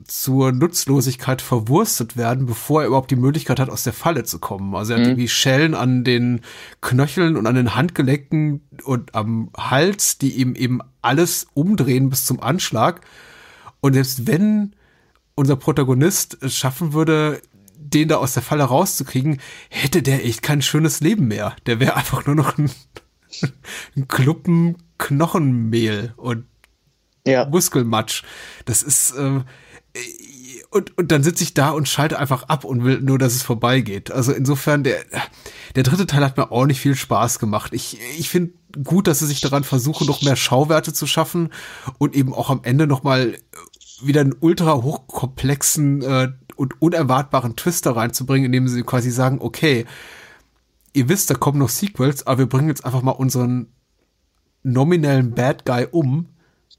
zur 0.05 0.53
Nutzlosigkeit 0.53 1.43
verwurstet 1.43 2.17
werden, 2.17 2.47
bevor 2.47 2.83
er 2.83 2.89
überhaupt 2.89 3.11
die 3.11 3.17
Möglichkeit 3.17 3.61
hat, 3.61 3.71
aus 3.71 3.85
der 3.85 3.93
Falle 3.93 4.25
zu 4.25 4.39
kommen. 4.39 4.75
Also 4.75 4.93
er 4.93 5.01
hat 5.01 5.07
irgendwie 5.07 5.29
Schellen 5.29 5.75
an 5.75 6.03
den 6.03 6.41
Knöcheln 6.81 7.37
und 7.37 7.47
an 7.47 7.55
den 7.55 7.75
Handgelenken 7.75 8.63
und 8.85 9.15
am 9.15 9.51
Hals, 9.57 10.19
die 10.19 10.33
ihm 10.33 10.55
eben 10.55 10.81
alles 11.03 11.47
umdrehen 11.55 12.11
bis 12.11 12.27
zum 12.27 12.41
Anschlag. 12.41 13.03
Und 13.81 13.95
selbst 13.95 14.27
wenn 14.27 14.75
unser 15.43 15.57
Protagonist 15.57 16.39
schaffen 16.51 16.93
würde, 16.93 17.43
den 17.77 18.09
da 18.09 18.17
aus 18.17 18.35
der 18.35 18.43
Falle 18.43 18.65
rauszukriegen, 18.65 19.41
hätte 19.69 20.03
der 20.03 20.25
echt 20.25 20.43
kein 20.43 20.63
schönes 20.63 21.01
Leben 21.01 21.27
mehr. 21.29 21.57
Der 21.67 21.81
wäre 21.81 21.97
einfach 21.97 22.25
nur 22.27 22.37
noch 22.37 22.57
ein, 22.59 22.71
ein 23.97 24.09
Kluppen 24.09 24.77
Knochenmehl 24.99 26.15
und 26.17 26.47
Ja. 27.27 27.45
Muskelmatsch. 27.47 28.23
Das 28.65 28.83
ist 28.83 29.11
äh, 29.13 29.41
und, 30.71 30.97
und 30.97 31.13
dann 31.13 31.23
sitze 31.23 31.45
ich 31.45 31.53
da 31.53 31.71
und 31.71 31.87
schalte 31.87 32.19
einfach 32.19 32.45
ab 32.45 32.65
und 32.65 32.83
will 32.83 33.01
nur, 33.01 33.19
dass 33.19 33.35
es 33.35 33.43
vorbeigeht. 33.43 34.11
Also 34.11 34.33
insofern, 34.33 34.85
der, 34.85 35.05
der 35.75 35.83
dritte 35.83 36.07
Teil 36.07 36.25
hat 36.25 36.39
mir 36.39 36.51
auch 36.51 36.65
nicht 36.65 36.81
viel 36.81 36.95
Spaß 36.97 37.39
gemacht. 37.39 37.75
Ich, 37.75 37.99
ich 38.19 38.31
finde 38.31 38.55
gut, 38.83 39.07
dass 39.07 39.19
sie 39.19 39.27
sich 39.27 39.43
daran 39.43 39.65
versuchen, 39.65 40.07
noch 40.07 40.23
mehr 40.23 40.37
Schauwerte 40.37 40.95
zu 40.95 41.07
schaffen 41.07 41.53
und 41.99 42.15
eben 42.15 42.33
auch 42.33 42.49
am 42.49 42.61
Ende 42.63 42.87
noch 42.87 43.03
mal 43.03 43.37
wieder 44.05 44.21
einen 44.21 44.35
ultra 44.41 44.75
hochkomplexen 44.83 46.03
äh, 46.03 46.33
und 46.57 46.81
unerwartbaren 46.81 47.57
Twist 47.57 47.87
da 47.87 47.93
reinzubringen, 47.93 48.47
indem 48.47 48.69
sie 48.69 48.83
quasi 48.83 49.11
sagen, 49.11 49.39
okay, 49.41 49.87
ihr 50.93 51.09
wisst, 51.09 51.31
da 51.31 51.35
kommen 51.35 51.59
noch 51.59 51.69
Sequels, 51.69 52.27
aber 52.27 52.41
wir 52.41 52.47
bringen 52.47 52.69
jetzt 52.69 52.85
einfach 52.85 53.03
mal 53.03 53.13
unseren 53.13 53.69
nominellen 54.63 55.35
Bad 55.35 55.65
Guy 55.65 55.87
um, 55.91 56.29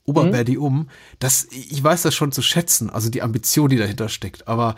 Oberbaddy 0.05 0.57
um. 0.57 0.89
Das, 1.19 1.47
ich 1.51 1.83
weiß 1.83 2.01
das 2.03 2.13
schon 2.13 2.31
zu 2.31 2.41
schätzen, 2.41 2.89
also 2.89 3.09
die 3.09 3.21
Ambition, 3.21 3.69
die 3.69 3.77
dahinter 3.77 4.09
steckt, 4.09 4.47
aber 4.47 4.75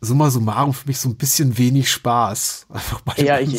summa 0.00 0.30
summarum 0.30 0.72
für 0.72 0.88
mich 0.88 0.98
so 0.98 1.08
ein 1.08 1.16
bisschen 1.16 1.58
wenig 1.58 1.90
Spaß. 1.90 2.66
Einfach 2.70 3.00
bei 3.02 3.22
Ja, 3.22 3.38
ich, 3.38 3.58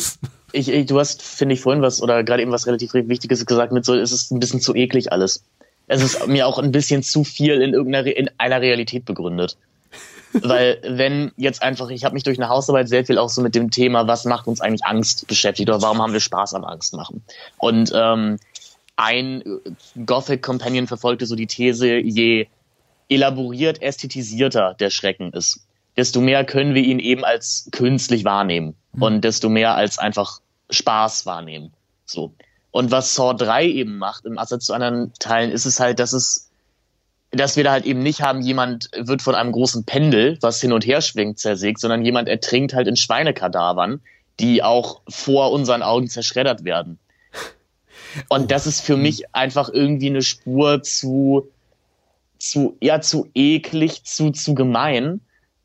ich, 0.52 0.68
ich, 0.68 0.86
du 0.86 0.98
hast, 0.98 1.22
finde 1.22 1.54
ich, 1.54 1.60
vorhin 1.60 1.82
was, 1.82 2.02
oder 2.02 2.22
gerade 2.24 2.42
eben 2.42 2.52
was 2.52 2.66
relativ 2.66 2.94
Wichtiges 2.94 3.46
gesagt 3.46 3.72
mit 3.72 3.84
so, 3.84 3.94
es 3.94 4.12
ist 4.12 4.30
ein 4.30 4.40
bisschen 4.40 4.60
zu 4.60 4.74
eklig 4.74 5.12
alles. 5.12 5.44
Es 5.86 6.02
ist 6.02 6.26
mir 6.26 6.46
auch 6.46 6.58
ein 6.58 6.72
bisschen 6.72 7.02
zu 7.02 7.24
viel 7.24 7.60
in 7.60 7.74
irgendeiner, 7.74 8.06
Re- 8.06 8.10
in 8.12 8.30
einer 8.38 8.60
Realität 8.60 9.04
begründet. 9.04 9.56
Weil 10.32 10.80
wenn 10.82 11.32
jetzt 11.36 11.62
einfach, 11.62 11.90
ich 11.90 12.04
habe 12.04 12.14
mich 12.14 12.22
durch 12.22 12.38
eine 12.38 12.48
Hausarbeit 12.48 12.88
sehr 12.88 13.04
viel 13.04 13.18
auch 13.18 13.28
so 13.28 13.42
mit 13.42 13.54
dem 13.54 13.70
Thema, 13.70 14.06
was 14.06 14.24
macht 14.24 14.46
uns 14.46 14.60
eigentlich 14.62 14.84
Angst 14.86 15.26
beschäftigt 15.26 15.68
oder 15.68 15.82
warum 15.82 16.00
haben 16.00 16.14
wir 16.14 16.20
Spaß 16.20 16.54
am 16.54 16.64
Angst 16.64 16.94
machen. 16.94 17.22
Und 17.58 17.92
ähm, 17.94 18.38
ein 18.96 19.42
äh, 19.42 20.04
Gothic 20.06 20.42
Companion 20.42 20.86
verfolgte 20.86 21.26
so 21.26 21.36
die 21.36 21.46
These, 21.46 21.98
je 21.98 22.46
elaboriert, 23.08 23.82
ästhetisierter 23.82 24.74
der 24.78 24.88
Schrecken 24.88 25.32
ist, 25.32 25.66
desto 25.98 26.20
mehr 26.22 26.44
können 26.44 26.74
wir 26.74 26.82
ihn 26.82 26.98
eben 26.98 27.24
als 27.24 27.68
künstlich 27.72 28.24
wahrnehmen 28.24 28.74
und 28.98 29.22
desto 29.22 29.50
mehr 29.50 29.74
als 29.74 29.98
einfach 29.98 30.40
Spaß 30.70 31.26
wahrnehmen. 31.26 31.74
So. 32.06 32.32
Und 32.72 32.90
was 32.90 33.14
Saw 33.14 33.34
3 33.34 33.66
eben 33.66 33.98
macht, 33.98 34.24
im 34.24 34.38
Ansatz 34.38 34.66
zu 34.66 34.74
anderen 34.74 35.12
Teilen, 35.20 35.52
ist 35.52 35.66
es 35.66 35.78
halt, 35.78 36.00
dass 36.00 36.12
es, 36.12 36.50
dass 37.30 37.56
wir 37.56 37.64
da 37.64 37.70
halt 37.70 37.84
eben 37.84 38.02
nicht 38.02 38.22
haben, 38.22 38.40
jemand 38.40 38.90
wird 38.96 39.22
von 39.22 39.34
einem 39.34 39.52
großen 39.52 39.84
Pendel, 39.84 40.38
was 40.40 40.60
hin 40.60 40.72
und 40.72 40.84
her 40.84 41.02
schwingt, 41.02 41.38
zersägt, 41.38 41.78
sondern 41.78 42.04
jemand 42.04 42.28
ertrinkt 42.28 42.74
halt 42.74 42.88
in 42.88 42.96
Schweinekadavern, 42.96 44.00
die 44.40 44.62
auch 44.62 45.02
vor 45.08 45.52
unseren 45.52 45.82
Augen 45.82 46.08
zerschreddert 46.08 46.64
werden. 46.64 46.98
Und 48.28 48.50
das 48.50 48.66
ist 48.66 48.80
für 48.80 48.96
mich 48.96 49.34
einfach 49.34 49.68
irgendwie 49.68 50.08
eine 50.08 50.22
Spur 50.22 50.82
zu, 50.82 51.48
zu, 52.38 52.76
ja, 52.80 53.00
zu 53.00 53.28
eklig, 53.34 54.04
zu, 54.04 54.30
zu 54.30 54.54
gemein. 54.54 55.20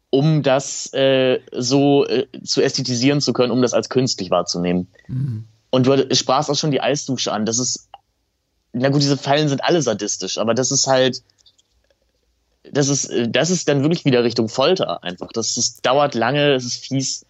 um 0.09 0.41
das 0.41 0.93
äh, 0.93 1.39
so 1.51 2.05
äh, 2.05 2.27
zu 2.43 2.61
ästhetisieren 2.61 3.21
zu 3.21 3.33
können, 3.33 3.51
um 3.51 3.61
das 3.61 3.73
als 3.73 3.89
künstlich 3.89 4.31
wahrzunehmen. 4.31 4.87
Mhm. 5.07 5.45
Und 5.69 5.87
du 5.87 6.15
sprachst 6.15 6.49
auch 6.49 6.55
schon 6.55 6.71
die 6.71 6.81
Eisdusche 6.81 7.31
an. 7.31 7.45
Das 7.45 7.59
ist, 7.59 7.89
na 8.73 8.89
gut, 8.89 9.01
diese 9.01 9.17
Fallen 9.17 9.49
sind 9.49 9.63
alle 9.63 9.81
sadistisch, 9.81 10.37
aber 10.37 10.53
das 10.53 10.71
ist 10.71 10.87
halt, 10.87 11.21
das 12.71 12.87
ist, 12.89 13.11
das 13.29 13.49
ist 13.49 13.67
dann 13.67 13.81
wirklich 13.81 14.05
wieder 14.05 14.23
Richtung 14.23 14.49
Folter 14.49 15.03
einfach. 15.03 15.29
Das, 15.33 15.55
das 15.55 15.81
dauert 15.81 16.15
lange, 16.15 16.53
es 16.53 16.65
ist 16.65 16.85
fies. 16.85 17.25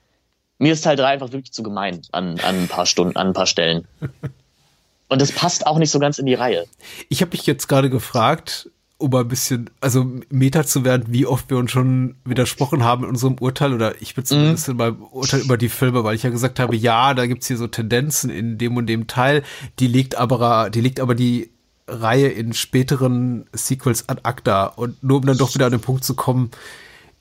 Mir 0.59 0.73
ist 0.73 0.83
Teil 0.83 0.95
3 0.95 1.05
einfach 1.05 1.31
wirklich 1.31 1.51
zu 1.51 1.61
gemein 1.61 2.01
an, 2.11 2.39
an 2.39 2.63
ein 2.63 2.67
paar 2.67 2.87
Stunden, 2.87 3.15
an 3.15 3.27
ein 3.27 3.33
paar 3.33 3.45
Stellen. 3.45 3.87
Und 5.09 5.21
das 5.21 5.31
passt 5.31 5.65
auch 5.65 5.77
nicht 5.77 5.91
so 5.91 5.99
ganz 5.99 6.17
in 6.17 6.25
die 6.25 6.33
Reihe. 6.33 6.65
Ich 7.09 7.21
habe 7.21 7.31
mich 7.31 7.45
jetzt 7.45 7.67
gerade 7.67 7.89
gefragt, 7.89 8.69
um 8.99 9.13
ein 9.15 9.27
bisschen, 9.27 9.69
also 9.79 10.11
Meta 10.29 10.65
zu 10.65 10.83
werden, 10.83 11.05
wie 11.09 11.25
oft 11.25 11.49
wir 11.49 11.57
uns 11.57 11.71
schon 11.71 12.15
widersprochen 12.25 12.83
haben 12.83 13.03
in 13.03 13.09
unserem 13.09 13.35
Urteil, 13.39 13.73
oder 13.73 14.01
ich 14.01 14.15
bin 14.15 14.25
zumindest 14.25 14.67
mhm. 14.67 14.71
in 14.71 14.77
meinem 14.77 15.01
Urteil 15.03 15.41
über 15.41 15.57
die 15.57 15.69
Filme, 15.69 16.03
weil 16.03 16.15
ich 16.15 16.23
ja 16.23 16.29
gesagt 16.29 16.59
habe, 16.59 16.75
ja, 16.75 17.13
da 17.13 17.27
gibt's 17.27 17.47
hier 17.47 17.57
so 17.57 17.67
Tendenzen 17.67 18.29
in 18.29 18.57
dem 18.57 18.75
und 18.75 18.87
dem 18.87 19.07
Teil, 19.07 19.43
die 19.79 19.87
liegt 19.87 20.15
aber, 20.15 20.69
die 20.71 20.81
liegt 20.81 20.99
aber 20.99 21.13
die 21.13 21.51
Reihe 21.87 22.27
in 22.27 22.53
späteren 22.53 23.45
Sequels 23.53 24.09
ad 24.09 24.21
acta. 24.23 24.65
Und 24.65 25.01
nur 25.03 25.17
um 25.17 25.25
dann 25.25 25.37
doch 25.37 25.53
wieder 25.53 25.67
an 25.67 25.71
den 25.71 25.81
Punkt 25.81 26.03
zu 26.03 26.15
kommen, 26.15 26.51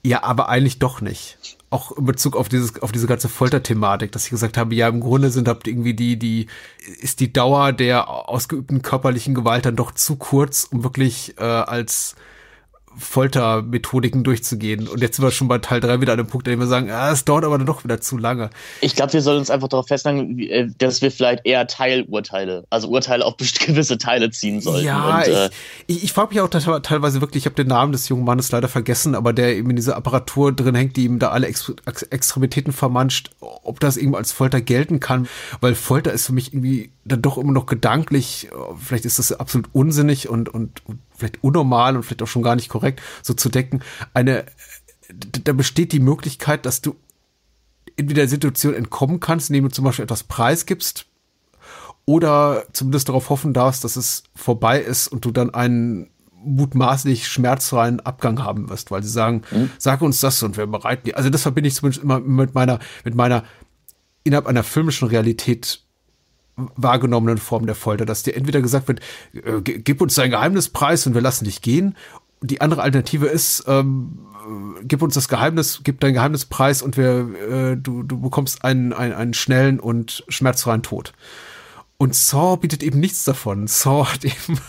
ja, 0.02 0.22
aber 0.22 0.48
eigentlich 0.48 0.78
doch 0.78 1.00
nicht. 1.00 1.55
Auch 1.68 1.92
in 1.96 2.04
Bezug 2.04 2.36
auf 2.36 2.48
dieses, 2.48 2.80
auf 2.80 2.92
diese 2.92 3.06
ganze 3.06 3.28
Folterthematik, 3.28 4.12
dass 4.12 4.24
ich 4.24 4.30
gesagt 4.30 4.56
habe, 4.56 4.74
ja, 4.74 4.88
im 4.88 5.00
Grunde 5.00 5.30
sind 5.30 5.48
habt 5.48 5.66
irgendwie 5.66 5.94
die, 5.94 6.16
die, 6.16 6.46
ist 7.00 7.20
die 7.20 7.32
Dauer 7.32 7.72
der 7.72 8.08
ausgeübten 8.08 8.82
körperlichen 8.82 9.34
Gewalt 9.34 9.66
dann 9.66 9.76
doch 9.76 9.92
zu 9.92 10.16
kurz, 10.16 10.64
um 10.64 10.84
wirklich 10.84 11.34
äh, 11.38 11.42
als 11.42 12.14
Foltermethodiken 12.98 14.24
durchzugehen. 14.24 14.88
Und 14.88 15.00
jetzt 15.00 15.16
sind 15.16 15.24
wir 15.24 15.30
schon 15.30 15.48
bei 15.48 15.58
Teil 15.58 15.80
3 15.80 16.00
wieder 16.00 16.12
an 16.12 16.18
dem 16.18 16.26
Punkt, 16.26 16.48
an 16.48 16.52
dem 16.52 16.60
wir 16.60 16.66
sagen, 16.66 16.90
ah, 16.90 17.10
es 17.10 17.24
dauert 17.24 17.44
aber 17.44 17.58
dann 17.58 17.66
doch 17.66 17.84
wieder 17.84 18.00
zu 18.00 18.16
lange. 18.16 18.50
Ich 18.80 18.94
glaube, 18.94 19.12
wir 19.12 19.22
sollen 19.22 19.38
uns 19.38 19.50
einfach 19.50 19.68
darauf 19.68 19.88
festhalten, 19.88 20.38
äh, 20.38 20.68
dass 20.78 21.02
wir 21.02 21.10
vielleicht 21.10 21.44
eher 21.44 21.66
Teilurteile, 21.66 22.64
also 22.70 22.88
Urteile 22.88 23.24
auf 23.24 23.36
gewisse 23.66 23.98
Teile 23.98 24.30
ziehen 24.30 24.60
sollten. 24.60 24.86
Ja, 24.86 25.18
Und, 25.18 25.26
äh, 25.26 25.50
ich, 25.86 25.96
ich, 25.96 26.04
ich 26.04 26.12
frage 26.12 26.30
mich 26.30 26.40
auch 26.40 26.48
teilweise 26.48 27.20
wirklich, 27.20 27.42
ich 27.42 27.46
habe 27.46 27.56
den 27.56 27.68
Namen 27.68 27.92
des 27.92 28.08
jungen 28.08 28.24
Mannes 28.24 28.50
leider 28.50 28.68
vergessen, 28.68 29.14
aber 29.14 29.32
der 29.32 29.56
eben 29.56 29.70
in 29.70 29.76
dieser 29.76 29.96
Apparatur 29.96 30.52
drin 30.52 30.74
hängt, 30.74 30.96
die 30.96 31.04
ihm 31.04 31.18
da 31.18 31.28
alle 31.30 31.46
Ex 31.46 31.72
Extremitäten 32.10 32.72
vermanscht, 32.72 33.30
ob 33.40 33.80
das 33.80 33.96
irgendwie 33.96 34.18
als 34.18 34.32
Folter 34.32 34.60
gelten 34.60 35.00
kann, 35.00 35.28
weil 35.60 35.74
Folter 35.74 36.12
ist 36.12 36.26
für 36.26 36.32
mich 36.32 36.52
irgendwie 36.52 36.90
dann 37.04 37.22
doch 37.22 37.38
immer 37.38 37.52
noch 37.52 37.66
gedanklich, 37.66 38.48
vielleicht 38.78 39.04
ist 39.04 39.18
das 39.18 39.32
absolut 39.32 39.68
unsinnig 39.72 40.28
und, 40.28 40.48
und, 40.48 40.82
und 40.86 40.98
vielleicht 41.16 41.42
unnormal 41.42 41.96
und 41.96 42.02
vielleicht 42.02 42.22
auch 42.22 42.28
schon 42.28 42.42
gar 42.42 42.56
nicht 42.56 42.68
korrekt, 42.68 43.00
so 43.22 43.34
zu 43.34 43.48
decken, 43.48 43.82
eine, 44.14 44.46
da 45.44 45.52
besteht 45.52 45.92
die 45.92 46.00
Möglichkeit, 46.00 46.66
dass 46.66 46.82
du 46.82 46.96
in 47.96 48.08
der 48.08 48.28
Situation 48.28 48.74
entkommen 48.74 49.20
kannst, 49.20 49.50
indem 49.50 49.64
du 49.64 49.70
zum 49.70 49.84
Beispiel 49.84 50.04
etwas 50.04 50.24
preisgibst 50.24 51.06
oder 52.04 52.64
zumindest 52.72 53.08
darauf 53.08 53.30
hoffen 53.30 53.52
darfst, 53.52 53.84
dass 53.84 53.96
es 53.96 54.24
vorbei 54.34 54.80
ist 54.80 55.08
und 55.08 55.24
du 55.24 55.30
dann 55.30 55.52
einen 55.52 56.10
mutmaßlich 56.46 57.26
schmerzfreien 57.26 58.00
Abgang 58.00 58.42
haben 58.42 58.68
wirst, 58.68 58.90
weil 58.90 59.02
sie 59.02 59.10
sagen, 59.10 59.42
mhm. 59.50 59.70
sag 59.78 60.00
uns 60.02 60.20
das 60.20 60.42
und 60.42 60.56
wir 60.56 60.66
bereiten 60.66 61.02
die. 61.06 61.14
Also 61.14 61.30
das 61.30 61.42
verbinde 61.42 61.68
ich 61.68 61.74
zumindest 61.74 62.04
immer 62.04 62.20
mit 62.20 62.54
meiner, 62.54 62.78
mit 63.04 63.16
meiner 63.16 63.42
innerhalb 64.22 64.46
einer 64.46 64.62
filmischen 64.62 65.08
Realität 65.08 65.82
wahrgenommenen 66.56 67.38
Form 67.38 67.66
der 67.66 67.74
Folter, 67.74 68.06
dass 68.06 68.22
dir 68.22 68.34
entweder 68.34 68.62
gesagt 68.62 68.88
wird, 68.88 69.00
äh, 69.34 69.60
gib 69.60 70.00
uns 70.00 70.14
dein 70.14 70.30
Geheimnispreis 70.30 71.06
und 71.06 71.14
wir 71.14 71.20
lassen 71.20 71.44
dich 71.44 71.62
gehen. 71.62 71.96
Die 72.40 72.60
andere 72.60 72.82
Alternative 72.82 73.26
ist, 73.26 73.64
ähm, 73.66 74.18
gib 74.82 75.02
uns 75.02 75.14
das 75.14 75.28
Geheimnis, 75.28 75.80
gib 75.84 76.00
dein 76.00 76.14
Geheimnispreis 76.14 76.82
und 76.82 76.96
wir, 76.96 77.28
äh, 77.50 77.76
du, 77.76 78.02
du 78.02 78.20
bekommst 78.20 78.64
einen, 78.64 78.92
einen, 78.92 79.12
einen 79.12 79.34
schnellen 79.34 79.80
und 79.80 80.24
schmerzfreien 80.28 80.82
Tod. 80.82 81.12
Und 81.98 82.14
Saw 82.14 82.56
bietet 82.56 82.82
eben 82.82 83.00
nichts 83.00 83.24
davon. 83.24 83.66
Saw 83.66 84.04
hat 84.04 84.24
eben, 84.24 84.60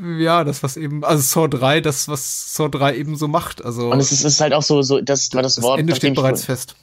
ja, 0.20 0.44
das 0.44 0.62
was 0.62 0.76
eben, 0.76 1.04
also 1.04 1.22
Saw 1.22 1.48
3, 1.48 1.80
das 1.80 2.08
was 2.08 2.54
Saw 2.54 2.68
3 2.68 2.96
eben 2.96 3.16
so 3.16 3.28
macht. 3.28 3.64
Also 3.64 3.90
und 3.90 4.00
es 4.00 4.12
ist, 4.12 4.24
es 4.24 4.34
ist 4.34 4.40
halt 4.40 4.52
auch 4.52 4.62
so, 4.62 4.82
so 4.82 5.00
das 5.00 5.32
war 5.34 5.42
das, 5.42 5.56
das 5.56 5.64
Wort. 5.64 5.78
Ende 5.78 5.94
steht 5.94 6.14
bereits 6.14 6.44
fest. 6.44 6.74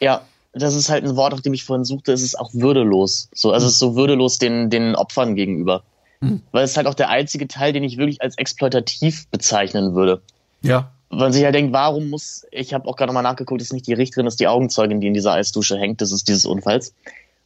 Ja, 0.00 0.22
das 0.54 0.74
ist 0.74 0.88
halt 0.88 1.04
ein 1.04 1.16
Wort, 1.16 1.34
auf 1.34 1.40
dem 1.40 1.54
ich 1.54 1.64
vorhin 1.64 1.84
suchte, 1.84 2.12
es 2.12 2.22
ist 2.22 2.38
auch 2.38 2.50
würdelos. 2.54 3.28
So, 3.34 3.52
also 3.52 3.66
es 3.66 3.74
ist 3.74 3.78
so 3.78 3.96
würdelos 3.96 4.38
den, 4.38 4.70
den 4.70 4.94
Opfern 4.94 5.34
gegenüber. 5.34 5.82
Mhm. 6.20 6.42
Weil 6.52 6.64
es 6.64 6.72
ist 6.72 6.76
halt 6.76 6.86
auch 6.86 6.94
der 6.94 7.10
einzige 7.10 7.48
Teil, 7.48 7.72
den 7.72 7.84
ich 7.84 7.98
wirklich 7.98 8.22
als 8.22 8.38
exploitativ 8.38 9.26
bezeichnen 9.28 9.94
würde. 9.94 10.22
Ja. 10.62 10.90
Weil 11.10 11.18
man 11.18 11.32
sich 11.32 11.42
ja 11.42 11.46
halt 11.46 11.56
denkt, 11.56 11.72
warum 11.72 12.10
muss, 12.10 12.46
ich 12.50 12.72
habe 12.72 12.88
auch 12.88 12.96
gerade 12.96 13.12
mal 13.12 13.22
nachgeguckt, 13.22 13.60
ist 13.60 13.72
nicht 13.72 13.86
die 13.86 13.92
Richterin, 13.92 14.26
ist 14.26 14.40
die 14.40 14.48
Augenzeugin, 14.48 15.00
die 15.00 15.08
in 15.08 15.14
dieser 15.14 15.32
Eisdusche 15.32 15.78
hängt, 15.78 16.00
das 16.00 16.12
ist 16.12 16.28
dieses 16.28 16.46
Unfalls. 16.46 16.94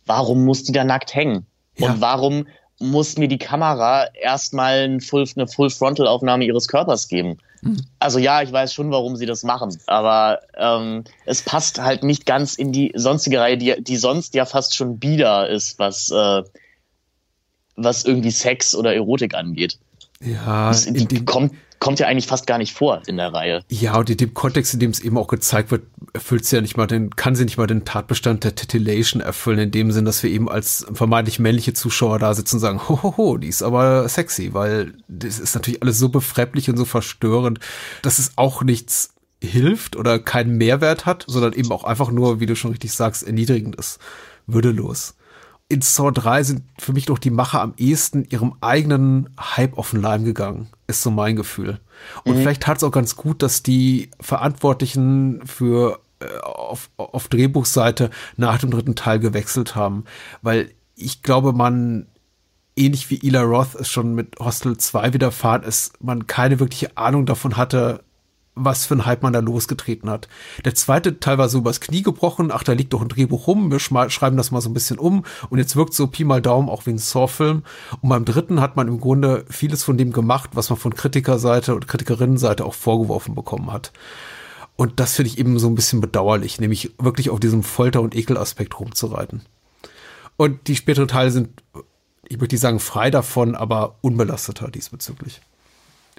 Warum 0.06 0.44
muss 0.44 0.64
die 0.64 0.72
da 0.72 0.84
nackt 0.84 1.14
hängen? 1.14 1.46
Ja. 1.76 1.92
Und 1.92 2.00
warum 2.00 2.46
muss 2.78 3.16
mir 3.16 3.28
die 3.28 3.38
Kamera 3.38 4.06
erstmal 4.14 4.80
eine 4.80 5.00
Full-Frontal-Aufnahme 5.00 6.44
ihres 6.44 6.68
Körpers 6.68 7.08
geben? 7.08 7.38
Also 7.98 8.18
ja, 8.18 8.42
ich 8.42 8.52
weiß 8.52 8.72
schon, 8.72 8.90
warum 8.90 9.16
sie 9.16 9.26
das 9.26 9.42
machen, 9.42 9.76
aber 9.86 10.40
ähm, 10.56 11.04
es 11.24 11.42
passt 11.42 11.80
halt 11.80 12.02
nicht 12.02 12.26
ganz 12.26 12.54
in 12.54 12.72
die 12.72 12.92
sonstige 12.94 13.40
Reihe, 13.40 13.58
die, 13.58 13.82
die 13.82 13.96
sonst 13.96 14.34
ja 14.34 14.44
fast 14.44 14.76
schon 14.76 14.98
bieder 14.98 15.48
ist, 15.48 15.78
was, 15.78 16.10
äh, 16.10 16.42
was 17.76 18.04
irgendwie 18.04 18.30
Sex 18.30 18.74
oder 18.74 18.94
Erotik 18.94 19.34
angeht. 19.34 19.78
Ja, 20.20 20.68
das, 20.68 20.84
die 20.84 21.24
kommt, 21.24 21.54
kommt 21.80 21.98
ja 22.00 22.06
eigentlich 22.06 22.26
fast 22.26 22.46
gar 22.46 22.58
nicht 22.58 22.72
vor 22.72 23.02
in 23.06 23.16
der 23.16 23.32
Reihe. 23.32 23.62
Ja, 23.68 23.96
und 23.96 24.10
in 24.10 24.16
dem 24.16 24.34
Kontext, 24.34 24.74
in 24.74 24.80
dem 24.80 24.90
es 24.90 25.00
eben 25.00 25.16
auch 25.18 25.28
gezeigt 25.28 25.70
wird, 25.70 25.84
erfüllt 26.12 26.44
sie 26.44 26.56
ja 26.56 26.62
nicht 26.62 26.76
mal 26.76 26.86
den, 26.86 27.14
kann 27.14 27.36
sie 27.36 27.44
nicht 27.44 27.58
mal 27.58 27.66
den 27.66 27.84
Tatbestand 27.84 28.44
der 28.44 28.54
Titillation 28.54 29.22
erfüllen, 29.22 29.58
in 29.58 29.70
dem 29.70 29.92
Sinn, 29.92 30.04
dass 30.04 30.22
wir 30.22 30.30
eben 30.30 30.48
als 30.48 30.86
vermeintlich 30.92 31.38
männliche 31.38 31.74
Zuschauer 31.74 32.18
da 32.18 32.34
sitzen 32.34 32.56
und 32.56 32.60
sagen, 32.60 32.88
hohoho, 32.88 33.36
die 33.38 33.48
ist 33.48 33.62
aber 33.62 34.08
sexy, 34.08 34.54
weil 34.54 34.94
das 35.08 35.38
ist 35.38 35.54
natürlich 35.54 35.82
alles 35.82 35.98
so 35.98 36.08
befremdlich 36.08 36.68
und 36.70 36.76
so 36.76 36.84
verstörend, 36.84 37.60
dass 38.02 38.18
es 38.18 38.32
auch 38.36 38.62
nichts 38.62 39.14
hilft 39.40 39.94
oder 39.94 40.18
keinen 40.18 40.56
Mehrwert 40.56 41.06
hat, 41.06 41.24
sondern 41.28 41.52
eben 41.52 41.70
auch 41.70 41.84
einfach 41.84 42.10
nur, 42.10 42.40
wie 42.40 42.46
du 42.46 42.56
schon 42.56 42.72
richtig 42.72 42.92
sagst, 42.92 43.22
erniedrigend 43.22 43.76
ist, 43.76 43.98
würdelos 44.46 45.14
in 45.68 45.82
Saw 45.82 46.10
3 46.10 46.42
sind 46.44 46.62
für 46.78 46.92
mich 46.92 47.06
doch 47.06 47.18
die 47.18 47.30
Macher 47.30 47.60
am 47.60 47.74
ehesten 47.76 48.24
ihrem 48.30 48.54
eigenen 48.60 49.28
Hype 49.38 49.76
auf 49.76 49.90
den 49.90 50.00
Leim 50.00 50.24
gegangen, 50.24 50.68
ist 50.86 51.02
so 51.02 51.10
mein 51.10 51.36
Gefühl. 51.36 51.78
Und 52.24 52.36
mhm. 52.36 52.40
vielleicht 52.40 52.66
hat 52.66 52.78
es 52.78 52.84
auch 52.84 52.90
ganz 52.90 53.16
gut, 53.16 53.42
dass 53.42 53.62
die 53.62 54.10
Verantwortlichen 54.20 55.46
für 55.46 56.00
äh, 56.20 56.38
auf, 56.38 56.90
auf 56.96 57.28
Drehbuchseite 57.28 58.10
nach 58.36 58.58
dem 58.58 58.70
dritten 58.70 58.94
Teil 58.94 59.18
gewechselt 59.18 59.74
haben, 59.76 60.04
weil 60.40 60.70
ich 60.94 61.22
glaube, 61.22 61.52
man 61.52 62.06
ähnlich 62.74 63.10
wie 63.10 63.20
Ela 63.26 63.42
Roth 63.42 63.74
es 63.74 63.90
schon 63.90 64.14
mit 64.14 64.36
Hostel 64.38 64.78
2 64.78 65.12
widerfahren 65.12 65.64
ist, 65.64 66.02
man 66.02 66.26
keine 66.26 66.60
wirkliche 66.60 66.96
Ahnung 66.96 67.26
davon 67.26 67.56
hatte, 67.56 68.04
was 68.58 68.86
für 68.86 68.94
ein 68.94 69.06
Hype 69.06 69.22
man 69.22 69.32
da 69.32 69.40
losgetreten 69.40 70.10
hat. 70.10 70.28
Der 70.64 70.74
zweite 70.74 71.20
Teil 71.20 71.38
war 71.38 71.48
so 71.48 71.58
übers 71.58 71.80
Knie 71.80 72.02
gebrochen, 72.02 72.50
ach, 72.52 72.62
da 72.62 72.72
liegt 72.72 72.92
doch 72.92 73.02
ein 73.02 73.08
Drehbuch 73.08 73.46
rum, 73.46 73.70
wir 73.70 73.78
schreiben 73.78 74.36
das 74.36 74.50
mal 74.50 74.60
so 74.60 74.68
ein 74.68 74.74
bisschen 74.74 74.98
um 74.98 75.24
und 75.50 75.58
jetzt 75.58 75.76
wirkt 75.76 75.94
so 75.94 76.06
Pi 76.06 76.24
mal 76.24 76.42
Daumen 76.42 76.68
auch 76.68 76.86
wie 76.86 76.90
ein 76.90 76.98
Saw-Film. 76.98 77.62
Und 78.00 78.08
beim 78.08 78.24
dritten 78.24 78.60
hat 78.60 78.76
man 78.76 78.88
im 78.88 79.00
Grunde 79.00 79.44
vieles 79.48 79.82
von 79.82 79.96
dem 79.96 80.12
gemacht, 80.12 80.50
was 80.54 80.70
man 80.70 80.78
von 80.78 80.94
Kritikerseite 80.94 81.74
und 81.74 81.88
Kritikerinnenseite 81.88 82.64
auch 82.64 82.74
vorgeworfen 82.74 83.34
bekommen 83.34 83.72
hat. 83.72 83.92
Und 84.76 85.00
das 85.00 85.16
finde 85.16 85.30
ich 85.30 85.38
eben 85.38 85.58
so 85.58 85.68
ein 85.68 85.74
bisschen 85.74 86.00
bedauerlich, 86.00 86.60
nämlich 86.60 86.92
wirklich 86.98 87.30
auf 87.30 87.40
diesem 87.40 87.62
Folter- 87.64 88.00
und 88.00 88.14
Ekelaspekt 88.14 88.78
rumzureiten. 88.78 89.42
Und 90.36 90.68
die 90.68 90.76
späteren 90.76 91.08
Teile 91.08 91.32
sind, 91.32 91.64
ich 92.28 92.38
möchte 92.38 92.54
nicht 92.54 92.62
sagen 92.62 92.78
frei 92.78 93.10
davon, 93.10 93.56
aber 93.56 93.96
unbelasteter 94.02 94.70
diesbezüglich. 94.70 95.40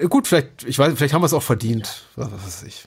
Gut, 0.08 0.28
vielleicht, 0.28 0.64
ich 0.66 0.80
weiß, 0.80 0.94
vielleicht 0.96 1.14
haben 1.14 1.22
wir 1.22 1.28
es 1.28 1.34
auch 1.34 1.44
verdient. 1.44 2.04
Was 2.16 2.32
weiß 2.32 2.64
ich. 2.64 2.86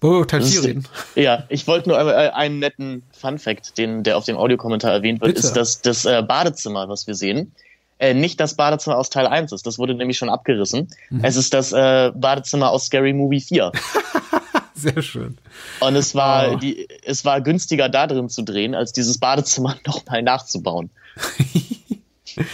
Wollen 0.00 0.20
wir 0.20 0.26
Teil 0.26 0.42
4 0.42 0.64
reden? 0.64 0.88
Ja, 1.14 1.44
ich 1.48 1.66
wollte 1.66 1.88
nur 1.88 1.98
äh, 1.98 2.30
einen 2.30 2.58
netten 2.58 3.02
Fun-Fact, 3.18 3.78
den, 3.78 4.02
der 4.02 4.18
auf 4.18 4.24
dem 4.26 4.36
Audiokommentar 4.36 4.92
erwähnt 4.92 5.20
wird, 5.22 5.34
Bitte. 5.34 5.46
ist, 5.46 5.54
dass 5.54 5.80
das 5.80 6.04
äh, 6.04 6.22
Badezimmer, 6.22 6.88
was 6.88 7.06
wir 7.06 7.14
sehen, 7.14 7.52
äh, 7.98 8.12
nicht 8.12 8.38
das 8.38 8.54
Badezimmer 8.54 8.98
aus 8.98 9.08
Teil 9.08 9.26
1 9.26 9.52
ist. 9.52 9.66
Das 9.66 9.78
wurde 9.78 9.94
nämlich 9.94 10.18
schon 10.18 10.28
abgerissen. 10.28 10.88
Mhm. 11.10 11.24
Es 11.24 11.36
ist 11.36 11.54
das 11.54 11.72
äh, 11.72 12.12
Badezimmer 12.14 12.70
aus 12.70 12.86
Scary 12.86 13.12
Movie 13.12 13.40
4. 13.40 13.72
Sehr 14.74 15.00
schön. 15.02 15.38
Und 15.80 15.96
es 15.96 16.14
war, 16.14 16.52
oh. 16.52 16.56
die, 16.56 16.86
es 17.04 17.24
war 17.24 17.40
günstiger 17.40 17.88
da 17.88 18.06
drin 18.06 18.28
zu 18.28 18.42
drehen, 18.42 18.74
als 18.74 18.92
dieses 18.92 19.18
Badezimmer 19.18 19.76
nochmal 19.86 20.22
nachzubauen. 20.22 20.90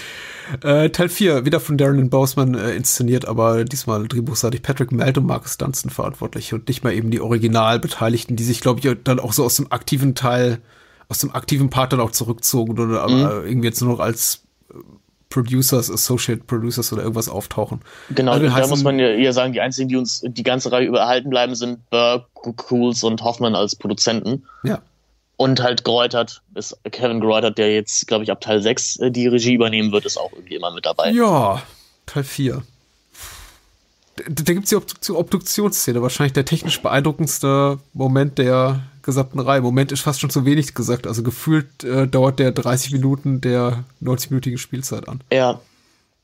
Äh, 0.63 0.91
Teil 0.91 1.09
4, 1.09 1.45
wieder 1.45 1.61
von 1.61 1.79
Darren 1.79 2.11
Boseman 2.11 2.55
äh, 2.55 2.73
inszeniert, 2.73 3.27
aber 3.27 3.65
diesmal 3.65 4.07
drehbuchseitig 4.07 4.63
Patrick 4.63 4.93
Melt 4.93 5.19
und 5.19 5.27
Marcus 5.27 5.59
Dunstan 5.59 5.91
verantwortlich 5.91 6.53
und 6.53 6.69
nicht 6.69 6.85
mehr 6.85 6.93
eben 6.95 7.11
die 7.11 7.21
Originalbeteiligten, 7.21 8.37
die 8.37 8.45
sich, 8.45 8.61
glaube 8.61 8.81
ich, 8.81 8.97
dann 9.05 9.21
auch 9.21 9.33
so 9.33 9.45
aus 9.45 9.57
dem 9.57 9.71
aktiven 9.71 10.15
Teil, 10.15 10.61
aus 11.09 11.19
dem 11.19 11.35
aktiven 11.35 11.71
Part 11.71 11.93
dann 11.93 12.01
auch 12.01 12.11
zurückzogen 12.11 12.73
oder 12.73 12.87
mhm. 12.87 12.95
aber 12.97 13.45
irgendwie 13.45 13.69
jetzt 13.69 13.81
nur 13.81 13.93
noch 13.93 14.01
als 14.01 14.45
äh, 14.71 14.75
Producers, 15.29 15.91
Associate 15.91 16.43
Producers 16.45 16.93
oder 16.93 17.03
irgendwas 17.03 17.29
auftauchen. 17.29 17.81
Genau, 18.15 18.33
Also 18.33 18.47
da 18.47 18.67
muss 18.67 18.83
man 18.83 18.99
ja 18.99 19.09
eher 19.09 19.33
sagen, 19.33 19.53
die 19.53 19.61
einzigen, 19.61 19.89
die 19.89 19.97
uns 19.97 20.23
die 20.27 20.43
ganze 20.43 20.73
Reihe 20.73 20.87
überhalten 20.87 21.31
bleiben, 21.31 21.55
sind 21.55 21.89
Burke, 21.91 22.53
Cools 22.57 23.05
und 23.05 23.23
Hoffman 23.23 23.55
als 23.55 23.77
Produzenten. 23.77 24.45
Ja. 24.65 24.81
Und 25.41 25.63
halt 25.63 25.85
Greutert 25.85 26.43
ist 26.55 26.77
Kevin 26.93 27.21
Greutert, 27.21 27.57
der 27.57 27.73
jetzt, 27.73 28.07
glaube 28.07 28.25
ich, 28.25 28.31
ab 28.31 28.43
Teil 28.43 28.61
6 28.61 28.97
äh, 28.97 29.11
die 29.11 29.27
Regie 29.27 29.55
übernehmen 29.55 29.91
wird, 29.91 30.05
ist 30.05 30.19
auch 30.19 30.31
irgendwie 30.35 30.57
immer 30.57 30.71
mit 30.71 30.85
dabei. 30.85 31.13
Ja, 31.13 31.63
Teil 32.05 32.25
4. 32.25 32.63
Da, 34.17 34.25
da 34.29 34.53
gibt 34.53 34.65
es 34.65 34.69
die 34.69 34.77
Obduktion, 34.77 35.17
Obduktionsszene, 35.17 36.03
wahrscheinlich 36.03 36.35
der 36.35 36.45
technisch 36.45 36.83
beeindruckendste 36.83 37.79
Moment 37.95 38.37
der 38.37 38.83
gesamten 39.01 39.41
Reihe. 39.41 39.63
Moment 39.63 39.93
ist 39.93 40.03
fast 40.03 40.21
schon 40.21 40.29
zu 40.29 40.45
wenig 40.45 40.75
gesagt. 40.75 41.07
Also 41.07 41.23
gefühlt 41.23 41.85
äh, 41.85 42.07
dauert 42.07 42.39
der 42.39 42.53
30 42.53 42.93
Minuten 42.93 43.41
der 43.41 43.85
90-minütigen 44.03 44.59
Spielzeit 44.59 45.09
an. 45.09 45.23
Ja. 45.33 45.59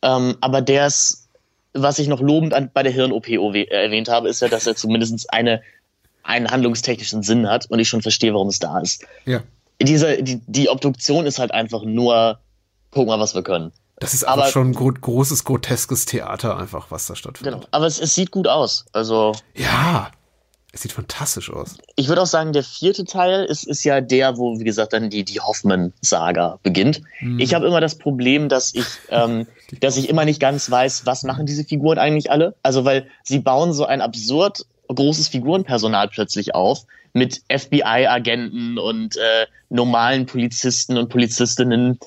Ähm, 0.02 0.36
aber 0.42 0.60
der 0.60 0.88
ist, 0.88 1.26
was 1.72 1.98
ich 1.98 2.08
noch 2.08 2.20
lobend 2.20 2.52
an, 2.52 2.70
bei 2.74 2.82
der 2.82 2.92
Hirn-OP 2.92 3.28
erwähnt 3.28 4.10
habe, 4.10 4.28
ist 4.28 4.42
ja, 4.42 4.48
dass 4.48 4.66
er 4.66 4.76
zumindest 4.76 5.32
eine, 5.32 5.62
einen 6.26 6.50
handlungstechnischen 6.50 7.22
Sinn 7.22 7.48
hat 7.48 7.66
und 7.70 7.78
ich 7.78 7.88
schon 7.88 8.02
verstehe, 8.02 8.32
warum 8.34 8.48
es 8.48 8.58
da 8.58 8.78
ist. 8.80 9.04
Ja. 9.24 9.40
Diese, 9.80 10.22
die, 10.22 10.40
die 10.46 10.68
Obduktion 10.68 11.26
ist 11.26 11.38
halt 11.38 11.52
einfach 11.52 11.82
nur, 11.82 12.38
guck 12.90 13.06
mal, 13.06 13.20
was 13.20 13.34
wir 13.34 13.42
können. 13.42 13.72
Das 13.98 14.12
ist 14.14 14.24
Aber- 14.24 14.46
schon 14.48 14.68
ein 14.70 14.74
gro 14.74 14.90
großes, 14.92 15.44
groteskes 15.44 16.04
Theater 16.06 16.56
einfach, 16.58 16.90
was 16.90 17.06
da 17.06 17.16
stattfindet. 17.16 17.54
Genau. 17.54 17.66
Aber 17.70 17.86
es, 17.86 17.98
es 17.98 18.14
sieht 18.14 18.30
gut 18.30 18.46
aus. 18.48 18.84
Also, 18.92 19.32
Ja, 19.54 20.10
es 20.72 20.82
sieht 20.82 20.92
fantastisch 20.92 21.50
aus. 21.50 21.76
ich 21.94 22.08
würde 22.08 22.20
auch 22.20 22.26
sagen, 22.26 22.52
der 22.52 22.62
vierte 22.62 23.04
Teil 23.04 23.44
ist, 23.46 23.64
ist 23.66 23.84
ja 23.84 24.02
der, 24.02 24.36
wo, 24.36 24.58
wie 24.58 24.64
gesagt, 24.64 24.92
dann 24.92 25.08
die, 25.08 25.24
die 25.24 25.40
Hoffman-Saga 25.40 26.58
beginnt. 26.62 27.00
Ich 27.38 27.54
habe 27.54 27.66
immer 27.66 27.80
das 27.80 27.96
Problem, 27.96 28.48
dass 28.50 28.74
ich, 28.74 28.84
ähm, 29.10 29.46
dass 29.80 29.96
ich 29.96 30.08
immer 30.10 30.24
nicht 30.26 30.40
ganz 30.40 30.70
weiß, 30.70 31.06
was 31.06 31.22
machen 31.22 31.46
diese 31.46 31.64
Figuren 31.64 31.98
eigentlich 31.98 32.30
alle. 32.30 32.54
Also, 32.62 32.84
weil 32.84 33.06
sie 33.22 33.38
bauen 33.38 33.72
so 33.72 33.86
ein 33.86 34.00
absurd 34.02 34.66
großes 34.88 35.28
Figurenpersonal 35.28 36.08
plötzlich 36.08 36.54
auf 36.54 36.86
mit 37.12 37.42
FBI-Agenten 37.50 38.78
und 38.78 39.16
äh, 39.16 39.46
normalen 39.70 40.26
Polizisten 40.26 40.98
und 40.98 41.08
Polizistinnen, 41.08 41.98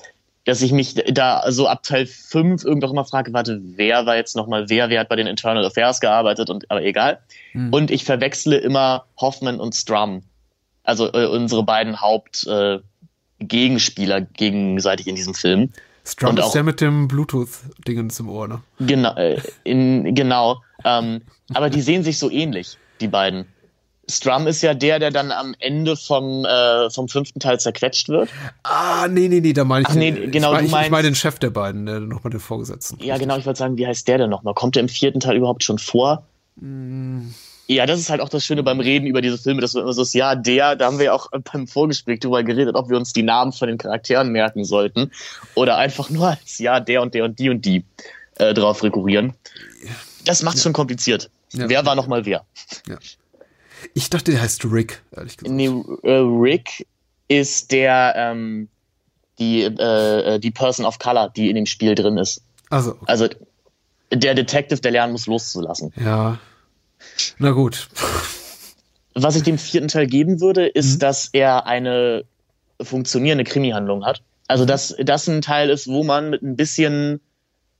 dass 0.44 0.62
ich 0.62 0.72
mich 0.72 0.94
da 1.12 1.44
so 1.50 1.66
ab 1.66 1.82
Teil 1.82 2.06
5 2.06 2.64
irgendwann 2.64 2.90
immer 2.90 3.04
frage, 3.04 3.32
warte, 3.32 3.60
wer 3.76 4.06
war 4.06 4.16
jetzt 4.16 4.36
nochmal 4.36 4.68
wer, 4.68 4.88
wer 4.88 5.00
hat 5.00 5.08
bei 5.08 5.16
den 5.16 5.26
Internal 5.26 5.64
Affairs 5.64 6.00
gearbeitet 6.00 6.48
und 6.48 6.70
aber 6.70 6.82
egal. 6.82 7.18
Und 7.72 7.90
ich 7.90 8.04
verwechsle 8.04 8.56
immer 8.58 9.04
Hoffman 9.20 9.60
und 9.60 9.74
Strum. 9.74 10.22
Also 10.84 11.12
äh, 11.12 11.26
unsere 11.26 11.62
beiden 11.64 12.00
Hauptgegenspieler 12.00 12.76
äh, 12.76 13.44
Gegenspieler 13.44 14.20
gegenseitig 14.22 15.06
in 15.06 15.14
diesem 15.16 15.34
Film. 15.34 15.70
Strum 16.04 16.30
Und 16.30 16.38
ist 16.38 16.44
auch- 16.46 16.52
der 16.52 16.62
mit 16.62 16.80
dem 16.80 17.08
Bluetooth-Dingens 17.08 18.20
im 18.20 18.28
Ohr, 18.28 18.48
ne? 18.48 18.62
Genau, 18.80 19.14
in, 19.64 20.14
genau. 20.14 20.62
Ähm, 20.84 21.20
aber 21.54 21.70
die 21.70 21.80
sehen 21.80 22.02
sich 22.04 22.18
so 22.18 22.30
ähnlich, 22.30 22.76
die 23.00 23.08
beiden. 23.08 23.46
Strum 24.08 24.48
ist 24.48 24.60
ja 24.62 24.74
der, 24.74 24.98
der 24.98 25.12
dann 25.12 25.30
am 25.30 25.54
Ende 25.60 25.96
vom, 25.96 26.44
äh, 26.44 26.90
vom 26.90 27.08
fünften 27.08 27.38
Teil 27.38 27.60
zerquetscht 27.60 28.08
wird. 28.08 28.28
Ah, 28.64 29.06
nee, 29.08 29.28
nee, 29.28 29.40
nee, 29.40 29.52
da 29.52 29.62
meine 29.64 29.82
ich, 29.82 29.88
Ach, 29.88 29.94
nee, 29.94 30.10
den- 30.10 30.32
genau, 30.32 30.48
ich, 30.48 30.54
mein, 30.54 30.60
ich, 30.62 30.66
ich 30.66 30.72
meinst- 30.72 30.90
meine 30.90 31.02
den 31.08 31.14
Chef 31.14 31.38
der 31.38 31.50
beiden, 31.50 31.86
der 31.86 32.00
nochmal 32.00 32.32
den 32.32 32.40
Vorgesetzten. 32.40 32.98
Ja, 33.04 33.18
genau, 33.18 33.36
ich 33.38 33.46
wollte 33.46 33.58
sagen, 33.60 33.76
wie 33.76 33.86
heißt 33.86 34.08
der 34.08 34.18
denn 34.18 34.30
nochmal? 34.30 34.54
Kommt 34.54 34.74
der 34.74 34.82
im 34.82 34.88
vierten 34.88 35.20
Teil 35.20 35.36
überhaupt 35.36 35.62
schon 35.62 35.78
vor? 35.78 36.24
Ja, 37.68 37.86
das 37.86 38.00
ist 38.00 38.10
halt 38.10 38.20
auch 38.20 38.28
das 38.28 38.44
Schöne 38.44 38.64
beim 38.64 38.80
Reden 38.80 39.06
über 39.06 39.22
diese 39.22 39.38
Filme, 39.38 39.60
dass 39.60 39.74
wir 39.74 39.82
immer 39.82 39.92
so 39.92 40.02
ist, 40.02 40.12
ja, 40.12 40.34
der, 40.34 40.74
da 40.74 40.86
haben 40.86 40.98
wir 40.98 41.06
ja 41.06 41.12
auch 41.12 41.28
beim 41.52 41.68
Vorgespräch 41.68 42.18
drüber 42.18 42.42
geredet, 42.42 42.74
ob 42.74 42.90
wir 42.90 42.96
uns 42.96 43.12
die 43.12 43.22
Namen 43.22 43.52
von 43.52 43.68
den 43.68 43.78
Charakteren 43.78 44.30
merken 44.30 44.64
sollten 44.64 45.12
oder 45.54 45.76
einfach 45.76 46.10
nur 46.10 46.30
als, 46.30 46.58
ja, 46.58 46.80
der 46.80 47.00
und 47.02 47.14
der 47.14 47.24
und 47.24 47.38
die 47.38 47.48
und 47.48 47.64
die 47.64 47.84
äh, 48.38 48.52
drauf 48.54 48.82
rekurrieren. 48.82 49.34
Das 50.24 50.42
macht 50.42 50.58
schon 50.58 50.72
kompliziert. 50.72 51.30
Ja. 51.52 51.68
Wer 51.68 51.84
war 51.86 51.94
nochmal 51.94 52.24
wer? 52.26 52.44
Ich 53.94 54.10
dachte, 54.10 54.32
der 54.32 54.42
heißt 54.42 54.64
Rick, 54.66 55.02
ehrlich 55.16 55.36
gesagt. 55.36 55.54
Nee, 55.54 55.66
äh, 56.02 56.10
Rick 56.10 56.86
ist 57.28 57.72
der, 57.72 58.14
ähm, 58.16 58.68
die, 59.38 59.62
äh, 59.62 60.38
die 60.38 60.50
Person 60.50 60.84
of 60.84 60.98
Color, 60.98 61.30
die 61.30 61.48
in 61.48 61.56
dem 61.56 61.66
Spiel 61.66 61.94
drin 61.94 62.18
ist. 62.18 62.42
Also, 62.68 62.92
okay. 62.92 63.04
Also 63.06 63.28
der 64.12 64.34
Detective, 64.34 64.80
der 64.80 64.90
lernen 64.92 65.12
muss, 65.12 65.26
loszulassen. 65.26 65.92
ja. 65.96 66.38
Na 67.38 67.52
gut. 67.52 67.88
Was 69.14 69.34
ich 69.34 69.42
dem 69.42 69.56
vierten 69.56 69.88
Teil 69.88 70.06
geben 70.06 70.40
würde, 70.40 70.66
ist, 70.66 70.98
dass 70.98 71.30
er 71.32 71.66
eine 71.66 72.24
funktionierende 72.80 73.44
Krimi-Handlung 73.44 74.04
hat. 74.04 74.22
Also, 74.48 74.64
dass 74.66 74.94
das 75.02 75.26
ein 75.28 75.40
Teil 75.42 75.70
ist, 75.70 75.86
wo 75.86 76.04
man 76.04 76.30
mit 76.30 76.42
ein 76.42 76.56
bisschen 76.56 77.20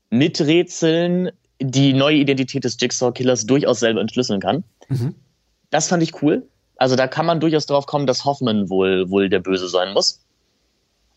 Miträtseln 0.08 1.30
die 1.60 1.92
neue 1.92 2.16
Identität 2.16 2.64
des 2.64 2.76
Jigsaw-Killers 2.80 3.46
durchaus 3.46 3.80
selber 3.80 4.00
entschlüsseln 4.00 4.40
kann. 4.40 4.64
Mhm. 4.88 5.14
Das 5.70 5.88
fand 5.88 6.02
ich 6.02 6.22
cool. 6.22 6.46
Also, 6.76 6.96
da 6.96 7.06
kann 7.06 7.26
man 7.26 7.40
durchaus 7.40 7.66
drauf 7.66 7.86
kommen, 7.86 8.06
dass 8.06 8.24
Hoffman 8.24 8.70
wohl, 8.70 9.10
wohl 9.10 9.28
der 9.28 9.40
Böse 9.40 9.68
sein 9.68 9.92
muss. 9.92 10.20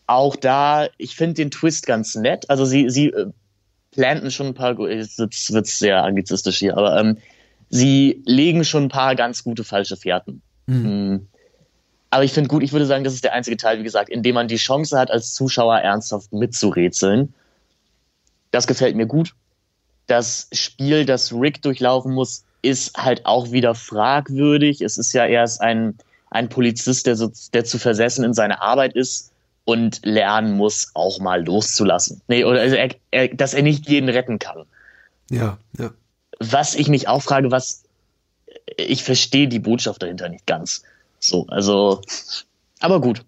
Auch 0.06 0.36
da, 0.36 0.88
ich 0.98 1.16
finde 1.16 1.34
den 1.34 1.50
Twist 1.50 1.86
ganz 1.86 2.14
nett. 2.14 2.50
Also, 2.50 2.66
sie, 2.66 2.90
sie 2.90 3.08
äh, 3.08 3.30
planten 3.92 4.30
schon 4.30 4.48
ein 4.48 4.54
paar, 4.54 4.78
jetzt 4.88 5.18
wird's 5.18 5.78
sehr 5.78 6.04
anglizistisch 6.04 6.58
hier, 6.58 6.76
aber 6.76 6.98
ähm, 6.98 7.16
sie 7.70 8.22
legen 8.26 8.64
schon 8.64 8.84
ein 8.84 8.88
paar 8.88 9.14
ganz 9.14 9.42
gute 9.42 9.64
falsche 9.64 9.96
Fährten. 9.96 10.42
Mm. 10.66 11.16
Aber 12.10 12.22
ich 12.22 12.32
finde 12.32 12.48
gut, 12.48 12.62
ich 12.62 12.72
würde 12.72 12.86
sagen, 12.86 13.02
das 13.02 13.14
ist 13.14 13.24
der 13.24 13.32
einzige 13.32 13.56
Teil, 13.56 13.78
wie 13.78 13.82
gesagt, 13.82 14.08
in 14.08 14.22
dem 14.22 14.34
man 14.34 14.46
die 14.46 14.56
Chance 14.56 14.96
hat, 14.98 15.10
als 15.10 15.34
Zuschauer 15.34 15.78
ernsthaft 15.78 16.32
mitzurätseln. 16.32 17.34
Das 18.50 18.66
gefällt 18.66 18.94
mir 18.94 19.06
gut. 19.06 19.34
Das 20.06 20.48
Spiel, 20.52 21.06
das 21.06 21.32
Rick 21.32 21.62
durchlaufen 21.62 22.12
muss, 22.12 22.44
ist 22.62 22.96
halt 22.96 23.26
auch 23.26 23.52
wieder 23.52 23.74
fragwürdig. 23.74 24.80
Es 24.80 24.98
ist 24.98 25.12
ja 25.12 25.26
erst 25.26 25.60
ein, 25.60 25.98
ein 26.30 26.48
Polizist, 26.48 27.06
der, 27.06 27.16
so, 27.16 27.30
der 27.52 27.64
zu 27.64 27.78
versessen 27.78 28.24
in 28.24 28.34
seiner 28.34 28.62
Arbeit 28.62 28.94
ist 28.94 29.32
und 29.64 30.00
lernen 30.04 30.56
muss, 30.56 30.90
auch 30.94 31.20
mal 31.20 31.44
loszulassen. 31.44 32.20
Nee, 32.28 32.44
oder 32.44 32.60
also 32.60 32.76
er, 32.76 32.90
er, 33.10 33.28
dass 33.28 33.54
er 33.54 33.62
nicht 33.62 33.88
jeden 33.88 34.08
retten 34.08 34.38
kann 34.38 34.64
Ja, 35.30 35.58
ja. 35.78 35.90
was 36.38 36.74
ich 36.74 36.88
mich 36.88 37.08
auch 37.08 37.22
frage, 37.22 37.50
was 37.50 37.84
ich 38.76 39.04
verstehe 39.04 39.48
die 39.48 39.58
Botschaft 39.58 40.02
dahinter 40.02 40.28
nicht 40.28 40.46
ganz. 40.46 40.82
So, 41.18 41.46
also, 41.48 42.00
aber 42.80 43.00
gut. 43.00 43.24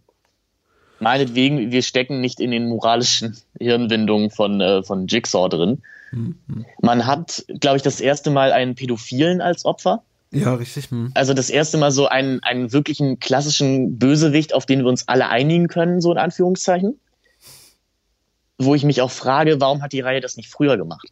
Meinetwegen, 0.99 1.73
wir 1.73 1.83
stecken 1.83 2.21
nicht 2.21 2.41
in 2.41 2.51
den 2.51 2.69
moralischen 2.69 3.37
Hirnwindungen 3.59 4.31
von, 4.31 4.61
äh, 4.61 4.83
von 4.83 5.07
Jigsaw 5.07 5.49
drin. 5.49 5.83
Man 6.81 7.07
hat, 7.07 7.45
glaube 7.61 7.77
ich, 7.77 7.83
das 7.83 8.01
erste 8.01 8.31
Mal 8.31 8.53
einen 8.53 8.75
Pädophilen 8.75 9.41
als 9.41 9.65
Opfer. 9.65 10.03
Ja, 10.31 10.55
richtig. 10.55 10.91
Hm. 10.91 11.13
Also 11.15 11.35
das 11.35 11.51
erste 11.51 11.79
Mal 11.79 11.91
so 11.91 12.09
einen, 12.09 12.43
einen 12.43 12.73
wirklichen 12.73 13.21
klassischen 13.21 13.99
Bösewicht, 13.99 14.55
auf 14.55 14.67
den 14.67 14.81
wir 14.81 14.87
uns 14.87 15.09
alle 15.09 15.29
einigen 15.29 15.69
können, 15.69 16.01
so 16.01 16.13
in 16.13 16.19
Anführungszeichen. 16.19 16.99
Wo 18.59 18.75
ich 18.75 18.85
mich 18.85 19.03
auch 19.03 19.11
frage, 19.11 19.61
warum 19.61 19.83
hat 19.83 19.93
die 19.93 20.01
Reihe 20.01 20.21
das 20.21 20.37
nicht 20.37 20.49
früher 20.49 20.77
gemacht? 20.77 21.09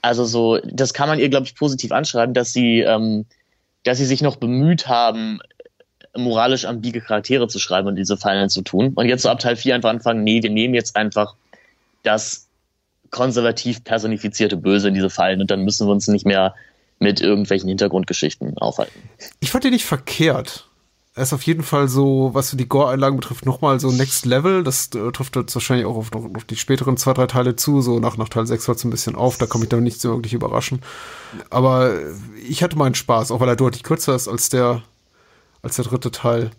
Also 0.00 0.24
so, 0.24 0.58
das 0.64 0.94
kann 0.94 1.08
man 1.08 1.18
ihr, 1.18 1.28
glaube 1.28 1.46
ich, 1.46 1.54
positiv 1.54 1.92
anschreiben, 1.92 2.34
dass 2.34 2.52
sie, 2.52 2.80
ähm, 2.80 3.24
dass 3.84 3.98
sie 3.98 4.06
sich 4.06 4.20
noch 4.20 4.36
bemüht 4.36 4.88
haben, 4.88 5.40
moralisch 6.16 6.64
ambige 6.64 7.00
Charaktere 7.00 7.48
zu 7.48 7.58
schreiben 7.58 7.88
und 7.88 7.96
diese 7.96 8.16
Fallen 8.16 8.50
zu 8.50 8.62
tun. 8.62 8.92
Und 8.94 9.06
jetzt 9.06 9.22
so 9.22 9.28
ab 9.28 9.38
Teil 9.38 9.56
4 9.56 9.76
einfach 9.76 9.90
anfangen, 9.90 10.24
nee, 10.24 10.42
wir 10.42 10.50
nehmen 10.50 10.74
jetzt 10.74 10.96
einfach 10.96 11.36
das 12.02 12.48
konservativ 13.12 13.84
personifizierte 13.84 14.56
Böse 14.56 14.88
in 14.88 14.94
diese 14.94 15.10
Fallen 15.10 15.40
und 15.40 15.50
dann 15.50 15.62
müssen 15.62 15.86
wir 15.86 15.92
uns 15.92 16.08
nicht 16.08 16.26
mehr 16.26 16.54
mit 16.98 17.20
irgendwelchen 17.20 17.68
Hintergrundgeschichten 17.68 18.58
aufhalten. 18.58 18.98
Ich 19.38 19.50
fand 19.50 19.64
den 19.64 19.72
nicht 19.72 19.84
verkehrt. 19.84 20.68
Er 21.14 21.24
ist 21.24 21.34
auf 21.34 21.42
jeden 21.42 21.62
Fall 21.62 21.88
so, 21.88 22.30
was 22.32 22.52
die 22.52 22.68
Gore-Einlagen 22.68 23.16
betrifft, 23.16 23.44
nochmal 23.44 23.78
so 23.78 23.90
Next 23.92 24.24
Level. 24.24 24.64
Das 24.64 24.88
äh, 24.94 25.12
trifft 25.12 25.36
jetzt 25.36 25.54
wahrscheinlich 25.54 25.84
auch 25.84 25.96
auf, 25.96 26.10
auf 26.14 26.44
die 26.44 26.56
späteren 26.56 26.96
zwei, 26.96 27.12
drei 27.12 27.26
Teile 27.26 27.54
zu. 27.54 27.82
So 27.82 27.98
nach, 27.98 28.16
nach 28.16 28.30
Teil 28.30 28.46
6 28.46 28.66
hört 28.66 28.78
es 28.78 28.84
ein 28.84 28.90
bisschen 28.90 29.14
auf. 29.14 29.36
Da 29.36 29.44
kann 29.44 29.60
mich 29.60 29.68
dann 29.68 29.82
nicht 29.82 30.00
so 30.00 30.14
wirklich 30.14 30.32
überraschen. 30.32 30.80
Aber 31.50 31.92
ich 32.48 32.62
hatte 32.62 32.78
meinen 32.78 32.94
Spaß, 32.94 33.30
auch 33.30 33.40
weil 33.40 33.48
er 33.48 33.56
deutlich 33.56 33.82
kürzer 33.82 34.14
ist 34.14 34.26
als 34.26 34.48
der, 34.48 34.82
als 35.60 35.76
der 35.76 35.84
dritte 35.84 36.12
Teil. 36.12 36.50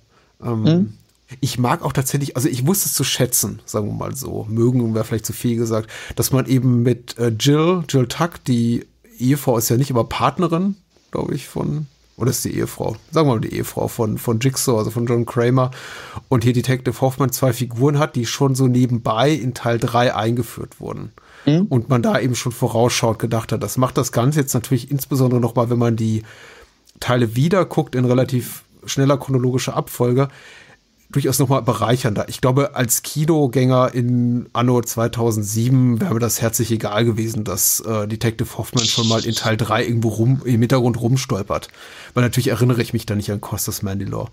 Ähm, 0.44 1.00
Ich 1.42 1.58
mag 1.58 1.82
auch 1.82 1.94
tatsächlich, 1.94 2.36
also 2.36 2.48
ich 2.48 2.68
wusste 2.68 2.88
es 2.88 2.94
zu 2.94 3.04
schätzen, 3.04 3.62
sagen 3.66 3.88
wir 3.88 3.94
mal 3.94 4.16
so. 4.16 4.46
Mögen 4.50 4.94
wäre 4.94 5.06
vielleicht 5.06 5.26
zu 5.26 5.34
viel 5.34 5.56
gesagt, 5.56 5.90
dass 6.16 6.32
man 6.32 6.46
eben 6.46 6.84
mit 6.84 7.18
äh, 7.18 7.30
Jill, 7.30 7.84
Jill 7.90 8.08
Tuck, 8.08 8.44
die 8.46 8.86
Ehefrau 9.18 9.58
ist 9.58 9.70
ja 9.70 9.78
nicht, 9.78 9.92
aber 9.92 10.04
Partnerin, 10.04 10.76
glaube 11.12 11.34
ich, 11.34 11.48
von, 11.48 11.88
oder 12.18 12.30
ist 12.30 12.46
die 12.46 12.56
Ehefrau? 12.56 12.98
Sagen 13.12 13.28
wir 13.28 13.36
mal 13.36 13.42
die 13.42 13.56
Ehefrau 13.56 13.88
von, 13.88 14.18
von 14.18 14.40
Jigsaw, 14.40 14.78
also 14.78 14.92
von 14.92 15.06
John 15.06 15.26
Kramer. 15.26 15.72
Und 16.30 16.44
hier 16.44 16.54
Detective 16.54 17.00
Hoffman 17.02 17.32
zwei 17.32 17.54
Figuren 17.54 18.00
hat, 18.00 18.16
die 18.16 18.26
schon 18.26 18.54
so 18.54 18.68
nebenbei 18.68 19.32
in 19.32 19.54
Teil 19.54 19.80
3 19.80 20.16
eingeführt 20.16 20.80
wurden. 20.80 21.14
Und 21.46 21.90
man 21.90 22.02
da 22.02 22.20
eben 22.20 22.36
schon 22.36 22.54
vorausschaut 22.54 23.20
gedacht 23.20 23.52
hat, 23.52 23.62
das 23.62 23.78
macht 23.78 23.98
das 23.98 24.14
Ganze 24.14 24.40
jetzt 24.40 24.54
natürlich 24.54 24.90
insbesondere 24.90 25.42
nochmal, 25.42 25.70
wenn 25.70 25.80
man 25.80 25.98
die 25.98 26.24
Teile 27.02 27.36
wieder 27.36 27.66
guckt 27.66 27.96
in 27.96 28.06
relativ 28.06 28.64
schneller 28.86 29.18
chronologischer 29.18 29.76
Abfolge, 29.76 30.30
durchaus 31.14 31.40
nochmal 31.40 31.62
bereichernder. 31.62 32.28
Ich 32.28 32.42
glaube, 32.42 32.76
als 32.76 33.04
Kinogänger 33.04 33.94
in 33.94 34.48
Anno 34.52 34.82
2007 34.82 36.02
wäre 36.02 36.14
mir 36.14 36.20
das 36.20 36.42
herzlich 36.42 36.72
egal 36.72 37.06
gewesen, 37.06 37.44
dass 37.44 37.80
äh, 37.82 38.08
Detective 38.08 38.58
Hoffman 38.58 38.86
schon 38.86 39.08
mal 39.08 39.24
in 39.24 39.36
Teil 39.36 39.56
3 39.56 39.86
irgendwo 39.86 40.10
rum, 40.10 40.42
im 40.44 40.60
Hintergrund 40.60 41.00
rumstolpert. 41.00 41.70
Weil 42.14 42.24
natürlich 42.24 42.48
erinnere 42.48 42.82
ich 42.82 42.94
mich 42.94 43.06
da 43.06 43.16
nicht 43.16 43.32
an 43.32 43.42
Costas 43.42 43.84
Mandylor. 43.84 44.30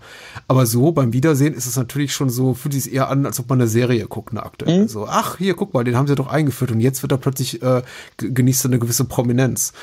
Aber 0.47 0.65
so, 0.65 0.91
beim 0.91 1.13
Wiedersehen 1.13 1.53
ist 1.53 1.67
es 1.67 1.77
natürlich 1.77 2.13
schon 2.13 2.29
so, 2.29 2.53
fühlt 2.53 2.73
sich 2.73 2.91
eher 2.91 3.09
an, 3.09 3.25
als 3.25 3.39
ob 3.39 3.49
man 3.49 3.61
eine 3.61 3.69
Serie 3.69 4.05
guckt, 4.07 4.31
eine 4.31 4.43
aktuelle. 4.43 4.83
Mhm. 4.83 4.87
So, 4.87 5.07
ach, 5.07 5.37
hier, 5.37 5.53
guck 5.53 5.73
mal, 5.73 5.83
den 5.83 5.95
haben 5.95 6.07
sie 6.07 6.15
doch 6.15 6.27
eingeführt 6.27 6.71
und 6.71 6.81
jetzt 6.81 7.03
wird 7.03 7.11
er 7.11 7.17
plötzlich, 7.17 7.61
äh, 7.61 7.83
genießt 8.17 8.65
er 8.65 8.69
eine 8.69 8.79
gewisse 8.79 9.05
Prominenz. 9.05 9.73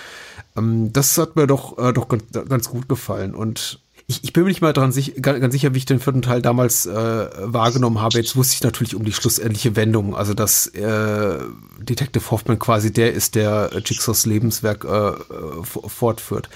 Ähm, 0.56 0.92
das 0.92 1.16
hat 1.16 1.36
mir 1.36 1.46
doch, 1.46 1.78
äh, 1.78 1.92
doch 1.92 2.08
ganz, 2.08 2.24
ganz 2.48 2.68
gut 2.68 2.88
gefallen 2.88 3.34
und 3.34 3.80
ich, 4.10 4.24
ich 4.24 4.32
bin 4.32 4.44
mir 4.44 4.48
nicht 4.48 4.62
mal 4.62 4.72
dran 4.72 4.90
sich, 4.90 5.20
ganz, 5.20 5.52
sicher, 5.52 5.74
wie 5.74 5.78
ich 5.78 5.84
den 5.84 6.00
vierten 6.00 6.22
Teil 6.22 6.40
damals 6.40 6.86
äh, 6.86 6.92
wahrgenommen 6.92 8.00
habe. 8.00 8.16
Jetzt 8.16 8.36
wusste 8.36 8.54
ich 8.54 8.62
natürlich 8.62 8.94
um 8.94 9.04
die 9.04 9.12
schlussendliche 9.12 9.76
Wendung, 9.76 10.16
also 10.16 10.32
dass 10.32 10.66
äh, 10.68 11.38
Detective 11.78 12.30
Hoffman 12.30 12.58
quasi 12.58 12.90
der 12.90 13.12
ist, 13.12 13.34
der 13.34 13.70
Jigsaws 13.84 14.24
Lebenswerk 14.24 14.86
äh, 14.86 15.12
fortführt. 15.62 16.48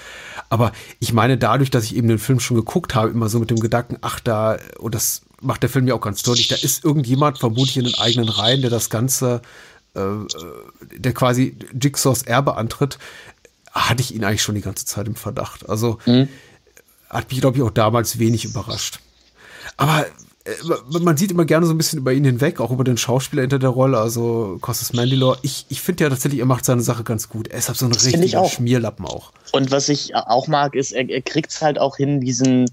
Aber 0.49 0.71
ich 0.99 1.13
meine, 1.13 1.37
dadurch, 1.37 1.69
dass 1.69 1.83
ich 1.83 1.95
eben 1.95 2.07
den 2.07 2.17
Film 2.17 2.39
schon 2.39 2.57
geguckt 2.57 2.95
habe, 2.95 3.11
immer 3.11 3.29
so 3.29 3.37
mit 3.37 3.51
dem 3.51 3.59
Gedanken, 3.59 3.97
ach 4.01 4.19
da, 4.19 4.57
und 4.79 4.95
das 4.95 5.21
macht 5.39 5.61
der 5.61 5.69
Film 5.69 5.87
ja 5.87 5.93
auch 5.93 6.01
ganz 6.01 6.23
deutlich, 6.23 6.47
da 6.47 6.55
ist 6.55 6.83
irgendjemand 6.83 7.37
vermutlich 7.37 7.77
in 7.77 7.83
den 7.83 7.95
eigenen 7.99 8.29
Reihen, 8.29 8.61
der 8.61 8.71
das 8.71 8.89
Ganze, 8.89 9.43
äh, 9.95 9.99
äh 9.99 10.25
der 10.97 11.13
quasi 11.13 11.55
Jigsaws 11.79 12.23
Erbe 12.23 12.57
antritt, 12.57 12.97
hatte 13.71 14.01
ich 14.01 14.15
ihn 14.15 14.23
eigentlich 14.23 14.41
schon 14.41 14.55
die 14.55 14.61
ganze 14.61 14.85
Zeit 14.87 15.05
im 15.07 15.15
Verdacht. 15.15 15.69
Also 15.69 15.99
mhm 16.07 16.29
hat 17.13 17.29
mich, 17.29 17.39
glaube 17.39 17.57
ich, 17.57 17.63
auch 17.63 17.71
damals 17.71 18.19
wenig 18.19 18.45
überrascht. 18.45 18.99
Aber 19.77 20.05
äh, 20.45 20.99
man 20.99 21.15
sieht 21.15 21.31
immer 21.31 21.45
gerne 21.45 21.65
so 21.65 21.73
ein 21.73 21.77
bisschen 21.77 21.99
über 21.99 22.13
ihn 22.13 22.25
hinweg, 22.25 22.59
auch 22.59 22.71
über 22.71 22.83
den 22.83 22.97
Schauspieler 22.97 23.41
hinter 23.43 23.59
der 23.59 23.69
Rolle, 23.69 23.97
also 23.97 24.57
Costas 24.61 24.93
Mandylor. 24.93 25.37
Ich, 25.41 25.65
ich 25.69 25.81
finde 25.81 26.03
ja 26.03 26.09
tatsächlich, 26.09 26.39
er 26.39 26.45
macht 26.45 26.65
seine 26.65 26.81
Sache 26.81 27.03
ganz 27.03 27.29
gut. 27.29 27.47
Er 27.47 27.59
ist 27.59 27.69
halt 27.69 27.77
so 27.77 27.85
ein 27.85 27.93
richtiger 27.93 28.45
Schmierlappen 28.45 29.05
auch. 29.05 29.31
Und 29.51 29.71
was 29.71 29.89
ich 29.89 30.15
auch 30.15 30.47
mag, 30.47 30.75
ist, 30.75 30.91
er, 30.91 31.09
er 31.09 31.21
kriegt 31.21 31.51
es 31.51 31.61
halt 31.61 31.79
auch 31.79 31.97
hin, 31.97 32.19
diesen, 32.19 32.69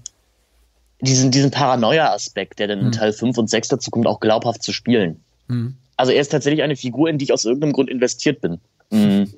diesen, 0.99 1.31
diesen 1.31 1.51
Paranoia-Aspekt, 1.51 2.59
der 2.59 2.67
dann 2.67 2.79
in 2.79 2.85
hm. 2.85 2.91
Teil 2.91 3.13
5 3.13 3.37
und 3.37 3.49
6 3.49 3.69
dazu 3.69 3.91
kommt, 3.91 4.07
auch 4.07 4.19
glaubhaft 4.19 4.63
zu 4.63 4.73
spielen. 4.73 5.21
Hm. 5.47 5.75
Also 5.95 6.11
er 6.11 6.21
ist 6.21 6.31
tatsächlich 6.31 6.63
eine 6.63 6.75
Figur, 6.75 7.09
in 7.09 7.19
die 7.19 7.25
ich 7.25 7.33
aus 7.33 7.45
irgendeinem 7.45 7.73
Grund 7.73 7.89
investiert 7.89 8.41
bin. 8.41 8.59
Mhm. 8.89 9.31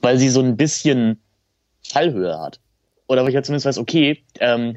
Weil 0.00 0.18
sie 0.18 0.30
so 0.30 0.40
ein 0.40 0.56
bisschen 0.56 1.18
Fallhöhe 1.86 2.40
hat 2.40 2.58
oder 3.10 3.22
weil 3.22 3.30
ich 3.30 3.34
ja 3.34 3.42
zumindest 3.42 3.66
weiß, 3.66 3.78
okay, 3.78 4.22
ähm, 4.38 4.76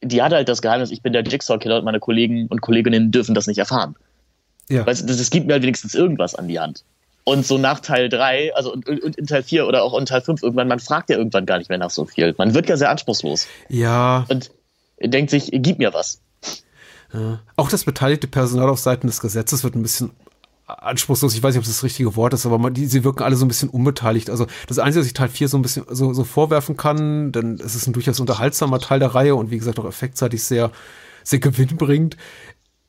die 0.00 0.22
hat 0.22 0.32
halt 0.32 0.48
das 0.48 0.62
Geheimnis, 0.62 0.92
ich 0.92 1.02
bin 1.02 1.12
der 1.12 1.24
Jigsaw-Killer 1.24 1.78
und 1.78 1.84
meine 1.84 1.98
Kollegen 1.98 2.46
und 2.46 2.60
Kolleginnen 2.60 3.10
dürfen 3.10 3.34
das 3.34 3.48
nicht 3.48 3.58
erfahren. 3.58 3.96
Ja. 4.68 4.86
Weil 4.86 4.94
das, 4.94 5.30
gibt 5.30 5.48
mir 5.48 5.54
halt 5.54 5.64
wenigstens 5.64 5.92
irgendwas 5.92 6.36
an 6.36 6.46
die 6.46 6.60
Hand. 6.60 6.84
Und 7.24 7.44
so 7.44 7.58
nach 7.58 7.80
Teil 7.80 8.08
3, 8.08 8.54
also 8.54 8.72
und, 8.72 8.88
und 8.88 9.16
in 9.16 9.26
Teil 9.26 9.42
4 9.42 9.66
oder 9.66 9.82
auch 9.82 9.98
in 9.98 10.06
Teil 10.06 10.20
5 10.20 10.40
irgendwann, 10.40 10.68
man 10.68 10.78
fragt 10.78 11.10
ja 11.10 11.16
irgendwann 11.16 11.46
gar 11.46 11.58
nicht 11.58 11.68
mehr 11.68 11.78
nach 11.78 11.90
so 11.90 12.04
viel. 12.04 12.32
Man 12.38 12.54
wird 12.54 12.68
ja 12.68 12.76
sehr 12.76 12.90
anspruchslos. 12.90 13.48
Ja. 13.68 14.24
Und 14.28 14.52
denkt 15.00 15.30
sich, 15.30 15.50
gib 15.52 15.80
mir 15.80 15.92
was. 15.92 16.20
Ja. 17.12 17.40
Auch 17.56 17.70
das 17.70 17.82
beteiligte 17.82 18.28
Personal 18.28 18.68
auf 18.68 18.78
Seiten 18.78 19.08
des 19.08 19.18
Gesetzes 19.18 19.64
wird 19.64 19.74
ein 19.74 19.82
bisschen 19.82 20.12
anspruchslos, 20.68 21.34
ich 21.34 21.42
weiß 21.42 21.54
nicht, 21.54 21.60
ob 21.60 21.64
das 21.64 21.74
das 21.74 21.82
richtige 21.82 22.14
Wort 22.14 22.34
ist, 22.34 22.44
aber 22.44 22.58
man, 22.58 22.74
die, 22.74 22.86
sie 22.86 23.02
wirken 23.02 23.22
alle 23.22 23.36
so 23.36 23.44
ein 23.44 23.48
bisschen 23.48 23.70
unbeteiligt. 23.70 24.28
Also 24.28 24.46
das 24.66 24.78
Einzige, 24.78 25.00
was 25.00 25.06
ich 25.06 25.14
Teil 25.14 25.28
4 25.28 25.48
so 25.48 25.56
ein 25.56 25.62
bisschen 25.62 25.84
so, 25.88 26.12
so 26.12 26.24
vorwerfen 26.24 26.76
kann, 26.76 27.32
denn 27.32 27.54
es 27.54 27.74
ist 27.74 27.86
ein 27.86 27.94
durchaus 27.94 28.20
unterhaltsamer 28.20 28.78
Teil 28.78 28.98
der 28.98 29.14
Reihe 29.14 29.34
und 29.34 29.50
wie 29.50 29.58
gesagt 29.58 29.78
auch 29.78 29.86
effektseitig 29.86 30.42
sehr, 30.42 30.70
sehr 31.24 31.38
gewinnbringend, 31.38 32.16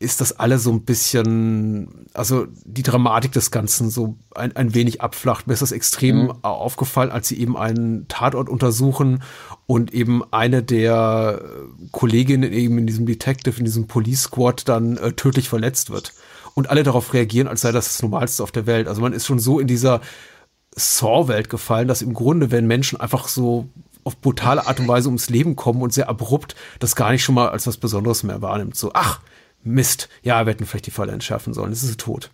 ist 0.01 0.21
das 0.21 0.39
alle 0.39 0.59
so 0.59 0.71
ein 0.71 0.83
bisschen, 0.83 2.05
also 2.13 2.47
die 2.63 2.83
Dramatik 2.83 3.33
des 3.33 3.51
Ganzen 3.51 3.89
so 3.89 4.17
ein, 4.33 4.55
ein 4.55 4.73
wenig 4.73 5.01
abflacht. 5.01 5.47
Mir 5.47 5.53
ist 5.53 5.61
das 5.61 5.73
extrem 5.73 6.23
mhm. 6.23 6.31
aufgefallen, 6.41 7.11
als 7.11 7.27
sie 7.27 7.39
eben 7.39 7.57
einen 7.57 8.07
Tatort 8.07 8.47
untersuchen 8.49 9.23
und 9.67 9.93
eben 9.93 10.23
eine 10.31 10.63
der 10.63 11.41
Kolleginnen 11.91 12.53
eben 12.53 12.77
in 12.77 12.87
diesem 12.87 13.05
Detective, 13.05 13.59
in 13.59 13.65
diesem 13.65 13.87
Police 13.87 14.23
Squad 14.23 14.69
dann 14.69 14.95
äh, 14.97 15.13
tödlich 15.13 15.49
verletzt 15.49 15.89
wird 15.89 16.13
und 16.59 16.69
alle 16.69 16.83
darauf 16.83 17.13
reagieren, 17.13 17.47
als 17.47 17.61
sei 17.61 17.71
das 17.71 17.85
das 17.85 18.01
Normalste 18.01 18.43
auf 18.43 18.51
der 18.51 18.67
Welt. 18.67 18.87
Also 18.87 19.01
man 19.01 19.13
ist 19.13 19.25
schon 19.25 19.39
so 19.39 19.59
in 19.59 19.67
dieser 19.67 20.01
Saw-Welt 20.75 21.49
gefallen, 21.49 21.87
dass 21.87 22.01
im 22.01 22.13
Grunde, 22.13 22.51
wenn 22.51 22.67
Menschen 22.67 22.99
einfach 22.99 23.27
so 23.27 23.67
auf 24.03 24.17
brutale 24.17 24.67
Art 24.67 24.79
und 24.79 24.87
Weise 24.87 25.07
ums 25.07 25.29
Leben 25.29 25.55
kommen 25.55 25.81
und 25.81 25.93
sehr 25.93 26.09
abrupt, 26.09 26.55
das 26.79 26.95
gar 26.95 27.11
nicht 27.11 27.23
schon 27.23 27.35
mal 27.35 27.49
als 27.49 27.65
was 27.65 27.77
Besonderes 27.77 28.23
mehr 28.23 28.41
wahrnimmt. 28.41 28.75
So, 28.75 28.91
ach, 28.93 29.21
Mist, 29.63 30.09
ja, 30.21 30.45
wir 30.45 30.51
hätten 30.51 30.65
vielleicht 30.65 30.85
die 30.85 30.91
Falle 30.91 31.11
entschärfen 31.11 31.53
sollen, 31.53 31.71
es 31.71 31.83
ist 31.83 31.99
tot. 31.99 32.29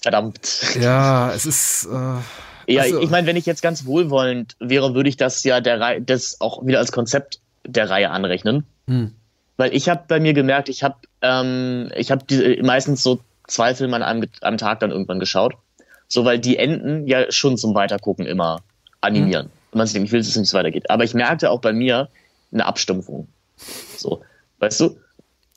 Verdammt. 0.00 0.76
Ja, 0.80 1.32
es 1.32 1.46
ist. 1.46 1.86
Äh, 1.86 2.72
ja, 2.72 2.82
also, 2.82 3.00
ich 3.00 3.10
meine, 3.10 3.26
wenn 3.26 3.36
ich 3.36 3.46
jetzt 3.46 3.62
ganz 3.62 3.84
wohlwollend 3.84 4.56
wäre, 4.60 4.94
würde 4.94 5.08
ich 5.08 5.16
das 5.16 5.44
ja 5.44 5.60
der 5.60 5.80
Reihe, 5.80 6.02
das 6.02 6.40
auch 6.40 6.64
wieder 6.64 6.78
als 6.78 6.92
Konzept 6.92 7.40
der 7.66 7.90
Reihe 7.90 8.10
anrechnen. 8.10 8.64
Hm. 8.86 9.14
Weil 9.56 9.74
ich 9.74 9.88
habe 9.88 10.04
bei 10.08 10.20
mir 10.20 10.32
gemerkt, 10.32 10.68
ich 10.68 10.82
habe 10.82 10.96
ähm, 11.20 11.90
ich 11.94 12.10
habe 12.10 12.24
meistens 12.62 13.02
so 13.02 13.20
zwei 13.50 13.74
Filme 13.74 13.96
an 13.96 14.02
einem, 14.02 14.28
am 14.40 14.58
Tag 14.58 14.80
dann 14.80 14.90
irgendwann 14.90 15.20
geschaut. 15.20 15.54
So, 16.08 16.24
weil 16.24 16.38
die 16.38 16.56
Enden 16.56 17.06
ja 17.06 17.30
schon 17.30 17.56
zum 17.56 17.74
Weitergucken 17.74 18.26
immer 18.26 18.62
animieren. 19.00 19.46
Mhm. 19.46 19.52
Und 19.72 19.78
man 19.78 19.86
sich 19.86 19.94
denkt, 19.94 20.08
ich 20.08 20.12
will, 20.12 20.20
dass 20.20 20.28
es 20.28 20.36
nicht 20.36 20.52
weitergeht. 20.52 20.90
Aber 20.90 21.04
ich 21.04 21.14
merkte 21.14 21.50
auch 21.50 21.60
bei 21.60 21.72
mir 21.72 22.08
eine 22.52 22.66
Abstumpfung. 22.66 23.28
So, 23.96 24.22
weißt 24.58 24.80
du? 24.80 24.96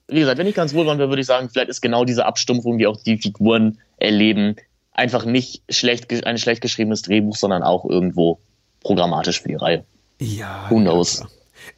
Wie 0.08 0.20
gesagt, 0.20 0.38
wenn 0.38 0.48
ich 0.48 0.54
ganz 0.54 0.74
wohl 0.74 0.86
wäre, 0.86 1.10
würde 1.10 1.22
ich 1.22 1.28
sagen, 1.28 1.50
vielleicht 1.50 1.70
ist 1.70 1.82
genau 1.82 2.06
diese 2.06 2.26
Abstumpfung, 2.26 2.78
die 2.78 2.86
auch 2.86 3.02
die 3.02 3.18
Figuren 3.18 3.80
erleben, 3.98 4.58
einfach 4.92 5.26
nicht 5.26 5.64
schlecht, 5.70 6.12
ein 6.26 6.38
schlecht 6.38 6.62
geschriebenes 6.62 7.02
Drehbuch, 7.02 7.36
sondern 7.36 7.64
auch 7.64 7.86
irgendwo 7.86 8.40
programmatisch 8.82 9.42
für 9.42 9.48
die 9.48 9.56
Reihe. 9.56 9.86
Ja. 10.20 10.68
Who 10.70 10.76
knows? 10.76 11.22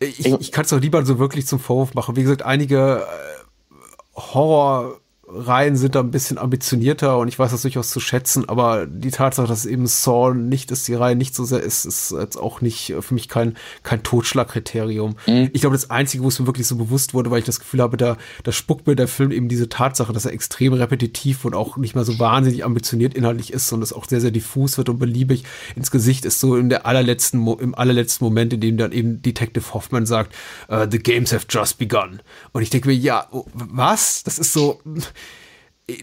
Ja, 0.01 0.07
ich, 0.07 0.25
ich 0.25 0.51
kann 0.51 0.65
es 0.65 0.71
doch 0.71 0.81
lieber 0.81 1.05
so 1.05 1.19
wirklich 1.19 1.47
zum 1.47 1.59
Vorwurf 1.59 1.93
machen. 1.93 2.15
Wie 2.17 2.23
gesagt, 2.23 2.41
einige 2.41 3.05
äh, 3.07 4.19
Horror- 4.19 4.99
Reihen 5.35 5.75
sind 5.75 5.95
da 5.95 5.99
ein 5.99 6.11
bisschen 6.11 6.37
ambitionierter 6.37 7.17
und 7.17 7.27
ich 7.27 7.37
weiß 7.37 7.51
das 7.51 7.63
durchaus 7.63 7.89
zu 7.89 7.99
schätzen, 7.99 8.47
aber 8.47 8.85
die 8.85 9.11
Tatsache, 9.11 9.47
dass 9.47 9.65
eben 9.65 9.85
Saw 9.87 10.33
nicht 10.33 10.71
ist, 10.71 10.87
die 10.87 10.93
Reihe 10.93 11.15
nicht 11.15 11.35
so 11.35 11.43
sehr 11.43 11.61
ist, 11.61 11.85
ist 11.85 12.11
jetzt 12.11 12.37
auch 12.37 12.61
nicht 12.61 12.93
für 12.99 13.13
mich 13.13 13.27
kein, 13.27 13.57
kein 13.83 14.03
Totschlagkriterium. 14.03 15.15
Mhm. 15.27 15.49
Ich 15.53 15.61
glaube, 15.61 15.75
das 15.75 15.89
Einzige, 15.89 16.23
wo 16.23 16.29
es 16.29 16.39
mir 16.39 16.47
wirklich 16.47 16.67
so 16.67 16.75
bewusst 16.75 17.13
wurde, 17.13 17.31
weil 17.31 17.39
ich 17.39 17.45
das 17.45 17.59
Gefühl 17.59 17.81
habe, 17.81 17.97
da, 17.97 18.17
da 18.43 18.51
spuckt 18.51 18.87
mir 18.87 18.95
der 18.95 19.07
Film 19.07 19.31
eben 19.31 19.49
diese 19.49 19.69
Tatsache, 19.69 20.13
dass 20.13 20.25
er 20.25 20.33
extrem 20.33 20.73
repetitiv 20.73 21.45
und 21.45 21.53
auch 21.53 21.77
nicht 21.77 21.95
mehr 21.95 22.05
so 22.05 22.17
wahnsinnig 22.19 22.63
ambitioniert 22.63 23.13
inhaltlich 23.13 23.51
ist, 23.51 23.67
sondern 23.67 23.83
es 23.83 23.93
auch 23.93 24.05
sehr, 24.07 24.21
sehr 24.21 24.31
diffus 24.31 24.77
wird 24.77 24.89
und 24.89 24.99
beliebig 24.99 25.43
ins 25.75 25.91
Gesicht 25.91 26.25
ist, 26.25 26.39
so 26.39 26.55
in 26.55 26.69
der 26.69 26.85
allerletzten, 26.85 27.45
im 27.59 27.75
allerletzten 27.75 28.25
Moment, 28.25 28.53
in 28.53 28.61
dem 28.61 28.77
dann 28.77 28.91
eben 28.91 29.21
Detective 29.21 29.73
Hoffman 29.73 30.05
sagt, 30.05 30.33
uh, 30.69 30.85
the 30.89 30.99
games 30.99 31.33
have 31.33 31.45
just 31.49 31.77
begun. 31.77 32.21
Und 32.53 32.61
ich 32.61 32.69
denke 32.69 32.87
mir, 32.87 32.95
ja, 32.95 33.27
oh, 33.31 33.45
was? 33.53 34.23
Das 34.23 34.39
ist 34.39 34.53
so, 34.53 34.79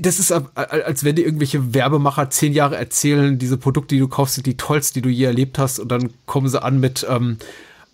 das 0.01 0.21
ist, 0.21 0.31
als 0.33 1.05
wenn 1.05 1.17
dir 1.17 1.25
irgendwelche 1.25 1.75
Werbemacher 1.75 2.31
zehn 2.31 2.53
Jahre 2.53 2.77
erzählen, 2.77 3.39
diese 3.39 3.57
Produkte, 3.57 3.97
die 3.97 4.01
du 4.01 4.09
kaufst, 4.09 4.37
sind 4.37 4.47
die 4.47 4.57
tollsten, 4.57 4.95
die 4.95 5.03
du 5.03 5.09
je 5.09 5.25
erlebt 5.25 5.59
hast, 5.59 5.81
und 5.81 5.89
dann 5.89 6.11
kommen 6.27 6.49
sie 6.49 6.63
an 6.63 6.79
mit, 6.79 7.05
ähm, 7.09 7.39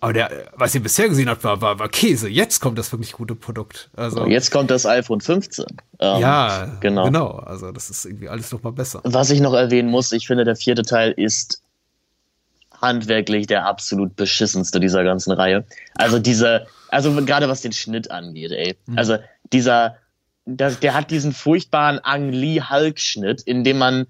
aber 0.01 0.13
der, 0.13 0.31
was 0.55 0.73
ihr 0.75 0.81
bisher 0.81 1.09
gesehen 1.09 1.29
habt, 1.29 1.43
war, 1.43 1.61
war, 1.61 1.77
war 1.77 1.89
Käse. 1.89 2.29
Jetzt 2.29 2.61
kommt 2.61 2.77
das 2.77 2.91
wirklich 2.93 3.11
gute 3.11 3.35
Produkt. 3.35 3.89
Also 3.97 4.27
jetzt 4.27 4.49
kommt 4.49 4.71
das 4.71 4.85
iPhone 4.85 5.19
15. 5.19 5.65
Ähm, 5.99 6.21
ja, 6.21 6.77
genau. 6.79 7.05
Genau. 7.05 7.29
Also 7.31 7.71
das 7.73 7.89
ist 7.89 8.05
irgendwie 8.05 8.29
alles 8.29 8.51
noch 8.51 8.63
mal 8.63 8.71
besser. 8.71 9.01
Was 9.03 9.29
ich 9.29 9.41
noch 9.41 9.53
erwähnen 9.53 9.89
muss, 9.89 10.13
ich 10.13 10.27
finde, 10.27 10.45
der 10.45 10.55
vierte 10.55 10.83
Teil 10.83 11.11
ist 11.11 11.61
handwerklich 12.81 13.47
der 13.47 13.65
absolut 13.65 14.15
beschissenste 14.15 14.79
dieser 14.79 15.03
ganzen 15.03 15.31
Reihe. 15.33 15.65
Also 15.95 16.17
diese, 16.17 16.67
also 16.87 17.13
gerade 17.25 17.49
was 17.49 17.59
den 17.59 17.73
Schnitt 17.73 18.09
angeht, 18.09 18.51
ey. 18.51 18.77
Mhm. 18.85 18.97
Also 18.97 19.17
dieser 19.51 19.97
das, 20.57 20.79
der 20.79 20.93
hat 20.93 21.11
diesen 21.11 21.33
furchtbaren 21.33 21.99
Ang 22.03 22.31
Lee 22.31 22.61
Hulk 22.61 22.99
Schnitt, 22.99 23.41
in 23.41 23.63
dem 23.63 23.77
man 23.77 24.07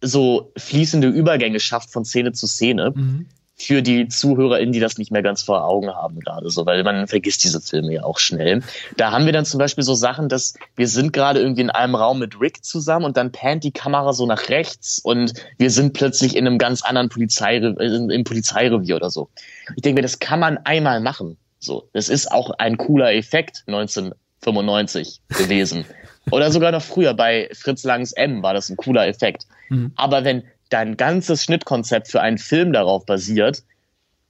so 0.00 0.52
fließende 0.56 1.08
Übergänge 1.08 1.60
schafft 1.60 1.92
von 1.92 2.04
Szene 2.04 2.32
zu 2.32 2.46
Szene. 2.46 2.92
Mhm. 2.94 3.26
Für 3.58 3.80
die 3.80 4.06
ZuhörerInnen, 4.06 4.74
die 4.74 4.80
das 4.80 4.98
nicht 4.98 5.10
mehr 5.10 5.22
ganz 5.22 5.40
vor 5.40 5.64
Augen 5.64 5.88
haben 5.88 6.20
gerade 6.20 6.50
so, 6.50 6.66
weil 6.66 6.84
man 6.84 7.06
vergisst 7.06 7.42
diese 7.42 7.62
Filme 7.62 7.94
ja 7.94 8.04
auch 8.04 8.18
schnell. 8.18 8.62
Da 8.98 9.12
haben 9.12 9.24
wir 9.24 9.32
dann 9.32 9.46
zum 9.46 9.56
Beispiel 9.56 9.82
so 9.82 9.94
Sachen, 9.94 10.28
dass 10.28 10.52
wir 10.74 10.86
sind 10.86 11.14
gerade 11.14 11.40
irgendwie 11.40 11.62
in 11.62 11.70
einem 11.70 11.94
Raum 11.94 12.18
mit 12.18 12.38
Rick 12.38 12.62
zusammen 12.62 13.06
und 13.06 13.16
dann 13.16 13.32
pannt 13.32 13.64
die 13.64 13.72
Kamera 13.72 14.12
so 14.12 14.26
nach 14.26 14.50
rechts 14.50 14.98
und 14.98 15.32
wir 15.56 15.70
sind 15.70 15.94
plötzlich 15.94 16.36
in 16.36 16.46
einem 16.46 16.58
ganz 16.58 16.82
anderen 16.82 17.08
Polizeirevier, 17.08 18.10
im 18.10 18.24
Polizeirevier 18.24 18.94
oder 18.94 19.08
so. 19.08 19.30
Ich 19.74 19.80
denke 19.80 20.00
mir, 20.00 20.02
das 20.02 20.18
kann 20.18 20.38
man 20.38 20.58
einmal 20.58 21.00
machen. 21.00 21.38
So, 21.58 21.88
das 21.94 22.10
ist 22.10 22.30
auch 22.30 22.50
ein 22.50 22.76
cooler 22.76 23.14
Effekt 23.14 23.64
19 23.68 24.12
95 24.46 25.20
gewesen. 25.28 25.84
Oder 26.30 26.50
sogar 26.50 26.72
noch 26.72 26.82
früher 26.82 27.14
bei 27.14 27.48
Fritz 27.52 27.84
Langs 27.84 28.12
M 28.12 28.42
war 28.42 28.54
das 28.54 28.70
ein 28.70 28.76
cooler 28.76 29.06
Effekt. 29.06 29.46
Mhm. 29.68 29.92
Aber 29.96 30.24
wenn 30.24 30.44
dein 30.70 30.96
ganzes 30.96 31.44
Schnittkonzept 31.44 32.08
für 32.08 32.20
einen 32.20 32.38
Film 32.38 32.72
darauf 32.72 33.06
basiert, 33.06 33.62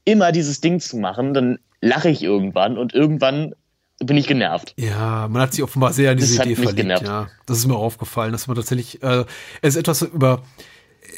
immer 0.04 0.32
dieses 0.32 0.60
Ding 0.60 0.80
zu 0.80 0.96
machen, 0.96 1.34
dann 1.34 1.58
lache 1.80 2.08
ich 2.08 2.22
irgendwann 2.22 2.78
und 2.78 2.94
irgendwann 2.94 3.54
bin 3.98 4.16
ich 4.16 4.26
genervt. 4.26 4.74
Ja, 4.76 5.26
man 5.28 5.42
hat 5.42 5.54
sich 5.54 5.62
offenbar 5.62 5.92
sehr 5.92 6.10
an 6.10 6.18
diese 6.18 6.36
Das 6.36 6.46
Idee 6.46 6.56
verliebt. 6.56 7.02
Ja, 7.02 7.28
das 7.46 7.58
ist 7.58 7.66
mir 7.66 7.74
auch 7.74 7.82
aufgefallen, 7.82 8.32
dass 8.32 8.46
man 8.46 8.56
tatsächlich, 8.56 9.02
äh, 9.02 9.24
es 9.62 9.74
ist 9.74 9.76
etwas 9.76 10.02
über, 10.02 10.42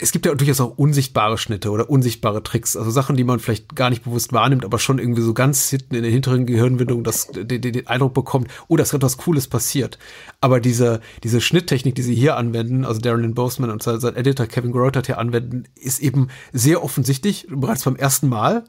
es 0.01 0.13
gibt 0.13 0.27
ja 0.27 0.35
durchaus 0.35 0.61
auch 0.61 0.77
unsichtbare 0.77 1.39
Schnitte 1.39 1.71
oder 1.71 1.91
unsichtbare 1.91 2.43
Tricks, 2.43 2.77
also 2.77 2.91
Sachen, 2.91 3.17
die 3.17 3.25
man 3.25 3.39
vielleicht 3.39 3.75
gar 3.75 3.91
nicht 3.91 4.05
bewusst 4.05 4.33
wahrnimmt, 4.33 4.65
aber 4.65 4.79
schon 4.79 4.99
irgendwie 4.99 5.23
so 5.23 5.35
ganz 5.35 5.69
hinten 5.69 5.95
in 5.95 6.03
der 6.03 6.13
hinteren 6.13 6.47
Gehirnwindung 6.47 7.05
das, 7.05 7.29
den, 7.29 7.49
den, 7.49 7.73
den 7.73 7.87
Eindruck 7.87 8.15
bekommt, 8.15 8.49
oh, 8.69 8.77
da 8.77 8.83
ist 8.83 8.93
etwas 8.93 9.17
Cooles 9.17 9.49
passiert. 9.49 9.99
Aber 10.41 10.61
diese, 10.61 11.01
diese 11.23 11.41
Schnitttechnik, 11.41 11.95
die 11.95 12.03
sie 12.03 12.15
hier 12.15 12.37
anwenden, 12.37 12.85
also 12.85 13.01
Darren 13.01 13.23
Lynn 13.23 13.35
Boseman 13.35 13.71
und 13.71 13.83
sein, 13.83 14.01
sein 14.01 14.17
Editor 14.17 14.47
Kevin 14.47 14.73
Grotat 14.73 15.07
hier 15.07 15.19
anwenden, 15.19 15.65
ist 15.75 16.01
eben 16.01 16.29
sehr 16.53 16.83
offensichtlich, 16.83 17.47
bereits 17.51 17.85
beim 17.85 17.97
ersten 17.97 18.29
Mal 18.29 18.65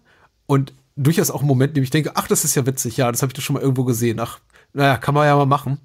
und 0.45 0.73
durchaus 0.95 1.31
auch 1.31 1.41
ein 1.41 1.47
Moment, 1.47 1.71
in 1.71 1.75
dem 1.75 1.83
ich 1.83 1.89
denke, 1.91 2.11
ach, 2.15 2.27
das 2.27 2.43
ist 2.43 2.55
ja 2.55 2.65
witzig, 2.65 2.97
ja, 2.97 3.11
das 3.11 3.21
habe 3.21 3.29
ich 3.29 3.33
doch 3.33 3.41
schon 3.43 3.53
mal 3.53 3.61
irgendwo 3.61 3.83
gesehen, 3.83 4.19
ach, 4.19 4.39
naja, 4.73 4.97
kann 4.97 5.13
man 5.13 5.25
ja 5.25 5.35
mal 5.35 5.45
machen. 5.45 5.79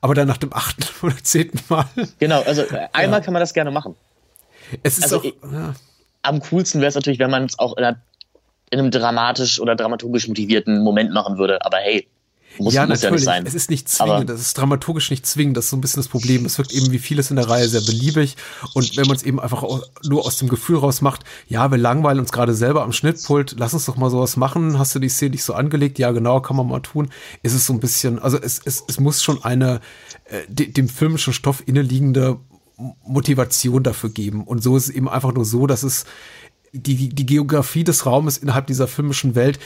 Aber 0.00 0.14
dann 0.14 0.28
nach 0.28 0.36
dem 0.36 0.52
achten 0.52 0.84
oder 1.02 1.16
zehnten 1.22 1.60
Mal, 1.68 1.86
Genau, 2.18 2.42
also 2.42 2.62
einmal 2.92 3.22
kann 3.22 3.32
man 3.32 3.40
das 3.40 3.54
gerne 3.54 3.70
machen. 3.70 3.96
Es 4.82 4.98
ist 4.98 5.04
Also 5.04 5.18
auch, 5.18 5.24
ich- 5.24 5.34
ja, 5.52 5.74
Am 6.22 6.40
coolsten 6.40 6.80
wäre 6.80 6.88
es 6.88 6.94
natürlich, 6.94 7.18
wenn 7.18 7.30
man 7.30 7.44
es 7.44 7.58
auch 7.58 7.76
in, 7.76 7.84
einer, 7.84 8.00
in 8.70 8.78
einem 8.80 8.90
dramatisch 8.90 9.60
oder 9.60 9.76
dramaturgisch 9.76 10.28
motivierten 10.28 10.82
Moment 10.82 11.12
machen 11.12 11.38
würde. 11.38 11.64
Aber 11.64 11.78
hey, 11.78 12.06
muss 12.58 12.74
ja, 12.74 12.86
muss 12.86 13.02
ja 13.02 13.10
natürlich. 13.10 13.12
nicht 13.12 13.24
sein. 13.24 13.46
Es 13.46 13.54
ist 13.54 13.70
nicht 13.70 13.88
zwingend, 13.88 14.28
das 14.28 14.40
ist 14.40 14.58
dramaturgisch 14.58 15.10
nicht 15.10 15.24
zwingend, 15.26 15.56
das 15.56 15.66
ist 15.66 15.70
so 15.70 15.76
ein 15.76 15.80
bisschen 15.80 16.00
das 16.02 16.08
Problem. 16.08 16.44
Es 16.44 16.58
wirkt 16.58 16.72
eben 16.72 16.90
wie 16.90 16.98
vieles 16.98 17.30
in 17.30 17.36
der 17.36 17.48
Reihe 17.48 17.68
sehr 17.68 17.82
beliebig. 17.82 18.36
Und 18.74 18.96
wenn 18.96 19.06
man 19.06 19.14
es 19.16 19.22
eben 19.22 19.38
einfach 19.38 19.62
nur 20.02 20.26
aus 20.26 20.38
dem 20.38 20.48
Gefühl 20.48 20.78
raus 20.78 21.00
macht, 21.00 21.22
ja, 21.46 21.70
wir 21.70 21.78
langweilen 21.78 22.18
uns 22.18 22.32
gerade 22.32 22.54
selber 22.54 22.82
am 22.82 22.92
Schnittpult, 22.92 23.54
lass 23.58 23.74
uns 23.74 23.84
doch 23.84 23.96
mal 23.96 24.10
sowas 24.10 24.36
machen. 24.36 24.76
Hast 24.76 24.92
du 24.94 24.98
die 24.98 25.08
Szene 25.08 25.30
nicht 25.32 25.44
so 25.44 25.54
angelegt? 25.54 26.00
Ja, 26.00 26.10
genau, 26.10 26.40
kann 26.40 26.56
man 26.56 26.66
mal 26.66 26.80
tun. 26.80 27.10
Ist 27.44 27.54
es 27.54 27.64
so 27.64 27.72
ein 27.72 27.78
bisschen, 27.80 28.18
also 28.18 28.36
es, 28.38 28.60
es, 28.64 28.82
es 28.88 28.98
muss 28.98 29.22
schon 29.22 29.44
eine 29.44 29.80
äh, 30.24 30.40
de, 30.48 30.66
dem 30.72 30.88
filmischen 30.88 31.32
Stoff 31.32 31.62
inneliegende 31.64 32.40
Motivation 33.04 33.82
dafür 33.82 34.10
geben. 34.10 34.44
Und 34.44 34.62
so 34.62 34.76
ist 34.76 34.88
es 34.88 34.94
eben 34.94 35.08
einfach 35.08 35.32
nur 35.32 35.44
so, 35.44 35.66
dass 35.66 35.82
es 35.82 36.04
die, 36.72 37.08
die, 37.08 37.26
Geografie 37.26 37.84
des 37.84 38.06
Raumes 38.06 38.38
innerhalb 38.38 38.66
dieser 38.66 38.86
filmischen 38.86 39.34
Welt 39.34 39.58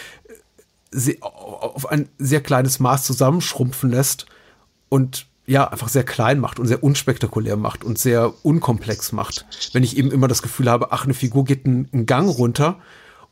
sehr, 0.90 1.16
auf 1.22 1.90
ein 1.90 2.08
sehr 2.18 2.40
kleines 2.40 2.80
Maß 2.80 3.04
zusammenschrumpfen 3.04 3.90
lässt 3.90 4.26
und 4.88 5.26
ja, 5.44 5.68
einfach 5.68 5.88
sehr 5.88 6.04
klein 6.04 6.38
macht 6.38 6.60
und 6.60 6.66
sehr 6.66 6.84
unspektakulär 6.84 7.56
macht 7.56 7.82
und 7.82 7.98
sehr 7.98 8.32
unkomplex 8.44 9.12
macht. 9.12 9.46
Wenn 9.72 9.82
ich 9.82 9.96
eben 9.96 10.12
immer 10.12 10.28
das 10.28 10.42
Gefühl 10.42 10.70
habe, 10.70 10.92
ach, 10.92 11.04
eine 11.04 11.14
Figur 11.14 11.44
geht 11.44 11.66
einen, 11.66 11.88
einen 11.92 12.06
Gang 12.06 12.28
runter 12.28 12.78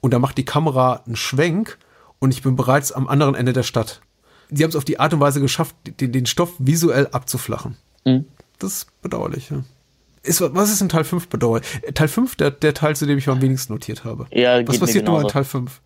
und 0.01 0.13
da 0.13 0.19
macht 0.19 0.37
die 0.37 0.45
Kamera 0.45 1.03
einen 1.07 1.17
Schwenk 1.17 1.79
und 2.19 2.35
ich 2.35 2.43
bin 2.43 2.57
bereits 2.57 2.91
am 2.91 3.07
anderen 3.07 3.37
Ende 3.37 3.53
der 3.53 3.63
Stadt. 3.63 4.01
Sie 4.51 4.65
haben 4.65 4.71
es 4.71 4.77
auf 4.77 4.85
die 4.85 4.99
Art 4.99 5.15
und 5.15 5.21
Weise 5.21 5.41
geschafft, 5.41 5.77
den, 6.01 6.11
den 6.11 6.27
Stoff 6.27 6.55
visuell 6.59 7.07
abzuflachen. 7.13 7.77
Mhm. 8.05 8.25
Das 8.61 8.73
ist 8.73 9.03
bedauerlich, 9.03 9.51
ja. 9.51 9.63
Ist, 10.23 10.41
was 10.43 10.71
ist 10.71 10.83
in 10.83 10.89
Teil 10.91 11.05
5 11.05 11.29
bedauerlich? 11.29 11.67
Äh, 11.83 11.93
Teil 11.93 12.09
5, 12.09 12.37
der, 12.37 12.51
der 12.51 12.75
Teil, 12.75 12.95
zu 12.95 13.07
dem 13.07 13.19
ich 13.19 13.27
am 13.29 13.41
wenigsten 13.41 13.73
notiert 13.73 14.05
habe. 14.05 14.27
Ja, 14.33 14.67
was 14.69 14.79
passiert 14.79 15.07
nur 15.07 15.21
in. 15.23 15.29
Teil 15.29 15.45
5? 15.45 15.81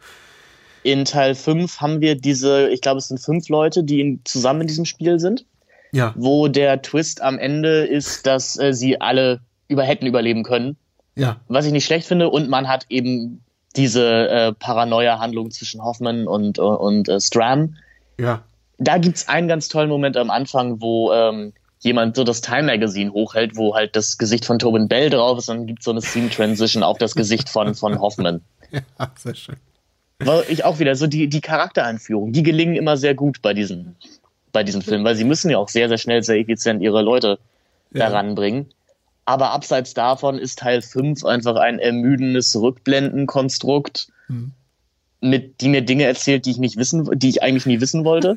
In 0.83 1.05
Teil 1.05 1.35
5 1.35 1.81
haben 1.81 2.01
wir 2.01 2.17
diese, 2.17 2.69
ich 2.69 2.81
glaube, 2.81 2.99
es 2.99 3.09
sind 3.09 3.19
fünf 3.21 3.49
Leute, 3.49 3.85
die 3.85 4.01
in, 4.01 4.21
zusammen 4.25 4.63
in 4.63 4.67
diesem 4.67 4.85
Spiel 4.85 5.19
sind, 5.21 5.47
Ja. 5.93 6.13
wo 6.17 6.49
der 6.49 6.83
Twist 6.83 7.23
am 7.23 7.39
Ende 7.39 7.85
ist, 7.87 8.27
dass 8.27 8.59
äh, 8.59 8.75
sie 8.75 9.01
alle 9.01 9.41
über 9.69 9.85
hätten 9.85 10.07
überleben 10.07 10.43
können. 10.43 10.77
Ja. 11.15 11.41
Was 11.49 11.65
ich 11.65 11.73
nicht 11.73 11.87
schlecht 11.87 12.07
finde. 12.09 12.29
Und 12.29 12.51
man 12.51 12.67
hat 12.69 12.87
eben 12.91 13.41
diese 13.77 14.29
äh, 14.29 14.53
Paranoia-Handlung 14.53 15.53
zwischen 15.53 15.83
Hoffman 15.83 16.27
und, 16.27 16.59
äh, 16.59 16.63
und 16.63 17.09
äh, 17.09 17.21
Stram. 17.21 17.77
Ja. 18.19 18.43
da 18.79 18.99
gibt's 18.99 19.29
einen 19.29 19.49
ganz 19.49 19.69
tollen 19.69 19.89
Moment 19.89 20.17
am 20.17 20.31
Anfang, 20.31 20.81
wo 20.83 21.13
ähm, 21.13 21.53
jemand 21.85 22.17
so 22.17 22.25
das 22.25 22.41
Time 22.41 22.65
Magazine 22.65 23.13
hochhält, 23.13 23.57
wo 23.57 23.75
halt 23.75 23.95
das 23.97 24.19
Gesicht 24.19 24.45
von 24.45 24.59
Tobin 24.59 24.89
Bell 24.89 25.11
drauf 25.11 25.39
ist 25.39 25.49
und 25.49 25.59
dann 25.59 25.67
gibt's 25.67 25.85
so 25.85 25.91
eine 25.91 26.01
Scene 26.01 26.31
Transition 26.31 26.83
auf 26.83 26.99
das 26.99 27.15
Gesicht 27.15 27.49
von, 27.49 27.75
von 27.75 28.01
Hoffman. 28.01 28.41
Ja, 28.99 29.13
sehr 29.17 29.35
schön. 29.37 29.57
Weil 30.19 30.45
ich 30.49 30.65
auch 30.65 30.81
wieder 30.81 30.97
so 30.97 31.07
die, 31.07 31.29
die 31.29 31.41
Charaktereinführung, 31.41 32.33
die 32.33 32.43
gelingen 32.43 32.75
immer 32.75 32.97
sehr 32.97 33.15
gut 33.15 33.41
bei 33.43 33.55
diesen, 33.55 33.95
bei 34.51 34.65
diesen 34.65 34.83
Filmen, 34.83 35.05
weil 35.05 35.15
sie 35.15 35.23
müssen 35.25 35.49
ja 35.51 35.59
auch 35.59 35.69
sehr, 35.69 35.89
sehr 35.89 35.99
schnell, 35.99 36.23
sehr 36.25 36.39
effizient 36.39 36.83
ihre 36.83 37.03
Leute 37.03 37.39
Ja. 37.93 38.09
daran 38.09 38.35
bringen. 38.35 38.67
Aber 39.27 39.51
abseits 39.53 39.95
davon 39.95 40.39
ist 40.39 40.59
Teil 40.59 40.83
5 40.83 41.25
einfach 41.25 41.57
ein 41.57 41.79
ermüdendes 41.79 42.57
Rückblendenkonstrukt, 42.61 44.09
Hm. 44.27 44.53
mit, 45.21 45.61
die 45.61 45.69
mir 45.69 45.83
Dinge 45.83 46.05
erzählt, 46.05 46.47
die 46.47 46.51
ich 46.51 46.59
nicht 46.59 46.77
wissen, 46.77 47.09
die 47.19 47.29
ich 47.29 47.43
eigentlich 47.43 47.67
nie 47.67 47.81
wissen 47.81 48.05
wollte. 48.05 48.37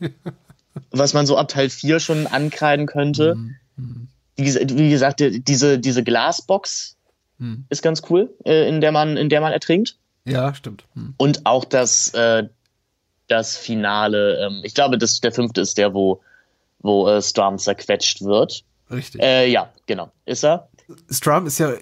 Was 0.90 1.14
man 1.14 1.26
so 1.26 1.36
ab 1.36 1.48
Teil 1.48 1.70
4 1.70 2.00
schon 2.00 2.26
ankreiden 2.26 2.86
könnte. 2.86 3.36
Hm. 3.76 4.08
Wie, 4.36 4.42
ges- 4.42 4.76
wie 4.76 4.90
gesagt, 4.90 5.20
die- 5.20 5.40
diese, 5.40 5.78
diese 5.78 6.02
Glasbox 6.02 6.96
Hm. 7.38 7.64
ist 7.68 7.82
ganz 7.82 8.02
cool, 8.10 8.30
äh, 8.44 8.68
in 8.68 8.80
der 8.80 8.92
man, 8.92 9.16
in 9.16 9.28
der 9.28 9.40
man 9.40 9.52
ertrinkt. 9.52 9.96
Ja, 10.24 10.54
stimmt. 10.54 10.84
Hm. 10.94 11.14
Und 11.16 11.44
auch 11.46 11.64
das, 11.64 12.14
äh, 12.14 12.44
das 13.28 13.56
Finale, 13.56 14.38
ähm, 14.46 14.60
ich 14.64 14.74
glaube, 14.74 14.98
das, 14.98 15.20
der 15.20 15.32
fünfte 15.32 15.60
ist 15.60 15.76
der, 15.78 15.94
wo, 15.94 16.20
wo 16.80 17.08
äh, 17.08 17.20
Storm 17.22 17.58
zerquetscht 17.58 18.22
wird. 18.22 18.64
Richtig. 18.90 19.20
Äh, 19.22 19.50
ja, 19.50 19.72
genau, 19.86 20.10
ist 20.26 20.44
er. 20.44 20.68
Strum 21.10 21.46
ist 21.46 21.58
ja 21.58 21.72
äh, 21.72 21.78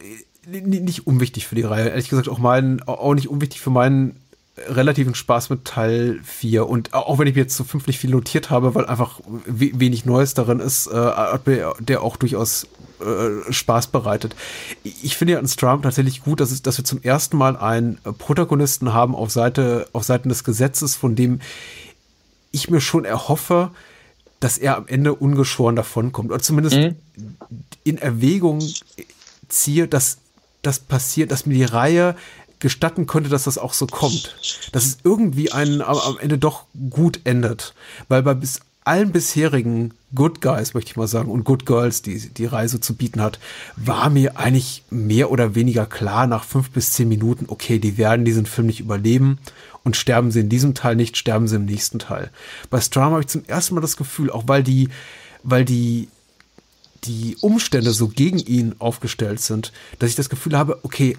nicht 0.47 1.07
unwichtig 1.07 1.47
für 1.47 1.55
die 1.55 1.63
Reihe. 1.63 1.89
Ehrlich 1.89 2.09
gesagt 2.09 2.29
auch 2.29 2.39
mein, 2.39 2.83
auch 2.85 3.15
nicht 3.15 3.29
unwichtig 3.29 3.61
für 3.61 3.71
meinen 3.71 4.22
relativen 4.57 5.15
Spaß 5.15 5.51
mit 5.51 5.65
Teil 5.65 6.21
4. 6.25 6.69
Und 6.69 6.93
auch 6.93 7.19
wenn 7.19 7.27
ich 7.27 7.35
mir 7.35 7.43
jetzt 7.43 7.57
so 7.57 7.65
fünf 7.65 7.87
nicht 7.87 7.99
viel 7.99 8.11
notiert 8.11 8.51
habe, 8.51 8.75
weil 8.75 8.87
einfach 8.87 9.21
we 9.47 9.71
wenig 9.75 10.05
Neues 10.05 10.35
darin 10.35 10.61
ist, 10.61 10.89
äh, 10.89 10.95
hat 10.95 11.47
mir 11.47 11.75
der 11.79 12.03
auch 12.03 12.17
durchaus 12.17 12.67
äh, 13.01 13.51
Spaß 13.51 13.87
bereitet. 13.89 14.37
Ich 14.83 15.17
finde 15.17 15.35
ja 15.35 15.39
an 15.39 15.49
Strum 15.49 15.83
tatsächlich 15.83 16.23
gut, 16.23 16.41
dass, 16.41 16.51
es, 16.51 16.61
dass 16.61 16.77
wir 16.77 16.85
zum 16.85 17.03
ersten 17.03 17.39
Mal 17.39 17.57
einen 17.57 17.99
Protagonisten 18.19 18.93
haben 18.93 19.15
auf 19.15 19.31
Seite, 19.31 19.89
auf 19.93 20.05
Seiten 20.05 20.29
des 20.29 20.45
Gesetzes, 20.45 20.97
von 20.97 21.17
dem 21.17 21.41
ich 22.51 22.69
mir 22.69 22.83
schon 22.83 23.07
erhoffe, 23.07 23.71
dass 24.39 24.59
er 24.59 24.77
am 24.77 24.87
Ende 24.87 25.15
ungeschoren 25.15 25.77
davonkommt. 25.77 26.31
Oder 26.31 26.43
zumindest 26.43 26.77
in 27.85 27.99
Erwägung 27.99 28.61
ziehe, 29.49 29.89
dass 29.89 30.19
das 30.63 30.79
passiert, 30.79 31.31
dass 31.31 31.47
mir 31.47 31.55
die 31.55 31.65
Reihe 31.65 32.15
gestatten 32.63 33.07
könnte, 33.07 33.29
dass 33.29 33.45
das 33.45 33.59
auch 33.59 33.75
so 33.75 33.87
kommt. 33.87 34.35
Dass 34.73 34.87
es 34.87 34.99
irgendwie 35.05 35.53
einen 35.53 35.83
am, 35.83 36.19
Ende 36.19 36.39
doch 36.39 36.65
gut 36.91 37.21
endet. 37.25 37.75
Weil 38.09 38.23
bei 38.23 38.35
bis 38.35 38.61
allen 38.85 39.13
bisherigen 39.13 39.95
Good 40.15 40.41
Guys, 40.41 40.75
möchte 40.75 40.91
ich 40.91 40.97
mal 40.97 41.07
sagen, 41.07 41.31
und 41.31 41.45
Good 41.45 41.67
Girls, 41.67 42.03
die 42.03 42.29
die 42.31 42.47
Reise 42.47 42.81
zu 42.81 42.95
bieten 42.95 43.21
hat, 43.21 43.39
war 43.77 44.11
mir 44.11 44.39
eigentlich 44.39 44.83
mehr 44.91 45.31
oder 45.31 45.55
weniger 45.55 45.87
klar 45.87 46.27
nach 46.27 46.45
fünf 46.45 46.71
bis 46.71 46.93
zehn 46.93 47.09
Minuten, 47.09 47.47
okay, 47.49 47.79
die 47.79 47.97
werden 47.97 48.25
diesen 48.25 48.47
Film 48.47 48.67
nicht 48.67 48.81
überleben 48.81 49.39
und 49.85 49.97
sterben 49.97 50.31
sie 50.31 50.41
in 50.41 50.49
diesem 50.49 50.75
Teil 50.75 50.97
nicht, 50.97 51.17
sterben 51.17 51.47
sie 51.47 51.57
im 51.57 51.65
nächsten 51.65 51.99
Teil. 51.99 52.31
Bei 52.71 52.81
Strum 52.81 53.05
habe 53.05 53.21
ich 53.21 53.29
zum 53.29 53.45
ersten 53.47 53.75
Mal 53.75 53.81
das 53.81 53.97
Gefühl, 53.97 54.31
auch 54.31 54.45
weil 54.47 54.63
die, 54.63 54.89
weil 55.45 55.65
die 55.65 56.09
die 57.05 57.37
Umstände 57.41 57.91
so 57.91 58.09
gegen 58.09 58.39
ihn 58.39 58.77
aufgestellt 58.79 59.41
sind, 59.41 59.73
dass 59.99 60.11
ich 60.11 60.17
das 60.17 60.29
Gefühl 60.29 60.57
habe, 60.57 60.79
okay, 60.83 61.17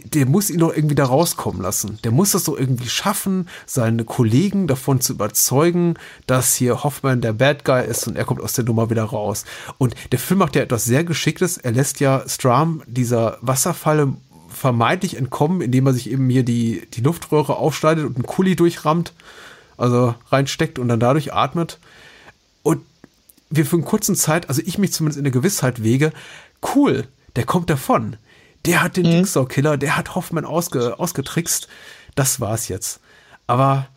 der, 0.00 0.26
muss 0.26 0.50
ihn 0.50 0.60
doch 0.60 0.74
irgendwie 0.74 0.94
da 0.94 1.04
rauskommen 1.04 1.62
lassen. 1.62 1.98
Der 2.04 2.10
muss 2.10 2.32
das 2.32 2.44
doch 2.44 2.56
irgendwie 2.58 2.88
schaffen, 2.88 3.48
seine 3.66 4.04
Kollegen 4.04 4.66
davon 4.66 5.00
zu 5.00 5.12
überzeugen, 5.12 5.94
dass 6.26 6.54
hier 6.54 6.84
Hoffmann 6.84 7.20
der 7.20 7.32
Bad 7.32 7.64
Guy 7.64 7.86
ist 7.86 8.06
und 8.06 8.16
er 8.16 8.24
kommt 8.24 8.40
aus 8.40 8.54
der 8.54 8.64
Nummer 8.64 8.90
wieder 8.90 9.04
raus. 9.04 9.44
Und 9.78 9.94
der 10.12 10.18
Film 10.18 10.38
macht 10.38 10.56
ja 10.56 10.62
etwas 10.62 10.84
sehr 10.84 11.04
Geschicktes. 11.04 11.58
Er 11.58 11.72
lässt 11.72 12.00
ja 12.00 12.22
Stram 12.28 12.82
dieser 12.86 13.38
Wasserfalle 13.40 14.14
vermeintlich 14.48 15.16
entkommen, 15.16 15.60
indem 15.60 15.86
er 15.86 15.92
sich 15.92 16.10
eben 16.10 16.28
hier 16.30 16.42
die, 16.42 16.86
die 16.94 17.02
Luftröhre 17.02 17.56
aufschneidet 17.56 18.04
und 18.04 18.16
einen 18.16 18.26
Kuli 18.26 18.56
durchrammt, 18.56 19.12
also 19.76 20.14
reinsteckt 20.30 20.78
und 20.78 20.88
dann 20.88 21.00
dadurch 21.00 21.34
atmet. 21.34 21.78
Und 22.62 22.80
wir 23.50 23.66
für 23.66 23.76
einen 23.76 23.84
kurzen 23.84 24.16
Zeit, 24.16 24.48
also 24.48 24.62
ich 24.64 24.78
mich 24.78 24.92
zumindest 24.92 25.18
in 25.18 25.24
der 25.24 25.32
Gewissheit 25.32 25.82
wege, 25.82 26.12
cool, 26.74 27.06
der 27.36 27.44
kommt 27.44 27.70
davon. 27.70 28.16
Der 28.66 28.82
hat 28.82 28.96
den 28.96 29.06
Mhm. 29.06 29.12
Jigsaw-Killer, 29.12 29.76
der 29.76 29.96
hat 29.96 30.14
Hoffmann 30.14 30.44
ausge, 30.44 30.98
ausgetrickst. 30.98 31.68
Das 32.14 32.40
war's 32.40 32.68
jetzt. 32.68 33.00
Aber 33.46 33.88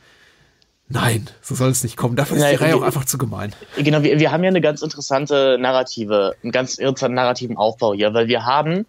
nein, 0.88 1.28
so 1.42 1.56
soll 1.56 1.70
es 1.70 1.84
nicht 1.84 1.98
kommen. 1.98 2.16
Dafür 2.16 2.38
ist 2.38 2.50
die 2.50 2.56
Reihe 2.56 2.76
auch 2.76 2.82
einfach 2.82 3.06
zu 3.06 3.18
gemein. 3.18 3.54
Genau, 3.78 4.04
wir, 4.04 4.20
wir 4.20 4.32
haben 4.32 4.44
ja 4.44 4.50
eine 4.50 4.62
ganz 4.62 4.82
interessante 4.82 5.58
Narrative, 5.60 6.36
einen 6.44 6.52
ganz 6.52 6.76
interessanten 6.76 7.16
narrativen 7.16 7.58
Aufbau 7.58 7.94
hier, 7.94 8.14
weil 8.14 8.28
wir 8.28 8.46
haben 8.46 8.86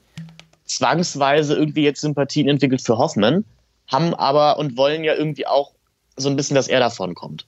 zwangsweise 0.65 1.55
irgendwie 1.57 1.83
jetzt 1.83 2.01
Sympathien 2.01 2.49
entwickelt 2.49 2.83
für 2.83 2.99
Hoffman, 2.99 3.45
haben 3.89 4.15
aber 4.15 4.59
und 4.59 4.77
wollen 4.77 5.03
ja 5.05 5.15
irgendwie 5.15 5.47
auch 5.47 5.73
so 6.17 6.29
ein 6.29 6.37
bisschen, 6.37 6.55
dass 6.55 6.69
er 6.69 6.81
davon 6.81 7.15
kommt. 7.15 7.47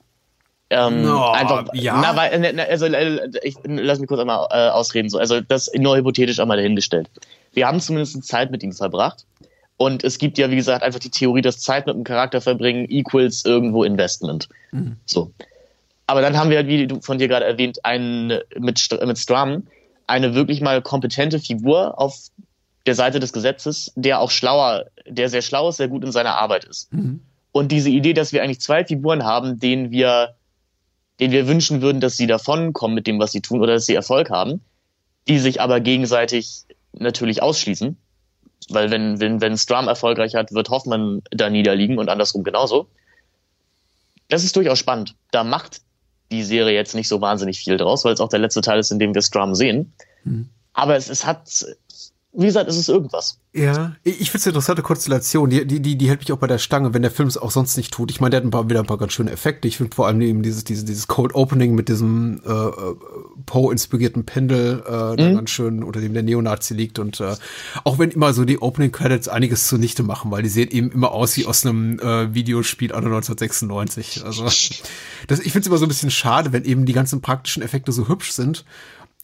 Ähm, 0.73 1.03
No, 1.03 1.31
einfach, 1.31 1.67
ja. 1.75 2.01
na, 2.01 2.17
weil, 2.17 2.39
ne, 2.39 2.53
ne, 2.53 2.69
also, 2.69 2.87
äh, 2.87 3.31
ich, 3.43 3.57
lass 3.65 3.99
mich 3.99 4.09
kurz 4.09 4.21
einmal 4.21 4.47
äh, 4.51 4.71
ausreden, 4.71 5.09
so, 5.11 5.19
also 5.19 5.41
das 5.41 5.71
nur 5.77 5.97
hypothetisch 5.97 6.41
einmal 6.41 6.57
dahingestellt. 6.57 7.11
Wir 7.53 7.67
haben 7.67 7.81
zumindest 7.81 8.25
Zeit 8.25 8.51
mit 8.51 8.63
ihm 8.63 8.73
verbracht 8.73 9.27
und 9.77 10.03
es 10.03 10.19
gibt 10.19 10.39
ja, 10.39 10.51
wie 10.51 10.57
gesagt, 10.57 10.83
einfach 10.83 11.01
die 11.01 11.11
Theorie, 11.11 11.43
dass 11.43 11.59
Zeit 11.61 11.87
mit 11.87 11.95
einem 11.95 12.05
Charakter 12.05 12.41
verbringen 12.41 12.87
equals 12.89 13.45
irgendwo 13.45 13.85
Investment. 13.85 14.49
So. 15.05 15.33
Aber 16.07 16.23
dann 16.23 16.39
haben 16.39 16.51
wir 16.51 16.57
halt, 16.57 16.69
wie 16.69 16.87
du 16.87 17.01
von 17.01 17.19
dir 17.19 17.29
gerade 17.29 17.45
erwähnt, 17.45 17.85
einen 17.85 18.41
mit, 18.59 18.89
mit 19.07 19.19
Strum 19.19 19.67
eine 20.07 20.35
wirklich 20.35 20.61
mal 20.61 20.81
kompetente 20.83 21.39
Figur 21.39 21.99
auf 21.99 22.17
der 22.87 22.95
Seite 22.95 23.21
des 23.21 23.33
Gesetzes, 23.33 23.93
der 23.95 24.21
auch 24.21 24.31
schlauer, 24.31 24.87
der 25.07 25.29
sehr 25.29 25.43
schlau 25.43 25.69
ist, 25.69 25.77
sehr 25.77 25.89
gut 25.89 26.05
in 26.05 26.13
seiner 26.13 26.37
Arbeit 26.37 26.65
ist. 26.65 26.91
Und 27.53 27.71
diese 27.73 27.91
Idee, 27.91 28.13
dass 28.15 28.33
wir 28.33 28.43
eigentlich 28.43 28.61
zwei 28.61 28.85
Figuren 28.85 29.25
haben, 29.25 29.59
denen 29.59 29.91
wir, 29.91 30.35
denen 31.23 31.33
wir 31.33 31.47
wünschen 31.47 31.83
würden, 31.83 32.01
dass 32.01 32.17
sie 32.17 32.27
davonkommen 32.27 32.97
mit 32.97 33.07
dem, 33.07 33.21
was 33.21 33.31
sie 33.31 33.41
tun 33.41 33.61
oder 33.61 33.75
dass 33.75 33.87
sie 33.87 33.95
Erfolg 33.95 34.29
haben, 34.29 34.61
die 35.29 35.39
sich 35.39 35.61
aber 35.61 35.79
gegenseitig 35.79 36.65
natürlich 36.93 37.43
ausschließen. 37.43 37.97
Weil 38.71 38.91
wenn, 38.91 39.21
wenn, 39.21 39.41
wenn 39.41 39.57
Strum 39.57 39.87
erfolgreich 39.87 40.35
hat, 40.35 40.51
wird 40.53 40.69
Hoffmann 40.71 41.23
da 41.31 41.49
niederliegen 41.49 41.99
und 41.99 42.09
andersrum 42.09 42.43
genauso. 42.43 42.89
Das 44.31 44.43
ist 44.43 44.57
durchaus 44.57 44.81
spannend. 44.81 45.15
Da 45.31 45.45
macht 45.45 45.83
die 46.33 46.43
Serie 46.43 46.75
jetzt 46.75 46.97
nicht 46.97 47.07
so 47.07 47.21
wahnsinnig 47.21 47.61
viel 47.61 47.77
draus, 47.77 48.05
weil 48.05 48.15
es 48.15 48.21
auch 48.21 48.29
der 48.29 48.41
letzte 48.41 48.61
Teil 48.61 48.81
ist, 48.81 48.91
in 48.91 48.99
dem 48.99 49.15
wir 49.15 49.23
Strum 49.23 49.55
sehen. 49.55 49.93
Aber 50.73 50.97
es, 50.97 51.09
es 51.09 51.25
hat, 51.25 51.65
wie 52.35 52.47
gesagt, 52.47 52.71
es 52.71 52.79
ist 52.79 52.89
irgendwas. 52.89 53.39
Ja, 53.53 53.95
ich 54.05 54.31
finde 54.31 54.39
es 54.39 54.47
eine 54.47 54.53
interessante 54.53 54.81
Konstellation. 54.81 55.51
Die, 55.51 55.67
die, 55.67 55.81
die, 55.81 55.99
die 55.99 56.09
hält 56.09 56.21
mich 56.21 56.33
auch 56.33 56.39
bei 56.39 56.47
der 56.47 56.57
Stange, 56.57 56.95
wenn 56.95 57.03
der 57.03 57.11
Film 57.11 57.29
es 57.29 57.37
auch 57.37 57.51
sonst 57.51 57.77
nicht 57.77 57.93
tut. 57.93 58.11
Ich 58.11 58.23
meine, 58.23 58.31
der 58.31 58.39
hat 58.39 58.45
ein 58.47 58.51
paar, 58.51 58.71
wieder 58.71 58.81
ein 58.81 58.87
paar 58.87 58.97
ganz 58.97 59.13
schöne 59.13 59.31
Effekte. 59.31 59.69
Ich 59.69 59.77
finde 59.77 59.95
vor 59.95 60.07
allem 60.07 60.19
eben 60.23 60.43
dieses, 60.43 60.65
dieses, 60.65 60.87
dieses 60.87 61.09
Cold 61.09 61.35
Opening 61.35 61.75
mit 61.75 61.91
diesem 61.91 62.41
äh, 62.47 62.51
äh, 62.51 62.95
Poe-inspirierten 63.45 64.25
Pendel, 64.25 64.83
äh, 64.87 64.91
da 64.91 65.33
ganz 65.35 65.51
schön 65.51 65.85
unter 65.85 66.01
dem 66.01 66.15
der 66.15 66.23
Neonazi 66.23 66.73
liegt. 66.73 66.99
Und 66.99 67.21
äh, 67.21 67.35
auch 67.85 67.99
wenn 67.99 68.11
immer 68.11 68.33
so 68.33 68.47
die 68.47 68.63
Opening 68.63 68.93
Credits 68.93 69.29
einiges 69.29 69.67
zunichte 69.69 70.03
machen, 70.03 70.31
weil 70.31 70.43
die 70.43 70.49
sehen 70.49 70.71
eben 70.71 70.91
immer 70.91 71.13
aus 71.13 71.37
wie 71.37 71.45
aus 71.45 71.67
einem 71.67 71.99
äh, 71.99 72.33
Videospiel 72.33 72.93
anno 72.93 73.09
1996. 73.09 74.25
Also 74.25 74.45
das, 74.45 75.39
ich 75.39 75.53
finde 75.53 75.61
es 75.61 75.67
immer 75.67 75.77
so 75.77 75.85
ein 75.85 75.89
bisschen 75.89 76.11
schade, 76.11 76.53
wenn 76.53 76.65
eben 76.65 76.87
die 76.87 76.95
ganzen 76.95 77.21
praktischen 77.21 77.63
Effekte 77.63 77.93
so 77.93 78.09
hübsch 78.09 78.33
sind 78.33 78.65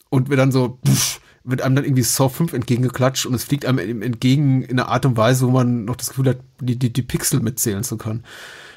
und 0.09 0.29
wir 0.29 0.37
dann 0.37 0.51
so 0.51 0.77
pff, 0.87 1.21
wird 1.49 1.61
einem 1.61 1.75
dann 1.75 1.85
irgendwie 1.85 2.03
Saw 2.03 2.29
5 2.29 2.53
entgegengeklatscht 2.53 3.25
und 3.25 3.33
es 3.33 3.43
fliegt 3.43 3.65
einem 3.65 4.01
entgegen 4.01 4.61
in 4.61 4.79
einer 4.79 4.89
Art 4.89 5.05
und 5.05 5.17
Weise, 5.17 5.47
wo 5.47 5.51
man 5.51 5.85
noch 5.85 5.95
das 5.95 6.09
Gefühl 6.09 6.29
hat, 6.29 6.39
die, 6.61 6.77
die, 6.77 6.91
die 6.91 7.01
Pixel 7.01 7.39
mitzählen 7.39 7.83
zu 7.83 7.97
können. 7.97 8.23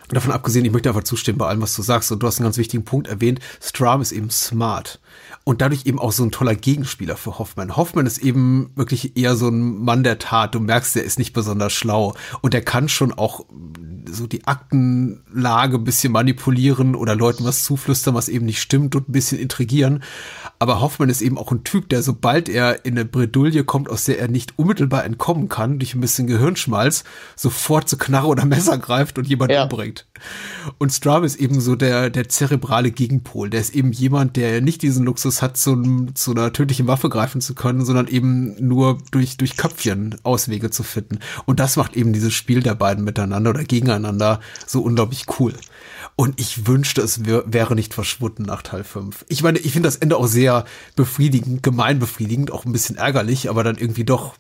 Und 0.09 0.15
davon 0.17 0.33
abgesehen, 0.33 0.65
ich 0.65 0.73
möchte 0.73 0.89
einfach 0.91 1.05
zustimmen 1.05 1.39
bei 1.39 1.47
allem, 1.47 1.63
was 1.63 1.75
du 1.75 1.83
sagst. 1.83 2.13
Und 2.13 2.23
du 2.23 2.27
hast 2.27 2.39
einen 2.39 2.47
ganz 2.47 2.59
wichtigen 2.59 2.85
Punkt 2.85 3.07
erwähnt. 3.09 3.41
Strum 3.63 4.03
ist 4.03 4.13
eben 4.13 4.31
smart. 4.31 5.01
Und 5.45 5.61
dadurch 5.61 5.87
eben 5.87 5.99
auch 5.99 6.13
so 6.13 6.23
ein 6.23 6.31
toller 6.31 6.55
Gegenspieler 6.55 7.17
für 7.17 7.39
Hoffmann. 7.39 7.77
Hoffmann 7.77 8.07
ist 8.07 8.19
eben 8.19 8.71
wirklich 8.77 9.17
eher 9.17 9.35
so 9.37 9.49
ein 9.49 9.79
Mann 9.83 10.05
der 10.05 10.19
Tat. 10.19 10.55
Du 10.55 10.61
merkst, 10.61 10.95
der 10.95 11.05
ist 11.05 11.19
nicht 11.19 11.33
besonders 11.33 11.73
schlau. 11.73 12.15
Und 12.43 12.55
der 12.55 12.63
kann 12.63 12.89
schon 12.89 13.13
auch 13.13 13.45
so 14.11 14.27
die 14.27 14.47
Aktenlage 14.47 15.77
ein 15.79 15.85
bisschen 15.85 16.13
manipulieren 16.13 16.95
oder 16.95 17.15
Leuten 17.17 17.45
was 17.45 17.63
zuflüstern, 17.65 18.15
was 18.15 18.29
eben 18.29 18.47
nicht 18.47 18.61
stimmt 18.61 18.95
und 18.95 19.09
ein 19.09 19.13
bisschen 19.13 19.39
intrigieren. 19.39 20.03
Aber 20.59 20.81
Hoffmann 20.81 21.09
ist 21.09 21.23
eben 21.23 21.39
auch 21.39 21.51
ein 21.51 21.65
Typ, 21.65 21.89
der 21.89 22.03
sobald 22.03 22.49
er 22.49 22.85
in 22.85 22.95
eine 22.95 23.05
Bredouille 23.05 23.65
kommt, 23.65 23.89
aus 23.89 24.05
der 24.05 24.19
er 24.19 24.29
nicht 24.29 24.59
unmittelbar 24.59 25.05
entkommen 25.05 25.49
kann, 25.49 25.79
durch 25.79 25.95
ein 25.95 26.01
bisschen 26.01 26.27
Gehirnschmalz, 26.27 27.05
sofort 27.37 27.89
zu 27.89 27.97
Knarre 27.97 28.29
oder 28.29 28.45
Messer 28.45 28.79
greift 28.79 29.19
und 29.19 29.27
jemanden 29.29 29.55
Ja. 29.55 29.63
umbringt. 29.65 30.02
Und 30.79 30.93
Strum 30.93 31.25
ist 31.25 31.37
eben 31.37 31.61
so 31.61 31.75
der, 31.75 32.11
der 32.11 32.29
zerebrale 32.29 32.91
Gegenpol. 32.91 33.51
Der 33.51 33.61
ist 33.61 33.75
eben 33.75 33.93
jemand, 33.93 34.37
der 34.37 34.61
nicht 34.61 34.83
diesen 34.83 35.05
Luxus 35.05 35.43
hat, 35.43 35.57
zu, 35.57 36.07
zu 36.15 36.31
einer 36.33 36.53
tödlichen 36.53 36.87
Waffe 36.87 37.09
greifen 37.09 37.41
zu 37.41 37.55
können, 37.55 37.85
sondern 37.85 38.07
eben 38.09 38.55
nur 38.65 38.99
durch, 39.11 39.37
durch 39.37 39.57
Köpfchen 39.57 40.17
Auswege 40.23 40.71
zu 40.71 40.83
finden. 40.83 41.19
Und 41.45 41.61
das 41.61 41.77
macht 41.77 41.97
eben 41.97 42.13
dieses 42.13 42.33
Spiel 42.33 42.63
der 42.63 42.75
beiden 42.75 43.05
miteinander 43.05 43.51
oder 43.51 43.65
gegeneinander 43.65 44.41
so 44.67 44.83
unglaublich 44.83 45.27
cool. 45.39 45.55
Und 46.15 46.41
ich 46.41 46.67
wünschte, 46.67 47.01
es 47.01 47.25
wär, 47.25 47.45
wäre 47.47 47.75
nicht 47.75 47.95
verschwunden 47.95 48.43
nach 48.43 48.63
Teil 48.63 48.85
5. 48.85 49.25
Ich 49.29 49.43
meine, 49.43 49.59
ich 49.59 49.73
finde 49.73 49.89
das 49.89 49.97
Ende 49.97 50.17
auch 50.17 50.27
sehr 50.27 50.65
befriedigend, 50.95 51.63
gemein 51.63 51.99
befriedigend, 51.99 52.53
auch 52.53 52.65
ein 52.65 52.73
bisschen 52.73 52.97
ärgerlich, 52.97 53.49
aber 53.49 53.65
dann 53.65 53.77
irgendwie 53.77 54.05
doch 54.05 54.35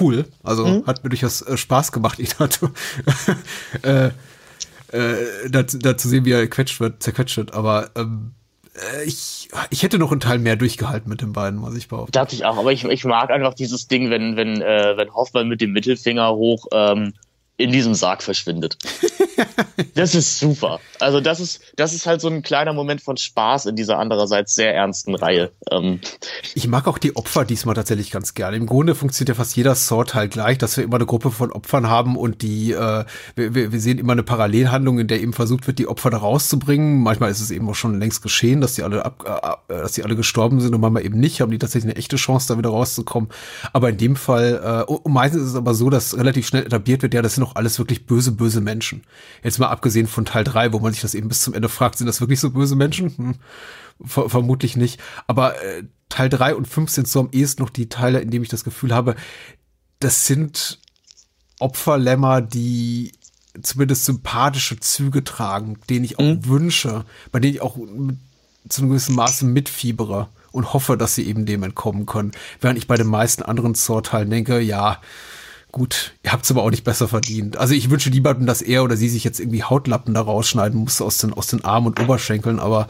cool. 0.00 0.24
Also 0.42 0.86
hat 0.86 1.04
mir 1.04 1.10
durchaus 1.10 1.42
äh, 1.42 1.56
Spaß 1.56 1.92
gemacht, 1.92 2.18
ihn 2.20 2.28
dazu, 2.38 2.70
äh, 3.82 4.10
äh, 4.92 5.50
dazu, 5.50 5.78
dazu 5.78 6.08
sehen, 6.08 6.24
wie 6.24 6.32
er 6.32 6.46
quetscht 6.48 6.80
wird, 6.80 7.02
zerquetscht 7.02 7.36
wird. 7.36 7.54
Aber 7.54 7.90
ähm, 7.96 8.32
äh, 8.74 9.04
ich, 9.04 9.48
ich 9.70 9.82
hätte 9.82 9.98
noch 9.98 10.10
einen 10.10 10.20
Teil 10.20 10.38
mehr 10.38 10.56
durchgehalten 10.56 11.08
mit 11.08 11.22
den 11.22 11.32
beiden, 11.32 11.58
muss 11.58 11.76
ich 11.76 11.88
behaupten. 11.88 12.12
Dachte 12.12 12.34
ich 12.34 12.44
auch, 12.44 12.58
aber 12.58 12.72
ich, 12.72 12.84
ich 12.84 13.04
mag 13.04 13.30
einfach 13.30 13.54
dieses 13.54 13.88
Ding, 13.88 14.10
wenn, 14.10 14.36
wenn, 14.36 14.60
äh, 14.60 14.96
wenn 14.96 15.12
Hoffmann 15.12 15.48
mit 15.48 15.60
dem 15.60 15.72
Mittelfinger 15.72 16.34
hoch 16.34 16.66
ähm, 16.72 17.14
in 17.58 17.72
diesem 17.72 17.94
Sarg 17.94 18.22
verschwindet. 18.22 18.76
das 19.94 20.14
ist 20.14 20.38
super. 20.38 20.80
Also 21.00 21.20
das 21.20 21.40
ist, 21.40 21.60
das 21.76 21.94
ist 21.94 22.06
halt 22.06 22.20
so 22.20 22.28
ein 22.28 22.42
kleiner 22.42 22.74
Moment 22.74 23.00
von 23.00 23.16
Spaß 23.16 23.66
in 23.66 23.76
dieser 23.76 23.98
andererseits 23.98 24.54
sehr 24.54 24.74
ernsten 24.74 25.14
Reihe. 25.14 25.52
Ähm, 25.70 26.00
Ich 26.54 26.68
mag 26.68 26.86
auch 26.86 26.98
die 26.98 27.16
Opfer 27.16 27.44
diesmal 27.44 27.74
tatsächlich 27.74 28.10
ganz 28.10 28.34
gerne. 28.34 28.56
Im 28.58 28.66
Grunde 28.66 28.94
funktioniert 28.94 29.30
ja 29.30 29.34
fast 29.34 29.56
jeder 29.56 29.74
Saw-Teil 29.74 30.28
gleich, 30.28 30.58
dass 30.58 30.76
wir 30.76 30.84
immer 30.84 30.96
eine 30.96 31.06
Gruppe 31.06 31.30
von 31.30 31.50
Opfern 31.50 31.88
haben 31.88 32.16
und 32.16 32.42
die, 32.42 32.72
äh, 32.72 33.04
wir, 33.36 33.72
wir 33.72 33.80
sehen 33.80 33.98
immer 33.98 34.12
eine 34.12 34.22
Parallelhandlung, 34.22 34.98
in 34.98 35.08
der 35.08 35.20
eben 35.22 35.32
versucht 35.32 35.66
wird, 35.66 35.78
die 35.78 35.88
Opfer 35.88 36.10
da 36.10 36.18
rauszubringen. 36.18 37.02
Manchmal 37.02 37.30
ist 37.30 37.40
es 37.40 37.50
eben 37.50 37.68
auch 37.70 37.74
schon 37.74 37.98
längst 37.98 38.22
geschehen, 38.22 38.60
dass 38.60 38.74
die 38.74 38.82
alle 38.82 39.04
ab, 39.04 39.64
äh, 39.68 39.72
dass 39.74 39.92
die 39.92 40.04
alle 40.04 40.16
gestorben 40.16 40.60
sind 40.60 40.74
und 40.74 40.80
manchmal 40.82 41.06
eben 41.06 41.18
nicht, 41.18 41.40
haben 41.40 41.50
die 41.50 41.58
tatsächlich 41.58 41.90
eine 41.90 41.98
echte 41.98 42.16
Chance, 42.16 42.48
da 42.48 42.58
wieder 42.58 42.70
rauszukommen. 42.70 43.30
Aber 43.72 43.88
in 43.88 43.96
dem 43.96 44.16
Fall, 44.16 44.86
äh, 44.88 45.08
meistens 45.08 45.42
ist 45.42 45.48
es 45.50 45.56
aber 45.56 45.72
so, 45.72 45.88
dass 45.88 46.16
relativ 46.18 46.46
schnell 46.46 46.66
etabliert 46.66 47.00
wird, 47.00 47.14
ja, 47.14 47.22
das 47.22 47.34
sind 47.34 47.45
doch 47.46 47.56
alles 47.56 47.78
wirklich 47.78 48.06
böse, 48.06 48.32
böse 48.32 48.60
Menschen. 48.60 49.02
Jetzt 49.42 49.58
mal 49.58 49.68
abgesehen 49.68 50.06
von 50.06 50.24
Teil 50.24 50.44
3, 50.44 50.72
wo 50.72 50.80
man 50.80 50.92
sich 50.92 51.02
das 51.02 51.14
eben 51.14 51.28
bis 51.28 51.42
zum 51.42 51.54
Ende 51.54 51.68
fragt, 51.68 51.98
sind 51.98 52.06
das 52.06 52.20
wirklich 52.20 52.40
so 52.40 52.50
böse 52.50 52.76
Menschen? 52.76 53.16
Hm. 53.16 53.34
Ver 54.04 54.28
vermutlich 54.28 54.76
nicht. 54.76 55.00
Aber 55.26 55.62
äh, 55.62 55.84
Teil 56.08 56.28
3 56.28 56.54
und 56.54 56.68
5 56.68 56.90
sind 56.90 57.08
so 57.08 57.20
am 57.20 57.30
ehesten 57.32 57.62
noch 57.62 57.70
die 57.70 57.88
Teile, 57.88 58.20
in 58.20 58.30
denen 58.30 58.44
ich 58.44 58.50
das 58.50 58.64
Gefühl 58.64 58.94
habe, 58.94 59.16
das 60.00 60.26
sind 60.26 60.78
Opferlämmer, 61.58 62.42
die 62.42 63.12
zumindest 63.62 64.04
sympathische 64.04 64.78
Züge 64.80 65.24
tragen, 65.24 65.78
denen 65.88 66.04
ich 66.04 66.18
auch 66.18 66.36
wünsche, 66.42 67.04
bei 67.32 67.40
denen 67.40 67.54
ich 67.54 67.62
auch 67.62 67.76
mit, 67.76 68.18
zu 68.68 68.82
einem 68.82 68.90
gewissen 68.90 69.14
Maße 69.14 69.46
mitfiebere 69.46 70.28
und 70.52 70.72
hoffe, 70.72 70.96
dass 70.96 71.14
sie 71.14 71.26
eben 71.26 71.46
dem 71.46 71.62
entkommen 71.62 72.04
können. 72.06 72.32
Während 72.60 72.78
ich 72.78 72.86
bei 72.86 72.96
den 72.96 73.06
meisten 73.06 73.42
anderen 73.42 73.74
Saw-Teilen 73.74 74.30
denke, 74.30 74.60
ja, 74.60 75.00
gut, 75.76 76.12
ihr 76.22 76.32
habt's 76.32 76.50
aber 76.50 76.62
auch 76.62 76.70
nicht 76.70 76.84
besser 76.84 77.06
verdient. 77.06 77.58
Also 77.58 77.74
ich 77.74 77.90
wünsche 77.90 78.08
niemandem, 78.08 78.46
dass 78.46 78.62
er 78.62 78.82
oder 78.82 78.96
sie 78.96 79.10
sich 79.10 79.24
jetzt 79.24 79.40
irgendwie 79.40 79.62
Hautlappen 79.62 80.14
da 80.14 80.22
rausschneiden 80.22 80.80
muss 80.80 81.02
aus 81.02 81.18
den, 81.18 81.34
aus 81.34 81.48
den 81.48 81.66
Armen 81.66 81.88
und 81.88 82.00
Oberschenkeln, 82.00 82.60
aber 82.60 82.88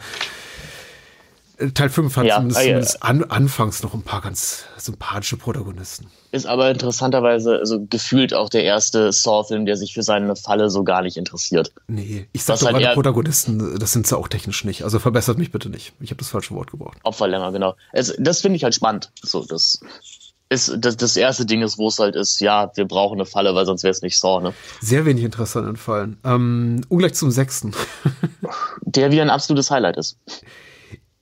äh, 1.57 1.71
Teil 1.71 1.89
5 1.89 2.15
hat 2.15 2.25
Ja, 2.25 2.35
zumindest, 2.37 2.61
ja. 2.61 2.65
zumindest 2.65 3.03
an, 3.03 3.23
anfangs 3.25 3.83
noch 3.83 3.93
ein 3.93 4.03
paar 4.03 4.21
ganz 4.21 4.63
sympathische 4.77 5.35
Protagonisten. 5.35 6.07
ist 6.31 6.45
aber 6.45 6.71
interessanterweise 6.71 7.57
also 7.57 7.85
gefühlt 7.89 8.33
auch 8.33 8.47
der 8.47 8.63
erste 8.63 9.11
Saw-Film, 9.11 9.65
der 9.65 9.75
sich 9.75 9.93
für 9.93 10.03
seine 10.03 10.37
Falle 10.37 10.69
so 10.69 10.85
gar 10.85 11.01
nicht 11.01 11.17
interessiert. 11.17 11.73
Nee, 11.89 12.27
ich 12.31 12.45
sag 12.45 12.57
doch 12.59 12.71
halt 12.71 12.93
Protagonisten, 12.93 13.77
das 13.77 13.91
sind 13.91 14.07
sie 14.07 14.17
auch 14.17 14.29
technisch 14.29 14.63
nicht. 14.63 14.85
Also 14.85 14.99
verbessert 14.99 15.37
mich 15.37 15.51
bitte 15.51 15.67
nicht. 15.67 15.91
Ich 15.99 16.11
habe 16.11 16.19
das 16.19 16.29
falsche 16.29 16.55
Wort 16.55 16.71
gebraucht. 16.71 16.99
Opferlämmer, 17.03 17.51
genau. 17.51 17.75
Es, 17.91 18.15
das 18.17 18.39
finde 18.39 18.55
ich 18.55 18.63
halt 18.63 18.75
spannend. 18.75 19.11
So, 19.21 19.43
das 19.43 19.81
ist 20.49 20.75
das, 20.77 20.97
das 20.97 21.17
erste 21.17 21.45
Ding 21.45 21.61
ist, 21.61 21.77
wo 21.77 21.87
es 21.87 21.99
halt 21.99 22.15
ist, 22.15 22.39
ja, 22.39 22.71
wir 22.75 22.85
brauchen 22.85 23.15
eine 23.15 23.25
Falle, 23.25 23.53
weil 23.53 23.65
sonst 23.65 23.83
wäre 23.83 23.91
es 23.91 24.01
nicht 24.01 24.17
Saw, 24.19 24.41
ne? 24.41 24.53
Sehr 24.81 25.05
wenig 25.05 25.23
Interesse 25.23 25.59
an 25.59 25.65
den 25.65 25.75
Fallen. 25.75 26.17
Ähm, 26.23 26.81
ungleich 26.89 27.13
zum 27.13 27.31
sechsten. 27.31 27.73
Der 28.81 29.11
wieder 29.11 29.23
ein 29.23 29.29
absolutes 29.29 29.69
Highlight 29.71 29.97
ist. 29.97 30.17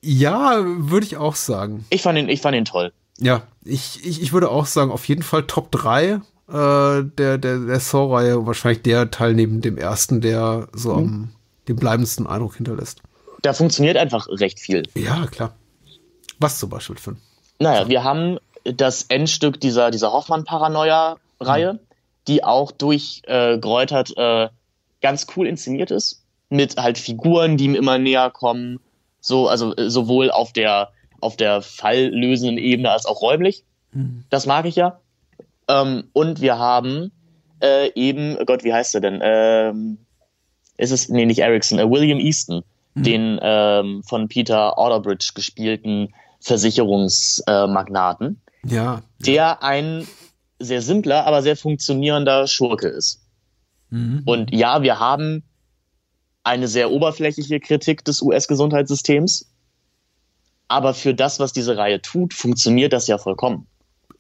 ja, 0.02 0.64
würde 0.64 1.06
ich 1.06 1.18
auch 1.18 1.36
sagen. 1.36 1.86
Ich 1.90 2.04
fand 2.04 2.20
ihn, 2.20 2.30
ich 2.30 2.42
fand 2.42 2.56
ihn 2.56 2.66
toll. 2.66 2.94
Ja, 3.20 3.44
ich, 3.64 4.06
ich, 4.06 4.22
ich 4.22 4.34
würde 4.34 4.50
auch 4.50 4.66
sagen, 4.66 4.92
auf 4.92 5.08
jeden 5.08 5.24
Fall 5.24 5.44
Top 5.44 5.72
3 5.72 6.04
äh, 6.04 6.20
der, 6.48 7.38
der, 7.38 7.38
der 7.38 7.80
Saw-Reihe 7.80 8.38
und 8.38 8.46
wahrscheinlich 8.46 8.84
der 8.84 9.10
Teil 9.10 9.34
neben 9.34 9.62
dem 9.62 9.78
ersten, 9.78 10.22
der 10.22 10.68
so 10.74 10.94
am 10.94 11.32
den 11.68 11.76
bleibendsten 11.76 12.28
Eindruck 12.28 12.56
hinterlässt. 12.58 13.02
Da 13.42 13.54
funktioniert 13.54 13.98
einfach 13.98 14.28
recht 14.30 14.60
viel. 14.60 14.84
Ja, 14.96 15.26
klar. 15.28 15.56
Was 16.40 16.60
zum 16.60 16.70
Beispiel, 16.70 16.98
Finn? 16.98 17.18
Naja, 17.60 17.88
wir 17.88 18.04
haben 18.04 18.38
das 18.66 19.04
Endstück 19.04 19.60
dieser, 19.60 19.92
dieser 19.92 20.12
Hoffmann-Paranoia-Reihe, 20.12 21.80
die 22.28 22.44
auch 22.44 22.72
durch 22.72 23.22
äh, 23.26 23.58
Greutert 23.58 24.18
äh, 24.18 24.50
ganz 25.02 25.28
cool 25.36 25.48
inszeniert 25.48 25.92
ist. 25.92 26.24
Mit 26.50 26.78
halt 26.78 26.98
Figuren, 26.98 27.58
die 27.58 27.66
ihm 27.66 27.76
immer 27.76 27.98
näher 27.98 28.32
kommen. 28.32 28.80
So, 29.22 29.48
also 29.48 29.76
äh, 29.76 29.90
sowohl 29.90 30.32
auf 30.32 30.54
der, 30.54 30.90
auf 31.22 31.38
der 31.38 31.62
falllösenden 31.62 32.58
Ebene 32.58 32.92
als 32.92 33.06
auch 33.06 33.22
räumlich. 33.22 33.64
Das 34.30 34.46
mag 34.46 34.66
ich 34.66 34.76
ja. 34.76 35.00
Ähm, 35.68 36.10
und 36.14 36.42
wir 36.42 36.60
haben 36.60 37.12
äh, 37.62 37.92
eben, 37.96 38.38
oh 38.40 38.46
Gott, 38.46 38.64
wie 38.64 38.74
heißt 38.74 38.94
er 38.96 39.02
denn? 39.02 39.20
Ähm, 39.24 39.98
ist 40.78 40.92
es, 40.92 41.10
nee, 41.10 41.26
nicht 41.26 41.40
Erickson, 41.40 41.80
äh, 41.80 41.90
William 41.90 42.20
Easton, 42.20 42.64
den 42.96 43.40
ähm, 43.42 44.04
von 44.04 44.28
Peter 44.28 44.78
Orderbridge 44.78 45.32
gespielten 45.36 46.14
Versicherungsmagnaten, 46.40 48.42
Ja. 48.68 49.02
der 49.20 49.64
ein 49.64 50.08
sehr 50.60 50.82
simpler, 50.82 51.26
aber 51.26 51.42
sehr 51.42 51.56
funktionierender 51.56 52.48
Schurke 52.48 52.88
ist. 52.88 53.22
Und 54.26 54.54
ja, 54.54 54.82
wir 54.82 55.00
haben 55.00 55.44
eine 56.44 56.68
sehr 56.68 56.92
oberflächliche 56.92 57.60
Kritik 57.60 58.04
des 58.06 58.22
US-Gesundheitssystems. 58.22 59.52
Aber 60.68 60.94
für 60.94 61.14
das, 61.14 61.40
was 61.40 61.54
diese 61.54 61.78
Reihe 61.78 62.02
tut, 62.02 62.34
funktioniert 62.34 62.94
das 62.94 63.08
ja 63.08 63.18
vollkommen. 63.18 63.68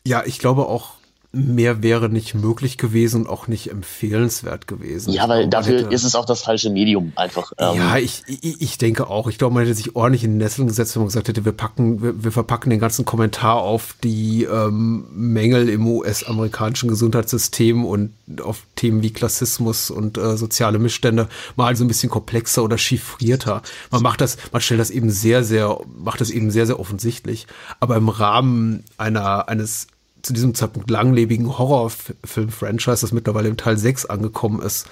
Ja, 0.05 0.23
ich 0.26 0.39
glaube 0.39 0.67
auch, 0.67 0.91
mehr 1.35 1.83
wäre 1.83 2.09
nicht 2.09 2.33
möglich 2.33 2.77
gewesen 2.77 3.21
und 3.21 3.29
auch 3.29 3.47
nicht 3.47 3.69
empfehlenswert 3.69 4.67
gewesen. 4.67 5.11
Ja, 5.11 5.27
weil 5.27 5.47
dafür 5.49 5.79
hätte, 5.79 5.93
ist 5.93 6.03
es 6.03 6.15
auch 6.15 6.25
das 6.25 6.41
falsche 6.41 6.69
Medium 6.69 7.11
einfach. 7.15 7.51
Ähm. 7.57 7.77
Ja, 7.77 7.97
ich, 7.97 8.23
ich, 8.27 8.61
ich 8.61 8.77
denke 8.77 9.07
auch. 9.07 9.27
Ich 9.27 9.37
glaube, 9.37 9.53
man 9.53 9.63
hätte 9.63 9.75
sich 9.75 9.95
ordentlich 9.95 10.23
in 10.23 10.31
den 10.31 10.37
Nesseln 10.37 10.67
gesetzt, 10.67 10.95
wenn 10.95 11.01
man 11.01 11.07
gesagt 11.07 11.27
hätte, 11.27 11.43
wir 11.43 11.51
packen, 11.51 12.01
wir, 12.01 12.23
wir 12.23 12.31
verpacken 12.31 12.69
den 12.69 12.79
ganzen 12.79 13.03
Kommentar 13.05 13.57
auf 13.57 13.95
die 14.03 14.43
ähm, 14.43 15.07
Mängel 15.11 15.67
im 15.69 15.85
US-amerikanischen 15.85 16.87
Gesundheitssystem 16.87 17.83
und 17.83 18.13
auf 18.41 18.63
Themen 18.75 19.03
wie 19.03 19.11
Klassismus 19.11 19.91
und 19.91 20.17
äh, 20.17 20.37
soziale 20.37 20.79
Missstände 20.79 21.27
mal 21.55 21.75
so 21.75 21.83
ein 21.83 21.87
bisschen 21.89 22.09
komplexer 22.09 22.63
oder 22.63 22.77
chiffrierter. 22.77 23.61
Man 23.91 24.01
macht 24.01 24.21
das, 24.21 24.37
man 24.53 24.61
stellt 24.61 24.79
das 24.79 24.89
eben 24.89 25.09
sehr, 25.09 25.43
sehr, 25.43 25.77
macht 25.97 26.21
das 26.21 26.29
eben 26.29 26.49
sehr, 26.49 26.65
sehr 26.65 26.79
offensichtlich. 26.79 27.47
Aber 27.81 27.97
im 27.97 28.07
Rahmen 28.09 28.85
einer, 28.97 29.49
eines 29.49 29.87
zu 30.26 30.34
diesem 30.34 30.56
Zeitpunkt 30.56 30.89
langlebigen 30.89 31.57
Horrorfilm-Franchise, 31.57 33.02
das 33.02 33.11
mittlerweile 33.11 33.47
im 33.47 33.57
Teil 33.57 33.77
6 33.77 34.07
angekommen 34.07 34.61
ist, 34.61 34.88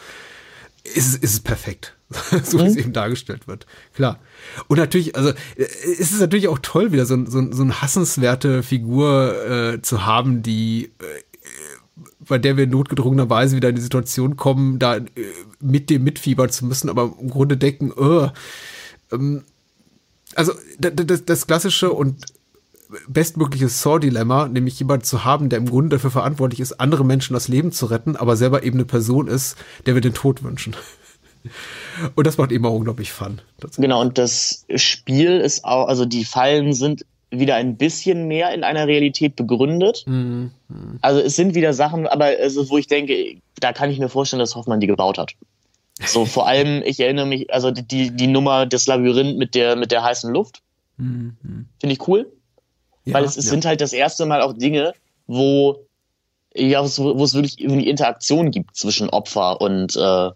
ist, 0.83 1.15
ist 1.15 1.33
es 1.33 1.39
perfekt, 1.39 1.95
so 2.43 2.59
wie 2.59 2.65
es 2.65 2.73
mhm. 2.73 2.79
eben 2.79 2.93
dargestellt 2.93 3.47
wird. 3.47 3.65
Klar. 3.95 4.19
Und 4.67 4.77
natürlich, 4.77 5.15
also 5.15 5.31
es 5.55 6.11
ist 6.11 6.19
natürlich 6.19 6.49
auch 6.49 6.59
toll, 6.61 6.91
wieder 6.91 7.05
so, 7.05 7.25
so, 7.25 7.51
so 7.51 7.63
eine 7.63 7.81
hassenswerte 7.81 8.61
Figur 8.61 9.49
äh, 9.49 9.81
zu 9.81 10.05
haben, 10.05 10.43
die 10.43 10.91
äh, 10.99 11.05
bei 12.19 12.37
der 12.37 12.55
wir 12.57 12.67
notgedrungenerweise 12.67 13.55
wieder 13.55 13.69
in 13.69 13.75
die 13.75 13.81
Situation 13.81 14.37
kommen, 14.37 14.79
da 14.79 14.97
äh, 14.97 15.03
mit 15.59 15.89
dem 15.89 16.03
mitfiebern 16.03 16.49
zu 16.49 16.65
müssen, 16.65 16.89
aber 16.89 17.13
im 17.19 17.29
Grunde 17.29 17.57
denken, 17.57 17.91
oh, 17.91 18.29
ähm, 19.11 19.43
also 20.35 20.53
das, 20.79 21.25
das 21.25 21.47
klassische 21.47 21.91
und 21.91 22.25
bestmögliches 23.07 23.81
Saw-Dilemma, 23.81 24.47
nämlich 24.47 24.79
jemand 24.79 25.05
zu 25.05 25.23
haben, 25.23 25.49
der 25.49 25.59
im 25.59 25.69
Grunde 25.69 25.97
dafür 25.97 26.11
verantwortlich 26.11 26.59
ist, 26.59 26.79
andere 26.79 27.05
Menschen 27.05 27.33
das 27.33 27.47
Leben 27.47 27.71
zu 27.71 27.85
retten, 27.87 28.15
aber 28.15 28.35
selber 28.35 28.63
eben 28.63 28.77
eine 28.77 28.85
Person 28.85 29.27
ist, 29.27 29.57
der 29.85 29.95
wir 29.95 30.01
den 30.01 30.13
Tod 30.13 30.43
wünschen. 30.43 30.75
Und 32.15 32.25
das 32.25 32.37
macht 32.37 32.51
eben 32.51 32.65
auch 32.65 32.73
unglaublich 32.73 33.11
Fun. 33.11 33.41
Genau, 33.77 34.01
und 34.01 34.17
das 34.17 34.65
Spiel 34.75 35.39
ist 35.39 35.63
auch, 35.63 35.87
also 35.87 36.05
die 36.05 36.25
Fallen 36.25 36.73
sind 36.73 37.05
wieder 37.29 37.55
ein 37.55 37.77
bisschen 37.77 38.27
mehr 38.27 38.53
in 38.53 38.63
einer 38.63 38.87
Realität 38.87 39.35
begründet. 39.35 40.03
Mhm. 40.05 40.51
Also 41.01 41.19
es 41.19 41.35
sind 41.35 41.55
wieder 41.55 41.73
Sachen, 41.73 42.07
aber 42.07 42.25
also, 42.25 42.69
wo 42.69 42.77
ich 42.77 42.87
denke, 42.87 43.37
da 43.59 43.73
kann 43.73 43.89
ich 43.89 43.99
mir 43.99 44.09
vorstellen, 44.09 44.39
dass 44.39 44.55
Hoffmann 44.55 44.79
die 44.79 44.87
gebaut 44.87 45.17
hat. 45.17 45.33
So, 46.05 46.25
vor 46.25 46.47
allem, 46.47 46.81
ich 46.83 46.99
erinnere 46.99 47.25
mich, 47.25 47.53
also 47.53 47.71
die, 47.71 48.11
die 48.11 48.27
Nummer 48.27 48.65
des 48.65 48.87
Labyrinth 48.87 49.37
mit 49.37 49.55
der, 49.55 49.75
mit 49.75 49.91
der 49.91 50.03
heißen 50.03 50.31
Luft. 50.33 50.61
Mhm. 50.97 51.67
Finde 51.79 51.93
ich 51.93 52.07
cool. 52.07 52.31
Ja, 53.05 53.15
Weil 53.15 53.25
es, 53.25 53.37
es 53.37 53.45
ja. 53.45 53.51
sind 53.51 53.65
halt 53.65 53.81
das 53.81 53.93
erste 53.93 54.25
Mal 54.25 54.41
auch 54.41 54.53
Dinge, 54.53 54.93
wo 55.27 55.85
ja, 56.55 56.81
wo 56.83 57.23
es 57.23 57.33
wirklich 57.33 57.59
irgendwie 57.59 57.89
Interaktion 57.89 58.51
gibt 58.51 58.75
zwischen 58.75 59.09
Opfer 59.09 59.59
und 59.59 59.95
äh, 59.95 60.29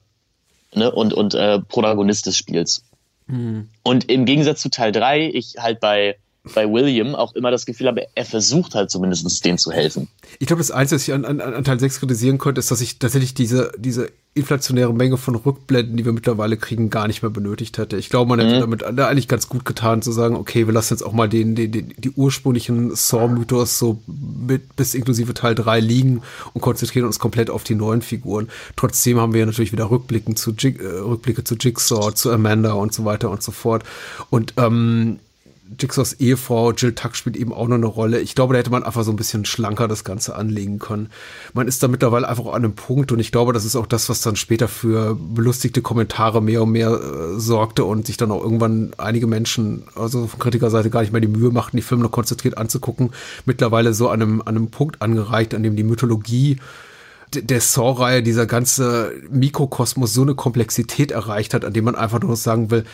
ne, 0.74 0.92
und 0.92 1.14
und 1.14 1.36
äh, 1.36 1.60
Protagonist 1.60 2.26
des 2.26 2.38
Spiels. 2.38 2.84
Mhm. 3.28 3.70
Und 3.84 4.10
im 4.10 4.26
Gegensatz 4.26 4.62
zu 4.62 4.70
Teil 4.70 4.92
3, 4.92 5.30
ich 5.34 5.56
halt 5.60 5.80
bei 5.80 6.18
bei 6.54 6.72
William 6.72 7.16
auch 7.16 7.36
immer 7.36 7.52
das 7.52 7.66
Gefühl 7.66 7.88
habe, 7.88 8.08
er 8.16 8.26
versucht 8.26 8.74
halt 8.74 8.90
zumindest 8.90 9.44
denen 9.46 9.58
zu 9.58 9.72
helfen. 9.72 10.08
Ich 10.40 10.48
glaube, 10.48 10.62
das 10.62 10.72
Einzige, 10.72 10.96
was 10.96 11.08
ich 11.08 11.14
an, 11.14 11.26
an, 11.26 11.42
an 11.42 11.64
Teil 11.64 11.80
6 11.80 12.00
kritisieren 12.00 12.38
konnte, 12.38 12.60
ist, 12.60 12.72
dass 12.72 12.82
ich 12.82 13.00
tatsächlich 13.00 13.34
diese, 13.34 13.72
diese 13.78 14.12
inflationäre 14.38 14.94
Menge 14.94 15.18
von 15.18 15.36
Rückblenden, 15.36 15.98
die 15.98 16.06
wir 16.06 16.14
mittlerweile 16.14 16.58
kriegen, 16.58 16.90
gar 16.90 17.08
nicht 17.08 17.22
mehr 17.22 17.30
benötigt 17.30 17.78
hätte. 17.78 17.98
Ich 17.98 18.10
glaube, 18.10 18.30
man 18.30 18.40
hätte 18.40 18.56
mhm. 18.56 18.60
damit 18.62 18.84
eigentlich 18.84 19.28
ganz 19.28 19.50
gut 19.50 19.66
getan, 19.66 20.02
zu 20.02 20.12
sagen, 20.12 20.36
okay, 20.36 20.68
wir 20.68 20.74
lassen 20.74 20.94
jetzt 20.94 21.04
auch 21.04 21.14
mal 21.14 21.28
den, 21.28 21.56
den, 21.56 21.72
den 21.72 21.94
die 21.98 22.12
ursprünglichen 22.12 22.96
Saw-Mythos 22.96 23.80
so 23.80 24.02
mit, 24.06 24.76
bis 24.76 24.94
inklusive 24.94 25.34
Teil 25.34 25.56
3 25.56 25.80
liegen 25.80 26.22
und 26.54 26.62
konzentrieren 26.62 27.06
uns 27.06 27.20
komplett 27.20 27.50
auf 27.50 27.64
die 27.64 27.76
neuen 27.76 28.02
Figuren. 28.02 28.48
Trotzdem 28.76 29.20
haben 29.20 29.34
wir 29.34 29.46
natürlich 29.46 29.72
wieder 29.72 29.90
Rückblicken 29.90 30.36
zu 30.36 30.52
Jig, 30.52 30.80
äh, 30.80 30.88
Rückblicke 30.88 31.44
zu 31.44 31.56
Jigsaw, 31.56 32.14
zu 32.14 32.32
Amanda 32.32 32.74
und 32.74 32.94
so 32.94 33.06
weiter 33.06 33.30
und 33.30 33.44
so 33.44 33.52
fort. 33.52 33.84
Und 34.30 34.54
ähm, 34.58 35.20
Jigsaws 35.80 36.14
Ehefrau 36.14 36.72
Jill 36.72 36.94
Tuck 36.94 37.16
spielt 37.16 37.36
eben 37.36 37.54
auch 37.54 37.68
noch 37.68 37.76
eine 37.76 37.86
Rolle. 37.86 38.20
Ich 38.20 38.36
glaube, 38.36 38.54
da 38.54 38.60
hätte 38.60 38.70
man 38.70 38.84
einfach 38.84 39.04
so 39.04 39.12
ein 39.12 39.16
bisschen 39.16 39.46
schlanker 39.46 39.88
das 39.88 40.04
Ganze 40.04 40.36
anlegen 40.36 40.80
können. 40.80 41.10
Man 41.54 41.68
ist 41.68 41.84
da 41.84 41.88
mittlerweile 41.88 42.28
einfach 42.28 42.48
an 42.48 42.64
einem 42.64 42.74
Punkt 42.74 43.12
und 43.12 43.20
ich 43.20 43.32
glaube, 43.32 43.54
das 43.54 43.66
ist 43.66 43.76
auch 43.76 43.86
das, 43.86 44.10
was 44.10 44.22
dann 44.22 44.36
später 44.36 44.68
für 44.68 45.16
belustigte 45.16 45.82
Kommentare 45.82 46.42
mehr 46.42 46.64
und 46.64 46.72
mehr 46.72 46.92
äh, 46.92 47.40
sorgte 47.40 47.84
und 47.86 48.08
sich 48.08 48.18
dann 48.18 48.32
auch 48.32 48.44
irgendwann 48.44 48.92
einige 48.98 49.28
Menschen, 49.28 49.84
also 49.96 50.28
von 50.28 50.40
Kritikerseite 50.40 50.90
gar 50.90 51.02
nicht 51.02 51.12
mehr 51.12 51.22
die 51.22 51.28
Mühe 51.28 51.52
machten, 51.52 51.78
die 51.78 51.84
Filme 51.84 52.04
noch 52.04 52.12
konzentriert 52.12 52.58
anzugucken. 52.58 53.12
Mittlerweile 53.46 53.94
so 53.94 54.10
an 54.10 54.22
einem, 54.22 54.42
an 54.42 54.56
einem 54.56 54.70
Punkt 54.70 55.02
angereicht, 55.02 55.54
an 55.54 55.64
dem 55.64 55.76
die 55.76 55.84
Mythologie 55.84 56.58
der 57.34 57.60
Saw-Reihe, 57.60 58.24
dieser 58.24 58.46
ganze 58.46 59.12
Mikrokosmos 59.30 60.14
so 60.14 60.22
eine 60.22 60.36
Komplexität 60.36 61.12
erreicht 61.12 61.54
hat, 61.54 61.66
an 61.66 61.74
dem 61.74 61.86
man 61.86 61.96
einfach 61.96 62.22
nur 62.22 62.36
sagen 62.38 62.72
will, 62.72 62.86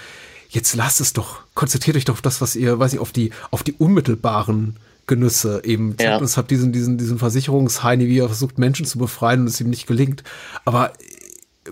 jetzt 0.53 0.75
lasst 0.75 1.01
es 1.01 1.13
doch, 1.13 1.39
konzentriert 1.55 1.97
euch 1.97 2.05
doch 2.05 2.13
auf 2.13 2.21
das, 2.21 2.39
was 2.39 2.55
ihr, 2.55 2.77
weiß 2.79 2.93
ich, 2.93 2.99
auf 2.99 3.11
die, 3.11 3.31
auf 3.51 3.63
die 3.63 3.73
unmittelbaren 3.73 4.77
Genüsse 5.07 5.61
eben. 5.65 5.95
Ja. 5.99 6.21
Es 6.21 6.37
hat 6.37 6.51
diesen, 6.51 6.71
diesen, 6.71 6.97
diesen 6.97 7.17
Versicherungsheini, 7.17 8.07
wie 8.07 8.19
er 8.19 8.27
versucht, 8.27 8.57
Menschen 8.57 8.85
zu 8.85 8.99
befreien 8.99 9.41
und 9.41 9.47
es 9.47 9.59
ihm 9.59 9.69
nicht 9.69 9.87
gelingt. 9.87 10.23
Aber 10.63 10.93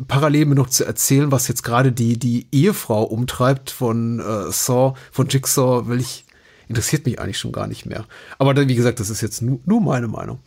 parallel 0.08 0.48
mir 0.48 0.56
noch 0.56 0.70
zu 0.70 0.84
erzählen, 0.84 1.32
was 1.32 1.48
jetzt 1.48 1.64
gerade 1.64 1.92
die, 1.92 2.18
die 2.18 2.48
Ehefrau 2.52 3.04
umtreibt 3.04 3.70
von 3.70 4.20
äh, 4.20 4.52
Saw, 4.52 4.96
von 5.12 5.28
Jigsaw, 5.30 5.88
will 5.88 6.00
ich, 6.00 6.26
interessiert 6.68 7.06
mich 7.06 7.20
eigentlich 7.20 7.38
schon 7.38 7.52
gar 7.52 7.68
nicht 7.68 7.86
mehr. 7.86 8.06
Aber 8.38 8.54
dann, 8.54 8.68
wie 8.68 8.76
gesagt, 8.76 9.00
das 9.00 9.10
ist 9.10 9.22
jetzt 9.22 9.42
nur, 9.42 9.60
nur 9.66 9.82
meine 9.82 10.08
Meinung. 10.08 10.40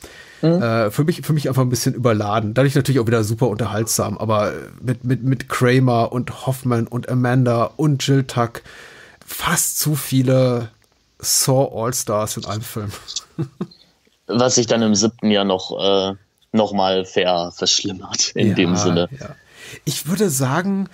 Mhm. 0.44 0.62
Äh, 0.62 0.90
für, 0.90 1.04
mich, 1.04 1.22
für 1.22 1.32
mich 1.32 1.48
einfach 1.48 1.62
ein 1.62 1.70
bisschen 1.70 1.94
überladen. 1.94 2.52
Dadurch 2.52 2.74
natürlich 2.74 3.00
auch 3.00 3.06
wieder 3.06 3.24
super 3.24 3.48
unterhaltsam, 3.48 4.18
aber 4.18 4.52
mit, 4.82 5.02
mit, 5.02 5.22
mit 5.22 5.48
Kramer 5.48 6.12
und 6.12 6.46
Hoffman 6.46 6.86
und 6.86 7.08
Amanda 7.08 7.70
und 7.76 8.06
Jill 8.06 8.24
Tuck 8.24 8.62
fast 9.24 9.78
zu 9.78 9.94
viele 9.94 10.68
Saw 11.18 11.70
All-Stars 11.74 12.36
in 12.36 12.44
einem 12.44 12.60
Film. 12.60 12.92
Was 14.26 14.56
sich 14.56 14.66
dann 14.66 14.82
im 14.82 14.94
siebten 14.94 15.30
Jahr 15.30 15.44
noch, 15.44 15.78
äh, 15.80 16.14
noch 16.52 16.72
mal 16.72 17.06
ver 17.06 17.50
verschlimmert 17.50 18.32
in 18.34 18.48
ja, 18.48 18.54
dem 18.54 18.76
Sinne. 18.76 19.08
Ja. 19.18 19.34
Ich 19.86 20.06
würde 20.06 20.28
sagen, 20.28 20.90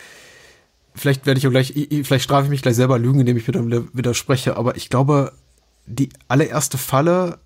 vielleicht 0.95 1.27
werde 1.27 1.39
ich 1.39 1.47
auch 1.49 1.51
gleich, 1.51 1.75
vielleicht 2.05 2.25
strafe 2.25 2.45
ich 2.45 2.51
mich 2.51 2.63
gleich 2.63 2.77
selber 2.77 3.01
lügen, 3.01 3.19
indem 3.19 3.37
ich 3.37 3.49
wieder 3.49 3.65
widerspreche, 3.93 4.57
aber 4.57 4.77
ich 4.77 4.91
glaube, 4.91 5.33
die 5.91 6.11
allererste 6.29 6.79
Falle 6.79 7.39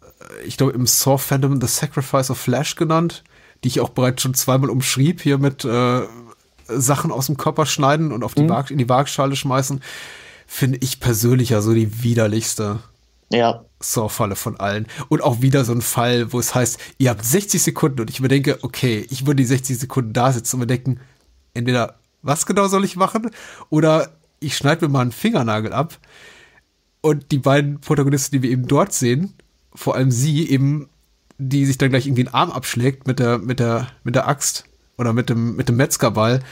ich 0.44 0.56
glaube, 0.56 0.72
im 0.72 0.86
Saw-Fandom 0.86 1.60
The 1.60 1.66
Sacrifice 1.66 2.30
of 2.30 2.38
Flash 2.38 2.76
genannt, 2.76 3.24
die 3.62 3.68
ich 3.68 3.80
auch 3.80 3.90
bereits 3.90 4.22
schon 4.22 4.34
zweimal 4.34 4.70
umschrieb, 4.70 5.20
hier 5.20 5.38
mit 5.38 5.64
äh, 5.64 6.02
Sachen 6.68 7.10
aus 7.10 7.26
dem 7.26 7.36
Körper 7.36 7.66
schneiden 7.66 8.12
und 8.12 8.24
auf 8.24 8.34
die 8.34 8.42
mhm. 8.42 8.64
in 8.70 8.78
die 8.78 8.88
Waagschale 8.88 9.36
schmeißen, 9.36 9.82
finde 10.46 10.78
ich 10.82 11.00
persönlich 11.00 11.50
ja 11.50 11.60
so 11.60 11.74
die 11.74 12.02
widerlichste 12.02 12.80
ja. 13.30 13.64
Saw-Falle 13.80 14.36
von 14.36 14.58
allen. 14.60 14.86
Und 15.08 15.22
auch 15.22 15.42
wieder 15.42 15.64
so 15.64 15.72
ein 15.72 15.82
Fall, 15.82 16.32
wo 16.32 16.38
es 16.38 16.54
heißt, 16.54 16.78
ihr 16.98 17.10
habt 17.10 17.24
60 17.24 17.62
Sekunden 17.62 18.00
und 18.00 18.10
ich 18.10 18.20
mir 18.20 18.28
denke, 18.28 18.58
okay, 18.62 19.06
ich 19.10 19.26
würde 19.26 19.36
die 19.36 19.46
60 19.46 19.78
Sekunden 19.78 20.12
da 20.12 20.32
sitzen 20.32 20.56
und 20.56 20.60
mir 20.60 20.66
denken, 20.66 21.00
entweder 21.54 21.98
was 22.22 22.46
genau 22.46 22.68
soll 22.68 22.84
ich 22.84 22.96
machen 22.96 23.30
oder 23.70 24.12
ich 24.40 24.56
schneide 24.56 24.86
mir 24.86 24.92
mal 24.92 25.00
einen 25.00 25.12
Fingernagel 25.12 25.72
ab. 25.72 25.98
Und 27.04 27.32
die 27.32 27.38
beiden 27.38 27.82
Protagonisten, 27.82 28.36
die 28.36 28.42
wir 28.42 28.50
eben 28.50 28.66
dort 28.66 28.94
sehen, 28.94 29.34
vor 29.74 29.94
allem 29.94 30.10
sie 30.10 30.48
eben, 30.48 30.88
die 31.36 31.66
sich 31.66 31.76
dann 31.76 31.90
gleich 31.90 32.06
irgendwie 32.06 32.24
den 32.24 32.32
Arm 32.32 32.50
abschlägt 32.50 33.06
mit 33.06 33.18
der, 33.18 33.36
mit 33.36 33.60
der, 33.60 33.88
mit 34.04 34.14
der 34.14 34.26
Axt 34.26 34.64
oder 34.96 35.12
mit 35.12 35.28
dem, 35.28 35.54
mit 35.54 35.68
dem 35.68 35.76
Metzgerball. 35.76 36.42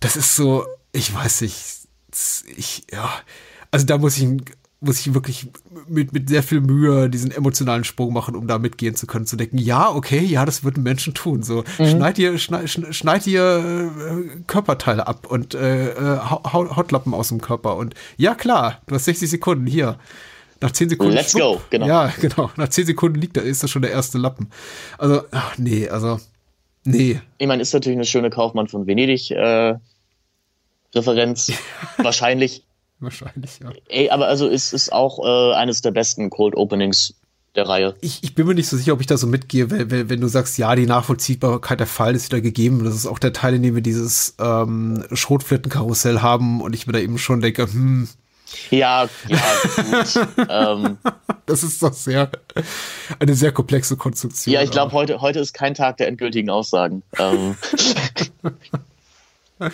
Das 0.00 0.16
ist 0.16 0.36
so, 0.36 0.66
ich 0.92 1.14
weiß 1.14 1.40
nicht, 1.40 1.88
ich, 2.58 2.86
ja, 2.92 3.10
also 3.70 3.86
da 3.86 3.96
muss 3.96 4.18
ich, 4.18 4.28
muss 4.80 5.00
ich 5.00 5.14
wirklich 5.14 5.46
mit, 5.88 6.12
mit 6.12 6.28
sehr 6.28 6.42
viel 6.42 6.60
Mühe 6.60 7.08
diesen 7.08 7.30
emotionalen 7.30 7.84
Sprung 7.84 8.12
machen, 8.12 8.36
um 8.36 8.46
da 8.46 8.58
mitgehen 8.58 8.94
zu 8.94 9.06
können, 9.06 9.26
zu 9.26 9.36
denken, 9.36 9.58
ja, 9.58 9.90
okay, 9.90 10.20
ja, 10.20 10.44
das 10.44 10.64
würden 10.64 10.82
Menschen 10.82 11.14
tun. 11.14 11.42
So, 11.42 11.64
mhm. 11.78 11.86
schneid 11.86 12.18
ihr, 12.18 12.38
schneid, 12.38 12.68
schneid 12.68 13.26
ihr 13.26 13.42
äh, 13.42 14.42
Körperteile 14.46 15.06
ab 15.06 15.26
und 15.26 15.54
äh, 15.54 15.90
äh 15.90 16.18
Hautlappen 16.20 17.14
aus 17.14 17.28
dem 17.28 17.40
Körper 17.40 17.76
und 17.76 17.94
ja, 18.16 18.34
klar, 18.34 18.82
du 18.86 18.94
hast 18.94 19.06
60 19.06 19.30
Sekunden 19.30 19.66
hier. 19.66 19.98
Nach 20.60 20.70
zehn 20.70 20.88
Sekunden. 20.88 21.12
Let's 21.12 21.32
schluck, 21.32 21.58
go, 21.58 21.62
genau. 21.68 21.86
Ja, 21.86 22.12
genau. 22.18 22.50
Nach 22.56 22.68
zehn 22.68 22.86
Sekunden 22.86 23.20
liegt 23.20 23.36
da, 23.36 23.42
ist 23.42 23.62
das 23.62 23.70
schon 23.70 23.82
der 23.82 23.90
erste 23.90 24.16
Lappen. 24.16 24.50
Also, 24.96 25.22
ach 25.30 25.58
nee, 25.58 25.88
also, 25.88 26.18
nee. 26.84 27.20
Ich 27.38 27.46
meine, 27.46 27.60
ist 27.60 27.74
natürlich 27.74 27.96
eine 27.96 28.06
schöne 28.06 28.30
Kaufmann 28.30 28.66
von 28.66 28.86
Venedig, 28.86 29.30
äh, 29.30 29.74
Referenz. 30.94 31.52
Wahrscheinlich. 31.98 32.65
Wahrscheinlich, 33.00 33.58
ja. 33.62 33.70
Ey, 33.88 34.10
aber 34.10 34.26
also 34.26 34.48
ist, 34.48 34.72
ist 34.72 34.92
auch 34.92 35.18
äh, 35.24 35.54
eines 35.54 35.82
der 35.82 35.90
besten 35.90 36.30
Cold 36.30 36.56
Openings 36.56 37.14
der 37.54 37.68
Reihe. 37.68 37.94
Ich, 38.00 38.22
ich 38.22 38.34
bin 38.34 38.46
mir 38.46 38.54
nicht 38.54 38.68
so 38.68 38.76
sicher, 38.76 38.92
ob 38.92 39.00
ich 39.00 39.06
da 39.06 39.16
so 39.16 39.26
mitgehe, 39.26 39.70
wenn, 39.70 39.90
wenn, 39.90 40.08
wenn 40.08 40.20
du 40.20 40.28
sagst, 40.28 40.58
ja, 40.58 40.74
die 40.74 40.86
Nachvollziehbarkeit 40.86 41.80
der 41.80 41.86
Fall 41.86 42.14
ist 42.14 42.30
wieder 42.30 42.40
gegeben. 42.40 42.84
Das 42.84 42.94
ist 42.94 43.06
auch 43.06 43.18
der 43.18 43.32
Teil, 43.32 43.54
in 43.54 43.62
dem 43.62 43.74
wir 43.74 43.82
dieses 43.82 44.34
ähm, 44.38 45.04
Schrotflittenkarussell 45.12 46.20
haben 46.20 46.60
und 46.60 46.74
ich 46.74 46.86
mir 46.86 46.92
da 46.92 46.98
eben 46.98 47.18
schon 47.18 47.40
denke, 47.40 47.62
hm, 47.64 48.08
Ja, 48.70 49.08
ja, 49.28 49.38
gut. 49.76 50.28
ähm, 50.48 50.98
das 51.46 51.62
ist 51.62 51.82
doch 51.82 51.92
sehr 51.92 52.30
eine 53.18 53.34
sehr 53.34 53.52
komplexe 53.52 53.96
Konstruktion. 53.96 54.52
ja, 54.52 54.62
ich 54.62 54.70
glaube, 54.70 54.92
heute, 54.92 55.20
heute 55.20 55.40
ist 55.40 55.52
kein 55.52 55.74
Tag 55.74 55.96
der 55.96 56.08
endgültigen 56.08 56.50
Aussagen. 56.50 57.02
Ähm, 57.18 57.56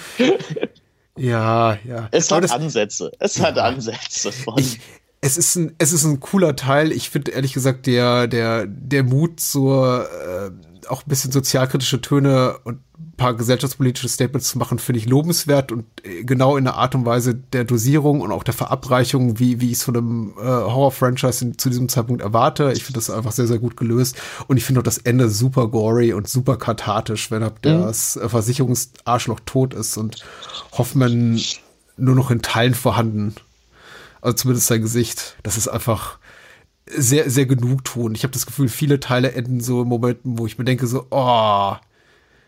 Ja, 1.19 1.79
ja. 1.85 2.09
es 2.11 2.31
hat 2.31 2.45
das- 2.45 2.53
Ansätze. 2.53 3.13
Es 3.19 3.41
hat 3.41 3.59
Ansätze 3.59 4.33
von. 4.33 4.59
ich, 4.59 4.81
es 5.21 5.37
ist 5.37 5.57
ein, 5.57 5.75
es 5.79 5.93
ist 5.93 6.05
ein 6.05 6.21
cooler 6.21 6.57
Teil. 6.57 6.91
Ich 6.93 7.11
finde 7.11 7.33
ehrlich 7.33 7.53
gesagt 7.53 7.87
der, 7.87 8.27
der, 8.27 8.67
der 8.67 9.05
Mut 9.05 9.39
zur, 9.41 10.09
äh, 10.11 10.51
auch 10.89 11.03
ein 11.03 11.09
bisschen 11.09 11.33
sozialkritische 11.33 12.01
Töne 12.01 12.59
und 12.65 12.81
ein 12.99 13.13
paar 13.17 13.35
gesellschaftspolitische 13.35 14.09
Statements 14.09 14.49
zu 14.49 14.59
machen, 14.59 14.79
finde 14.79 14.99
ich 14.99 15.07
lobenswert 15.07 15.73
und 15.73 15.85
äh, 16.05 16.25
genau 16.25 16.57
in 16.57 16.65
der 16.65 16.75
Art 16.75 16.95
und 16.95 17.05
Weise 17.07 17.35
der 17.35 17.65
Dosierung 17.65 18.21
und 18.21 18.33
auch 18.33 18.43
der 18.43 18.55
Verabreichung, 18.55 19.39
wie, 19.39 19.61
wie 19.61 19.71
ich 19.71 19.79
es 19.79 19.85
von 19.85 19.97
einem 19.97 20.35
äh, 20.39 20.43
Horror-Franchise 20.43 21.57
zu 21.57 21.69
diesem 21.69 21.89
Zeitpunkt 21.89 22.23
erwarte. 22.23 22.73
Ich 22.73 22.85
finde 22.85 22.99
das 22.99 23.11
einfach 23.11 23.33
sehr, 23.33 23.47
sehr 23.47 23.59
gut 23.59 23.77
gelöst 23.77 24.17
und 24.49 24.57
ich 24.57 24.65
finde 24.65 24.81
auch 24.81 24.85
das 24.85 24.99
Ende 24.99 25.29
super 25.29 25.69
gory 25.69 26.13
und 26.13 26.29
super 26.29 26.57
kathartisch, 26.57 27.31
wenn 27.31 27.43
ab 27.43 27.59
das 27.63 28.17
äh, 28.17 28.29
Versicherungsarschloch 28.29 29.41
tot 29.45 29.75
ist 29.75 29.97
und 29.97 30.25
Hoffman 30.73 31.41
nur 31.97 32.15
noch 32.15 32.31
in 32.31 32.43
Teilen 32.43 32.75
vorhanden 32.75 33.35
also 34.23 34.37
zumindest 34.37 34.69
sein 34.69 34.81
Gesicht. 34.81 35.37
Das 35.43 35.59
ist 35.59 35.69
einfach 35.69 36.19
sehr, 36.87 37.31
sehr 37.31 37.47
genugtuend. 37.47 38.17
Ich 38.17 38.23
habe 38.25 38.33
das 38.33 38.47
Gefühl, 38.47 38.69
viele 38.69 39.01
Teile 39.01 39.33
enden 39.33 39.61
so 39.61 39.83
in 39.83 39.89
Momenten, 39.89 40.39
wo 40.39 40.47
ich 40.47 40.59
mir 40.59 40.65
denke 40.65 40.87
so, 40.87 41.07
oh, 41.11 41.73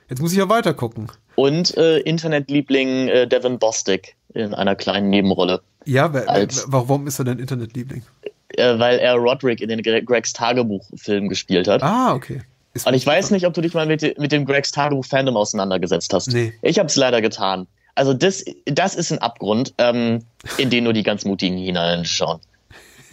jetzt 0.09 0.21
muss 0.21 0.33
ich 0.33 0.39
ja 0.39 0.49
weiter 0.49 0.75
gucken. 0.75 1.09
Und 1.37 1.77
äh, 1.77 1.99
Internetliebling 2.01 3.09
äh, 3.09 3.27
Devin 3.27 3.59
Bostick 3.59 4.17
in 4.35 4.55
einer 4.55 4.77
kleinen 4.77 5.11
Nebenrolle. 5.11 5.63
Ja, 5.85 6.11
Als- 6.11 6.65
warum 6.69 7.07
ist 7.07 7.19
er 7.19 7.25
denn 7.25 7.39
Internetliebling? 7.39 8.03
Äh, 8.49 8.79
weil 8.79 8.99
er 8.99 9.15
Roderick 9.15 9.61
in 9.61 9.69
den 9.69 9.83
Gre 9.83 10.03
Gregs 10.03 10.33
Tagebuch-Film 10.33 11.29
gespielt 11.29 11.67
hat. 11.67 11.83
Ah, 11.83 12.15
okay. 12.15 12.43
Ist 12.73 12.87
Und 12.87 12.95
ich 12.95 13.07
weiß 13.07 13.31
nicht, 13.31 13.47
ob 13.47 13.55
du 13.55 13.61
dich 13.61 13.75
mal 13.75 13.87
mit, 13.87 14.19
mit 14.19 14.33
dem 14.33 14.45
Gregs 14.45 14.73
Tagebuch-Fandom 14.73 15.37
auseinandergesetzt 15.37 16.13
hast. 16.13 16.33
Nee. 16.33 16.53
Ich 16.63 16.79
habe 16.79 16.87
es 16.89 16.97
leider 16.97 17.21
getan. 17.21 17.67
Also 17.97 18.15
das, 18.15 18.45
das 18.67 18.95
ist 18.97 19.13
ein 19.13 19.19
Abgrund, 19.19 19.75
ähm, 19.79 20.25
in 20.59 20.71
den 20.71 20.85
nur 20.85 20.93
die 20.93 21.05
ganz 21.05 21.25
Mutigen 21.25 21.57
hineinschauen. 21.57 22.41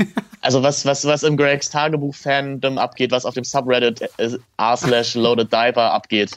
Also 0.44 0.64
was, 0.64 0.86
was, 0.86 1.06
was 1.06 1.22
im 1.22 1.38
Gregs 1.38 1.69
Tagebuch-Fandom 1.69 2.80
abgeht, 2.80 3.11
was 3.11 3.26
auf 3.26 3.36
dem 3.36 3.44
Subreddit 3.44 4.02
äh, 4.18 4.38
r 4.57 4.76
slash 4.76 5.14
loaded 5.14 5.53
diaper 5.53 5.91
abgeht. 5.91 6.32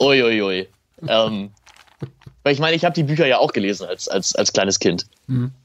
Uiuiui. 0.00 0.68
Ähm, 1.08 1.50
weil 2.44 2.52
ich 2.52 2.60
meine, 2.60 2.76
ich 2.76 2.84
habe 2.84 2.94
die 2.94 3.02
Bücher 3.02 3.26
ja 3.26 3.38
auch 3.38 3.52
gelesen 3.52 3.88
als, 3.88 4.06
als, 4.06 4.36
als 4.36 4.52
kleines 4.52 4.78
Kind. 4.78 5.06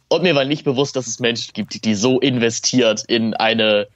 Und 0.07 0.23
mir 0.23 0.34
war 0.34 0.43
nicht 0.43 0.64
bewusst, 0.64 0.95
dass 0.95 1.06
es 1.06 1.19
Menschen 1.19 1.53
gibt, 1.53 1.85
die 1.85 1.93
so 1.93 2.19
investiert 2.19 3.03
in 3.07 3.35
eine 3.35 3.88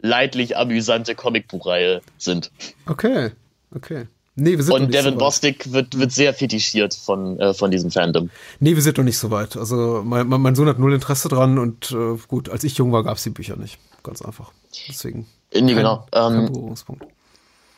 leidlich 0.00 0.56
amüsante 0.58 1.14
Comicbuchreihe 1.14 2.02
sind. 2.18 2.50
Okay, 2.86 3.30
okay. 3.74 4.06
Nee, 4.40 4.56
wir 4.56 4.62
sind 4.62 4.72
Und 4.72 4.94
Devin 4.94 5.04
so 5.04 5.10
weit. 5.10 5.18
Bostick 5.18 5.72
wird, 5.72 5.98
wird 5.98 6.12
sehr 6.12 6.32
fetischiert 6.32 6.94
von, 6.94 7.40
äh, 7.40 7.54
von 7.54 7.72
diesem 7.72 7.90
Fandom. 7.90 8.30
Nee, 8.60 8.76
wir 8.76 8.82
sind 8.82 8.96
noch 8.96 9.04
nicht 9.04 9.18
so 9.18 9.32
weit. 9.32 9.56
Also 9.56 10.02
mein, 10.04 10.28
mein 10.28 10.54
Sohn 10.54 10.68
hat 10.68 10.78
null 10.78 10.94
Interesse 10.94 11.28
dran 11.28 11.58
und 11.58 11.90
äh, 11.90 12.16
gut, 12.28 12.48
als 12.48 12.62
ich 12.62 12.76
jung 12.78 12.92
war, 12.92 13.02
gab 13.02 13.16
es 13.16 13.24
die 13.24 13.30
Bücher 13.30 13.56
nicht. 13.56 13.78
Ganz 14.04 14.22
einfach. 14.22 14.52
Deswegen. 14.88 15.26
Äh, 15.50 15.60
Nee, 15.62 15.74
genau. 15.74 16.06
Kein 16.12 16.46
Ähm, 16.54 16.74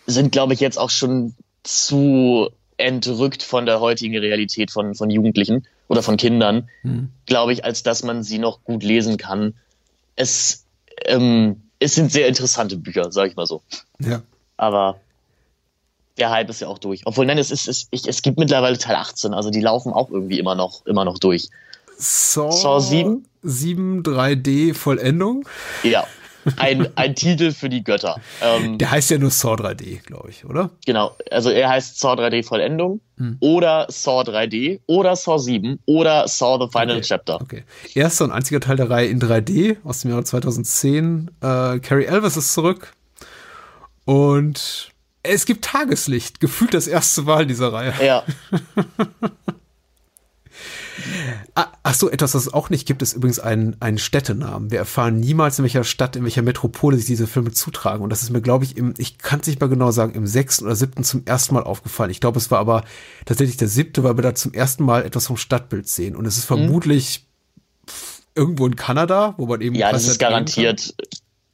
sind, 0.07 0.33
glaube 0.33 0.53
ich, 0.53 0.61
jetzt 0.61 0.79
auch 0.79 0.91
schon 0.91 1.35
zu 1.63 2.51
entrückt 2.77 3.43
von 3.43 3.65
der 3.65 3.81
heutigen 3.81 4.19
Realität 4.19 4.71
von, 4.71 4.95
von 4.95 5.09
Jugendlichen 5.09 5.67
oder 5.89 6.03
von 6.03 6.17
Kindern, 6.17 6.69
glaube 7.27 7.53
ich, 7.53 7.65
als 7.65 7.83
dass 7.83 8.03
man 8.03 8.23
sie 8.23 8.39
noch 8.39 8.65
gut 8.65 8.83
lesen 8.83 9.17
kann. 9.19 9.55
Es, 10.17 10.65
ähm, 11.05 11.63
es 11.79 11.95
sind 11.95 12.11
sehr 12.11 12.27
interessante 12.27 12.77
Bücher, 12.77 13.13
sage 13.13 13.31
ich 13.31 13.37
mal 13.37 13.47
so. 13.47 13.63
Ja. 14.01 14.23
Aber 14.57 14.99
der 16.21 16.31
Hype 16.31 16.49
ist 16.51 16.61
ja 16.61 16.69
auch 16.69 16.79
durch. 16.79 17.03
Obwohl, 17.07 17.27
nein, 17.27 17.39
es, 17.39 17.51
ist, 17.51 17.67
es, 17.67 17.89
ich, 17.91 18.07
es 18.07 18.23
gibt 18.23 18.39
mittlerweile 18.39 18.79
Teil 18.79 18.97
18, 18.97 19.35
also 19.35 19.51
die 19.51 19.61
laufen 19.61 19.93
auch 19.93 20.11
irgendwie 20.11 20.39
immer 20.39 20.55
noch, 20.55 20.85
immer 20.87 21.05
noch 21.05 21.19
durch. 21.19 21.49
Saw, 21.99 22.51
Saw 22.53 22.81
7? 22.81 23.25
7 23.43 24.03
3D 24.03 24.75
Vollendung. 24.75 25.47
Ja, 25.83 26.07
ein, 26.57 26.89
ein 26.97 27.15
Titel 27.15 27.53
für 27.53 27.69
die 27.69 27.85
Götter. 27.85 28.19
Ähm, 28.43 28.79
Der 28.79 28.91
heißt 28.91 29.11
ja 29.11 29.19
nur 29.19 29.31
Saw 29.31 29.55
3D, 29.55 30.03
glaube 30.07 30.31
ich, 30.31 30.45
oder? 30.47 30.71
Genau, 30.87 31.15
also 31.31 31.51
er 31.51 31.69
heißt 31.69 31.99
Saw 32.01 32.15
3D 32.15 32.45
Vollendung 32.45 33.01
Hm. 33.19 33.37
oder 33.41 33.87
Saw 33.91 34.23
3D 34.23 34.81
oder 34.87 35.15
Saw 35.17 35.39
7 35.39 35.79
oder 35.85 36.27
Saw 36.27 36.59
the 36.65 36.71
Final 36.73 36.97
Okay. 36.97 37.07
Chapter. 37.07 37.41
Okay. 37.43 37.65
Erster 37.95 38.25
und 38.25 38.31
einziger 38.33 38.61
Teil 38.61 38.77
der 38.77 38.89
Reihe 38.89 39.09
in 39.09 39.21
3D 39.21 39.77
aus 39.85 40.01
dem 40.01 40.11
Jahre 40.11 40.25
2010. 40.25 41.31
Äh, 41.43 41.79
Carrie 41.81 42.05
Elvis 42.07 42.39
ist 42.39 42.55
zurück. 42.55 42.93
Und 44.07 44.91
es 45.23 45.45
gibt 45.47 45.65
Tageslicht. 45.65 46.41
Gefühlt 46.41 46.75
das 46.75 46.87
erste 46.87 47.23
Mal 47.23 47.43
in 47.43 47.49
dieser 47.49 47.73
Reihe. 47.73 47.95
Ja, 48.03 48.25
Ah, 51.55 51.67
ach 51.83 51.95
so, 51.95 52.11
etwas, 52.11 52.33
das 52.33 52.47
es 52.47 52.53
auch 52.53 52.71
nicht 52.71 52.87
gibt, 52.87 53.03
ist 53.03 53.15
übrigens 53.15 53.39
ein, 53.39 53.77
ein 53.81 53.99
Städtenamen. 53.99 54.71
Wir 54.71 54.79
erfahren 54.79 55.19
niemals, 55.19 55.59
in 55.59 55.65
welcher 55.65 55.85
Stadt, 55.85 56.17
in 56.17 56.25
welcher 56.25 56.43
Metropole 56.43 56.97
sich 56.97 57.07
diese 57.07 57.27
Filme 57.27 57.53
zutragen. 57.53 58.03
Und 58.03 58.11
das 58.11 58.23
ist 58.23 58.31
mir, 58.31 58.41
glaube 58.41 58.65
ich, 58.65 58.77
im, 58.77 58.95
ich 58.99 59.19
kann 59.19 59.41
es 59.41 59.47
nicht 59.47 59.61
mal 59.61 59.69
genau 59.69 59.91
sagen, 59.91 60.15
im 60.15 60.27
sechsten 60.27 60.65
oder 60.67 60.77
siebten 60.77 61.05
zum 61.05 61.23
ersten 61.25 61.55
Mal 61.55 61.63
aufgefallen. 61.65 62.11
Ich 62.11 62.21
glaube, 62.21 62.39
es 62.39 62.51
war 62.51 62.59
aber 62.59 62.85
tatsächlich 63.25 63.57
der 63.57 63.69
siebte, 63.69 64.05
weil 64.05 64.17
wir 64.17 64.23
da 64.23 64.35
zum 64.35 64.53
ersten 64.53 64.85
Mal 64.85 65.05
etwas 65.05 65.27
vom 65.27 65.37
Stadtbild 65.37 65.89
sehen. 65.89 66.17
Und 66.17 66.27
es 66.27 66.37
ist 66.37 66.45
vermutlich 66.45 67.27
pff, 67.89 68.23
irgendwo 68.35 68.67
in 68.67 68.77
Kanada, 68.77 69.35
wo 69.37 69.47
man 69.47 69.61
eben. 69.61 69.75
ja, 69.75 69.93
das 69.93 70.07
ist 70.07 70.19
garantiert 70.19 70.95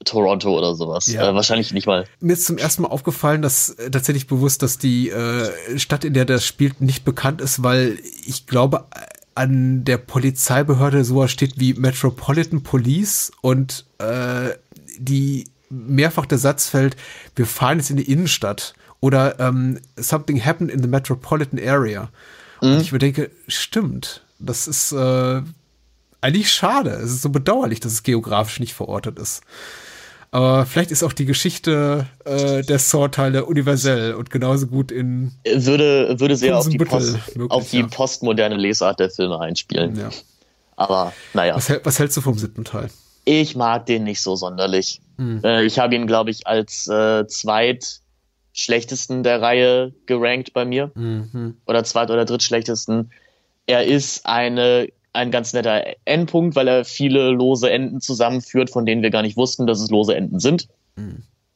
Toronto 0.05 0.57
oder 0.57 0.75
sowas. 0.75 1.07
Ja. 1.07 1.31
Äh, 1.31 1.35
wahrscheinlich 1.35 1.73
nicht 1.73 1.87
mal. 1.87 2.07
mir 2.21 2.35
ist 2.35 2.47
zum 2.47 2.59
ersten 2.59 2.83
Mal 2.83 2.89
aufgefallen, 2.89 3.43
dass 3.43 3.71
äh, 3.71 3.91
tatsächlich 3.91 4.27
bewusst, 4.27 4.63
dass 4.63 4.79
die 4.79 5.11
äh, 5.11 5.79
Stadt, 5.79 6.05
in 6.05 6.15
der 6.15 6.25
das 6.25 6.45
spielt, 6.45 6.81
nicht 6.81 7.05
bekannt 7.05 7.41
ist, 7.41 7.63
weil 7.63 7.99
ich 8.27 8.47
glaube, 8.47 8.85
äh, 8.95 9.01
an 9.35 9.85
der 9.85 9.99
Polizeibehörde 9.99 11.05
sowas 11.05 11.31
steht 11.31 11.61
wie 11.61 11.75
Metropolitan 11.75 12.63
Police 12.63 13.33
und 13.43 13.85
äh, 13.99 14.51
die 14.99 15.45
mehrfach 15.69 16.27
der 16.27 16.39
Satz 16.39 16.69
fällt, 16.69 16.97
wir 17.35 17.47
fahren 17.47 17.79
jetzt 17.79 17.91
in 17.91 17.97
die 17.97 18.11
Innenstadt 18.11 18.75
oder 19.01 19.39
ähm, 19.41 19.79
something 19.97 20.43
happened 20.45 20.71
in 20.71 20.83
the 20.83 20.89
metropolitan 20.89 21.61
area. 21.61 22.09
Und 22.61 22.81
ich 22.81 22.93
mir 22.93 22.99
denke, 22.99 23.31
stimmt, 23.49 24.25
das 24.39 24.67
ist 24.67 24.93
äh, 24.93 25.43
eigentlich 26.21 26.51
schade. 26.51 26.91
Es 26.91 27.13
ist 27.13 27.23
so 27.23 27.29
bedauerlich, 27.29 27.81
dass 27.81 27.93
es 27.93 28.03
geografisch 28.03 28.61
nicht 28.61 28.75
verortet 28.75 29.19
ist. 29.19 29.43
Aber 30.37 30.67
vielleicht 30.67 30.91
ist 30.91 31.03
auch 31.03 31.15
die 31.15 31.25
Geschichte 31.25 32.07
äh, 32.27 32.61
der 32.61 32.79
Saw-Teile 32.79 33.47
universell 33.47 34.13
und 34.13 34.29
genauso 34.29 34.67
gut 34.67 34.93
in. 34.93 35.33
Würde, 35.51 36.21
würde 36.21 36.37
sehr 36.37 36.59
auf 36.59 36.69
die, 36.69 36.77
Post, 36.77 37.15
möglich, 37.37 37.51
auf 37.51 37.71
die 37.71 37.79
ja. 37.79 37.87
postmoderne 37.87 38.57
Lesart 38.57 39.01
der 39.01 39.09
Filme 39.09 39.41
einspielen. 39.41 39.99
Ja. 39.99 40.11
Aber 40.77 41.15
naja, 41.33 41.57
Was, 41.57 41.73
was 41.83 41.99
hältst 41.99 42.19
du 42.19 42.21
vom 42.21 42.37
siebten 42.37 42.65
Teil? 42.65 42.91
ich 43.25 43.57
mag 43.57 43.87
den 43.87 44.05
nicht 44.05 44.21
so 44.21 44.37
sonderlich. 44.37 45.01
Hm. 45.17 45.41
Äh, 45.43 45.65
ich 45.65 45.79
habe 45.79 45.95
ihn, 45.95 46.07
glaube 46.07 46.31
ich, 46.31 46.47
als 46.47 46.87
äh, 46.87 47.27
zweit 47.27 48.01
schlechtesten 48.53 49.23
der 49.23 49.41
Reihe 49.41 49.95
gerankt 50.05 50.53
bei 50.53 50.67
mir. 50.67 50.91
Mhm. 50.95 51.57
oder 51.67 51.83
zweit- 51.85 52.11
oder 52.11 52.27
drittschlechtesten. 52.27 53.11
Er 53.67 53.87
ist 53.87 54.27
eine, 54.27 54.89
ein 55.17 55.31
ganz 55.31 55.53
netter 55.53 55.85
Endpunkt, 56.05 56.55
weil 56.55 56.69
er 56.69 56.85
viele 56.85 57.31
lose 57.31 57.71
Enden 57.71 58.01
zusammenführt, 58.01 58.71
von 58.71 58.87
denen 58.87 59.03
wir 59.03 59.11
gar 59.11 59.23
nicht 59.23 59.37
wussten, 59.37 59.67
dass 59.67 59.81
es 59.81 59.91
lose 59.91 60.15
Enden 60.15 60.39
sind. 60.39 60.69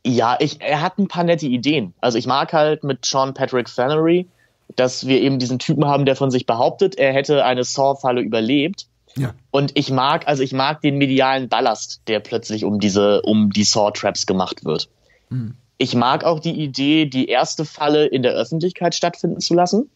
Ja, 0.05 0.37
ich, 0.41 0.61
er 0.61 0.81
hat 0.81 0.99
ein 0.99 1.09
paar 1.09 1.25
nette 1.25 1.47
Ideen. 1.47 1.95
Also 2.01 2.19
ich 2.19 2.27
mag 2.27 2.53
halt 2.53 2.85
mit 2.85 3.05
Sean 3.05 3.35
Patrick 3.35 3.69
Flannery, 3.69 4.27
dass 4.77 5.07
wir 5.07 5.21
eben 5.21 5.39
diesen 5.39 5.59
Typen 5.59 5.85
haben, 5.85 6.07
der 6.07 6.17
von 6.17 6.31
sich 6.31 6.47
behauptet, 6.47 6.97
er 6.97 7.13
hätte 7.13 7.45
eine 7.45 7.65
Saw-Falle 7.65 8.21
überlebt. 8.21 8.87
Ja. 9.17 9.35
Und 9.51 9.77
ich 9.77 9.91
mag, 9.91 10.29
also 10.29 10.43
ich 10.43 10.53
mag 10.53 10.81
den 10.81 10.97
medialen 10.97 11.49
Ballast, 11.49 12.03
der 12.07 12.21
plötzlich 12.21 12.65
um 12.65 12.79
diese, 12.79 13.23
um 13.23 13.51
die 13.51 13.65
Saw-Traps 13.65 14.27
gemacht 14.27 14.65
wird. 14.65 14.89
Ich 15.79 15.95
mag 15.95 16.25
auch 16.25 16.41
die 16.41 16.53
Idee, 16.63 17.07
die 17.07 17.29
erste 17.29 17.65
Falle 17.65 18.07
in 18.07 18.23
der 18.23 18.33
Öffentlichkeit 18.33 18.95
stattfinden 18.95 19.41
zu 19.41 19.55
lassen. 19.55 19.91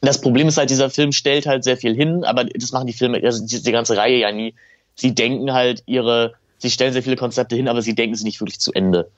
Das 0.00 0.20
Problem 0.20 0.48
ist 0.48 0.58
halt, 0.58 0.70
dieser 0.70 0.90
Film 0.90 1.12
stellt 1.12 1.46
halt 1.46 1.64
sehr 1.64 1.76
viel 1.76 1.94
hin, 1.94 2.24
aber 2.24 2.44
das 2.44 2.72
machen 2.72 2.86
die 2.86 2.92
Filme, 2.92 3.22
also 3.22 3.46
die, 3.46 3.62
die 3.62 3.72
ganze 3.72 3.96
Reihe 3.96 4.18
ja 4.18 4.32
nie. 4.32 4.54
Sie 4.94 5.14
denken 5.14 5.52
halt 5.52 5.82
ihre, 5.86 6.34
sie 6.58 6.70
stellen 6.70 6.92
sehr 6.92 7.02
viele 7.02 7.16
Konzepte 7.16 7.56
hin, 7.56 7.68
aber 7.68 7.82
sie 7.82 7.94
denken 7.94 8.14
sie 8.14 8.24
nicht 8.24 8.40
wirklich 8.40 8.60
zu 8.60 8.72
Ende. 8.72 9.10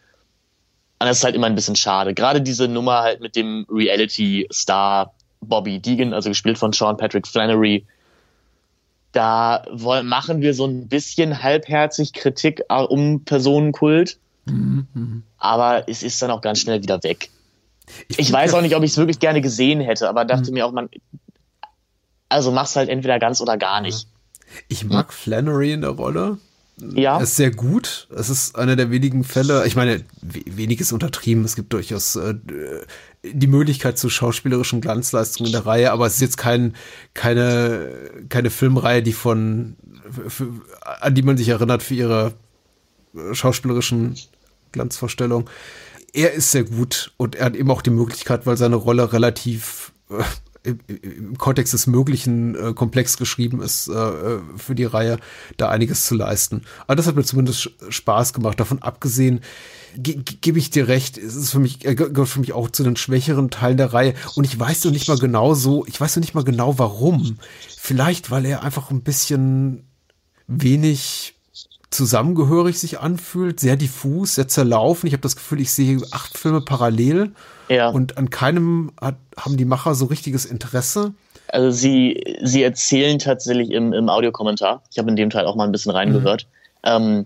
Und 0.98 1.06
das 1.06 1.18
ist 1.18 1.24
halt 1.24 1.34
immer 1.34 1.46
ein 1.48 1.54
bisschen 1.54 1.76
schade. 1.76 2.14
Gerade 2.14 2.40
diese 2.40 2.68
Nummer 2.68 3.02
halt 3.02 3.20
mit 3.20 3.36
dem 3.36 3.66
Reality-Star 3.68 5.12
Bobby 5.40 5.78
Deegan, 5.80 6.14
also 6.14 6.30
gespielt 6.30 6.56
von 6.58 6.72
Sean 6.72 6.96
Patrick 6.96 7.26
Flannery, 7.26 7.84
da 9.12 9.64
wollen, 9.70 10.06
machen 10.06 10.40
wir 10.42 10.54
so 10.54 10.66
ein 10.66 10.88
bisschen 10.88 11.42
halbherzig 11.42 12.12
Kritik 12.12 12.62
äh, 12.68 12.82
um 12.82 13.24
Personenkult, 13.24 14.18
aber 15.38 15.88
es 15.88 16.02
ist 16.02 16.20
dann 16.22 16.30
auch 16.30 16.42
ganz 16.42 16.60
schnell 16.60 16.82
wieder 16.82 17.02
weg. 17.02 17.30
Ich, 18.08 18.32
weiß 18.32 18.54
auch 18.54 18.62
nicht, 18.62 18.74
ob 18.74 18.82
ich 18.82 18.90
es 18.92 18.96
wirklich 18.96 19.18
gerne 19.18 19.40
gesehen 19.40 19.80
hätte, 19.80 20.08
aber 20.08 20.24
dachte 20.24 20.52
mir 20.52 20.66
auch, 20.66 20.72
man, 20.72 20.88
also 22.28 22.50
mach's 22.50 22.76
halt 22.76 22.88
entweder 22.88 23.18
ganz 23.18 23.40
oder 23.40 23.56
gar 23.56 23.80
nicht. 23.80 24.08
Ich 24.68 24.84
mag 24.84 25.12
Flannery 25.12 25.72
in 25.72 25.82
der 25.82 25.90
Rolle. 25.90 26.38
Ja. 26.78 27.16
Er 27.16 27.22
ist 27.22 27.36
sehr 27.36 27.50
gut. 27.50 28.06
Es 28.14 28.28
ist 28.28 28.56
einer 28.56 28.76
der 28.76 28.90
wenigen 28.90 29.24
Fälle, 29.24 29.66
ich 29.66 29.76
meine, 29.76 30.04
we- 30.20 30.42
wenig 30.46 30.80
ist 30.80 30.92
untertrieben. 30.92 31.44
Es 31.44 31.56
gibt 31.56 31.72
durchaus 31.72 32.16
äh, 32.16 32.34
die 33.22 33.46
Möglichkeit 33.46 33.98
zu 33.98 34.10
schauspielerischen 34.10 34.82
Glanzleistungen 34.82 35.46
in 35.46 35.52
der 35.52 35.64
Reihe, 35.64 35.90
aber 35.90 36.06
es 36.06 36.14
ist 36.14 36.20
jetzt 36.20 36.36
kein, 36.36 36.74
keine, 37.14 37.88
keine 38.28 38.50
Filmreihe, 38.50 39.02
die 39.02 39.14
von, 39.14 39.76
für, 40.28 40.48
an 41.00 41.14
die 41.14 41.22
man 41.22 41.38
sich 41.38 41.48
erinnert 41.48 41.82
für 41.82 41.94
ihre 41.94 42.34
äh, 43.14 43.34
schauspielerischen 43.34 44.16
Glanzvorstellungen. 44.72 45.48
Er 46.16 46.32
ist 46.32 46.50
sehr 46.50 46.64
gut 46.64 47.12
und 47.18 47.34
er 47.34 47.44
hat 47.44 47.56
eben 47.56 47.70
auch 47.70 47.82
die 47.82 47.90
Möglichkeit, 47.90 48.46
weil 48.46 48.56
seine 48.56 48.76
Rolle 48.76 49.12
relativ 49.12 49.92
äh, 50.08 50.22
im, 50.62 50.78
im 51.02 51.38
Kontext 51.38 51.74
des 51.74 51.86
Möglichen 51.86 52.54
äh, 52.54 52.72
komplex 52.72 53.18
geschrieben 53.18 53.60
ist, 53.60 53.88
äh, 53.88 54.38
für 54.56 54.74
die 54.74 54.84
Reihe 54.84 55.18
da 55.58 55.68
einiges 55.68 56.06
zu 56.06 56.14
leisten. 56.14 56.62
Aber 56.86 56.96
das 56.96 57.06
hat 57.06 57.16
mir 57.16 57.22
zumindest 57.24 57.70
Spaß 57.90 58.32
gemacht. 58.32 58.58
Davon 58.58 58.80
abgesehen, 58.82 59.42
ge 59.96 60.14
ge- 60.14 60.38
gebe 60.40 60.58
ich 60.58 60.70
dir 60.70 60.88
recht, 60.88 61.18
es 61.18 61.36
ist 61.36 61.50
für 61.50 61.60
mich, 61.60 61.84
er 61.84 61.94
ge- 61.94 62.10
gehört 62.10 62.30
für 62.30 62.40
mich 62.40 62.54
auch 62.54 62.70
zu 62.70 62.82
den 62.82 62.96
schwächeren 62.96 63.50
Teilen 63.50 63.76
der 63.76 63.92
Reihe. 63.92 64.14
Und 64.34 64.44
ich 64.44 64.58
weiß 64.58 64.84
noch 64.84 64.92
nicht 64.92 65.08
mal 65.08 65.18
genau 65.18 65.52
so, 65.54 65.84
ich 65.86 66.00
weiß 66.00 66.16
noch 66.16 66.22
nicht 66.22 66.34
mal 66.34 66.44
genau 66.44 66.78
warum. 66.78 67.38
Vielleicht, 67.78 68.30
weil 68.30 68.46
er 68.46 68.62
einfach 68.62 68.90
ein 68.90 69.02
bisschen 69.02 69.84
wenig 70.48 71.34
zusammengehörig 71.90 72.78
sich 72.78 73.00
anfühlt, 73.00 73.60
sehr 73.60 73.76
diffus, 73.76 74.34
sehr 74.34 74.48
zerlaufen. 74.48 75.06
Ich 75.06 75.12
habe 75.12 75.22
das 75.22 75.36
Gefühl, 75.36 75.60
ich 75.60 75.70
sehe 75.72 76.00
acht 76.10 76.36
Filme 76.36 76.60
parallel 76.60 77.32
Ja. 77.68 77.88
und 77.90 78.18
an 78.18 78.30
keinem 78.30 78.92
hat, 79.00 79.16
haben 79.38 79.56
die 79.56 79.64
Macher 79.64 79.94
so 79.94 80.06
richtiges 80.06 80.44
Interesse. 80.44 81.14
Also 81.48 81.70
sie, 81.70 82.22
sie 82.42 82.62
erzählen 82.62 83.18
tatsächlich 83.18 83.70
im, 83.70 83.92
im 83.92 84.08
Audiokommentar, 84.08 84.82
ich 84.90 84.98
habe 84.98 85.10
in 85.10 85.16
dem 85.16 85.30
Teil 85.30 85.46
auch 85.46 85.54
mal 85.54 85.64
ein 85.64 85.72
bisschen 85.72 85.92
reingehört, 85.92 86.48
ähm, 86.82 87.24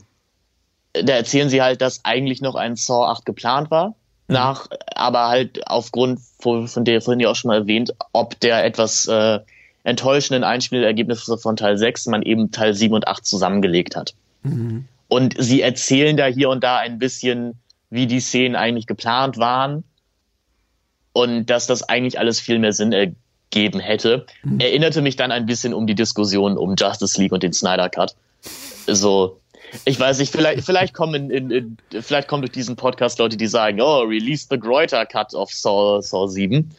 da 0.93 1.15
erzählen 1.15 1.49
sie 1.49 1.63
halt, 1.63 1.81
dass 1.81 2.05
eigentlich 2.05 2.43
noch 2.43 2.55
ein 2.55 2.77
Saw 2.77 3.07
8 3.07 3.25
geplant 3.25 3.71
war, 3.71 3.95
nach, 4.29 4.67
aber 4.95 5.29
halt 5.29 5.67
aufgrund 5.69 6.21
von, 6.41 6.69
von 6.69 6.85
der 6.85 7.01
vorhin 7.01 7.21
ja 7.21 7.31
auch 7.31 7.35
schon 7.37 7.49
mal 7.49 7.59
erwähnt, 7.59 7.93
ob 8.13 8.39
der 8.41 8.65
etwas 8.65 9.07
äh, 9.07 9.41
enttäuschenden 9.85 10.45
Einspielergebnisse 10.45 11.39
von 11.39 11.57
Teil 11.57 11.79
6 11.79 12.07
man 12.07 12.23
eben 12.23 12.51
Teil 12.51 12.75
7 12.75 12.95
und 12.95 13.09
8 13.09 13.25
zusammengelegt 13.25 13.97
hat. 13.97 14.15
Und 15.09 15.35
sie 15.39 15.61
erzählen 15.63 16.17
da 16.17 16.27
hier 16.27 16.51
und 16.51 16.63
da 16.63 16.79
ein 16.79 16.99
bisschen, 16.99 17.59
wie 17.91 18.07
die 18.07 18.21
Szenen 18.21 18.57
eigentlich 18.57 18.87
geplant 18.87 19.39
waren 19.39 19.85
und 21.13 21.47
dass 21.47 21.67
das 21.67 21.89
eigentlich 21.89 22.19
alles 22.19 22.41
viel 22.41 22.59
mehr 22.59 22.73
Sinn 22.73 22.93
ergeben 22.93 23.81
hätte. 23.81 24.27
Erinnerte 24.61 25.03
mich 25.03 25.17
dann 25.17 25.33
ein 25.33 25.47
bisschen 25.47 25.75
um 25.75 25.87
die 25.87 25.95
Diskussion 25.97 26.57
um 26.57 26.75
Justice 26.79 27.21
League 27.21 27.33
und 27.33 27.43
den 27.43 27.53
Snyder 27.53 27.89
Cut. 27.89 28.15
So, 28.87 29.41
ich 29.85 29.99
weiß 29.99 30.19
nicht, 30.19 30.33
vielleicht, 30.33 30.65
vielleicht 30.65 30.95
kommen 30.95 31.31
in, 31.31 31.51
in, 31.51 31.77
vielleicht 32.01 32.29
kommen 32.29 32.43
durch 32.43 32.53
diesen 32.53 32.77
Podcast 32.77 33.19
Leute, 33.19 33.37
die 33.37 33.47
sagen, 33.47 33.81
oh, 33.81 34.01
release 34.01 34.47
the 34.49 34.59
Greuter 34.59 35.07
Cut 35.07 35.35
of 35.35 35.51
Saw, 35.53 36.01
Saw 36.01 36.29
7. 36.29 36.73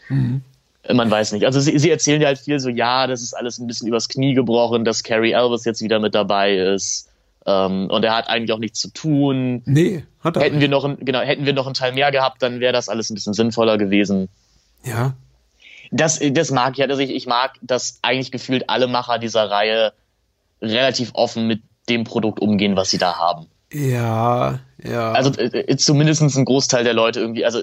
Man 0.94 1.12
weiß 1.12 1.34
nicht. 1.34 1.46
Also 1.46 1.60
sie, 1.60 1.78
sie 1.78 1.92
erzählen 1.92 2.22
ja 2.22 2.28
halt 2.28 2.40
viel 2.40 2.60
so, 2.60 2.70
ja, 2.70 3.06
das 3.08 3.22
ist 3.22 3.34
alles 3.34 3.60
ein 3.60 3.68
bisschen 3.68 3.88
übers 3.88 4.10
Knie 4.10 4.34
gebrochen, 4.34 4.84
dass 4.84 5.04
Carrie 5.04 5.32
Elvis 5.32 5.66
jetzt 5.66 5.82
wieder 5.82 6.00
mit 6.00 6.16
dabei 6.16 6.56
ist. 6.56 7.11
Ähm, 7.46 7.90
und 7.90 8.04
er 8.04 8.16
hat 8.16 8.28
eigentlich 8.28 8.52
auch 8.52 8.60
nichts 8.60 8.80
zu 8.80 8.90
tun. 8.90 9.62
Nee, 9.66 10.04
hat 10.24 10.38
er. 10.38 10.44
Hätten 10.44 10.60
wir 10.60 10.70
noch, 10.70 10.86
ein, 10.86 10.98
genau, 11.00 11.20
hätten 11.20 11.46
wir 11.46 11.54
noch 11.54 11.66
einen 11.66 11.74
Teil 11.74 11.94
mehr 11.94 12.12
gehabt, 12.12 12.42
dann 12.42 12.60
wäre 12.60 12.74
das 12.74 12.90
alles 12.90 13.10
ein 13.10 13.16
bisschen 13.16 13.34
sinnvoller 13.34 13.78
gewesen. 13.78 14.30
ja. 14.84 15.14
Das, 15.94 16.22
das 16.22 16.52
mag 16.52 16.78
ich, 16.78 16.90
also 16.90 17.02
ich, 17.02 17.10
ich 17.10 17.28
mag, 17.28 17.56
dass 17.62 18.00
eigentlich 18.02 18.32
gefühlt 18.32 18.70
alle 18.70 18.88
Macher 18.88 19.20
dieser 19.20 19.52
Reihe 19.52 19.92
relativ 20.62 21.12
offen 21.16 21.48
mit 21.48 21.64
dem 21.90 22.06
Produkt 22.06 22.40
umgehen, 22.40 22.78
was 22.78 22.92
sie 22.92 22.98
da 22.98 23.18
haben. 23.18 23.48
Ja, 23.74 24.60
ja. 24.82 25.12
Also 25.12 25.32
äh, 25.38 25.48
äh, 25.48 25.78
zumindest 25.78 26.22
ein 26.22 26.46
Großteil 26.46 26.86
der 26.86 26.94
Leute 26.94 27.20
irgendwie, 27.20 27.46
also 27.46 27.62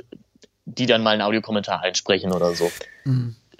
die 0.66 0.86
dann 0.86 1.02
mal 1.02 1.12
einen 1.12 1.22
Audiokommentar 1.22 1.82
einsprechen 1.82 2.32
oder 2.32 2.54
so. 2.54 2.70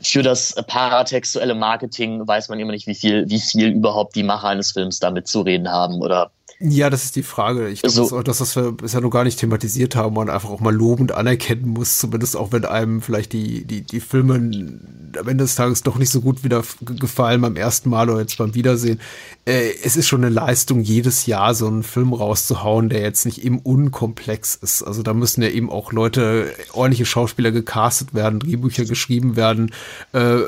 Für 0.00 0.22
das 0.22 0.54
paratextuelle 0.66 1.54
Marketing 1.54 2.26
weiß 2.26 2.48
man 2.48 2.60
immer 2.60 2.72
nicht, 2.72 2.86
wie 2.86 2.94
viel, 2.94 3.28
wie 3.28 3.40
viel 3.40 3.70
überhaupt 3.70 4.14
die 4.14 4.22
Macher 4.22 4.48
eines 4.48 4.72
Films 4.72 5.00
damit 5.00 5.26
zu 5.26 5.40
reden 5.40 5.70
haben 5.70 6.00
oder 6.00 6.30
ja, 6.60 6.90
das 6.90 7.04
ist 7.04 7.16
die 7.16 7.22
Frage. 7.22 7.68
Ich 7.68 7.82
glaube, 7.82 7.94
So- 7.94 8.02
das 8.02 8.08
ist 8.10 8.18
auch 8.18 8.22
das, 8.24 8.40
was 8.40 8.56
wir 8.56 8.72
bisher 8.72 9.00
noch 9.00 9.10
gar 9.10 9.24
nicht 9.24 9.38
thematisiert 9.38 9.94
haben 9.94 10.16
und 10.16 10.28
einfach 10.28 10.50
auch 10.50 10.60
mal 10.60 10.74
lobend 10.74 11.12
anerkennen 11.12 11.68
muss, 11.68 11.98
zumindest 11.98 12.36
auch 12.36 12.50
wenn 12.50 12.64
einem 12.64 13.00
vielleicht 13.00 13.32
die, 13.32 13.64
die, 13.64 13.82
die 13.82 14.00
Filme 14.00 14.34
am 14.34 15.28
Ende 15.28 15.44
des 15.44 15.54
Tages 15.54 15.82
doch 15.82 15.96
nicht 15.98 16.10
so 16.10 16.20
gut 16.20 16.42
wieder 16.44 16.62
gefallen 16.82 17.40
beim 17.40 17.56
ersten 17.56 17.88
Mal 17.90 18.10
oder 18.10 18.20
jetzt 18.20 18.36
beim 18.38 18.54
Wiedersehen. 18.54 19.00
Äh, 19.44 19.70
es 19.84 19.96
ist 19.96 20.08
schon 20.08 20.24
eine 20.24 20.34
Leistung, 20.34 20.80
jedes 20.80 21.26
Jahr 21.26 21.54
so 21.54 21.66
einen 21.68 21.82
Film 21.84 22.12
rauszuhauen, 22.12 22.88
der 22.88 23.02
jetzt 23.02 23.24
nicht 23.24 23.44
eben 23.44 23.60
unkomplex 23.60 24.56
ist. 24.56 24.82
Also 24.82 25.02
da 25.02 25.14
müssen 25.14 25.42
ja 25.42 25.48
eben 25.48 25.70
auch 25.70 25.92
Leute, 25.92 26.52
ordentliche 26.72 27.06
Schauspieler 27.06 27.52
gecastet 27.52 28.14
werden, 28.14 28.40
Drehbücher 28.40 28.84
geschrieben 28.84 29.36
werden, 29.36 29.70
äh, 30.12 30.38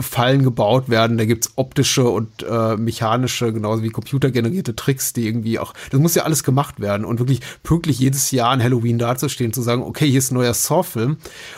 Fallen 0.00 0.44
gebaut 0.44 0.88
werden. 0.88 1.18
Da 1.18 1.24
gibt's 1.24 1.50
optische 1.56 2.04
und 2.08 2.44
äh, 2.48 2.76
mechanische, 2.76 3.52
genauso 3.52 3.82
wie 3.82 3.90
computergenerierte 3.90 4.76
Tricks, 4.76 5.12
die 5.12 5.26
irgendwie 5.26 5.47
auch, 5.58 5.72
das 5.90 6.00
muss 6.00 6.14
ja 6.14 6.24
alles 6.24 6.42
gemacht 6.42 6.80
werden 6.80 7.04
und 7.04 7.18
wirklich 7.20 7.40
pünktlich 7.62 7.98
jedes 8.00 8.30
Jahr 8.32 8.50
an 8.50 8.62
Halloween 8.62 8.98
dazustehen, 8.98 9.52
zu 9.52 9.62
sagen, 9.62 9.82
okay, 9.82 10.08
hier 10.08 10.18
ist 10.18 10.30
ein 10.32 10.34
neuer 10.34 10.52
Saw-Film 10.54 11.16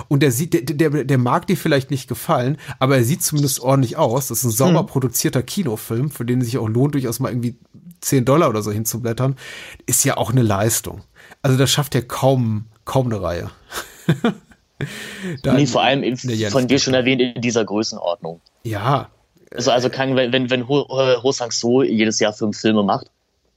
und 0.08 0.22
der 0.22 0.32
sieht, 0.32 0.52
der, 0.52 0.90
der, 0.90 1.04
der 1.04 1.18
mag 1.18 1.46
dir 1.46 1.56
vielleicht 1.56 1.90
nicht 1.90 2.08
gefallen, 2.08 2.58
aber 2.78 2.96
er 2.98 3.04
sieht 3.04 3.22
zumindest 3.22 3.60
ordentlich 3.60 3.96
aus. 3.96 4.28
Das 4.28 4.38
ist 4.38 4.44
ein 4.44 4.50
sauber 4.50 4.84
produzierter 4.84 5.42
Kinofilm, 5.42 6.10
für 6.10 6.24
den 6.24 6.40
es 6.40 6.46
sich 6.46 6.58
auch 6.58 6.68
lohnt, 6.68 6.94
durchaus 6.94 7.18
mal 7.20 7.30
irgendwie 7.30 7.56
10 8.02 8.24
Dollar 8.24 8.48
oder 8.50 8.62
so 8.62 8.70
hinzublättern, 8.72 9.36
ist 9.86 10.04
ja 10.04 10.16
auch 10.16 10.30
eine 10.30 10.42
Leistung. 10.42 11.02
Also 11.42 11.56
das 11.56 11.70
schafft 11.70 11.94
ja 11.94 12.00
kaum, 12.02 12.66
kaum 12.84 13.06
eine 13.06 13.20
Reihe. 13.22 13.50
Da- 15.42 15.52
nee, 15.54 15.66
vor 15.66 15.82
allem 15.82 16.16
von 16.16 16.66
dir 16.66 16.78
schon 16.78 16.94
erwähnt 16.94 17.20
in 17.20 17.40
dieser 17.42 17.64
Größenordnung. 17.64 18.40
Ja, 18.62 19.10
Also, 19.54 19.70
also 19.72 19.90
kann, 19.90 20.16
wenn, 20.16 20.32
wenn, 20.32 20.48
wenn 20.48 20.68
Ho, 20.68 20.86
Ho 20.88 21.22
Ho 21.22 21.32
Sang-soo 21.32 21.82
jedes 21.82 22.18
Jahr 22.18 22.32
fünf 22.32 22.58
Filme 22.58 22.82
macht, 22.82 23.10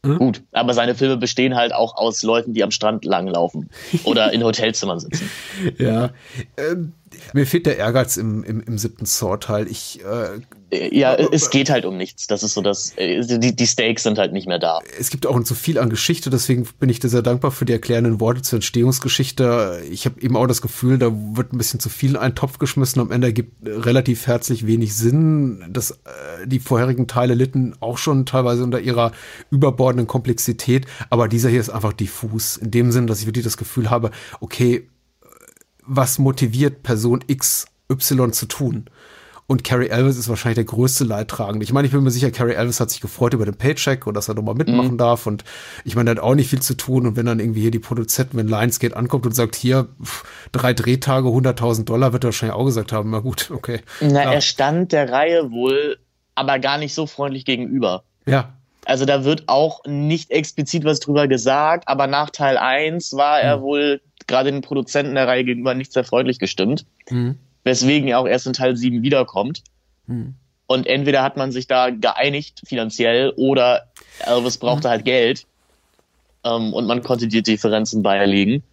Mhm. 0.05 0.17
gut. 0.17 0.41
Aber 0.51 0.73
seine 0.73 0.95
Filme 0.95 1.17
bestehen 1.17 1.55
halt 1.55 1.73
auch 1.73 1.95
aus 1.95 2.23
Leuten, 2.23 2.53
die 2.53 2.63
am 2.63 2.71
Strand 2.71 3.05
langlaufen 3.05 3.69
oder 4.03 4.33
in 4.33 4.43
Hotelzimmern 4.43 4.99
sitzen. 4.99 5.29
ja. 5.77 6.09
Ähm, 6.57 6.93
mir 7.33 7.45
fehlt 7.45 7.65
der 7.65 7.77
Ehrgeiz 7.77 8.17
im, 8.17 8.43
im, 8.43 8.61
im 8.61 8.77
siebten 8.77 9.05
Saw-Teil. 9.05 9.67
Ich, 9.67 10.01
äh, 10.03 10.39
Ja, 10.91 11.15
es 11.15 11.49
geht 11.49 11.69
halt 11.69 11.85
um 11.85 11.97
nichts. 11.97 12.27
Das 12.27 12.43
ist 12.43 12.53
so 12.53 12.61
das, 12.61 12.93
äh, 12.97 13.21
die, 13.21 13.55
die 13.55 13.67
Stakes 13.67 14.03
sind 14.03 14.17
halt 14.17 14.33
nicht 14.33 14.47
mehr 14.47 14.59
da. 14.59 14.79
es 14.97 15.09
gibt 15.09 15.25
auch 15.25 15.41
zu 15.43 15.55
viel 15.55 15.77
an 15.77 15.89
Geschichte, 15.89 16.29
deswegen 16.29 16.67
bin 16.79 16.89
ich 16.89 16.99
dir 16.99 17.09
sehr 17.09 17.21
dankbar 17.21 17.51
für 17.51 17.65
die 17.65 17.73
erklärenden 17.73 18.19
Worte 18.19 18.41
zur 18.41 18.57
Entstehungsgeschichte. 18.57 19.81
Ich 19.89 20.05
habe 20.05 20.21
eben 20.21 20.35
auch 20.35 20.47
das 20.47 20.61
Gefühl, 20.61 20.97
da 20.97 21.11
wird 21.11 21.53
ein 21.53 21.57
bisschen 21.57 21.79
zu 21.79 21.89
viel 21.89 22.11
in 22.11 22.17
einen 22.17 22.35
Topf 22.35 22.59
geschmissen. 22.59 23.01
Am 23.01 23.11
Ende 23.11 23.27
ergibt 23.27 23.53
relativ 23.65 24.27
herzlich 24.27 24.65
wenig 24.65 24.95
Sinn. 24.95 25.63
Das, 25.69 25.91
äh, 25.91 26.47
die 26.47 26.59
vorherigen 26.59 27.07
Teile 27.07 27.33
litten 27.33 27.75
auch 27.79 27.97
schon 27.97 28.25
teilweise 28.25 28.63
unter 28.63 28.79
ihrer 28.79 29.11
überbordenden 29.51 30.07
Komplexität, 30.07 30.85
aber 31.09 31.27
dieser 31.27 31.49
hier 31.49 31.59
ist 31.59 31.69
einfach 31.69 31.93
diffus. 31.93 32.57
In 32.57 32.71
dem 32.71 32.91
Sinn, 32.91 33.07
dass 33.07 33.19
ich 33.19 33.25
wirklich 33.25 33.45
das 33.45 33.57
Gefühl 33.57 33.89
habe, 33.89 34.11
okay, 34.39 34.87
was 35.85 36.19
motiviert 36.19 36.83
Person 36.83 37.23
X, 37.27 37.65
Y 37.91 38.31
zu 38.33 38.45
tun? 38.47 38.85
Und 39.45 39.65
Carrie 39.65 39.89
Elvis 39.89 40.17
ist 40.17 40.29
wahrscheinlich 40.29 40.55
der 40.55 40.63
größte 40.63 41.03
Leidtragende. 41.03 41.65
Ich 41.65 41.73
meine, 41.73 41.85
ich 41.85 41.91
bin 41.91 42.01
mir 42.01 42.11
sicher, 42.11 42.31
Carrie 42.31 42.53
Elvis 42.53 42.79
hat 42.79 42.89
sich 42.89 43.01
gefreut 43.01 43.33
über 43.33 43.43
den 43.43 43.55
Paycheck 43.55 44.07
und 44.07 44.13
dass 44.13 44.29
er 44.29 44.35
nochmal 44.35 44.55
mitmachen 44.55 44.97
darf. 44.97 45.27
Und 45.27 45.43
ich 45.83 45.97
meine, 45.97 46.09
er 46.09 46.15
hat 46.15 46.23
auch 46.23 46.33
nicht 46.33 46.49
viel 46.49 46.61
zu 46.61 46.75
tun. 46.75 47.05
Und 47.05 47.17
wenn 47.17 47.25
dann 47.25 47.41
irgendwie 47.41 47.59
hier 47.61 47.69
die 47.69 47.79
Produzentin, 47.79 48.39
wenn 48.39 48.47
Lionsgate 48.47 48.95
ankommt 48.95 49.25
und 49.25 49.33
sagt, 49.33 49.55
hier, 49.55 49.89
pff, 50.01 50.23
drei 50.53 50.73
Drehtage, 50.73 51.27
100.000 51.27 51.83
Dollar, 51.83 52.13
wird 52.13 52.23
er 52.23 52.27
wahrscheinlich 52.29 52.55
auch 52.55 52.65
gesagt 52.65 52.93
haben, 52.93 53.09
na 53.11 53.19
gut, 53.19 53.51
okay. 53.51 53.81
Na, 53.99 54.23
Ja. 54.23 54.31
er 54.31 54.41
stand 54.41 54.93
der 54.93 55.11
Reihe 55.11 55.51
wohl, 55.51 55.97
aber 56.35 56.57
gar 56.59 56.77
nicht 56.77 56.93
so 56.95 57.05
freundlich 57.05 57.43
gegenüber. 57.43 58.05
Ja, 58.25 58.53
Also 58.85 59.05
da 59.05 59.23
wird 59.23 59.43
auch 59.47 59.81
nicht 59.85 60.31
explizit 60.31 60.83
was 60.83 60.99
drüber 60.99 61.27
gesagt, 61.27 61.87
aber 61.87 62.07
nach 62.07 62.29
Teil 62.29 62.57
1 62.57 63.13
war 63.13 63.39
er 63.39 63.61
wohl 63.61 64.01
gerade 64.27 64.51
den 64.51 64.61
Produzenten 64.61 65.15
der 65.15 65.27
Reihe 65.27 65.43
gegenüber 65.43 65.73
nicht 65.73 65.93
sehr 65.93 66.03
freundlich 66.03 66.39
gestimmt. 66.39 66.85
Weswegen 67.63 68.07
er 68.09 68.19
auch 68.19 68.27
erst 68.27 68.47
in 68.47 68.53
Teil 68.53 68.75
7 68.75 69.01
wiederkommt. 69.03 69.63
Und 70.67 70.87
entweder 70.87 71.23
hat 71.23 71.37
man 71.37 71.51
sich 71.51 71.67
da 71.67 71.89
geeinigt 71.89 72.61
finanziell 72.65 73.31
oder 73.37 73.83
Elvis 74.25 74.57
brauchte 74.57 74.89
halt 74.89 75.05
Geld. 75.05 75.45
Ähm, 76.45 76.73
und 76.73 76.85
man 76.87 77.03
konnte 77.03 77.27
die 77.27 77.41
Differenzen 77.41 78.03
beilegen. 78.03 78.63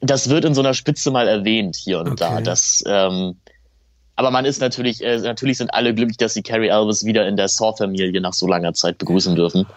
Das 0.00 0.28
wird 0.28 0.44
in 0.44 0.54
so 0.54 0.60
einer 0.60 0.74
Spitze 0.74 1.10
mal 1.10 1.26
erwähnt 1.26 1.74
hier 1.74 1.98
und 1.98 2.20
da, 2.20 2.34
Okay. 2.34 2.42
dass 2.44 2.84
ähm, 2.86 3.36
Aber 4.18 4.32
man 4.32 4.44
ist 4.44 4.60
natürlich, 4.60 5.04
äh, 5.04 5.18
natürlich 5.18 5.58
sind 5.58 5.72
alle 5.72 5.94
glücklich, 5.94 6.16
dass 6.16 6.34
sie 6.34 6.42
Carrie 6.42 6.66
Elvis 6.66 7.04
wieder 7.04 7.28
in 7.28 7.36
der 7.36 7.46
Saw-Familie 7.46 8.20
nach 8.20 8.32
so 8.32 8.48
langer 8.48 8.74
Zeit 8.74 8.98
begrüßen 8.98 9.36
dürfen. 9.36 9.64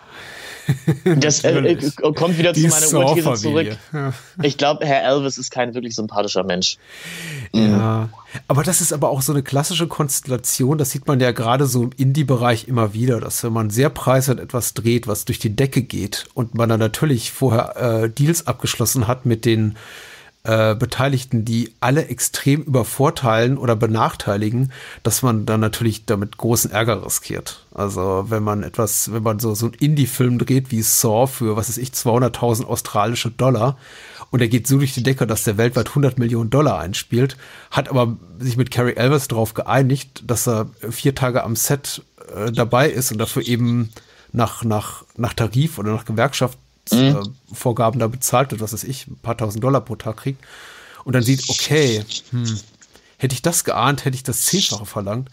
Das 1.17 1.43
äh, 1.43 1.57
äh, 1.57 1.91
kommt 2.13 2.37
wieder 2.37 2.53
zu 2.53 2.67
meiner 2.67 2.93
Urthese 2.93 3.33
zurück. 3.33 3.77
Ich 4.43 4.57
glaube, 4.57 4.85
Herr 4.85 5.03
Elvis 5.03 5.39
ist 5.39 5.49
kein 5.49 5.73
wirklich 5.73 5.95
sympathischer 5.95 6.43
Mensch. 6.43 6.77
Ja, 7.51 8.09
aber 8.47 8.61
das 8.63 8.79
ist 8.79 8.93
aber 8.93 9.09
auch 9.09 9.23
so 9.23 9.33
eine 9.33 9.41
klassische 9.41 9.87
Konstellation, 9.87 10.77
das 10.77 10.91
sieht 10.91 11.07
man 11.07 11.19
ja 11.19 11.31
gerade 11.31 11.65
so 11.65 11.83
im 11.83 11.89
Indie-Bereich 11.97 12.67
immer 12.67 12.93
wieder, 12.93 13.19
dass 13.19 13.43
wenn 13.43 13.53
man 13.53 13.71
sehr 13.71 13.89
preiswert 13.89 14.39
etwas 14.39 14.75
dreht, 14.75 15.07
was 15.07 15.25
durch 15.25 15.39
die 15.39 15.55
Decke 15.55 15.81
geht 15.81 16.27
und 16.35 16.53
man 16.53 16.69
dann 16.69 16.79
natürlich 16.79 17.31
vorher 17.31 18.03
äh, 18.03 18.09
Deals 18.09 18.45
abgeschlossen 18.45 19.07
hat 19.07 19.25
mit 19.25 19.45
den 19.45 19.75
äh, 20.43 20.75
Beteiligten, 20.75 21.45
die 21.45 21.73
alle 21.79 22.07
extrem 22.07 22.63
übervorteilen 22.63 23.57
oder 23.57 23.75
benachteiligen, 23.75 24.71
dass 25.03 25.21
man 25.21 25.45
dann 25.45 25.59
natürlich 25.59 26.05
damit 26.05 26.37
großen 26.37 26.71
Ärger 26.71 27.05
riskiert. 27.05 27.65
Also 27.73 28.25
wenn 28.29 28.43
man 28.43 28.63
etwas, 28.63 29.13
wenn 29.13 29.23
man 29.23 29.39
so, 29.39 29.53
so 29.53 29.67
einen 29.67 29.75
Indie-Film 29.75 30.39
dreht 30.39 30.71
wie 30.71 30.81
Saw 30.81 31.27
für, 31.27 31.55
was 31.55 31.69
weiß 31.69 31.77
ich, 31.77 31.89
200.000 31.89 32.65
australische 32.65 33.29
Dollar 33.29 33.77
und 34.31 34.41
er 34.41 34.47
geht 34.47 34.65
so 34.65 34.77
durch 34.77 34.93
die 34.93 35.03
Decke, 35.03 35.27
dass 35.27 35.43
der 35.43 35.57
weltweit 35.57 35.89
100 35.89 36.17
Millionen 36.17 36.49
Dollar 36.49 36.79
einspielt, 36.79 37.37
hat 37.69 37.89
aber 37.89 38.17
sich 38.39 38.57
mit 38.57 38.71
Carrie 38.71 38.95
Elvis 38.95 39.27
darauf 39.27 39.53
geeinigt, 39.53 40.23
dass 40.25 40.47
er 40.47 40.69
vier 40.89 41.13
Tage 41.13 41.43
am 41.43 41.55
Set 41.55 42.03
äh, 42.35 42.51
dabei 42.51 42.89
ist 42.89 43.11
und 43.11 43.17
dafür 43.19 43.45
eben 43.45 43.89
nach, 44.31 44.63
nach, 44.63 45.03
nach 45.17 45.33
Tarif 45.33 45.77
oder 45.77 45.91
nach 45.91 46.05
Gewerkschaftsvorgaben 46.89 47.99
da 47.99 48.07
bezahlt 48.07 48.51
wird, 48.51 48.61
was 48.61 48.73
weiß 48.73 48.83
ich, 48.83 49.07
ein 49.07 49.17
paar 49.17 49.37
tausend 49.37 49.63
Dollar 49.63 49.81
pro 49.81 49.95
Tag 49.95 50.17
kriegt 50.17 50.43
und 51.03 51.13
dann 51.13 51.23
sieht, 51.23 51.47
okay, 51.49 52.03
hm, 52.31 52.59
hätte 53.17 53.33
ich 53.33 53.41
das 53.41 53.63
geahnt, 53.63 54.05
hätte 54.05 54.15
ich 54.15 54.23
das 54.23 54.41
Zehnfache 54.45 54.85
verlangt. 54.85 55.29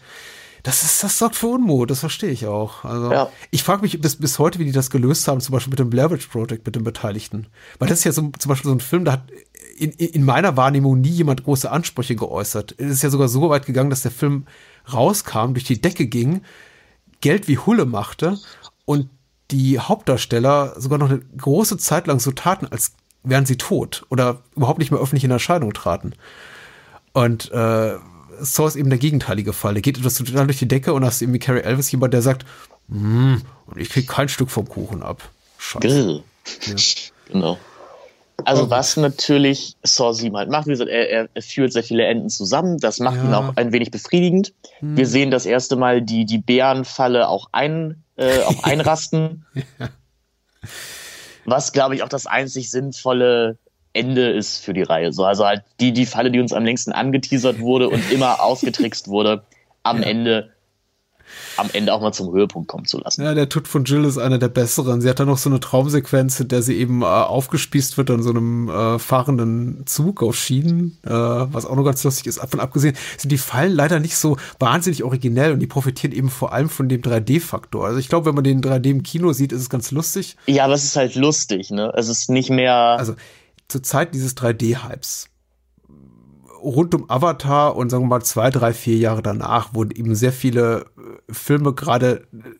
Das 0.63 0.83
ist, 0.83 1.01
das 1.03 1.17
sorgt 1.17 1.37
für 1.37 1.47
Unmut, 1.47 1.89
das 1.89 2.01
verstehe 2.01 2.31
ich 2.31 2.45
auch. 2.45 2.83
Also, 2.83 3.11
Ja. 3.11 3.29
ich 3.49 3.63
frage 3.63 3.81
mich 3.81 3.99
bis, 4.01 4.17
bis 4.17 4.39
heute, 4.39 4.59
wie 4.59 4.65
die 4.65 4.73
das 4.73 4.89
gelöst 4.89 5.25
haben, 5.27 5.39
zum 5.39 5.53
Beispiel 5.53 5.71
mit 5.71 5.79
dem 5.79 5.89
Blair 5.89 6.11
Witch 6.11 6.27
Project, 6.27 6.65
mit 6.65 6.75
den 6.75 6.83
Beteiligten. 6.83 7.47
Weil 7.79 7.87
das 7.87 7.99
ist 7.99 8.03
ja 8.03 8.11
so, 8.11 8.29
zum 8.37 8.49
Beispiel 8.49 8.69
so 8.69 8.75
ein 8.75 8.81
Film, 8.81 9.05
da 9.05 9.13
hat 9.13 9.23
in, 9.77 9.91
in 9.91 10.23
meiner 10.23 10.57
Wahrnehmung 10.57 10.99
nie 10.99 11.09
jemand 11.09 11.45
große 11.45 11.71
Ansprüche 11.71 12.17
geäußert. 12.17 12.75
Es 12.77 12.91
ist 12.91 13.03
ja 13.03 13.09
sogar 13.09 13.29
so 13.29 13.49
weit 13.49 13.65
gegangen, 13.67 13.89
dass 13.89 14.01
der 14.01 14.11
Film 14.11 14.47
rauskam, 14.91 15.53
durch 15.53 15.63
die 15.63 15.79
Decke 15.79 16.07
ging, 16.07 16.41
Geld 17.21 17.47
wie 17.47 17.57
Hulle 17.57 17.85
machte 17.85 18.37
und 18.83 19.09
die 19.51 19.79
Hauptdarsteller 19.79 20.79
sogar 20.79 20.99
noch 20.99 21.09
eine 21.09 21.19
große 21.37 21.77
Zeit 21.77 22.07
lang 22.07 22.19
so 22.19 22.31
taten, 22.31 22.67
als 22.67 22.93
wären 23.23 23.45
sie 23.45 23.57
tot 23.57 24.05
oder 24.09 24.41
überhaupt 24.55 24.79
nicht 24.79 24.91
mehr 24.91 24.99
öffentlich 24.99 25.23
in 25.23 25.31
Erscheinung 25.31 25.73
traten. 25.73 26.13
Und 27.13 27.51
äh, 27.51 27.95
Saw 28.39 28.67
ist 28.67 28.75
eben 28.75 28.89
der 28.89 28.99
gegenteilige 28.99 29.53
Fall. 29.53 29.73
Der 29.73 29.81
geht 29.81 29.97
etwas 29.97 30.15
total 30.15 30.45
durch 30.45 30.59
die 30.59 30.67
Decke 30.67 30.93
und 30.93 31.03
hast 31.03 31.21
irgendwie 31.21 31.39
Carrie 31.39 31.61
Elvis 31.61 31.91
jemand, 31.91 32.13
der 32.13 32.21
sagt, 32.21 32.45
"Hm, 32.89 33.41
und 33.65 33.77
ich 33.77 33.89
krieg 33.89 34.07
kein 34.07 34.29
Stück 34.29 34.49
vom 34.49 34.67
Kuchen 34.69 35.03
ab. 35.03 35.29
Scheiße. 35.57 35.87
Grill. 35.87 36.23
Genau. 37.31 37.59
Also 38.45 38.69
was 38.71 38.97
natürlich 38.97 39.75
Saw 39.83 40.13
7 40.13 40.35
halt 40.35 40.49
macht, 40.49 40.65
wie 40.65 40.71
gesagt, 40.71 40.89
er, 40.89 41.29
er, 41.35 41.41
führt 41.43 41.73
sehr 41.73 41.83
viele 41.83 42.05
Enden 42.05 42.29
zusammen. 42.29 42.79
Das 42.79 42.99
macht 42.99 43.17
Ja. 43.17 43.23
ihn 43.23 43.33
auch 43.33 43.55
ein 43.57 43.71
wenig 43.71 43.91
befriedigend. 43.91 44.53
Wir 44.81 45.05
sehen 45.05 45.29
das 45.29 45.45
erste 45.45 45.75
Mal 45.75 46.01
die, 46.01 46.25
die 46.25 46.37
Bärenfalle 46.39 47.27
auch, 47.27 47.49
ein, 47.51 48.01
äh, 48.19 48.41
auch 48.43 48.63
einrasten. 48.63 49.45
Was, 51.45 51.71
glaube 51.71 51.95
ich, 51.95 52.03
auch 52.03 52.09
das 52.09 52.27
einzig 52.27 52.69
sinnvolle 52.69 53.57
Ende 53.93 54.29
ist 54.29 54.63
für 54.63 54.73
die 54.73 54.83
Reihe. 54.83 55.11
So, 55.11 55.25
also 55.25 55.45
halt 55.45 55.63
die, 55.79 55.93
die 55.93 56.05
Falle, 56.05 56.29
die 56.29 56.39
uns 56.39 56.53
am 56.53 56.65
längsten 56.65 56.91
angeteasert 56.91 57.59
wurde 57.59 57.89
und 57.89 58.11
immer 58.11 58.43
ausgetrickst 58.43 59.07
wurde, 59.07 59.43
am 59.81 60.03
Ende 60.03 60.51
am 61.57 61.69
Ende 61.73 61.93
auch 61.93 62.01
mal 62.01 62.11
zum 62.11 62.31
Höhepunkt 62.31 62.67
kommen 62.67 62.85
zu 62.85 62.99
lassen. 62.99 63.23
Ja, 63.23 63.33
der 63.33 63.49
Tod 63.49 63.67
von 63.67 63.83
Jill 63.83 64.05
ist 64.05 64.17
einer 64.17 64.37
der 64.37 64.49
besseren. 64.49 65.01
Sie 65.01 65.09
hat 65.09 65.19
dann 65.19 65.27
noch 65.27 65.37
so 65.37 65.49
eine 65.49 65.59
Traumsequenz, 65.59 66.39
in 66.39 66.47
der 66.47 66.61
sie 66.61 66.77
eben 66.77 67.01
äh, 67.01 67.05
aufgespießt 67.05 67.97
wird 67.97 68.11
an 68.11 68.23
so 68.23 68.29
einem 68.29 68.69
äh, 68.69 68.99
fahrenden 68.99 69.83
Zug 69.85 70.23
auf 70.23 70.35
Schienen, 70.35 70.97
äh, 71.05 71.09
was 71.09 71.65
auch 71.65 71.75
noch 71.75 71.83
ganz 71.83 72.03
lustig 72.03 72.27
ist. 72.27 72.39
Davon 72.39 72.59
abgesehen 72.59 72.95
sind 73.17 73.31
die 73.31 73.37
Fallen 73.37 73.73
leider 73.73 73.99
nicht 73.99 74.15
so 74.15 74.37
wahnsinnig 74.59 75.03
originell 75.03 75.53
und 75.53 75.59
die 75.59 75.67
profitieren 75.67 76.13
eben 76.13 76.29
vor 76.29 76.53
allem 76.53 76.69
von 76.69 76.89
dem 76.89 77.01
3D-Faktor. 77.01 77.85
Also 77.85 77.99
ich 77.99 78.09
glaube, 78.09 78.27
wenn 78.27 78.35
man 78.35 78.43
den 78.43 78.61
3D 78.61 78.89
im 78.89 79.03
Kino 79.03 79.33
sieht, 79.33 79.51
ist 79.51 79.61
es 79.61 79.69
ganz 79.69 79.91
lustig. 79.91 80.37
Ja, 80.47 80.65
aber 80.65 80.73
es 80.73 80.83
ist 80.83 80.95
halt 80.95 81.15
lustig, 81.15 81.71
ne? 81.71 81.91
Es 81.95 82.09
ist 82.09 82.29
nicht 82.29 82.49
mehr. 82.49 82.73
Also 82.73 83.15
zur 83.67 83.83
Zeit 83.83 84.13
dieses 84.13 84.35
3D-Hypes 84.35 85.29
rund 86.61 86.93
um 86.95 87.09
Avatar 87.09 87.75
und 87.75 87.89
sagen 87.89 88.03
wir 88.03 88.07
mal 88.07 88.23
zwei, 88.23 88.49
drei, 88.49 88.73
vier 88.73 88.97
Jahre 88.97 89.21
danach 89.21 89.73
wurden 89.73 89.91
eben 89.91 90.15
sehr 90.15 90.33
viele 90.33 90.85
äh, 90.97 91.33
Filme, 91.33 91.73
gerade 91.73 92.27
äh, 92.33 92.51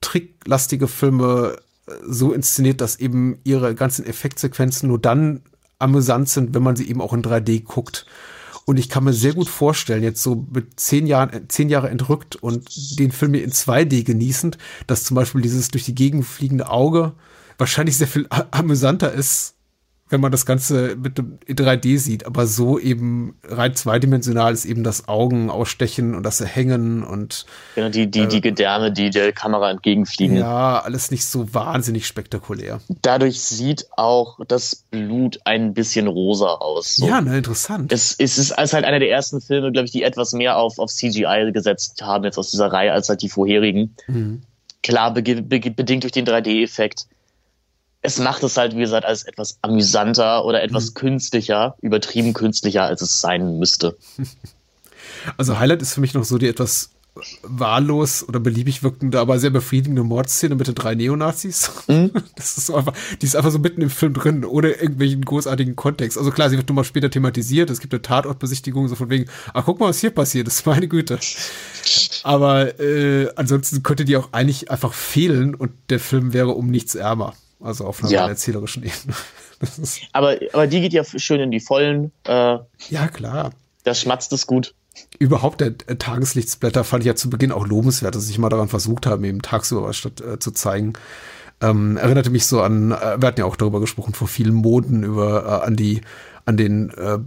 tricklastige 0.00 0.88
Filme, 0.88 1.56
äh, 1.86 1.92
so 2.06 2.32
inszeniert, 2.32 2.80
dass 2.80 2.98
eben 2.98 3.38
ihre 3.44 3.74
ganzen 3.74 4.06
Effektsequenzen 4.06 4.88
nur 4.88 4.98
dann 4.98 5.42
amüsant 5.78 6.28
sind, 6.28 6.54
wenn 6.54 6.62
man 6.62 6.76
sie 6.76 6.88
eben 6.88 7.00
auch 7.00 7.12
in 7.12 7.22
3D 7.22 7.64
guckt. 7.64 8.06
Und 8.66 8.76
ich 8.76 8.88
kann 8.88 9.04
mir 9.04 9.12
sehr 9.12 9.32
gut 9.32 9.48
vorstellen, 9.48 10.02
jetzt 10.02 10.22
so 10.22 10.46
mit 10.52 10.78
zehn 10.78 11.06
Jahren, 11.06 11.48
zehn 11.48 11.68
Jahre 11.68 11.88
entrückt 11.88 12.36
und 12.36 12.98
den 13.00 13.10
Film 13.10 13.34
in 13.34 13.50
2D 13.50 14.04
genießend, 14.04 14.58
dass 14.86 15.04
zum 15.04 15.14
Beispiel 15.16 15.40
dieses 15.40 15.68
durch 15.68 15.84
die 15.84 15.94
Gegend 15.94 16.24
fliegende 16.24 16.68
Auge 16.68 17.14
wahrscheinlich 17.58 17.96
sehr 17.96 18.06
viel 18.06 18.28
amüsanter 18.50 19.12
ist, 19.12 19.54
wenn 20.10 20.20
man 20.20 20.30
das 20.32 20.44
Ganze 20.44 20.96
mit 20.96 21.16
dem 21.18 21.38
in 21.46 21.56
3D 21.56 21.98
sieht, 21.98 22.26
aber 22.26 22.46
so 22.46 22.78
eben 22.78 23.36
rein 23.44 23.74
zweidimensional 23.74 24.52
ist 24.52 24.64
eben 24.64 24.84
das 24.84 25.08
Augen 25.08 25.48
ausstechen 25.50 26.14
und 26.14 26.24
das 26.24 26.44
Hängen 26.44 27.02
und 27.02 27.46
Genau, 27.76 27.88
die, 27.88 28.10
die, 28.10 28.26
die 28.28 28.40
Gedärme, 28.40 28.92
die 28.92 29.10
der 29.10 29.32
Kamera 29.32 29.70
entgegenfliegen. 29.70 30.36
ja, 30.36 30.80
alles 30.80 31.10
nicht 31.10 31.24
so 31.24 31.54
wahnsinnig 31.54 32.06
spektakulär. 32.06 32.80
Dadurch 33.02 33.40
sieht 33.40 33.86
auch 33.96 34.38
das 34.46 34.84
Blut 34.90 35.38
ein 35.44 35.74
bisschen 35.74 36.06
rosa 36.08 36.46
aus. 36.48 36.96
So. 36.96 37.06
Ja, 37.06 37.20
ne, 37.20 37.38
interessant. 37.38 37.92
Es, 37.92 38.14
es 38.18 38.36
ist 38.36 38.52
als 38.52 38.72
halt 38.72 38.84
einer 38.84 38.98
der 38.98 39.10
ersten 39.10 39.40
Filme, 39.40 39.72
glaube 39.72 39.86
ich, 39.86 39.92
die 39.92 40.02
etwas 40.02 40.32
mehr 40.32 40.56
auf, 40.58 40.78
auf 40.78 40.90
CGI 40.90 41.50
gesetzt 41.52 42.02
haben, 42.02 42.24
jetzt 42.24 42.36
aus 42.38 42.50
dieser 42.50 42.72
Reihe, 42.72 42.92
als 42.92 43.08
halt 43.08 43.22
die 43.22 43.28
vorherigen. 43.28 43.94
Klar, 44.82 45.14
bege- 45.14 45.42
bege- 45.46 45.74
bedingt 45.74 46.02
durch 46.04 46.12
den 46.12 46.24
3D-Effekt. 46.26 47.06
Es 48.02 48.18
macht 48.18 48.42
es 48.42 48.56
halt, 48.56 48.74
wie 48.74 48.80
gesagt, 48.80 49.04
als 49.04 49.24
etwas 49.24 49.58
amüsanter 49.62 50.44
oder 50.44 50.62
etwas 50.62 50.94
künstlicher, 50.94 51.76
übertrieben 51.82 52.32
künstlicher, 52.32 52.84
als 52.84 53.02
es 53.02 53.20
sein 53.20 53.58
müsste. 53.58 53.96
Also 55.36 55.58
Highlight 55.58 55.82
ist 55.82 55.92
für 55.92 56.00
mich 56.00 56.14
noch 56.14 56.24
so 56.24 56.38
die 56.38 56.48
etwas 56.48 56.90
wahllos 57.42 58.26
oder 58.26 58.40
beliebig 58.40 58.82
wirkende, 58.82 59.18
aber 59.18 59.38
sehr 59.38 59.50
befriedigende 59.50 60.04
Mordszene 60.04 60.54
mit 60.54 60.68
den 60.68 60.74
drei 60.74 60.94
Neonazis. 60.94 61.70
Das 62.36 62.56
ist 62.56 62.66
so 62.66 62.76
einfach, 62.76 62.94
die 63.20 63.26
ist 63.26 63.36
einfach 63.36 63.50
so 63.50 63.58
mitten 63.58 63.82
im 63.82 63.90
Film 63.90 64.14
drin, 64.14 64.44
ohne 64.44 64.70
irgendwelchen 64.70 65.24
großartigen 65.24 65.76
Kontext. 65.76 66.16
Also 66.16 66.30
klar, 66.30 66.48
sie 66.48 66.56
wird 66.56 66.68
nochmal 66.68 66.84
später 66.84 67.10
thematisiert, 67.10 67.68
es 67.68 67.80
gibt 67.80 67.92
eine 67.92 68.02
Tatortbesichtigung, 68.02 68.88
so 68.88 68.94
von 68.94 69.10
wegen, 69.10 69.26
ach 69.52 69.64
guck 69.66 69.80
mal, 69.80 69.88
was 69.88 70.00
hier 70.00 70.10
passiert 70.10 70.46
ist, 70.46 70.64
meine 70.66 70.88
Güte. 70.88 71.18
Aber 72.22 72.78
äh, 72.80 73.28
ansonsten 73.36 73.82
könnte 73.82 74.04
die 74.04 74.16
auch 74.16 74.32
eigentlich 74.32 74.70
einfach 74.70 74.94
fehlen 74.94 75.54
und 75.54 75.72
der 75.90 76.00
Film 76.00 76.32
wäre 76.32 76.50
um 76.50 76.68
nichts 76.68 76.94
ärmer. 76.94 77.34
Also 77.60 77.84
auf 77.84 78.02
einer 78.02 78.10
Ja. 78.12 78.28
erzählerischen 78.28 78.82
Ebene. 78.84 79.14
Aber, 80.14 80.38
aber 80.54 80.66
die 80.66 80.80
geht 80.80 80.94
ja 80.94 81.04
schön 81.04 81.38
in 81.38 81.50
die 81.50 81.60
Vollen. 81.60 82.12
Äh, 82.24 82.58
ja, 82.88 83.08
klar. 83.12 83.50
da 83.84 83.94
schmatzt 83.94 84.32
es 84.32 84.46
gut. 84.46 84.74
Überhaupt 85.18 85.60
der 85.60 85.74
äh, 85.86 85.96
Tageslichtsblätter 85.96 86.82
fand 86.82 87.02
ich 87.02 87.08
ja 87.08 87.14
zu 87.14 87.28
Beginn 87.28 87.52
auch 87.52 87.66
lobenswert, 87.66 88.14
dass 88.14 88.26
sich 88.26 88.38
mal 88.38 88.48
daran 88.48 88.68
versucht 88.68 89.04
haben, 89.04 89.22
eben 89.24 89.42
tagsüber 89.42 89.82
was 89.82 89.98
statt, 89.98 90.22
äh, 90.22 90.38
zu 90.38 90.52
zeigen. 90.52 90.94
Ähm, 91.60 91.98
erinnerte 91.98 92.30
mich 92.30 92.46
so 92.46 92.62
an, 92.62 92.92
äh, 92.92 93.20
wir 93.20 93.26
hatten 93.28 93.40
ja 93.40 93.44
auch 93.44 93.56
darüber 93.56 93.80
gesprochen, 93.80 94.14
vor 94.14 94.28
vielen 94.28 94.54
Monaten 94.54 95.02
über 95.02 95.44
äh, 95.44 95.66
an 95.66 95.76
die, 95.76 96.00
an 96.46 96.56
den 96.56 96.88
äh, 96.96 97.18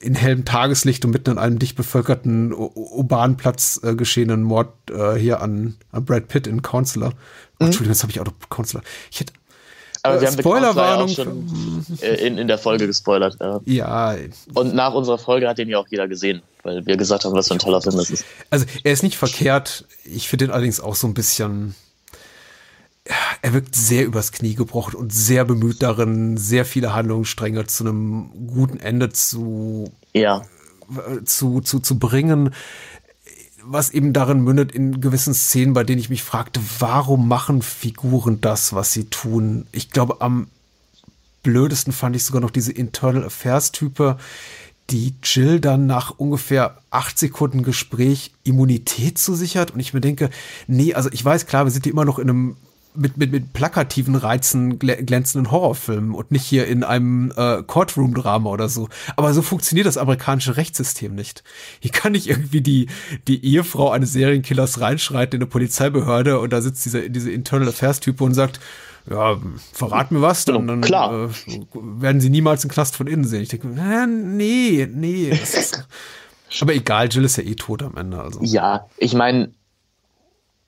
in 0.00 0.14
hellem 0.14 0.46
Tageslicht 0.46 1.04
und 1.04 1.10
mitten 1.10 1.30
an 1.30 1.38
einem 1.38 1.58
dicht 1.58 1.76
bevölkerten 1.76 2.54
urbanen 2.54 3.36
Platz 3.36 3.78
äh, 3.84 3.94
geschehenen 3.94 4.42
Mord 4.42 4.72
äh, 4.90 5.14
hier 5.16 5.42
an, 5.42 5.76
an 5.92 6.06
Brad 6.06 6.28
Pitt 6.28 6.46
in 6.46 6.62
Counselor. 6.62 7.12
Oh, 7.60 7.66
Entschuldigung, 7.66 7.92
jetzt 7.92 8.02
habe 8.02 8.12
ich 8.12 8.20
auch 8.20 8.24
noch 8.24 8.32
Counselor. 8.48 8.82
Ich 9.10 9.20
hätte, 9.20 9.34
Aber 10.02 10.16
Äh, 10.16 10.20
wir 10.20 10.28
haben 10.28 10.36
The 10.36 10.42
Spoilerwarnung 10.42 11.08
ja 11.08 11.14
schon 11.14 11.86
in, 12.00 12.38
in 12.38 12.48
der 12.48 12.58
Folge 12.58 12.86
gespoilert. 12.86 13.36
Ja. 13.40 13.60
ja, 13.64 14.16
Und 14.54 14.74
nach 14.74 14.94
unserer 14.94 15.18
Folge 15.18 15.48
hat 15.48 15.58
den 15.58 15.68
ja 15.68 15.78
auch 15.78 15.88
jeder 15.88 16.08
gesehen, 16.08 16.42
weil 16.62 16.84
wir 16.86 16.96
gesagt 16.96 17.24
haben, 17.24 17.34
was 17.34 17.48
für 17.48 17.54
ein 17.54 17.58
toller 17.58 17.82
Film 17.82 17.96
das 17.96 18.10
ist. 18.10 18.24
Also 18.50 18.66
er 18.84 18.92
ist 18.92 19.02
nicht 19.02 19.16
verkehrt. 19.16 19.84
Ich 20.04 20.28
finde 20.28 20.46
ihn 20.46 20.50
allerdings 20.50 20.80
auch 20.80 20.94
so 20.94 21.06
ein 21.06 21.14
bisschen. 21.14 21.74
Er 23.42 23.54
wirkt 23.54 23.74
sehr 23.74 24.04
übers 24.04 24.30
Knie 24.30 24.54
gebrochen 24.54 24.94
und 24.94 25.12
sehr 25.12 25.44
bemüht 25.44 25.82
darin, 25.82 26.36
sehr 26.36 26.64
viele 26.64 26.94
Handlungsstränge 26.94 27.66
zu 27.66 27.84
einem 27.84 28.46
guten 28.46 28.78
Ende 28.78 29.10
zu, 29.10 29.90
Ja, 30.12 30.42
zu, 31.24 31.60
zu, 31.60 31.80
zu 31.80 31.98
bringen. 31.98 32.54
Was 33.62 33.90
eben 33.90 34.12
darin 34.12 34.40
mündet 34.40 34.72
in 34.72 35.00
gewissen 35.00 35.34
Szenen, 35.34 35.74
bei 35.74 35.84
denen 35.84 36.00
ich 36.00 36.10
mich 36.10 36.22
fragte, 36.22 36.60
warum 36.78 37.28
machen 37.28 37.62
Figuren 37.62 38.40
das, 38.40 38.72
was 38.72 38.92
sie 38.92 39.04
tun? 39.04 39.66
Ich 39.72 39.90
glaube, 39.90 40.20
am 40.20 40.48
blödesten 41.42 41.92
fand 41.92 42.16
ich 42.16 42.24
sogar 42.24 42.40
noch 42.40 42.50
diese 42.50 42.72
Internal 42.72 43.24
Affairs 43.24 43.72
Type, 43.72 44.18
die 44.90 45.14
Jill 45.22 45.60
dann 45.60 45.86
nach 45.86 46.18
ungefähr 46.18 46.78
acht 46.90 47.18
Sekunden 47.18 47.62
Gespräch 47.62 48.32
Immunität 48.44 49.18
zusichert. 49.18 49.70
Und 49.72 49.80
ich 49.80 49.94
mir 49.94 50.00
denke, 50.00 50.30
nee, 50.66 50.94
also 50.94 51.08
ich 51.12 51.24
weiß 51.24 51.46
klar, 51.46 51.64
wir 51.64 51.70
sind 51.70 51.84
hier 51.84 51.92
immer 51.92 52.04
noch 52.04 52.18
in 52.18 52.28
einem 52.28 52.56
mit, 52.94 53.16
mit, 53.16 53.30
mit 53.30 53.52
plakativen 53.52 54.16
Reizen 54.16 54.78
glänzenden 54.78 55.50
Horrorfilmen 55.50 56.14
und 56.14 56.32
nicht 56.32 56.44
hier 56.44 56.66
in 56.66 56.82
einem 56.82 57.32
äh, 57.36 57.62
Courtroom-Drama 57.62 58.50
oder 58.50 58.68
so. 58.68 58.88
Aber 59.16 59.32
so 59.32 59.42
funktioniert 59.42 59.86
das 59.86 59.96
amerikanische 59.96 60.56
Rechtssystem 60.56 61.14
nicht. 61.14 61.44
Hier 61.78 61.92
kann 61.92 62.12
nicht 62.12 62.28
irgendwie 62.28 62.60
die, 62.60 62.88
die 63.28 63.44
Ehefrau 63.44 63.90
eines 63.90 64.12
Serienkillers 64.12 64.80
reinschreiten 64.80 65.36
in 65.36 65.42
eine 65.42 65.50
Polizeibehörde 65.50 66.40
und 66.40 66.52
da 66.52 66.60
sitzt 66.60 66.84
dieser, 66.84 67.08
diese 67.08 67.30
Internal 67.30 67.68
Affairs-Type 67.68 68.22
und 68.24 68.34
sagt, 68.34 68.60
ja, 69.08 69.38
verrat 69.72 70.10
mir 70.10 70.20
was, 70.20 70.44
dann, 70.44 70.66
dann 70.66 70.80
Klar. 70.80 71.28
Äh, 71.28 71.28
werden 71.74 72.20
sie 72.20 72.30
niemals 72.30 72.64
einen 72.64 72.70
Knast 72.70 72.96
von 72.96 73.06
innen 73.06 73.24
sehen. 73.24 73.42
Ich 73.42 73.48
denke, 73.48 73.68
äh, 73.68 74.06
nee, 74.06 74.88
nee. 74.90 75.38
aber 76.60 76.74
egal, 76.74 77.08
Jill 77.10 77.24
ist 77.24 77.36
ja 77.36 77.44
eh 77.44 77.54
tot 77.54 77.82
am 77.82 77.96
Ende. 77.96 78.20
Also. 78.20 78.40
Ja, 78.42 78.86
ich 78.98 79.14
meine, 79.14 79.52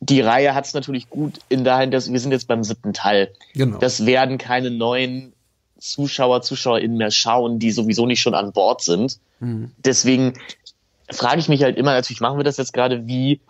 die 0.05 0.21
Reihe 0.21 0.53
hat 0.55 0.67
es 0.67 0.75
natürlich 0.75 1.09
gut 1.09 1.39
in 1.49 1.63
dahin, 1.63 1.93
dass 1.93 2.13
wir 2.13 2.19
sind 2.19 2.33
jetzt 2.33 2.49
beim 2.49 2.65
siebten 2.65 2.93
Teil. 2.93 3.33
Genau. 3.55 3.79
Das 3.79 4.05
werden 4.05 4.37
keine 4.37 4.73
neuen 4.73 5.33
Zuschauer, 5.79 6.43
ZuschauerInnen 6.43 6.97
mehr 6.97 7.13
schauen, 7.13 7.61
die 7.61 7.71
sowieso 7.71 8.05
nicht 8.07 8.21
schon 8.21 8.35
an 8.35 8.53
Bord 8.53 8.83
sind. 8.83 9.21
Deswegen 9.77 10.35
frage 11.09 11.39
ich 11.39 11.49
mich 11.49 11.63
halt 11.63 11.77
immer, 11.77 11.93
natürlich 11.93 12.21
machen 12.21 12.37
wir 12.37 12.45
das 12.45 12.57
jetzt 12.57 12.73
gerade, 12.73 13.07
wie, 13.07 13.41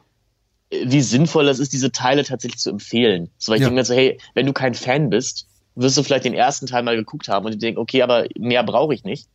wie 0.70 1.00
sinnvoll 1.00 1.46
das 1.46 1.58
ist, 1.58 1.72
diese 1.72 1.90
Teile 1.90 2.22
tatsächlich 2.22 2.60
zu 2.60 2.68
empfehlen. 2.68 3.30
So, 3.38 3.50
weil 3.50 3.56
ich 3.56 3.62
Ja. 3.62 3.68
denke 3.68 3.80
mir 3.80 3.84
so, 3.86 3.94
hey, 3.94 4.18
wenn 4.34 4.44
du 4.46 4.52
kein 4.52 4.74
Fan 4.74 5.08
bist, 5.08 5.46
wirst 5.74 5.96
du 5.96 6.02
vielleicht 6.02 6.26
den 6.26 6.34
ersten 6.34 6.66
Teil 6.66 6.82
mal 6.82 6.96
geguckt 6.96 7.28
haben 7.28 7.46
und 7.46 7.62
denkst, 7.62 7.78
okay, 7.80 8.02
aber 8.02 8.26
mehr 8.38 8.62
brauche 8.62 8.92
ich 8.92 9.04
nicht. 9.04 9.26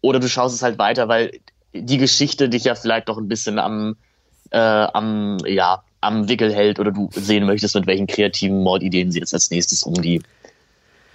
Oder 0.00 0.20
du 0.20 0.28
schaust 0.28 0.54
es 0.54 0.62
halt 0.62 0.78
weiter, 0.78 1.08
weil 1.08 1.40
die 1.72 1.98
Geschichte 1.98 2.48
dich 2.48 2.62
ja 2.64 2.76
vielleicht 2.76 3.08
doch 3.08 3.18
ein 3.18 3.26
bisschen 3.26 3.58
am, 3.58 3.96
äh, 4.50 4.58
am, 4.58 5.38
ja, 5.44 5.82
am 6.06 6.28
Wickel 6.28 6.52
hält 6.54 6.78
oder 6.78 6.92
du 6.92 7.10
sehen 7.12 7.46
möchtest, 7.46 7.74
mit 7.74 7.86
welchen 7.86 8.06
kreativen 8.06 8.62
Mordideen 8.62 9.10
sie 9.12 9.18
jetzt 9.18 9.34
als 9.34 9.50
nächstes 9.50 9.82
um 9.82 9.94
die 9.94 10.22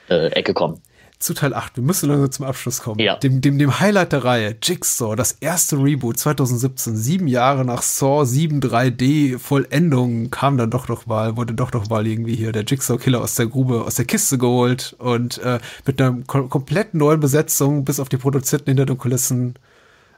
äh, 0.10 0.28
Ecke 0.28 0.54
kommen. 0.54 0.82
zu 1.20 1.34
Teil 1.34 1.54
8. 1.54 1.78
Wir 1.78 1.84
müssen 1.84 2.10
langsam 2.10 2.32
zum 2.32 2.46
Abschluss 2.46 2.82
kommen. 2.82 3.00
Ja. 3.00 3.16
Dem, 3.16 3.42
dem, 3.42 3.58
dem 3.60 3.80
Highlight 3.80 4.12
der 4.12 4.24
Reihe, 4.24 4.56
Jigsaw, 4.62 5.16
das 5.16 5.34
erste 5.34 5.78
Reboot 5.78 6.18
2017, 6.18 6.96
sieben 6.96 7.28
Jahre 7.28 7.64
nach 7.64 7.84
Saw 7.84 8.26
7 8.26 8.60
3D 8.60 9.38
Vollendung, 9.38 10.32
kam 10.32 10.58
dann 10.58 10.72
doch 10.72 10.88
noch 10.88 11.06
mal, 11.06 11.38
wurde 11.38 11.54
doch 11.54 11.72
noch 11.74 11.90
mal 11.90 12.06
irgendwie 12.08 12.36
hier 12.36 12.52
der 12.52 12.64
Jigsaw-Killer 12.64 13.22
aus 13.22 13.36
der 13.36 13.48
Grube, 13.48 13.84
aus 13.86 13.96
der 13.96 14.06
Kiste 14.06 14.38
geholt 14.38 14.96
und 14.98 15.38
äh, 15.40 15.60
mit 15.86 16.02
einer 16.02 16.18
kom 16.26 16.50
komplett 16.50 16.94
neuen 16.94 17.20
Besetzung, 17.20 17.86
bis 17.86 18.00
auf 18.00 18.10
die 18.10 18.18
Produzenten 18.18 18.72
hinter 18.72 18.86
den 18.86 18.98
Kulissen. 18.98 19.56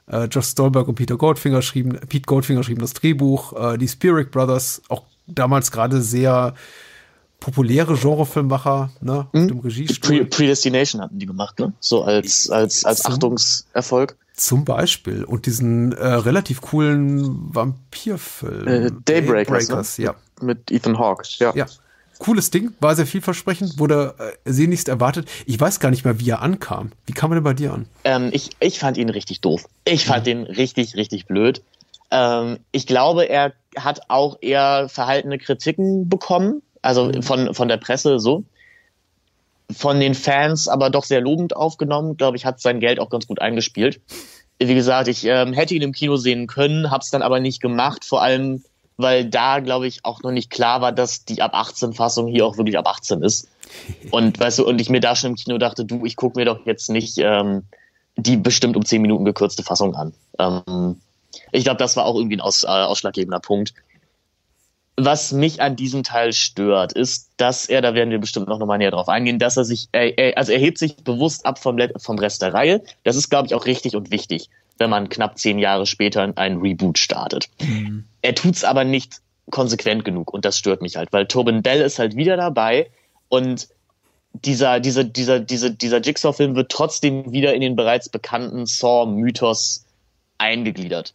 Äh, 0.06 0.24
Josh 0.24 0.48
Stolberg 0.48 0.88
und 0.88 0.96
Peter 0.96 1.16
Goldfinger 1.16 1.62
schrieben, 1.62 1.98
Pete 2.08 2.26
Goldfinger 2.26 2.62
schrieben 2.62 2.80
das 2.80 2.92
Drehbuch, 2.92 3.52
äh, 3.74 3.78
die 3.78 3.88
Spirit 3.88 4.30
Brothers, 4.30 4.82
auch 4.88 5.04
damals 5.26 5.70
gerade 5.70 6.02
sehr 6.02 6.54
populäre 7.40 7.94
Genrefilmmacher, 7.94 8.90
ne, 9.00 9.20
auf 9.20 9.28
dem 9.32 9.58
Regiestuhl. 9.60 10.18
Pre 10.18 10.24
Predestination 10.26 11.00
hatten 11.02 11.18
die 11.18 11.26
gemacht, 11.26 11.58
ne? 11.58 11.72
So 11.80 12.02
als, 12.04 12.48
als, 12.50 12.84
als 12.84 13.02
Zum- 13.02 13.12
Achtungserfolg. 13.14 14.16
Zum 14.36 14.64
Beispiel. 14.64 15.24
Und 15.24 15.46
diesen 15.46 15.92
äh, 15.92 16.06
relativ 16.06 16.60
coolen 16.60 17.54
Vampirfilm. 17.54 18.66
Äh, 18.66 18.90
Daybreakers, 19.04 19.68
Daybreakers, 19.68 19.98
ne? 19.98 20.04
ja. 20.06 20.14
Mit 20.42 20.70
Ethan 20.72 20.98
Hawke, 20.98 21.22
ja. 21.38 21.52
Ja. 21.54 21.66
Cooles 22.24 22.50
Ding, 22.50 22.72
war 22.80 22.96
sehr 22.96 23.06
vielversprechend, 23.06 23.78
wurde 23.78 24.14
äh, 24.18 24.50
sehnlichst 24.50 24.88
erwartet. 24.88 25.28
Ich 25.44 25.60
weiß 25.60 25.78
gar 25.78 25.90
nicht 25.90 26.06
mehr, 26.06 26.18
wie 26.20 26.30
er 26.30 26.40
ankam. 26.40 26.90
Wie 27.04 27.12
kam 27.12 27.30
er 27.32 27.34
denn 27.34 27.44
bei 27.44 27.52
dir 27.52 27.74
an? 27.74 27.86
Ähm, 28.04 28.30
ich, 28.32 28.48
ich 28.60 28.78
fand 28.78 28.96
ihn 28.96 29.10
richtig 29.10 29.42
doof. 29.42 29.66
Ich 29.84 30.06
fand 30.06 30.26
ihn 30.26 30.44
richtig, 30.44 30.96
richtig 30.96 31.26
blöd. 31.26 31.62
Ähm, 32.10 32.60
ich 32.72 32.86
glaube, 32.86 33.24
er 33.24 33.52
hat 33.76 34.08
auch 34.08 34.38
eher 34.40 34.88
verhaltene 34.88 35.36
Kritiken 35.36 36.08
bekommen, 36.08 36.62
also 36.80 37.12
von, 37.20 37.52
von 37.52 37.68
der 37.68 37.76
Presse 37.76 38.18
so. 38.18 38.44
Von 39.70 40.00
den 40.00 40.14
Fans 40.14 40.66
aber 40.66 40.88
doch 40.88 41.04
sehr 41.04 41.20
lobend 41.20 41.54
aufgenommen. 41.54 42.16
Glaube 42.16 42.38
ich, 42.38 42.46
hat 42.46 42.58
sein 42.58 42.80
Geld 42.80 43.00
auch 43.00 43.10
ganz 43.10 43.26
gut 43.26 43.42
eingespielt. 43.42 44.00
Wie 44.58 44.74
gesagt, 44.74 45.08
ich 45.08 45.26
ähm, 45.26 45.52
hätte 45.52 45.74
ihn 45.74 45.82
im 45.82 45.92
Kino 45.92 46.16
sehen 46.16 46.46
können, 46.46 46.90
hab's 46.90 47.10
dann 47.10 47.20
aber 47.20 47.40
nicht 47.40 47.60
gemacht, 47.60 48.06
vor 48.06 48.22
allem, 48.22 48.64
weil 48.96 49.24
da, 49.24 49.60
glaube 49.60 49.86
ich, 49.86 50.04
auch 50.04 50.22
noch 50.22 50.30
nicht 50.30 50.50
klar 50.50 50.80
war, 50.80 50.92
dass 50.92 51.24
die 51.24 51.42
ab 51.42 51.54
18 51.54 51.92
Fassung 51.94 52.28
hier 52.28 52.46
auch 52.46 52.56
wirklich 52.56 52.78
ab 52.78 52.88
18 52.88 53.22
ist. 53.22 53.48
Und 54.10 54.38
weißt 54.38 54.58
du, 54.58 54.68
und 54.68 54.80
ich 54.80 54.90
mir 54.90 55.00
da 55.00 55.16
schon 55.16 55.30
im 55.30 55.36
Kino 55.36 55.58
dachte, 55.58 55.84
du, 55.84 56.04
ich 56.04 56.16
guck 56.16 56.36
mir 56.36 56.44
doch 56.44 56.64
jetzt 56.64 56.90
nicht 56.90 57.18
ähm, 57.18 57.64
die 58.16 58.36
bestimmt 58.36 58.76
um 58.76 58.84
10 58.84 59.02
Minuten 59.02 59.24
gekürzte 59.24 59.62
Fassung 59.62 59.94
an. 59.94 60.12
Ähm, 60.38 61.00
ich 61.52 61.64
glaube, 61.64 61.78
das 61.78 61.96
war 61.96 62.04
auch 62.04 62.16
irgendwie 62.16 62.36
ein 62.36 62.40
aus, 62.40 62.62
äh, 62.62 62.66
ausschlaggebender 62.66 63.40
Punkt. 63.40 63.74
Was 64.96 65.32
mich 65.32 65.60
an 65.60 65.74
diesem 65.74 66.04
Teil 66.04 66.32
stört, 66.32 66.92
ist, 66.92 67.30
dass 67.36 67.66
er, 67.66 67.82
da 67.82 67.94
werden 67.94 68.10
wir 68.10 68.20
bestimmt 68.20 68.46
noch 68.46 68.60
mal 68.60 68.78
näher 68.78 68.92
drauf 68.92 69.08
eingehen, 69.08 69.40
dass 69.40 69.56
er 69.56 69.64
sich, 69.64 69.88
äh, 69.90 70.34
also 70.34 70.52
er 70.52 70.60
hebt 70.60 70.78
sich 70.78 70.96
bewusst 70.96 71.46
ab 71.46 71.58
vom, 71.58 71.76
vom 71.96 72.18
Rest 72.18 72.42
der 72.42 72.54
Reihe. 72.54 72.82
Das 73.02 73.16
ist, 73.16 73.28
glaube 73.28 73.48
ich, 73.48 73.54
auch 73.54 73.66
richtig 73.66 73.96
und 73.96 74.12
wichtig, 74.12 74.50
wenn 74.78 74.90
man 74.90 75.08
knapp 75.08 75.36
zehn 75.38 75.58
Jahre 75.58 75.86
später 75.86 76.32
ein 76.36 76.58
Reboot 76.58 76.98
startet. 76.98 77.48
Er 78.24 78.34
tut's 78.34 78.64
aber 78.64 78.84
nicht 78.84 79.20
konsequent 79.50 80.02
genug 80.02 80.32
und 80.32 80.46
das 80.46 80.56
stört 80.56 80.80
mich 80.80 80.96
halt, 80.96 81.12
weil 81.12 81.26
Tobin 81.26 81.62
Bell 81.62 81.82
ist 81.82 81.98
halt 81.98 82.16
wieder 82.16 82.38
dabei 82.38 82.88
und 83.28 83.68
dieser, 84.32 84.80
dieser, 84.80 85.04
dieser, 85.04 85.40
dieser, 85.40 85.68
dieser 85.68 86.00
Jigsaw-Film 86.00 86.56
wird 86.56 86.72
trotzdem 86.72 87.32
wieder 87.32 87.52
in 87.52 87.60
den 87.60 87.76
bereits 87.76 88.08
bekannten 88.08 88.64
Saw-Mythos 88.64 89.84
eingegliedert. 90.38 91.12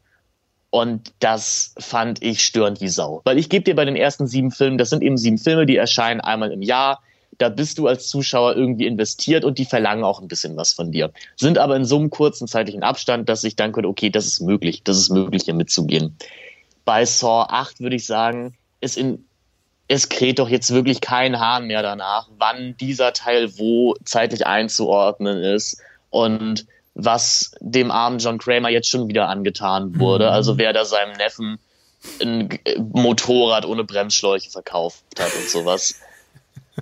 Und 0.69 1.11
das 1.17 1.73
fand 1.79 2.21
ich 2.21 2.45
störend 2.45 2.79
wie 2.79 2.89
Sau. 2.89 3.21
Weil 3.25 3.39
ich 3.39 3.49
gebe 3.49 3.63
dir 3.63 3.75
bei 3.75 3.85
den 3.85 3.95
ersten 3.95 4.27
sieben 4.27 4.51
Filmen, 4.51 4.77
das 4.77 4.91
sind 4.91 5.01
eben 5.01 5.17
sieben 5.17 5.39
Filme, 5.39 5.65
die 5.65 5.77
erscheinen 5.77 6.21
einmal 6.21 6.51
im 6.51 6.61
Jahr. 6.61 7.01
Da 7.39 7.49
bist 7.49 7.79
du 7.79 7.87
als 7.87 8.07
Zuschauer 8.07 8.55
irgendwie 8.55 8.85
investiert 8.85 9.43
und 9.43 9.57
die 9.57 9.65
verlangen 9.65 10.03
auch 10.03 10.21
ein 10.21 10.27
bisschen 10.27 10.55
was 10.57 10.73
von 10.73 10.91
dir. 10.91 11.11
Sind 11.37 11.57
aber 11.57 11.75
in 11.75 11.85
so 11.85 11.97
einem 11.97 12.11
kurzen 12.11 12.47
zeitlichen 12.47 12.83
Abstand, 12.83 13.29
dass 13.29 13.43
ich 13.43 13.55
dann 13.55 13.71
könnte, 13.71 13.89
okay, 13.89 14.11
das 14.11 14.27
ist 14.27 14.41
möglich, 14.41 14.83
das 14.83 14.97
ist 14.97 15.09
möglich, 15.09 15.43
hier 15.45 15.55
mitzugehen. 15.55 16.15
Bei 16.85 17.05
Saw 17.05 17.45
8 17.49 17.79
würde 17.79 17.95
ich 17.95 18.05
sagen, 18.05 18.57
ist 18.81 18.97
in, 18.97 19.25
es 19.87 20.09
kräht 20.09 20.39
doch 20.39 20.49
jetzt 20.49 20.71
wirklich 20.71 21.01
kein 21.01 21.39
Hahn 21.39 21.65
mehr 21.65 21.81
danach, 21.81 22.27
wann 22.37 22.77
dieser 22.77 23.13
Teil 23.13 23.57
wo 23.57 23.95
zeitlich 24.05 24.45
einzuordnen 24.45 25.43
ist 25.43 25.81
und 26.09 26.65
was 26.95 27.51
dem 27.59 27.91
armen 27.91 28.19
John 28.19 28.37
Kramer 28.37 28.69
jetzt 28.69 28.89
schon 28.89 29.07
wieder 29.07 29.29
angetan 29.29 29.99
wurde. 29.99 30.31
Also 30.31 30.57
wer 30.57 30.73
da 30.73 30.85
seinem 30.85 31.15
Neffen 31.17 31.59
ein 32.21 32.59
Motorrad 32.93 33.65
ohne 33.65 33.83
Bremsschläuche 33.83 34.49
verkauft 34.49 35.03
hat 35.19 35.33
und 35.35 35.49
sowas. 35.49 35.95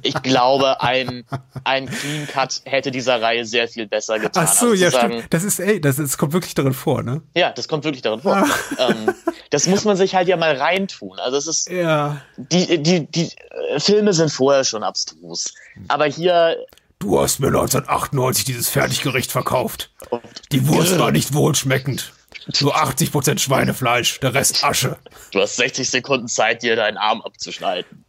Ich 0.04 0.22
glaube, 0.22 0.82
ein, 0.82 1.26
ein 1.64 1.90
Clean 1.90 2.28
Cut 2.28 2.62
hätte 2.66 2.92
dieser 2.92 3.22
Reihe 3.22 3.46
sehr 3.46 3.68
viel 3.68 3.88
besser 3.88 4.20
getan. 4.20 4.46
Ach 4.48 4.54
so, 4.54 4.74
ja, 4.74 4.92
sagen, 4.92 5.14
stimmt. 5.14 5.34
Das 5.34 5.44
ist, 5.44 5.60
ey, 5.60 5.82
das, 5.82 5.98
ist, 6.00 6.18
kommt 6.18 6.34
wirklich 6.34 6.54
darin 6.54 6.74
vor, 6.74 7.02
ne? 7.04 7.22
Ja, 7.36 7.52
das 7.52 7.68
kommt 7.68 7.84
wirklich 7.84 8.02
darin 8.04 8.22
vor. 8.22 8.46
ähm, 8.78 9.14
das 9.50 9.68
muss 9.68 9.86
man 9.86 9.98
sich 9.98 10.14
halt 10.16 10.28
ja 10.28 10.38
mal 10.38 10.56
reintun. 10.56 11.18
Also 11.20 11.38
es 11.38 11.48
ist, 11.48 11.70
Ja. 11.70 12.22
die, 12.38 12.82
die, 12.82 13.08
die 13.08 13.32
äh, 13.72 13.80
Filme 13.80 14.14
sind 14.14 14.32
vorher 14.32 14.64
schon 14.64 14.84
abstrus. 14.84 15.54
Aber 15.88 16.06
hier, 16.06 16.58
Du 17.00 17.20
hast 17.22 17.40
mir 17.40 17.48
1998 17.48 18.46
dieses 18.46 18.70
Fertiggericht 18.70 19.32
verkauft. 19.32 19.92
Die 20.52 20.68
Wurst 20.68 20.98
war 20.98 21.12
nicht 21.12 21.34
wohlschmeckend. 21.34 22.12
Nur 22.62 22.76
80% 22.78 23.40
Schweinefleisch, 23.40 24.20
der 24.20 24.34
Rest 24.34 24.64
Asche. 24.64 24.98
du 25.32 25.42
hast 25.42 25.58
60 25.58 25.90
Sekunden 25.90 26.28
Zeit, 26.28 26.64
dir 26.64 26.76
deinen 26.76 26.98
Arm 26.98 27.22
abzuschneiden. 27.22 28.06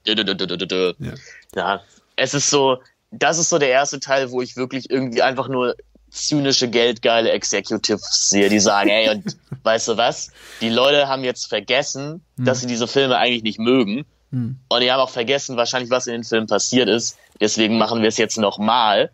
Ja. 1.01 1.13
Ja, 1.55 1.81
es 2.17 2.35
ist 2.35 2.51
so, 2.51 2.79
das 3.11 3.39
ist 3.39 3.49
so 3.49 3.59
der 3.59 3.71
erste 3.71 4.01
Teil, 4.01 4.31
wo 4.31 4.41
ich 4.43 4.57
wirklich 4.57 4.91
irgendwie 4.91 5.23
einfach 5.23 5.49
nur 5.49 5.75
zynische, 6.11 6.69
geldgeile 6.69 7.31
Executives 7.31 8.31
sehe, 8.31 8.49
die 8.49 8.61
sagen, 8.61 8.89
ey, 8.91 9.11
und 9.11 9.37
weißt 9.63 9.89
du 9.89 9.97
was? 9.97 10.31
Die 10.61 10.69
Leute 10.71 11.09
haben 11.09 11.25
jetzt 11.25 11.47
vergessen, 11.47 12.25
dass 12.37 12.61
sie 12.61 12.67
diese 12.67 12.87
Filme 12.87 13.19
eigentlich 13.19 13.43
nicht 13.43 13.59
mögen. 13.59 14.05
Und 14.69 14.83
die 14.83 14.93
haben 14.93 15.01
auch 15.01 15.11
vergessen, 15.11 15.57
wahrscheinlich, 15.57 15.91
was 15.91 16.07
in 16.07 16.13
den 16.13 16.25
Filmen 16.25 16.47
passiert 16.47 16.89
ist. 16.89 17.17
Deswegen 17.41 17.79
machen 17.79 18.03
wir 18.03 18.09
es 18.09 18.19
jetzt 18.19 18.37
nochmal. 18.39 19.11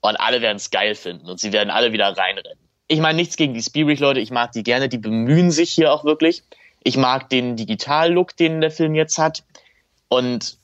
Und 0.00 0.16
alle 0.16 0.40
werden 0.40 0.56
es 0.58 0.70
geil 0.70 0.94
finden. 0.94 1.28
Und 1.28 1.40
sie 1.40 1.52
werden 1.52 1.70
alle 1.70 1.92
wieder 1.92 2.06
reinrennen. 2.16 2.58
Ich 2.88 3.00
meine, 3.00 3.16
nichts 3.16 3.36
gegen 3.36 3.54
die 3.54 3.62
Spirit-Leute. 3.62 4.20
Ich 4.20 4.30
mag 4.30 4.52
die 4.52 4.62
gerne. 4.62 4.88
Die 4.88 4.98
bemühen 4.98 5.50
sich 5.50 5.70
hier 5.72 5.92
auch 5.92 6.04
wirklich. 6.04 6.42
Ich 6.82 6.96
mag 6.96 7.30
den 7.30 7.56
Digital-Look, 7.56 8.36
den 8.36 8.60
der 8.60 8.70
Film 8.70 8.94
jetzt 8.94 9.18
hat. 9.18 9.42
Und 10.08 10.58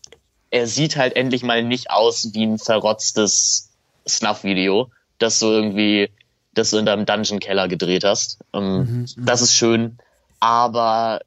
er 0.50 0.66
sieht 0.66 0.96
halt 0.96 1.16
endlich 1.16 1.42
mal 1.42 1.62
nicht 1.64 1.90
aus 1.90 2.34
wie 2.34 2.44
ein 2.44 2.58
verrotztes 2.58 3.70
Snuff-Video, 4.06 4.90
das 5.18 5.38
du 5.38 5.46
irgendwie, 5.46 6.10
das 6.54 6.70
du 6.70 6.78
in 6.78 6.86
deinem 6.86 7.06
Dungeon-Keller 7.06 7.68
gedreht 7.68 8.04
hast. 8.04 8.38
Ähm, 8.52 9.06
das 9.16 9.40
ist 9.40 9.54
schön. 9.54 9.98
Aber 10.40 11.20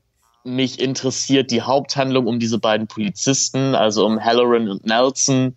mich 0.44 0.80
interessiert 0.80 1.52
die 1.52 1.62
Haupthandlung 1.62 2.28
um 2.28 2.40
diese 2.40 2.60
beiden 2.60 2.88
Polizisten, 2.88 3.76
also 3.76 4.06
um 4.06 4.24
Halloran 4.24 4.70
und 4.70 4.86
Nelson, 4.86 5.56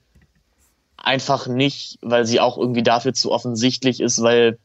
einfach 0.97 1.47
nicht, 1.47 1.99
weil 2.03 2.25
sie 2.25 2.41
auch 2.41 2.57
irgendwie 2.57 2.83
dafür 2.83 3.13
zu 3.13 3.33
offensichtlich 3.33 4.01
ist, 4.01 4.23
weil 4.23 4.59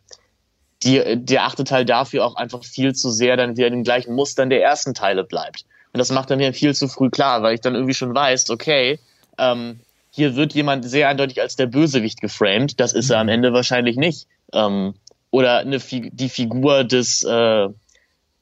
die, 0.83 1.01
der 1.15 1.45
achte 1.45 1.63
Teil 1.63 1.85
dafür 1.85 2.25
auch 2.25 2.35
einfach 2.35 2.63
viel 2.63 2.93
zu 2.95 3.11
sehr 3.11 3.37
dann 3.37 3.57
wieder 3.57 3.67
in 3.67 3.73
den 3.73 3.83
gleichen 3.83 4.15
Mustern 4.15 4.49
der 4.49 4.63
ersten 4.63 4.93
Teile 4.93 5.23
bleibt. 5.23 5.65
Und 5.93 5.97
das 5.97 6.11
macht 6.11 6.29
dann 6.29 6.39
mir 6.39 6.53
viel 6.53 6.73
zu 6.73 6.87
früh 6.87 7.09
klar, 7.09 7.43
weil 7.43 7.53
ich 7.53 7.61
dann 7.61 7.75
irgendwie 7.75 7.93
schon 7.93 8.15
weiß, 8.15 8.49
okay, 8.49 8.99
ähm, 9.37 9.79
hier 10.09 10.35
wird 10.35 10.53
jemand 10.53 10.85
sehr 10.85 11.07
eindeutig 11.09 11.41
als 11.41 11.55
der 11.55 11.67
Bösewicht 11.67 12.21
geframed. 12.21 12.79
Das 12.79 12.93
ist 12.93 13.09
er 13.09 13.19
am 13.19 13.29
Ende 13.29 13.53
wahrscheinlich 13.53 13.97
nicht. 13.97 14.27
Ähm, 14.53 14.93
oder 15.29 15.59
eine, 15.59 15.79
die 15.79 16.29
Figur 16.29 16.83
des, 16.83 17.23
äh, 17.23 17.69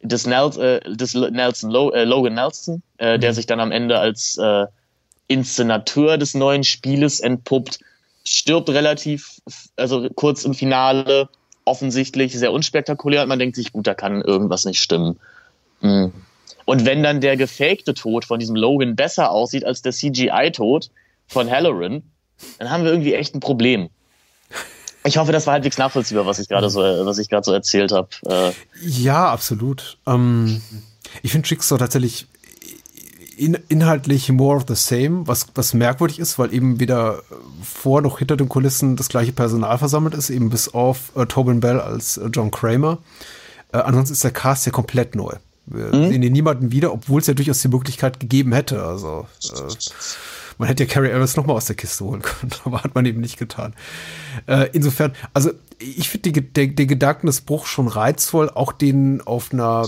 des, 0.01 0.25
Nel 0.25 0.49
äh, 0.59 0.95
des 0.95 1.13
Nelson, 1.13 1.69
Lo 1.69 1.91
äh, 1.91 2.05
Logan 2.05 2.33
Nelson, 2.33 2.81
äh, 2.97 3.19
der 3.19 3.33
sich 3.33 3.45
dann 3.45 3.59
am 3.59 3.71
Ende 3.71 3.99
als 3.99 4.37
äh, 4.37 4.65
Inszenateur 5.27 6.17
des 6.17 6.33
neuen 6.33 6.63
Spieles 6.63 7.19
entpuppt, 7.19 7.79
stirbt 8.23 8.69
relativ, 8.69 9.39
also 9.75 10.09
kurz 10.15 10.43
im 10.43 10.55
Finale, 10.55 11.29
offensichtlich 11.65 12.33
sehr 12.33 12.51
unspektakulär 12.51 13.23
und 13.23 13.29
man 13.29 13.39
denkt 13.39 13.55
sich, 13.55 13.71
gut, 13.71 13.87
da 13.87 13.93
kann 13.93 14.21
irgendwas 14.21 14.65
nicht 14.65 14.81
stimmen. 14.81 15.19
Mhm. 15.81 16.13
Und 16.65 16.85
wenn 16.85 17.01
dann 17.01 17.21
der 17.21 17.37
gefakte 17.37 17.93
Tod 17.93 18.25
von 18.25 18.39
diesem 18.39 18.55
Logan 18.55 18.95
besser 18.95 19.31
aussieht 19.31 19.65
als 19.65 19.81
der 19.81 19.91
CGI-Tod 19.91 20.91
von 21.27 21.49
Halloran, 21.49 22.03
dann 22.57 22.69
haben 22.69 22.83
wir 22.83 22.91
irgendwie 22.91 23.13
echt 23.13 23.35
ein 23.35 23.39
Problem. 23.39 23.89
Ich 25.03 25.17
hoffe, 25.17 25.31
das 25.31 25.47
war 25.47 25.53
halbwegs 25.53 25.77
nachvollziehbar, 25.77 26.25
was 26.25 26.39
ich 26.39 26.49
gerade 26.49 26.69
so, 26.69 26.81
was 26.81 27.17
ich 27.17 27.29
gerade 27.29 27.43
so 27.43 27.53
erzählt 27.53 27.91
habe. 27.91 28.09
Äh, 28.25 28.51
ja, 28.81 29.31
absolut. 29.31 29.97
Ähm, 30.05 30.61
ich 31.23 31.31
finde 31.31 31.47
Jigsaw 31.47 31.79
tatsächlich 31.79 32.27
in, 33.39 33.57
inhaltlich 33.69 34.29
more 34.31 34.57
of 34.57 34.65
the 34.67 34.75
same, 34.75 35.25
was, 35.25 35.47
was 35.55 35.73
merkwürdig 35.73 36.19
ist, 36.19 36.37
weil 36.37 36.53
eben 36.53 36.79
weder 36.79 37.23
vor 37.63 38.01
noch 38.01 38.19
hinter 38.19 38.35
den 38.35 38.49
Kulissen 38.49 38.95
das 38.95 39.07
gleiche 39.07 39.31
Personal 39.31 39.77
versammelt 39.77 40.13
ist, 40.13 40.29
eben 40.29 40.49
bis 40.49 40.73
auf 40.73 41.15
äh, 41.15 41.25
Tobin 41.25 41.61
Bell 41.61 41.79
als 41.79 42.17
äh, 42.17 42.27
John 42.27 42.51
Kramer. 42.51 42.97
Äh, 43.71 43.77
ansonsten 43.77 44.13
ist 44.13 44.23
der 44.23 44.31
Cast 44.31 44.65
ja 44.65 44.71
komplett 44.71 45.15
neu. 45.15 45.33
Wir 45.65 45.85
mhm. 45.85 46.09
sehen 46.09 46.21
hier 46.21 46.31
niemanden 46.31 46.71
wieder, 46.71 46.91
obwohl 46.91 47.21
es 47.21 47.27
ja 47.27 47.33
durchaus 47.33 47.61
die 47.61 47.69
Möglichkeit 47.69 48.19
gegeben 48.19 48.51
hätte. 48.53 48.83
Also 48.83 49.27
äh, 49.43 49.73
man 50.57 50.67
hätte 50.67 50.83
ja 50.83 50.89
Carrie 50.89 51.09
Ellis 51.09 51.37
nochmal 51.37 51.55
aus 51.55 51.65
der 51.65 51.77
Kiste 51.77 52.03
holen 52.03 52.21
können, 52.21 52.51
aber 52.65 52.83
hat 52.83 52.93
man 52.93 53.05
eben 53.05 53.21
nicht 53.21 53.37
getan. 53.37 53.73
Äh, 54.47 54.69
insofern, 54.73 55.13
also 55.33 55.51
ich 55.77 56.09
finde 56.09 56.41
den, 56.41 56.75
den 56.75 56.87
Gedanken 56.87 57.27
des 57.27 57.39
Bruchs 57.39 57.69
schon 57.69 57.87
reizvoll, 57.87 58.49
auch 58.49 58.73
den 58.73 59.21
auf 59.21 59.53
einer 59.53 59.87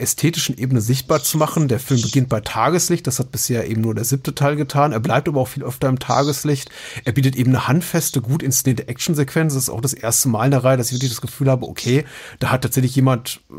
ästhetischen 0.00 0.58
Ebene 0.58 0.80
sichtbar 0.80 1.22
zu 1.22 1.38
machen. 1.38 1.68
Der 1.68 1.80
Film 1.80 2.02
beginnt 2.02 2.28
bei 2.28 2.40
Tageslicht, 2.40 3.06
das 3.06 3.18
hat 3.18 3.30
bisher 3.32 3.68
eben 3.68 3.80
nur 3.80 3.94
der 3.94 4.04
siebte 4.04 4.34
Teil 4.34 4.56
getan. 4.56 4.92
Er 4.92 5.00
bleibt 5.00 5.28
aber 5.28 5.40
auch 5.40 5.48
viel 5.48 5.62
öfter 5.62 5.88
im 5.88 5.98
Tageslicht. 5.98 6.70
Er 7.04 7.12
bietet 7.12 7.36
eben 7.36 7.50
eine 7.50 7.68
handfeste, 7.68 8.20
gut 8.20 8.42
inszenierte 8.42 8.88
Actionsequenz. 8.88 9.54
Das 9.54 9.64
ist 9.64 9.70
auch 9.70 9.80
das 9.80 9.92
erste 9.92 10.28
Mal 10.28 10.46
in 10.46 10.50
der 10.50 10.64
Reihe, 10.64 10.76
dass 10.76 10.88
ich 10.88 10.94
wirklich 10.94 11.10
das 11.10 11.20
Gefühl 11.20 11.50
habe, 11.50 11.66
okay, 11.66 12.04
da 12.38 12.50
hat 12.50 12.62
tatsächlich 12.62 12.96
jemand 12.96 13.40
äh, 13.50 13.54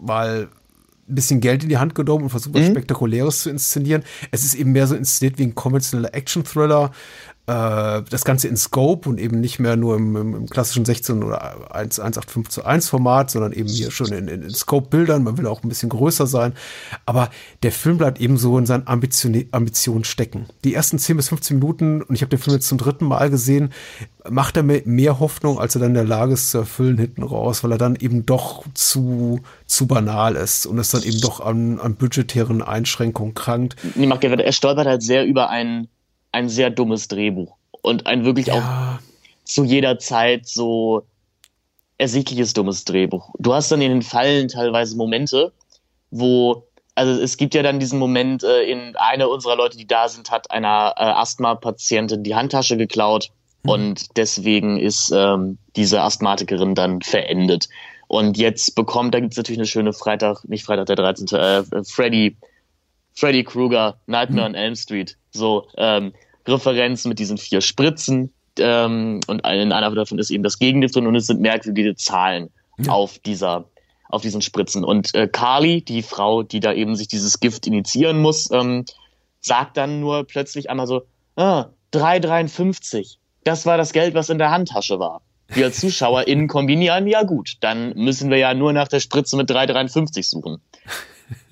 mal 0.00 0.48
ein 1.08 1.14
bisschen 1.14 1.40
Geld 1.40 1.62
in 1.62 1.68
die 1.68 1.78
Hand 1.78 1.94
genommen 1.94 2.24
und 2.24 2.30
versucht, 2.30 2.54
was 2.54 2.62
mhm. 2.62 2.72
Spektakuläres 2.72 3.42
zu 3.42 3.50
inszenieren. 3.50 4.04
Es 4.30 4.44
ist 4.44 4.54
eben 4.54 4.72
mehr 4.72 4.86
so 4.86 4.94
inszeniert 4.94 5.38
wie 5.38 5.44
ein 5.44 5.54
konventioneller 5.54 6.14
Action-Thriller. 6.14 6.92
Äh, 7.46 8.02
das 8.08 8.24
Ganze 8.24 8.48
in 8.48 8.56
Scope 8.56 9.06
und 9.06 9.20
eben 9.20 9.38
nicht 9.38 9.58
mehr 9.58 9.76
nur 9.76 9.96
im, 9.96 10.16
im, 10.16 10.34
im 10.34 10.46
klassischen 10.48 10.86
16 10.86 11.22
oder 11.22 11.74
1, 11.74 12.00
185 12.00 12.50
zu 12.50 12.64
1 12.64 12.88
Format, 12.88 13.30
sondern 13.30 13.52
eben 13.52 13.68
hier 13.68 13.90
schon 13.90 14.12
in, 14.12 14.28
in, 14.28 14.42
in 14.42 14.50
Scope-Bildern. 14.50 15.22
Man 15.22 15.36
will 15.36 15.46
auch 15.46 15.62
ein 15.62 15.68
bisschen 15.68 15.90
größer 15.90 16.26
sein. 16.26 16.54
Aber 17.04 17.28
der 17.62 17.70
Film 17.72 17.98
bleibt 17.98 18.18
eben 18.18 18.38
so 18.38 18.56
in 18.56 18.64
seinen 18.64 18.86
Ambition, 18.86 19.44
Ambitionen 19.50 20.04
stecken. 20.04 20.46
Die 20.64 20.72
ersten 20.72 20.98
10 20.98 21.18
bis 21.18 21.28
15 21.28 21.58
Minuten, 21.58 22.00
und 22.00 22.14
ich 22.14 22.22
habe 22.22 22.30
den 22.30 22.38
Film 22.38 22.56
jetzt 22.56 22.68
zum 22.68 22.78
dritten 22.78 23.04
Mal 23.04 23.28
gesehen, 23.28 23.74
macht 24.30 24.56
er 24.56 24.62
mir 24.62 24.80
mehr 24.86 25.20
Hoffnung, 25.20 25.58
als 25.58 25.74
er 25.74 25.80
dann 25.80 25.90
in 25.90 25.94
der 25.96 26.04
Lage 26.04 26.32
ist 26.32 26.50
zu 26.50 26.58
erfüllen 26.58 26.96
hinten 26.96 27.22
raus, 27.22 27.62
weil 27.62 27.72
er 27.72 27.78
dann 27.78 27.96
eben 27.96 28.24
doch 28.24 28.64
zu, 28.72 29.42
zu 29.66 29.86
banal 29.86 30.36
ist 30.36 30.64
und 30.64 30.78
es 30.78 30.90
dann 30.90 31.02
eben 31.02 31.20
doch 31.20 31.40
an, 31.40 31.78
an 31.78 31.96
budgetären 31.96 32.62
Einschränkungen 32.62 33.34
krankt. 33.34 33.76
Er 33.94 34.52
stolpert 34.52 34.86
halt 34.86 35.02
sehr 35.02 35.26
über 35.26 35.50
einen 35.50 35.88
ein 36.34 36.48
sehr 36.48 36.70
dummes 36.70 37.08
Drehbuch 37.08 37.56
und 37.82 38.06
ein 38.06 38.24
wirklich 38.24 38.46
ja. 38.46 38.54
auch 38.54 39.44
zu 39.44 39.64
jeder 39.64 39.98
Zeit 39.98 40.46
so 40.46 41.06
ersichtliches 41.96 42.52
dummes 42.52 42.84
Drehbuch. 42.84 43.30
Du 43.38 43.54
hast 43.54 43.70
dann 43.70 43.80
in 43.80 43.90
den 43.90 44.02
Fallen 44.02 44.48
teilweise 44.48 44.96
Momente, 44.96 45.52
wo 46.10 46.66
also 46.96 47.20
es 47.20 47.36
gibt 47.36 47.54
ja 47.54 47.62
dann 47.62 47.80
diesen 47.80 47.98
Moment, 47.98 48.44
äh, 48.44 48.62
in 48.62 48.94
einer 48.96 49.28
unserer 49.28 49.56
Leute, 49.56 49.76
die 49.76 49.86
da 49.86 50.08
sind, 50.08 50.30
hat 50.30 50.50
einer 50.50 50.94
äh, 50.96 51.02
Asthma-Patientin 51.02 52.22
die 52.22 52.34
Handtasche 52.36 52.76
geklaut 52.76 53.30
mhm. 53.64 53.70
und 53.70 54.16
deswegen 54.16 54.78
ist 54.78 55.10
ähm, 55.12 55.58
diese 55.76 56.02
Asthmatikerin 56.02 56.74
dann 56.74 57.02
verendet. 57.02 57.68
Und 58.06 58.38
jetzt 58.38 58.76
bekommt, 58.76 59.14
da 59.14 59.20
gibt 59.20 59.32
es 59.32 59.36
natürlich 59.36 59.58
eine 59.58 59.66
schöne 59.66 59.92
Freitag, 59.92 60.44
nicht 60.44 60.64
Freitag 60.64 60.86
der 60.86 60.96
13., 60.96 61.26
äh, 61.36 61.84
Freddy, 61.84 62.36
Freddy 63.14 63.42
Krueger, 63.42 63.98
Nightmare 64.06 64.48
mhm. 64.48 64.54
on 64.54 64.60
Elm 64.60 64.76
Street, 64.76 65.16
so 65.32 65.66
ähm, 65.76 66.12
Referenz 66.46 67.04
mit 67.04 67.18
diesen 67.18 67.38
vier 67.38 67.60
Spritzen 67.60 68.32
ähm, 68.58 69.20
und 69.26 69.46
in 69.46 69.72
einer 69.72 69.90
davon 69.94 70.18
ist 70.18 70.30
eben 70.30 70.42
das 70.42 70.58
Gegengift 70.58 70.96
drin 70.96 71.06
und 71.06 71.16
es 71.16 71.26
sind 71.26 71.40
merkwürdige 71.40 71.96
Zahlen 71.96 72.50
ja. 72.78 72.92
auf 72.92 73.18
dieser 73.18 73.64
auf 74.10 74.22
diesen 74.22 74.42
Spritzen. 74.42 74.84
Und 74.84 75.14
äh, 75.14 75.26
Carly, 75.26 75.82
die 75.82 76.02
Frau, 76.02 76.44
die 76.44 76.60
da 76.60 76.72
eben 76.72 76.94
sich 76.94 77.08
dieses 77.08 77.40
Gift 77.40 77.66
initiieren 77.66 78.20
muss, 78.20 78.48
ähm, 78.52 78.84
sagt 79.40 79.76
dann 79.76 79.98
nur 79.98 80.24
plötzlich 80.24 80.70
einmal 80.70 80.86
so, 80.86 81.02
ah, 81.36 81.66
3,53. 81.92 83.16
Das 83.42 83.66
war 83.66 83.76
das 83.76 83.92
Geld, 83.92 84.14
was 84.14 84.30
in 84.30 84.38
der 84.38 84.50
Handtasche 84.50 84.98
war. 84.98 85.20
Wir 85.48 85.66
als 85.66 85.80
ZuschauerInnen 85.80 86.48
kombinieren, 86.48 87.06
ja 87.06 87.22
gut, 87.22 87.56
dann 87.60 87.94
müssen 87.96 88.30
wir 88.30 88.38
ja 88.38 88.54
nur 88.54 88.72
nach 88.72 88.88
der 88.88 89.00
Spritze 89.00 89.36
mit 89.36 89.50
3,53 89.50 90.22
suchen. 90.28 90.60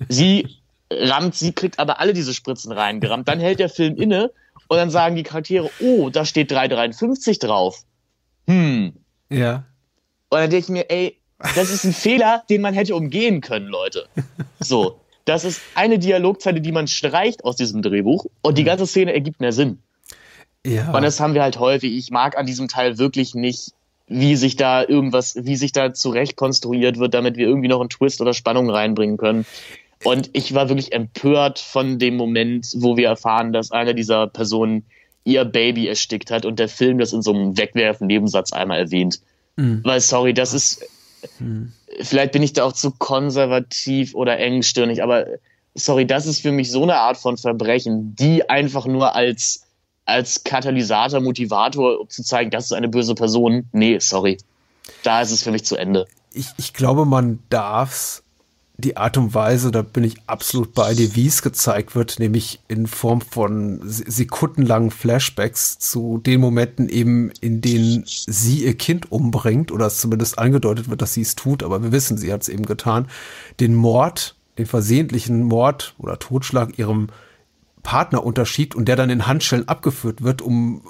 Sie 0.07 0.47
rammt, 0.89 1.35
sie 1.35 1.51
kriegt 1.51 1.79
aber 1.79 1.99
alle 1.99 2.13
diese 2.13 2.33
Spritzen 2.33 2.71
reingerammt. 2.71 3.27
Dann 3.27 3.39
hält 3.39 3.59
der 3.59 3.69
Film 3.69 3.95
inne 3.97 4.31
und 4.73 4.79
dann 4.79 4.89
sagen 4.89 5.15
die 5.15 5.23
Charaktere, 5.23 5.69
oh, 5.79 6.09
da 6.09 6.25
steht 6.25 6.51
353 6.51 7.39
drauf. 7.39 7.83
Hm. 8.47 8.93
Ja. 9.29 9.63
Und 10.29 10.39
dann 10.39 10.49
denke 10.49 10.65
ich 10.65 10.69
mir, 10.69 10.89
ey, 10.89 11.17
das 11.55 11.69
ist 11.69 11.83
ein 11.83 11.93
Fehler, 11.93 12.43
den 12.49 12.61
man 12.61 12.73
hätte 12.73 12.95
umgehen 12.95 13.41
können, 13.41 13.67
Leute. 13.67 14.07
So. 14.59 14.99
Das 15.25 15.45
ist 15.45 15.61
eine 15.75 15.99
Dialogzeile, 15.99 16.59
die 16.59 16.71
man 16.71 16.87
streicht 16.87 17.45
aus 17.45 17.55
diesem 17.55 17.81
Drehbuch 17.81 18.25
und 18.41 18.57
die 18.57 18.65
ganze 18.65 18.85
Szene 18.85 19.13
ergibt 19.13 19.39
mehr 19.39 19.53
Sinn. 19.53 19.79
Ja. 20.65 20.91
Und 20.91 21.03
das 21.03 21.19
haben 21.19 21.33
wir 21.33 21.43
halt 21.43 21.59
häufig. 21.59 21.93
Ich 21.93 22.11
mag 22.11 22.37
an 22.37 22.45
diesem 22.45 22.67
Teil 22.67 22.97
wirklich 22.97 23.33
nicht, 23.35 23.73
wie 24.07 24.35
sich 24.35 24.55
da 24.55 24.83
irgendwas, 24.83 25.35
wie 25.39 25.55
sich 25.55 25.71
da 25.71 25.93
zurecht 25.93 26.35
konstruiert 26.35 26.99
wird, 26.99 27.13
damit 27.13 27.37
wir 27.37 27.47
irgendwie 27.47 27.69
noch 27.69 27.79
einen 27.79 27.89
Twist 27.89 28.19
oder 28.21 28.33
Spannung 28.33 28.69
reinbringen 28.69 29.17
können. 29.17 29.45
Und 30.03 30.29
ich 30.33 30.53
war 30.53 30.69
wirklich 30.69 30.93
empört 30.93 31.59
von 31.59 31.99
dem 31.99 32.15
Moment, 32.15 32.73
wo 32.77 32.97
wir 32.97 33.07
erfahren, 33.07 33.53
dass 33.53 33.71
eine 33.71 33.95
dieser 33.95 34.27
Personen 34.27 34.85
ihr 35.23 35.45
Baby 35.45 35.87
erstickt 35.87 36.31
hat 36.31 36.45
und 36.45 36.59
der 36.59 36.67
Film 36.67 36.97
das 36.97 37.13
in 37.13 37.21
so 37.21 37.33
einem 37.33 37.57
Wegwerfen-Nebensatz 37.57 38.51
einmal 38.51 38.79
erwähnt. 38.79 39.21
Mhm. 39.55 39.81
Weil, 39.83 40.01
sorry, 40.01 40.33
das 40.33 40.53
ist, 40.53 40.85
mhm. 41.39 41.71
vielleicht 42.01 42.33
bin 42.33 42.43
ich 42.43 42.53
da 42.53 42.65
auch 42.65 42.73
zu 42.73 42.91
konservativ 42.91 44.15
oder 44.15 44.37
engstirnig, 44.37 45.01
aber 45.01 45.25
sorry, 45.75 46.05
das 46.05 46.25
ist 46.25 46.41
für 46.41 46.51
mich 46.51 46.71
so 46.71 46.83
eine 46.83 46.95
Art 46.95 47.17
von 47.17 47.37
Verbrechen, 47.37 48.15
die 48.15 48.49
einfach 48.49 48.85
nur 48.85 49.15
als, 49.15 49.65
als 50.05 50.43
Katalysator, 50.43 51.21
Motivator, 51.21 52.01
um 52.01 52.09
zu 52.09 52.23
zeigen, 52.23 52.51
das 52.51 52.65
ist 52.65 52.73
eine 52.73 52.89
böse 52.89 53.15
Person. 53.15 53.69
Nee, 53.71 53.99
sorry. 53.99 54.37
Da 55.03 55.21
ist 55.21 55.31
es 55.31 55.43
für 55.43 55.51
mich 55.51 55.63
zu 55.63 55.77
Ende. 55.77 56.05
Ich, 56.33 56.47
ich 56.57 56.73
glaube, 56.73 57.05
man 57.05 57.39
darf 57.49 58.22
die 58.83 58.97
Art 58.97 59.17
und 59.17 59.33
Weise, 59.33 59.71
da 59.71 59.81
bin 59.81 60.03
ich 60.03 60.17
absolut 60.27 60.73
bei 60.73 60.93
dir, 60.93 61.15
wie 61.15 61.27
es 61.27 61.41
gezeigt 61.41 61.95
wird, 61.95 62.19
nämlich 62.19 62.59
in 62.67 62.87
Form 62.87 63.21
von 63.21 63.79
sekundenlangen 63.83 64.91
Flashbacks 64.91 65.79
zu 65.79 66.19
den 66.19 66.41
Momenten 66.41 66.89
eben, 66.89 67.31
in 67.41 67.61
denen 67.61 68.03
sie 68.05 68.63
ihr 68.63 68.75
Kind 68.75 69.11
umbringt 69.11 69.71
oder 69.71 69.87
es 69.87 69.97
zumindest 69.97 70.39
angedeutet 70.39 70.89
wird, 70.89 71.01
dass 71.01 71.13
sie 71.13 71.21
es 71.21 71.35
tut, 71.35 71.63
aber 71.63 71.83
wir 71.83 71.91
wissen, 71.91 72.17
sie 72.17 72.31
hat 72.31 72.41
es 72.41 72.49
eben 72.49 72.65
getan, 72.65 73.07
den 73.59 73.75
Mord, 73.75 74.35
den 74.57 74.65
versehentlichen 74.65 75.43
Mord 75.43 75.95
oder 75.97 76.19
Totschlag 76.19 76.77
ihrem 76.77 77.07
Partner 77.81 78.23
unterschiebt 78.23 78.75
und 78.75 78.87
der 78.87 78.95
dann 78.95 79.09
in 79.09 79.27
Handschellen 79.27 79.67
abgeführt 79.67 80.23
wird, 80.23 80.41
um 80.41 80.81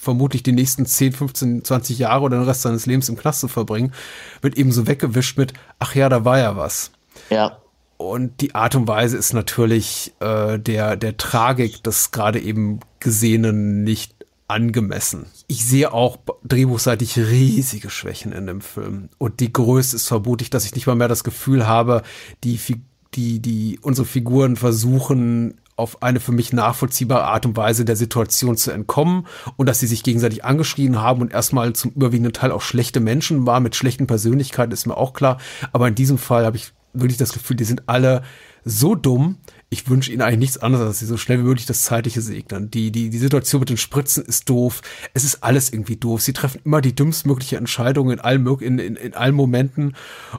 vermutlich 0.00 0.42
die 0.42 0.52
nächsten 0.52 0.86
10, 0.86 1.12
15, 1.12 1.64
20 1.64 1.98
Jahre 1.98 2.22
oder 2.22 2.38
den 2.38 2.46
Rest 2.46 2.62
seines 2.62 2.86
Lebens 2.86 3.08
im 3.10 3.18
Knast 3.18 3.40
zu 3.40 3.48
verbringen, 3.48 3.92
wird 4.40 4.56
eben 4.56 4.72
so 4.72 4.86
weggewischt 4.86 5.36
mit, 5.36 5.52
ach 5.78 5.94
ja, 5.94 6.08
da 6.08 6.24
war 6.24 6.38
ja 6.38 6.56
was. 6.56 6.90
Ja. 7.30 7.58
Und 7.96 8.40
die 8.40 8.54
Art 8.54 8.74
und 8.74 8.88
Weise 8.88 9.16
ist 9.16 9.34
natürlich 9.34 10.12
äh, 10.20 10.58
der, 10.58 10.96
der 10.96 11.16
Tragik 11.16 11.82
des 11.82 12.12
gerade 12.12 12.40
eben 12.40 12.80
Gesehenen 12.98 13.84
nicht 13.84 14.14
angemessen. 14.48 15.26
Ich 15.46 15.64
sehe 15.64 15.92
auch 15.92 16.18
drehbuchseitig 16.44 17.18
riesige 17.18 17.88
Schwächen 17.88 18.32
in 18.32 18.46
dem 18.46 18.60
Film. 18.60 19.10
Und 19.18 19.40
die 19.40 19.52
größte 19.52 19.96
ist 19.96 20.08
vermutlich, 20.08 20.50
dass 20.50 20.64
ich 20.64 20.74
nicht 20.74 20.86
mal 20.86 20.96
mehr 20.96 21.08
das 21.08 21.24
Gefühl 21.24 21.66
habe, 21.66 22.02
die, 22.42 22.58
die, 23.14 23.40
die, 23.40 23.78
unsere 23.80 24.06
Figuren 24.06 24.56
versuchen, 24.56 25.60
auf 25.76 26.02
eine 26.02 26.20
für 26.20 26.32
mich 26.32 26.52
nachvollziehbare 26.52 27.24
Art 27.24 27.46
und 27.46 27.56
Weise 27.56 27.84
der 27.86 27.96
Situation 27.96 28.56
zu 28.56 28.70
entkommen 28.70 29.26
und 29.56 29.66
dass 29.66 29.80
sie 29.80 29.86
sich 29.86 30.02
gegenseitig 30.02 30.44
angeschrien 30.44 31.00
haben 31.00 31.22
und 31.22 31.32
erstmal 31.32 31.72
zum 31.72 31.92
überwiegenden 31.92 32.34
Teil 32.34 32.52
auch 32.52 32.60
schlechte 32.60 33.00
Menschen 33.00 33.46
waren 33.46 33.62
mit 33.62 33.74
schlechten 33.74 34.06
Persönlichkeiten, 34.06 34.72
ist 34.72 34.86
mir 34.86 34.96
auch 34.96 35.14
klar. 35.14 35.38
Aber 35.72 35.88
in 35.88 35.94
diesem 35.94 36.18
Fall 36.18 36.44
habe 36.44 36.58
ich 36.58 36.72
wirklich 36.92 37.18
das 37.18 37.32
Gefühl, 37.32 37.56
die 37.56 37.64
sind 37.64 37.88
alle 37.88 38.22
so 38.64 38.94
dumm. 38.94 39.38
Ich 39.68 39.88
wünsche 39.88 40.12
ihnen 40.12 40.22
eigentlich 40.22 40.40
nichts 40.40 40.58
anderes, 40.58 40.86
als 40.86 40.98
sie 40.98 41.06
so 41.06 41.16
schnell 41.16 41.38
wie 41.38 41.44
möglich 41.44 41.66
das 41.66 41.82
Zeitliche 41.82 42.20
segnen. 42.20 42.70
Die, 42.70 42.90
die, 42.90 43.10
die 43.10 43.18
Situation 43.18 43.60
mit 43.60 43.70
den 43.70 43.76
Spritzen 43.76 44.24
ist 44.24 44.48
doof. 44.48 44.82
Es 45.14 45.24
ist 45.24 45.42
alles 45.42 45.72
irgendwie 45.72 45.96
doof. 45.96 46.20
Sie 46.20 46.32
treffen 46.32 46.60
immer 46.64 46.80
die 46.80 46.94
dümmstmögliche 46.94 47.56
Entscheidung 47.56 48.10
in 48.10 48.20
allen, 48.20 48.46
in, 48.60 48.78
in, 48.78 48.96
in 48.96 49.14
allen 49.14 49.34
Momenten. 49.34 49.94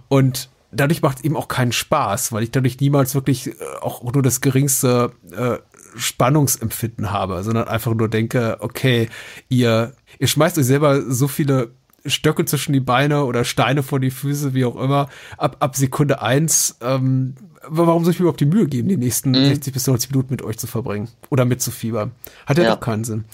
Und 0.09 0.49
dadurch 0.71 1.01
macht 1.01 1.19
es 1.19 1.23
eben 1.23 1.35
auch 1.35 1.47
keinen 1.47 1.71
Spaß, 1.71 2.31
weil 2.31 2.43
ich 2.43 2.51
dadurch 2.51 2.79
niemals 2.79 3.15
wirklich 3.15 3.47
äh, 3.47 3.53
auch 3.81 4.03
nur 4.03 4.23
das 4.23 4.41
geringste 4.41 5.11
äh, 5.31 5.57
Spannungsempfinden 5.95 7.11
habe, 7.11 7.43
sondern 7.43 7.67
einfach 7.67 7.93
nur 7.93 8.07
denke, 8.07 8.57
okay, 8.59 9.09
ihr, 9.49 9.93
ihr 10.19 10.27
schmeißt 10.27 10.57
euch 10.57 10.65
selber 10.65 11.01
so 11.01 11.27
viele 11.27 11.71
Stöcke 12.05 12.45
zwischen 12.45 12.73
die 12.73 12.79
Beine 12.79 13.25
oder 13.25 13.43
Steine 13.43 13.83
vor 13.83 13.99
die 13.99 14.11
Füße, 14.11 14.53
wie 14.53 14.65
auch 14.65 14.75
immer, 14.75 15.09
ab, 15.37 15.57
ab 15.59 15.75
Sekunde 15.75 16.21
eins, 16.21 16.77
ähm, 16.81 17.35
warum 17.67 18.03
soll 18.03 18.13
ich 18.13 18.19
mir 18.19 18.23
überhaupt 18.23 18.39
die 18.39 18.45
Mühe 18.45 18.67
geben, 18.67 18.89
die 18.89 18.97
nächsten 18.97 19.31
mhm. 19.31 19.45
60 19.47 19.73
bis 19.73 19.87
90 19.87 20.11
Minuten 20.11 20.33
mit 20.33 20.41
euch 20.41 20.57
zu 20.57 20.67
verbringen 20.67 21.09
oder 21.29 21.45
mitzufiebern? 21.45 22.11
Hat 22.45 22.57
ja, 22.57 22.63
ja 22.63 22.75
doch 22.75 22.81
keinen 22.81 23.03
Sinn. 23.03 23.25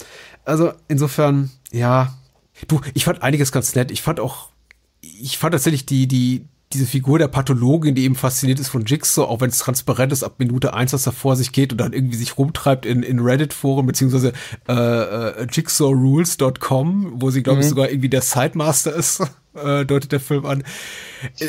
Also 0.44 0.72
insofern, 0.88 1.50
ja, 1.72 2.14
du, 2.66 2.80
ich 2.94 3.04
fand 3.04 3.22
einiges 3.22 3.52
ganz 3.52 3.74
nett. 3.74 3.90
Ich 3.90 4.02
fand 4.02 4.20
auch, 4.20 4.50
ich 5.00 5.38
fand 5.38 5.52
tatsächlich 5.52 5.86
die, 5.86 6.06
die, 6.06 6.46
diese 6.72 6.86
Figur 6.86 7.18
der 7.18 7.28
Pathologin, 7.28 7.94
die 7.94 8.04
eben 8.04 8.14
fasziniert 8.14 8.60
ist 8.60 8.68
von 8.68 8.84
Jigsaw, 8.84 9.26
auch 9.26 9.40
wenn 9.40 9.48
es 9.48 9.58
transparent 9.58 10.12
ist 10.12 10.22
ab 10.22 10.34
Minute 10.38 10.74
eins, 10.74 10.90
dass 10.90 11.06
er 11.06 11.12
vor 11.12 11.34
sich 11.34 11.52
geht 11.52 11.72
und 11.72 11.78
dann 11.78 11.94
irgendwie 11.94 12.16
sich 12.16 12.36
rumtreibt 12.36 12.84
in, 12.84 13.02
in 13.02 13.20
Reddit-Foren, 13.20 13.86
beziehungsweise 13.86 14.32
äh, 14.68 14.72
äh, 14.72 15.46
jigsawrules.com, 15.50 17.12
wo 17.22 17.30
sie, 17.30 17.42
glaube 17.42 17.58
mhm. 17.58 17.62
ich, 17.62 17.68
sogar 17.70 17.88
irgendwie 17.88 18.10
der 18.10 18.20
Sidemaster 18.20 18.94
ist, 18.94 19.20
äh, 19.54 19.86
deutet 19.86 20.12
der 20.12 20.20
Film 20.20 20.44
an. 20.44 20.62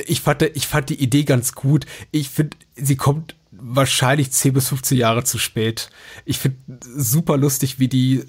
Ich 0.08 0.22
fand, 0.22 0.42
ich 0.42 0.68
fand 0.68 0.90
die 0.90 1.02
Idee 1.02 1.24
ganz 1.24 1.54
gut. 1.54 1.86
Ich 2.12 2.30
finde, 2.30 2.56
sie 2.76 2.96
kommt 2.96 3.36
wahrscheinlich 3.52 4.32
10 4.32 4.54
bis 4.54 4.70
15 4.70 4.98
Jahre 4.98 5.26
zu 5.26 5.38
spät. 5.38 5.90
Ich 6.24 6.40
finde 6.40 6.58
super 6.96 7.36
lustig, 7.36 7.80
wie 7.80 7.90
die 7.90 8.24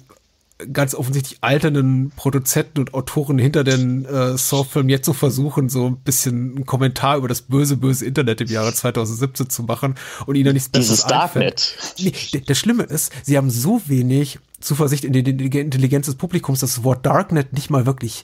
ganz 0.71 0.95
offensichtlich 0.95 1.39
alternden 1.41 2.11
Produzenten 2.15 2.79
und 2.79 2.93
Autoren 2.93 3.37
hinter 3.37 3.63
den 3.63 4.05
äh, 4.05 4.37
Saw-Filmen 4.37 4.89
jetzt 4.89 5.05
so 5.05 5.13
versuchen, 5.13 5.69
so 5.69 5.87
ein 5.87 5.97
bisschen 5.97 6.55
einen 6.55 6.65
Kommentar 6.65 7.17
über 7.17 7.27
das 7.27 7.41
böse, 7.41 7.77
böse 7.77 8.05
Internet 8.05 8.41
im 8.41 8.47
Jahre 8.47 8.73
2017 8.73 9.49
zu 9.49 9.63
machen 9.63 9.95
und 10.25 10.35
ihnen 10.35 10.53
nichts 10.53 10.69
Besseres 10.69 10.99
Dieses 10.99 11.07
Darknet. 11.07 11.77
Nee, 11.99 12.43
das 12.45 12.57
Schlimme 12.57 12.83
ist, 12.83 13.11
sie 13.23 13.37
haben 13.37 13.49
so 13.49 13.81
wenig 13.87 14.39
Zuversicht 14.59 15.03
in 15.03 15.13
die 15.13 15.19
Intelligenz 15.19 16.05
des 16.05 16.15
Publikums, 16.15 16.59
dass 16.59 16.75
das 16.75 16.83
Wort 16.83 17.05
Darknet 17.05 17.53
nicht 17.53 17.69
mal 17.69 17.85
wirklich 17.85 18.23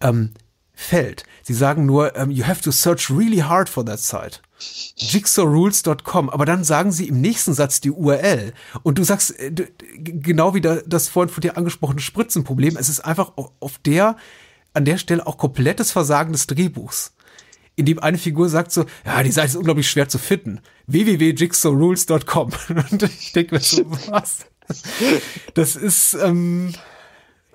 ähm, 0.00 0.30
fällt. 0.74 1.24
Sie 1.42 1.54
sagen 1.54 1.86
nur, 1.86 2.16
um, 2.16 2.30
you 2.30 2.46
have 2.46 2.62
to 2.62 2.70
search 2.70 3.10
really 3.10 3.38
hard 3.38 3.68
for 3.68 3.84
that 3.84 4.00
site 4.00 4.40
jigsawrules.com, 4.96 6.30
aber 6.30 6.44
dann 6.44 6.64
sagen 6.64 6.92
sie 6.92 7.08
im 7.08 7.20
nächsten 7.20 7.54
Satz 7.54 7.80
die 7.80 7.90
URL 7.90 8.52
und 8.82 8.98
du 8.98 9.04
sagst 9.04 9.38
äh, 9.38 9.50
genau 9.96 10.54
wie 10.54 10.60
das 10.60 11.08
vorhin 11.08 11.32
von 11.32 11.40
dir 11.40 11.56
angesprochene 11.56 12.00
Spritzenproblem, 12.00 12.76
es 12.76 12.88
ist 12.88 13.00
einfach 13.00 13.32
auf 13.36 13.78
der 13.78 14.16
an 14.74 14.84
der 14.84 14.98
Stelle 14.98 15.26
auch 15.26 15.36
komplettes 15.36 15.92
Versagen 15.92 16.32
des 16.32 16.46
Drehbuchs. 16.46 17.14
In 17.74 17.86
dem 17.86 17.98
eine 17.98 18.18
Figur 18.18 18.48
sagt 18.48 18.72
so, 18.72 18.84
ja, 19.04 19.22
die 19.22 19.32
Seite 19.32 19.48
ist 19.48 19.56
unglaublich 19.56 19.88
schwer 19.90 20.08
zu 20.08 20.18
finden. 20.18 20.60
www.jigsawrules.com. 20.86 22.52
Und 22.90 23.02
ich 23.02 23.32
denke 23.32 23.54
mir 23.54 23.60
so, 23.60 23.84
was? 24.08 24.46
Das 25.54 25.76
ist, 25.76 26.14
ähm, 26.14 26.74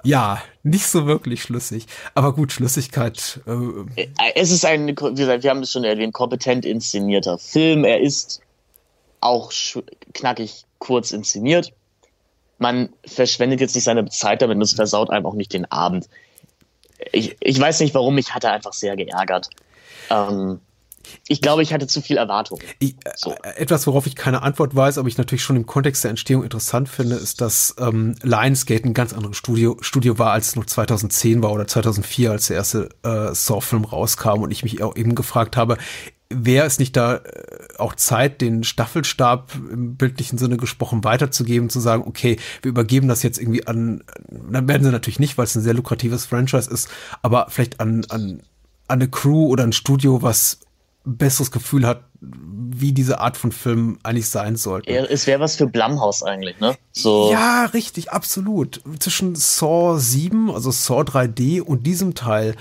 ja, 0.08 0.42
nicht 0.64 0.88
so 0.88 1.06
wirklich 1.06 1.42
schlüssig. 1.42 1.86
Aber 2.16 2.34
gut, 2.34 2.54
Schlüssigkeit. 2.54 3.42
Äh, 3.46 4.02
äh 4.02 4.08
es 4.36 4.52
ist 4.52 4.64
ein, 4.64 4.88
wie 4.88 4.94
gesagt, 4.96 5.44
wir 5.44 5.50
haben 5.50 5.62
es 5.62 5.72
schon 5.74 5.84
erwähnt, 5.84 6.14
kompetent 6.14 6.66
inszenierter 6.66 7.38
Film. 7.38 7.84
Er 7.84 8.00
ist 8.00 8.42
auch 9.20 9.52
knackig 10.14 10.64
kurz 10.80 11.12
inszeniert. 11.12 11.74
Man 12.58 12.90
verschwendet 13.06 13.60
jetzt 13.60 13.76
nicht 13.76 13.84
seine 13.84 14.08
Zeit 14.08 14.42
damit 14.42 14.56
und 14.56 14.62
es 14.62 14.74
versaut 14.74 15.10
einem 15.10 15.26
auch 15.26 15.34
nicht 15.34 15.52
den 15.52 15.70
Abend. 15.72 16.08
Ich, 17.12 17.36
ich 17.42 17.60
weiß 17.60 17.82
nicht 17.82 17.94
warum, 17.94 18.16
mich 18.16 18.34
hat 18.34 18.46
er 18.46 18.54
einfach 18.54 18.74
sehr 18.74 18.96
geärgert. 18.96 19.50
Ähm, 20.10 20.62
ich 21.28 21.42
glaube, 21.42 21.64
ich 21.64 21.74
hatte 21.74 21.88
zu 21.88 22.02
viel 22.02 22.18
Erwartung. 22.18 22.60
Ich, 22.80 22.94
äh, 23.04 23.12
so. 23.16 23.36
Etwas, 23.56 23.88
worauf 23.88 24.08
ich 24.08 24.16
keine 24.16 24.42
Antwort 24.42 24.76
weiß, 24.76 24.98
aber 24.98 25.08
ich 25.08 25.18
natürlich 25.18 25.44
schon 25.44 25.56
im 25.56 25.66
Kontext 25.66 26.04
der 26.04 26.10
Entstehung 26.10 26.44
interessant 26.44 26.90
finde, 26.90 27.16
ist, 27.16 27.42
dass 27.42 27.76
ähm, 27.80 28.16
Lionsgate 28.24 28.86
ein 28.86 28.94
ganz 28.94 29.14
anderes 29.14 29.38
Studio, 29.38 29.78
Studio 29.82 30.18
war, 30.20 30.32
als 30.32 30.50
es 30.50 30.56
noch 30.56 30.66
2010 30.66 31.44
war 31.44 31.52
oder 31.52 31.68
2004, 31.68 32.32
als 32.32 32.48
der 32.48 32.58
erste 32.58 32.90
äh, 33.04 33.34
Saw-Film 33.34 33.86
rauskam 33.86 34.42
und 34.42 34.52
ich 34.52 34.64
mich 34.64 34.82
auch 34.82 34.96
eben 34.96 35.16
gefragt 35.16 35.58
habe, 35.58 35.78
wäre 36.30 36.66
es 36.66 36.80
nicht 36.80 36.96
da 36.96 37.18
äh, 37.18 37.22
auch 37.78 37.96
Zeit, 37.96 38.42
den 38.42 38.64
Staffelstab 38.64 39.54
im 39.72 39.96
bildlichen 39.96 40.38
Sinne 40.38 40.58
gesprochen 40.58 41.04
weiterzugeben, 41.04 41.70
zu 41.70 41.80
sagen, 41.80 42.04
okay, 42.06 42.38
wir 42.62 42.70
übergeben 42.70 43.08
das 43.08 43.24
jetzt 43.24 43.40
irgendwie 43.40 43.68
an, 43.68 44.04
dann 44.30 44.68
werden 44.68 44.84
sie 44.84 44.92
natürlich 44.92 45.20
nicht, 45.20 45.38
weil 45.38 45.46
es 45.46 45.56
ein 45.56 45.62
sehr 45.62 45.74
lukratives 45.74 46.26
Franchise 46.26 46.70
ist, 46.70 46.90
aber 47.22 47.48
vielleicht 47.50 47.80
an, 47.80 48.06
an, 48.10 48.42
an 48.88 49.00
eine 49.00 49.10
Crew 49.10 49.48
oder 49.48 49.64
ein 49.64 49.74
Studio, 49.74 50.22
was 50.22 50.60
besseres 51.08 51.52
Gefühl 51.52 51.88
hat, 51.88 52.04
wie 52.20 52.92
diese 52.92 53.20
Art 53.20 53.38
von 53.38 53.52
Film 53.52 53.98
eigentlich 54.04 54.30
sein 54.30 54.56
sollte. 54.56 54.92
Es 54.92 55.26
wäre 55.28 55.40
was 55.40 55.56
für 55.56 55.68
Blumhouse 55.68 56.24
eigentlich, 56.24 56.60
ne? 56.60 56.76
So. 56.92 57.32
Ja, 57.32 57.66
richtig, 57.66 58.12
absolut. 58.12 58.82
Zwischen 59.00 59.36
Saw 59.36 59.98
7, 59.98 60.52
also 60.52 60.72
Saw 60.72 61.02
3D 61.02 61.62
und 61.62 61.88
diesem 61.88 62.14
Teil 62.14 62.56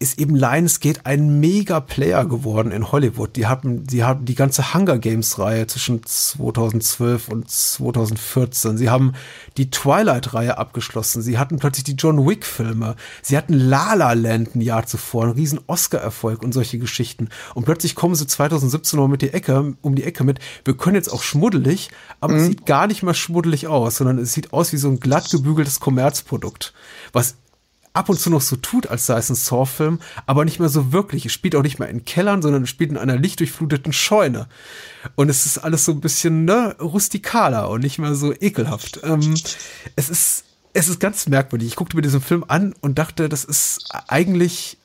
ist 0.00 0.20
eben 0.20 0.36
Lionsgate 0.36 1.00
ein 1.04 1.40
Mega-Player 1.40 2.24
geworden 2.24 2.70
in 2.70 2.92
Hollywood. 2.92 3.34
Die 3.34 3.46
haben, 3.46 3.84
die 3.84 4.04
haben 4.04 4.24
die 4.24 4.36
ganze 4.36 4.72
Hunger 4.72 4.98
Games-Reihe 4.98 5.66
zwischen 5.66 6.04
2012 6.04 7.28
und 7.28 7.50
2014. 7.50 8.78
Sie 8.78 8.90
haben 8.90 9.14
die 9.56 9.70
Twilight-Reihe 9.70 10.56
abgeschlossen. 10.56 11.20
Sie 11.20 11.36
hatten 11.36 11.58
plötzlich 11.58 11.84
die 11.84 11.96
John 11.96 12.26
Wick-Filme. 12.26 12.94
Sie 13.22 13.36
hatten 13.36 13.54
La 13.54 13.94
La 13.94 14.12
Land 14.12 14.54
ein 14.54 14.60
Jahr 14.60 14.86
zuvor, 14.86 15.24
einen 15.24 15.32
riesen 15.32 15.60
Oscar-Erfolg 15.66 16.42
und 16.42 16.52
solche 16.52 16.78
Geschichten. 16.78 17.28
Und 17.54 17.64
plötzlich 17.64 17.96
kommen 17.96 18.14
sie 18.14 18.26
2017 18.26 19.00
noch 19.00 19.08
mit 19.08 19.22
die 19.22 19.32
Ecke, 19.32 19.74
um 19.82 19.96
die 19.96 20.04
Ecke 20.04 20.22
mit, 20.22 20.38
wir 20.64 20.76
können 20.76 20.94
jetzt 20.94 21.12
auch 21.12 21.22
schmuddelig, 21.22 21.90
aber 22.20 22.34
mhm. 22.34 22.38
es 22.38 22.46
sieht 22.46 22.66
gar 22.66 22.86
nicht 22.86 23.02
mehr 23.02 23.14
schmuddelig 23.14 23.66
aus, 23.66 23.96
sondern 23.96 24.18
es 24.18 24.32
sieht 24.32 24.52
aus 24.52 24.72
wie 24.72 24.76
so 24.76 24.88
ein 24.88 25.00
glatt 25.00 25.28
gebügeltes 25.30 25.80
Kommerzprodukt. 25.80 26.72
Was 27.12 27.34
ab 27.98 28.08
und 28.08 28.18
zu 28.18 28.30
noch 28.30 28.40
so 28.40 28.56
tut, 28.56 28.86
als 28.86 29.06
sei 29.06 29.18
es 29.18 29.28
ein 29.28 29.34
Saw-Film, 29.34 29.98
aber 30.26 30.44
nicht 30.44 30.60
mehr 30.60 30.68
so 30.68 30.92
wirklich. 30.92 31.26
Es 31.26 31.32
spielt 31.32 31.56
auch 31.56 31.62
nicht 31.62 31.78
mehr 31.78 31.88
in 31.88 32.04
Kellern, 32.04 32.42
sondern 32.42 32.62
es 32.62 32.70
spielt 32.70 32.90
in 32.90 32.96
einer 32.96 33.16
lichtdurchfluteten 33.16 33.92
Scheune. 33.92 34.46
Und 35.16 35.28
es 35.28 35.46
ist 35.46 35.58
alles 35.58 35.84
so 35.84 35.92
ein 35.92 36.00
bisschen 36.00 36.44
ne, 36.44 36.76
rustikaler 36.80 37.68
und 37.68 37.82
nicht 37.82 37.98
mehr 37.98 38.14
so 38.14 38.32
ekelhaft. 38.32 39.00
Ähm, 39.02 39.34
es 39.96 40.08
ist 40.08 40.44
es 40.74 40.88
ist 40.88 41.00
ganz 41.00 41.26
merkwürdig. 41.26 41.68
Ich 41.68 41.76
guckte 41.76 41.96
mir 41.96 42.02
diesen 42.02 42.20
Film 42.20 42.44
an 42.46 42.74
und 42.80 42.98
dachte, 42.98 43.28
das 43.28 43.44
ist 43.44 43.92
eigentlich 44.06 44.78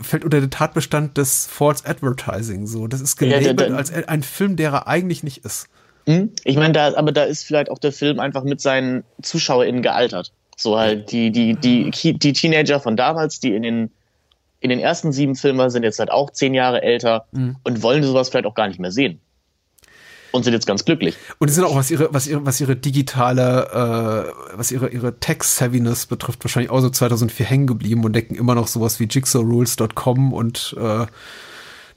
fällt 0.00 0.24
unter 0.24 0.40
den 0.40 0.50
Tatbestand 0.50 1.18
des 1.18 1.46
False 1.46 1.84
Advertising 1.84 2.68
so. 2.68 2.86
Das 2.86 3.00
ist 3.00 3.16
gelabelt 3.16 3.60
ja, 3.60 3.74
als 3.74 3.92
ein 3.92 4.22
Film, 4.22 4.54
der 4.54 4.70
er 4.70 4.86
eigentlich 4.86 5.24
nicht 5.24 5.44
ist. 5.44 5.66
Hm? 6.06 6.30
Ich 6.44 6.56
meine, 6.56 6.72
da, 6.72 6.94
aber 6.94 7.10
da 7.10 7.24
ist 7.24 7.42
vielleicht 7.42 7.68
auch 7.70 7.78
der 7.78 7.92
Film 7.92 8.20
einfach 8.20 8.44
mit 8.44 8.60
seinen 8.60 9.02
ZuschauerInnen 9.22 9.82
gealtert. 9.82 10.32
So 10.60 10.76
halt 10.76 11.12
die, 11.12 11.30
die, 11.30 11.54
die, 11.54 11.90
die 11.90 12.32
Teenager 12.32 12.80
von 12.80 12.96
damals, 12.96 13.38
die 13.38 13.54
in 13.54 13.62
den, 13.62 13.90
in 14.58 14.70
den 14.70 14.80
ersten 14.80 15.12
sieben 15.12 15.36
Filmen 15.36 15.70
sind 15.70 15.84
jetzt 15.84 16.00
halt 16.00 16.10
auch 16.10 16.30
zehn 16.30 16.52
Jahre 16.52 16.82
älter 16.82 17.26
mhm. 17.30 17.56
und 17.62 17.82
wollen 17.82 18.02
sowas 18.02 18.28
vielleicht 18.28 18.46
auch 18.46 18.56
gar 18.56 18.66
nicht 18.66 18.80
mehr 18.80 18.90
sehen. 18.90 19.20
Und 20.32 20.42
sind 20.42 20.52
jetzt 20.52 20.66
ganz 20.66 20.84
glücklich. 20.84 21.16
Und 21.38 21.48
die 21.48 21.54
sind 21.54 21.64
auch, 21.64 21.74
was 21.74 21.90
ihre, 21.90 22.12
was 22.12 22.26
ihre, 22.26 22.44
was 22.44 22.60
ihre 22.60 22.76
digitale, 22.76 24.32
äh, 24.52 24.56
was 24.58 24.70
ihre, 24.72 24.88
ihre 24.88 25.18
Text-Savviness 25.18 26.06
betrifft, 26.06 26.44
wahrscheinlich 26.44 26.70
auch 26.70 26.80
so 26.80 26.90
2004 26.90 27.46
hängen 27.46 27.66
geblieben 27.66 28.04
und 28.04 28.12
decken 28.12 28.34
immer 28.34 28.54
noch 28.54 28.66
sowas 28.66 29.00
wie 29.00 29.04
jigsawrules.com 29.04 30.32
und 30.34 30.76
äh, 30.78 31.06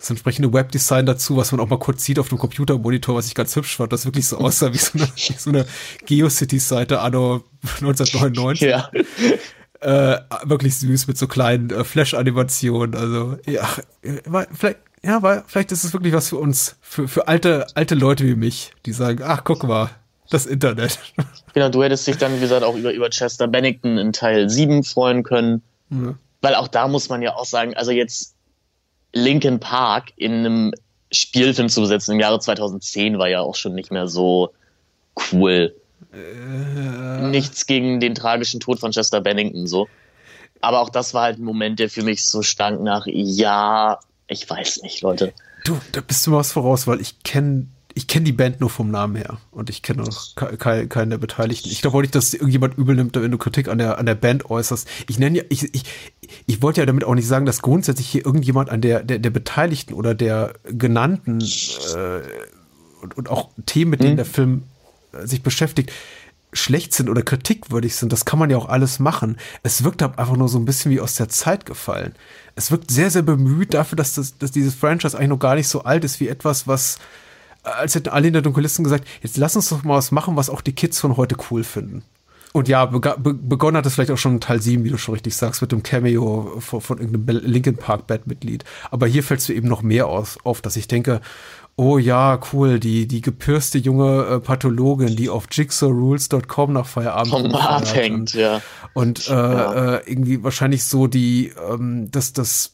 das 0.02 0.10
entsprechende 0.10 0.52
Webdesign 0.52 1.06
dazu, 1.06 1.38
was 1.38 1.52
man 1.52 1.62
auch 1.62 1.70
mal 1.70 1.78
kurz 1.78 2.04
sieht 2.04 2.18
auf 2.18 2.30
dem 2.30 2.40
Computermonitor, 2.40 3.16
was 3.16 3.28
ich 3.28 3.36
ganz 3.36 3.56
hübsch 3.56 3.78
fand, 3.78 3.94
das 3.94 4.06
wirklich 4.06 4.28
so 4.28 4.38
aussah 4.40 4.74
wie 4.74 4.80
so 4.80 4.98
eine, 4.98 5.08
wie 5.16 5.34
so 5.38 5.50
eine 5.52 5.66
GeoCities-Seite 6.06 7.00
anno 7.02 7.44
1999. 7.64 8.68
Ja. 8.68 8.90
Äh, 9.80 10.20
wirklich 10.44 10.78
süß 10.78 11.08
mit 11.08 11.20
so 11.20 11.28
kleinen 11.28 11.70
äh, 11.70 11.84
Flash-Animationen. 11.84 12.96
Also, 12.96 13.38
ja, 13.46 13.68
war, 14.26 14.48
vielleicht, 14.52 14.80
ja, 15.04 15.22
war, 15.22 15.44
vielleicht 15.46 15.72
ist 15.72 15.84
es 15.84 15.94
wirklich 15.94 16.14
was 16.14 16.30
für 16.30 16.38
uns, 16.38 16.78
für, 16.82 17.08
für 17.08 17.28
alte, 17.28 17.68
alte 17.76 17.94
Leute 17.94 18.26
wie 18.26 18.36
mich, 18.36 18.72
die 18.88 18.94
sagen, 18.94 19.24
ach, 19.24 19.44
guck 19.44 19.64
mal, 19.64 19.92
das 20.30 20.46
Internet. 20.46 21.00
Genau, 21.54 21.68
du 21.68 21.84
hättest 21.84 22.08
dich 22.08 22.16
dann, 22.16 22.34
wie 22.38 22.40
gesagt, 22.40 22.64
auch 22.64 22.78
über, 22.78 22.94
über 22.94 23.10
Chester 23.10 23.46
Bennington 23.46 23.98
in 23.98 24.14
Teil 24.14 24.50
7 24.50 24.86
freuen 24.86 25.24
können. 25.24 25.62
Ja. 25.90 26.16
Weil 26.40 26.56
auch 26.56 26.70
da 26.70 26.88
muss 26.88 27.10
man 27.10 27.22
ja 27.22 27.36
auch 27.36 27.44
sagen, 27.44 27.76
also 27.76 27.92
jetzt 27.92 28.36
Linkin 29.14 29.60
Park 29.60 30.14
in 30.16 30.34
einem 30.34 30.74
Spielfilm 31.12 31.70
zu 31.70 31.82
besetzen 31.82 32.14
im 32.14 32.20
Jahre 32.20 32.40
2010 32.40 33.18
war 33.18 33.28
ja 33.28 33.42
auch 33.42 33.56
schon 33.56 33.76
nicht 33.76 33.92
mehr 33.92 34.08
so 34.08 34.54
cool. 35.32 35.76
Nichts 37.30 37.66
gegen 37.66 38.00
den 38.00 38.16
tragischen 38.16 38.60
Tod 38.60 38.80
von 38.80 38.92
Chester 38.92 39.22
Bennington 39.22 39.68
so. 39.68 39.88
Aber 40.62 40.80
auch 40.82 40.90
das 40.90 41.14
war 41.14 41.24
halt 41.24 41.40
ein 41.40 41.44
Moment, 41.44 41.80
der 41.80 41.90
für 41.90 42.04
mich 42.04 42.26
so 42.26 42.42
stank 42.42 42.82
nach, 42.82 43.06
ja, 43.08 44.00
ich 44.28 44.50
weiß 44.50 44.84
nicht, 44.84 45.02
Leute. 45.02 45.34
Du, 45.66 45.80
da 45.92 46.02
bist 46.02 46.26
du 46.28 46.32
was 46.32 46.52
voraus, 46.52 46.88
weil 46.88 47.02
ich 47.02 47.24
kenne 47.24 47.68
ich 47.94 48.08
kenne 48.08 48.26
die 48.26 48.32
Band 48.32 48.62
nur 48.62 48.70
vom 48.70 48.92
Namen 48.92 49.16
her 49.16 49.38
und 49.52 49.70
ich 49.70 49.82
kenne 49.82 50.04
noch 50.04 50.36
keinen, 50.36 50.90
keinen 50.90 51.10
der 51.10 51.18
Beteiligten. 51.18 51.70
Ich 51.70 51.82
glaube 51.82 51.98
auch 51.98 52.02
nicht, 52.02 52.16
dass 52.16 52.34
irgendjemand 52.34 52.78
übel 52.78 52.96
nimmt, 52.96 53.16
wenn 53.16 53.32
du 53.32 53.38
Kritik 53.38 53.68
an 53.68 53.78
der, 53.78 53.98
an 53.98 54.06
der 54.06 54.16
Band 54.16 54.50
äußerst. 54.50 54.88
Ich 55.10 55.20
nenne 55.20 55.40
ja, 55.40 55.44
ich, 55.50 55.74
ich, 55.74 55.84
ich 56.46 56.62
wollte 56.62 56.82
ja 56.82 56.86
damit 56.86 57.04
auch 57.04 57.16
nicht 57.16 57.28
sagen, 57.28 57.46
dass 57.46 57.62
grundsätzlich 57.62 58.08
hier 58.08 58.26
irgendjemand 58.26 58.70
an 58.70 58.82
der, 58.82 59.04
der, 59.04 59.20
der 59.20 59.30
Beteiligten 59.30 59.94
oder 59.94 60.16
der 60.16 60.54
genannten 60.66 61.42
äh, 61.42 62.22
und, 63.02 63.18
und 63.18 63.30
auch 63.30 63.50
Themen, 63.66 63.92
mit 63.92 64.02
denen 64.02 64.14
mhm. 64.14 64.18
der 64.18 64.26
Film 64.26 64.64
äh, 65.12 65.26
sich 65.26 65.44
beschäftigt, 65.44 65.92
schlecht 66.54 66.94
sind 66.94 67.10
oder 67.10 67.22
kritikwürdig 67.22 67.96
sind, 67.96 68.12
das 68.12 68.26
kann 68.26 68.38
man 68.40 68.50
ja 68.50 68.58
auch 68.58 68.68
alles 68.68 69.00
machen. 69.00 69.38
Es 69.64 69.84
wirkt 69.84 70.04
einfach 70.04 70.36
nur 70.36 70.50
so 70.50 70.60
ein 70.60 70.66
bisschen 70.66 70.92
wie 70.92 71.00
aus 71.00 71.16
der 71.16 71.30
Zeit 71.30 71.66
gefallen. 71.66 72.14
Es 72.56 72.72
wirkt 72.72 72.92
sehr, 72.92 73.10
sehr 73.10 73.22
bemüht 73.22 73.74
dafür, 73.74 73.96
dass, 73.96 74.16
das, 74.16 74.38
dass 74.38 74.52
dieses 74.52 74.76
Franchise 74.76 75.18
eigentlich 75.18 75.30
noch 75.30 75.40
gar 75.40 75.56
nicht 75.56 75.70
so 75.70 75.84
alt 75.84 76.04
ist 76.04 76.20
wie 76.20 76.28
etwas, 76.28 76.68
was, 76.68 77.00
als 77.64 77.96
hätten 77.96 78.10
alle 78.10 78.28
in 78.28 78.34
der 78.34 78.42
Dunkelisten 78.42 78.84
gesagt, 78.84 79.08
jetzt 79.22 79.38
lass 79.38 79.56
uns 79.56 79.70
doch 79.70 79.84
mal 79.84 79.98
was 79.98 80.12
machen, 80.12 80.36
was 80.36 80.50
auch 80.50 80.62
die 80.62 80.74
Kids 80.74 81.00
von 81.00 81.18
heute 81.18 81.36
cool 81.50 81.64
finden. 81.64 82.04
Und 82.54 82.68
ja, 82.68 82.86
begonnen 82.86 83.78
hat 83.78 83.86
es 83.86 83.94
vielleicht 83.94 84.12
auch 84.12 84.18
schon 84.18 84.42
Teil 84.42 84.62
7, 84.62 84.84
wie 84.84 84.90
du 84.90 84.98
schon 84.98 85.14
richtig 85.14 85.36
sagst, 85.36 85.62
mit 85.62 85.72
dem 85.72 85.84
Cameo 85.84 86.58
von, 86.60 86.82
von 86.82 86.98
irgendeinem 86.98 87.46
Linkin 87.46 87.78
Park 87.78 88.08
Bandmitglied. 88.08 88.66
Aber 88.90 89.08
hier 89.08 89.24
fällst 89.24 89.48
du 89.48 89.54
eben 89.54 89.70
noch 89.70 89.84
mehr 89.84 90.08
aus, 90.08 90.38
auf, 90.44 90.62
dass 90.62 90.76
ich 90.76 90.90
denke, 90.90 91.22
oh 91.78 91.98
ja, 91.98 92.40
cool, 92.52 92.80
die, 92.80 93.08
die 93.08 93.22
gepürste 93.22 93.78
junge 93.78 94.26
äh, 94.26 94.40
Pathologin, 94.40 95.16
die 95.16 95.30
auf 95.30 95.46
jigsawrules.com 95.50 96.74
nach 96.74 96.88
Feierabend 96.88 97.30
Vom 97.30 97.56
abhängt, 97.56 98.20
und, 98.20 98.34
ja. 98.34 98.62
Und 98.94 99.28
äh, 99.30 99.32
ja. 99.32 99.96
Äh, 99.96 100.12
irgendwie 100.12 100.44
wahrscheinlich 100.44 100.84
so 100.84 101.08
die, 101.08 101.54
ähm, 101.72 102.12
das, 102.12 102.34
das 102.34 102.74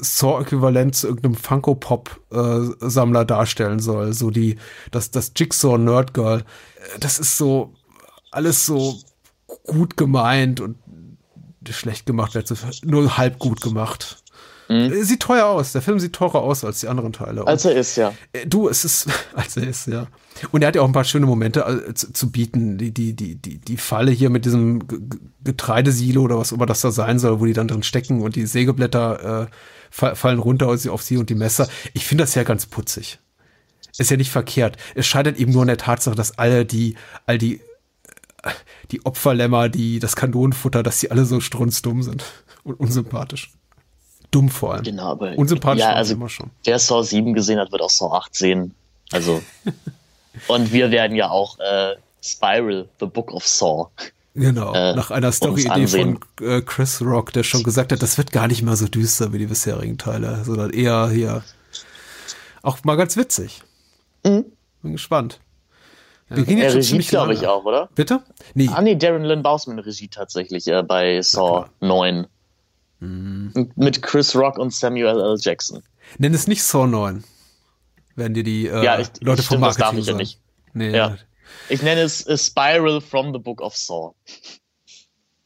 Saw-Äquivalent 0.00 0.94
zu 0.94 1.08
irgendeinem 1.08 1.34
Funko-Pop-Sammler 1.34 3.20
äh, 3.20 3.26
darstellen 3.26 3.78
soll. 3.78 4.12
So 4.12 4.30
die, 4.30 4.56
das, 4.90 5.10
das 5.10 5.32
Jigsaw 5.36 5.78
Nerd 5.78 6.14
Girl. 6.14 6.40
Äh, 6.40 6.98
das 7.00 7.18
ist 7.18 7.36
so 7.36 7.74
alles 8.30 8.66
so 8.66 8.98
gut 9.66 9.96
gemeint 9.96 10.60
und 10.60 10.76
schlecht 11.70 12.06
gemacht, 12.06 12.36
nur 12.84 13.16
halb 13.16 13.38
gut 13.38 13.60
gemacht. 13.60 14.24
Mhm. 14.68 15.02
Sieht 15.02 15.20
teuer 15.20 15.46
aus. 15.46 15.72
Der 15.72 15.82
Film 15.82 15.98
sieht 15.98 16.14
teurer 16.14 16.42
aus 16.42 16.64
als 16.64 16.80
die 16.80 16.88
anderen 16.88 17.12
Teile. 17.12 17.46
Als 17.46 17.64
er 17.64 17.74
ist, 17.74 17.96
ja. 17.96 18.14
Äh, 18.32 18.46
du, 18.46 18.68
es 18.68 18.84
ist, 18.84 19.08
als 19.34 19.56
er 19.56 19.68
ist, 19.68 19.86
ja. 19.86 20.06
Und 20.52 20.62
er 20.62 20.68
hat 20.68 20.76
ja 20.76 20.82
auch 20.82 20.86
ein 20.86 20.92
paar 20.92 21.04
schöne 21.04 21.26
Momente 21.26 21.60
äh, 21.60 21.94
zu, 21.94 22.12
zu 22.12 22.30
bieten. 22.30 22.78
Die, 22.78 22.92
die, 22.92 23.14
die, 23.14 23.34
die, 23.36 23.58
die 23.58 23.76
Falle 23.76 24.10
hier 24.10 24.30
mit 24.30 24.44
diesem 24.44 24.82
Getreidesilo 25.42 26.22
oder 26.22 26.38
was 26.38 26.52
immer 26.52 26.66
das 26.66 26.80
da 26.80 26.90
sein 26.90 27.18
soll, 27.18 27.40
wo 27.40 27.46
die 27.46 27.52
dann 27.52 27.68
drin 27.68 27.82
stecken 27.82 28.22
und 28.22 28.36
die 28.36 28.46
Sägeblätter 28.46 29.42
äh, 29.42 29.46
fallen 29.94 30.38
runter 30.38 30.68
auf 30.68 31.02
sie 31.02 31.16
und 31.16 31.30
die 31.30 31.34
Messer. 31.34 31.68
Ich 31.92 32.04
finde 32.06 32.24
das 32.24 32.34
ja 32.34 32.42
ganz 32.42 32.66
putzig. 32.66 33.18
Ist 33.96 34.10
ja 34.10 34.16
nicht 34.16 34.30
verkehrt. 34.30 34.76
Es 34.96 35.06
scheitert 35.06 35.36
eben 35.36 35.52
nur 35.52 35.62
an 35.62 35.68
der 35.68 35.76
Tatsache, 35.76 36.16
dass 36.16 36.36
alle 36.36 36.64
die, 36.64 36.96
all 37.26 37.38
die, 37.38 37.60
die 38.90 39.06
Opferlämmer, 39.06 39.68
die, 39.68 40.00
das 40.00 40.16
Kanonenfutter, 40.16 40.82
dass 40.82 40.98
die 40.98 41.12
alle 41.12 41.24
so 41.24 41.38
strunzdumm 41.40 42.02
sind 42.02 42.24
und 42.64 42.74
unsympathisch 42.74 43.52
dumm 44.32 44.48
vor 44.48 44.74
allem. 44.74 44.82
Genau, 44.82 45.12
aber 45.12 45.38
unsympathisch 45.38 45.80
ja, 45.80 45.92
also 45.92 46.14
immer 46.14 46.28
schon. 46.28 46.50
Wer 46.64 46.80
Saw 46.80 47.04
7 47.04 47.34
gesehen 47.34 47.60
hat, 47.60 47.70
wird 47.70 47.82
auch 47.82 47.90
Saw 47.90 48.16
8 48.16 48.34
sehen. 48.34 48.74
Also 49.12 49.42
und 50.48 50.72
wir 50.72 50.90
werden 50.90 51.16
ja 51.16 51.30
auch 51.30 51.58
äh, 51.60 51.94
Spiral, 52.20 52.88
The 52.98 53.06
Book 53.06 53.32
of 53.32 53.46
Saw. 53.46 53.90
Genau, 54.34 54.74
äh, 54.74 54.94
nach 54.94 55.12
einer 55.12 55.30
Story-Idee 55.30 55.86
von 55.86 56.18
äh, 56.40 56.60
Chris 56.60 57.00
Rock, 57.00 57.32
der 57.32 57.44
schon 57.44 57.62
gesagt 57.62 57.92
hat, 57.92 58.02
das 58.02 58.18
wird 58.18 58.32
gar 58.32 58.48
nicht 58.48 58.62
mal 58.62 58.74
so 58.74 58.88
düster 58.88 59.32
wie 59.32 59.38
die 59.38 59.46
bisherigen 59.46 59.96
Teile, 59.96 60.44
sondern 60.44 60.70
eher 60.70 61.08
hier 61.08 61.44
auch 62.62 62.82
mal 62.82 62.96
ganz 62.96 63.16
witzig. 63.16 63.62
Mhm. 64.24 64.46
Bin 64.82 64.92
gespannt. 64.92 65.38
Wir 66.28 66.44
gehen 66.44 66.58
jetzt 66.58 66.74
Regie, 66.74 66.98
glaube 66.98 67.34
ich, 67.34 67.46
auch, 67.46 67.64
oder? 67.64 67.88
Bitte? 67.94 68.22
Nee. 68.54 68.70
Ah, 68.72 68.80
nee, 68.80 68.96
Darren 68.96 69.24
Lynn 69.24 69.42
Bausman 69.42 69.78
Regie 69.78 70.08
tatsächlich 70.08 70.66
äh, 70.66 70.82
bei 70.82 71.20
Saw 71.20 71.66
9. 71.80 72.26
Mhm. 73.00 73.70
Mit 73.76 74.02
Chris 74.02 74.34
Rock 74.34 74.58
und 74.58 74.72
Samuel 74.72 75.20
L. 75.20 75.36
Jackson. 75.38 75.82
Nenn 76.18 76.34
es 76.34 76.48
nicht 76.48 76.62
Saw 76.62 76.86
9. 76.86 77.22
Werden 78.16 78.34
dir 78.34 78.42
die 78.42 78.66
äh, 78.66 78.84
ja, 78.84 78.98
ich, 78.98 79.08
Leute 79.20 79.42
vom 79.42 79.60
Marketing 79.60 79.78
das 79.78 79.90
darf 79.90 79.98
ich 79.98 80.04
sagen. 80.06 80.18
ja 80.18 80.22
nicht. 80.22 80.40
Nee, 80.72 80.96
ja. 80.96 81.16
Ich 81.68 81.82
nenne 81.82 82.02
es 82.02 82.26
A 82.28 82.36
Spiral 82.36 83.00
from 83.00 83.32
the 83.32 83.38
Book 83.38 83.60
of 83.60 83.76
Saw. 83.76 84.14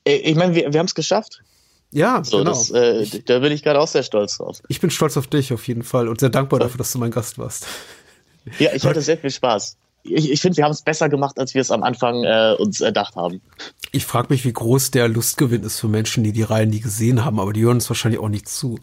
Ich 0.04 0.34
meine, 0.34 0.54
wir, 0.54 0.72
wir 0.72 0.78
haben 0.78 0.86
es 0.86 0.94
geschafft. 0.94 1.42
Ja, 1.90 2.22
so, 2.22 2.38
genau. 2.38 2.50
Das, 2.50 2.70
äh, 2.70 3.22
da 3.24 3.38
bin 3.38 3.52
ich 3.52 3.62
gerade 3.62 3.80
auch 3.80 3.88
sehr 3.88 4.02
stolz 4.02 4.38
drauf. 4.38 4.60
Ich 4.68 4.80
bin 4.80 4.90
stolz 4.90 5.16
auf 5.16 5.26
dich 5.26 5.52
auf 5.52 5.66
jeden 5.68 5.82
Fall 5.82 6.08
und 6.08 6.20
sehr 6.20 6.28
dankbar 6.28 6.60
dafür, 6.60 6.78
dass 6.78 6.92
du 6.92 6.98
mein 6.98 7.10
Gast 7.10 7.38
warst. 7.38 7.66
Ja, 8.58 8.72
ich 8.74 8.84
hatte 8.84 9.02
sehr 9.02 9.18
viel 9.18 9.30
Spaß 9.30 9.76
ich, 10.02 10.30
ich 10.30 10.40
finde, 10.40 10.56
wir 10.56 10.64
haben 10.64 10.72
es 10.72 10.82
besser 10.82 11.08
gemacht, 11.08 11.38
als 11.38 11.54
wir 11.54 11.60
es 11.60 11.70
am 11.70 11.82
Anfang 11.82 12.24
äh, 12.24 12.54
uns 12.58 12.80
erdacht 12.80 13.16
haben. 13.16 13.40
Ich 13.92 14.06
frage 14.06 14.28
mich, 14.30 14.44
wie 14.44 14.52
groß 14.52 14.90
der 14.90 15.08
Lustgewinn 15.08 15.62
ist 15.62 15.80
für 15.80 15.88
Menschen, 15.88 16.24
die 16.24 16.32
die 16.32 16.42
Reihen 16.42 16.70
nie 16.70 16.80
gesehen 16.80 17.24
haben, 17.24 17.40
aber 17.40 17.52
die 17.52 17.62
hören 17.62 17.76
uns 17.76 17.90
wahrscheinlich 17.90 18.20
auch 18.20 18.28
nicht 18.28 18.48
zu. 18.48 18.78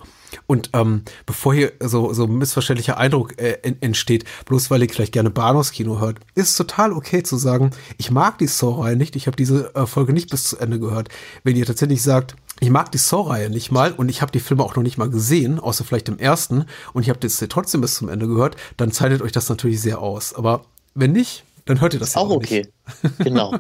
Und 0.47 0.71
ähm, 0.73 1.03
bevor 1.25 1.53
hier 1.53 1.73
so, 1.79 2.13
so 2.13 2.25
ein 2.25 2.37
missverständlicher 2.37 2.97
Eindruck 2.97 3.39
äh, 3.39 3.57
entsteht, 3.81 4.25
bloß 4.45 4.69
weil 4.69 4.83
ihr 4.83 4.89
vielleicht 4.89 5.13
gerne 5.13 5.29
Bahnhofskino 5.29 5.99
hört, 5.99 6.19
ist 6.33 6.55
total 6.55 6.91
okay 6.91 7.23
zu 7.23 7.37
sagen, 7.37 7.71
ich 7.97 8.11
mag 8.11 8.37
die 8.37 8.47
Saw-Reihe 8.47 8.95
nicht, 8.95 9.15
ich 9.15 9.27
habe 9.27 9.37
diese 9.37 9.73
äh, 9.75 9.85
Folge 9.85 10.13
nicht 10.13 10.29
bis 10.29 10.45
zu 10.49 10.57
Ende 10.57 10.79
gehört. 10.79 11.09
Wenn 11.43 11.55
ihr 11.55 11.65
tatsächlich 11.65 12.01
sagt, 12.01 12.35
ich 12.59 12.69
mag 12.69 12.91
die 12.91 12.97
Saw-Reihe 12.97 13.49
nicht 13.49 13.71
mal 13.71 13.91
und 13.91 14.09
ich 14.09 14.21
habe 14.21 14.31
die 14.31 14.39
Filme 14.39 14.63
auch 14.63 14.75
noch 14.75 14.83
nicht 14.83 14.97
mal 14.97 15.09
gesehen, 15.09 15.59
außer 15.59 15.83
vielleicht 15.83 16.09
im 16.09 16.19
ersten, 16.19 16.65
und 16.93 17.03
ich 17.03 17.09
habe 17.09 17.19
das 17.19 17.43
trotzdem 17.49 17.81
bis 17.81 17.95
zum 17.95 18.09
Ende 18.09 18.27
gehört, 18.27 18.55
dann 18.77 18.91
zeitet 18.91 19.21
euch 19.21 19.31
das 19.31 19.49
natürlich 19.49 19.81
sehr 19.81 19.99
aus. 19.99 20.33
Aber 20.33 20.65
wenn 20.95 21.11
nicht, 21.11 21.43
dann 21.65 21.81
hört 21.81 21.93
ihr 21.93 21.99
das 21.99 22.13
ja 22.13 22.21
auch, 22.21 22.29
auch 22.29 22.37
okay. 22.37 22.67
genau. 23.19 23.53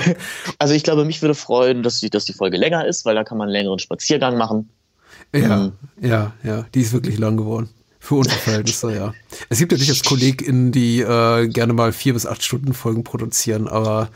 also 0.58 0.74
ich 0.74 0.82
glaube, 0.82 1.04
mich 1.04 1.20
würde 1.22 1.34
freuen, 1.34 1.82
dass 1.82 2.00
die, 2.00 2.10
dass 2.10 2.24
die 2.24 2.32
Folge 2.32 2.56
länger 2.56 2.86
ist, 2.86 3.04
weil 3.04 3.14
da 3.14 3.24
kann 3.24 3.38
man 3.38 3.48
einen 3.48 3.56
längeren 3.56 3.78
Spaziergang 3.78 4.38
machen. 4.38 4.70
Ja, 5.34 5.56
mhm. 5.56 5.72
ja, 6.00 6.32
ja, 6.42 6.66
die 6.74 6.80
ist 6.80 6.92
wirklich 6.92 7.18
lang 7.18 7.36
geworden. 7.36 7.68
Für 8.00 8.14
unsere 8.14 8.36
Verhältnisse, 8.38 8.94
ja. 8.94 9.14
Es 9.48 9.58
gibt 9.58 9.72
ja 9.72 9.78
durchaus 9.78 10.02
KollegInnen, 10.02 10.72
die 10.72 11.00
äh, 11.00 11.48
gerne 11.48 11.72
mal 11.72 11.92
vier 11.92 12.14
bis 12.14 12.26
acht 12.26 12.42
Stunden 12.42 12.72
Folgen 12.72 13.04
produzieren, 13.04 13.66
aber 13.66 14.08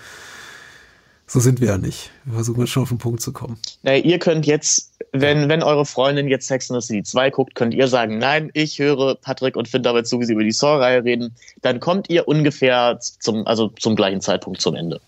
so 1.27 1.41
sind 1.41 1.61
wir 1.61 1.69
ja 1.69 1.79
nicht. 1.79 2.11
Wir 2.25 2.35
versuchen 2.35 2.67
schon 2.67 2.83
auf 2.83 2.91
den 2.91 2.99
Punkt 2.99 3.23
zu 3.23 3.33
kommen. 3.33 3.59
Na, 3.83 3.97
ihr 3.97 4.19
könnt 4.19 4.47
jetzt, 4.47 4.92
wenn, 5.13 5.49
wenn 5.51 5.63
eure 5.63 5.85
Freundin 5.85 6.27
jetzt 6.27 6.49
Sex 6.49 6.71
and 6.71 6.83
the 6.83 6.87
City 6.87 7.03
2 7.03 7.31
guckt, 7.31 7.55
könnt 7.55 7.75
ihr 7.75 7.87
sagen, 7.87 8.19
nein, 8.19 8.51
ich 8.55 8.79
höre 8.79 9.15
Patrick 9.15 9.57
und 9.57 9.69
Finn 9.69 9.83
dabei 9.83 10.03
zu, 10.03 10.19
wie 10.21 10.25
sie 10.25 10.33
über 10.33 10.43
die 10.43 10.53
Saw-Reihe 10.53 11.05
reden. 11.05 11.35
Dann 11.61 11.81
kommt 11.81 12.09
ihr 12.09 12.27
ungefähr 12.27 12.99
zum, 12.99 13.47
also 13.47 13.69
zum 13.69 13.95
gleichen 13.95 14.23
Zeitpunkt 14.23 14.63
zum 14.63 14.75
Ende. 14.75 15.01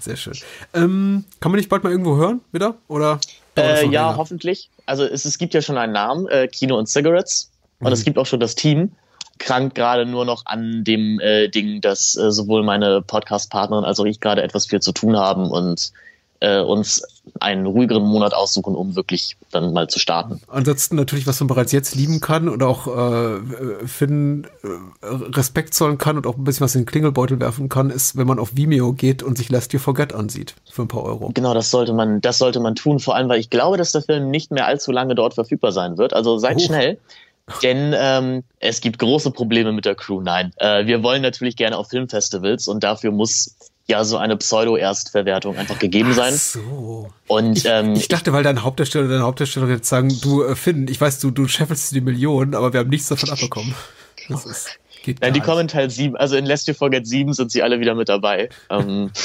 Sehr 0.00 0.16
schön. 0.16 0.34
Ähm, 0.72 1.24
kann 1.40 1.52
man 1.52 1.58
nicht 1.58 1.68
bald 1.68 1.84
mal 1.84 1.90
irgendwo 1.90 2.16
hören, 2.16 2.40
wieder? 2.52 2.76
Oder? 2.88 3.20
Äh, 3.56 3.82
ja, 3.82 4.08
länger? 4.08 4.16
hoffentlich. 4.16 4.70
Also 4.86 5.04
es, 5.04 5.26
es 5.26 5.36
gibt 5.36 5.52
ja 5.52 5.60
schon 5.60 5.76
einen 5.76 5.92
Namen, 5.92 6.26
äh, 6.28 6.48
Kino 6.48 6.78
und 6.78 6.88
Cigarettes. 6.88 7.50
Und 7.80 7.88
mhm. 7.88 7.92
es 7.92 8.04
gibt 8.04 8.18
auch 8.18 8.26
schon 8.26 8.40
das 8.40 8.54
Team 8.54 8.92
krankt 9.40 9.74
gerade 9.74 10.06
nur 10.06 10.24
noch 10.24 10.42
an 10.44 10.84
dem 10.84 11.18
äh, 11.18 11.48
Ding, 11.48 11.80
dass 11.80 12.14
äh, 12.14 12.30
sowohl 12.30 12.62
meine 12.62 13.02
Podcast-Partnerin 13.02 13.84
als 13.84 13.98
auch 13.98 14.04
ich 14.04 14.20
gerade 14.20 14.42
etwas 14.42 14.66
viel 14.66 14.80
zu 14.80 14.92
tun 14.92 15.16
haben 15.16 15.50
und 15.50 15.92
äh, 16.40 16.60
uns 16.60 17.02
einen 17.38 17.66
ruhigeren 17.66 18.02
Monat 18.02 18.34
aussuchen, 18.34 18.74
um 18.74 18.96
wirklich 18.96 19.36
dann 19.50 19.72
mal 19.72 19.88
zu 19.88 19.98
starten. 19.98 20.40
Ansonsten 20.48 20.96
natürlich, 20.96 21.26
was 21.26 21.38
man 21.40 21.46
bereits 21.46 21.70
jetzt 21.72 21.94
lieben 21.94 22.20
kann 22.20 22.48
und 22.48 22.62
auch 22.62 22.86
äh, 22.86 23.86
Finn 23.86 24.46
äh, 24.62 25.06
Respekt 25.06 25.74
zollen 25.74 25.98
kann 25.98 26.16
und 26.16 26.26
auch 26.26 26.36
ein 26.36 26.44
bisschen 26.44 26.64
was 26.64 26.74
in 26.74 26.82
den 26.82 26.86
Klingelbeutel 26.86 27.38
werfen 27.40 27.68
kann, 27.68 27.90
ist, 27.90 28.16
wenn 28.16 28.26
man 28.26 28.38
auf 28.38 28.56
Vimeo 28.56 28.92
geht 28.92 29.22
und 29.22 29.38
sich 29.38 29.50
Last 29.50 29.72
You 29.72 29.78
Forget 29.78 30.14
ansieht 30.14 30.54
für 30.70 30.82
ein 30.82 30.88
paar 30.88 31.04
Euro. 31.04 31.30
Genau, 31.34 31.54
das 31.54 31.70
sollte 31.70 31.92
man, 31.92 32.20
das 32.20 32.38
sollte 32.38 32.60
man 32.60 32.74
tun, 32.74 32.98
vor 32.98 33.14
allem, 33.14 33.28
weil 33.28 33.40
ich 33.40 33.50
glaube, 33.50 33.76
dass 33.76 33.92
der 33.92 34.02
Film 34.02 34.30
nicht 34.30 34.50
mehr 34.50 34.66
allzu 34.66 34.92
lange 34.92 35.14
dort 35.14 35.34
verfügbar 35.34 35.72
sein 35.72 35.98
wird. 35.98 36.14
Also 36.14 36.38
seid 36.38 36.56
oh. 36.56 36.60
schnell. 36.60 36.98
Denn 37.62 37.94
ähm, 37.96 38.44
es 38.60 38.80
gibt 38.80 39.00
große 39.00 39.32
Probleme 39.32 39.72
mit 39.72 39.84
der 39.84 39.96
Crew. 39.96 40.20
Nein, 40.20 40.52
äh, 40.58 40.86
wir 40.86 41.02
wollen 41.02 41.20
natürlich 41.20 41.56
gerne 41.56 41.76
auf 41.76 41.88
Filmfestivals 41.88 42.68
und 42.68 42.84
dafür 42.84 43.10
muss 43.10 43.56
ja 43.90 44.04
so 44.04 44.16
eine 44.16 44.36
Pseudo-Erstverwertung 44.36 45.56
einfach 45.56 45.78
gegeben 45.78 46.14
sein. 46.14 46.32
Ach 46.34 46.40
so. 46.40 47.10
Und 47.28 47.58
ich, 47.58 47.64
ähm, 47.66 47.94
ich 47.94 48.08
dachte, 48.08 48.32
weil 48.32 48.42
dein 48.42 48.62
Hauptdarsteller 48.62 49.08
deine 49.08 49.22
Hauptdarstellerin 49.22 49.76
jetzt 49.76 49.88
sagen, 49.88 50.16
du 50.22 50.44
äh, 50.44 50.56
Finn, 50.56 50.88
ich 50.88 51.00
weiß, 51.00 51.20
du 51.20 51.30
du 51.30 51.46
scheffelst 51.46 51.94
die 51.94 52.00
Millionen, 52.00 52.54
aber 52.54 52.72
wir 52.72 52.80
haben 52.80 52.90
nichts 52.90 53.08
davon 53.08 53.30
abbekommen. 53.30 53.74
Das 54.28 54.46
ist, 54.46 54.78
geht 55.02 55.20
Nein, 55.20 55.34
die 55.34 55.40
kommen 55.40 55.60
in 55.60 55.68
Teil 55.68 55.90
7, 55.90 56.16
also 56.16 56.36
in 56.36 56.46
Last 56.46 56.68
You 56.68 56.74
Forget 56.74 57.06
7 57.06 57.32
sind 57.34 57.52
sie 57.52 57.62
alle 57.62 57.80
wieder 57.80 57.94
mit 57.94 58.08
dabei. 58.08 58.48
ähm, 58.70 59.10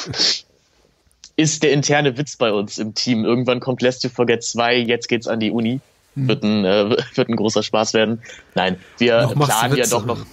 ist 1.37 1.63
der 1.63 1.71
interne 1.71 2.17
Witz 2.17 2.37
bei 2.37 2.51
uns 2.51 2.77
im 2.77 2.93
Team. 2.93 3.25
Irgendwann 3.25 3.59
kommt 3.59 3.81
Last 3.81 4.03
You 4.03 4.09
Forget 4.09 4.43
2, 4.43 4.77
jetzt 4.77 5.07
geht's 5.07 5.27
an 5.27 5.39
die 5.39 5.51
Uni. 5.51 5.79
Hm. 6.15 6.27
Wird 6.27 6.43
ein, 6.43 6.65
äh, 6.65 6.89
wird 7.15 7.29
ein 7.29 7.35
großer 7.35 7.63
Spaß 7.63 7.93
werden. 7.93 8.21
Nein, 8.55 8.77
wir 8.97 9.33
noch 9.35 9.47
planen 9.47 9.75
ja 9.75 9.85
doch 9.85 10.05
noch. 10.05 10.25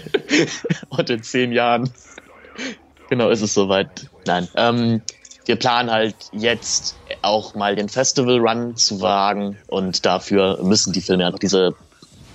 und 0.88 1.10
in 1.10 1.22
zehn 1.22 1.52
Jahren. 1.52 1.90
Genau, 3.10 3.28
ist 3.28 3.42
es 3.42 3.52
soweit. 3.52 4.08
Nein. 4.26 4.48
Ähm, 4.54 5.02
wir 5.44 5.56
planen 5.56 5.90
halt 5.90 6.14
jetzt 6.32 6.96
auch 7.22 7.54
mal 7.54 7.74
den 7.74 7.88
Festival-Run 7.88 8.76
zu 8.76 9.00
wagen 9.00 9.58
und 9.66 10.06
dafür 10.06 10.62
müssen 10.62 10.92
die 10.92 11.00
Filme 11.00 11.26
einfach 11.26 11.40
diese 11.40 11.74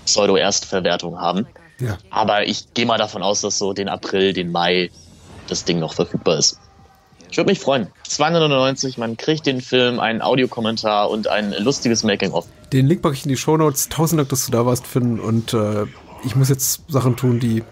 Pseudo-Erstverwertung 0.06 1.20
haben. 1.20 1.48
Ja. 1.80 1.98
Aber 2.10 2.46
ich 2.46 2.74
gehe 2.74 2.86
mal 2.86 2.98
davon 2.98 3.24
aus, 3.24 3.42
dass 3.42 3.58
so 3.58 3.74
den 3.74 3.88
April, 3.90 4.34
den 4.34 4.52
Mai 4.52 4.92
das 5.48 5.64
Ding 5.64 5.80
noch 5.80 5.94
verfügbar 5.94 6.38
ist. 6.38 6.60
Ich 7.32 7.38
würde 7.38 7.52
mich 7.52 7.60
freuen. 7.60 7.88
299, 8.08 8.98
man 8.98 9.18
kriegt 9.18 9.46
den 9.46 9.62
Film, 9.62 10.00
einen 10.00 10.22
Audiokommentar 10.22 11.10
und 11.10 11.28
ein 11.28 11.54
lustiges 11.58 12.04
Making-of. 12.04 12.46
Den 12.72 12.88
Link 12.88 13.02
packe 13.02 13.16
ich 13.16 13.24
in 13.24 13.30
die 13.30 13.38
Shownotes. 13.38 13.90
Tausend 13.90 14.20
Dank, 14.20 14.30
dass 14.30 14.46
du 14.46 14.52
da 14.52 14.66
warst, 14.66 14.88
Finn. 14.88 15.20
Und 15.20 15.54
äh, 15.54 15.86
ich 16.26 16.36
muss 16.36 16.50
jetzt 16.50 16.82
Sachen 16.90 17.16
tun, 17.16 17.40
die 17.40 17.64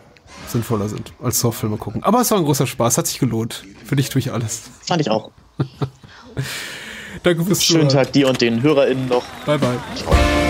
sinnvoller 0.54 0.88
sind 0.88 1.14
als 1.22 1.40
Softfilme 1.40 1.78
gucken. 1.78 2.04
Aber 2.04 2.22
es 2.22 2.32
war 2.32 2.38
ein 2.38 2.46
großer 2.46 2.66
Spaß, 2.66 2.98
hat 2.98 3.08
sich 3.08 3.20
gelohnt. 3.20 3.64
Für 3.86 3.96
dich 3.96 4.10
tue 4.10 4.20
ich 4.20 4.32
alles. 4.32 4.64
Fand 4.86 5.02
ich 5.02 5.10
auch. 5.10 5.32
Danke 7.24 7.44
fürs 7.44 7.64
Schönen 7.64 7.90
Zuhören. 7.90 8.06
Tag 8.06 8.14
dir 8.14 8.28
und 8.28 8.42
den 8.42 8.62
HörerInnen 8.62 9.08
noch. 9.08 9.24
Bye, 9.46 9.60
bye. 9.60 9.78
Ciao. 9.96 10.43